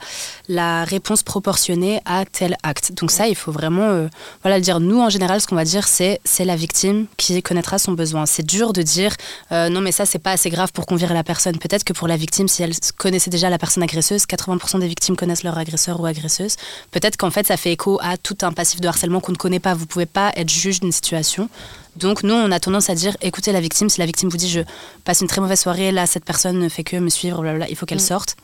la, 0.48 0.86
réponse 0.86 1.22
proportionnée 1.22 2.00
à 2.06 2.24
tel 2.26 2.56
acte? 2.64 2.94
Donc 2.94 3.12
ça, 3.12 3.28
il 3.28 3.36
faut 3.36 3.52
vraiment 3.52 3.90
euh, 3.90 4.08
voilà, 4.42 4.58
le 4.58 4.64
dire. 4.64 4.80
Nous, 4.80 5.00
en 5.00 5.10
général, 5.10 5.42
ce 5.42 5.48
qu'on 5.48 5.56
va 5.56 5.66
dire, 5.66 5.88
c'est 5.88 6.22
c'est 6.24 6.46
la 6.46 6.56
victime 6.56 7.08
qui 7.18 7.42
connaîtra 7.44 7.78
son 7.78 7.92
besoin. 7.92 8.26
C'est 8.26 8.46
dur 8.46 8.72
de 8.72 8.82
dire 8.82 9.16
euh, 9.52 9.70
non, 9.70 9.82
mais 9.82 9.92
ça, 9.92 10.06
c'est 10.06 10.20
pas 10.20 10.32
assez 10.32 10.50
grave 10.50 10.72
pour 10.72 10.86
qu'on 10.86 10.96
vire 10.96 11.14
la 11.14 11.24
personne. 11.24 11.58
Peut-être 11.58 11.84
que 11.84 11.94
pour 11.94 12.08
la 12.08 12.16
victime, 12.16 12.48
si 12.48 12.64
elle 12.64 12.74
connaissait 12.98 13.30
déjà 13.30 13.50
la 13.50 13.58
personne 13.58 13.84
agresseuse, 13.84 14.24
80% 14.24 14.80
des 14.80 14.88
victimes 14.88 15.18
connaissent 15.18 15.44
leur 15.44 15.58
agresseur 15.58 16.00
ou 16.00 16.06
agresseuse. 16.06 16.56
Peut-être 16.92 17.18
qu'en 17.18 17.32
fait, 17.32 17.48
ça 17.48 17.58
fait 17.58 17.74
écho 17.74 18.00
à 18.02 18.16
tout 18.18 18.38
un 18.44 18.54
passif 18.54 18.80
de 18.80 18.88
harcèlement 18.88 19.20
qu'on 19.20 19.34
ne 19.34 19.38
connaît 19.38 19.60
pas. 19.60 19.74
Vous 19.74 19.86
pouvez 19.86 20.06
pas 20.06 20.32
être 20.36 20.50
juge 20.50 20.80
d'une 20.80 20.94
situation. 20.94 21.50
Donc 21.96 22.24
nous, 22.24 22.34
on 22.34 22.52
a 22.52 22.60
tendance 22.60 22.90
à 22.90 22.96
dire, 22.96 23.16
écoutez 23.22 23.52
la 23.52 23.60
victime, 23.60 23.90
si 23.90 24.00
la 24.00 24.06
victime 24.06 24.30
vous 24.30 24.38
dit, 24.38 24.50
je 24.50 24.62
passe 25.04 25.22
une 25.22 25.28
très 25.28 25.42
mauvaise 25.42 25.60
soirée, 25.60 25.92
là, 25.92 26.06
cette 26.06 26.26
personne 26.26 26.58
ne 26.60 26.70
fait 26.70 26.84
que 26.84 26.96
me 26.96 27.10
suivre, 27.10 27.42
blablabla, 27.42 27.70
il 27.70 27.76
faut 27.76 27.86
qu'elle 27.86 27.98
mm. 27.98 28.02
sorte, 28.02 28.36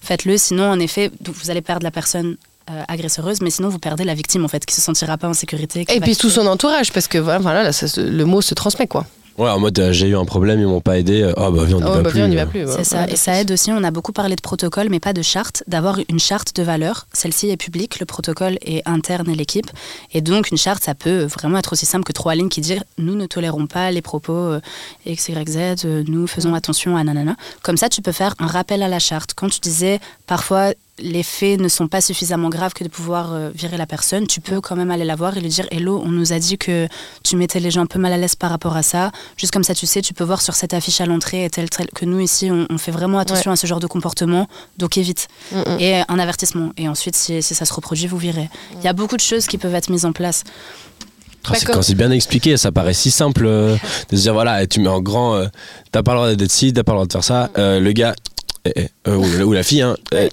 faites-le, 0.00 0.38
sinon, 0.38 0.70
en 0.70 0.80
effet, 0.80 1.10
vous 1.24 1.50
allez 1.50 1.60
perdre 1.60 1.84
la 1.84 1.90
personne 1.90 2.36
euh, 2.70 2.82
agresseuse, 2.88 3.42
mais 3.42 3.50
sinon 3.50 3.68
vous 3.68 3.78
perdez 3.78 4.04
la 4.04 4.14
victime 4.14 4.44
en 4.44 4.48
fait, 4.48 4.64
qui 4.64 4.74
se 4.74 4.80
sentira 4.80 5.18
pas 5.18 5.28
en 5.28 5.34
sécurité. 5.34 5.84
Et 5.88 6.00
puis 6.00 6.16
tout 6.16 6.30
son 6.30 6.46
entourage, 6.46 6.92
parce 6.92 7.08
que 7.08 7.18
voilà, 7.18 7.70
le 7.96 8.24
mot 8.24 8.40
se 8.40 8.54
transmet 8.54 8.86
quoi. 8.86 9.06
Ouais, 9.36 9.50
en 9.50 9.58
mode 9.58 9.76
euh, 9.78 9.92
j'ai 9.92 10.08
eu 10.08 10.16
un 10.16 10.24
problème, 10.24 10.60
ils 10.60 10.66
m'ont 10.66 10.80
pas 10.80 10.98
aidé. 10.98 11.32
Ah 11.36 11.50
bah 11.50 11.64
viens, 11.64 11.78
on 11.78 11.80
y 11.80 11.84
oh, 11.84 12.02
va 12.02 12.08
plus. 12.08 12.20
y 12.20 12.36
va 12.36 12.46
plus. 12.46 12.66
C'est 12.68 12.84
ça. 12.84 13.08
Et 13.08 13.16
ça 13.16 13.40
aide 13.40 13.50
aussi. 13.50 13.72
On 13.72 13.82
a 13.82 13.90
beaucoup 13.90 14.12
parlé 14.12 14.36
de 14.36 14.40
protocole, 14.40 14.88
mais 14.90 15.00
pas 15.00 15.12
de 15.12 15.22
charte. 15.22 15.64
D'avoir 15.66 15.98
une 16.08 16.20
charte 16.20 16.54
de 16.54 16.62
valeurs. 16.62 17.06
Celle-ci 17.12 17.50
est 17.50 17.56
publique. 17.56 17.98
Le 17.98 18.06
protocole 18.06 18.58
est 18.62 18.86
interne 18.86 19.28
à 19.28 19.34
l'équipe. 19.34 19.66
Et 20.12 20.20
donc 20.20 20.50
une 20.50 20.56
charte, 20.56 20.84
ça 20.84 20.94
peut 20.94 21.24
vraiment 21.24 21.58
être 21.58 21.72
aussi 21.72 21.84
simple 21.84 22.04
que 22.04 22.12
trois 22.12 22.34
lignes 22.36 22.48
qui 22.48 22.60
disent 22.60 22.80
nous 22.98 23.16
ne 23.16 23.26
tolérons 23.26 23.66
pas 23.66 23.90
les 23.90 24.02
propos 24.02 24.32
euh, 24.32 24.60
X, 25.04 25.28
Y, 25.28 25.48
Z. 25.48 25.84
Euh, 25.84 26.04
nous 26.06 26.26
faisons 26.28 26.54
attention 26.54 26.96
à 26.96 27.02
nanana. 27.02 27.34
Comme 27.62 27.76
ça, 27.76 27.88
tu 27.88 28.02
peux 28.02 28.12
faire 28.12 28.34
un 28.38 28.46
rappel 28.46 28.82
à 28.82 28.88
la 28.88 29.00
charte. 29.00 29.34
Quand 29.34 29.48
tu 29.48 29.58
disais 29.58 29.98
parfois 30.26 30.72
les 30.98 31.22
faits 31.24 31.60
ne 31.60 31.68
sont 31.68 31.88
pas 31.88 32.00
suffisamment 32.00 32.48
graves 32.48 32.72
que 32.72 32.84
de 32.84 32.88
pouvoir 32.88 33.32
euh, 33.32 33.50
virer 33.52 33.76
la 33.76 33.86
personne, 33.86 34.26
tu 34.26 34.40
peux 34.40 34.60
quand 34.60 34.76
même 34.76 34.90
aller 34.90 35.04
la 35.04 35.16
voir 35.16 35.36
et 35.36 35.40
lui 35.40 35.48
dire 35.48 35.66
Hello, 35.70 36.00
on 36.04 36.10
nous 36.10 36.32
a 36.32 36.38
dit 36.38 36.56
que 36.56 36.86
tu 37.24 37.36
mettais 37.36 37.58
les 37.58 37.70
gens 37.70 37.82
un 37.82 37.86
peu 37.86 37.98
mal 37.98 38.12
à 38.12 38.16
l'aise 38.16 38.36
par 38.36 38.50
rapport 38.50 38.76
à 38.76 38.82
ça. 38.82 39.10
Juste 39.36 39.52
comme 39.52 39.64
ça, 39.64 39.74
tu 39.74 39.86
sais, 39.86 40.02
tu 40.02 40.14
peux 40.14 40.24
voir 40.24 40.40
sur 40.40 40.54
cette 40.54 40.72
affiche 40.72 41.00
à 41.00 41.06
l'entrée 41.06 41.48
tel, 41.50 41.68
tel, 41.68 41.88
que 41.88 42.04
nous 42.04 42.20
ici, 42.20 42.50
on, 42.50 42.78
fait 42.78 42.92
vraiment 42.92 43.18
attention 43.18 43.50
à 43.50 43.56
ce 43.56 43.66
genre 43.66 43.80
de 43.80 43.86
comportement, 43.86 44.48
donc 44.78 44.96
évite. 44.96 45.28
Mm, 45.52 45.58
mm. 45.58 45.80
Et 45.80 46.02
un 46.06 46.18
avertissement. 46.18 46.70
Et 46.76 46.88
ensuite, 46.88 47.16
si, 47.16 47.42
ça 47.42 47.64
se 47.64 47.74
reproduit, 47.74 48.06
vous 48.06 48.18
virez. 48.18 48.48
Il 48.78 48.84
y 48.84 48.88
a 48.88 48.92
beaucoup 48.92 49.16
de 49.16 49.22
choses 49.22 49.46
qui 49.46 49.58
peuvent 49.58 49.74
être 49.74 49.90
mises 49.90 50.04
en 50.04 50.12
place. 50.12 50.44
Ah, 51.46 51.54
quand 51.66 51.82
c'est 51.82 51.94
bien 51.94 52.10
expliqué, 52.10 52.56
ça 52.56 52.72
paraît 52.72 52.94
si 52.94 53.10
simple 53.10 53.44
euh, 53.44 53.76
de 54.10 54.16
se 54.16 54.22
dire 54.22 54.32
voilà, 54.32 54.66
tu 54.66 54.80
mets 54.80 54.88
en 54.88 55.00
grand, 55.00 55.34
euh, 55.34 55.46
t'as 55.92 56.02
pas 56.02 56.12
le 56.12 56.18
droit 56.18 56.34
d'être 56.34 56.50
ci, 56.50 56.72
t'as 56.72 56.84
pas 56.84 56.92
le 56.92 56.96
droit 56.96 57.06
de 57.06 57.12
faire 57.12 57.24
ça. 57.24 57.50
le 57.56 57.92
gars, 57.92 58.14
eh, 58.66 58.72
eh, 58.76 58.88
euh, 59.08 59.16
ou, 59.16 59.48
ou 59.48 59.52
la 59.52 59.62
fille, 59.62 59.82
hein, 59.82 59.96
eh, 60.12 60.28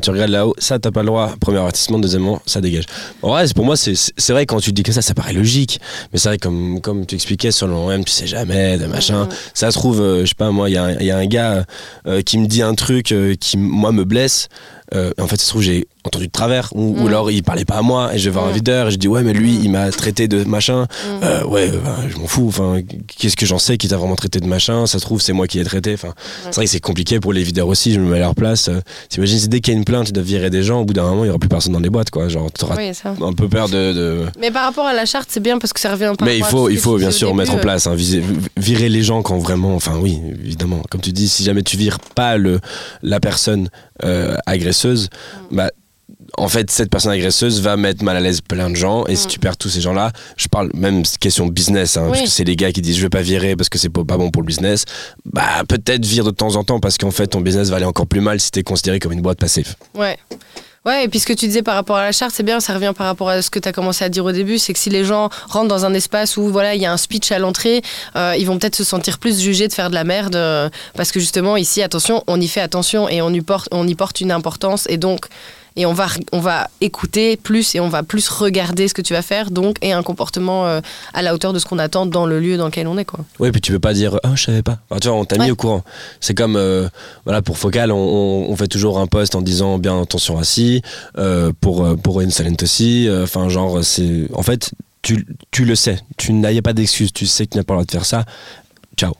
tu 0.00 0.10
regardes 0.10 0.30
là-haut, 0.30 0.54
ça 0.58 0.78
t'as 0.78 0.90
pas 0.90 1.00
le 1.00 1.06
droit. 1.06 1.34
Premier 1.40 1.58
avertissement, 1.58 1.98
deuxièmement, 1.98 2.42
ça 2.46 2.60
dégage. 2.60 2.84
En 3.22 3.30
vrai, 3.30 3.46
pour 3.54 3.64
moi, 3.64 3.76
c'est 3.76 4.32
vrai 4.32 4.44
quand 4.46 4.60
tu 4.60 4.72
dis 4.72 4.82
que 4.82 4.92
ça, 4.92 5.00
ça 5.02 5.14
paraît 5.14 5.32
logique. 5.32 5.80
Mais 6.12 6.18
c'est 6.18 6.28
vrai 6.28 6.38
comme 6.38 6.80
comme 6.80 7.06
tu 7.06 7.14
expliquais 7.14 7.50
sur 7.50 7.66
même, 7.88 8.04
tu 8.04 8.12
sais 8.12 8.26
jamais, 8.26 8.76
de 8.78 8.86
machin. 8.86 9.28
Ça 9.54 9.70
se 9.70 9.78
trouve, 9.78 10.00
euh, 10.00 10.20
je 10.22 10.26
sais 10.30 10.34
pas 10.34 10.50
moi, 10.50 10.68
il 10.68 10.74
y, 10.74 10.76
a 10.76 10.84
un- 10.84 10.94
il 10.98 11.06
y 11.06 11.10
a 11.10 11.16
un 11.16 11.26
gars 11.26 11.64
euh, 12.06 12.20
qui 12.22 12.36
me 12.38 12.46
dit 12.46 12.62
un 12.62 12.74
truc 12.74 13.14
qui 13.40 13.56
moi 13.56 13.92
me 13.92 14.04
blesse. 14.04 14.48
Euh, 14.94 15.12
en 15.20 15.26
fait, 15.26 15.36
ça 15.36 15.44
se 15.44 15.50
trouve, 15.50 15.62
j'ai 15.62 15.86
entendu 16.04 16.26
de 16.26 16.32
travers, 16.32 16.70
ou, 16.74 16.96
ou 16.98 17.04
Mm. 17.04 17.06
alors 17.06 17.30
il 17.30 17.42
parlait 17.42 17.64
pas 17.64 17.76
à 17.76 17.82
moi, 17.82 18.14
et 18.14 18.18
je 18.18 18.24
vais 18.24 18.30
voir 18.32 18.46
un 18.46 18.50
Mm. 18.50 18.54
videur, 18.54 18.88
et 18.88 18.90
je 18.90 18.96
dis 18.96 19.06
ouais, 19.08 19.22
mais 19.22 19.32
lui, 19.32 19.52
Mm. 19.58 19.64
il 19.64 19.70
m'a 19.70 19.90
traité 19.90 20.26
de 20.28 20.42
machin. 20.44 20.86
Euh, 21.22 21.44
ouais, 21.44 21.70
je 22.08 22.16
m'en 22.18 22.26
fous. 22.26 22.46
Enfin, 22.48 22.80
qu'est-ce 23.06 23.36
que 23.36 23.46
j'en 23.46 23.58
sais 23.58 23.76
qui 23.76 23.86
t'a 23.88 23.96
vraiment 23.96 24.16
traité 24.16 24.40
de 24.40 24.46
machin? 24.46 24.86
Ça 24.86 24.98
se 24.98 25.04
trouve, 25.04 25.20
c'est 25.20 25.32
moi 25.32 25.46
qui 25.46 25.58
l'ai 25.58 25.64
traité. 25.64 25.94
Enfin, 25.94 26.14
c'est 26.44 26.54
vrai 26.56 26.64
que 26.64 26.70
c'est 26.70 26.80
compliqué 26.80 27.20
pour 27.20 27.32
les 27.32 27.42
videurs 27.42 27.68
aussi. 27.68 27.92
Je 27.92 28.00
me 28.00 28.10
mets 28.10 28.16
à 28.16 28.20
leur 28.20 28.34
place. 28.34 28.68
Euh, 28.68 28.80
T'imagines, 29.08 29.38
si 29.38 29.48
dès 29.48 29.60
qu'il 29.60 29.72
y 29.74 29.76
a 29.76 29.78
une 29.78 29.84
plainte, 29.84 30.08
ils 30.08 30.12
doivent 30.12 30.26
virer 30.26 30.50
des 30.50 30.62
gens. 30.62 30.80
Au 30.80 30.84
bout 30.84 30.94
d'un 30.94 31.02
moment, 31.02 31.24
il 31.24 31.28
y 31.28 31.30
aura 31.30 31.38
plus 31.38 31.48
personne 31.48 31.72
dans 31.72 31.80
les 31.80 31.90
boîtes, 31.90 32.10
quoi. 32.10 32.28
Genre, 32.28 32.50
t'auras 32.50 32.76
Oui, 32.76 32.90
un 33.22 33.32
peu 33.32 33.48
peur 33.48 33.68
de. 33.68 33.92
de- 33.92 34.24
Mais 34.40 34.50
par 34.50 34.64
rapport 34.64 34.86
à 34.86 34.92
la 34.94 35.04
charte, 35.06 35.28
c'est 35.30 35.40
bien 35.42 35.58
parce 35.58 35.72
que 35.72 35.80
ça 35.80 35.92
revient 35.92 36.12
par 36.18 36.26
Mais 36.26 36.38
il 36.38 36.44
faut, 36.44 36.68
il 36.68 36.78
faut 36.78 36.96
bien 36.98 37.10
sûr 37.10 37.34
mettre 37.34 37.52
en 37.54 37.58
place, 37.58 37.86
hein, 37.86 37.94
viser- 37.94 38.22
virer 38.56 38.88
les 38.88 39.02
gens 39.02 39.22
quand 39.22 39.38
vraiment, 39.38 39.74
enfin 39.74 39.94
oui, 40.00 40.18
évidemment, 40.44 40.82
comme 40.90 41.00
tu 41.00 41.12
dis, 41.12 41.28
si 41.28 41.44
jamais 41.44 41.62
tu 41.62 41.76
vires 41.76 41.98
pas 42.00 42.36
le, 42.36 42.58
la 43.02 43.20
personne 43.20 43.68
euh, 44.04 44.34
agresseuse, 44.84 45.08
Mm. 45.50 45.56
bah 45.56 45.70
en 46.38 46.48
fait 46.48 46.70
cette 46.70 46.90
personne 46.90 47.12
agresseuse 47.12 47.60
va 47.60 47.76
mettre 47.76 48.04
mal 48.04 48.16
à 48.16 48.20
l'aise 48.20 48.40
plein 48.40 48.70
de 48.70 48.76
gens 48.76 49.04
et 49.06 49.16
si 49.16 49.26
Mm. 49.26 49.30
tu 49.30 49.38
perds 49.38 49.56
tous 49.56 49.68
ces 49.68 49.80
gens-là, 49.80 50.12
je 50.36 50.48
parle 50.48 50.70
même 50.74 51.02
question 51.20 51.46
business, 51.46 51.96
hein, 51.96 52.06
parce 52.08 52.18
Oui. 52.20 52.24
que 52.24 52.30
c'est 52.30 52.44
les 52.44 52.56
gars 52.56 52.72
qui 52.72 52.80
disent 52.82 52.96
je 52.96 53.02
vais 53.02 53.08
pas 53.10 53.22
virer 53.22 53.56
parce 53.56 53.68
que 53.68 53.78
c'est 53.78 53.88
pas 53.88 54.04
pas 54.04 54.16
bon 54.16 54.30
pour 54.30 54.42
le 54.42 54.46
business, 54.46 54.84
bah 55.24 55.62
peut-être 55.68 56.04
vire 56.04 56.24
de 56.24 56.30
temps 56.30 56.56
en 56.56 56.64
temps 56.64 56.80
parce 56.80 56.98
qu'en 56.98 57.10
fait 57.10 57.26
ton 57.28 57.40
business 57.40 57.68
va 57.70 57.76
aller 57.76 57.84
encore 57.84 58.06
plus 58.06 58.20
mal 58.20 58.40
si 58.40 58.50
t'es 58.50 58.62
considéré 58.62 58.98
comme 59.00 59.12
une 59.12 59.22
boîte 59.22 59.38
passive. 59.38 59.74
Ouais. 59.94 60.18
Ouais, 60.86 61.04
et 61.04 61.08
puis 61.08 61.20
ce 61.20 61.26
que 61.26 61.34
tu 61.34 61.46
disais 61.46 61.62
par 61.62 61.74
rapport 61.74 61.96
à 61.96 62.04
la 62.04 62.10
charte, 62.10 62.32
c'est 62.34 62.42
bien, 62.42 62.58
ça 62.58 62.72
revient 62.72 62.94
par 62.96 63.06
rapport 63.06 63.28
à 63.28 63.42
ce 63.42 63.50
que 63.50 63.58
tu 63.58 63.68
as 63.68 63.72
commencé 63.72 64.02
à 64.02 64.08
dire 64.08 64.24
au 64.24 64.32
début, 64.32 64.58
c'est 64.58 64.72
que 64.72 64.78
si 64.78 64.88
les 64.88 65.04
gens 65.04 65.28
rentrent 65.46 65.68
dans 65.68 65.84
un 65.84 65.92
espace 65.92 66.38
où 66.38 66.48
voilà, 66.48 66.74
il 66.74 66.80
y 66.80 66.86
a 66.86 66.92
un 66.92 66.96
speech 66.96 67.32
à 67.32 67.38
l'entrée, 67.38 67.82
euh, 68.16 68.34
ils 68.38 68.46
vont 68.46 68.58
peut-être 68.58 68.76
se 68.76 68.84
sentir 68.84 69.18
plus 69.18 69.38
jugés 69.42 69.68
de 69.68 69.74
faire 69.74 69.90
de 69.90 69.94
la 69.94 70.04
merde 70.04 70.36
euh, 70.36 70.70
parce 70.94 71.12
que 71.12 71.20
justement 71.20 71.58
ici 71.58 71.82
attention, 71.82 72.24
on 72.28 72.40
y 72.40 72.48
fait 72.48 72.62
attention 72.62 73.10
et 73.10 73.20
on 73.20 73.28
y 73.28 73.42
porte 73.42 73.68
on 73.72 73.86
y 73.86 73.94
porte 73.94 74.22
une 74.22 74.32
importance 74.32 74.86
et 74.88 74.96
donc 74.96 75.26
et 75.76 75.86
on 75.86 75.92
va 75.92 76.08
on 76.32 76.40
va 76.40 76.68
écouter 76.80 77.36
plus 77.36 77.74
et 77.74 77.80
on 77.80 77.88
va 77.88 78.02
plus 78.02 78.28
regarder 78.28 78.88
ce 78.88 78.94
que 78.94 79.02
tu 79.02 79.12
vas 79.12 79.22
faire 79.22 79.50
donc 79.50 79.76
et 79.82 79.92
un 79.92 80.02
comportement 80.02 80.66
euh, 80.66 80.80
à 81.14 81.22
la 81.22 81.34
hauteur 81.34 81.52
de 81.52 81.58
ce 81.58 81.64
qu'on 81.66 81.78
attend 81.78 82.06
dans 82.06 82.26
le 82.26 82.40
lieu 82.40 82.56
dans 82.56 82.66
lequel 82.66 82.86
on 82.86 82.98
est 82.98 83.04
quoi. 83.04 83.20
Oui, 83.38 83.50
puis 83.52 83.60
tu 83.60 83.72
peux 83.72 83.78
pas 83.78 83.92
dire 83.94 84.18
ah 84.22 84.32
je 84.34 84.42
savais 84.44 84.62
pas. 84.62 84.78
Enfin, 84.90 85.00
tu 85.00 85.08
vois, 85.08 85.16
on 85.16 85.24
t'a 85.24 85.38
mis 85.38 85.50
au 85.50 85.56
courant. 85.56 85.82
C'est 86.20 86.34
comme 86.34 86.56
euh, 86.56 86.88
voilà 87.24 87.42
pour 87.42 87.58
Focal, 87.58 87.92
on, 87.92 87.96
on- 87.96 88.50
on 88.50 88.56
fait 88.56 88.68
toujours 88.68 88.98
un 88.98 89.06
post 89.06 89.34
en 89.34 89.42
disant 89.42 89.78
bien 89.78 90.00
attention 90.00 90.38
assis. 90.38 90.82
Euh, 91.18 91.52
pour 91.60 91.84
euh, 91.84 91.96
pour 91.96 92.20
aussi. 92.62 93.08
Enfin 93.22 93.48
genre 93.48 93.84
c'est 93.84 94.26
en 94.34 94.42
fait 94.42 94.72
tu, 95.02 95.26
tu 95.50 95.64
le 95.64 95.74
sais. 95.76 95.98
Tu 96.18 96.32
n'as 96.32 96.60
pas 96.62 96.72
d'excuse. 96.72 97.12
Tu 97.12 97.26
sais 97.26 97.46
que 97.46 97.52
tu 97.52 97.58
n'as 97.58 97.64
pas 97.64 97.72
le 97.74 97.78
droit 97.78 97.84
de 97.86 97.90
faire 97.90 98.04
ça. 98.04 98.24
Ciao. 98.96 99.14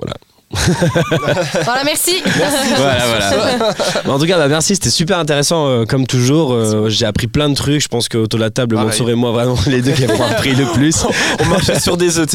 Voilà. 0.00 0.14
Voilà, 1.64 1.84
merci. 1.84 2.22
voilà, 2.76 3.04
voilà. 3.06 3.74
En 4.14 4.18
tout 4.18 4.26
cas, 4.26 4.36
bah, 4.38 4.48
merci, 4.48 4.74
c'était 4.74 4.90
super 4.90 5.18
intéressant 5.18 5.66
euh, 5.66 5.84
comme 5.84 6.06
toujours. 6.06 6.52
Euh, 6.52 6.88
J'ai 6.88 7.06
appris 7.06 7.26
plein 7.26 7.48
de 7.48 7.54
trucs. 7.54 7.80
Je 7.82 7.88
pense 7.88 8.08
qu'autour 8.08 8.38
de 8.38 8.44
la 8.44 8.50
table, 8.50 8.76
Pareil. 8.76 8.90
Mansour 8.90 9.10
et 9.10 9.14
moi, 9.14 9.32
vraiment 9.32 9.56
les 9.66 9.82
deux 9.82 9.92
qui 9.92 10.04
avons 10.04 10.22
appris 10.22 10.54
le 10.54 10.66
plus. 10.66 11.04
On 11.40 11.44
marchait 11.46 11.80
sur 11.80 11.96
des 11.96 12.18
œufs. 12.18 12.28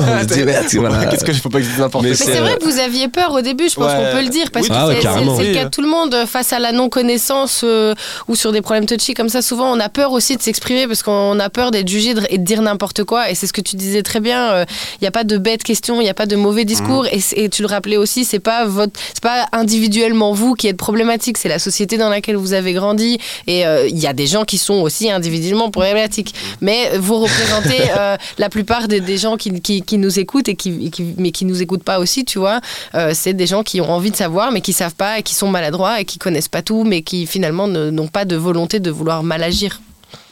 On 0.00 0.20
se 0.20 0.26
dit, 0.26 0.42
merde, 0.44 0.66
voilà. 0.74 1.06
Qu'est-ce 1.06 1.24
que 1.24 1.32
je 1.32 1.40
faut 1.40 1.48
pas 1.48 1.58
que 1.58 1.64
je 1.64 1.80
n'importe 1.80 2.04
Mais 2.04 2.14
quoi. 2.16 2.26
Mais 2.26 2.32
c'est 2.32 2.40
vrai 2.40 2.56
que 2.56 2.64
vous 2.64 2.78
aviez 2.78 3.08
peur 3.08 3.32
au 3.32 3.40
début, 3.40 3.68
je 3.68 3.74
pense 3.74 3.90
Ouais. 3.90 3.96
qu'on 4.10 4.16
peut 4.16 4.22
le 4.22 4.28
dire, 4.30 4.50
parce 4.52 4.64
Oui, 4.66 4.70
que 4.70 4.76
ah 4.78 4.88
c'est- 4.90 5.00
carrément. 5.00 5.36
c'est 5.36 5.42
c'est 5.44 5.48
le 5.48 5.54
cas 5.54 5.64
de 5.64 5.70
tout 5.70 5.82
le 5.82 5.88
monde 5.88 6.14
euh, 6.14 6.26
face 6.26 6.52
à 6.52 6.58
la 6.58 6.72
non-connaissance 6.72 7.62
euh, 7.64 7.94
ou 8.28 8.34
sur 8.36 8.52
des 8.52 8.60
problèmes 8.62 8.86
touchy 8.86 9.14
comme 9.14 9.28
ça. 9.28 9.42
Souvent, 9.42 9.72
on 9.72 9.80
a 9.80 9.88
peur 9.88 10.12
aussi 10.12 10.36
de 10.36 10.42
s'exprimer 10.42 10.86
parce 10.86 11.02
qu'on 11.02 11.38
a 11.38 11.50
peur 11.50 11.70
d'être 11.70 11.88
jugé 11.88 12.14
et 12.30 12.38
de 12.38 12.44
dire 12.44 12.62
n'importe 12.62 13.04
quoi. 13.04 13.30
Et 13.30 13.34
c'est 13.34 13.46
ce 13.46 13.52
que 13.52 13.60
tu 13.60 13.76
disais 13.76 14.02
très 14.02 14.20
bien. 14.20 14.62
Il 14.62 15.02
n'y 15.02 15.08
a 15.08 15.10
pas 15.12 15.24
de 15.24 15.36
bêtes 15.38 15.62
questions, 15.62 16.00
il 16.00 16.04
n'y 16.04 16.10
a 16.10 16.14
pas 16.14 16.26
de 16.26 16.36
mauvais 16.36 16.64
discours. 16.64 17.06
Et 17.10 17.20
tu 17.50 17.62
le 17.62 17.68
rappelais 17.68 17.96
aussi, 17.96 18.24
c'est 18.24 18.38
pas 18.38 18.64
votre, 18.64 18.98
c'est 19.08 19.22
pas 19.22 19.46
individuellement 19.52 20.32
vous 20.32 20.54
qui 20.54 20.66
êtes 20.68 20.76
problématique, 20.76 21.38
c'est 21.38 21.48
la 21.48 21.58
société 21.58 21.96
dans 21.98 22.08
laquelle 22.08 22.36
vous 22.36 22.52
avez 22.52 22.72
grandi. 22.72 23.18
Et 23.46 23.66
euh, 23.66 23.86
il 23.88 23.98
y 23.98 24.06
a 24.06 24.12
des 24.12 24.26
gens 24.26 24.44
qui 24.44 24.58
sont 24.58 24.74
aussi 24.80 25.10
individuellement 25.10 25.70
problématiques. 25.70 26.34
Mais 26.60 26.96
vous 26.98 27.18
représentez 27.18 27.80
euh, 27.98 28.16
la 28.38 28.48
plupart 28.48 28.88
des, 28.88 29.00
des 29.00 29.18
gens 29.18 29.36
qui, 29.36 29.60
qui, 29.60 29.82
qui 29.82 29.98
nous 29.98 30.18
écoutent 30.18 30.48
et 30.48 30.56
qui, 30.56 30.90
qui- 30.90 31.14
mais 31.18 31.30
qui 31.32 31.44
nous 31.44 31.60
écoutent 31.62 31.84
pas 31.84 31.98
aussi, 31.98 32.24
tu 32.24 32.38
vois. 32.38 32.60
Euh, 32.94 33.12
c'est 33.14 33.34
des 33.34 33.46
gens 33.46 33.62
qui 33.62 33.80
ont 33.80 33.90
envie 33.90 34.10
de 34.10 34.16
savoir, 34.16 34.52
mais 34.52 34.60
qui 34.60 34.72
savent 34.72 34.94
pas 34.94 35.18
et 35.18 35.22
qui 35.22 35.34
sont 35.34 35.48
maladroits 35.48 36.00
et 36.00 36.04
qui 36.04 36.18
connaissent 36.18 36.48
pas 36.48 36.62
tout, 36.62 36.84
mais 36.84 37.02
qui 37.02 37.26
finalement 37.26 37.66
n'ont 37.68 38.08
pas 38.08 38.24
de 38.24 38.36
volonté 38.36 38.80
de 38.80 38.90
vouloir 38.90 39.22
mal 39.22 39.42
agir. 39.42 39.80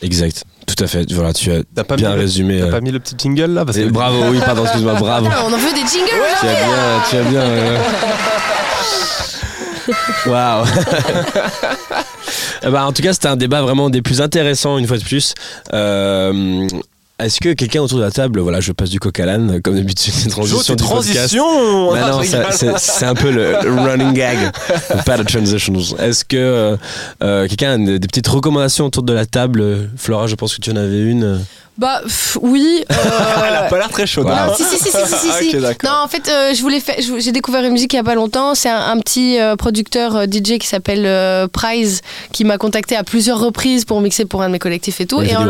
Exact. 0.03 0.45
Tout 0.69 0.85
à 0.85 0.87
fait. 0.87 1.11
Voilà, 1.13 1.33
tu 1.33 1.51
as 1.51 1.63
T'as 1.75 1.83
pas, 1.85 1.97
bien 1.97 2.11
mis 2.15 2.21
résumé. 2.21 2.59
t'as 2.61 2.67
euh. 2.67 2.71
pas 2.71 2.81
mis 2.81 2.91
le 2.93 3.01
petit 3.01 3.17
jingle 3.19 3.53
là 3.53 3.65
parce 3.65 3.77
que 3.79 3.89
bravo, 3.89 4.25
oui, 4.31 4.39
pardon, 4.45 4.63
excuse-moi, 4.65 4.95
bravo. 4.99 5.27
On 5.27 5.53
en 5.53 5.57
veut 5.57 5.73
des 5.73 5.81
jingles 5.81 6.23
Tu 6.41 6.47
as 6.47 6.55
bien, 6.55 7.03
tu 7.11 7.17
as 7.17 7.23
bien. 7.23 7.41
euh, 7.41 7.79
Waouh. 10.27 10.67
Eh 12.65 12.71
ben, 12.71 12.85
en 12.85 12.93
tout 12.93 13.03
cas, 13.03 13.13
c'était 13.13 13.29
un 13.29 13.37
débat 13.37 13.63
vraiment 13.63 13.89
des 13.89 14.03
plus 14.03 14.21
intéressants, 14.21 14.79
une 14.79 14.87
fois 14.89 14.99
de 14.99 15.05
plus. 15.05 15.33
Euh, 15.73 16.67
Est-ce 17.21 17.41
que 17.41 17.53
quelqu'un 17.53 17.83
autour 17.83 17.99
de 17.99 18.05
la 18.05 18.13
table, 18.13 18.39
voilà, 18.39 18.61
je 18.61 18.71
passe 18.71 18.91
du 18.91 19.01
coq 19.01 19.19
à 19.19 19.27
l'âne, 19.27 19.61
comme 19.61 19.75
d'habitude, 19.75 20.15
transitions 20.31 20.77
tes 20.77 20.83
du 20.83 20.89
podcast. 20.89 21.35
transitions 21.35 21.91
Bah 21.91 21.99
Ah, 22.05 22.11
non, 22.13 22.21
c'est 22.53 22.79
c'est 22.79 23.07
un 23.07 23.15
peu 23.15 23.33
le, 23.33 23.57
running 23.57 24.13
gag. 24.13 24.39
Pas 25.05 25.19
de 25.19 25.25
transitions. 25.25 25.75
Est-ce 25.99 26.25
que 26.25 26.37
euh, 26.37 26.77
euh, 27.25 27.49
quelqu'un 27.49 27.73
a 27.73 27.99
des 27.99 28.07
petites 28.07 28.29
recommandations 28.29 28.87
autour 28.87 29.03
de 29.03 29.13
la 29.13 29.27
table? 29.27 29.91
Flora, 29.97 30.29
je 30.29 30.37
pense 30.37 30.55
que 30.55 30.61
tu 30.61 30.71
en 30.71 30.77
avais 30.77 31.01
une. 31.01 31.41
Bah 31.79 32.01
pff, 32.03 32.37
oui. 32.43 32.85
euh, 32.91 32.95
Elle 33.49 33.55
a 33.55 33.63
pas 33.63 33.79
l'air 33.79 33.89
très 33.89 34.05
chaude. 34.05 34.27
Hein. 34.29 34.49
Non, 34.49 34.55
si, 34.57 34.65
si, 34.65 34.79
si, 34.79 34.91
si, 34.91 34.99
si, 35.07 35.33
si. 35.51 35.57
Ok, 35.57 35.63
d'accord. 35.63 35.91
Non, 35.91 35.99
en 36.05 36.09
fait, 36.09 36.29
euh, 36.29 36.53
je 36.53 36.61
voulais 36.61 36.81
faire, 36.81 36.97
j'ai 36.99 37.31
découvert 37.31 37.63
une 37.65 37.71
musique 37.71 37.93
il 37.93 37.97
y 37.97 38.01
a 38.01 38.03
pas 38.05 38.17
longtemps. 38.17 38.57
C'est 38.57 38.69
un, 38.69 38.81
un 38.91 38.99
petit 38.99 39.39
euh, 39.39 39.55
producteur 39.55 40.17
euh, 40.17 40.25
DJ 40.25 40.59
qui 40.59 40.67
s'appelle 40.67 41.05
euh, 41.07 41.47
Prize 41.47 42.01
qui 42.33 42.43
m'a 42.45 42.59
contacté 42.59 42.97
à 42.97 43.05
plusieurs 43.05 43.39
reprises 43.39 43.85
pour 43.85 44.01
mixer 44.01 44.25
pour 44.25 44.43
un 44.43 44.49
de 44.49 44.53
mes 44.55 44.59
collectifs 44.59 45.01
et 45.01 45.07
tout. 45.07 45.23
Et, 45.23 45.37
en 45.37 45.47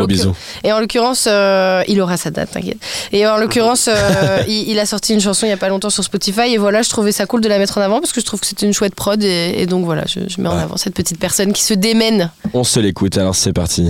et 0.63 0.71
en 0.71 0.79
l'occurrence, 0.79 1.25
euh, 1.27 1.81
il 1.87 1.99
aura 1.99 2.15
sa 2.17 2.29
date, 2.29 2.51
t'inquiète. 2.51 2.77
Et 3.11 3.25
en 3.25 3.37
l'occurrence, 3.37 3.87
euh, 3.91 4.43
il, 4.47 4.69
il 4.69 4.77
a 4.77 4.85
sorti 4.85 5.15
une 5.15 5.21
chanson 5.21 5.47
il 5.47 5.49
y 5.49 5.53
a 5.53 5.57
pas 5.57 5.69
longtemps 5.69 5.89
sur 5.89 6.03
Spotify. 6.03 6.53
Et 6.53 6.57
voilà, 6.59 6.83
je 6.83 6.89
trouvais 6.89 7.11
ça 7.11 7.25
cool 7.25 7.41
de 7.41 7.49
la 7.49 7.57
mettre 7.57 7.79
en 7.79 7.81
avant 7.81 7.99
parce 8.01 8.11
que 8.11 8.21
je 8.21 8.25
trouve 8.25 8.39
que 8.39 8.45
c'était 8.45 8.67
une 8.67 8.73
chouette 8.73 8.93
prod. 8.93 9.23
Et, 9.23 9.55
et 9.61 9.65
donc 9.65 9.83
voilà, 9.83 10.03
je, 10.05 10.19
je 10.27 10.39
mets 10.39 10.49
en 10.49 10.57
avant 10.59 10.77
cette 10.77 10.93
petite 10.93 11.19
personne 11.19 11.53
qui 11.53 11.63
se 11.63 11.73
démène. 11.73 12.29
On 12.53 12.63
se 12.63 12.79
l'écoute, 12.79 13.17
alors 13.17 13.33
c'est 13.33 13.51
parti. 13.53 13.87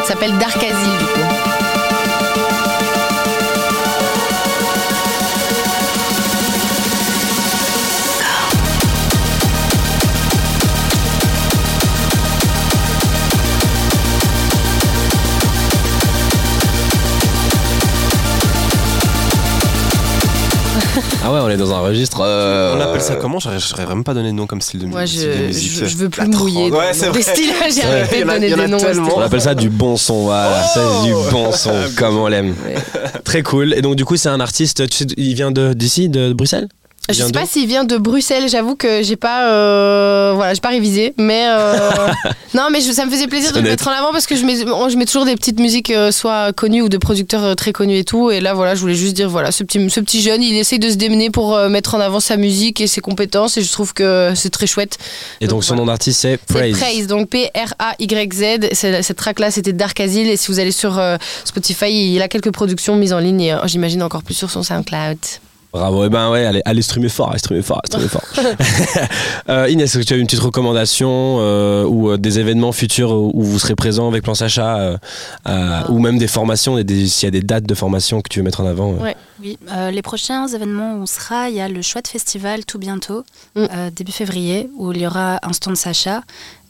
Ça 0.00 0.14
s'appelle 0.14 0.36
Dark 0.38 0.56
Asile, 0.56 0.98
du 0.98 1.04
coup. 1.04 1.59
Ah 21.30 21.34
ouais, 21.34 21.40
on 21.44 21.48
est 21.48 21.56
dans 21.56 21.72
un 21.72 21.78
registre. 21.80 22.18
euh, 22.22 22.74
On 22.76 22.80
appelle 22.80 23.00
ça 23.00 23.14
comment? 23.14 23.38
J'aurais 23.38 23.60
j'aurais 23.60 23.84
vraiment 23.84 24.02
pas 24.02 24.14
donné 24.14 24.30
de 24.30 24.34
nom 24.34 24.48
comme 24.48 24.60
style 24.60 24.80
de 24.80 24.86
Moi, 24.86 25.06
style 25.06 25.20
je, 25.20 25.26
de 25.42 25.46
musique. 25.46 25.72
je, 25.72 25.84
je 25.84 25.96
veux 25.96 26.08
plus 26.08 26.26
mouiller. 26.26 26.70
Ouais, 26.72 26.92
c'est 26.92 27.06
vrai. 27.06 27.22
styles, 27.22 27.52
j'ai 27.72 27.80
Ouais, 27.82 27.86
arrêté 27.86 28.16
il 28.16 28.20
y 28.20 28.24
de 28.24 28.26
en 28.26 28.30
a- 28.30 28.34
donner 28.34 28.46
il 28.48 28.50
y 28.50 28.54
en 28.54 28.58
a 28.58 28.64
des 28.66 28.70
noms. 28.72 28.78
tellement. 28.78 29.08
On 29.16 29.20
appelle 29.20 29.40
ça 29.40 29.54
du 29.54 29.70
bon 29.70 29.96
son, 29.96 30.24
voilà. 30.24 30.60
Oh 30.76 30.80
C'est 31.02 31.06
du 31.08 31.12
bon 31.30 31.52
son, 31.52 31.70
comme 31.96 32.16
on 32.18 32.26
l'aime. 32.26 32.56
Très 33.24 33.42
cool. 33.44 33.74
Et 33.74 33.82
donc, 33.82 33.94
du 33.94 34.04
coup, 34.04 34.16
c'est 34.16 34.28
un 34.28 34.40
artiste, 34.40 34.88
tu 34.88 34.96
sais, 34.98 35.06
il 35.16 35.34
vient 35.34 35.52
de- 35.52 35.72
d'ici, 35.72 36.08
de, 36.08 36.32
Bruxelles? 36.32 36.68
Je 37.12 37.18
sais 37.26 37.32
pas 37.32 37.46
s'il 37.46 37.66
vient 37.66 37.84
de 37.84 37.96
Bruxelles, 37.96 38.48
j'avoue 38.48 38.74
que 38.76 39.02
j'ai 39.02 39.16
pas, 39.16 39.48
euh, 39.50 40.32
voilà, 40.34 40.54
j'ai 40.54 40.60
pas 40.60 40.68
révisé, 40.70 41.14
mais 41.18 41.44
euh, 41.48 41.88
non, 42.54 42.68
mais 42.72 42.80
je- 42.80 42.92
ça 42.92 43.04
me 43.06 43.10
faisait 43.10 43.26
plaisir 43.26 43.52
de 43.52 43.58
le 43.60 43.68
mettre 43.70 43.88
en 43.88 43.92
avant 43.92 44.12
parce 44.12 44.26
que 44.26 44.36
je 44.36 44.44
mets, 44.44 44.64
moi, 44.64 44.88
je 44.88 44.96
mets 44.96 45.06
toujours 45.06 45.24
des 45.24 45.34
petites 45.36 45.60
musiques 45.60 45.90
euh, 45.90 46.10
soit 46.10 46.52
connues 46.52 46.82
ou 46.82 46.88
de 46.88 46.98
producteurs 46.98 47.54
très 47.56 47.72
connus 47.72 47.98
et 47.98 48.04
tout, 48.04 48.30
et 48.30 48.40
là 48.40 48.54
voilà, 48.54 48.74
je 48.74 48.80
voulais 48.80 48.94
juste 48.94 49.14
dire 49.14 49.28
voilà, 49.30 49.52
ce 49.52 49.62
petit, 49.64 49.88
ce 49.90 50.00
petit 50.00 50.20
jeune, 50.22 50.42
il 50.42 50.56
essaye 50.56 50.78
de 50.78 50.90
se 50.90 50.96
démener 50.96 51.30
pour 51.30 51.56
mettre 51.68 51.94
en 51.94 52.00
avant 52.00 52.20
sa 52.20 52.36
musique 52.36 52.80
et 52.80 52.86
ses 52.86 53.00
compétences, 53.00 53.56
et 53.56 53.62
je 53.62 53.70
trouve 53.70 53.92
que 53.94 54.32
c'est 54.34 54.50
très 54.50 54.66
chouette. 54.66 54.98
Et 55.40 55.46
donc, 55.46 55.60
Donc, 55.60 55.64
son 55.64 55.74
nom 55.76 55.84
d'artiste, 55.86 56.20
c'est 56.20 56.38
Praise. 56.38 56.76
Praise, 56.78 57.06
donc 57.06 57.28
P-R-A-Y-Z. 57.28 58.68
C'est- 58.72 59.02
Cette 59.02 59.16
track-là, 59.18 59.50
c'était 59.50 59.72
Dark 59.74 59.98
Asile. 60.00 60.28
Et 60.30 60.36
si 60.36 60.48
vous 60.48 60.58
allez 60.58 60.72
sur 60.72 61.00
Spotify, 61.44 61.90
il 62.14 62.22
a 62.22 62.28
quelques 62.28 62.50
productions 62.50 62.96
mises 62.96 63.12
en 63.12 63.18
ligne 63.18 63.40
et 63.42 63.54
j'imagine 63.66 64.02
encore 64.02 64.22
plus 64.22 64.34
sur 64.34 64.50
son 64.50 64.62
SoundCloud. 64.62 65.18
Bravo, 65.72 66.04
et 66.04 66.08
ben 66.08 66.30
ouais, 66.32 66.44
allez, 66.46 66.62
allez 66.64 66.82
streamer 66.82 67.08
fort, 67.08 67.30
allez 67.30 67.38
streamer 67.38 67.62
fort, 67.62 67.80
allez 67.94 68.06
streamer 68.06 68.08
fort. 68.08 68.24
Euh, 69.48 69.68
Inès, 69.68 69.84
est-ce 69.90 69.98
que 69.98 70.04
tu 70.04 70.14
as 70.14 70.16
une 70.16 70.26
petite 70.26 70.40
recommandation 70.40 71.38
euh, 71.40 71.84
ou 71.84 72.10
euh, 72.10 72.16
des 72.18 72.38
événements 72.38 72.72
futurs 72.72 73.12
où 73.12 73.42
vous 73.42 73.58
serez 73.58 73.74
présent 73.74 74.06
avec 74.08 74.22
Plan 74.22 74.34
Sacha 74.34 74.76
euh, 74.78 74.96
euh, 75.48 75.80
ou 75.88 75.98
même 75.98 76.18
des 76.18 76.28
formations, 76.28 76.76
s'il 76.76 77.24
y 77.24 77.26
a 77.26 77.30
des 77.30 77.40
dates 77.42 77.64
de 77.64 77.74
formation 77.74 78.20
que 78.20 78.28
tu 78.28 78.38
veux 78.40 78.44
mettre 78.44 78.60
en 78.60 78.66
avant 78.66 78.92
euh. 78.94 79.02
Ouais. 79.02 79.16
Oui, 79.40 79.58
euh, 79.72 79.90
les 79.90 80.02
prochains 80.02 80.46
événements 80.48 80.94
où 80.94 81.02
on 81.02 81.06
sera, 81.06 81.48
il 81.48 81.56
y 81.56 81.60
a 81.60 81.68
le 81.68 81.82
Chouette 81.82 82.08
Festival 82.08 82.64
tout 82.64 82.78
bientôt, 82.78 83.24
Mm. 83.56 83.66
euh, 83.74 83.90
début 83.90 84.12
février, 84.12 84.68
où 84.76 84.92
il 84.92 85.00
y 85.00 85.06
aura 85.06 85.38
un 85.42 85.52
stand 85.52 85.76
Sacha. 85.76 86.22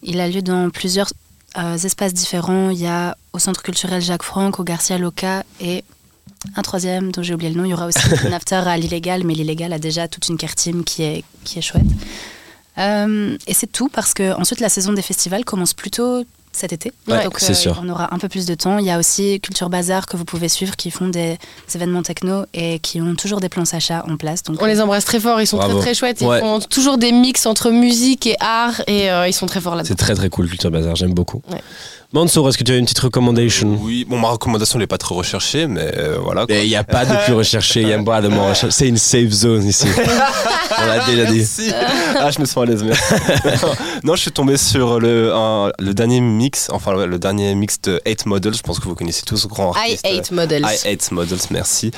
Il 0.02 0.20
a 0.20 0.28
lieu 0.28 0.40
dans 0.42 0.70
plusieurs 0.70 1.10
euh, 1.58 1.76
espaces 1.76 2.14
différents. 2.14 2.70
Il 2.70 2.78
y 2.80 2.86
a 2.86 3.16
au 3.32 3.38
Centre 3.38 3.62
culturel 3.62 4.00
Jacques 4.00 4.22
Franck, 4.22 4.58
au 4.60 4.64
Garcia 4.64 4.96
Loca 4.98 5.42
et 5.60 5.84
un 6.56 6.62
troisième 6.62 7.12
dont 7.12 7.22
j'ai 7.22 7.34
oublié 7.34 7.50
le 7.52 7.56
nom. 7.58 7.64
Il 7.64 7.70
y 7.70 7.74
aura 7.74 7.86
aussi 7.86 7.98
un 8.26 8.32
after 8.32 8.56
à 8.56 8.76
l'illégal, 8.76 9.22
mais 9.24 9.34
l'illégal 9.34 9.72
a 9.72 9.78
déjà 9.78 10.08
toute 10.08 10.28
une 10.28 10.36
carte 10.36 10.56
team 10.56 10.84
qui 10.84 11.02
est, 11.02 11.24
qui 11.44 11.58
est 11.58 11.62
chouette. 11.62 11.84
Euh, 12.78 13.36
et 13.46 13.54
c'est 13.54 13.70
tout 13.70 13.88
parce 13.88 14.14
que 14.14 14.32
ensuite 14.40 14.60
la 14.60 14.68
saison 14.68 14.92
des 14.92 15.02
festivals 15.02 15.44
commence 15.44 15.74
plutôt 15.74 16.24
cet 16.52 16.72
été. 16.72 16.92
Ouais, 17.06 17.24
Donc 17.24 17.38
c'est 17.38 17.54
sûr. 17.54 17.80
on 17.82 17.88
aura 17.88 18.12
un 18.12 18.18
peu 18.18 18.28
plus 18.28 18.44
de 18.46 18.54
temps. 18.54 18.78
Il 18.78 18.84
y 18.86 18.90
a 18.90 18.98
aussi 18.98 19.38
Culture 19.40 19.68
Bazar 19.70 20.06
que 20.06 20.16
vous 20.16 20.24
pouvez 20.24 20.48
suivre 20.48 20.74
qui 20.76 20.90
font 20.90 21.08
des, 21.08 21.38
événements 21.74 22.02
techno 22.02 22.44
et 22.54 22.80
qui 22.80 23.00
ont 23.00 23.14
toujours 23.14 23.40
des 23.40 23.48
plans 23.48 23.64
Sacha 23.64 24.04
en 24.08 24.16
place. 24.16 24.42
Donc 24.42 24.60
On 24.60 24.66
les 24.66 24.80
embrasse 24.80 25.04
très 25.04 25.20
fort, 25.20 25.40
ils 25.40 25.46
sont 25.46 25.58
Bravo. 25.58 25.74
très 25.74 25.82
très 25.86 25.94
chouettes. 25.94 26.20
Ils 26.20 26.26
Ouais. 26.26 26.40
font 26.40 26.58
toujours 26.60 26.98
des 26.98 27.12
mix 27.12 27.46
entre 27.46 27.70
musique 27.70 28.26
et 28.26 28.36
art 28.40 28.80
et 28.88 29.10
euh, 29.10 29.28
ils 29.28 29.32
sont 29.32 29.46
très 29.46 29.60
forts 29.60 29.74
là-dedans. 29.76 29.88
C'est 29.88 30.02
très 30.04 30.14
très 30.14 30.28
cool, 30.28 30.48
Culture 30.48 30.70
Bazar, 30.70 30.96
j'aime 30.96 31.14
beaucoup. 31.14 31.42
Ouais. 31.50 31.62
Mansour, 32.12 32.48
est-ce 32.48 32.58
que 32.58 32.64
tu 32.64 32.72
as 32.72 32.76
une 32.76 32.86
petite 32.86 32.98
recommandation? 32.98 33.78
Oui, 33.80 34.04
bon, 34.08 34.18
ma 34.18 34.30
recommandation 34.30 34.80
n'est 34.80 34.88
pas 34.88 34.98
trop 34.98 35.14
recherchée, 35.14 35.68
mais 35.68 35.92
euh, 35.96 36.18
voilà. 36.20 36.44
quoi. 36.44 36.56
Il 36.56 36.66
n'y 36.68 36.74
a 36.74 36.82
pas 36.82 37.04
de 37.06 37.14
plus 37.24 37.34
recherché, 37.34 37.82
il 37.82 37.86
n'y 37.86 37.92
a 37.92 38.02
pas 38.02 38.20
de 38.20 38.26
moins 38.26 38.48
recherché. 38.48 38.70
C'est 38.76 38.88
une 38.88 38.96
safe 38.96 39.30
zone 39.30 39.64
ici. 39.64 39.86
On 40.76 40.86
l'a 40.86 41.06
déjà 41.06 41.24
dit. 41.26 41.38
Merci. 41.38 41.70
Ah, 42.18 42.32
je 42.32 42.40
me 42.40 42.46
sens 42.46 42.64
à 42.64 42.66
l'aise. 42.66 42.82
merci. 42.82 43.14
non, 44.02 44.16
je 44.16 44.22
suis 44.22 44.32
tombé 44.32 44.56
sur 44.56 44.98
le, 44.98 45.32
un- 45.32 45.70
le 45.78 45.94
dernier 45.94 46.20
mix, 46.20 46.68
enfin 46.72 46.92
le, 47.06 47.16
dernier 47.20 47.54
mix 47.54 47.80
de 47.82 48.00
8 48.04 48.26
Models. 48.26 48.54
Je 48.56 48.62
pense 48.62 48.80
que 48.80 48.88
vous 48.88 48.96
connaissez 48.96 49.22
tous 49.22 49.46
grand 49.46 49.72
I 49.76 49.92
artiste. 49.92 50.06
hate 50.06 50.30
models. 50.32 50.66
I 50.84 50.88
Hate 50.88 51.12
Models, 51.12 51.38
merci, 51.52 51.92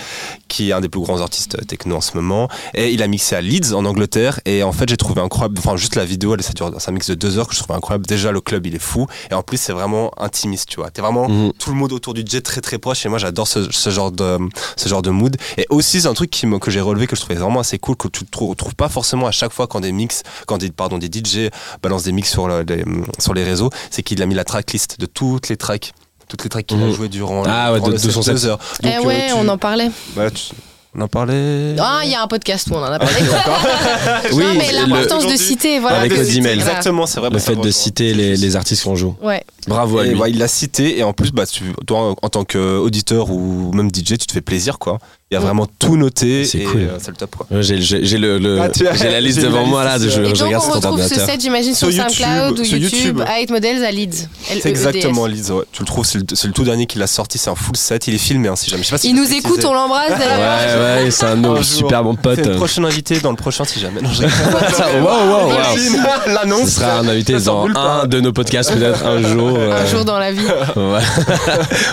qui 0.46 0.68
est 0.68 0.72
un 0.74 0.82
des 0.82 0.90
plus 0.90 1.00
grands 1.00 1.22
artistes 1.22 1.66
techno 1.66 1.96
en 1.96 2.00
ce 2.02 2.14
moment. 2.18 2.48
Et 2.74 2.90
il 2.90 3.02
a 3.02 3.06
mixé 3.06 3.34
à 3.34 3.40
Leeds, 3.40 3.72
en 3.74 3.86
Angleterre. 3.86 4.40
Et 4.44 4.62
en 4.62 4.72
fait, 4.72 4.90
j'ai 4.90 4.98
trouvé 4.98 5.22
incroyable, 5.22 5.54
enfin, 5.58 5.78
juste 5.78 5.96
la 5.96 6.04
vidéo, 6.04 6.34
elle, 6.34 6.42
ça 6.42 6.52
dure- 6.52 6.70
c'est 6.78 6.90
un 6.90 6.92
mix 6.92 7.08
de 7.08 7.14
deux 7.14 7.38
heures 7.38 7.48
que 7.48 7.54
je 7.54 7.60
trouve 7.62 7.74
incroyable. 7.74 8.04
Déjà, 8.04 8.30
le 8.30 8.42
club, 8.42 8.66
il 8.66 8.74
est 8.74 8.82
fou. 8.82 9.06
Et 9.30 9.34
en 9.34 9.42
plus, 9.42 9.56
c'est 9.56 9.72
vraiment 9.72 10.01
intimiste, 10.16 10.68
tu 10.68 10.76
vois. 10.76 10.90
T'es 10.90 11.02
vraiment 11.02 11.28
Mhm. 11.28 11.52
tout 11.58 11.70
le 11.70 11.76
monde 11.76 11.92
autour 11.92 12.14
du 12.14 12.24
jet 12.26 12.40
très 12.40 12.60
très 12.60 12.78
proche. 12.78 13.04
Et 13.06 13.08
moi, 13.08 13.18
j'adore 13.18 13.46
ce, 13.46 13.70
ce 13.70 13.90
genre 13.90 14.10
de, 14.12 14.38
ce 14.76 14.88
genre 14.88 15.02
de 15.02 15.10
mood. 15.10 15.36
Et 15.58 15.66
aussi, 15.70 16.00
c'est 16.00 16.08
un 16.08 16.14
truc 16.14 16.30
qui 16.30 16.46
que 16.60 16.70
j'ai 16.70 16.80
relevé, 16.80 17.06
que 17.06 17.16
je 17.16 17.20
trouvais 17.20 17.38
vraiment 17.38 17.60
assez 17.60 17.78
cool, 17.78 17.96
que 17.96 18.08
tu 18.08 18.24
ne 18.24 18.28
trouves, 18.54 18.74
pas 18.74 18.88
forcément 18.88 19.26
à 19.26 19.30
chaque 19.30 19.52
fois 19.52 19.66
quand 19.66 19.80
des 19.80 19.92
mix, 19.92 20.22
quand 20.46 20.58
des, 20.58 20.70
pardon, 20.70 20.98
des 20.98 21.06
DJ 21.08 21.50
balancent 21.82 22.02
des 22.04 22.12
mix 22.12 22.30
sur, 22.30 22.48
le- 22.48 22.62
les, 22.62 22.84
sur 23.18 23.34
les 23.34 23.44
réseaux, 23.44 23.70
c'est 23.90 24.02
qu'il 24.02 24.20
a 24.22 24.26
mis 24.26 24.34
la 24.34 24.44
tracklist 24.44 24.98
de 25.00 25.06
toutes 25.06 25.48
les 25.48 25.56
tracks. 25.56 25.92
Toutes 26.28 26.44
les 26.44 26.48
tracks 26.50 26.66
qu'il 26.66 26.82
a 26.82 26.86
Mhm. 26.86 26.92
jouées 26.92 27.08
durant, 27.08 27.42
Ah 27.46 27.72
ouais, 27.72 27.78
durant 27.80 27.88
de- 27.90 28.46
heures. 28.46 28.58
Eh 28.82 28.86
Donc, 28.86 28.94
euh, 28.94 29.06
ouais, 29.06 29.26
tu- 29.28 29.34
on 29.36 29.48
en 29.48 29.58
parlait. 29.58 29.90
bah, 30.16 30.30
tu- 30.30 30.52
On 30.94 31.00
en 31.00 31.08
parlait. 31.08 31.74
Ah, 31.78 32.00
il 32.04 32.10
y 32.10 32.14
a 32.14 32.22
un 32.22 32.26
podcast 32.26 32.68
où 32.70 32.74
on 32.74 32.78
en 32.78 32.92
a 32.92 32.98
parlé. 32.98 33.14
Oui, 34.32 34.44
non, 34.44 34.54
mais 34.54 34.72
l'importance 34.72 35.26
de 35.26 35.36
citer, 35.36 35.78
voilà. 35.78 36.00
Avec 36.00 36.12
de 36.12 36.18
le 36.18 36.24
citer, 36.24 36.38
email. 36.38 36.56
voilà. 36.56 36.70
Exactement, 36.72 37.06
c'est 37.06 37.18
vrai. 37.20 37.30
le 37.30 37.36
bah, 37.36 37.40
fait 37.40 37.56
de 37.56 37.70
citer 37.70 38.12
les, 38.12 38.36
les 38.36 38.56
artistes 38.56 38.84
qu'on 38.84 38.94
joue. 38.94 39.16
Ouais. 39.22 39.42
Bravo 39.66 39.98
à 39.98 40.04
lui. 40.04 40.14
ouais, 40.14 40.30
il 40.30 40.38
l'a 40.38 40.48
cité 40.48 40.98
et 40.98 41.02
en 41.02 41.14
plus, 41.14 41.32
bah, 41.32 41.46
tu, 41.46 41.64
toi, 41.86 42.14
en 42.20 42.28
tant 42.28 42.44
qu'auditeur 42.44 43.30
ou 43.30 43.72
même 43.72 43.88
DJ, 43.88 44.18
tu 44.18 44.26
te 44.26 44.32
fais 44.32 44.42
plaisir, 44.42 44.78
quoi. 44.78 44.98
Il 45.32 45.36
y 45.36 45.38
a 45.38 45.40
vraiment 45.40 45.66
tout 45.78 45.96
noté 45.96 46.44
C'est 46.44 46.58
et 46.58 46.64
cool. 46.64 46.80
euh, 46.82 46.98
c'est 47.00 47.10
le 47.10 47.16
top. 47.16 47.34
Ouais, 47.50 47.62
J'ai 47.62 48.18
le, 48.18 48.36
le- 48.38 48.60
Ah, 48.60 48.64
as- 48.66 49.04
la 49.04 49.18
liste 49.18 49.38
devant 49.40 49.62
la 49.62 49.66
moi 49.66 49.82
là, 49.82 49.96
liste 49.96 50.10
je, 50.10 50.20
donc 50.20 50.36
regarde 50.36 50.62
on 50.68 50.72
retrouve 50.72 51.02
ce 51.08 51.14
set, 51.14 51.40
j'imagine, 51.40 51.74
sur, 51.74 51.90
Sur 51.90 52.02
SoundCloud 52.04 52.58
ou 52.58 52.62
YouTube, 52.64 52.82
YouTube. 52.82 53.20
à 53.26 53.40
8 53.40 53.50
Models 53.50 53.82
à 53.82 53.90
Leeds. 53.90 54.10
C'est 54.12 54.52
L-E-E-D-S. 54.52 54.66
exactement 54.66 55.24
Lise, 55.26 55.50
ouais. 55.50 55.62
Tu 55.72 55.80
le 55.80 55.86
trouves, 55.86 56.04
c'est 56.04 56.18
le, 56.18 56.52
tout 56.52 56.64
dernier 56.64 56.84
qu'il 56.84 57.00
a 57.00 57.06
sorti, 57.06 57.38
c'est 57.38 57.48
un 57.48 57.54
full 57.54 57.76
set, 57.78 58.08
il 58.08 58.14
est 58.14 58.18
filmé, 58.18 58.48
hein, 58.48 58.56
si 58.56 58.68
jamais. 58.68 58.82
Je 58.82 58.88
sais 58.88 58.92
pas 58.94 58.98
si 58.98 59.08
Il 59.08 59.16
nous 59.16 59.32
écoute, 59.32 59.64
on 59.64 59.72
l'embrasse 59.72 60.10
d'ailleurs. 60.18 60.98
Ouais, 60.98 61.04
ouais, 61.04 61.10
c'est 61.10 61.24
un 61.24 61.36
de 61.38 61.62
super 61.62 62.04
bon 62.04 62.14
pote. 62.14 62.44
Le 62.46 62.56
prochain 62.56 62.84
invité 62.84 63.18
dans 63.20 63.30
le 63.30 63.36
prochain, 63.36 63.64
si 63.64 63.80
jamais. 63.80 64.02
Non, 64.02 64.10
je 64.12 64.24
L'annonce. 66.34 66.68
Ce 66.68 66.80
sera 66.80 66.98
un 66.98 67.08
invité 67.08 67.40
dans 67.40 67.68
un 67.74 68.06
de 68.06 68.20
nos 68.20 68.34
podcasts 68.34 68.74
peut-être 68.74 69.06
un 69.06 69.22
jour. 69.22 69.54
euh, 69.56 69.82
Un 69.82 69.86
jour 69.86 70.04
dans 70.04 70.18
la 70.18 70.30
vie. 70.32 70.42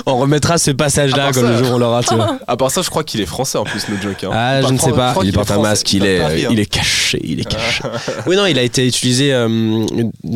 On 0.06 0.18
remettra 0.18 0.58
ce 0.58 0.72
passage-là 0.72 1.28
À 1.28 1.32
part 1.32 1.42
quand 1.42 1.48
le 1.48 1.58
jour 1.58 1.68
on 1.76 1.78
l'aura. 1.78 2.02
À 2.48 2.58
part 2.58 2.72
ça, 2.72 2.82
je 2.82 2.90
crois 2.90 3.04
qu'il 3.04 3.22
est 3.22 3.26
français 3.30 3.58
en 3.58 3.64
plus, 3.64 3.88
no 3.90 3.96
joke. 4.02 4.24
hein. 4.26 4.30
Ah, 4.34 4.60
je 4.62 4.66
Enfin, 4.66 4.74
ne 4.74 4.80
sais 4.80 4.92
pas. 4.92 5.16
Il 5.24 5.32
porte 5.34 5.50
est 5.50 5.54
un 5.54 5.60
masque. 5.62 5.94
Il 5.94 6.06
est, 6.06 6.20
hein. 6.22 6.30
il 6.52 6.60
est 6.60 6.66
caché. 6.66 7.20
Il 7.24 7.40
est 7.40 7.44
caché. 7.50 7.84
Oui, 8.28 8.36
non, 8.36 8.46
il 8.46 8.58
a 8.60 8.62
été 8.64 8.86
utilisé. 8.86 9.32
euh, 9.34 9.86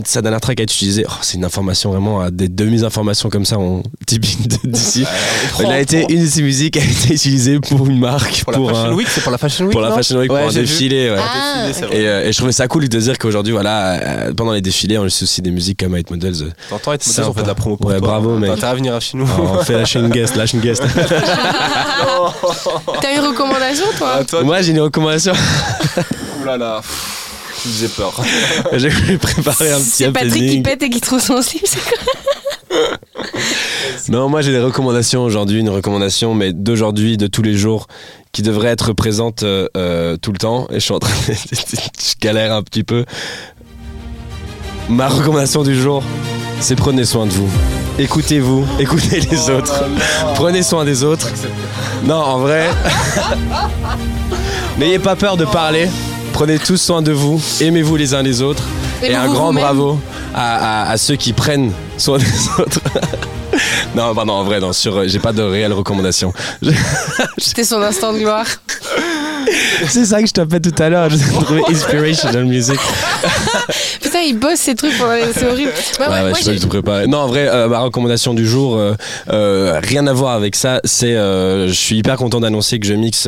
sa 0.05 0.21
dernière 0.21 0.39
track 0.41 0.59
a 0.59 0.63
été 0.63 0.73
utilisée. 0.73 1.05
oh, 1.07 1.11
c'est 1.21 1.37
une 1.37 1.45
information 1.45 1.91
vraiment 1.91 2.23
euh, 2.23 2.29
des 2.31 2.47
demi-informations 2.49 3.29
comme 3.29 3.45
ça, 3.45 3.57
on 3.59 3.83
typique 4.07 4.47
de- 4.47 4.69
d'ici. 4.69 5.05
Il 5.59 5.65
a 5.65 5.79
été 5.79 6.05
une 6.09 6.21
de 6.21 6.27
ses 6.29 6.41
musiques 6.41 6.77
a 6.77 6.81
été 6.81 7.13
utilisée 7.13 7.59
pour 7.59 7.85
une 7.87 7.99
marque, 7.99 8.43
Pour 8.43 8.53
pour, 8.53 8.67
la 8.67 8.73
Fashion 8.73 8.91
un- 8.91 8.93
Week, 8.95 9.07
c'est 9.09 9.21
pour 9.21 9.31
la 9.31 9.37
Fashion 9.37 9.65
Week. 9.65 9.71
pour 9.71 9.81
la 9.81 9.91
Fashion 9.91 10.17
Week, 10.19 10.31
Ouais, 10.31 10.39
pour 10.41 10.49
un 10.49 10.53
défilé. 10.53 11.09
ouais. 11.11 11.17
Ah, 11.19 11.67
vrai. 11.71 11.97
Et, 11.97 12.07
euh, 12.07 12.27
et 12.27 12.31
je 12.31 12.37
trouvais 12.37 12.51
ça 12.51 12.67
cool 12.67 12.87
de 12.87 12.99
dire 12.99 13.17
qu'aujourd'hui, 13.17 13.53
voilà, 13.53 13.93
euh, 13.93 14.33
pendant 14.33 14.51
les 14.53 14.61
défilés, 14.61 14.97
on 14.97 15.05
utilise 15.05 15.23
aussi 15.23 15.41
des 15.41 15.51
musiques 15.51 15.79
comme 15.79 15.93
Hate 15.95 16.09
Models. 16.09 16.43
euh, 16.43 16.49
T'entends 16.69 16.93
être 16.93 17.03
Sympa. 17.03 17.27
modèle, 17.27 17.31
on 17.31 17.33
fait 17.37 17.43
de 17.43 17.47
la 17.47 17.55
promo 17.55 17.77
pour 17.77 17.89
Ouais, 17.91 17.99
toi. 17.99 18.07
bravo, 18.07 18.37
mec. 18.37 18.51
T'as 18.59 18.69
à 18.69 18.75
venir 18.75 18.99
chez 19.01 19.17
nous. 19.17 19.27
On 19.39 19.63
fait 19.63 19.73
lâcher 19.73 19.99
une 19.99 20.09
guest, 20.09 20.35
lâche 20.35 20.53
une 20.53 20.61
guest. 20.61 20.83
T'as 23.01 23.13
une 23.13 23.21
recommandation, 23.21 23.85
toi 23.97 24.17
Ah, 24.19 24.23
toi, 24.23 24.43
Moi, 24.43 24.61
j'ai 24.61 24.71
une 24.71 24.81
recommandation. 24.81 25.33
Ouh 26.41 26.45
là 26.45 26.57
là. 26.57 26.81
Tu 27.61 27.69
faisais 27.69 27.87
peur. 27.87 28.13
J'ai 28.73 28.89
voulu 28.89 29.17
préparer 29.17 29.71
un 29.71 29.77
petit 29.77 29.89
C'est 29.89 30.11
Patrick 30.11 30.49
qui 30.49 30.61
pète 30.61 30.83
et 30.83 30.89
qui 30.89 30.99
trouve 30.99 31.21
son 31.21 31.41
slip. 31.41 31.65
c'est 31.65 31.79
quoi 31.79 32.97
Non, 34.09 34.27
moi 34.27 34.41
j'ai 34.41 34.51
des 34.51 34.59
recommandations 34.59 35.23
aujourd'hui, 35.23 35.59
une 35.61 35.69
recommandation, 35.69 36.33
mais 36.33 36.51
d'aujourd'hui, 36.51 37.15
de 37.15 37.27
tous 37.27 37.41
les 37.41 37.53
jours, 37.53 37.87
qui 38.33 38.41
devrait 38.41 38.69
être 38.69 38.91
présente 38.91 39.43
euh, 39.43 39.69
euh, 39.77 40.17
tout 40.17 40.33
le 40.33 40.39
temps. 40.39 40.67
Et 40.71 40.75
je 40.75 40.79
suis 40.79 40.93
en 40.93 40.99
train 40.99 41.13
de. 41.27 41.33
je 41.33 42.13
galère 42.19 42.53
un 42.53 42.63
petit 42.63 42.83
peu. 42.83 43.05
Ma 44.89 45.07
recommandation 45.07 45.63
du 45.63 45.79
jour, 45.79 46.03
c'est 46.59 46.75
prenez 46.75 47.05
soin 47.05 47.25
de 47.25 47.31
vous. 47.31 47.49
Écoutez-vous, 47.99 48.65
écoutez 48.79 49.19
les 49.21 49.49
autres. 49.49 49.83
Prenez 50.35 50.63
soin 50.63 50.85
des 50.85 51.03
autres. 51.03 51.29
Non, 52.03 52.15
en 52.15 52.39
vrai. 52.39 52.69
N'ayez 54.77 54.99
pas 54.99 55.15
peur 55.15 55.37
de 55.37 55.45
parler. 55.45 55.89
Prenez 56.33 56.57
tous 56.59 56.77
soin 56.77 57.01
de 57.01 57.11
vous. 57.11 57.41
Aimez-vous 57.61 57.95
les 57.95 58.13
uns 58.13 58.23
les 58.23 58.41
autres. 58.41 58.63
Et 59.03 59.13
un 59.13 59.27
grand 59.27 59.53
bravo 59.53 59.99
à, 60.33 60.85
à- 60.85 60.91
à 60.91 60.97
ceux 60.97 61.15
qui 61.15 61.33
prennent 61.33 61.71
soin 61.97 62.17
des 62.17 62.25
autres. 62.59 62.79
non, 63.95 64.13
pardon, 64.15 64.33
en 64.33 64.43
vrai, 64.43 64.59
non, 64.59 64.73
sur, 64.73 64.97
euh, 64.97 65.07
j'ai 65.07 65.19
pas 65.19 65.33
de 65.33 65.43
réelle 65.43 65.73
recommandation. 65.73 66.33
C'était 67.37 67.63
son 67.65 67.81
instant 67.81 68.13
de 68.13 68.19
gloire. 68.19 68.45
C'est 69.87 70.05
ça 70.05 70.21
que 70.21 70.27
je 70.27 70.31
t'appelle 70.31 70.61
tout 70.61 70.81
à 70.81 70.89
l'heure. 70.89 71.09
Je 71.09 71.17
trouvais 71.17 71.61
inspirational 71.69 72.45
music. 72.45 72.79
Il 74.27 74.37
bosse 74.37 74.59
ces 74.59 74.75
trucs 74.75 74.97
pendant 74.97 75.13
les... 75.13 75.31
C'est 75.33 75.47
horrible. 75.47 75.71
Ouais, 75.99 76.05
Ouais, 76.05 76.07
ouais, 76.07 76.13
ouais, 76.13 76.29
moi, 76.29 76.29
je 76.31 76.35
suis 76.35 76.45
pas 76.45 76.51
j'ai- 76.51 76.57
du 76.57 76.61
tout 76.63 76.67
préparé. 76.69 77.07
Non, 77.07 77.19
en 77.19 77.27
vrai, 77.27 77.47
euh, 77.47 77.67
ma 77.67 77.79
recommandation 77.79 78.33
du 78.33 78.45
jour, 78.47 78.75
euh, 78.75 78.93
euh, 79.31 79.79
rien 79.83 80.05
à 80.07 80.13
voir 80.13 80.33
avec 80.33 80.55
ça. 80.55 80.79
C'est, 80.83 81.13
je 81.13 81.71
suis 81.73 81.97
hyper 81.97 82.17
content 82.17 82.39
d'annoncer 82.39 82.79
que 82.79 82.85
je 82.85 82.93
mixe 82.93 83.27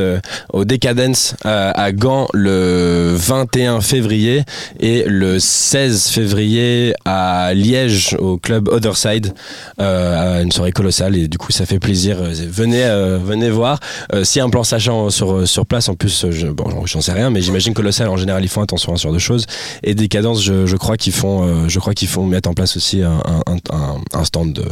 au 0.53 0.65
Decadence 0.65 1.35
à 1.43 1.91
Gand 1.91 2.27
le 2.34 3.13
21 3.15 3.81
février 3.81 4.43
et 4.80 5.03
le 5.07 5.39
16 5.39 6.07
février 6.07 6.93
à 7.05 7.53
Liège 7.53 8.15
au 8.19 8.38
club 8.38 8.67
Other 8.69 8.95
Side, 8.97 9.34
à 9.80 10.41
une 10.41 10.51
soirée 10.51 10.72
colossale 10.72 11.15
et 11.15 11.27
du 11.27 11.38
coup 11.38 11.51
ça 11.51 11.65
fait 11.65 11.80
plaisir. 11.80 12.17
Venez, 12.22 12.84
venez 13.23 13.49
voir. 13.49 13.80
A 14.13 14.17
un 14.43 14.49
plan 14.49 14.63
sachant 14.63 15.09
sur 15.09 15.47
sur 15.47 15.65
place, 15.65 15.88
en 15.89 15.95
plus, 15.95 16.26
je, 16.30 16.47
bon, 16.47 16.85
j'en 16.85 17.01
sais 17.01 17.13
rien, 17.13 17.30
mais 17.30 17.41
j'imagine 17.41 17.73
colossal 17.73 18.09
en 18.09 18.17
général 18.17 18.43
ils 18.43 18.49
font 18.49 18.61
attention 18.61 18.93
à 18.93 18.97
ce 18.97 19.03
genre 19.03 19.13
de 19.13 19.19
choses. 19.19 19.45
Et 19.84 19.95
Decadence, 19.95 20.43
je, 20.43 20.65
je 20.65 20.76
crois 20.76 20.84
qu'ils 20.95 21.11
font, 21.13 21.43
euh, 21.43 21.67
je 21.67 21.79
crois 21.79 21.93
qu'ils 21.95 22.07
font 22.07 22.23
mettre 22.25 22.47
en 22.49 22.53
place 22.53 22.77
aussi 22.77 23.01
un, 23.01 23.19
un, 23.47 23.57
un, 23.71 23.97
un 24.13 24.23
stand 24.23 24.53
de 24.53 24.65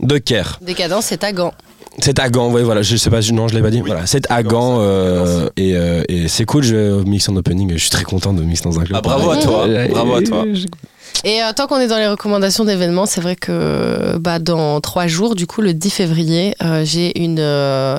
de 0.00 0.18
care. 0.18 0.60
Décadence, 0.62 1.06
c'est 1.06 1.24
à 1.24 1.32
Gand. 1.32 1.52
C'est 2.00 2.18
à 2.18 2.28
Gand, 2.28 2.50
ouais, 2.52 2.62
voilà, 2.62 2.82
je 2.82 2.94
sais 2.96 3.10
pas, 3.10 3.20
non, 3.32 3.48
je 3.48 3.54
l'ai 3.54 3.62
pas 3.62 3.70
dit. 3.70 3.80
Voilà, 3.80 4.06
c'est 4.06 4.30
à 4.30 4.42
Gand, 4.42 4.78
euh, 4.80 5.48
et, 5.56 5.74
euh, 5.76 6.02
et 6.08 6.28
c'est 6.28 6.44
cool, 6.44 6.62
je 6.62 7.02
mix 7.04 7.28
en 7.28 7.36
opening, 7.36 7.72
je 7.72 7.78
suis 7.78 7.90
très 7.90 8.04
content 8.04 8.32
de 8.32 8.42
mix 8.42 8.60
dans 8.62 8.78
un 8.78 8.84
club. 8.84 8.96
Ah, 8.98 9.00
bravo 9.00 9.30
à 9.30 9.36
toi, 9.38 9.66
bravo 9.90 10.14
à 10.14 10.22
toi. 10.22 10.44
Et 11.24 11.42
euh, 11.42 11.52
tant 11.54 11.66
qu'on 11.66 11.78
est 11.80 11.86
dans 11.88 11.96
les 11.96 12.06
recommandations 12.06 12.64
d'événements, 12.64 13.06
c'est 13.06 13.20
vrai 13.20 13.36
que 13.36 14.16
bah, 14.18 14.38
dans 14.38 14.80
trois 14.80 15.06
jours, 15.06 15.34
du 15.34 15.46
coup, 15.46 15.60
le 15.60 15.74
10 15.74 15.90
février, 15.90 16.54
euh, 16.62 16.82
j'ai 16.84 17.18
une 17.20 17.38
euh, 17.40 17.98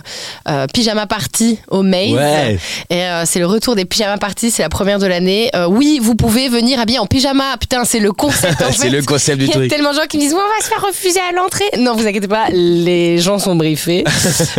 pyjama 0.73 1.07
party 1.07 1.59
au 1.69 1.81
Maze. 1.81 2.13
Ouais. 2.13 2.59
Et 2.89 3.03
c'est 3.25 3.39
le 3.39 3.45
retour 3.47 3.75
des 3.75 3.85
pyjama 3.85 4.17
parties, 4.17 4.51
c'est 4.51 4.63
la 4.63 4.69
première 4.69 4.99
de 4.99 5.07
l'année. 5.07 5.51
Oui, 5.69 5.99
vous 6.01 6.15
pouvez 6.15 6.49
venir 6.49 6.79
habiller 6.79 6.99
en 6.99 7.05
pyjama. 7.05 7.57
Putain, 7.59 7.83
c'est 7.85 7.99
le 7.99 8.11
concept. 8.11 8.61
en 8.61 8.71
C'est 8.77 8.89
le 8.89 9.01
concept 9.01 9.39
du 9.39 9.45
Il 9.45 9.49
y 9.49 9.51
a 9.51 9.55
truc. 9.55 9.69
tellement 9.69 9.91
de 9.91 9.95
gens 9.95 10.05
qui 10.07 10.17
me 10.17 10.21
disent 10.21 10.33
Ouais, 10.33 10.39
on 10.39 10.57
va 10.57 10.63
se 10.63 10.69
faire 10.69 10.81
refuser 10.85 11.19
à 11.19 11.33
l'entrée. 11.33 11.65
Non, 11.79 11.95
vous 11.95 12.07
inquiétez 12.07 12.27
pas, 12.27 12.47
les 12.51 13.17
gens 13.17 13.39
sont 13.39 13.55
briefés. 13.55 14.03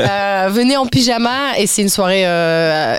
Venez 0.48 0.76
en 0.76 0.86
pyjama 0.86 1.56
et 1.58 1.66
c'est 1.66 1.82
une 1.82 1.88
soirée, 1.88 2.24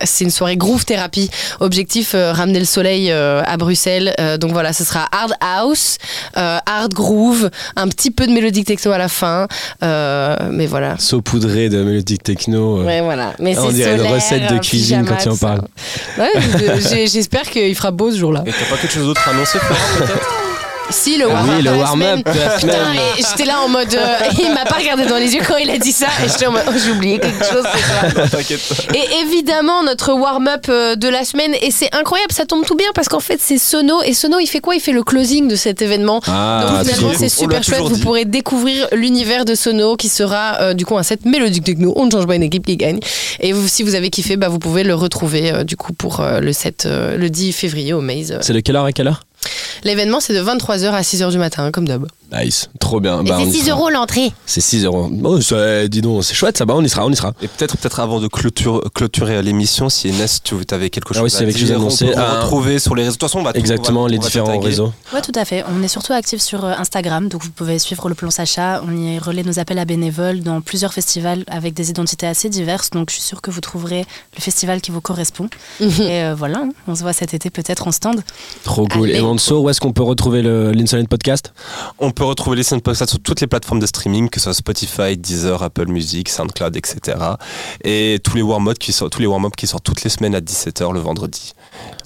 c'est 0.03 0.23
une 0.23 0.31
soirée 0.31 0.57
groove 0.57 0.85
thérapie. 0.85 1.29
Objectif 1.59 2.15
ramener 2.15 2.59
le 2.59 2.65
soleil 2.65 3.11
à 3.11 3.57
Bruxelles. 3.57 4.13
Donc 4.39 4.51
voilà, 4.51 4.73
ce 4.73 4.83
sera 4.83 5.07
hard 5.11 5.33
house, 5.41 5.97
euh, 6.37 6.57
hard 6.65 6.93
groove, 6.93 7.49
un 7.75 7.87
petit 7.87 8.11
peu 8.11 8.27
de 8.27 8.31
mélodique 8.31 8.67
techno 8.67 8.91
à 8.91 8.97
la 8.97 9.09
fin. 9.09 9.47
Euh, 9.83 10.35
mais 10.51 10.65
voilà. 10.65 10.95
Saupoudré 10.97 11.69
de 11.69 11.83
mélodique 11.83 12.23
techno. 12.23 12.81
euh. 12.81 12.85
Ouais, 12.85 13.01
voilà. 13.01 13.33
Mais 13.39 13.57
On 13.57 13.67
c'est 13.67 13.73
dirait 13.73 13.95
une 13.95 14.01
recette 14.13 14.51
de 14.51 14.57
cuisine 14.59 15.05
quand 15.07 15.17
tu 15.17 15.29
en 15.29 15.37
parles. 15.37 15.61
Ouais, 16.17 16.31
j'espère 17.07 17.43
qu'il 17.43 17.75
fera 17.75 17.91
beau 17.91 18.11
ce 18.11 18.17
jour-là. 18.17 18.43
Et 18.45 18.51
t'as 18.51 18.65
pas 18.69 18.77
quelque 18.81 18.93
chose 18.93 19.05
d'autre 19.05 19.21
à 19.27 19.31
annoncer, 19.31 19.59
Florent, 19.59 19.81
peut-être? 19.97 20.29
Si, 20.91 21.17
le 21.17 21.25
Ah 21.29 21.33
warm-up. 21.33 21.55
oui, 21.57 21.63
le 21.63 21.71
warm-up 21.71 21.89
semaine. 22.19 22.23
de 22.23 22.39
la 22.39 22.49
Putain, 22.57 22.71
semaine. 22.73 22.99
j'étais 23.17 23.45
là 23.45 23.61
en 23.61 23.69
mode. 23.69 23.93
euh, 23.93 24.17
il 24.39 24.53
m'a 24.53 24.65
pas 24.65 24.75
regardé 24.77 25.05
dans 25.05 25.17
les 25.17 25.33
yeux 25.35 25.41
quand 25.47 25.57
il 25.57 25.69
a 25.69 25.77
dit 25.77 25.91
ça. 25.91 26.07
Et 26.25 26.27
j'étais 26.27 26.47
en 26.47 26.51
mode. 26.51 26.63
Oh, 26.67 26.71
j'ai 26.83 26.91
oublié 26.91 27.19
quelque 27.19 27.45
chose. 27.45 27.63
c'est 28.13 28.29
T'inquiète. 28.31 28.59
Et 28.95 29.21
évidemment, 29.21 29.83
notre 29.83 30.13
warm-up 30.13 30.65
euh, 30.69 30.95
de 30.95 31.07
la 31.07 31.23
semaine. 31.25 31.53
Et 31.61 31.71
c'est 31.71 31.93
incroyable, 31.95 32.31
ça 32.33 32.45
tombe 32.45 32.65
tout 32.65 32.75
bien 32.75 32.87
parce 32.95 33.07
qu'en 33.07 33.19
fait, 33.19 33.39
c'est 33.39 33.57
Sono. 33.59 34.01
Et 34.03 34.13
Sono, 34.13 34.39
il 34.39 34.47
fait 34.47 34.59
quoi? 34.61 34.75
Il 34.75 34.81
fait 34.81 34.91
le 34.91 35.03
closing 35.03 35.47
de 35.47 35.55
cet 35.55 35.81
événement. 35.81 36.21
Ah, 36.27 36.65
Donc 36.67 36.79
finalement, 36.85 37.09
trop 37.09 37.17
cool. 37.17 37.29
c'est 37.29 37.43
On 37.43 37.47
l'a 37.47 37.57
super 37.61 37.63
chouette. 37.63 37.75
toujours 37.77 37.89
Vous 37.89 37.95
dit. 37.95 38.01
pourrez 38.01 38.25
découvrir 38.25 38.87
l'univers 38.91 39.45
de 39.45 39.53
Sono 39.55 39.95
qui 39.95 40.09
sera 40.09 40.59
euh, 40.61 40.73
du 40.73 40.85
coup 40.85 40.97
un 40.97 41.03
set 41.03 41.23
mélodique 41.25 41.63
techno. 41.65 41.93
On 41.95 42.05
ne 42.07 42.11
change 42.11 42.25
pas 42.25 42.35
une 42.35 42.43
équipe 42.43 42.65
qui 42.65 42.77
gagne. 42.77 42.99
Et 43.39 43.53
vous- 43.53 43.67
si 43.67 43.83
vous 43.83 43.93
avez 43.95 44.09
kiffé, 44.09 44.37
bah, 44.37 44.49
vous 44.49 44.59
pouvez 44.59 44.83
le 44.83 44.95
retrouver 44.95 45.51
euh, 45.51 45.63
du 45.63 45.75
coup 45.77 45.93
pour 45.93 46.19
euh, 46.21 46.39
le 46.39 46.51
set 46.51 46.85
euh, 46.87 47.15
le 47.15 47.29
10 47.29 47.51
février 47.53 47.93
au 47.93 48.01
Maze. 48.01 48.37
C'est 48.41 48.53
de 48.53 48.59
quelle 48.59 48.75
heure 48.75 48.85
à 48.85 48.91
quelle 48.91 49.07
heure? 49.07 49.21
L'événement, 49.83 50.19
c'est 50.19 50.33
de 50.33 50.41
23h 50.43 50.89
à 50.91 51.01
6h 51.01 51.31
du 51.31 51.37
matin, 51.37 51.71
comme 51.71 51.87
d'hab. 51.87 52.05
Nice, 52.31 52.69
trop 52.79 52.99
bien. 52.99 53.23
Bah, 53.23 53.37
c'est 53.39 53.47
y 53.47 53.51
6 53.53 53.65
sera. 53.65 53.77
euros 53.77 53.89
l'entrée. 53.89 54.31
C'est 54.45 54.61
6 54.61 54.83
euros. 54.85 55.09
Oh, 55.23 55.41
ça, 55.41 55.87
dis 55.87 56.01
donc, 56.01 56.23
c'est 56.23 56.35
chouette 56.35 56.57
ça, 56.57 56.65
bah 56.65 56.75
on 56.77 56.83
y 56.83 56.89
sera, 56.89 57.05
on 57.05 57.09
y 57.09 57.15
sera. 57.15 57.33
Et 57.41 57.47
peut-être 57.47 57.75
peut-être 57.77 57.99
avant 58.01 58.19
de 58.19 58.27
clôture- 58.27 58.83
clôturer 58.93 59.41
l'émission, 59.41 59.89
si 59.89 60.09
Inès, 60.09 60.41
tu 60.43 60.55
avais 60.71 60.89
quelque 60.91 61.13
chose 61.13 61.17
Ah 61.21 61.23
oui, 61.23 61.27
à 61.33 61.51
dire, 61.51 61.75
à 61.77 61.79
on 61.79 61.89
peut 61.89 62.13
Ah. 62.17 62.41
retrouver 62.41 62.77
sur 62.79 62.93
les 62.93 63.03
réseaux. 63.03 63.13
De 63.15 63.17
toute 63.19 63.27
façon, 63.29 63.39
on 63.39 63.43
va 63.43 63.53
tout- 63.53 63.59
Exactement, 63.59 64.01
on 64.01 64.03
va- 64.03 64.09
les 64.09 64.17
on 64.17 64.21
va 64.21 64.27
te 64.27 64.31
différents 64.31 64.59
réseaux. 64.59 64.93
Ouais, 65.13 65.21
tout 65.21 65.31
à 65.33 65.43
fait. 65.45 65.63
On 65.75 65.81
est 65.81 65.87
surtout 65.87 66.13
actifs 66.13 66.41
sur 66.41 66.65
euh, 66.65 66.73
Instagram, 66.77 67.29
donc 67.29 67.41
vous 67.43 67.49
pouvez 67.51 67.79
suivre 67.79 68.09
le 68.09 68.15
plan 68.15 68.29
Sacha. 68.29 68.83
On 68.87 68.95
y 68.95 69.17
relaie 69.17 69.43
nos 69.43 69.57
appels 69.57 69.79
à 69.79 69.85
bénévoles 69.85 70.41
dans 70.41 70.61
plusieurs 70.61 70.93
festivals 70.93 71.43
avec 71.47 71.73
des 71.73 71.89
identités 71.89 72.27
assez 72.27 72.49
diverses. 72.49 72.91
Donc 72.91 73.09
je 73.09 73.15
suis 73.15 73.23
sûre 73.23 73.41
que 73.41 73.49
vous 73.49 73.61
trouverez 73.61 74.05
le 74.35 74.41
festival 74.41 74.81
qui 74.81 74.91
vous 74.91 75.01
correspond. 75.01 75.49
Et 75.79 75.87
euh, 76.23 76.35
voilà, 76.37 76.59
hein, 76.59 76.69
on 76.87 76.93
se 76.95 77.01
voit 77.01 77.13
cet 77.13 77.33
été 77.33 77.49
peut-être 77.49 77.87
en 77.87 77.91
stand. 77.91 78.21
Trop 78.63 78.85
cool. 78.87 79.09
Allez. 79.09 79.19
Et 79.19 79.21
Manso, 79.29 79.61
où 79.61 79.69
est-ce 79.69 79.79
qu'on 79.79 79.93
peut 79.93 80.01
retrouver 80.01 80.41
le 80.41 80.71
l'Insolent 80.71 81.05
Podcast 81.05 81.53
On 81.99 82.09
peut 82.09 82.23
retrouver 82.23 82.55
scènes 82.63 82.81
podcast 82.81 83.11
sur 83.11 83.19
toutes 83.19 83.41
les 83.41 83.45
plateformes 83.47 83.79
de 83.79 83.85
streaming, 83.85 84.27
que 84.27 84.39
ce 84.39 84.45
soit 84.45 84.53
Spotify, 84.55 85.17
Deezer, 85.17 85.61
Apple 85.61 85.85
Music, 85.85 86.27
SoundCloud, 86.29 86.75
etc. 86.75 87.15
Et 87.83 88.19
tous 88.23 88.35
les 88.35 88.41
warm-up 88.41 88.79
qui 88.79 88.91
sortent, 88.91 89.19
warm-up 89.27 89.55
qui 89.55 89.67
sortent 89.67 89.83
toutes 89.83 90.03
les 90.03 90.09
semaines 90.09 90.33
à 90.33 90.39
17h 90.39 90.93
le 90.93 90.99
vendredi. 90.99 91.53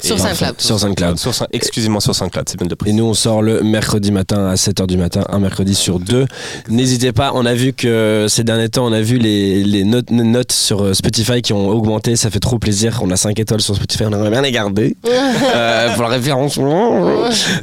Sur 0.03 0.19
SoundCloud. 0.19 0.55
Sur 0.59 0.79
SoundCloud. 0.79 1.17
Sur 1.17 1.33
Sound- 1.33 1.47
exclusivement 1.53 2.01
sur 2.01 2.13
SoundCloud, 2.13 2.49
c'est 2.49 2.57
bien 2.57 2.65
de 2.65 2.71
le 2.71 2.73
Et 2.73 2.75
préciser. 2.75 2.97
nous, 2.97 3.05
on 3.05 3.13
sort 3.13 3.41
le 3.41 3.61
mercredi 3.63 4.11
matin 4.11 4.47
à 4.47 4.55
7h 4.55 4.85
du 4.85 4.97
matin, 4.97 5.23
un 5.29 5.39
mercredi 5.39 5.75
sur 5.75 5.97
deux. 5.99 6.25
N'hésitez 6.67 7.13
pas, 7.13 7.31
on 7.35 7.45
a 7.45 7.53
vu 7.53 7.71
que 7.71 8.25
ces 8.27 8.43
derniers 8.43 8.67
temps, 8.67 8.85
on 8.85 8.91
a 8.91 8.99
vu 8.99 9.17
les, 9.17 9.63
les 9.63 9.85
notes, 9.85 10.11
notes 10.11 10.51
sur 10.51 10.83
euh, 10.83 10.93
Spotify 10.93 11.41
qui 11.41 11.53
ont 11.53 11.69
augmenté, 11.69 12.17
ça 12.17 12.29
fait 12.29 12.41
trop 12.41 12.59
plaisir. 12.59 12.99
On 13.01 13.11
a 13.11 13.15
5 13.15 13.39
étoiles 13.39 13.61
sur 13.61 13.75
Spotify, 13.77 14.03
on 14.05 14.11
aimerait 14.11 14.29
bien 14.29 14.41
les 14.41 14.51
garder 14.51 14.97
euh, 15.55 15.93
pour 15.93 16.03
le 16.03 16.09
référencement. 16.09 16.99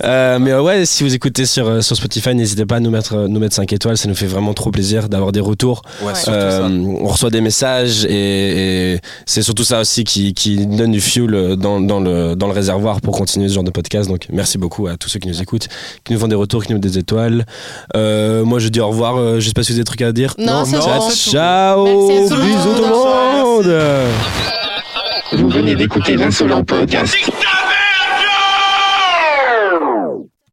Euh, 0.05 0.39
mais 0.39 0.53
euh, 0.53 0.63
ouais, 0.63 0.87
si 0.87 1.03
vous 1.03 1.15
écoutez 1.15 1.45
sur, 1.45 1.67
euh, 1.69 1.81
sur 1.83 1.97
Spotify, 1.97 2.35
n'hésitez 2.35 2.65
pas 2.65 2.77
à 2.77 2.81
nous 2.81 2.91
mettre, 2.91 3.27
nous 3.29 3.41
mettre 3.41 3.55
5 3.57 3.71
étoiles, 3.75 3.99
ça 3.99 4.09
nous 4.09 4.15
fait 4.15 4.27
vraiment 4.27 4.55
trop 4.55 4.71
plaisir 4.71 5.11
d'avoir 5.11 5.33
des 5.33 5.41
retours. 5.41 5.83
Ouais, 6.03 6.13
Euh, 6.29 6.51
ça. 6.61 6.65
on 6.65 7.07
reçoit 7.07 7.31
des 7.31 7.43
messages 7.43 8.07
et, 8.07 8.95
et 8.95 9.01
c'est 9.27 9.43
surtout 9.43 9.65
ça 9.65 9.81
aussi 9.81 10.05
qui, 10.05 10.33
qui 10.33 10.67
donne 10.67 10.93
du 10.93 11.01
fuel 11.03 11.57
dans, 11.57 11.81
dans, 11.81 12.00
le, 12.01 12.35
dans 12.37 12.47
le 12.47 12.53
réservoir 12.53 13.01
pour 13.01 13.17
continuer 13.17 13.49
ce 13.49 13.55
genre 13.55 13.65
de 13.65 13.71
podcast. 13.71 14.09
Donc 14.09 14.27
merci 14.31 14.59
beaucoup 14.59 14.87
à 14.87 14.97
tous 14.97 15.09
ceux 15.09 15.19
qui 15.19 15.29
nous 15.29 15.41
écoutent, 15.41 15.69
qui 16.05 16.13
nous 16.13 16.19
font 16.19 16.29
des 16.29 16.35
retours, 16.35 16.65
qui 16.65 16.73
nous 16.73 16.77
mettent 16.79 16.91
des 16.91 16.99
étoiles. 16.99 17.47
Euh, 17.97 18.45
moi 18.45 18.59
je 18.59 18.69
dis 18.69 18.81
au 18.81 18.89
revoir, 18.89 19.17
euh, 19.17 19.41
je 19.41 19.47
sais 19.47 19.53
pas 19.53 19.63
si 19.63 19.73
vous 19.73 19.79
avez 19.79 19.83
des 19.83 19.87
trucs 19.87 20.03
à 20.03 20.13
dire. 20.13 20.35
Non, 20.39 20.65
c'est 20.65 20.81
ciao, 21.31 21.85
bisous 21.85 22.29
tout 22.77 22.83
le 22.83 22.89
monde. 22.89 23.75
Vous 25.33 25.49
venez 25.49 25.77
d'écouter 25.77 26.17
l'insolent 26.17 26.65
podcast. 26.65 27.15